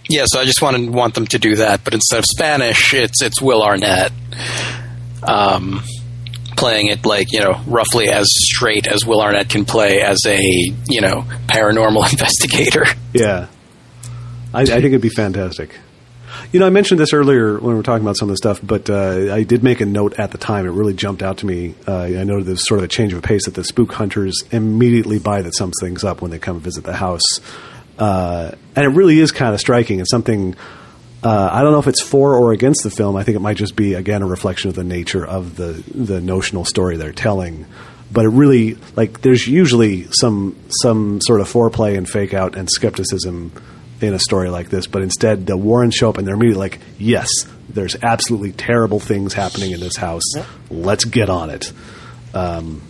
yeah, 0.10 0.24
so 0.28 0.40
I 0.40 0.46
just 0.46 0.62
want 0.62 0.78
to 0.78 0.90
want 0.90 1.16
them 1.16 1.28
to 1.28 1.40
do 1.40 1.56
that, 1.58 1.84
but 1.84 1.94
instead 1.94 2.20
of 2.20 2.26
Spanish, 2.26 2.94
it's 2.94 3.22
it's 3.22 3.42
Will 3.42 3.62
Arnett, 3.64 4.12
um, 5.24 5.84
playing 6.56 6.88
it 6.88 7.06
like 7.06 7.28
you 7.32 7.42
know 7.42 7.60
roughly 7.68 8.08
as 8.10 8.26
straight 8.30 8.88
as 8.88 9.06
Will 9.06 9.22
Arnett 9.22 9.50
can 9.50 9.66
play 9.66 10.02
as 10.02 10.20
a 10.26 10.40
you 10.88 11.02
know 11.02 11.26
paranormal 11.48 12.10
investigator. 12.12 12.86
Yeah. 13.14 13.48
I, 14.56 14.62
I 14.62 14.66
think 14.66 14.86
it'd 14.86 15.02
be 15.02 15.10
fantastic. 15.10 15.76
You 16.52 16.60
know, 16.60 16.68
I 16.68 16.70
mentioned 16.70 17.00
this 17.00 17.14
earlier 17.14 17.54
when 17.54 17.70
we 17.70 17.76
were 17.76 17.84
talking 17.84 18.04
about 18.04 18.18
some 18.18 18.30
of 18.30 18.34
the 18.34 18.38
stuff, 18.38 18.60
but 18.62 18.90
uh, 18.90 19.34
I 19.34 19.44
did 19.44 19.64
make 19.64 19.82
a 19.82 19.86
note 19.86 20.20
at 20.20 20.32
the 20.32 20.38
time. 20.38 20.66
It 20.66 20.70
really 20.70 20.94
jumped 20.94 21.22
out 21.22 21.40
to 21.40 21.46
me. 21.46 21.76
Uh, 21.88 22.04
I 22.04 22.24
noted 22.24 22.46
there's 22.46 22.68
sort 22.68 22.80
of 22.80 22.84
a 22.84 22.88
change 22.88 23.14
of 23.14 23.22
pace 23.24 23.46
that 23.46 23.54
the 23.54 23.64
spook 23.64 23.92
hunters 23.94 24.44
immediately 24.52 25.20
buy 25.20 25.42
that 25.42 25.56
sums 25.56 25.76
things 25.80 26.04
up 26.04 26.22
when 26.22 26.32
they 26.32 26.40
come 26.40 26.60
visit 26.60 26.84
the 26.84 26.96
house. 26.96 27.24
Uh, 27.98 28.52
and 28.76 28.86
it 28.86 28.90
really 28.90 29.20
is 29.20 29.32
kind 29.32 29.54
of 29.54 29.60
striking. 29.60 30.00
It's 30.00 30.10
something. 30.10 30.56
Uh, 31.24 31.50
I 31.52 31.64
don't 31.64 31.72
know 31.72 31.80
if 31.80 31.88
it's 31.88 32.02
for 32.02 32.36
or 32.36 32.52
against 32.52 32.84
the 32.84 32.92
film. 32.92 33.16
I 33.16 33.24
think 33.24 33.36
it 33.36 33.42
might 33.42 33.58
just 33.58 33.76
be 33.76 33.94
again 33.94 34.22
a 34.22 34.28
reflection 34.28 34.70
of 34.70 34.76
the 34.76 34.84
nature 34.84 35.26
of 35.26 35.56
the 35.56 35.72
the 35.94 36.22
notional 36.22 36.66
story 36.66 36.98
they're 36.98 37.14
telling. 37.14 37.66
But 38.12 38.26
it 38.26 38.30
really 38.30 38.78
like 38.96 39.22
there's 39.22 39.48
usually 39.48 40.08
some 40.12 40.56
some 40.70 41.22
sort 41.22 41.42
of 41.42 41.52
foreplay 41.52 41.98
and 41.98 42.08
fake 42.08 42.34
out 42.34 42.56
and 42.56 42.70
skepticism 42.70 43.52
in 44.02 44.14
a 44.14 44.20
story 44.20 44.50
like 44.50 44.70
this. 44.70 44.88
But 44.88 45.02
instead, 45.02 45.46
the 45.46 45.58
Warrens 45.58 45.96
show 45.96 46.10
up 46.10 46.18
and 46.18 46.28
they're 46.28 46.36
immediately 46.36 46.60
like, 46.60 46.80
"Yes, 46.98 47.30
there's 47.70 47.96
absolutely 48.04 48.52
terrible 48.52 49.00
things 49.00 49.34
happening 49.34 49.72
in 49.72 49.80
this 49.80 49.96
house. 49.96 50.24
Let's 50.70 51.06
get 51.06 51.30
on 51.30 51.50
it." 51.50 51.72
Um, 52.34 52.82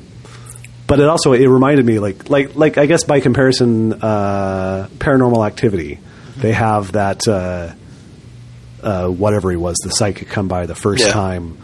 but 0.88 1.00
it 1.00 1.08
also 1.08 1.34
it 1.34 1.48
reminded 1.48 1.86
me 1.86 2.00
like 2.00 2.30
like 2.30 2.56
like 2.56 2.78
I 2.78 2.86
guess 2.86 3.04
by 3.04 3.20
comparison, 3.20 3.94
uh, 3.94 4.88
Paranormal 4.98 5.46
Activity. 5.46 6.00
They 6.38 6.52
have 6.52 6.92
that 6.94 7.28
uh, 7.28 7.72
uh, 8.84 9.08
whatever 9.08 9.50
he 9.52 9.58
was, 9.58 9.78
the 9.84 9.90
psychic 9.90 10.28
come 10.30 10.48
by 10.48 10.66
the 10.66 10.76
first 10.76 11.04
Yeah. 11.06 11.12
time, 11.12 11.58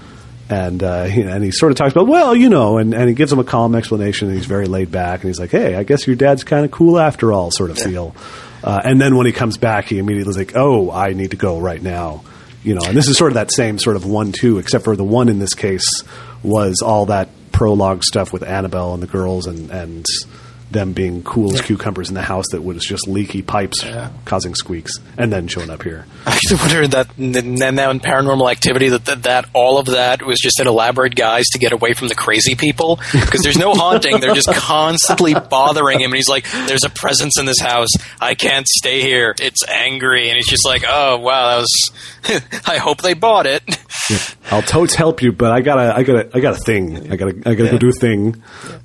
and 0.49 0.81
uh, 0.81 1.03
he, 1.05 1.21
and 1.21 1.43
he 1.43 1.51
sort 1.51 1.71
of 1.71 1.77
talks 1.77 1.91
about 1.91 2.07
well, 2.07 2.35
you 2.35 2.49
know, 2.49 2.77
and, 2.77 2.93
and 2.93 3.09
he 3.09 3.13
gives 3.15 3.31
him 3.31 3.39
a 3.39 3.43
calm 3.43 3.75
explanation, 3.75 4.27
and 4.29 4.37
he's 4.37 4.45
very 4.47 4.65
laid 4.67 4.91
back, 4.91 5.21
and 5.21 5.29
he's 5.29 5.39
like, 5.39 5.51
hey, 5.51 5.75
I 5.75 5.83
guess 5.83 6.07
your 6.07 6.15
dad's 6.15 6.43
kind 6.43 6.63
of 6.65 6.71
cool 6.71 6.97
after 6.99 7.31
all, 7.33 7.51
sort 7.51 7.69
of 7.69 7.77
feel. 7.77 8.15
Uh, 8.63 8.81
and 8.83 9.01
then 9.01 9.15
when 9.15 9.25
he 9.25 9.31
comes 9.31 9.57
back, 9.57 9.85
he 9.85 9.97
immediately 9.97 10.29
is 10.29 10.37
like, 10.37 10.53
oh, 10.55 10.91
I 10.91 11.13
need 11.13 11.31
to 11.31 11.37
go 11.37 11.59
right 11.59 11.81
now. 11.81 12.23
You 12.63 12.75
know, 12.75 12.81
and 12.85 12.95
this 12.95 13.07
is 13.07 13.17
sort 13.17 13.31
of 13.31 13.35
that 13.35 13.51
same 13.51 13.79
sort 13.79 13.95
of 13.95 14.05
one-two, 14.05 14.59
except 14.59 14.83
for 14.83 14.95
the 14.95 15.03
one 15.03 15.29
in 15.29 15.39
this 15.39 15.55
case 15.55 16.03
was 16.43 16.81
all 16.83 17.07
that 17.07 17.29
prologue 17.51 18.03
stuff 18.03 18.31
with 18.31 18.43
Annabelle 18.43 18.93
and 18.93 19.01
the 19.01 19.07
girls 19.07 19.47
and 19.47 19.71
and 19.71 20.05
them 20.71 20.93
being 20.93 21.23
cool 21.23 21.53
as 21.53 21.61
cucumbers 21.61 22.09
in 22.09 22.15
the 22.15 22.21
house 22.21 22.45
that 22.51 22.61
was 22.63 22.83
just 22.83 23.07
leaky 23.07 23.41
pipes 23.41 23.83
causing 24.25 24.55
squeaks, 24.55 24.93
and 25.17 25.31
then 25.31 25.47
showing 25.47 25.69
up 25.69 25.83
here. 25.83 26.05
I 26.25 26.37
just 26.47 26.61
wonder 26.61 26.87
that 26.87 27.07
n- 27.19 27.35
n- 27.61 27.75
now 27.75 27.91
in 27.91 27.99
Paranormal 27.99 28.49
Activity 28.51 28.89
that, 28.89 29.05
that 29.05 29.23
that 29.23 29.45
all 29.53 29.77
of 29.77 29.87
that 29.87 30.21
was 30.25 30.39
just 30.39 30.59
an 30.59 30.67
elaborate 30.67 31.15
guise 31.15 31.45
to 31.53 31.59
get 31.59 31.71
away 31.71 31.93
from 31.93 32.07
the 32.07 32.15
crazy 32.15 32.55
people 32.55 32.99
because 33.11 33.41
there's 33.41 33.57
no 33.57 33.73
haunting. 33.75 34.19
They're 34.19 34.33
just 34.35 34.53
constantly 34.53 35.33
bothering 35.33 35.99
him, 35.99 36.11
and 36.11 36.15
he's 36.15 36.29
like, 36.29 36.49
"There's 36.51 36.83
a 36.83 36.89
presence 36.89 37.37
in 37.39 37.45
this 37.45 37.59
house. 37.59 37.89
I 38.19 38.35
can't 38.35 38.67
stay 38.67 39.01
here. 39.01 39.35
It's 39.39 39.67
angry." 39.67 40.29
And 40.29 40.35
he's 40.37 40.47
just 40.47 40.65
like, 40.65 40.83
"Oh 40.87 41.17
wow, 41.17 41.49
that 41.49 41.57
was. 41.61 42.61
I 42.67 42.77
hope 42.77 43.01
they 43.01 43.13
bought 43.13 43.45
it." 43.45 43.63
I'll 44.51 44.61
totes 44.61 44.95
help 44.95 45.21
you, 45.21 45.31
but 45.31 45.51
I 45.51 45.61
gotta, 45.61 45.95
I 45.95 46.03
gotta, 46.03 46.29
I 46.33 46.39
got 46.39 46.55
a 46.55 46.59
thing. 46.65 47.11
I 47.11 47.15
gotta, 47.15 47.35
I 47.45 47.53
gotta 47.55 47.71
go 47.71 47.77
do 47.77 47.89
a 47.89 47.93
thing. 47.93 48.41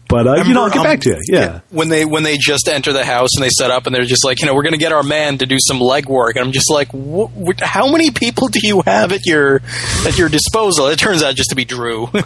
But 0.09 0.27
uh, 0.27 0.35
you 0.47 0.55
know, 0.55 0.65
I'll 0.65 0.69
get 0.71 0.79
um, 0.79 0.85
back 0.85 1.01
to 1.01 1.11
you. 1.11 1.21
Yeah. 1.29 1.61
When 1.71 1.89
they 1.89 2.05
when 2.05 2.23
they 2.23 2.37
just 2.39 2.69
enter 2.69 2.93
the 2.93 3.05
house 3.05 3.31
and 3.35 3.45
they 3.45 3.49
set 3.51 3.71
up 3.71 3.87
and 3.87 3.95
they're 3.95 4.05
just 4.05 4.25
like, 4.25 4.41
you 4.41 4.47
know, 4.47 4.55
we're 4.55 4.63
going 4.63 4.73
to 4.75 4.79
get 4.79 4.93
our 4.93 5.03
man 5.03 5.39
to 5.39 5.47
do 5.47 5.57
some 5.59 5.79
legwork, 5.79 6.31
and 6.37 6.41
I'm 6.45 6.53
just 6.53 6.71
like, 6.71 6.89
wh- 6.93 7.31
wh- 7.35 7.61
how 7.63 7.91
many 7.91 8.11
people 8.11 8.49
do 8.49 8.61
you 8.63 8.83
have 8.87 9.13
at 9.13 9.27
your 9.27 9.63
at 10.07 10.17
your 10.17 10.29
disposal? 10.29 10.87
It 10.89 10.99
turns 10.99 11.23
out 11.23 11.35
just 11.35 11.51
to 11.51 11.57
be 11.57 11.65
Drew. 11.65 12.09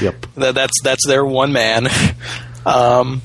Yep. 0.00 0.26
that, 0.36 0.54
that's 0.54 0.80
that's 0.82 1.06
their 1.06 1.24
one 1.24 1.52
man. 1.52 1.88
Um, 2.66 3.22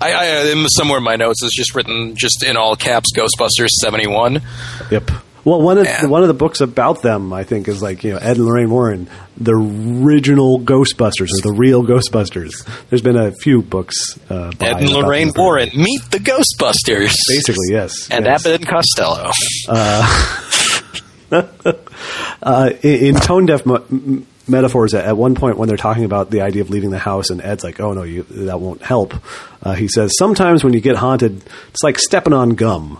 I, 0.00 0.12
I 0.52 0.66
somewhere 0.76 0.98
in 0.98 1.04
my 1.04 1.16
notes 1.16 1.42
is 1.42 1.52
just 1.54 1.74
written 1.74 2.14
just 2.16 2.44
in 2.44 2.56
all 2.56 2.76
caps 2.76 3.10
Ghostbusters 3.16 3.68
seventy 3.80 4.06
one. 4.06 4.42
Yep. 4.90 5.10
Well, 5.44 5.60
one 5.60 5.76
of 5.78 5.84
Yeah. 5.84 6.06
one 6.06 6.22
of 6.22 6.28
the 6.28 6.34
books 6.34 6.60
about 6.62 7.02
them, 7.02 7.32
I 7.32 7.44
think, 7.44 7.68
is 7.68 7.82
like 7.82 8.02
you 8.02 8.12
know 8.12 8.18
Ed 8.18 8.36
and 8.38 8.46
Lorraine 8.46 8.70
Warren, 8.70 9.08
the 9.36 9.52
original 9.52 10.58
Ghostbusters 10.60 11.28
or 11.32 11.42
the 11.42 11.52
real 11.54 11.82
Ghostbusters. 11.84 12.52
There's 12.88 13.02
been 13.02 13.16
a 13.18 13.30
few 13.32 13.60
books. 13.60 14.18
Uh, 14.30 14.52
by 14.58 14.68
Ed 14.68 14.76
and 14.78 14.90
Lorraine. 14.90 15.32
Warren 15.36 15.68
meet 15.74 16.00
the 16.10 16.18
Ghostbusters. 16.18 17.12
Basically, 17.28 17.66
yes. 17.70 18.08
And 18.10 18.24
yes. 18.24 18.46
Abbott 18.46 18.60
and 18.62 18.68
Costello. 18.68 19.30
uh, 19.68 20.40
in, 22.82 23.14
in 23.14 23.14
tone 23.16 23.46
deaf 23.46 23.66
mo- 23.66 23.84
metaphors, 24.48 24.94
at, 24.94 25.04
at 25.04 25.16
one 25.16 25.34
point 25.34 25.56
when 25.58 25.68
they're 25.68 25.76
talking 25.76 26.04
about 26.04 26.30
the 26.30 26.40
idea 26.42 26.62
of 26.62 26.70
leaving 26.70 26.90
the 26.90 26.98
house, 26.98 27.30
and 27.30 27.40
Ed's 27.42 27.64
like, 27.64 27.80
"Oh 27.80 27.92
no, 27.92 28.02
you, 28.02 28.22
that 28.30 28.60
won't 28.60 28.82
help." 28.82 29.14
Uh, 29.62 29.74
he 29.74 29.88
says, 29.88 30.12
"Sometimes 30.18 30.64
when 30.64 30.72
you 30.72 30.80
get 30.80 30.96
haunted, 30.96 31.42
it's 31.68 31.82
like 31.82 31.98
stepping 31.98 32.32
on 32.32 32.50
gum." 32.50 32.98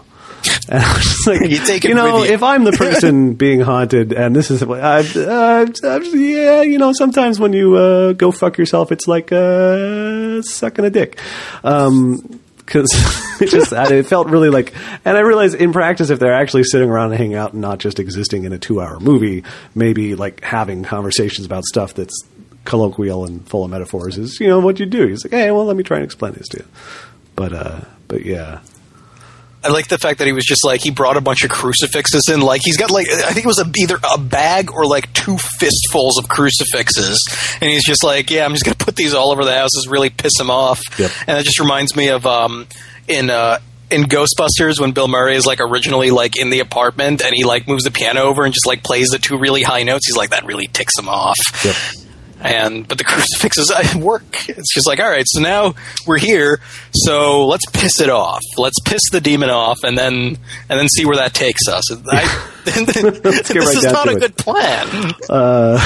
And 0.68 0.82
I 0.82 0.92
was 0.94 1.02
just 1.04 1.26
like, 1.26 1.50
You 1.50 1.58
take 1.58 1.84
it 1.84 1.94
know, 1.94 2.24
you. 2.24 2.32
if 2.32 2.42
I'm 2.42 2.64
the 2.64 2.72
person 2.78 3.34
being 3.34 3.60
haunted, 3.60 4.12
and 4.12 4.34
this 4.34 4.50
is, 4.50 4.62
uh, 4.62 4.66
uh, 4.70 5.66
uh, 5.86 6.00
yeah, 6.12 6.62
you 6.62 6.78
know, 6.78 6.92
sometimes 6.92 7.38
when 7.38 7.52
you 7.52 7.74
uh, 7.76 8.12
go 8.14 8.32
fuck 8.32 8.56
yourself, 8.58 8.90
it's 8.92 9.06
like 9.06 9.30
uh, 9.32 10.40
sucking 10.42 10.84
a 10.84 10.90
dick. 10.90 11.18
Um, 11.62 12.40
because 12.64 12.88
it 13.42 13.50
just 13.50 13.72
it 13.72 14.06
felt 14.06 14.28
really 14.28 14.48
like, 14.48 14.72
and 15.04 15.16
I 15.18 15.20
realized 15.20 15.54
in 15.54 15.72
practice 15.72 16.08
if 16.08 16.18
they're 16.18 16.32
actually 16.32 16.64
sitting 16.64 16.88
around 16.88 17.10
and 17.10 17.18
hanging 17.18 17.36
out 17.36 17.52
and 17.52 17.60
not 17.60 17.78
just 17.78 17.98
existing 18.00 18.44
in 18.44 18.54
a 18.54 18.58
two-hour 18.58 19.00
movie, 19.00 19.44
maybe 19.74 20.14
like 20.14 20.42
having 20.42 20.82
conversations 20.82 21.44
about 21.46 21.64
stuff 21.64 21.92
that's 21.92 22.18
colloquial 22.64 23.26
and 23.26 23.46
full 23.46 23.64
of 23.64 23.70
metaphors 23.70 24.16
is 24.16 24.40
you 24.40 24.48
know 24.48 24.60
what 24.60 24.80
you 24.80 24.86
do. 24.86 25.08
He's 25.08 25.22
like, 25.26 25.32
hey, 25.32 25.50
well, 25.50 25.66
let 25.66 25.76
me 25.76 25.82
try 25.82 25.98
and 25.98 26.04
explain 26.04 26.32
this 26.32 26.48
to 26.48 26.58
you. 26.60 26.64
But 27.36 27.52
uh, 27.52 27.80
but 28.08 28.24
yeah, 28.24 28.60
I 29.64 29.68
like 29.68 29.88
the 29.88 29.98
fact 29.98 30.18
that 30.18 30.26
he 30.26 30.32
was 30.32 30.44
just 30.44 30.64
like 30.64 30.82
he 30.82 30.90
brought 30.90 31.16
a 31.16 31.20
bunch 31.20 31.42
of 31.44 31.50
crucifixes 31.50 32.28
in. 32.32 32.40
Like 32.40 32.60
he's 32.64 32.76
got 32.76 32.90
like 32.90 33.08
I 33.08 33.32
think 33.32 33.44
it 33.44 33.48
was 33.48 33.60
a, 33.60 33.70
either 33.80 33.98
a 34.14 34.18
bag 34.18 34.70
or 34.70 34.86
like 34.86 35.12
two 35.12 35.38
fistfuls 35.38 36.18
of 36.18 36.28
crucifixes, 36.28 37.18
and 37.60 37.70
he's 37.70 37.84
just 37.84 38.04
like, 38.04 38.30
yeah, 38.30 38.44
I'm 38.44 38.52
just 38.52 38.64
gonna 38.64 38.76
put 38.76 38.96
these 38.96 39.14
all 39.14 39.32
over 39.32 39.44
the 39.44 39.54
house. 39.54 39.70
This 39.74 39.88
really 39.88 40.10
piss 40.10 40.32
him 40.38 40.50
off. 40.50 40.80
Yep. 40.98 41.10
And 41.26 41.38
it 41.38 41.44
just 41.44 41.58
reminds 41.60 41.96
me 41.96 42.08
of 42.10 42.26
um 42.26 42.66
in 43.08 43.30
uh 43.30 43.58
in 43.90 44.02
Ghostbusters 44.04 44.80
when 44.80 44.92
Bill 44.92 45.08
Murray 45.08 45.36
is 45.36 45.46
like 45.46 45.60
originally 45.60 46.10
like 46.10 46.38
in 46.38 46.50
the 46.50 46.60
apartment 46.60 47.22
and 47.22 47.34
he 47.34 47.44
like 47.44 47.68
moves 47.68 47.84
the 47.84 47.90
piano 47.90 48.22
over 48.22 48.44
and 48.44 48.52
just 48.52 48.66
like 48.66 48.82
plays 48.82 49.08
the 49.08 49.18
two 49.18 49.38
really 49.38 49.62
high 49.62 49.82
notes. 49.82 50.06
He's 50.06 50.16
like 50.16 50.30
that 50.30 50.44
really 50.44 50.66
ticks 50.66 50.98
him 50.98 51.08
off. 51.08 51.36
Yep. 51.64 52.03
And 52.44 52.86
but 52.86 52.98
the 52.98 53.04
crucifixes 53.12 53.72
work. 53.96 54.48
It's 54.50 54.74
just 54.74 54.86
like 54.86 55.00
all 55.00 55.08
right, 55.08 55.24
so 55.26 55.40
now 55.40 55.74
we're 56.06 56.18
here, 56.18 56.60
so 56.92 57.46
let's 57.46 57.64
piss 57.72 58.00
it 58.00 58.10
off. 58.10 58.42
Let's 58.58 58.78
piss 58.84 59.00
the 59.10 59.20
demon 59.20 59.48
off, 59.50 59.78
and 59.82 59.96
then 59.96 60.12
and 60.68 60.78
then 60.78 60.86
see 60.88 61.06
where 61.06 61.16
that 61.16 61.32
takes 61.32 61.66
us. 61.68 61.90
I, 61.90 62.50
this 62.64 63.50
right 63.50 63.56
is 63.56 63.84
not 63.84 64.08
a 64.08 64.12
it. 64.12 64.20
good 64.20 64.36
plan. 64.36 65.14
Uh, 65.28 65.80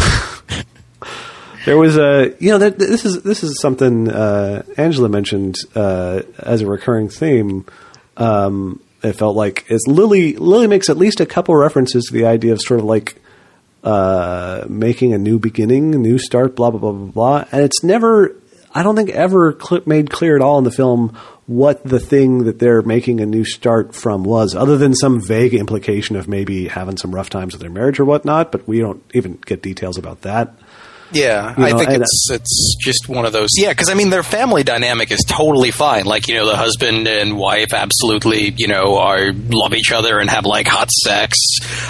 There 1.64 1.76
was 1.76 1.97
a 1.98 2.35
you 2.39 2.51
know 2.51 2.59
that, 2.59 2.78
this 2.78 3.05
is 3.05 3.22
this 3.22 3.43
is 3.44 3.60
something 3.60 4.09
uh, 4.10 4.62
Angela 4.78 5.09
mentioned 5.09 5.56
uh, 5.74 6.22
as 6.39 6.62
a 6.62 6.66
recurring 6.66 7.09
theme. 7.10 7.66
Um, 8.16 8.80
it 9.02 9.12
felt 9.12 9.36
like 9.36 9.70
is 9.70 9.85
Lili 9.86 10.35
Lili 10.36 10.66
makes 10.66 10.89
at 10.89 10.97
least 10.97 11.20
a 11.20 11.26
couple 11.26 11.55
references 11.55 12.05
to 12.06 12.14
the 12.14 12.24
idea 12.24 12.52
of 12.52 12.60
sort 12.62 12.80
of 12.80 12.86
like 12.86 13.20
uh, 13.84 14.64
making 14.68 15.12
a 15.14 15.18
new 15.18 15.38
beginning, 15.38 15.94
a 15.94 15.98
new 15.98 16.18
start, 16.18 16.56
blah 16.56 16.70
blah 16.70 16.80
blah 16.80 16.92
blah 16.92 17.10
blah, 17.10 17.44
and 17.52 17.62
it's 17.62 17.82
never. 17.82 18.34
I 18.74 18.82
don't 18.82 18.96
think 18.96 19.10
ever 19.10 19.59
cl- 19.59 19.82
made 19.86 20.10
clear 20.10 20.36
at 20.36 20.42
all 20.42 20.59
in 20.59 20.64
the 20.64 20.70
film 20.70 21.16
what 21.46 21.82
the 21.82 21.98
thing 21.98 22.44
that 22.44 22.59
they're 22.59 22.82
making 22.82 23.20
a 23.20 23.26
new 23.26 23.44
start 23.44 23.94
from 23.94 24.22
was, 24.24 24.55
other 24.55 24.76
than 24.76 24.94
some 24.94 25.20
vague 25.20 25.55
implication 25.55 26.16
of 26.16 26.28
maybe 26.28 26.68
having 26.68 26.98
some 26.98 27.14
rough 27.14 27.30
times 27.30 27.55
with 27.55 27.62
their 27.62 27.70
marriage 27.70 27.98
or 27.98 28.05
whatnot. 28.05 28.52
But 28.52 28.68
we 28.68 28.80
don't 28.80 29.02
even 29.14 29.38
get 29.46 29.62
details 29.62 29.96
about 29.96 30.20
that. 30.22 30.55
Yeah, 31.10 31.55
You 31.56 31.64
I 31.64 31.72
think 31.72 31.90
it's 31.90 32.28
it's 32.30 32.76
just 32.80 33.09
one 33.09 33.24
of 33.24 33.32
those. 33.32 33.48
Yeah, 33.56 33.70
because 33.70 33.89
I 33.89 33.94
mean, 33.94 34.10
their 34.10 34.22
family 34.22 34.62
dynamic 34.62 35.10
is 35.10 35.24
totally 35.26 35.70
fine. 35.70 36.05
Like 36.05 36.28
you 36.28 36.35
know, 36.35 36.47
the 36.47 36.56
husband 36.56 37.09
and 37.09 37.39
wife 37.39 37.72
absolutely 37.72 38.55
you 38.56 38.68
know 38.68 38.98
are 38.98 39.32
love 39.32 39.72
each 39.72 39.90
other 39.90 40.18
and 40.18 40.28
have 40.28 40.44
like 40.44 40.66
hot 40.66 40.90
sex, 40.90 41.39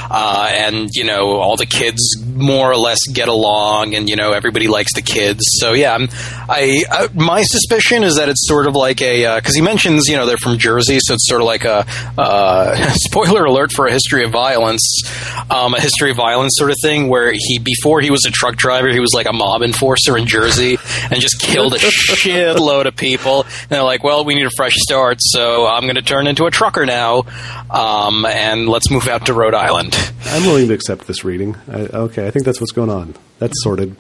uh, 0.08 0.50
and 0.52 0.88
you 0.92 1.04
know 1.04 1.32
all 1.32 1.56
the 1.56 1.66
kids 1.66 2.16
more 2.22 2.70
or 2.70 2.76
less 2.76 3.00
get 3.12 3.28
along, 3.28 3.94
and 3.94 4.08
you 4.08 4.14
know 4.14 4.30
everybody 4.32 4.68
likes 4.68 4.94
the 4.94 5.02
kids. 5.02 5.40
So 5.58 5.72
yeah, 5.72 5.94
I'm, 5.94 6.08
I, 6.48 6.84
I 6.90 7.08
my 7.14 7.42
suspicion 7.42 8.04
is 8.04 8.16
that 8.16 8.28
it's 8.28 8.46
sort 8.46 8.66
of 8.66 8.76
like 8.76 9.02
a 9.02 9.36
because 9.36 9.56
he 9.56 9.62
mentions 9.62 10.06
you 10.06 10.16
know 10.16 10.26
they're 10.26 10.36
from 10.36 10.58
Jersey, 10.58 10.98
so 11.00 11.14
it's 11.14 11.28
sort 11.28 11.40
of 11.40 11.46
like 11.46 11.64
a 11.64 11.84
uh, 12.16 12.90
spoiler 12.94 13.44
alert 13.44 13.72
for 13.72 13.86
a 13.86 13.92
history 13.92 14.24
of 14.24 14.30
violence, 14.30 15.02
um, 15.50 15.74
a 15.74 15.80
history 15.80 16.12
of 16.12 16.16
violence 16.16 16.52
sort 16.56 16.70
of 16.70 16.76
thing 16.80 17.08
where 17.08 17.32
he 17.32 17.58
before 17.58 18.00
he 18.00 18.12
was 18.12 18.24
a 18.24 18.30
truck 18.30 18.54
driver, 18.54 18.88
he 18.88 19.00
was 19.00 19.07
like 19.14 19.26
a 19.26 19.32
mob 19.32 19.62
enforcer 19.62 20.16
in 20.16 20.26
Jersey 20.26 20.78
and 21.10 21.20
just 21.20 21.40
killed 21.40 21.74
a 21.74 21.78
shitload 21.78 22.86
of 22.86 22.96
people. 22.96 23.42
And 23.42 23.70
they're 23.70 23.82
like, 23.82 24.02
well, 24.02 24.24
we 24.24 24.34
need 24.34 24.46
a 24.46 24.50
fresh 24.56 24.74
start, 24.76 25.18
so 25.20 25.66
I'm 25.66 25.82
going 25.82 25.96
to 25.96 26.02
turn 26.02 26.26
into 26.26 26.46
a 26.46 26.50
trucker 26.50 26.86
now, 26.86 27.24
um, 27.70 28.24
and 28.26 28.68
let's 28.68 28.90
move 28.90 29.08
out 29.08 29.26
to 29.26 29.34
Rhode 29.34 29.54
Island. 29.54 29.96
I'm 30.24 30.42
willing 30.44 30.68
to 30.68 30.74
accept 30.74 31.06
this 31.06 31.24
reading. 31.24 31.56
I, 31.68 31.80
okay, 31.80 32.26
I 32.26 32.30
think 32.30 32.44
that's 32.44 32.60
what's 32.60 32.72
going 32.72 32.90
on. 32.90 33.14
That's 33.38 33.62
sorted. 33.62 33.96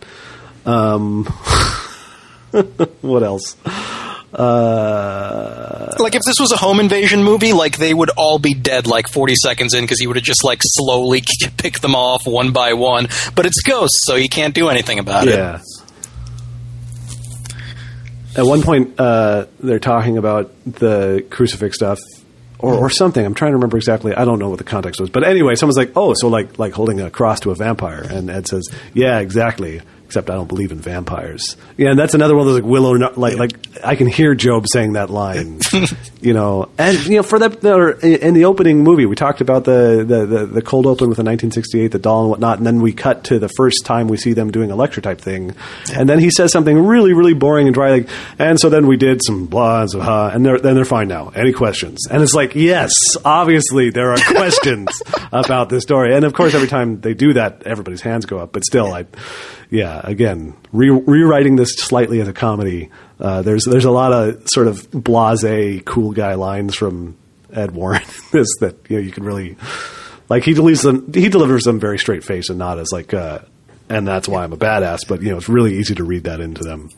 Um, 0.66 1.24
what 3.00 3.22
else? 3.22 3.56
Uh, 4.32 5.94
Like 5.98 6.14
if 6.14 6.22
this 6.26 6.38
was 6.38 6.52
a 6.52 6.56
home 6.56 6.80
invasion 6.80 7.22
movie, 7.24 7.52
like 7.52 7.78
they 7.78 7.92
would 7.94 8.10
all 8.16 8.38
be 8.38 8.54
dead 8.54 8.86
like 8.86 9.08
40 9.08 9.34
seconds 9.42 9.74
in 9.74 9.82
because 9.84 9.98
he 10.00 10.06
would 10.06 10.16
have 10.16 10.24
just 10.24 10.44
like 10.44 10.60
slowly 10.62 11.22
picked 11.56 11.82
them 11.82 11.94
off 11.94 12.26
one 12.26 12.52
by 12.52 12.74
one. 12.74 13.08
But 13.34 13.46
it's 13.46 13.60
ghosts, 13.62 14.00
so 14.04 14.14
you 14.16 14.28
can't 14.28 14.54
do 14.54 14.68
anything 14.68 14.98
about 14.98 15.28
it. 15.28 15.34
yeah. 15.34 15.60
At 18.36 18.44
one 18.46 18.62
point, 18.62 19.00
uh, 19.00 19.46
they're 19.58 19.80
talking 19.80 20.16
about 20.16 20.52
the 20.64 21.24
crucifix 21.30 21.76
stuff, 21.76 21.98
or, 22.60 22.74
or 22.74 22.90
something. 22.90 23.24
I'm 23.24 23.34
trying 23.34 23.50
to 23.52 23.56
remember 23.56 23.76
exactly. 23.78 24.14
I 24.14 24.24
don't 24.24 24.38
know 24.38 24.48
what 24.50 24.58
the 24.58 24.64
context 24.64 25.00
was, 25.00 25.10
but 25.10 25.26
anyway, 25.26 25.54
someone's 25.56 25.78
like, 25.78 25.92
"Oh, 25.96 26.14
so 26.14 26.28
like 26.28 26.56
like 26.58 26.72
holding 26.72 27.00
a 27.00 27.10
cross 27.10 27.40
to 27.40 27.50
a 27.50 27.54
vampire," 27.56 28.06
and 28.08 28.30
Ed 28.30 28.46
says, 28.46 28.68
"Yeah, 28.94 29.18
exactly." 29.18 29.80
Except 30.08 30.30
I 30.30 30.34
don't 30.36 30.48
believe 30.48 30.72
in 30.72 30.80
vampires. 30.80 31.58
Yeah, 31.76 31.90
and 31.90 31.98
that's 31.98 32.14
another 32.14 32.34
one 32.34 32.40
of 32.40 32.54
those 32.54 32.62
like 32.62 32.70
willow. 32.70 32.92
Like 32.92 33.36
like 33.36 33.84
I 33.84 33.94
can 33.94 34.06
hear 34.06 34.34
Job 34.34 34.64
saying 34.66 34.94
that 34.94 35.10
line, 35.10 35.60
you 36.20 36.32
know, 36.32 36.68
and 36.78 36.98
you 37.06 37.16
know 37.16 37.22
for 37.22 37.38
that 37.38 37.64
or 37.64 37.92
in 38.00 38.34
the 38.34 38.44
opening 38.44 38.82
movie 38.82 39.06
we 39.06 39.14
talked 39.14 39.40
about 39.40 39.64
the 39.64 40.04
the, 40.06 40.26
the, 40.26 40.46
the 40.46 40.62
cold 40.62 40.86
open 40.86 41.08
with 41.08 41.16
the 41.16 41.24
1968, 41.24 41.88
the 41.88 41.98
doll 41.98 42.22
and 42.22 42.30
whatnot, 42.30 42.58
and 42.58 42.66
then 42.66 42.80
we 42.80 42.92
cut 42.92 43.24
to 43.24 43.38
the 43.38 43.48
first 43.48 43.84
time 43.84 44.08
we 44.08 44.16
see 44.16 44.32
them 44.32 44.50
doing 44.50 44.70
a 44.70 44.76
lecture 44.76 45.00
type 45.00 45.20
thing, 45.20 45.54
and 45.94 46.08
then 46.08 46.18
he 46.18 46.30
says 46.30 46.52
something 46.52 46.78
really 46.86 47.12
really 47.12 47.34
boring 47.34 47.66
and 47.66 47.74
dry, 47.74 47.90
like, 47.90 48.08
and 48.38 48.58
so 48.58 48.68
then 48.68 48.86
we 48.86 48.96
did 48.96 49.20
some 49.24 49.46
blah 49.46 49.82
and 49.82 49.90
some 49.90 50.00
ha, 50.00 50.30
and 50.32 50.44
they're 50.44 50.58
then 50.58 50.74
they're 50.74 50.84
fine 50.84 51.08
now. 51.08 51.28
Any 51.34 51.52
questions? 51.52 52.06
And 52.10 52.22
it's 52.22 52.34
like, 52.34 52.54
yes, 52.54 52.92
obviously 53.24 53.90
there 53.90 54.12
are 54.12 54.18
questions 54.18 54.88
about 55.32 55.68
this 55.68 55.82
story, 55.82 56.14
and 56.14 56.24
of 56.24 56.32
course 56.34 56.54
every 56.54 56.68
time 56.68 57.00
they 57.00 57.14
do 57.14 57.34
that, 57.34 57.62
everybody's 57.64 58.02
hands 58.02 58.26
go 58.26 58.38
up, 58.38 58.52
but 58.52 58.64
still, 58.64 58.92
I. 58.92 59.06
Yeah, 59.70 60.00
again, 60.02 60.56
re- 60.72 60.88
rewriting 60.88 61.56
this 61.56 61.74
slightly 61.74 62.22
as 62.22 62.28
a 62.28 62.32
comedy. 62.32 62.88
Uh, 63.20 63.42
there's 63.42 63.64
there's 63.64 63.84
a 63.84 63.90
lot 63.90 64.12
of 64.12 64.48
sort 64.48 64.68
of 64.68 64.90
blasé, 64.90 65.84
cool 65.84 66.12
guy 66.12 66.34
lines 66.34 66.74
from 66.74 67.16
Ed 67.52 67.72
Warren. 67.72 68.02
this 68.32 68.48
that 68.60 68.76
you 68.88 68.96
know 68.96 69.02
you 69.02 69.10
can 69.10 69.24
really 69.24 69.56
like. 70.28 70.44
He 70.44 70.54
delivers 70.54 70.82
them. 70.82 71.12
He 71.12 71.28
delivers 71.28 71.64
them 71.64 71.80
very 71.80 71.98
straight 71.98 72.24
face 72.24 72.48
and 72.48 72.58
not 72.58 72.78
as 72.78 72.88
like. 72.92 73.12
Uh, 73.12 73.40
and 73.88 74.06
that's 74.06 74.28
why 74.28 74.44
I'm 74.44 74.52
a 74.52 74.56
badass. 74.56 75.00
But 75.08 75.22
you 75.22 75.30
know, 75.30 75.38
it's 75.38 75.48
really 75.48 75.78
easy 75.78 75.94
to 75.96 76.04
read 76.04 76.24
that 76.24 76.40
into 76.40 76.62
them. 76.62 76.90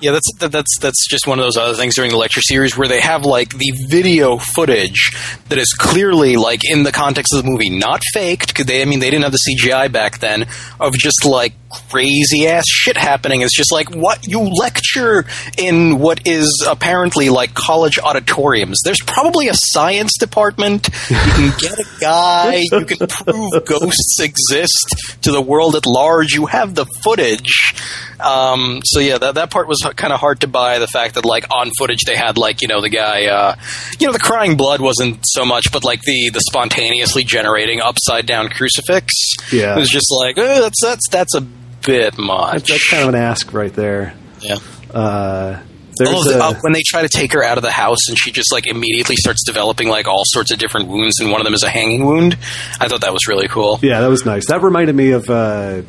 Yeah, 0.00 0.12
that's 0.12 0.30
that, 0.40 0.52
that's 0.52 0.78
that's 0.80 1.08
just 1.08 1.26
one 1.26 1.38
of 1.38 1.44
those 1.44 1.56
other 1.56 1.74
things 1.74 1.94
during 1.94 2.10
the 2.10 2.18
lecture 2.18 2.42
series 2.42 2.76
where 2.76 2.88
they 2.88 3.00
have 3.00 3.24
like 3.24 3.50
the 3.50 3.72
video 3.88 4.36
footage 4.36 5.10
that 5.48 5.58
is 5.58 5.72
clearly 5.72 6.36
like 6.36 6.60
in 6.64 6.82
the 6.82 6.92
context 6.92 7.34
of 7.34 7.42
the 7.42 7.50
movie, 7.50 7.70
not 7.70 8.02
faked. 8.12 8.48
Because 8.48 8.66
they, 8.66 8.82
I 8.82 8.84
mean, 8.84 9.00
they 9.00 9.10
didn't 9.10 9.24
have 9.24 9.32
the 9.32 9.38
CGI 9.38 9.90
back 9.90 10.18
then 10.18 10.46
of 10.78 10.94
just 10.94 11.24
like 11.24 11.54
crazy 11.90 12.46
ass 12.46 12.64
shit 12.66 12.96
happening. 12.96 13.42
It's 13.42 13.56
just 13.56 13.72
like 13.72 13.94
what 13.94 14.26
you 14.26 14.40
lecture 14.40 15.24
in 15.58 15.98
what 15.98 16.26
is 16.26 16.66
apparently 16.68 17.28
like 17.30 17.54
college 17.54 17.98
auditoriums. 17.98 18.80
There's 18.84 19.00
probably 19.00 19.48
a 19.48 19.54
science 19.54 20.12
department. 20.18 20.88
You 21.08 21.16
can 21.16 21.52
get 21.58 21.78
a 21.78 21.86
guy. 22.00 22.62
You 22.76 22.84
can 22.84 23.06
prove 23.06 23.64
ghosts 23.64 24.18
exist 24.20 25.18
to 25.22 25.32
the 25.32 25.40
world 25.40 25.76
at 25.76 25.86
large. 25.86 26.32
You 26.32 26.46
have 26.46 26.74
the 26.74 26.84
footage. 27.02 27.74
Um, 28.20 28.80
so 28.84 29.00
yeah, 29.00 29.18
that 29.18 29.36
that 29.36 29.50
part 29.50 29.68
was 29.68 29.85
kind 29.94 30.12
of 30.12 30.20
hard 30.20 30.40
to 30.40 30.48
buy. 30.48 30.78
The 30.78 30.86
fact 30.86 31.14
that 31.14 31.24
like 31.24 31.44
on 31.54 31.70
footage 31.78 32.00
they 32.06 32.16
had 32.16 32.36
like 32.38 32.62
you 32.62 32.68
know 32.68 32.80
the 32.80 32.88
guy, 32.88 33.26
uh, 33.26 33.56
you 34.00 34.06
know 34.06 34.12
the 34.12 34.18
crying 34.18 34.56
blood 34.56 34.80
wasn't 34.80 35.20
so 35.24 35.44
much, 35.44 35.70
but 35.72 35.84
like 35.84 36.02
the 36.02 36.30
the 36.32 36.40
spontaneously 36.40 37.24
generating 37.24 37.80
upside 37.80 38.26
down 38.26 38.48
crucifix. 38.48 39.12
Yeah. 39.52 39.76
it 39.76 39.78
was 39.78 39.90
just 39.90 40.06
like 40.10 40.36
oh, 40.38 40.62
that's 40.62 40.80
that's 40.82 41.08
that's 41.10 41.34
a 41.34 41.40
bit 41.40 42.18
much. 42.18 42.52
That's, 42.52 42.70
that's 42.70 42.90
kind 42.90 43.02
of 43.04 43.08
an 43.10 43.14
ask 43.14 43.52
right 43.52 43.72
there. 43.72 44.14
yeah. 44.40 44.58
Uh, 44.92 45.60
there's 45.98 46.26
a- 46.26 46.38
uh, 46.42 46.54
when 46.60 46.72
they 46.74 46.82
try 46.86 47.02
to 47.02 47.08
take 47.08 47.32
her 47.32 47.42
out 47.42 47.56
of 47.56 47.62
the 47.62 47.70
house 47.70 48.08
and 48.08 48.18
she 48.18 48.30
just 48.30 48.52
like 48.52 48.66
immediately 48.66 49.16
starts 49.16 49.42
developing 49.46 49.88
like 49.88 50.06
all 50.06 50.22
sorts 50.26 50.52
of 50.52 50.58
different 50.58 50.88
wounds 50.88 51.20
and 51.20 51.30
one 51.30 51.40
of 51.40 51.44
them 51.46 51.54
is 51.54 51.62
a 51.62 51.70
hanging 51.70 52.04
wound. 52.04 52.36
I 52.80 52.88
thought 52.88 53.00
that 53.00 53.12
was 53.14 53.26
really 53.28 53.48
cool. 53.48 53.78
yeah, 53.82 54.00
that 54.00 54.08
was 54.08 54.26
nice. 54.26 54.46
That 54.48 54.62
reminded 54.62 54.94
me 54.94 55.12
of 55.12 55.28
uh, 55.30 55.82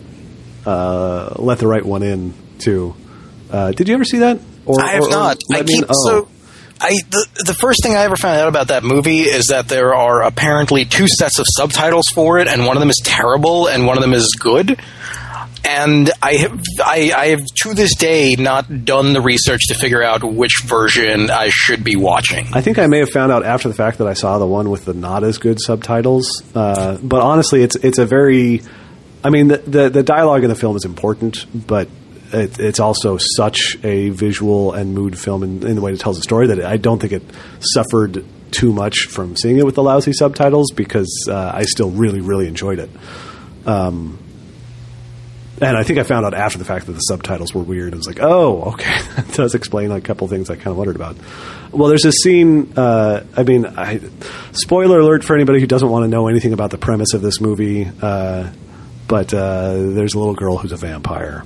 uh, 0.66 1.34
Let 1.40 1.60
the 1.60 1.68
Right 1.68 1.86
One 1.86 2.04
In 2.04 2.34
too. 2.60 2.96
Uh, 3.52 3.72
did 3.72 3.88
you 3.88 3.94
ever 3.96 4.04
see 4.06 4.20
that? 4.20 4.40
Or, 4.66 4.82
I 4.82 4.92
have 4.94 5.02
or- 5.04 5.08
or 5.08 5.12
not. 5.12 5.38
I 5.52 5.58
Let 5.58 5.68
keep 5.68 5.86
Oh. 5.90 5.94
so. 6.08 6.28
I 6.80 6.90
the, 7.10 7.28
the 7.46 7.54
first 7.56 7.82
thing 7.82 7.96
I 7.96 8.04
ever 8.04 8.16
found 8.16 8.40
out 8.40 8.48
about 8.50 8.68
that 8.68 8.84
movie 8.84 9.22
is 9.22 9.48
that 9.48 9.68
there 9.68 9.96
are 9.96 10.22
apparently 10.22 10.86
two 10.86 11.08
sets 11.08 11.40
of 11.40 11.46
subtitles 11.50 12.06
for 12.14 12.38
it, 12.38 12.48
and 12.48 12.68
one 12.68 12.78
of 12.78 12.82
them 12.82 12.90
is 12.92 13.02
terrible, 13.04 13.68
and 13.68 13.88
one 13.88 13.98
of 13.98 14.04
them 14.04 14.14
is 14.14 14.36
good. 14.40 14.80
And 15.66 16.12
I 16.22 16.34
have 16.36 16.62
I, 16.86 17.12
I 17.16 17.26
have 17.30 17.42
to 17.64 17.74
this 17.74 17.96
day 17.96 18.36
not 18.38 18.86
done 18.86 19.14
the 19.14 19.22
research 19.22 19.62
to 19.70 19.74
figure 19.76 20.04
out 20.04 20.24
which 20.24 20.62
version 20.66 21.30
I 21.32 21.50
should 21.50 21.84
be 21.84 21.96
watching. 21.96 22.48
I 22.54 22.62
think 22.62 22.78
I 22.78 22.86
may 22.88 23.00
have 23.00 23.10
found 23.10 23.32
out 23.32 23.44
after 23.44 23.68
the 23.68 23.74
fact 23.74 23.98
that 23.98 24.08
I 24.08 24.14
saw 24.14 24.38
the 24.38 24.46
one 24.48 24.70
with 24.70 24.86
the 24.86 24.94
not 24.94 25.24
as 25.24 25.40
good 25.40 25.60
subtitles. 25.60 26.44
Uh, 26.56 26.98
but 27.02 27.22
honestly, 27.22 27.64
it's 27.64 27.76
it's 27.78 27.98
a 27.98 28.06
very, 28.06 28.62
I 29.24 29.30
mean, 29.32 29.48
the, 29.50 29.58
the 29.58 29.90
the 29.90 30.04
dialogue 30.04 30.44
in 30.44 30.50
the 30.50 30.56
film 30.56 30.78
is 30.78 30.86
important, 30.86 31.46
but 31.68 31.90
it, 32.34 32.60
it's 32.60 32.80
also 32.80 33.18
such 33.18 33.78
a 33.84 34.10
visual 34.10 34.74
and 34.74 34.94
mood 34.94 35.18
film 35.18 35.44
in, 35.44 35.66
in 35.66 35.76
the 35.76 35.82
way 35.82 35.94
it 35.94 36.00
tells 36.00 36.18
the 36.18 36.24
story 36.24 36.48
that 36.48 36.64
I 36.64 36.78
don't 36.78 37.00
think 37.00 37.14
it 37.14 37.24
suffered 37.60 38.26
too 38.52 38.72
much 38.72 39.08
from 39.10 39.36
seeing 39.36 39.58
it 39.58 39.66
with 39.66 39.76
the 39.76 39.84
lousy 39.84 40.14
subtitles 40.14 40.72
because 40.72 41.28
uh, 41.30 41.52
I 41.54 41.64
still 41.64 41.90
really 41.90 42.22
really 42.22 42.48
enjoyed 42.48 42.80
it. 42.80 42.90
Um, 43.66 44.20
and 45.60 45.76
I 45.76 45.82
think 45.84 45.98
I 45.98 46.04
found 46.04 46.26
out 46.26 46.36
after 46.36 46.60
the 46.60 46.66
fact 46.66 46.86
that 46.86 46.92
the 46.94 47.00
subtitles 47.00 47.54
were 47.54 47.64
weird. 47.64 47.94
I 47.94 47.98
was 47.98 48.06
like, 48.06 48.20
oh, 48.22 48.74
okay. 48.74 48.96
that 49.16 49.34
does 49.34 49.56
explain 49.56 49.90
like, 49.90 50.04
a 50.04 50.06
couple 50.06 50.28
things 50.28 50.50
I 50.52 50.56
kind 50.56 50.68
of 50.68 50.78
wondered 50.78 50.96
about. 50.96 51.18
Well, 51.72 51.90
there's 51.90 52.06
a 52.06 52.12
scene. 52.12 52.74
Uh, 52.78 53.26
I 53.36 53.44
mean, 53.44 53.66
I, 53.66 54.00
spoiler 54.52 55.00
alert 55.00 55.24
for 55.24 55.36
anybody 55.36 55.60
who 55.60 55.66
doesn't 55.66 55.90
want 55.90 56.04
to 56.04 56.08
know 56.08 56.28
anything 56.28 56.54
about 56.54 56.70
the 56.70 56.78
premise 56.78 57.14
of 57.14 57.24
this 57.24 57.42
movie. 57.42 57.90
Uh, 58.02 58.52
but 59.08 59.34
uh, 59.34 59.74
there's 59.74 60.14
a 60.14 60.20
little 60.20 60.36
girl 60.36 60.58
who's 60.58 60.74
a 60.74 60.78
vampire, 60.78 61.44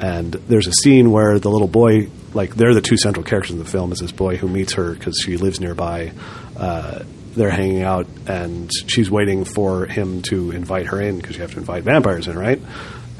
and 0.00 0.32
there's 0.32 0.66
a 0.66 0.72
scene 0.72 1.10
where 1.10 1.38
the 1.38 1.50
little 1.50 1.68
boy, 1.68 2.08
like, 2.34 2.54
they're 2.54 2.74
the 2.74 2.80
two 2.80 2.96
central 2.96 3.24
characters 3.24 3.52
in 3.52 3.58
the 3.58 3.64
film. 3.64 3.92
Is 3.92 3.98
this 4.00 4.12
boy 4.12 4.36
who 4.36 4.48
meets 4.48 4.74
her 4.74 4.92
because 4.94 5.20
she 5.24 5.36
lives 5.36 5.60
nearby. 5.60 6.12
Uh, 6.56 7.04
they're 7.36 7.50
hanging 7.50 7.82
out, 7.82 8.06
and 8.26 8.70
she's 8.88 9.10
waiting 9.10 9.44
for 9.44 9.86
him 9.86 10.22
to 10.22 10.50
invite 10.50 10.86
her 10.86 11.00
in 11.00 11.18
because 11.18 11.36
you 11.36 11.42
have 11.42 11.52
to 11.52 11.58
invite 11.58 11.84
vampires 11.84 12.26
in, 12.26 12.36
right? 12.36 12.60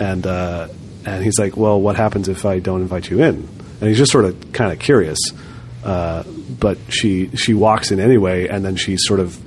and 0.01 0.27
uh, 0.27 0.66
and 1.05 1.23
he's 1.23 1.39
like, 1.39 1.57
"Well, 1.57 1.81
what 1.81 1.97
happens 1.97 2.28
if 2.28 2.44
I 2.44 2.59
don't 2.59 2.81
invite 2.81 3.09
you 3.11 3.23
in?" 3.23 3.48
And 3.81 3.89
he's 3.89 3.98
just 3.98 4.11
sort 4.11 4.24
of 4.24 4.52
kind 4.52 4.73
of 4.73 4.78
curious. 4.78 5.19
Uh, 5.85 6.24
but 6.59 6.78
she 6.89 7.28
she 7.36 7.55
walks 7.55 7.93
in 7.93 8.01
anyway, 8.01 8.48
and 8.48 8.65
then 8.65 8.77
she 8.77 8.97
sort 8.97 9.20
of 9.20 9.39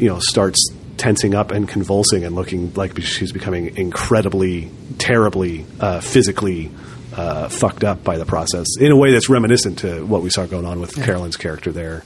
you 0.00 0.08
know 0.08 0.18
starts 0.18 0.68
tensing 0.96 1.34
up 1.34 1.50
and 1.50 1.68
convulsing 1.68 2.24
and 2.24 2.34
looking 2.34 2.72
like 2.74 2.98
she's 3.00 3.32
becoming 3.32 3.76
incredibly, 3.76 4.70
terribly, 4.98 5.66
uh, 5.80 6.00
physically 6.00 6.70
uh, 7.14 7.48
fucked 7.48 7.84
up 7.84 8.02
by 8.04 8.18
the 8.18 8.26
process 8.26 8.66
in 8.80 8.92
a 8.92 8.96
way 8.96 9.12
that's 9.12 9.28
reminiscent 9.28 9.78
to 9.80 10.04
what 10.06 10.22
we 10.22 10.30
saw 10.30 10.46
going 10.46 10.64
on 10.66 10.80
with 10.80 10.94
Carolyn's 10.94 11.36
character 11.36 11.72
there. 11.72 12.04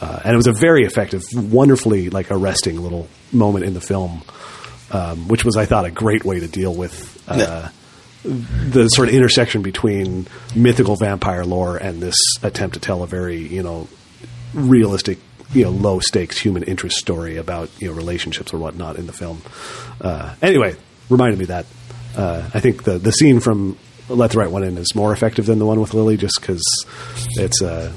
Uh, 0.00 0.20
and 0.24 0.34
it 0.34 0.36
was 0.36 0.46
a 0.46 0.52
very 0.52 0.84
effective, 0.84 1.22
wonderfully 1.34 2.08
like 2.10 2.30
arresting 2.30 2.80
little 2.80 3.08
moment 3.32 3.64
in 3.64 3.74
the 3.74 3.80
film, 3.80 4.22
um, 4.92 5.26
which 5.28 5.44
was 5.44 5.56
I 5.56 5.64
thought 5.66 5.84
a 5.84 5.90
great 5.90 6.24
way 6.24 6.38
to 6.40 6.46
deal 6.46 6.72
with 6.74 7.22
uh, 7.28 7.36
Yeah. 7.36 7.68
the 8.24 8.88
sort 8.88 9.08
of 9.08 9.14
intersection 9.14 9.62
between 9.62 10.26
mythical 10.54 10.96
vampire 10.96 11.44
lore 11.44 11.76
and 11.76 12.00
this 12.00 12.16
attempt 12.42 12.74
to 12.74 12.80
tell 12.80 13.02
a 13.02 13.06
very 13.06 13.38
you 13.38 13.62
know 13.62 13.88
realistic 14.54 15.18
you 15.52 15.64
know 15.64 15.70
low 15.70 15.98
stakes 16.00 16.38
human 16.38 16.62
interest 16.62 16.96
story 16.96 17.36
about 17.36 17.70
you 17.78 17.88
know 17.88 17.94
relationships 17.94 18.52
or 18.52 18.58
whatnot 18.58 18.96
in 18.96 19.06
the 19.06 19.12
film. 19.12 19.42
Uh, 20.00 20.34
anyway, 20.42 20.76
reminded 21.08 21.38
me 21.38 21.46
that 21.46 21.66
uh, 22.16 22.48
I 22.52 22.60
think 22.60 22.84
the 22.84 22.98
the 22.98 23.12
scene 23.12 23.40
from 23.40 23.78
Let 24.08 24.32
the 24.32 24.38
Right 24.38 24.50
One 24.50 24.64
In 24.64 24.76
is 24.78 24.94
more 24.94 25.12
effective 25.12 25.46
than 25.46 25.58
the 25.58 25.66
one 25.66 25.80
with 25.80 25.94
Lili, 25.94 26.16
just 26.16 26.40
because 26.40 26.62
it's 27.36 27.60
a, 27.62 27.92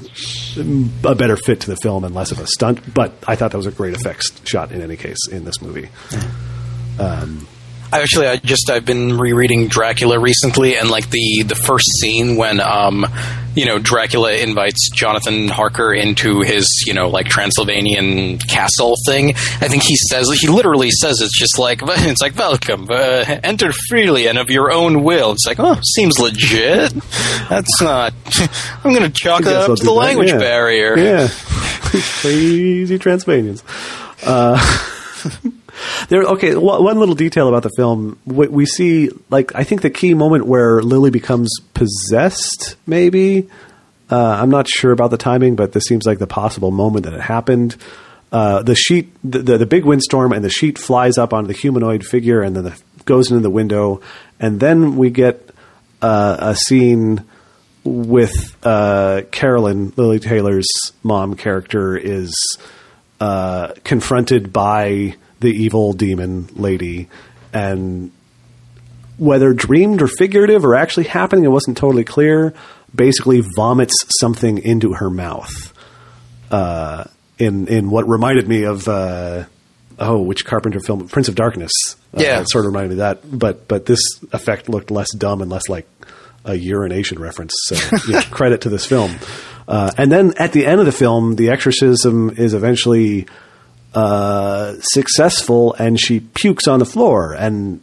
a 1.04 1.14
better 1.14 1.36
fit 1.36 1.60
to 1.60 1.70
the 1.70 1.76
film 1.76 2.04
and 2.04 2.14
less 2.14 2.32
of 2.32 2.38
a 2.38 2.46
stunt. 2.46 2.94
But 2.94 3.12
I 3.26 3.36
thought 3.36 3.50
that 3.50 3.56
was 3.56 3.66
a 3.66 3.72
great 3.72 3.94
effects 3.94 4.30
shot 4.44 4.72
in 4.72 4.80
any 4.80 4.96
case 4.96 5.28
in 5.30 5.44
this 5.44 5.60
movie. 5.60 5.88
I 6.98 7.36
actually, 7.92 8.26
I 8.26 8.36
just 8.36 8.70
I've 8.70 8.84
been 8.84 9.18
rereading 9.18 9.68
Dracula 9.68 10.18
recently, 10.18 10.76
and 10.76 10.90
like 10.90 11.10
the 11.10 11.44
the 11.44 11.54
first 11.54 11.86
scene 12.00 12.36
when 12.36 12.60
um, 12.60 13.06
you 13.54 13.66
know, 13.66 13.78
Dracula 13.78 14.32
invites 14.32 14.90
Jonathan 14.90 15.48
Harker 15.48 15.92
into 15.92 16.40
his 16.40 16.66
you 16.86 16.94
know 16.94 17.08
like 17.08 17.26
Transylvanian 17.26 18.38
castle 18.38 18.94
thing. 19.06 19.30
I 19.30 19.68
think 19.68 19.82
he 19.82 19.96
says 20.10 20.30
he 20.40 20.48
literally 20.48 20.90
says 20.90 21.20
it's 21.20 21.38
just 21.38 21.58
like 21.58 21.80
it's 21.86 22.20
like 22.20 22.36
welcome, 22.36 22.88
uh, 22.90 23.24
enter 23.42 23.72
freely 23.88 24.26
and 24.26 24.38
of 24.38 24.50
your 24.50 24.72
own 24.72 25.02
will. 25.02 25.32
It's 25.32 25.46
like 25.46 25.58
oh, 25.60 25.78
seems 25.94 26.18
legit. 26.18 26.92
That's 27.48 27.80
not. 27.80 28.14
I'm 28.84 28.92
going 28.92 29.02
to 29.02 29.10
chalk 29.10 29.44
that 29.44 29.62
I'll 29.62 29.72
up 29.72 29.78
to 29.78 29.84
the 29.84 29.92
language 29.92 30.30
yeah. 30.30 30.38
barrier. 30.38 30.96
Yeah, 30.96 31.28
crazy 32.20 32.98
Transylvanians. 32.98 33.62
Uh, 34.24 34.58
there. 36.08 36.22
Okay, 36.22 36.54
one 36.54 36.98
little 36.98 37.14
detail 37.14 37.48
about 37.48 37.62
the 37.62 37.70
film. 37.76 38.18
We, 38.26 38.48
we 38.48 38.66
see, 38.66 39.10
like, 39.30 39.54
I 39.54 39.64
think 39.64 39.82
the 39.82 39.90
key 39.90 40.14
moment 40.14 40.46
where 40.46 40.82
Lili 40.82 41.10
becomes 41.10 41.50
possessed. 41.74 42.76
Maybe 42.86 43.48
uh, 44.10 44.38
I'm 44.40 44.50
not 44.50 44.68
sure 44.68 44.92
about 44.92 45.10
the 45.10 45.16
timing, 45.16 45.56
but 45.56 45.72
this 45.72 45.84
seems 45.84 46.06
like 46.06 46.18
the 46.18 46.26
possible 46.26 46.70
moment 46.70 47.06
that 47.06 47.14
it 47.14 47.20
happened. 47.20 47.76
Uh, 48.30 48.62
the 48.62 48.74
sheet, 48.74 49.14
the, 49.22 49.38
the, 49.40 49.58
the 49.58 49.66
big 49.66 49.84
windstorm, 49.84 50.32
and 50.32 50.44
the 50.44 50.50
sheet 50.50 50.78
flies 50.78 51.18
up 51.18 51.32
onto 51.32 51.48
the 51.48 51.54
humanoid 51.54 52.04
figure, 52.04 52.42
and 52.42 52.56
then 52.56 52.64
the, 52.64 52.82
goes 53.04 53.30
into 53.30 53.42
the 53.42 53.50
window, 53.50 54.00
and 54.40 54.60
then 54.60 54.96
we 54.96 55.10
get 55.10 55.50
uh, 56.00 56.36
a 56.40 56.56
scene 56.56 57.24
with 57.84 58.56
uh, 58.64 59.22
Carolyn, 59.30 59.92
Lili 59.96 60.18
Taylor's 60.18 60.68
mom 61.02 61.34
character, 61.34 61.96
is 61.96 62.34
uh, 63.20 63.72
confronted 63.84 64.52
by 64.52 65.16
the 65.42 65.50
evil 65.52 65.92
demon 65.92 66.48
lady, 66.56 67.08
and 67.52 68.10
whether 69.18 69.52
dreamed 69.52 70.00
or 70.02 70.06
figurative 70.08 70.64
or 70.64 70.74
actually 70.74 71.04
happening, 71.04 71.44
it 71.44 71.48
wasn't 71.48 71.76
totally 71.76 72.04
clear. 72.04 72.54
Basically, 72.94 73.42
vomits 73.56 73.94
something 74.20 74.58
into 74.58 74.94
her 74.94 75.10
mouth. 75.10 75.72
Uh, 76.50 77.04
in 77.38 77.66
in 77.68 77.90
what 77.90 78.08
reminded 78.08 78.46
me 78.48 78.64
of 78.64 78.86
uh, 78.88 79.44
oh, 79.98 80.20
which 80.22 80.44
Carpenter 80.44 80.80
film, 80.80 81.08
Prince 81.08 81.28
of 81.28 81.34
Darkness. 81.34 81.72
Uh, 82.16 82.20
Yeah. 82.20 82.40
it 82.40 82.50
sort 82.50 82.64
of 82.66 82.72
reminded 82.72 82.96
me 82.96 83.02
of 83.02 83.20
that. 83.20 83.38
But 83.38 83.68
but 83.68 83.86
this 83.86 84.00
effect 84.32 84.68
looked 84.68 84.90
less 84.90 85.08
dumb 85.14 85.40
and 85.42 85.50
less 85.50 85.68
like 85.68 85.86
a 86.44 86.54
urination 86.54 87.18
reference. 87.18 87.54
So 87.64 87.76
you 88.06 88.12
know, 88.14 88.20
credit 88.30 88.62
to 88.62 88.68
this 88.68 88.84
film. 88.84 89.14
Uh, 89.66 89.92
and 89.96 90.10
then 90.12 90.34
at 90.38 90.52
the 90.52 90.66
end 90.66 90.80
of 90.80 90.86
the 90.86 90.92
film, 90.92 91.36
the 91.36 91.50
exorcism 91.50 92.30
is 92.36 92.52
eventually 92.52 93.26
uh, 93.94 94.74
successful, 94.80 95.74
and 95.74 96.00
she 96.00 96.20
pukes 96.20 96.66
on 96.66 96.78
the 96.78 96.84
floor. 96.84 97.34
And 97.34 97.80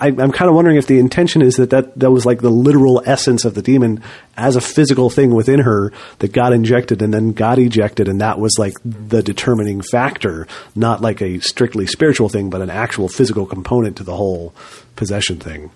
I, 0.00 0.08
I'm 0.08 0.32
kind 0.32 0.48
of 0.48 0.54
wondering 0.54 0.76
if 0.76 0.86
the 0.86 0.98
intention 0.98 1.42
is 1.42 1.56
that, 1.56 1.70
that 1.70 1.98
that 1.98 2.10
was 2.10 2.24
like 2.24 2.40
the 2.40 2.50
literal 2.50 3.02
essence 3.04 3.44
of 3.44 3.54
the 3.54 3.62
demon 3.62 4.02
as 4.36 4.56
a 4.56 4.60
physical 4.60 5.10
thing 5.10 5.34
within 5.34 5.60
her 5.60 5.92
that 6.20 6.32
got 6.32 6.52
injected 6.52 7.02
and 7.02 7.12
then 7.12 7.32
got 7.32 7.58
ejected, 7.58 8.08
and 8.08 8.20
that 8.20 8.38
was 8.38 8.56
like 8.58 8.74
the 8.84 9.22
determining 9.22 9.82
factor, 9.82 10.48
not 10.74 11.02
like 11.02 11.20
a 11.20 11.40
strictly 11.40 11.86
spiritual 11.86 12.28
thing, 12.28 12.48
but 12.48 12.62
an 12.62 12.70
actual 12.70 13.08
physical 13.08 13.46
component 13.46 13.98
to 13.98 14.04
the 14.04 14.16
whole 14.16 14.54
possession 14.96 15.38
thing. 15.38 15.70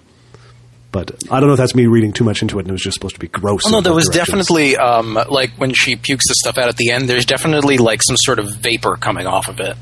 But 0.95 1.11
I 1.29 1.41
don't 1.41 1.49
know 1.49 1.55
if 1.55 1.59
that's 1.59 1.75
me 1.75 1.87
reading 1.87 2.13
too 2.13 2.23
much 2.23 2.41
into 2.41 2.57
it, 2.59 2.63
and 2.63 2.69
it 2.69 2.73
was 2.73 2.81
just 2.81 2.95
supposed 2.95 3.17
to 3.17 3.21
be 3.21 3.27
gross. 3.27 3.63
Oh, 3.67 3.71
no, 3.71 3.81
there 3.81 3.93
was 3.93 4.09
definitely 4.09 4.77
um, 4.77 5.19
like 5.29 5.51
when 5.57 5.73
she 5.75 5.97
pukes 5.97 6.23
the 6.29 6.37
stuff 6.37 6.57
out 6.57 6.69
at 6.69 6.77
the 6.77 6.93
end. 6.93 7.09
There's 7.09 7.27
definitely 7.27 7.79
like 7.79 8.01
some 8.01 8.15
sort 8.17 8.39
of 8.39 8.47
vapor 8.61 8.95
coming 8.95 9.27
off 9.27 9.49
of 9.49 9.59
it. 9.59 9.77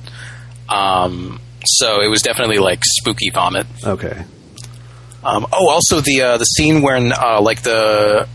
Um, 0.70 1.38
so 1.66 2.00
it 2.00 2.08
was 2.08 2.22
definitely 2.22 2.56
like 2.56 2.80
spooky 2.82 3.28
vomit. 3.28 3.66
okay. 3.84 4.24
Um, 5.22 5.46
oh, 5.52 5.68
also 5.68 6.00
the 6.00 6.22
uh, 6.22 6.38
the 6.38 6.46
scene 6.46 6.80
when 6.80 7.12
uh, 7.12 7.42
like 7.42 7.60
the 7.60 8.26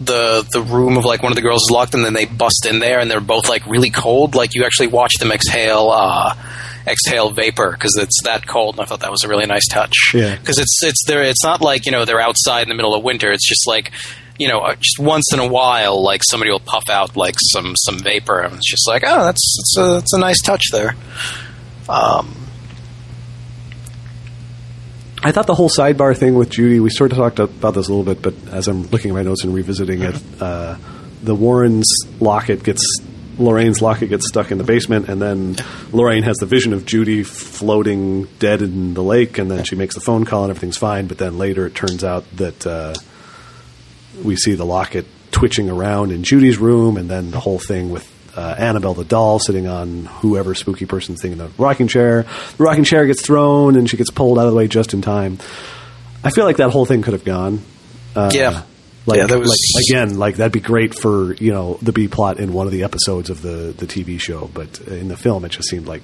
the 0.00 0.46
the 0.52 0.62
room 0.62 0.96
of 0.96 1.04
like 1.04 1.24
one 1.24 1.32
of 1.32 1.36
the 1.36 1.42
girls 1.42 1.62
is 1.62 1.70
locked 1.72 1.94
and 1.94 2.04
then 2.04 2.14
they 2.14 2.24
bust 2.24 2.66
in 2.70 2.78
there 2.78 3.00
and 3.00 3.10
they're 3.10 3.20
both 3.20 3.48
like 3.48 3.66
really 3.66 3.90
cold. 3.90 4.36
Like 4.36 4.54
you 4.54 4.64
actually 4.64 4.86
watch 4.86 5.14
them 5.18 5.32
exhale 5.32 5.90
uh, 5.90 6.36
exhale 6.86 7.30
vapor 7.30 7.72
because 7.72 7.96
it's 7.98 8.22
that 8.24 8.46
cold. 8.46 8.76
And 8.76 8.82
I 8.82 8.86
thought 8.86 9.00
that 9.00 9.10
was 9.10 9.24
a 9.24 9.28
really 9.28 9.46
nice 9.46 9.66
touch. 9.68 9.94
Yeah. 10.14 10.36
because 10.36 10.58
it's 10.58 10.82
it's 10.82 11.04
there. 11.06 11.22
It's 11.22 11.44
not 11.44 11.60
like 11.60 11.86
you 11.86 11.92
know 11.92 12.04
they're 12.04 12.20
outside 12.20 12.62
in 12.62 12.68
the 12.68 12.74
middle 12.74 12.94
of 12.94 13.02
winter. 13.02 13.30
It's 13.32 13.48
just 13.48 13.66
like. 13.66 13.92
You 14.38 14.48
know, 14.48 14.60
uh, 14.60 14.74
just 14.74 14.98
once 14.98 15.32
in 15.32 15.38
a 15.38 15.46
while, 15.46 16.02
like 16.02 16.22
somebody 16.24 16.50
will 16.50 16.58
puff 16.58 16.88
out 16.88 17.16
like 17.16 17.36
some 17.38 17.74
some 17.76 17.98
vapor, 18.00 18.40
and 18.40 18.54
it's 18.54 18.68
just 18.68 18.88
like, 18.88 19.04
oh, 19.06 19.24
that's 19.24 19.56
it's 19.60 19.76
a 19.78 19.98
it's 19.98 20.12
a 20.14 20.18
nice 20.18 20.40
touch 20.40 20.64
there. 20.72 20.96
Um, 21.88 22.34
I 25.22 25.30
thought 25.30 25.46
the 25.46 25.54
whole 25.54 25.68
sidebar 25.68 26.16
thing 26.16 26.34
with 26.34 26.50
Judy, 26.50 26.80
we 26.80 26.90
sort 26.90 27.12
of 27.12 27.18
talked 27.18 27.38
about 27.38 27.74
this 27.74 27.88
a 27.88 27.94
little 27.94 28.04
bit, 28.14 28.22
but 28.22 28.34
as 28.52 28.66
I'm 28.66 28.82
looking 28.84 29.12
at 29.12 29.14
my 29.14 29.22
notes 29.22 29.44
and 29.44 29.54
revisiting 29.54 30.02
it, 30.02 30.20
uh, 30.40 30.76
the 31.22 31.34
Warrens' 31.34 31.92
locket 32.18 32.64
gets, 32.64 32.82
Lorraine's 33.38 33.80
locket 33.80 34.08
gets 34.08 34.28
stuck 34.28 34.50
in 34.50 34.58
the 34.58 34.64
basement, 34.64 35.08
and 35.08 35.20
then 35.20 35.56
Lorraine 35.90 36.22
has 36.22 36.36
the 36.36 36.46
vision 36.46 36.72
of 36.72 36.84
Judy 36.84 37.22
floating 37.22 38.24
dead 38.38 38.62
in 38.62 38.94
the 38.94 39.02
lake, 39.02 39.38
and 39.38 39.50
then 39.50 39.64
she 39.64 39.74
makes 39.74 39.94
the 39.94 40.00
phone 40.00 40.24
call 40.24 40.44
and 40.44 40.50
everything's 40.50 40.76
fine, 40.78 41.06
but 41.06 41.18
then 41.18 41.38
later 41.38 41.66
it 41.66 41.74
turns 41.74 42.04
out 42.04 42.24
that 42.36 42.66
uh, 42.66 42.94
we 44.22 44.36
see 44.36 44.54
the 44.54 44.66
locket 44.66 45.06
twitching 45.30 45.70
around 45.70 46.12
in 46.12 46.24
Judy's 46.24 46.58
room, 46.58 46.96
and 46.96 47.08
then 47.08 47.30
the 47.30 47.40
whole 47.40 47.58
thing 47.58 47.90
with 47.90 48.08
uh, 48.36 48.54
Annabelle 48.58 48.94
the 48.94 49.04
doll 49.04 49.38
sitting 49.38 49.66
on 49.66 50.06
whoever 50.06 50.54
spooky 50.54 50.86
person's 50.86 51.20
thing 51.20 51.32
in 51.32 51.38
the 51.38 51.48
rocking 51.58 51.88
chair. 51.88 52.22
The 52.56 52.64
rocking 52.64 52.84
chair 52.84 53.06
gets 53.06 53.22
thrown, 53.22 53.76
and 53.76 53.88
she 53.88 53.96
gets 53.96 54.10
pulled 54.10 54.38
out 54.38 54.46
of 54.46 54.52
the 54.52 54.56
way 54.56 54.68
just 54.68 54.94
in 54.94 55.02
time. 55.02 55.38
I 56.24 56.30
feel 56.30 56.44
like 56.44 56.58
that 56.58 56.70
whole 56.70 56.86
thing 56.86 57.02
could 57.02 57.14
have 57.14 57.24
gone. 57.24 57.60
Uh, 58.14 58.30
yeah, 58.32 58.62
Like, 59.04 59.18
yeah, 59.18 59.26
that 59.26 59.38
was 59.38 59.72
like 59.74 59.84
again, 59.90 60.18
like 60.18 60.36
that'd 60.36 60.52
be 60.52 60.60
great 60.60 60.94
for 60.94 61.34
you 61.34 61.52
know 61.52 61.78
the 61.82 61.92
B 61.92 62.08
plot 62.08 62.38
in 62.38 62.52
one 62.52 62.66
of 62.66 62.72
the 62.72 62.84
episodes 62.84 63.30
of 63.30 63.42
the 63.42 63.74
the 63.76 63.86
TV 63.86 64.20
show, 64.20 64.48
but 64.52 64.80
in 64.80 65.08
the 65.08 65.16
film, 65.16 65.44
it 65.44 65.50
just 65.50 65.68
seemed 65.68 65.86
like 65.86 66.02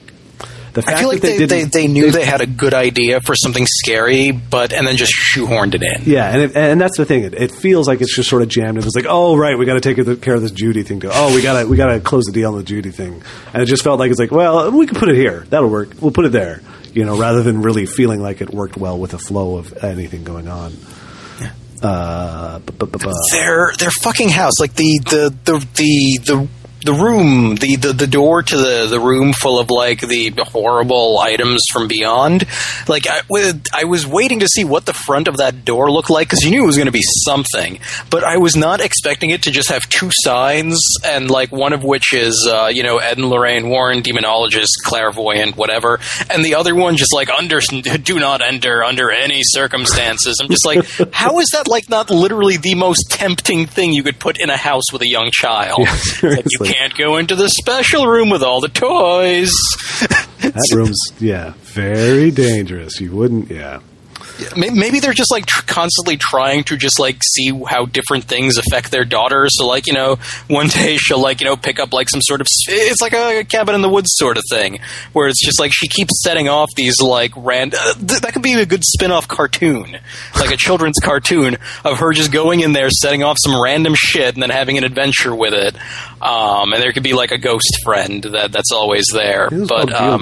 the 0.73 0.83
fact 0.83 0.99
I 0.99 1.01
feel 1.01 1.09
like 1.09 1.21
that 1.23 1.39
they, 1.39 1.47
they, 1.47 1.65
they, 1.65 1.87
knew 1.87 2.11
they 2.11 2.25
had 2.25 2.41
a 2.41 2.47
good 2.47 2.75
idea 2.75 3.21
for 3.21 3.35
something 3.35 3.67
scary, 3.67 4.31
but 4.33 4.73
and 4.73 4.87
then 4.87 4.97
just 4.97 5.13
shoehorned 5.13 5.75
it 5.75 5.83
in. 5.83 6.11
Yeah, 6.11 6.29
and 6.29 6.43
it, 6.43 6.57
and 6.57 6.81
that's 6.81 6.97
the 6.97 7.05
thing. 7.05 7.25
It, 7.25 7.35
it 7.35 7.53
feels 7.53 7.89
like 7.89 8.01
it's 8.01 8.15
just 8.15 8.29
sort 8.29 8.43
of 8.43 8.49
jammed. 8.49 8.79
in. 8.79 8.85
It's 8.85 8.95
like, 8.95 9.07
oh 9.09 9.37
right, 9.37 9.59
we 9.59 9.67
got 9.67 9.81
to 9.81 9.81
take 9.81 10.23
care 10.23 10.35
of 10.35 10.43
this 10.43 10.51
Judy 10.51 10.83
thing. 10.83 11.01
Too. 11.01 11.11
Oh, 11.13 11.35
we 11.35 11.43
got 11.43 11.63
to 11.63 11.69
we 11.69 11.77
got 11.77 11.87
to 11.87 12.01
close 12.01 12.25
the 12.25 12.33
deal 12.33 12.53
on 12.53 12.59
the 12.59 12.65
Judy 12.65 12.91
thing. 12.91 13.23
And 13.53 13.63
it 13.63 13.67
just 13.67 13.83
felt 13.83 13.99
like 13.99 14.11
it's 14.11 14.21
like, 14.21 14.31
well, 14.31 14.71
we 14.71 14.87
can 14.87 14.97
put 14.97 15.09
it 15.09 15.17
here. 15.17 15.47
That'll 15.51 15.69
work. 15.71 15.91
We'll 16.01 16.13
put 16.13 16.27
it 16.27 16.33
there. 16.33 16.61
You 16.93 17.05
know, 17.05 17.19
rather 17.19 17.43
than 17.43 17.63
really 17.63 17.87
feeling 17.87 18.21
like 18.21 18.41
it 18.41 18.51
worked 18.51 18.77
well 18.77 18.99
with 18.99 19.13
the 19.13 19.19
flow 19.19 19.57
of 19.57 19.85
anything 19.85 20.25
going 20.25 20.49
on. 20.49 20.73
Uh, 21.83 22.59
Their 23.33 23.73
their 23.79 23.91
fucking 24.03 24.29
house, 24.31 24.61
like 24.61 24.75
the 24.75 24.99
the 25.05 25.35
the 25.45 25.59
the 25.75 26.19
the, 26.25 26.49
the 26.83 26.93
room, 26.93 27.57
the, 27.57 27.77
the 27.77 27.93
the 27.93 28.07
door 28.07 28.43
to 28.43 28.57
the 28.57 28.87
the 28.89 29.01
room 29.01 29.33
full 29.33 29.59
of 29.59 29.71
like 29.71 30.01
the 30.01 30.33
horrible 30.53 31.19
items 31.19 31.63
from 31.73 31.89
beyond. 31.89 32.47
Like 32.87 33.07
I, 33.09 33.23
I 33.75 33.85
was 33.85 34.07
waiting 34.07 34.41
to 34.41 34.49
see 34.49 34.65
what 34.65 34.87
the 34.87 34.93
front 34.93 35.29
of 35.29 35.39
that 35.39 35.65
door 35.65 35.91
looked 35.91 36.11
like 36.11 36.29
because 36.29 36.45
you 36.45 36.51
knew 36.51 36.63
it 36.63 36.67
was 36.67 36.77
going 36.77 36.87
to 36.87 36.93
be 36.93 37.03
something, 37.25 37.81
but 38.11 38.23
I 38.23 38.37
was 38.37 38.55
not 38.55 38.81
expecting 38.81 39.31
it 39.31 39.43
to 39.43 39.51
just 39.51 39.71
have 39.71 39.83
two 39.89 40.11
signs 40.13 40.79
and 41.05 41.31
like 41.31 41.51
one 41.51 41.73
of 41.73 41.83
which 41.83 42.13
is 42.13 42.49
uh, 42.49 42.71
you 42.73 42.83
know 42.83 42.99
Ed 42.99 43.19
and 43.19 43.29
Lorraine 43.29 43.69
Warren, 43.69 44.03
demonologist, 44.03 44.69
clairvoyant, 44.85 45.57
whatever, 45.57 45.99
and 46.31 46.45
the 46.45 46.55
other 46.55 46.75
one 46.75 46.97
just 46.97 47.13
like 47.13 47.29
under 47.29 47.59
do 48.03 48.21
not 48.21 48.41
enter 48.41 48.85
under 48.85 49.11
any 49.11 49.41
circumstances. 49.43 50.37
I'm 50.41 50.49
just 50.49 50.65
like, 50.65 50.87
how 51.13 51.41
is 51.41 51.49
that 51.55 51.67
like 51.67 51.89
not 51.89 52.11
literally 52.11 52.57
the 52.57 52.77
most 52.77 53.11
tempting 53.11 53.67
thing 53.67 53.93
you 53.93 54.05
could 54.05 54.21
put 54.21 54.41
in 54.41 54.49
a 54.49 54.57
house 54.57 54.93
with 54.93 55.03
a 55.03 55.09
young 55.09 55.31
child? 55.33 55.81
Yeah, 55.81 55.95
like, 56.23 56.47
you 56.49 56.69
seriously. 56.69 56.78
Can't 56.79 56.95
go 56.97 57.17
into 57.17 57.35
the 57.35 57.49
special 57.49 58.07
room 58.07 58.31
with 58.31 58.43
all 58.43 58.61
the 58.61 58.69
toys. 58.69 59.51
that 60.39 60.73
room's 60.75 61.01
yeah, 61.19 61.55
very 61.59 62.31
dangerous. 62.31 63.01
You 63.01 63.11
wouldn't, 63.11 63.51
yeah. 63.51 63.81
May- 64.57 64.71
Maybe 64.71 65.01
they're 65.01 65.13
just 65.13 65.31
like 65.33 65.47
tr- 65.47 65.65
constantly 65.67 66.17
trying 66.17 66.65
to 66.65 66.77
just 66.77 66.99
like 67.01 67.19
see 67.25 67.51
how 67.67 67.87
different 67.87 68.25
things 68.25 68.57
affect 68.59 68.91
their 68.91 69.05
daughter. 69.05 69.47
So 69.49 69.67
like 69.67 69.87
you 69.87 69.93
know, 69.95 70.17
one 70.49 70.69
day 70.69 70.97
she'll 70.97 71.21
like 71.21 71.41
you 71.41 71.47
know 71.47 71.57
pick 71.57 71.79
up 71.81 71.93
like 71.93 72.09
some 72.09 72.21
sort 72.23 72.41
of 72.41 72.47
it's 72.69 73.01
like 73.01 73.13
a 73.13 73.45
cabin 73.45 73.75
in 73.75 73.81
the 73.83 73.89
woods 73.89 74.11
sort 74.15 74.37
of 74.37 74.43
thing, 74.51 74.79
where 75.13 75.29
it's 75.29 75.45
just 75.45 75.59
like 75.61 75.73
she 75.75 75.89
keeps 75.89 76.23
setting 76.23 76.49
off 76.49 76.69
these 76.77 77.01
like 77.01 77.33
rand. 77.37 77.75
Uh, 77.75 77.95
th- 77.95 78.21
that 78.21 78.33
could 78.33 78.43
be 78.43 78.53
a 78.55 78.67
good 78.67 78.85
spin-off 78.85 79.27
cartoon, 79.29 79.99
like 80.39 80.51
a 80.53 80.57
children's 80.57 80.99
cartoon 81.03 81.57
of 81.85 81.99
her 81.99 82.13
just 82.13 82.33
going 82.33 82.61
in 82.61 82.73
there 82.73 82.91
setting 82.91 83.23
off 83.23 83.37
some 83.39 83.61
random 83.61 83.95
shit 83.97 84.35
and 84.35 84.43
then 84.43 84.51
having 84.51 84.79
an 84.79 84.85
adventure 84.85 85.35
with 85.35 85.55
it. 85.55 85.75
Um, 86.23 86.73
and 86.73 86.83
there 86.83 86.93
could 86.93 87.03
be 87.03 87.13
like 87.13 87.31
a 87.31 87.39
ghost 87.39 87.79
friend 87.85 88.23
that 88.23 88.53
that's 88.53 88.73
always 88.73 89.05
there. 89.13 89.49
But 89.69 89.93
um. 89.93 90.21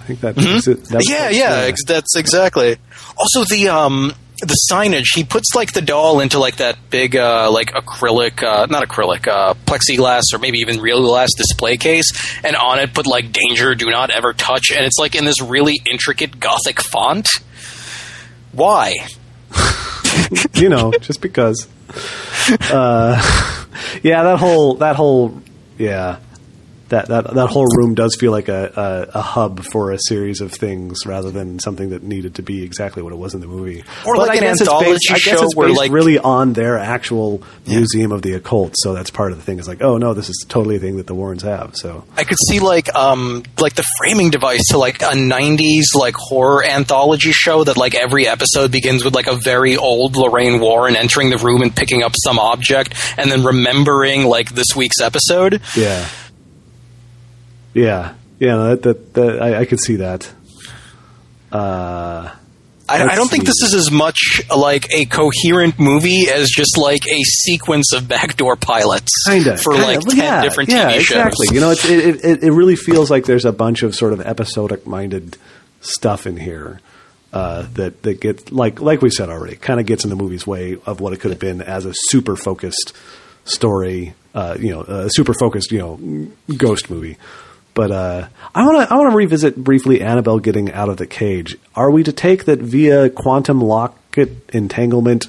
I 0.00 0.04
think 0.04 0.20
that, 0.22 0.36
is 0.36 0.66
it, 0.66 0.84
that 0.86 1.08
yeah, 1.08 1.30
yeah, 1.30 1.54
ex- 1.68 1.84
that's 1.86 2.16
exactly. 2.16 2.76
Also, 3.16 3.44
the 3.44 3.68
um, 3.68 4.12
the 4.42 4.58
signage. 4.70 5.14
He 5.14 5.24
puts 5.24 5.54
like 5.54 5.72
the 5.72 5.80
doll 5.80 6.20
into 6.20 6.38
like 6.38 6.56
that 6.56 6.90
big 6.90 7.16
uh, 7.16 7.50
like 7.50 7.72
acrylic, 7.72 8.42
uh, 8.42 8.66
not 8.66 8.86
acrylic, 8.86 9.28
uh, 9.28 9.54
plexiglass 9.54 10.22
or 10.34 10.38
maybe 10.38 10.58
even 10.58 10.80
real 10.80 11.00
glass 11.02 11.30
display 11.36 11.76
case, 11.76 12.10
and 12.44 12.56
on 12.56 12.78
it 12.80 12.92
put 12.92 13.06
like 13.06 13.32
"Danger, 13.32 13.74
do 13.74 13.88
not 13.88 14.10
ever 14.10 14.32
touch," 14.32 14.70
and 14.74 14.84
it's 14.84 14.98
like 14.98 15.14
in 15.14 15.24
this 15.24 15.40
really 15.40 15.80
intricate 15.90 16.40
Gothic 16.40 16.80
font. 16.80 17.28
Why? 18.52 18.94
you 20.54 20.68
know, 20.68 20.92
just 21.00 21.20
because. 21.20 21.68
Uh, 22.70 23.66
yeah, 24.02 24.24
that 24.24 24.38
whole 24.38 24.74
that 24.76 24.96
whole 24.96 25.40
yeah. 25.78 26.18
That, 26.92 27.08
that, 27.08 27.32
that 27.34 27.46
whole 27.46 27.64
room 27.78 27.94
does 27.94 28.14
feel 28.20 28.32
like 28.32 28.48
a, 28.48 29.08
a, 29.14 29.18
a 29.18 29.22
hub 29.22 29.64
for 29.72 29.92
a 29.92 29.98
series 29.98 30.42
of 30.42 30.52
things 30.52 31.06
rather 31.06 31.30
than 31.30 31.58
something 31.58 31.88
that 31.88 32.02
needed 32.02 32.34
to 32.34 32.42
be 32.42 32.62
exactly 32.62 33.02
what 33.02 33.14
it 33.14 33.16
was 33.16 33.32
in 33.32 33.40
the 33.40 33.46
movie. 33.46 33.82
Or 34.06 34.14
But 34.16 34.28
like 34.28 34.42
I 34.42 34.44
an 34.44 34.50
anthology 34.50 34.90
based, 34.90 35.10
I 35.10 35.14
guess 35.14 35.22
show 35.40 35.48
where, 35.54 35.70
like- 35.70 35.90
really 35.90 36.18
on 36.18 36.52
their 36.52 36.76
actual 36.76 37.42
museum 37.66 38.12
of 38.12 38.20
the 38.20 38.34
occult. 38.34 38.74
So 38.76 38.92
that's 38.92 39.08
part 39.10 39.32
of 39.32 39.38
the 39.38 39.44
thing. 39.44 39.58
It's 39.58 39.66
like, 39.66 39.80
oh 39.82 39.96
no, 39.96 40.12
this 40.12 40.28
is 40.28 40.44
totally 40.48 40.76
a 40.76 40.78
thing 40.80 40.98
that 40.98 41.06
the 41.06 41.14
Warrens 41.14 41.42
have. 41.44 41.74
So 41.76 42.04
I 42.16 42.24
could 42.24 42.36
see 42.48 42.60
like 42.60 42.94
um 42.94 43.42
like 43.58 43.74
the 43.74 43.84
framing 43.96 44.28
device 44.30 44.66
to 44.72 44.76
like 44.78 45.00
a 45.00 45.14
'90s 45.14 45.84
like 45.98 46.14
horror 46.14 46.62
anthology 46.62 47.32
show 47.32 47.64
that 47.64 47.78
like 47.78 47.94
every 47.94 48.28
episode 48.28 48.70
begins 48.70 49.02
with 49.02 49.14
like 49.14 49.28
a 49.28 49.36
very 49.36 49.78
old 49.78 50.16
Lorraine 50.16 50.60
Warren 50.60 50.94
entering 50.96 51.30
the 51.30 51.38
room 51.38 51.62
and 51.62 51.74
picking 51.74 52.02
up 52.02 52.12
some 52.22 52.38
object 52.38 52.94
and 53.16 53.32
then 53.32 53.44
remembering 53.44 54.24
like 54.24 54.50
this 54.50 54.76
week's 54.76 55.00
episode. 55.00 55.62
yeah, 55.74 56.06
yeah, 57.74 58.14
yeah. 58.38 58.56
That, 58.56 58.82
that, 58.82 59.14
that 59.14 59.42
I, 59.42 59.60
I 59.60 59.64
could 59.64 59.80
see 59.80 59.96
that. 59.96 60.30
Uh, 61.50 62.30
I, 62.88 63.04
I 63.04 63.14
don't 63.14 63.28
think 63.30 63.44
this 63.44 63.62
is 63.62 63.74
as 63.74 63.90
much 63.90 64.42
like 64.54 64.90
a 64.92 65.04
coherent 65.06 65.78
movie 65.78 66.28
as 66.28 66.48
just 66.50 66.76
like 66.76 67.06
a 67.06 67.22
sequence 67.22 67.92
of 67.92 68.08
backdoor 68.08 68.56
pilots 68.56 69.10
Kinda, 69.26 69.56
for 69.56 69.72
kinda. 69.74 69.86
like 69.86 70.00
ten 70.00 70.16
yeah, 70.18 70.42
different 70.42 70.70
yeah, 70.70 70.90
TV 70.90 71.00
shows. 71.00 71.10
exactly. 71.10 71.46
You 71.54 71.60
know, 71.60 71.70
it, 71.70 72.24
it 72.24 72.42
it 72.44 72.52
really 72.52 72.76
feels 72.76 73.10
like 73.10 73.24
there's 73.24 73.44
a 73.44 73.52
bunch 73.52 73.82
of 73.82 73.94
sort 73.94 74.12
of 74.12 74.20
episodic 74.20 74.86
minded 74.86 75.36
stuff 75.80 76.26
in 76.26 76.36
here 76.36 76.80
uh, 77.32 77.66
that 77.74 78.02
that 78.02 78.20
gets 78.20 78.50
like 78.52 78.80
like 78.80 79.00
we 79.00 79.10
said 79.10 79.30
already, 79.30 79.56
kind 79.56 79.78
of 79.80 79.86
gets 79.86 80.04
in 80.04 80.10
the 80.10 80.16
movie's 80.16 80.46
way 80.46 80.76
of 80.84 81.00
what 81.00 81.12
it 81.12 81.20
could 81.20 81.30
have 81.30 81.40
been 81.40 81.62
as 81.62 81.86
a 81.86 81.92
super 81.94 82.36
focused 82.36 82.94
story. 83.44 84.14
Uh, 84.34 84.56
you 84.58 84.70
know, 84.70 84.80
a 84.82 85.08
super 85.10 85.34
focused 85.34 85.70
you 85.72 85.78
know 85.78 86.56
ghost 86.56 86.90
movie. 86.90 87.16
But 87.74 87.90
uh, 87.90 88.28
I 88.54 88.66
want 88.66 88.86
to 88.86 88.92
I 88.92 88.98
want 88.98 89.10
to 89.10 89.16
revisit 89.16 89.56
briefly 89.56 90.02
Annabelle 90.02 90.38
getting 90.38 90.70
out 90.72 90.88
of 90.88 90.98
the 90.98 91.06
cage. 91.06 91.56
Are 91.74 91.90
we 91.90 92.02
to 92.02 92.12
take 92.12 92.44
that 92.44 92.58
via 92.58 93.08
quantum 93.08 93.60
locket 93.60 94.50
entanglement, 94.50 95.28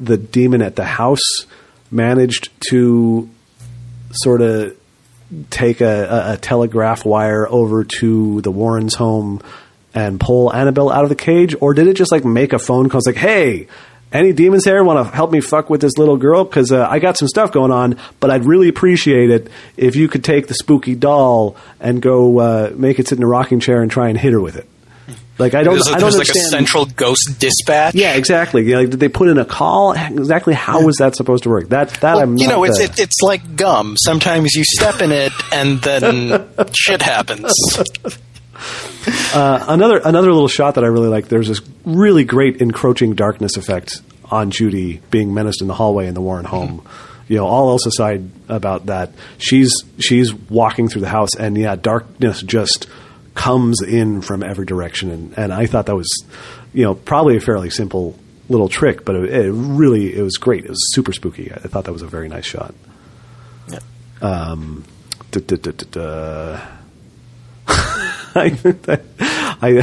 the 0.00 0.16
demon 0.16 0.60
at 0.60 0.76
the 0.76 0.84
house 0.84 1.46
managed 1.90 2.50
to 2.70 3.30
sort 4.10 4.42
of 4.42 4.76
take 5.50 5.80
a, 5.80 6.04
a, 6.04 6.32
a 6.32 6.36
telegraph 6.36 7.04
wire 7.04 7.48
over 7.48 7.84
to 7.84 8.40
the 8.40 8.50
Warrens' 8.50 8.94
home 8.94 9.40
and 9.94 10.18
pull 10.18 10.52
Annabelle 10.52 10.90
out 10.90 11.04
of 11.04 11.08
the 11.08 11.16
cage, 11.16 11.54
or 11.60 11.74
did 11.74 11.86
it 11.86 11.94
just 11.94 12.10
like 12.10 12.24
make 12.24 12.52
a 12.52 12.58
phone 12.58 12.88
call? 12.88 12.98
It's 12.98 13.06
like, 13.06 13.16
hey, 13.16 13.68
any 14.14 14.32
demons 14.32 14.64
there 14.64 14.82
want 14.84 15.06
to 15.06 15.14
help 15.14 15.30
me 15.32 15.40
fuck 15.40 15.68
with 15.68 15.80
this 15.80 15.98
little 15.98 16.16
girl? 16.16 16.44
Because 16.44 16.72
uh, 16.72 16.86
I 16.88 16.98
got 16.98 17.16
some 17.18 17.28
stuff 17.28 17.52
going 17.52 17.72
on, 17.72 17.98
but 18.20 18.30
I'd 18.30 18.44
really 18.44 18.68
appreciate 18.68 19.30
it 19.30 19.48
if 19.76 19.96
you 19.96 20.08
could 20.08 20.24
take 20.24 20.46
the 20.46 20.54
spooky 20.54 20.94
doll 20.94 21.56
and 21.80 22.00
go 22.00 22.38
uh, 22.38 22.72
make 22.74 22.98
it 22.98 23.08
sit 23.08 23.18
in 23.18 23.24
a 23.24 23.26
rocking 23.26 23.60
chair 23.60 23.82
and 23.82 23.90
try 23.90 24.08
and 24.08 24.18
hit 24.18 24.32
her 24.32 24.40
with 24.40 24.56
it. 24.56 24.68
Like 25.36 25.54
I 25.54 25.64
don't, 25.64 25.74
There's, 25.74 25.88
I 25.88 25.98
don't 25.98 26.02
there's 26.02 26.18
like 26.18 26.28
a 26.28 26.30
understand. 26.30 26.50
central 26.68 26.84
ghost 26.86 27.40
dispatch. 27.40 27.96
yeah, 27.96 28.14
exactly. 28.14 28.62
You 28.64 28.74
know, 28.74 28.80
like, 28.82 28.90
did 28.90 29.00
they 29.00 29.08
put 29.08 29.28
in 29.28 29.36
a 29.38 29.44
call? 29.44 29.90
Exactly 29.92 30.54
how 30.54 30.86
was 30.86 30.98
that 30.98 31.16
supposed 31.16 31.42
to 31.42 31.48
work? 31.48 31.70
That 31.70 31.88
that 31.90 32.14
Well, 32.14 32.22
I'm 32.22 32.38
you 32.38 32.46
know, 32.46 32.62
it's 32.62 32.78
it, 32.78 33.00
it's 33.00 33.20
like 33.20 33.56
gum. 33.56 33.96
Sometimes 33.98 34.54
you 34.54 34.62
step 34.64 35.02
in 35.02 35.10
it, 35.10 35.32
and 35.52 35.80
then 35.82 36.48
shit 36.72 37.02
happens. 37.02 37.52
Another 39.34 39.98
another 39.98 40.32
little 40.32 40.48
shot 40.48 40.76
that 40.76 40.84
I 40.84 40.88
really 40.88 41.08
like. 41.08 41.28
There's 41.28 41.48
this 41.48 41.60
really 41.84 42.24
great 42.24 42.60
encroaching 42.60 43.14
darkness 43.14 43.56
effect 43.56 44.00
on 44.30 44.50
Judy 44.50 45.00
being 45.10 45.34
menaced 45.34 45.60
in 45.60 45.68
the 45.68 45.74
hallway 45.74 46.06
in 46.06 46.14
the 46.14 46.20
Warren 46.20 46.44
home. 46.44 46.86
You 47.28 47.36
know, 47.38 47.46
all 47.46 47.70
else 47.70 47.86
aside 47.86 48.30
about 48.48 48.86
that, 48.86 49.12
she's 49.38 49.72
she's 49.98 50.32
walking 50.34 50.88
through 50.88 51.02
the 51.02 51.08
house, 51.08 51.34
and 51.36 51.56
yeah, 51.56 51.74
darkness 51.76 52.42
just 52.42 52.86
comes 53.34 53.82
in 53.82 54.20
from 54.20 54.42
every 54.42 54.66
direction, 54.66 55.10
and, 55.10 55.38
and 55.38 55.52
I 55.52 55.66
thought 55.66 55.86
that 55.86 55.96
was, 55.96 56.08
you 56.72 56.84
know, 56.84 56.94
probably 56.94 57.36
a 57.36 57.40
fairly 57.40 57.70
simple 57.70 58.16
little 58.48 58.68
trick, 58.68 59.04
but 59.04 59.16
it, 59.16 59.32
it 59.32 59.50
really 59.52 60.14
it 60.14 60.22
was 60.22 60.36
great. 60.36 60.64
It 60.64 60.70
was 60.70 60.94
super 60.94 61.12
spooky. 61.12 61.50
I 61.50 61.56
thought 61.60 61.84
that 61.84 61.92
was 61.92 62.02
a 62.02 62.06
very 62.06 62.28
nice 62.28 62.44
shot. 62.46 62.74
Um, 64.20 64.84
duh, 65.30 65.40
duh, 65.40 65.56
duh, 65.56 65.72
duh, 65.72 66.60
duh. 67.66 68.14
I, 68.36 69.80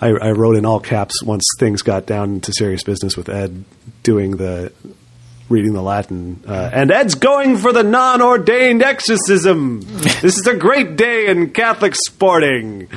I, 0.00 0.08
I, 0.08 0.30
wrote 0.30 0.56
in 0.56 0.64
all 0.64 0.80
caps 0.80 1.22
once 1.22 1.44
things 1.58 1.82
got 1.82 2.06
down 2.06 2.40
to 2.40 2.52
serious 2.52 2.82
business 2.82 3.16
with 3.16 3.28
Ed 3.28 3.64
doing 4.02 4.38
the 4.38 4.72
reading 5.52 5.74
the 5.74 5.82
Latin, 5.82 6.42
uh, 6.48 6.70
and 6.72 6.90
Ed's 6.90 7.14
going 7.14 7.58
for 7.58 7.72
the 7.72 7.82
non-ordained 7.82 8.82
exorcism. 8.82 9.80
this 10.22 10.38
is 10.38 10.46
a 10.46 10.54
great 10.56 10.96
day 10.96 11.28
in 11.28 11.50
Catholic 11.50 11.94
sporting. 11.94 12.88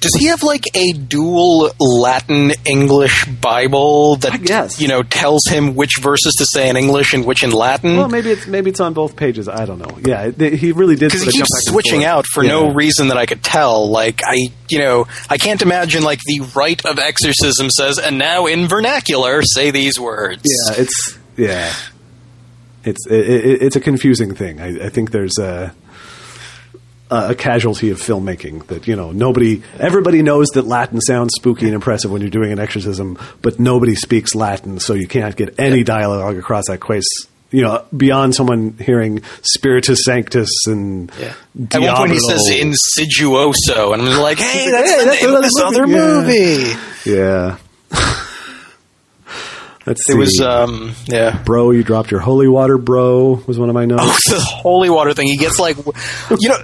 Does 0.00 0.14
he 0.18 0.26
have 0.26 0.42
like 0.42 0.64
a 0.76 0.92
dual 0.92 1.70
Latin 1.80 2.52
English 2.66 3.24
Bible 3.26 4.16
that 4.16 4.78
you 4.80 4.86
know 4.88 5.02
tells 5.02 5.42
him 5.48 5.74
which 5.74 5.92
verses 6.00 6.34
to 6.38 6.46
say 6.46 6.68
in 6.68 6.76
English 6.76 7.12
and 7.14 7.24
which 7.24 7.42
in 7.42 7.50
Latin? 7.50 7.96
Well, 7.96 8.08
maybe 8.08 8.30
it's 8.30 8.46
maybe 8.46 8.70
it's 8.70 8.80
on 8.80 8.92
both 8.94 9.16
pages. 9.16 9.48
I 9.48 9.64
don't 9.64 9.78
know. 9.78 9.98
Yeah, 10.04 10.30
it, 10.36 10.54
he 10.54 10.72
really 10.72 10.94
did 10.96 11.08
because 11.10 11.22
he 11.22 11.26
keeps 11.32 11.38
jump 11.38 11.48
back 11.48 11.62
and 11.66 11.72
switching 11.72 12.04
out 12.04 12.26
for 12.32 12.44
Yeah. 12.44 12.50
no 12.52 12.72
reason 12.72 13.08
that 13.08 13.16
I 13.16 13.26
could 13.26 13.42
tell. 13.42 13.88
Like 13.90 14.20
I, 14.24 14.36
you 14.70 14.78
know, 14.78 15.06
I 15.28 15.38
can't 15.38 15.62
imagine 15.62 16.02
like 16.02 16.20
the 16.26 16.40
rite 16.54 16.84
of 16.86 16.98
exorcism 16.98 17.70
says, 17.70 17.98
and 17.98 18.18
now 18.18 18.46
in 18.46 18.68
vernacular 18.68 19.42
say 19.42 19.70
these 19.70 19.98
words. 19.98 20.42
Yeah, 20.44 20.82
it's 20.82 21.18
yeah, 21.36 21.72
it's 22.84 23.06
it, 23.06 23.28
it, 23.28 23.62
it's 23.62 23.76
a 23.76 23.80
confusing 23.80 24.34
thing. 24.34 24.60
I, 24.60 24.86
I 24.86 24.88
think 24.88 25.10
there's 25.10 25.38
a 25.38 25.74
a 27.10 27.34
casualty 27.34 27.90
of 27.90 27.98
filmmaking 28.00 28.66
that 28.68 28.88
you 28.88 28.96
know 28.96 29.12
nobody 29.12 29.62
everybody 29.78 30.22
knows 30.22 30.48
that 30.54 30.64
Latin 30.66 31.00
sounds 31.00 31.34
spooky 31.36 31.66
and 31.66 31.74
impressive 31.74 32.10
when 32.10 32.20
you're 32.22 32.30
doing 32.30 32.50
an 32.50 32.58
exorcism, 32.58 33.18
but 33.42 33.60
nobody 33.60 33.94
speaks 33.94 34.34
Latin, 34.34 34.80
so 34.80 34.94
you 34.94 35.06
can't 35.06 35.36
get 35.36 35.58
any 35.60 35.84
dialogue 35.84 36.36
across 36.36 36.64
that 36.68 36.80
quest. 36.80 37.06
You 37.50 37.62
know, 37.62 37.84
beyond 37.96 38.34
someone 38.34 38.72
hearing 38.80 39.22
Spiritus 39.42 40.00
Sanctus 40.04 40.50
and 40.66 41.12
Yeah. 41.20 41.34
At 41.72 41.80
one 41.82 41.96
point 41.96 42.12
he 42.12 42.18
says 42.18 42.40
insidioso, 42.50 43.92
and 43.94 44.02
I'm 44.02 44.20
like, 44.20 44.38
hey, 44.38 44.70
that's 44.70 44.90
Hey, 44.90 45.04
that's 45.04 45.22
of 45.22 45.28
another 45.28 45.42
this 45.42 45.60
other 45.62 45.86
movie. 45.86 46.64
movie. 46.64 46.80
yeah. 47.06 47.58
Let's 49.86 50.08
It 50.08 50.16
was, 50.16 50.40
um, 50.40 50.94
yeah. 51.06 51.42
bro, 51.44 51.70
you 51.70 51.82
dropped 51.82 52.10
your 52.10 52.20
holy 52.20 52.48
water, 52.48 52.78
bro. 52.78 53.42
Was 53.46 53.58
one 53.58 53.68
of 53.68 53.74
my 53.74 53.84
notes. 53.84 54.02
Oh, 54.02 54.18
the 54.34 54.40
holy 54.40 54.88
water 54.90 55.12
thing. 55.12 55.26
He 55.26 55.36
gets 55.36 55.58
like, 55.58 55.76
you 55.76 56.48
know, 56.48 56.56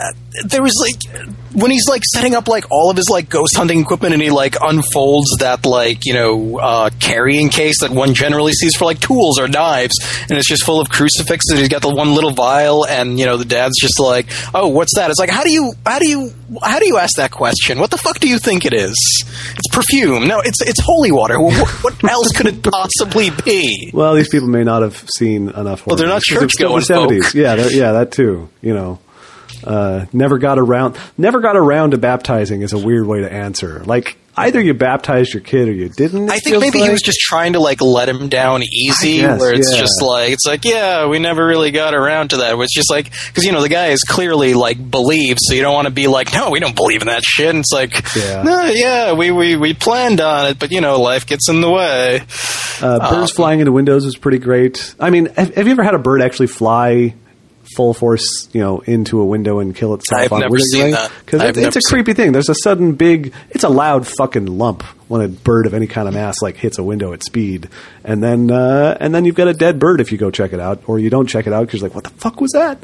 uh, 0.00 0.12
there 0.46 0.62
was 0.62 0.72
like 0.80 1.26
when 1.52 1.70
he's 1.70 1.88
like 1.88 2.02
setting 2.14 2.34
up 2.34 2.46
like 2.48 2.64
all 2.70 2.90
of 2.90 2.96
his 2.96 3.08
like 3.10 3.28
ghost 3.28 3.56
hunting 3.56 3.80
equipment, 3.80 4.14
and 4.14 4.22
he 4.22 4.30
like 4.30 4.56
unfolds 4.60 5.28
that 5.40 5.66
like 5.66 6.06
you 6.06 6.14
know 6.14 6.58
uh, 6.58 6.90
carrying 7.00 7.48
case 7.48 7.80
that 7.80 7.90
one 7.90 8.14
generally 8.14 8.52
sees 8.52 8.74
for 8.76 8.84
like 8.84 9.00
tools 9.00 9.38
or 9.38 9.48
knives, 9.48 9.94
and 10.28 10.32
it's 10.38 10.48
just 10.48 10.64
full 10.64 10.80
of 10.80 10.88
crucifixes. 10.88 11.58
He's 11.58 11.68
got 11.68 11.82
the 11.82 11.94
one 11.94 12.14
little 12.14 12.30
vial, 12.32 12.86
and 12.86 13.18
you 13.18 13.26
know 13.26 13.36
the 13.36 13.44
dad's 13.44 13.78
just 13.80 13.98
like, 14.00 14.26
"Oh, 14.54 14.68
what's 14.68 14.94
that?" 14.96 15.10
It's 15.10 15.18
like, 15.20 15.30
how 15.30 15.42
do 15.44 15.50
you, 15.52 15.72
how 15.84 15.98
do 15.98 16.08
you, 16.08 16.32
how 16.62 16.78
do 16.78 16.86
you 16.86 16.98
ask 16.98 17.16
that 17.16 17.30
question? 17.32 17.78
What 17.80 17.90
the 17.90 17.98
fuck 17.98 18.20
do 18.20 18.28
you 18.28 18.38
think 18.38 18.64
it 18.64 18.72
is? 18.72 18.94
It's 19.56 19.68
perfume. 19.74 20.26
No, 20.28 20.40
it's 20.40 20.62
it's 20.62 20.80
holy 20.80 21.10
water. 21.12 21.38
What, 21.40 21.68
what 21.84 22.04
else 22.10 22.32
could 22.32 22.46
it 22.46 22.62
possibly 22.62 23.30
be? 23.44 23.90
Well, 23.92 24.14
these 24.14 24.28
people 24.28 24.48
may 24.48 24.64
not 24.64 24.82
have 24.82 25.04
seen 25.16 25.48
enough. 25.50 25.86
Well, 25.86 25.96
they're 25.96 26.06
not 26.06 26.22
movies. 26.30 26.56
'Cause 26.56 26.56
church-going 26.56 26.80
the 26.80 26.94
70s. 27.20 27.22
folk. 27.24 27.34
Yeah, 27.34 27.68
yeah, 27.70 27.92
that 27.92 28.12
too. 28.12 28.48
You 28.62 28.74
know, 28.74 28.98
Uh, 29.64 30.06
never 30.12 30.38
got 30.38 30.58
around. 30.58 30.96
Never 31.18 31.40
got 31.40 31.56
around 31.56 31.92
to 31.92 31.98
baptizing 31.98 32.62
is 32.62 32.72
a 32.72 32.78
weird 32.78 33.06
way 33.06 33.20
to 33.20 33.32
answer. 33.32 33.82
Like 33.84 34.16
either 34.36 34.60
you 34.60 34.74
baptized 34.74 35.34
your 35.34 35.42
kid 35.42 35.68
or 35.68 35.72
you 35.72 35.88
didn't. 35.88 36.30
I 36.30 36.38
think 36.38 36.60
maybe 36.60 36.80
he 36.80 36.90
was 36.90 37.02
just 37.02 37.18
trying 37.20 37.54
to 37.54 37.60
like 37.60 37.80
let 37.80 38.08
him 38.08 38.28
down 38.28 38.62
easy, 38.62 39.18
guess, 39.18 39.40
where 39.40 39.52
it's 39.52 39.72
yeah. 39.72 39.80
just 39.80 40.02
like 40.02 40.32
it's 40.32 40.46
like 40.46 40.64
yeah, 40.64 41.06
we 41.06 41.18
never 41.18 41.46
really 41.46 41.70
got 41.70 41.94
around 41.94 42.30
to 42.30 42.38
that. 42.38 42.58
It's 42.58 42.74
just 42.74 42.90
like 42.90 43.10
because 43.26 43.44
you 43.44 43.52
know 43.52 43.60
the 43.60 43.68
guy 43.68 43.88
is 43.88 44.02
clearly 44.02 44.54
like 44.54 44.90
believes, 44.90 45.40
so 45.42 45.54
you 45.54 45.62
don't 45.62 45.74
want 45.74 45.88
to 45.88 45.94
be 45.94 46.06
like 46.06 46.32
no, 46.32 46.50
we 46.50 46.60
don't 46.60 46.76
believe 46.76 47.02
in 47.02 47.08
that 47.08 47.22
shit. 47.24 47.50
And 47.50 47.60
it's 47.60 47.72
like 47.72 48.14
Yeah. 48.16 48.42
no, 48.42 48.64
yeah, 48.66 49.12
we, 49.12 49.30
we 49.30 49.56
we 49.56 49.74
planned 49.74 50.20
on 50.20 50.46
it, 50.46 50.58
but 50.58 50.70
you 50.70 50.80
know 50.80 51.00
life 51.00 51.26
gets 51.26 51.48
in 51.48 51.60
the 51.60 51.70
way. 51.70 52.22
Uh, 52.80 53.10
birds 53.10 53.32
flying 53.32 53.60
into 53.60 53.72
windows 53.72 54.06
is 54.06 54.16
pretty 54.16 54.38
great. 54.38 54.94
I 54.98 55.10
mean, 55.10 55.26
have, 55.26 55.54
have 55.54 55.66
you 55.66 55.72
ever 55.72 55.82
had 55.82 55.94
a 55.94 55.98
bird 55.98 56.22
actually 56.22 56.46
fly 56.46 57.14
full 57.76 57.94
force, 57.94 58.48
you 58.52 58.60
know, 58.60 58.80
into 58.80 59.20
a 59.20 59.24
window 59.24 59.58
and 59.58 59.74
kill 59.74 59.94
itself? 59.94 60.22
I've 60.22 60.32
on 60.32 60.40
never 60.40 60.58
seen 60.58 60.92
that. 60.92 61.12
Because 61.24 61.40
I've 61.40 61.56
it's, 61.56 61.76
a 61.76 61.80
creepy 61.80 62.12
thing. 62.12 62.32
There's 62.32 62.48
a 62.48 62.54
sudden 62.62 62.92
big, 62.92 63.32
it's 63.50 63.64
a 63.64 63.68
loud 63.68 64.06
fucking 64.06 64.46
lump 64.46 64.82
when 65.08 65.22
a 65.22 65.28
bird 65.28 65.66
of 65.66 65.74
any 65.74 65.86
kind 65.86 66.08
of 66.08 66.14
mass 66.14 66.40
like 66.40 66.56
hits 66.56 66.78
a 66.78 66.84
window 66.84 67.12
at 67.12 67.24
speed, 67.24 67.68
and 68.04 68.22
then 68.22 68.50
uh, 68.50 68.96
and 69.00 69.14
then 69.14 69.24
you've 69.24 69.34
got 69.34 69.48
a 69.48 69.54
dead 69.54 69.78
bird 69.78 70.00
if 70.00 70.12
you 70.12 70.18
go 70.18 70.30
check 70.30 70.52
it 70.52 70.60
out, 70.60 70.82
or 70.86 70.98
you 70.98 71.10
don't 71.10 71.26
check 71.26 71.46
it 71.46 71.52
out 71.52 71.66
because 71.66 71.80
you're 71.80 71.88
like, 71.88 71.94
what 71.94 72.04
the 72.04 72.10
fuck 72.10 72.40
was 72.40 72.52
that? 72.52 72.82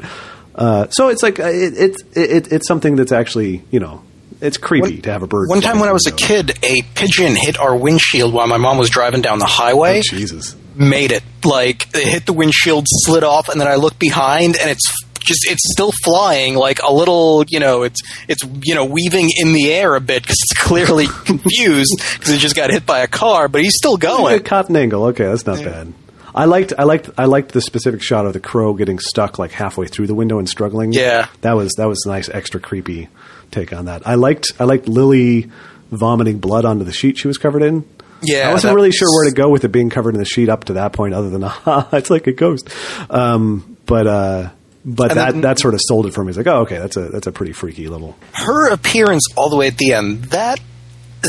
Uh, 0.53 0.89
so 0.89 1.09
it's 1.09 1.23
like 1.23 1.39
uh, 1.39 1.43
it, 1.45 1.73
it's 1.77 2.03
it, 2.13 2.51
it's 2.51 2.67
something 2.67 2.95
that's 2.95 3.11
actually 3.11 3.63
you 3.71 3.79
know. 3.79 4.03
It's 4.39 4.57
creepy 4.57 5.01
to 5.01 5.11
have 5.11 5.23
a 5.23 5.27
bird. 5.27 5.49
One 5.49 5.61
time 5.61 5.79
when 5.79 5.89
I 5.89 5.93
was 5.93 6.05
a 6.05 6.11
kid, 6.11 6.59
a 6.61 6.83
pigeon 6.93 7.35
hit 7.35 7.57
our 7.57 7.75
windshield 7.75 8.35
while 8.35 8.45
my 8.45 8.57
mom 8.57 8.77
was 8.77 8.91
driving 8.91 9.21
down 9.23 9.39
the 9.39 9.45
highway. 9.45 9.97
Oh, 9.97 10.15
Jesus. 10.15 10.55
Made 10.77 11.11
it. 11.11 11.23
Like 11.43 11.87
it 11.95 12.07
hit 12.07 12.25
the 12.25 12.33
windshield, 12.33 12.85
slid 12.87 13.23
off, 13.23 13.49
and 13.49 13.59
then 13.59 13.67
I 13.67 13.75
look 13.75 13.97
behind, 13.97 14.57
and 14.57 14.69
it's 14.69 14.93
just 15.23 15.39
it's 15.49 15.61
still 15.71 15.91
flying 16.03 16.55
like 16.55 16.81
a 16.81 16.91
little. 16.93 17.43
You 17.47 17.59
know, 17.59 17.83
it's 17.83 17.99
it's 18.27 18.43
you 18.63 18.75
know 18.75 18.85
weaving 18.85 19.29
in 19.37 19.53
the 19.53 19.71
air 19.71 19.95
a 19.95 20.01
bit 20.01 20.23
because 20.23 20.37
it's 20.41 20.61
clearly 20.61 21.07
confused 21.25 22.01
because 22.13 22.29
it 22.29 22.39
just 22.39 22.55
got 22.55 22.71
hit 22.71 22.85
by 22.85 22.99
a 22.99 23.07
car, 23.07 23.47
but 23.47 23.61
he's 23.61 23.75
still 23.75 23.97
going. 23.97 24.41
cotton 24.43 24.75
angle. 24.75 25.05
Okay, 25.05 25.25
that's 25.25 25.45
not 25.45 25.63
bad. 25.63 25.93
I 26.35 26.45
liked, 26.45 26.71
I 26.77 26.83
liked, 26.83 27.09
I 27.17 27.25
liked 27.25 27.53
the 27.53 27.61
specific 27.61 28.03
shot 28.03 28.27
of 28.27 28.33
the 28.33 28.39
crow 28.39 28.75
getting 28.75 28.99
stuck 28.99 29.39
like 29.39 29.51
halfway 29.51 29.87
through 29.87 30.05
the 30.05 30.13
window 30.13 30.37
and 30.37 30.47
struggling. 30.47 30.93
Yeah. 30.93 31.29
that 31.41 31.53
was 31.53 31.73
that 31.77 31.87
was 31.87 32.03
a 32.05 32.09
nice, 32.09 32.29
extra 32.29 32.59
creepy 32.59 33.09
take 33.49 33.73
on 33.73 33.85
that. 33.85 34.05
I 34.05 34.15
liked, 34.15 34.51
I 34.59 34.65
liked 34.65 34.87
Lili 34.87 35.49
vomiting 35.89 36.37
blood 36.37 36.63
onto 36.63 36.83
the 36.83 36.91
sheet 36.91 37.17
she 37.17 37.27
was 37.27 37.39
covered 37.39 37.63
in. 37.63 37.85
Yeah, 38.23 38.49
I 38.49 38.53
wasn't 38.53 38.75
really 38.75 38.91
sure 38.91 39.07
where 39.13 39.29
to 39.29 39.35
go 39.35 39.49
with 39.49 39.63
it 39.63 39.69
being 39.69 39.89
covered 39.89 40.15
in 40.15 40.19
the 40.19 40.25
sheet 40.25 40.49
up 40.49 40.65
to 40.65 40.73
that 40.73 40.93
point, 40.93 41.13
other 41.13 41.29
than 41.29 41.43
ah, 41.45 41.87
it's 41.93 42.09
like 42.09 42.27
a 42.27 42.31
ghost. 42.33 42.69
Um, 43.09 43.77
but 43.85 44.07
uh, 44.07 44.49
but 44.85 45.11
And 45.11 45.19
that 45.19 45.31
then- 45.33 45.41
that 45.41 45.59
sort 45.59 45.73
of 45.73 45.81
sold 45.83 46.05
it 46.07 46.13
for 46.13 46.23
me. 46.23 46.29
It's 46.29 46.37
like, 46.37 46.47
oh, 46.47 46.61
okay, 46.61 46.77
that's 46.79 46.97
a 46.97 47.09
that's 47.09 47.27
a 47.27 47.31
pretty 47.31 47.53
freaky 47.53 47.87
little. 47.87 48.15
Her 48.33 48.69
appearance 48.69 49.23
all 49.35 49.49
the 49.49 49.55
way 49.57 49.67
at 49.67 49.77
the 49.77 49.93
end 49.93 50.25
that 50.25 50.59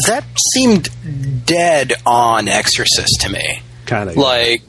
that 0.06 0.24
seemed 0.54 0.88
dead 1.46 1.92
on 2.06 2.46
Exorcist 2.48 3.18
to 3.22 3.30
me. 3.30 3.62
Kind 3.86 4.10
of 4.10 4.16
like 4.16 4.62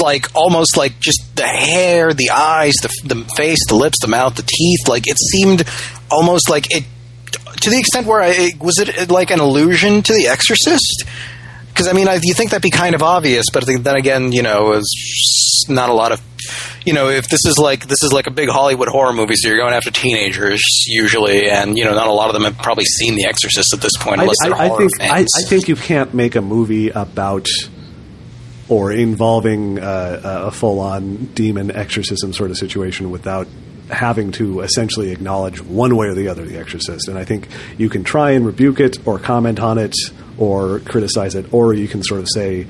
like 0.00 0.26
almost 0.34 0.76
like 0.76 0.98
just 1.00 1.36
the 1.36 1.44
hair, 1.46 2.12
the 2.12 2.30
eyes, 2.30 2.74
the 2.82 2.88
the 3.04 3.24
face, 3.36 3.58
the 3.68 3.74
lips, 3.76 3.98
the 4.02 4.08
mouth, 4.08 4.34
the 4.36 4.42
teeth. 4.42 4.88
Like 4.88 5.04
it 5.06 5.16
seemed 5.32 5.64
almost 6.10 6.50
like 6.50 6.66
it 6.70 6.84
to 7.66 7.70
the 7.70 7.78
extent 7.80 8.06
where 8.06 8.22
I 8.22 8.52
was 8.60 8.78
it 8.78 9.10
like 9.10 9.32
an 9.32 9.40
allusion 9.40 10.00
to 10.00 10.14
The 10.14 10.28
Exorcist. 10.28 11.02
Because 11.66 11.88
I 11.88 11.94
mean, 11.94 12.06
I, 12.06 12.20
you 12.22 12.32
think 12.32 12.50
that'd 12.50 12.62
be 12.62 12.70
kind 12.70 12.94
of 12.94 13.02
obvious, 13.02 13.46
but 13.52 13.66
then 13.66 13.96
again, 13.96 14.30
you 14.30 14.42
know, 14.42 14.72
it's 14.74 15.64
not 15.68 15.90
a 15.90 15.92
lot 15.92 16.12
of, 16.12 16.22
you 16.86 16.92
know, 16.92 17.08
if 17.08 17.28
this 17.28 17.44
is 17.44 17.58
like 17.58 17.88
this 17.88 18.04
is 18.04 18.12
like 18.12 18.28
a 18.28 18.30
big 18.30 18.48
Hollywood 18.48 18.86
horror 18.86 19.12
movie, 19.12 19.34
so 19.34 19.48
you're 19.48 19.58
going 19.58 19.74
after 19.74 19.90
teenagers 19.90 20.62
usually, 20.86 21.50
and 21.50 21.76
you 21.76 21.84
know, 21.84 21.92
not 21.92 22.06
a 22.06 22.12
lot 22.12 22.28
of 22.28 22.34
them 22.34 22.44
have 22.44 22.56
probably 22.56 22.84
seen 22.84 23.16
The 23.16 23.26
Exorcist 23.26 23.74
at 23.74 23.80
this 23.80 23.96
point, 23.98 24.20
I, 24.20 24.22
unless 24.22 24.36
I, 24.44 24.48
they're 24.48 24.58
I 24.58 24.68
horror 24.68 24.88
think 24.88 24.92
I. 25.00 25.26
I 25.36 25.42
think 25.42 25.66
you 25.66 25.74
can't 25.74 26.14
make 26.14 26.36
a 26.36 26.40
movie 26.40 26.90
about 26.90 27.48
or 28.68 28.92
involving 28.92 29.80
uh, 29.80 30.20
a 30.46 30.50
full-on 30.52 31.26
demon 31.34 31.72
exorcism 31.72 32.32
sort 32.32 32.52
of 32.52 32.58
situation 32.58 33.10
without 33.10 33.48
having 33.90 34.32
to 34.32 34.60
essentially 34.60 35.10
acknowledge 35.12 35.60
one 35.60 35.96
way 35.96 36.06
or 36.08 36.14
the 36.14 36.28
other 36.28 36.44
the 36.44 36.58
exorcist 36.58 37.06
and 37.08 37.16
i 37.18 37.24
think 37.24 37.46
you 37.78 37.88
can 37.88 38.02
try 38.04 38.32
and 38.32 38.44
rebuke 38.44 38.80
it 38.80 38.98
or 39.06 39.18
comment 39.18 39.60
on 39.60 39.78
it 39.78 39.94
or 40.38 40.80
criticize 40.80 41.34
it 41.34 41.52
or 41.52 41.72
you 41.72 41.86
can 41.88 42.02
sort 42.02 42.20
of 42.20 42.26
say 42.34 42.66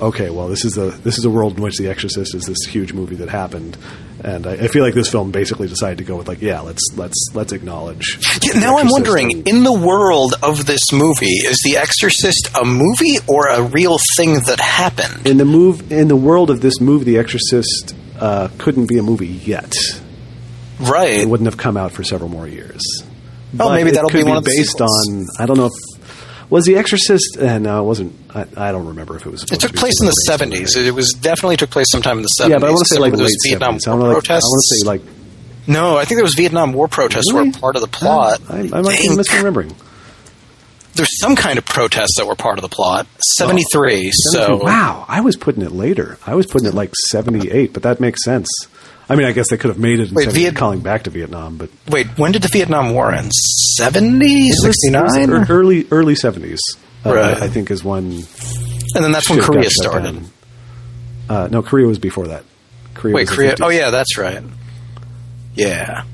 okay 0.00 0.30
well 0.30 0.48
this 0.48 0.64
is 0.64 0.78
a 0.78 0.90
this 1.02 1.18
is 1.18 1.24
a 1.24 1.30
world 1.30 1.56
in 1.56 1.62
which 1.62 1.76
the 1.76 1.88
exorcist 1.88 2.34
is 2.34 2.44
this 2.44 2.58
huge 2.68 2.92
movie 2.92 3.16
that 3.16 3.28
happened 3.28 3.76
and 4.22 4.46
I, 4.46 4.52
I 4.52 4.68
feel 4.68 4.82
like 4.84 4.94
this 4.94 5.08
film 5.10 5.30
basically 5.30 5.66
decided 5.66 5.98
to 5.98 6.04
go 6.04 6.16
with 6.16 6.28
like 6.28 6.40
yeah 6.40 6.60
let's 6.60 6.82
let's 6.96 7.16
let's 7.34 7.52
acknowledge 7.52 8.18
Yeah, 8.42 8.60
now 8.60 8.78
I'm 8.78 8.88
wondering, 8.88 9.32
and- 9.32 9.48
in 9.48 9.64
the 9.64 9.72
world 9.72 10.34
of 10.42 10.66
this 10.66 10.92
movie, 10.92 11.26
is 11.26 11.58
The 11.64 11.78
Exorcist 11.78 12.50
a 12.54 12.64
movie 12.64 13.16
or 13.26 13.48
a 13.48 13.62
real 13.62 13.96
thing 14.16 14.34
that 14.46 14.60
happened? 14.60 15.26
in 15.26 15.36
the 15.38 15.44
move 15.46 15.90
in 15.90 16.08
the 16.08 16.16
world 16.16 16.48
of 16.50 16.60
this 16.60 16.80
movie, 16.80 17.04
The 17.12 17.18
Exorcist 17.18 17.94
uh, 18.18 18.48
couldn't 18.58 18.86
be 18.88 18.98
a 18.98 19.02
movie 19.02 19.26
yet. 19.26 19.72
Right. 20.80 21.20
It 21.20 21.28
wouldn't 21.28 21.46
have 21.46 21.56
come 21.58 21.76
out 21.76 21.92
for 21.92 22.02
several 22.02 22.30
more 22.30 22.46
years. 22.48 22.80
Oh, 23.02 23.06
But 23.54 23.74
maybe 23.74 23.90
that'll 23.92 24.10
could 24.10 24.18
be 24.18 24.24
one 24.24 24.36
of 24.38 24.44
the 24.44 24.50
based 24.56 24.80
on. 24.80 25.26
I 25.38 25.46
don't 25.46 25.56
know 25.56 25.66
if 25.66 25.72
was 26.50 26.64
The 26.64 26.76
Exorcist. 26.76 27.36
Uh, 27.38 27.58
no, 27.58 27.82
it 27.82 27.86
wasn't. 27.86 28.14
I, 28.34 28.46
I 28.56 28.72
don't 28.72 28.86
remember 28.88 29.16
if 29.16 29.26
it 29.26 29.30
was. 29.30 29.42
It 29.42 29.48
supposed 29.48 29.60
took 29.60 29.70
to 29.70 29.74
be 29.74 29.78
place 29.80 30.00
in 30.00 30.06
the 30.06 30.12
supposed 30.12 30.50
to 30.52 30.56
70s. 30.82 30.86
It 30.86 30.90
was 30.92 31.12
definitely 31.12 31.56
took 31.56 31.70
place 31.70 31.86
sometime 31.90 32.16
in 32.18 32.22
the 32.22 32.28
70s. 32.40 32.48
Yeah, 32.50 32.58
but 32.58 32.68
I 32.68 32.70
want 32.70 32.86
to 32.86 32.94
say 32.94 33.00
like 33.00 33.12
late 33.12 33.18
those 33.18 33.36
Vietnam 33.46 33.78
seventies. 33.80 33.86
I 33.86 33.90
War 33.94 34.00
want 34.00 34.26
to 34.26 34.32
like, 34.32 34.42
I 34.42 34.44
want 34.44 34.62
to 34.62 34.76
say 34.76 34.86
like. 34.86 35.68
no, 35.68 35.96
I 35.96 36.04
think 36.04 36.16
there 36.18 36.24
was 36.24 36.34
Vietnam 36.34 36.72
War 36.72 36.88
protests 36.88 37.32
Really? 37.32 37.50
were 37.50 37.58
part 37.58 37.76
of 37.76 37.82
the 37.82 37.88
plot. 37.88 38.40
I, 38.48 38.58
I 38.72 38.80
might 38.82 38.98
be 39.00 39.08
misremembering. 39.08 39.74
There's 40.94 41.18
some 41.20 41.36
kind 41.36 41.56
of 41.58 41.64
protests 41.64 42.16
that 42.18 42.26
were 42.26 42.34
part 42.34 42.58
of 42.58 42.62
the 42.62 42.68
plot. 42.68 43.06
73. 43.36 44.10
so 44.12 44.56
wow, 44.56 45.04
I 45.08 45.20
was 45.20 45.36
putting 45.36 45.62
it 45.62 45.70
later. 45.72 46.18
I 46.26 46.34
was 46.34 46.46
putting 46.46 46.66
it 46.68 46.74
like 46.74 46.92
seventy 47.10 47.50
eight, 47.50 47.72
but 47.72 47.82
that 47.84 48.00
makes 48.00 48.24
sense. 48.24 48.48
I 49.10 49.16
mean, 49.16 49.26
I 49.26 49.32
guess 49.32 49.50
they 49.50 49.56
could 49.56 49.70
have 49.70 49.78
made 49.78 49.98
it 49.98 50.12
Wait, 50.12 50.26
instead 50.28 50.46
of 50.46 50.54
calling 50.54 50.80
back 50.80 51.02
to 51.02 51.10
Vietnam, 51.10 51.56
but 51.56 51.68
wait, 51.88 52.06
when 52.16 52.30
did 52.30 52.42
the 52.42 52.48
Vietnam 52.48 52.94
War 52.94 53.12
end? 53.12 53.32
70, 53.32 54.50
69? 54.50 55.50
early 55.50 55.86
early 55.90 56.14
seventies. 56.14 56.60
Uh, 57.04 57.36
I 57.40 57.48
think 57.48 57.70
is 57.70 57.82
when 57.82 58.22
and 58.94 59.04
then 59.04 59.12
that's 59.12 59.28
when 59.28 59.40
Korea 59.40 59.68
started. 59.70 60.24
Uh, 61.28 61.48
no, 61.50 61.62
Korea 61.62 61.86
was 61.86 61.98
before 61.98 62.28
that. 62.28 62.44
Korea 62.94 63.14
Wait, 63.14 63.28
Korea. 63.28 63.56
Oh 63.60 63.68
yeah, 63.68 63.90
that's 63.90 64.16
right. 64.18 64.42
Yeah, 65.54 66.04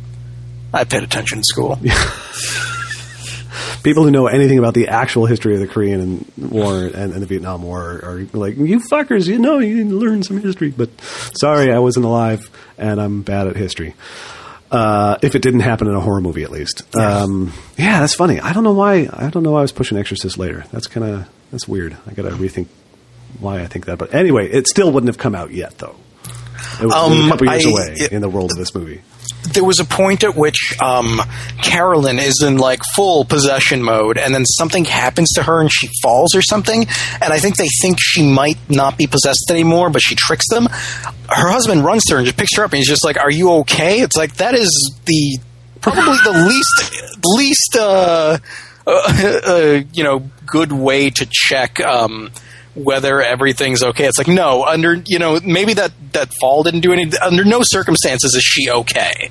I 0.73 0.85
paid 0.85 1.03
attention 1.03 1.39
in 1.39 1.45
school. 1.45 1.79
People 3.87 4.03
who 4.03 4.11
know 4.11 4.27
anything 4.27 4.59
about 4.59 4.75
the 4.75 4.89
actual 4.89 5.27
history 5.27 5.55
of 5.55 5.61
the 5.61 5.69
Korean 5.69 6.25
War 6.37 6.75
and, 6.87 7.13
and 7.13 7.23
the 7.23 7.27
Vietnam 7.27 7.63
War 7.63 8.01
are, 8.03 8.27
like, 8.33 8.57
you 8.57 8.81
fuckers, 8.81 9.29
you 9.29 9.39
know, 9.39 9.61
you 9.61 9.85
learn 9.85 10.25
some 10.25 10.39
history. 10.43 10.71
But 10.77 10.91
sorry, 11.39 11.73
I 11.73 11.79
wasn't 11.79 12.05
alive 12.05 12.51
and 12.79 13.01
I'm 13.01 13.23
bad 13.23 13.47
at 13.47 13.55
history. 13.55 13.95
Uh, 14.73 15.19
if 15.23 15.37
it 15.37 15.43
didn't 15.43 15.61
happen 15.61 15.87
in 15.87 15.95
a 15.95 16.01
horror 16.01 16.21
movie, 16.21 16.43
at 16.43 16.51
least. 16.51 16.83
Um, 16.97 17.53
yeah, 17.79 18.01
that's 18.01 18.17
funny. 18.17 18.41
I 18.41 18.53
don't 18.53 18.65
know 18.65 18.73
why. 18.73 19.09
I 19.13 19.31
don't 19.31 19.45
know 19.45 19.53
why 19.53 19.61
I 19.61 19.63
was 19.63 19.71
pushing 19.71 19.97
Exorcist 19.99 20.37
later. 20.37 20.65
That's 20.73 20.89
kind 20.89 21.07
of 21.07 21.29
that's 21.53 21.69
weird. 21.69 21.97
I 22.09 22.13
got 22.13 22.23
to 22.23 22.31
rethink 22.31 22.67
why 23.39 23.61
I 23.63 23.67
think 23.69 23.87
that. 23.87 23.99
But 23.99 24.13
anyway, 24.17 24.51
it 24.51 24.67
still 24.67 24.91
wouldn't 24.91 25.09
have 25.11 25.19
come 25.19 25.37
out 25.37 25.53
yet, 25.53 25.79
though. 25.79 25.95
It 26.25 26.29
was, 26.29 26.81
it 26.83 26.87
was 26.87 26.95
Um, 26.95 27.27
a 27.27 27.31
couple 27.31 27.47
years 27.53 27.67
I- 27.67 27.71
away 27.71 27.95
it- 27.99 28.11
in 28.13 28.21
the 28.21 28.29
world 28.29 28.51
of 28.51 28.57
this 28.59 28.75
movie. 28.75 29.03
There 29.53 29.65
was 29.65 29.81
a 29.81 29.85
point 29.85 30.25
at 30.25 30.37
which 30.37 30.77
um, 30.83 31.21
Carolyn 31.63 32.19
is 32.19 32.43
in 32.43 32.59
like 32.59 32.81
full 32.95 33.25
possession 33.25 33.83
mode, 33.83 34.19
and 34.19 34.35
then 34.35 34.45
something 34.45 34.85
happens 34.85 35.33
to 35.35 35.43
her 35.43 35.61
and 35.61 35.71
she 35.73 35.89
falls 36.03 36.35
or 36.35 36.43
something. 36.43 36.87
And 37.21 37.33
I 37.33 37.39
think 37.39 37.57
they 37.57 37.69
think 37.81 37.99
she 38.01 38.23
might 38.23 38.59
not 38.69 38.99
be 38.99 39.07
possessed 39.07 39.47
anymore, 39.51 39.91
but 39.91 40.03
she 40.03 40.15
tricks 40.15 40.49
them. 40.51 40.67
Her 40.67 41.51
husband 41.51 41.85
runs 41.85 42.05
to 42.05 42.15
her 42.15 42.19
and 42.19 42.27
just 42.27 42.39
picks 42.39 42.57
her 42.57 42.65
up, 42.65 42.73
and 42.73 42.79
he's 42.79 42.89
just 42.89 43.05
like, 43.05 43.19
"Are 43.19 43.31
you 43.31 43.51
okay?" 43.61 44.01
It's 44.01 44.17
like 44.17 44.35
that 44.37 44.55
is 44.55 44.71
the 45.07 45.39
probably 45.81 46.19
the 46.25 46.47
least 46.49 47.17
least 47.37 47.77
uh, 47.79 48.39
uh, 48.87 49.41
uh, 49.47 49.83
you 49.93 50.05
know 50.05 50.29
good 50.47 50.73
way 50.73 51.11
to 51.11 51.27
check. 51.31 51.81
Um, 51.81 52.31
whether 52.77 53.21
everything's 53.21 53.83
okay. 53.83 54.05
It's 54.05 54.19
like 54.19 54.29
no, 54.29 54.65
under 54.65 54.95
you 54.95 55.19
know 55.19 55.41
maybe 55.43 55.75
that 55.75 55.93
that 56.13 56.33
fall 56.41 56.63
didn't 56.63 56.81
do 56.81 56.93
any. 56.93 57.11
Under 57.19 57.45
no 57.45 57.61
circumstances 57.63 58.35
is 58.35 58.43
she 58.43 58.71
okay. 58.71 59.31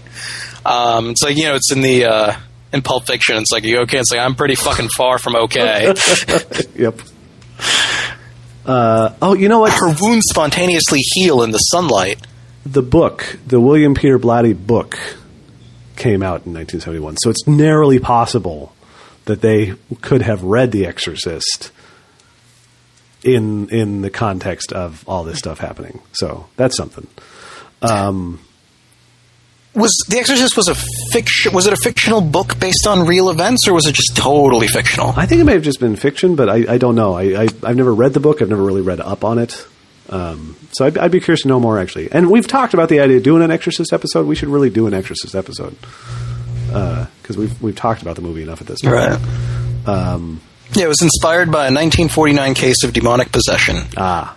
Um, 0.65 1.11
it's 1.11 1.23
like 1.23 1.37
you 1.37 1.43
know 1.45 1.55
it's 1.55 1.71
in 1.71 1.81
the 1.81 2.05
uh, 2.05 2.35
in 2.73 2.81
Pulp 2.81 3.05
Fiction. 3.07 3.37
It's 3.37 3.51
like 3.51 3.63
you 3.63 3.79
okay? 3.81 3.99
It's 3.99 4.11
like 4.11 4.19
I'm 4.19 4.35
pretty 4.35 4.55
fucking 4.55 4.89
far 4.89 5.17
from 5.19 5.35
okay. 5.35 5.93
Yep. 6.75 6.99
Uh, 8.65 9.13
oh, 9.21 9.33
you 9.35 9.47
know 9.47 9.59
what? 9.59 9.71
Her 9.71 9.93
wounds 10.01 10.25
spontaneously 10.29 10.99
heal 10.99 11.43
in 11.43 11.51
the 11.51 11.59
sunlight. 11.59 12.19
the 12.65 12.81
book, 12.81 13.37
the 13.45 13.59
William 13.59 13.93
Peter 13.93 14.17
Blatty 14.17 14.53
book, 14.53 14.97
came 15.95 16.23
out 16.23 16.45
in 16.45 16.53
1971. 16.53 17.17
So 17.17 17.29
it's 17.29 17.47
narrowly 17.47 17.99
possible 17.99 18.73
that 19.25 19.41
they 19.41 19.75
could 20.01 20.23
have 20.23 20.43
read 20.43 20.71
The 20.71 20.85
Exorcist 20.87 21.71
in 23.25 23.69
in 23.69 24.01
the 24.01 24.09
context 24.09 24.71
of 24.71 25.03
all 25.07 25.23
this 25.23 25.39
stuff 25.39 25.59
happening. 25.59 26.01
So 26.13 26.45
that's 26.55 26.77
something. 26.77 27.07
Um, 27.81 28.39
was 29.73 29.91
The 30.07 30.19
Exorcist 30.19 30.55
was 30.55 30.69
a 30.69 30.75
fiction? 31.11 31.51
Was 31.51 31.67
it 31.67 31.73
a 31.73 31.77
fictional 31.77 32.21
book 32.21 32.57
based 32.59 32.87
on 32.87 33.05
real 33.05 33.29
events, 33.29 33.67
or 33.67 33.73
was 33.73 33.87
it 33.87 33.93
just 33.95 34.15
totally 34.15 34.67
fictional? 34.67 35.13
I 35.17 35.25
think 35.25 35.41
it 35.41 35.43
may 35.43 35.51
have 35.53 35.63
just 35.63 35.81
been 35.81 35.97
fiction, 35.97 36.35
but 36.37 36.49
I, 36.49 36.75
I 36.75 36.77
don't 36.77 36.95
know. 36.95 37.13
I, 37.13 37.43
I 37.43 37.47
I've 37.63 37.75
never 37.75 37.93
read 37.93 38.13
the 38.13 38.21
book. 38.21 38.41
I've 38.41 38.49
never 38.49 38.63
really 38.63 38.81
read 38.81 39.01
up 39.01 39.25
on 39.25 39.37
it. 39.37 39.67
Um, 40.07 40.55
so 40.71 40.85
I'd, 40.85 40.97
I'd 40.97 41.11
be 41.11 41.19
curious 41.19 41.41
to 41.41 41.47
know 41.47 41.59
more 41.59 41.79
actually. 41.79 42.11
And 42.11 42.29
we've 42.29 42.47
talked 42.47 42.73
about 42.75 42.89
the 42.89 42.99
idea 42.99 43.17
of 43.17 43.23
doing 43.23 43.41
an 43.41 43.49
Exorcist 43.51 43.91
episode. 43.91 44.27
We 44.27 44.35
should 44.35 44.49
really 44.49 44.69
do 44.69 44.87
an 44.87 44.93
Exorcist 44.93 45.35
episode 45.35 45.75
because 46.67 47.37
we've 47.37 47.61
we've 47.61 47.75
talked 47.75 48.01
about 48.01 48.15
the 48.15 48.21
movie 48.21 48.43
enough 48.43 48.61
at 48.61 48.67
this 48.67 48.81
point. 48.81 48.93
Right. 48.93 49.19
Yeah, 50.75 50.85
it 50.85 50.87
was 50.89 51.01
inspired 51.01 51.51
by 51.51 51.67
a 51.67 51.71
1949 51.71 52.53
case 52.53 52.83
of 52.83 52.91
demonic 52.93 53.31
possession. 53.31 53.83
Ah, 53.97 54.35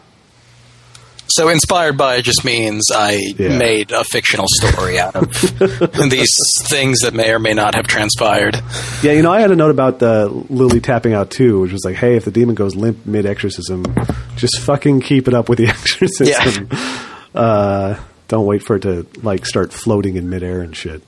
So 1.31 1.49
inspired 1.51 1.97
by 1.99 2.21
just 2.23 2.45
means 2.45 2.85
I 2.95 3.19
Yeah. 3.39 3.59
made 3.59 3.91
a 3.93 4.03
fictional 4.05 4.47
story 4.49 4.99
out 4.99 5.15
of 5.17 5.31
these 6.11 6.31
things 6.69 7.01
that 7.01 7.13
may 7.13 7.31
or 7.33 7.39
may 7.39 7.53
not 7.55 7.75
have 7.75 7.87
transpired. 7.87 8.57
yeah. 9.03 9.13
You 9.13 9.23
know, 9.23 9.31
I 9.33 9.41
had 9.41 9.51
a 9.51 9.57
note 9.57 9.71
about 9.71 10.03
uh, 10.03 10.29
Lili 10.49 10.81
tapping 10.81 11.13
out 11.13 11.31
too, 11.31 11.61
which 11.61 11.73
was 11.73 11.85
like, 11.85 11.97
hey, 11.97 12.17
if 12.17 12.25
the 12.25 12.31
demon 12.31 12.55
goes 12.55 12.75
limp 12.75 13.05
mid 13.05 13.27
exorcism, 13.27 13.85
just 14.37 14.59
fucking 14.61 15.01
keep 15.03 15.29
it 15.29 15.35
up 15.35 15.49
with 15.49 15.59
the 15.59 15.67
exorcism. 15.77 16.69
Uh, 17.35 17.97
don't 18.29 18.47
wait 18.47 18.63
for 18.63 18.77
it 18.77 18.81
to 18.83 19.07
like 19.23 19.45
start 19.45 19.73
floating 19.73 20.17
in 20.17 20.31
midair 20.31 20.61
and 20.63 20.75
shit. 20.77 21.03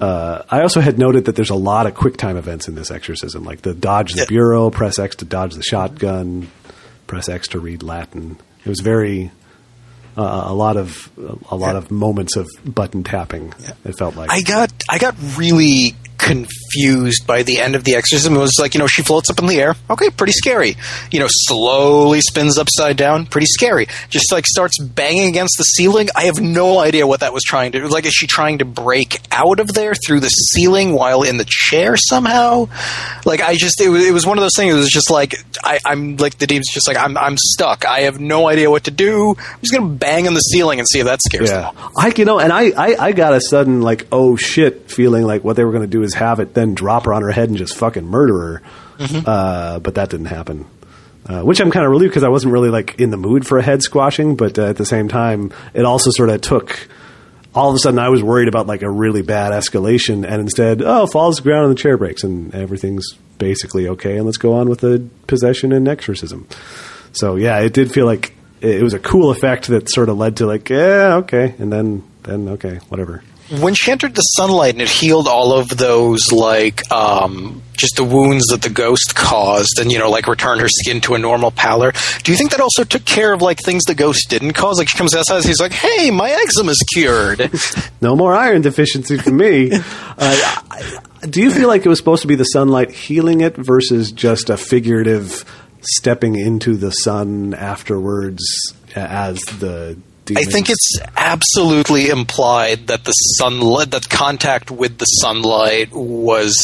Uh, 0.00 0.42
I 0.50 0.62
also 0.62 0.80
had 0.80 0.98
noted 0.98 1.24
that 1.24 1.34
there's 1.36 1.50
a 1.50 1.54
lot 1.56 1.86
of 1.86 1.94
quick 1.94 2.16
time 2.16 2.36
events 2.36 2.68
in 2.68 2.74
this 2.76 2.90
exorcism, 2.90 3.44
like 3.44 3.62
the 3.62 3.74
dodge 3.74 4.12
the 4.12 4.20
Yeah. 4.20 4.24
bureau, 4.26 4.70
press 4.70 4.98
X 4.98 5.16
to 5.16 5.24
dodge 5.24 5.54
the 5.54 5.62
shotgun, 5.62 6.48
press 7.06 7.28
X 7.28 7.48
to 7.48 7.58
read 7.58 7.82
Latin. 7.82 8.36
It 8.64 8.68
was 8.68 8.80
very 8.80 9.30
uh, 10.16 10.44
a 10.46 10.54
lot 10.54 10.76
of 10.76 11.10
a 11.50 11.56
lot 11.56 11.76
of 11.76 11.90
moments 11.90 12.36
of 12.36 12.48
button 12.64 13.04
tapping. 13.04 13.54
It 13.84 13.92
felt 13.98 14.16
like 14.16 14.30
I 14.32 14.42
got 14.42 14.72
I 14.88 14.98
got 14.98 15.14
really 15.36 15.94
confused 16.18 17.26
by 17.26 17.42
the 17.42 17.58
end 17.58 17.74
of 17.74 17.84
the 17.84 17.94
exorcism. 17.94 18.34
It 18.34 18.38
was 18.38 18.54
like, 18.60 18.74
you 18.74 18.80
know, 18.80 18.86
she 18.86 19.02
floats 19.02 19.30
up 19.30 19.38
in 19.38 19.46
the 19.46 19.60
air. 19.60 19.74
Okay, 19.88 20.10
pretty 20.10 20.32
scary. 20.32 20.76
You 21.10 21.20
know, 21.20 21.26
slowly 21.30 22.20
spins 22.20 22.58
upside 22.58 22.96
down. 22.96 23.26
Pretty 23.26 23.46
scary. 23.46 23.86
Just 24.10 24.30
like 24.32 24.46
starts 24.46 24.78
banging 24.78 25.28
against 25.28 25.56
the 25.58 25.64
ceiling. 25.64 26.08
I 26.14 26.24
have 26.24 26.40
no 26.40 26.78
idea 26.78 27.06
what 27.06 27.20
that 27.20 27.32
was 27.32 27.42
trying 27.42 27.72
to 27.72 27.80
do. 27.80 27.88
Like, 27.88 28.06
is 28.06 28.12
she 28.12 28.26
trying 28.26 28.58
to 28.58 28.64
break 28.64 29.20
out 29.32 29.60
of 29.60 29.72
there 29.72 29.94
through 29.94 30.20
the 30.20 30.28
ceiling 30.28 30.92
while 30.92 31.22
in 31.22 31.36
the 31.38 31.46
chair 31.48 31.96
somehow? 31.96 32.68
Like, 33.24 33.40
I 33.40 33.54
just, 33.54 33.80
it 33.80 33.88
was, 33.88 34.06
it 34.06 34.12
was 34.12 34.26
one 34.26 34.38
of 34.38 34.42
those 34.42 34.56
things. 34.56 34.74
It 34.74 34.78
was 34.78 34.90
just 34.90 35.10
like, 35.10 35.34
I, 35.64 35.78
I'm 35.86 36.16
like, 36.16 36.38
the 36.38 36.46
demon's 36.46 36.68
just 36.72 36.88
like, 36.88 36.96
I'm, 36.96 37.16
I'm 37.16 37.36
stuck. 37.38 37.84
I 37.86 38.00
have 38.00 38.20
no 38.20 38.48
idea 38.48 38.70
what 38.70 38.84
to 38.84 38.90
do. 38.90 39.30
I'm 39.38 39.60
just 39.60 39.72
going 39.72 39.88
to 39.88 39.94
bang 39.94 40.26
on 40.26 40.34
the 40.34 40.40
ceiling 40.40 40.78
and 40.78 40.88
see 40.88 40.98
if 40.98 41.06
that 41.06 41.20
scares 41.22 41.50
them 41.50 41.62
Yeah, 41.62 41.68
off. 41.68 41.92
I 41.96 42.12
you 42.18 42.24
know, 42.24 42.40
and 42.40 42.52
I, 42.52 42.70
I 42.70 42.96
I 43.08 43.12
got 43.12 43.32
a 43.32 43.40
sudden 43.40 43.80
like 43.80 44.08
oh 44.10 44.34
shit 44.34 44.90
feeling 44.90 45.22
like 45.24 45.44
what 45.44 45.54
they 45.54 45.62
were 45.64 45.70
going 45.70 45.82
to 45.82 45.88
do 45.88 46.02
is 46.02 46.07
have 46.14 46.40
it 46.40 46.54
then 46.54 46.74
drop 46.74 47.04
her 47.06 47.12
on 47.12 47.22
her 47.22 47.30
head 47.30 47.48
and 47.48 47.58
just 47.58 47.76
fucking 47.76 48.06
murder 48.06 48.38
her, 48.38 48.62
uh, 49.26 49.78
but 49.80 49.94
that 49.96 50.10
didn't 50.10 50.26
happen. 50.26 50.66
Uh, 51.26 51.42
which 51.42 51.60
I'm 51.60 51.70
kind 51.70 51.84
of 51.84 51.90
relieved 51.90 52.12
because 52.12 52.24
I 52.24 52.28
wasn't 52.30 52.54
really 52.54 52.70
like 52.70 52.98
in 52.98 53.10
the 53.10 53.18
mood 53.18 53.46
for 53.46 53.58
a 53.58 53.62
head 53.62 53.82
squashing, 53.82 54.34
but 54.34 54.58
uh, 54.58 54.66
at 54.68 54.76
the 54.76 54.86
same 54.86 55.08
time, 55.08 55.52
it 55.74 55.84
also 55.84 56.10
sort 56.10 56.30
of 56.30 56.40
took. 56.40 56.88
All 57.54 57.70
of 57.70 57.74
a 57.74 57.78
sudden, 57.78 57.98
I 57.98 58.08
was 58.08 58.22
worried 58.22 58.48
about 58.48 58.66
like 58.66 58.82
a 58.82 58.90
really 58.90 59.22
bad 59.22 59.52
escalation, 59.52 60.24
and 60.24 60.40
instead, 60.40 60.80
oh, 60.82 61.06
falls 61.06 61.36
to 61.36 61.42
the 61.42 61.48
ground 61.50 61.66
and 61.66 61.76
the 61.76 61.80
chair 61.80 61.98
breaks, 61.98 62.22
and 62.22 62.54
everything's 62.54 63.12
basically 63.38 63.88
okay, 63.88 64.16
and 64.16 64.26
let's 64.26 64.38
go 64.38 64.54
on 64.54 64.68
with 64.68 64.80
the 64.80 65.06
possession 65.26 65.72
and 65.72 65.88
exorcism. 65.88 66.46
So 67.12 67.36
yeah, 67.36 67.58
it 67.60 67.72
did 67.72 67.92
feel 67.92 68.06
like 68.06 68.34
it 68.60 68.76
it 68.76 68.82
was 68.82 68.94
a 68.94 68.98
cool 68.98 69.30
effect 69.30 69.68
that 69.68 69.90
sort 69.90 70.08
of 70.08 70.16
led 70.18 70.36
to 70.38 70.46
like, 70.46 70.68
yeah, 70.70 71.16
okay, 71.16 71.54
and 71.58 71.72
then 71.72 72.04
then 72.22 72.48
okay, 72.50 72.76
whatever. 72.88 73.22
When 73.50 73.74
she 73.74 73.90
entered 73.90 74.14
the 74.14 74.22
sunlight 74.22 74.74
and 74.74 74.82
it 74.82 74.88
healed 74.88 75.26
all 75.28 75.52
of 75.52 75.68
those 75.68 76.32
like 76.32 76.90
um, 76.92 77.62
just 77.72 77.96
the 77.96 78.04
wounds 78.04 78.46
that 78.46 78.62
the 78.62 78.70
ghost 78.70 79.14
caused 79.14 79.78
and 79.80 79.90
you 79.90 79.98
know 79.98 80.10
like 80.10 80.26
returned 80.26 80.60
her 80.60 80.68
skin 80.68 81.00
to 81.00 81.14
a 81.14 81.18
normal 81.18 81.50
pallor 81.50 81.92
do 82.22 82.32
you 82.32 82.38
think 82.38 82.50
that 82.50 82.60
also 82.60 82.84
took 82.84 83.04
care 83.04 83.32
of 83.32 83.40
like 83.40 83.58
things 83.58 83.84
the 83.84 83.94
ghost 83.94 84.28
didn't 84.28 84.52
cause 84.52 84.78
like 84.78 84.88
she 84.88 84.98
comes 84.98 85.14
outside 85.14 85.44
he's 85.44 85.60
like 85.60 85.72
hey 85.72 86.10
my 86.10 86.30
eczema 86.30 86.70
is 86.70 86.84
cured 86.92 87.50
No 88.00 88.14
more 88.14 88.34
iron 88.34 88.62
deficiency 88.62 89.18
for 89.18 89.30
me. 89.30 89.70
uh, 90.18 90.60
do 91.22 91.42
you 91.42 91.50
feel 91.50 91.68
like 91.68 91.84
it 91.84 91.88
was 91.88 91.98
supposed 91.98 92.22
to 92.22 92.28
be 92.28 92.36
the 92.36 92.44
sunlight 92.44 92.90
healing 92.90 93.40
it 93.40 93.56
versus 93.56 94.12
just 94.12 94.50
a 94.50 94.56
figurative 94.56 95.44
stepping 95.80 96.36
into 96.36 96.76
the 96.76 96.90
sun 96.90 97.54
afterwards 97.54 98.42
as 98.94 99.40
the? 99.58 99.98
I 100.36 100.44
think 100.44 100.68
it's 100.70 100.98
absolutely 101.16 102.08
implied 102.08 102.88
that 102.88 103.04
the 103.04 103.12
sunlight, 103.12 103.90
that 103.92 104.08
contact 104.08 104.70
with 104.70 104.98
the 104.98 105.04
sunlight 105.04 105.90
was 105.92 106.54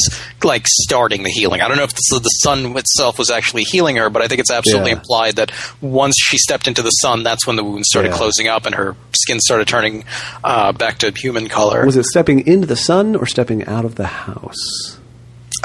like 0.42 0.66
starting 0.66 1.22
the 1.22 1.30
healing. 1.30 1.60
I 1.60 1.68
don't 1.68 1.76
know 1.76 1.84
if 1.84 1.94
the, 1.94 2.20
the 2.22 2.28
sun 2.28 2.76
itself 2.76 3.18
was 3.18 3.30
actually 3.30 3.62
healing 3.62 3.96
her, 3.96 4.10
but 4.10 4.22
I 4.22 4.28
think 4.28 4.40
it's 4.40 4.50
absolutely 4.50 4.90
Yeah. 4.90 4.98
implied 4.98 5.36
that 5.36 5.52
once 5.80 6.14
she 6.18 6.36
stepped 6.38 6.66
into 6.68 6.82
the 6.82 6.90
sun, 6.90 7.22
that's 7.22 7.46
when 7.46 7.56
the 7.56 7.64
wounds 7.64 7.88
started 7.88 8.10
Yeah. 8.10 8.16
closing 8.18 8.48
up 8.48 8.66
and 8.66 8.74
her 8.74 8.96
skin 9.16 9.40
started 9.40 9.68
turning 9.68 10.04
uh, 10.42 10.72
back 10.72 10.98
to 10.98 11.10
human 11.12 11.48
color. 11.48 11.86
Was 11.86 11.96
it 11.96 12.04
stepping 12.04 12.46
into 12.46 12.66
the 12.66 12.76
sun 12.76 13.16
or 13.16 13.26
stepping 13.26 13.64
out 13.66 13.84
of 13.84 13.94
the 13.94 14.06
house? 14.06 14.98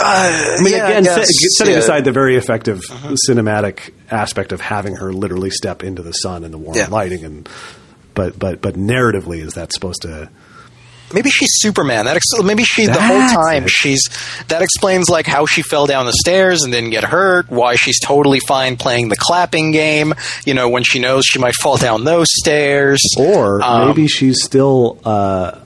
Uh, 0.01 0.55
I 0.57 0.61
mean, 0.63 0.73
yeah, 0.75 0.87
again, 0.87 1.07
I 1.09 1.15
guess, 1.15 1.27
setting 1.57 1.73
yeah. 1.73 1.79
aside 1.79 2.05
the 2.05 2.13
very 2.13 2.37
effective 2.37 2.79
cinematic 3.27 3.91
aspect 4.09 4.53
of 4.53 4.61
having 4.61 4.95
her 4.95 5.11
literally 5.11 5.49
step 5.49 5.83
into 5.83 6.01
the 6.01 6.13
sun 6.13 6.45
and 6.45 6.53
the 6.53 6.57
warm 6.57 6.77
Yeah. 6.77 6.87
lighting, 6.87 7.25
and 7.25 7.49
but 8.19 8.37
but 8.37 8.61
but 8.61 8.73
narratively, 8.75 9.39
is 9.39 9.53
that 9.53 9.71
supposed 9.71 10.01
to? 10.01 10.29
Maybe 11.13 11.29
she's 11.29 11.47
Superman. 11.53 12.03
That 12.03 12.17
ex- 12.17 12.43
maybe 12.43 12.63
she 12.65 12.85
the 12.85 13.01
whole 13.01 13.43
time 13.45 13.63
it. 13.63 13.69
she's 13.69 14.01
that 14.49 14.61
explains 14.61 15.07
like 15.09 15.25
how 15.25 15.45
she 15.45 15.61
fell 15.61 15.87
down 15.87 16.05
the 16.05 16.13
stairs 16.13 16.63
and 16.63 16.73
didn't 16.73 16.89
get 16.89 17.05
hurt. 17.05 17.49
Why 17.49 17.75
she's 17.75 17.97
totally 18.01 18.41
fine 18.41 18.75
playing 18.75 19.07
the 19.07 19.15
clapping 19.15 19.71
game. 19.71 20.13
You 20.45 20.53
know, 20.53 20.67
when 20.67 20.83
she 20.83 20.99
knows 20.99 21.23
she 21.25 21.39
might 21.39 21.55
fall 21.55 21.77
down 21.77 22.03
those 22.03 22.27
stairs. 22.29 22.99
Or 23.17 23.61
Um, 23.63 23.87
maybe 23.87 24.07
she's 24.09 24.43
still 24.43 24.99
uh, 25.05 25.59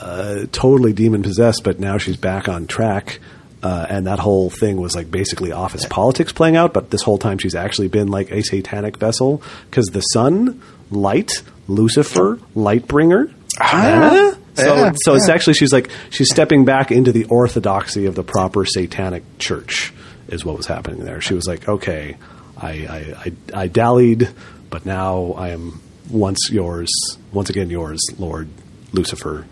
uh, 0.00 0.44
totally 0.52 0.92
demon 0.92 1.22
possessed, 1.22 1.64
but 1.64 1.80
now 1.80 1.96
she's 1.96 2.18
back 2.18 2.48
on 2.50 2.66
track. 2.66 3.18
Uh, 3.62 3.86
and 3.88 4.06
that 4.06 4.18
whole 4.18 4.50
thing 4.50 4.76
was 4.76 4.94
like 4.94 5.10
basically 5.10 5.50
office 5.50 5.86
politics 5.86 6.34
playing 6.34 6.54
out, 6.54 6.74
but 6.74 6.90
this 6.90 7.00
whole 7.00 7.16
time 7.16 7.38
she's 7.38 7.54
actually 7.54 7.88
been 7.88 8.08
like 8.08 8.30
a 8.30 8.42
satanic 8.42 8.98
vessel 8.98 9.42
because 9.70 9.86
the 9.86 10.02
sun, 10.02 10.60
light, 10.90 11.32
Lucifer, 11.68 12.38
light 12.54 12.86
bringer. 12.86 13.30
Ah, 13.60 14.34
So, 14.54 14.74
yeah, 14.76 14.92
so 15.04 15.14
it's 15.14 15.28
actually 15.28 15.54
she's 15.54 15.72
like 15.72 15.90
she's 16.10 16.30
stepping 16.30 16.64
back 16.64 16.92
into 16.92 17.12
the 17.12 17.24
orthodoxy 17.24 18.06
of 18.06 18.14
the 18.14 18.22
proper 18.22 18.64
satanic 18.64 19.22
church 19.38 19.92
is 20.28 20.44
what 20.44 20.56
was 20.56 20.66
happening 20.66 21.04
there. 21.04 21.20
She 21.20 21.34
was 21.34 21.46
like, 21.46 21.68
okay, 21.68 22.16
I 22.56 22.68
I, 22.68 23.14
I, 23.56 23.62
I 23.62 23.68
dallied, 23.68 24.28
but 24.70 24.86
now 24.86 25.34
I 25.36 25.48
am 25.50 25.80
once 26.10 26.50
yours, 26.50 26.90
once 27.32 27.50
again 27.50 27.70
yours, 27.70 28.00
Lord 28.18 28.48
Lucifer. 28.92 29.46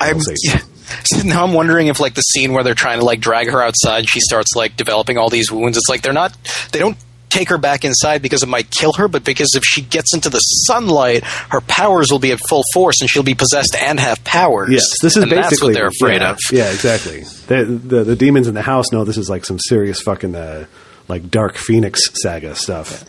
I'm, 0.00 0.18
yeah. 0.42 0.60
So 1.04 1.22
now 1.24 1.44
I'm 1.44 1.52
wondering 1.54 1.86
if 1.86 2.00
like 2.00 2.14
the 2.14 2.20
scene 2.22 2.52
where 2.52 2.64
they're 2.64 2.74
trying 2.74 2.98
to 2.98 3.04
like 3.04 3.20
drag 3.20 3.50
her 3.50 3.62
outside, 3.62 4.06
she 4.08 4.20
starts 4.20 4.50
like 4.56 4.76
developing 4.76 5.18
all 5.18 5.30
these 5.30 5.50
wounds. 5.50 5.76
It's 5.76 5.88
like 5.88 6.02
they're 6.02 6.12
not, 6.12 6.36
they 6.72 6.78
don't 6.78 6.96
take 7.34 7.48
her 7.50 7.58
back 7.58 7.84
inside 7.84 8.22
because 8.22 8.42
it 8.42 8.48
might 8.48 8.70
kill 8.70 8.92
her, 8.94 9.08
but 9.08 9.24
because 9.24 9.54
if 9.54 9.64
she 9.64 9.82
gets 9.82 10.14
into 10.14 10.30
the 10.30 10.38
sunlight, 10.38 11.24
her 11.24 11.60
powers 11.60 12.10
will 12.10 12.18
be 12.18 12.32
at 12.32 12.38
full 12.48 12.62
force, 12.72 13.00
and 13.00 13.10
she'll 13.10 13.22
be 13.22 13.34
possessed 13.34 13.76
and 13.78 13.98
have 13.98 14.22
powers. 14.24 14.70
Yes, 14.70 14.86
this 15.02 15.16
is 15.16 15.22
and 15.22 15.30
basically 15.30 15.68
what 15.68 15.74
they're 15.74 15.88
afraid 15.88 16.20
yeah, 16.20 16.30
of. 16.30 16.38
Yeah, 16.50 16.70
exactly. 16.70 17.20
The, 17.20 17.64
the 17.64 18.04
the 18.04 18.16
demons 18.16 18.46
in 18.48 18.54
the 18.54 18.62
house 18.62 18.92
know 18.92 19.04
this 19.04 19.18
is 19.18 19.28
like 19.28 19.44
some 19.44 19.58
serious 19.58 20.00
fucking 20.00 20.34
uh, 20.34 20.66
like 21.08 21.30
Dark 21.30 21.56
Phoenix 21.56 22.00
saga 22.22 22.54
stuff. 22.54 23.04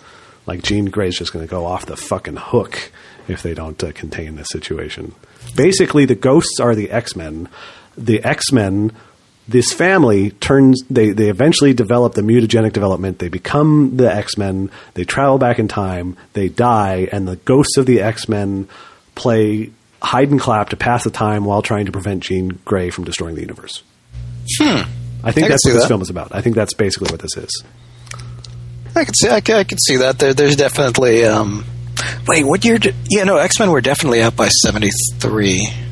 Like 0.48 0.62
Jean 0.62 0.86
Grey's 0.86 1.18
just 1.18 1.34
going 1.34 1.46
to 1.46 1.50
go 1.50 1.66
off 1.66 1.86
the 1.86 1.98
fucking 1.98 2.38
hook 2.38 2.92
if 3.28 3.42
they 3.42 3.54
don't 3.54 3.82
uh, 3.84 3.92
contain 3.94 4.36
this 4.36 4.48
situation. 4.52 5.16
Basically, 5.56 6.06
the 6.06 6.16
ghosts 6.16 6.60
are 6.60 6.76
the 6.76 6.92
X 6.92 7.16
Men. 7.16 7.50
The 7.98 8.24
X 8.24 8.52
Men. 8.52 8.92
This 9.48 9.72
family 9.72 10.32
turns. 10.32 10.82
They 10.90 11.12
they 11.12 11.30
eventually 11.30 11.74
develop 11.74 12.14
the 12.14 12.22
mutagenic 12.22 12.74
development. 12.74 13.20
They 13.20 13.30
become 13.30 13.96
the 13.96 14.12
X 14.12 14.38
Men. 14.38 14.72
They 14.96 15.04
travel 15.04 15.38
back 15.38 15.60
in 15.60 15.68
time. 15.68 16.18
They 16.34 16.50
die, 16.50 17.08
and 17.12 17.28
the 17.28 17.36
ghosts 17.36 17.78
of 17.78 17.86
the 17.86 18.02
X 18.02 18.28
Men 18.28 18.68
play 19.14 19.72
hide 20.02 20.32
and 20.32 20.40
clap 20.40 20.70
to 20.70 20.78
pass 20.78 21.04
the 21.04 21.12
time 21.12 21.46
while 21.46 21.62
trying 21.62 21.86
to 21.86 21.92
prevent 21.92 22.24
Jean 22.24 22.60
Grey 22.66 22.90
from 22.90 23.04
destroying 23.04 23.36
the 23.36 23.42
universe. 23.42 23.84
Hmm. 24.60 24.82
I 25.24 25.32
think 25.32 25.46
I 25.46 25.50
that's 25.50 25.66
what 25.66 25.74
this 25.74 25.84
that. 25.84 25.88
film 25.88 26.02
is 26.02 26.10
about. 26.10 26.34
I 26.34 26.42
think 26.42 26.56
that's 26.56 26.74
basically 26.74 27.12
what 27.12 27.20
this 27.20 27.38
is. 27.38 27.64
I 28.96 29.04
can 29.04 29.14
see, 29.14 29.30
I 29.30 29.42
could, 29.42 29.56
I 29.56 29.64
could 29.64 29.80
see 29.82 29.98
that. 29.98 30.20
There, 30.20 30.34
there's 30.34 30.56
definitely. 30.56 31.26
Um, 31.26 31.66
wait, 32.28 32.46
what 32.46 32.64
year? 32.64 32.78
Did, 32.78 32.96
yeah, 33.10 33.24
no, 33.26 33.38
X 33.38 33.60
Men 33.60 33.72
were 33.72 33.82
definitely 33.82 34.22
out 34.22 34.36
by 34.36 34.48
'73. 34.48 35.85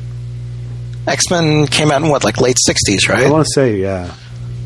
X 1.06 1.30
Men 1.30 1.66
came 1.66 1.90
out 1.90 2.02
in 2.02 2.08
what, 2.08 2.24
like 2.24 2.40
late 2.40 2.56
'60s, 2.56 3.08
right? 3.08 3.26
I 3.26 3.30
want 3.30 3.46
to 3.46 3.50
say, 3.54 3.76
yeah. 3.76 4.14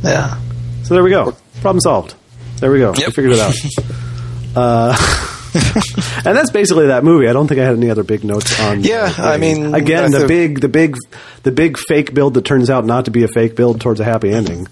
Yeah. 0.02 0.41
So 0.84 0.94
there 0.94 1.02
we 1.02 1.10
go. 1.10 1.36
Problem 1.60 1.81
solved. 1.81 2.15
There 2.60 2.70
we 2.70 2.78
go. 2.78 2.92
We 2.92 3.02
figured 3.05 3.33
it 3.33 3.41
out. 3.41 3.55
uh, 4.57 5.25
and 6.25 6.36
that's 6.36 6.50
basically 6.50 6.89
that 6.89 7.05
movie. 7.05 7.28
I 7.28 7.33
don't 7.33 7.49
think 7.49 7.60
I 7.60 7.65
had 7.65 7.76
any 7.76 7.91
other 7.91 8.02
big 8.02 8.25
notes 8.25 8.58
on. 8.60 8.83
Yeah, 8.83 9.12
I 9.17 9.39
mean, 9.39 9.75
again, 9.75 10.10
that's 10.10 10.23
the 10.23 10.28
big, 10.28 10.60
the 10.60 10.68
big, 10.68 10.97
the 11.42 11.52
big 11.52 11.78
fake 11.78 12.15
build 12.15 12.34
that 12.34 12.44
turns 12.44 12.70
out 12.70 12.84
not 12.84 13.07
to 13.07 13.10
be 13.10 13.23
a 13.25 13.28
fake 13.28 13.57
build 13.57 13.81
towards 13.81 14.00
a 14.00 14.05
happy 14.05 14.31
ending. 14.31 14.68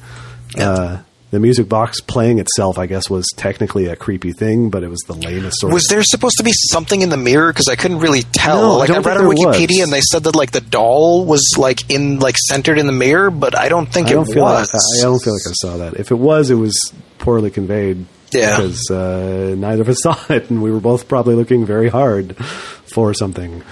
Uh, 0.58 1.02
the 1.30 1.40
music 1.40 1.68
box 1.68 2.00
playing 2.00 2.38
itself, 2.38 2.78
I 2.78 2.86
guess, 2.86 3.10
was 3.10 3.26
technically 3.36 3.86
a 3.86 3.96
creepy 3.96 4.32
thing, 4.32 4.70
but 4.70 4.84
it 4.84 4.88
was 4.88 5.00
the 5.06 5.14
lamest 5.14 5.60
sort. 5.60 5.72
Was 5.72 5.84
of 5.86 5.90
there 5.90 6.02
supposed 6.04 6.36
to 6.38 6.44
be 6.44 6.52
something 6.70 7.02
in 7.02 7.08
the 7.08 7.16
mirror? 7.16 7.52
Because 7.52 7.68
I 7.68 7.74
couldn't 7.74 7.98
really 7.98 8.22
tell. 8.22 8.60
No, 8.60 8.74
I 8.74 8.76
like 8.76 8.90
I, 8.90 8.94
don't 8.94 9.06
read 9.06 9.16
on 9.16 9.24
Wikipedia, 9.24 9.68
was. 9.68 9.84
and 9.84 9.92
they 9.92 10.00
said 10.00 10.24
that 10.24 10.36
like 10.36 10.52
the 10.52 10.60
doll 10.60 11.24
was 11.24 11.54
like 11.58 11.90
in 11.90 12.20
like 12.20 12.36
centered 12.38 12.78
in 12.78 12.86
the 12.86 12.92
mirror, 12.92 13.30
but 13.30 13.58
I 13.58 13.68
don't 13.68 13.86
think 13.86 14.08
I 14.08 14.12
don't 14.12 14.28
it 14.28 14.40
was. 14.40 14.72
like 14.72 14.80
I 15.00 15.02
don't 15.02 15.18
feel 15.18 15.32
like 15.32 15.42
I 15.48 15.52
saw 15.54 15.76
that. 15.78 15.94
If 15.94 16.10
it 16.12 16.16
was, 16.16 16.50
it 16.50 16.54
was 16.54 16.92
poorly 17.18 17.50
conveyed. 17.50 18.06
Yeah. 18.32 18.56
because 18.56 18.90
uh, 18.90 19.54
neither 19.56 19.82
of 19.82 19.88
us 19.88 19.98
saw 20.02 20.16
it, 20.28 20.50
and 20.50 20.62
we 20.62 20.70
were 20.70 20.80
both 20.80 21.08
probably 21.08 21.34
looking 21.34 21.64
very 21.66 21.88
hard 21.88 22.36
for 22.36 23.14
something. 23.14 23.62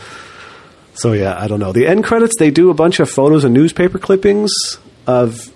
So 0.94 1.12
yeah, 1.12 1.38
I 1.38 1.48
don't 1.48 1.60
know. 1.60 1.72
The 1.72 1.86
end 1.86 2.04
credits 2.04 2.34
they 2.38 2.50
do 2.50 2.70
a 2.70 2.74
bunch 2.74 3.00
of 3.00 3.10
photos 3.10 3.44
and 3.44 3.52
newspaper 3.52 3.98
clippings 3.98 4.52
of, 5.06 5.52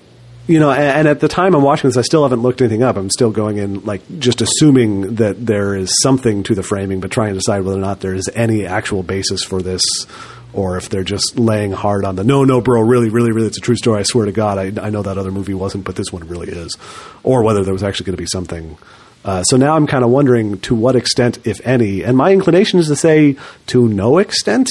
you 0.49 0.59
know, 0.59 0.73
and, 0.73 0.83
and 0.83 1.09
at 1.09 1.21
the 1.21 1.29
time 1.29 1.55
I'm 1.55 1.63
watching 1.63 1.89
this, 1.89 1.97
I 1.97 2.03
still 2.03 2.25
haven't 2.25 2.41
looked 2.41 2.61
anything 2.61 2.83
up. 2.83 2.97
I'm 2.97 3.11
still 3.11 3.31
going 3.31 3.59
in 3.59 3.85
like 3.85 4.03
just 4.19 4.41
assuming 4.41 5.17
that 5.17 5.47
there 5.47 5.77
is 5.77 5.95
something 6.03 6.43
to 6.45 6.55
the 6.55 6.63
framing, 6.63 7.01
but 7.01 7.11
trying 7.13 7.35
to 7.35 7.39
decide 7.39 7.63
whether 7.63 7.79
or 7.79 7.83
not 7.83 8.01
there 8.01 8.15
is 8.15 8.29
any 8.35 8.67
actual 8.67 9.03
basis 9.03 9.45
for 9.45 9.63
this. 9.63 9.83
Or 10.55 10.79
if 10.79 10.89
they're 10.89 11.05
just 11.05 11.39
laying 11.39 11.73
hard 11.73 12.07
on 12.07 12.17
the 12.17 12.25
no, 12.25 12.43
no, 12.43 12.63
bro, 12.63 12.81
really, 12.81 13.11
really, 13.11 13.31
really, 13.31 13.49
it's 13.49 13.59
a 13.59 13.61
true 13.61 13.77
story. 13.77 14.01
I 14.01 14.03
swear 14.05 14.25
to 14.25 14.33
God, 14.33 14.57
I, 14.57 14.87
I 14.87 14.89
know 14.89 15.03
that 15.03 15.19
other 15.19 15.31
movie 15.31 15.53
wasn't, 15.53 15.85
but 15.85 15.95
this 15.95 16.11
one 16.11 16.27
really 16.27 16.49
is. 16.49 16.75
Or 17.23 17.43
whether 17.43 17.63
there 17.63 17.75
was 17.75 17.83
actually 17.83 18.07
going 18.07 18.17
to 18.17 18.23
be 18.23 18.27
something. 18.27 18.79
Uh, 19.27 19.43
so 19.43 19.59
now 19.59 19.77
I'm 19.77 19.87
kind 19.87 20.05
of 20.05 20.11
wondering 20.11 20.59
to 20.61 20.75
what 20.75 20.97
extent, 20.97 21.47
if 21.47 21.61
any, 21.67 22.03
and 22.03 22.17
my 22.17 22.33
inclination 22.33 22.79
is 22.79 22.87
to 22.89 22.97
say 22.97 23.37
to 23.67 23.87
no 23.87 24.17
extent, 24.17 24.71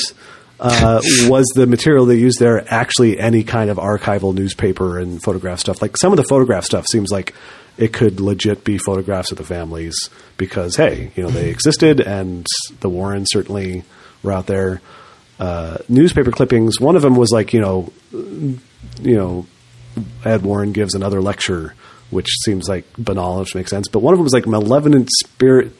uh, 0.59 1.01
was 1.23 1.45
the 1.55 1.67
material 1.67 2.05
they 2.05 2.15
used 2.15 2.39
there 2.39 2.65
actually 2.73 3.19
any 3.19 3.43
kind 3.43 3.69
of 3.69 3.77
archival 3.77 4.33
newspaper 4.33 4.97
and 4.97 5.21
photograph 5.21 5.59
stuff? 5.59 5.81
Like 5.81 5.97
some 5.97 6.11
of 6.11 6.17
the 6.17 6.23
photograph 6.23 6.65
stuff 6.65 6.87
seems 6.87 7.11
like 7.11 7.33
it 7.77 7.93
could 7.93 8.19
legit 8.19 8.63
be 8.63 8.77
photographs 8.77 9.31
of 9.31 9.37
the 9.37 9.43
families 9.43 9.95
because 10.37 10.75
hey, 10.75 11.11
you 11.15 11.23
know 11.23 11.29
they 11.29 11.49
existed 11.49 11.99
and 11.99 12.45
the 12.79 12.89
Warrens 12.89 13.29
certainly 13.31 13.83
were 14.23 14.31
out 14.31 14.47
there. 14.47 14.81
Uh, 15.39 15.77
newspaper 15.87 16.31
clippings. 16.31 16.79
One 16.79 16.95
of 16.95 17.03
them 17.03 17.15
was 17.15 17.31
like 17.31 17.53
you 17.53 17.61
know, 17.61 17.93
you 18.11 18.57
know, 19.15 19.45
Ed 20.25 20.41
Warren 20.41 20.71
gives 20.71 20.95
another 20.95 21.21
lecture, 21.21 21.75
which 22.09 22.29
seems 22.43 22.67
like 22.67 22.85
banal, 22.97 23.39
which 23.39 23.53
makes 23.53 23.69
sense. 23.69 23.87
But 23.87 23.99
one 23.99 24.15
of 24.15 24.17
them 24.17 24.23
was 24.23 24.33
like 24.33 24.47
malevolent 24.47 25.09
spirit 25.19 25.73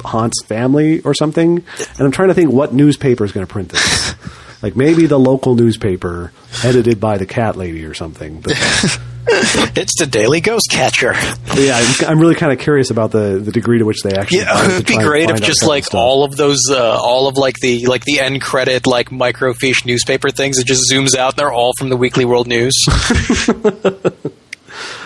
haunts 0.00 0.42
family 0.44 1.00
or 1.00 1.14
something. 1.14 1.64
And 1.78 2.00
I'm 2.00 2.10
trying 2.10 2.28
to 2.28 2.34
think 2.34 2.52
what 2.52 2.72
newspaper 2.72 3.24
is 3.24 3.32
going 3.32 3.46
to 3.46 3.52
print 3.52 3.70
this. 3.70 4.14
like 4.62 4.76
maybe 4.76 5.06
the 5.06 5.18
local 5.18 5.54
newspaper, 5.54 6.32
edited 6.64 7.00
by 7.00 7.18
the 7.18 7.26
cat 7.26 7.56
lady 7.56 7.84
or 7.84 7.94
something. 7.94 8.40
But 8.40 8.52
It's 9.32 9.98
the 9.98 10.06
Daily 10.06 10.40
Ghost 10.40 10.68
Catcher. 10.70 11.12
yeah, 11.56 11.76
I'm, 11.76 12.08
I'm 12.08 12.18
really 12.18 12.34
kind 12.34 12.52
of 12.52 12.58
curious 12.58 12.90
about 12.90 13.12
the, 13.12 13.38
the 13.38 13.52
degree 13.52 13.78
to 13.78 13.84
which 13.84 14.02
they 14.02 14.12
actually. 14.12 14.40
Yeah, 14.40 14.66
it'd 14.66 14.86
be 14.86 14.96
great 14.96 15.30
if 15.30 15.40
just 15.42 15.64
like 15.64 15.84
stuff. 15.84 16.00
all 16.00 16.24
of 16.24 16.36
those, 16.36 16.58
uh, 16.70 16.98
all 17.00 17.28
of 17.28 17.36
like 17.36 17.56
the 17.60 17.86
like 17.86 18.04
the 18.04 18.20
end 18.20 18.42
credit 18.42 18.86
like 18.86 19.10
microfiche 19.10 19.84
newspaper 19.84 20.30
things. 20.30 20.58
It 20.58 20.66
just 20.66 20.90
zooms 20.90 21.14
out, 21.14 21.32
and 21.32 21.38
they're 21.38 21.52
all 21.52 21.72
from 21.78 21.90
the 21.90 21.96
Weekly 21.96 22.24
World 22.24 22.48
News. 22.48 22.74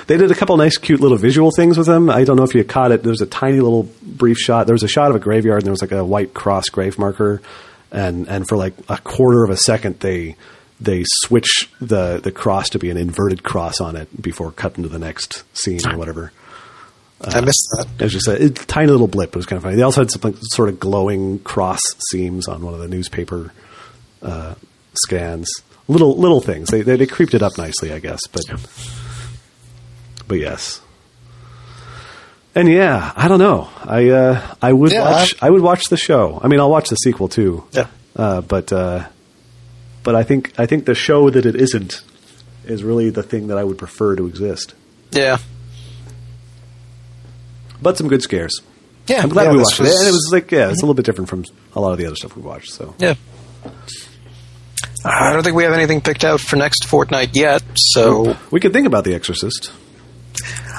They 0.07 0.17
did 0.17 0.31
a 0.31 0.35
couple 0.35 0.57
nice, 0.57 0.77
cute 0.77 1.01
little 1.01 1.17
visual 1.17 1.51
things 1.51 1.79
with 1.79 1.87
them. 1.87 2.11
I 2.11 2.25
don't 2.25 2.37
know 2.37 2.43
if 2.45 2.55
you 2.55 2.65
caught 2.65 2.93
it. 2.93 3.03
There 3.03 3.11
was 3.11 3.21
a 3.21 3.27
tiny 3.27 3.61
little 3.61 3.89
brief 4.03 4.39
shot. 4.39 4.67
There 4.67 4.75
was 4.75 4.83
a 4.83 4.89
shot 4.89 5.11
of 5.11 5.17
a 5.17 5.21
graveyard, 5.21 5.59
and 5.59 5.67
there 5.67 5.73
was 5.73 5.83
like 5.83 5.93
a 5.93 6.05
white 6.05 6.35
cross 6.35 6.69
grave 6.69 6.99
marker, 6.99 7.41
and 7.91 8.29
and 8.29 8.47
for 8.49 8.57
like 8.57 8.75
a 8.89 8.99
quarter 8.99 9.45
of 9.45 9.51
a 9.51 9.57
second, 9.57 10.01
they 10.01 10.37
they 10.81 11.05
switch 11.07 11.71
the 11.81 12.21
the 12.23 12.33
cross 12.33 12.69
to 12.71 12.79
be 12.79 12.91
an 12.91 12.97
inverted 12.97 13.43
cross 13.43 13.81
on 13.81 13.97
it 13.97 14.21
before 14.21 14.53
cutting 14.53 14.83
to 14.83 14.89
the 14.89 14.99
next 14.99 15.45
scene 15.57 15.87
or 15.87 15.97
whatever. 15.97 16.33
I 17.21 17.41
missed 17.41 17.69
that. 17.77 17.87
It 17.99 18.03
was 18.03 18.13
just 18.13 18.29
a, 18.29 18.45
a 18.45 18.51
tiny 18.51 18.91
little 18.91 19.07
blip. 19.07 19.31
It 19.31 19.37
was 19.37 19.47
kind 19.47 19.57
of 19.57 19.63
funny. 19.63 19.77
They 19.77 19.83
also 19.83 20.03
had 20.03 20.11
some 20.11 20.35
sort 20.43 20.69
of 20.69 20.79
glowing 20.79 21.39
cross 21.39 21.81
seams 22.11 22.49
on 22.49 22.63
one 22.63 22.75
of 22.75 22.81
the 22.81 22.89
newspaper 22.89 23.53
uh, 24.21 24.55
scans. 25.05 25.49
Little 25.89 26.17
little 26.17 26.41
things. 26.41 26.69
They, 26.71 26.83
they 26.83 26.97
they 26.97 27.07
creeped 27.07 27.35
it 27.35 27.43
up 27.43 27.57
nicely, 27.59 27.93
I 27.93 27.99
guess. 27.99 28.21
But 28.27 28.43
but 30.29 30.39
yes. 30.39 30.81
And 32.55 32.69
yeah, 32.69 33.13
I 33.17 33.27
don't 33.29 33.41
know. 33.41 33.69
I 33.83 34.11
uh, 34.11 34.55
I 34.63 34.73
would 34.73 34.93
Yeah, 34.93 35.11
watch. 35.11 35.35
I 35.43 35.51
would 35.51 35.63
watch 35.63 35.85
the 35.91 35.97
show. 35.97 36.41
I 36.43 36.47
mean, 36.49 36.61
I'll 36.61 36.71
watch 36.71 36.89
the 36.89 36.97
sequel 36.97 37.29
too. 37.29 37.65
Yeah. 37.73 37.89
Uh, 38.15 38.41
but 38.43 38.73
uh, 38.73 39.07
but 40.05 40.15
I 40.15 40.23
think 40.23 40.53
I 40.59 40.67
think 40.67 40.85
the 40.87 40.95
show 40.95 41.31
that 41.31 41.47
it 41.47 41.57
isn't 41.57 42.03
is 42.65 42.85
really 42.85 43.11
the 43.11 43.23
thing 43.25 43.49
that 43.49 43.59
I 43.59 43.65
would 43.65 43.77
prefer 43.79 44.15
to 44.17 44.27
exist. 44.27 44.75
Yeah, 45.11 45.37
But 47.83 47.97
some 47.99 48.09
good 48.09 48.23
scares. 48.23 48.61
yeah. 49.07 49.23
I'm 49.23 49.29
glad 49.29 49.45
yeah, 49.45 49.53
we 49.53 49.59
watched 49.59 49.79
it. 49.81 49.87
And 49.87 50.09
it 50.09 50.13
was 50.13 50.31
like, 50.33 50.51
yeah, 50.51 50.71
it's 50.71 50.79
a 50.81 50.85
little 50.85 50.95
bit 50.95 51.05
different 51.05 51.29
from 51.29 51.45
a 51.75 51.81
lot 51.81 51.93
of 51.93 51.99
the 51.99 52.07
other 52.07 52.17
stuff 52.17 52.35
we 52.37 52.43
watched. 52.43 52.71
So 52.73 52.95
Yeah. 52.99 53.15
I 55.05 55.33
don't 55.33 55.43
think 55.43 55.55
we 55.57 55.65
have 55.65 55.73
anything 55.75 56.01
picked 56.01 56.25
out 56.25 56.41
for 56.41 56.57
next 56.57 56.87
fortnight 56.87 57.37
yet, 57.37 57.63
so 57.77 58.37
we 58.51 58.59
could 58.61 58.73
think 58.73 58.87
about 58.87 59.05
The 59.05 59.15
Exorcist. 59.15 59.71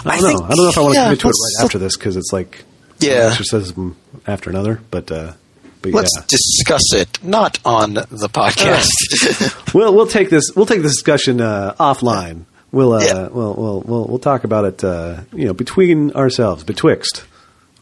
I 0.06 0.18
I 0.18 0.22
don't 0.22 0.34
know. 0.34 0.46
I 0.46 0.50
don't 0.50 0.58
know 0.58 0.70
if 0.70 0.78
I 0.78 0.82
want 0.82 0.94
to 0.94 1.00
yeah, 1.00 1.04
commit 1.06 1.20
to 1.22 1.28
it 1.28 1.30
let's- 1.30 1.56
right 1.60 1.66
after 1.66 1.78
this 1.80 1.98
because 1.98 2.16
it's 2.18 2.32
like 2.34 2.64
Yeah. 3.00 3.30
exorcism 3.32 3.96
after 4.28 4.50
another. 4.50 4.82
But 4.92 5.12
uh, 5.12 5.34
but 5.82 5.92
let's 5.94 6.12
yeah, 6.18 6.24
discuss 6.28 6.94
it 6.94 7.24
not 7.24 7.60
on 7.66 7.94
the 7.96 8.30
podcast. 8.32 9.74
we'll 9.74 9.94
we'll 9.94 10.08
take 10.08 10.30
this 10.30 10.52
we'll 10.56 10.66
take 10.66 10.82
this 10.82 10.94
discussion 10.94 11.42
uh, 11.42 11.76
offline. 11.80 12.46
We'll 12.72 12.94
uh, 12.94 13.04
Yeah. 13.06 13.28
we'll, 13.30 13.54
we'll 13.54 13.82
we'll 13.82 14.06
we'll 14.06 14.20
talk 14.20 14.44
about 14.44 14.66
it. 14.66 14.84
Uh, 14.84 15.22
you 15.34 15.46
know, 15.46 15.54
between 15.54 16.12
ourselves, 16.14 16.64
betwixt. 16.64 17.24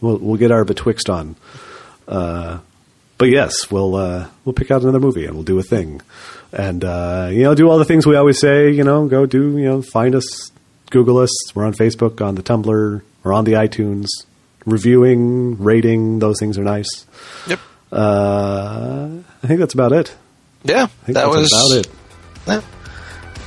We'll 0.01 0.17
we'll 0.17 0.37
get 0.37 0.51
our 0.51 0.65
betwixt 0.65 1.09
on. 1.09 1.35
Uh, 2.07 2.59
but 3.17 3.29
yes, 3.29 3.71
we'll 3.71 3.95
uh, 3.95 4.27
we'll 4.43 4.53
pick 4.53 4.69
out 4.71 4.81
another 4.81 4.99
movie 4.99 5.25
and 5.25 5.33
we'll 5.35 5.43
do 5.45 5.57
a 5.59 5.63
thing, 5.63 6.01
and 6.51 6.83
uh, 6.83 7.29
you 7.31 7.43
know, 7.43 7.55
do 7.55 7.69
all 7.69 7.77
the 7.77 7.85
things 7.85 8.05
we 8.05 8.15
always 8.17 8.39
say. 8.39 8.69
You 8.71 8.83
know, 8.83 9.07
go 9.07 9.25
do 9.25 9.57
you 9.57 9.63
know, 9.65 9.81
find 9.81 10.13
us, 10.13 10.51
Google 10.93 11.17
us. 11.17 11.31
We're 11.55 11.65
on 11.65 11.73
Facebook, 11.73 12.25
on 12.25 12.35
the 12.35 12.43
Tumblr, 12.43 13.01
or 13.23 13.33
on 13.33 13.43
the 13.45 13.53
iTunes. 13.53 14.05
Reviewing, 14.65 15.57
rating, 15.61 16.19
those 16.19 16.39
things 16.39 16.57
are 16.57 16.63
nice. 16.63 17.05
yep. 17.47 17.59
Uh, 17.91 19.09
I 19.43 19.47
think 19.47 19.59
that's 19.59 19.73
about 19.73 19.91
it. 19.91 20.15
Yeah, 20.63 20.83
I 20.83 20.87
think 20.87 21.15
that 21.15 21.25
that's 21.25 21.35
was 21.35 21.51
about 21.51 21.79
it. 21.79 22.63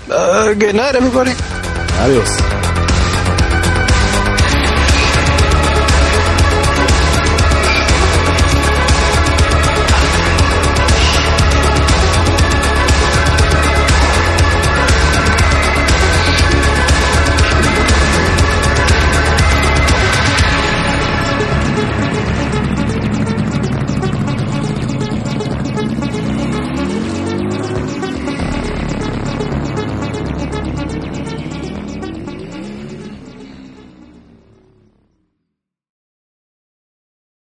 Yeah. 0.09 0.15
Uh, 0.15 0.55
good 0.55 0.75
night, 0.75 0.95
everybody. 0.97 1.31
Adios. 1.31 2.66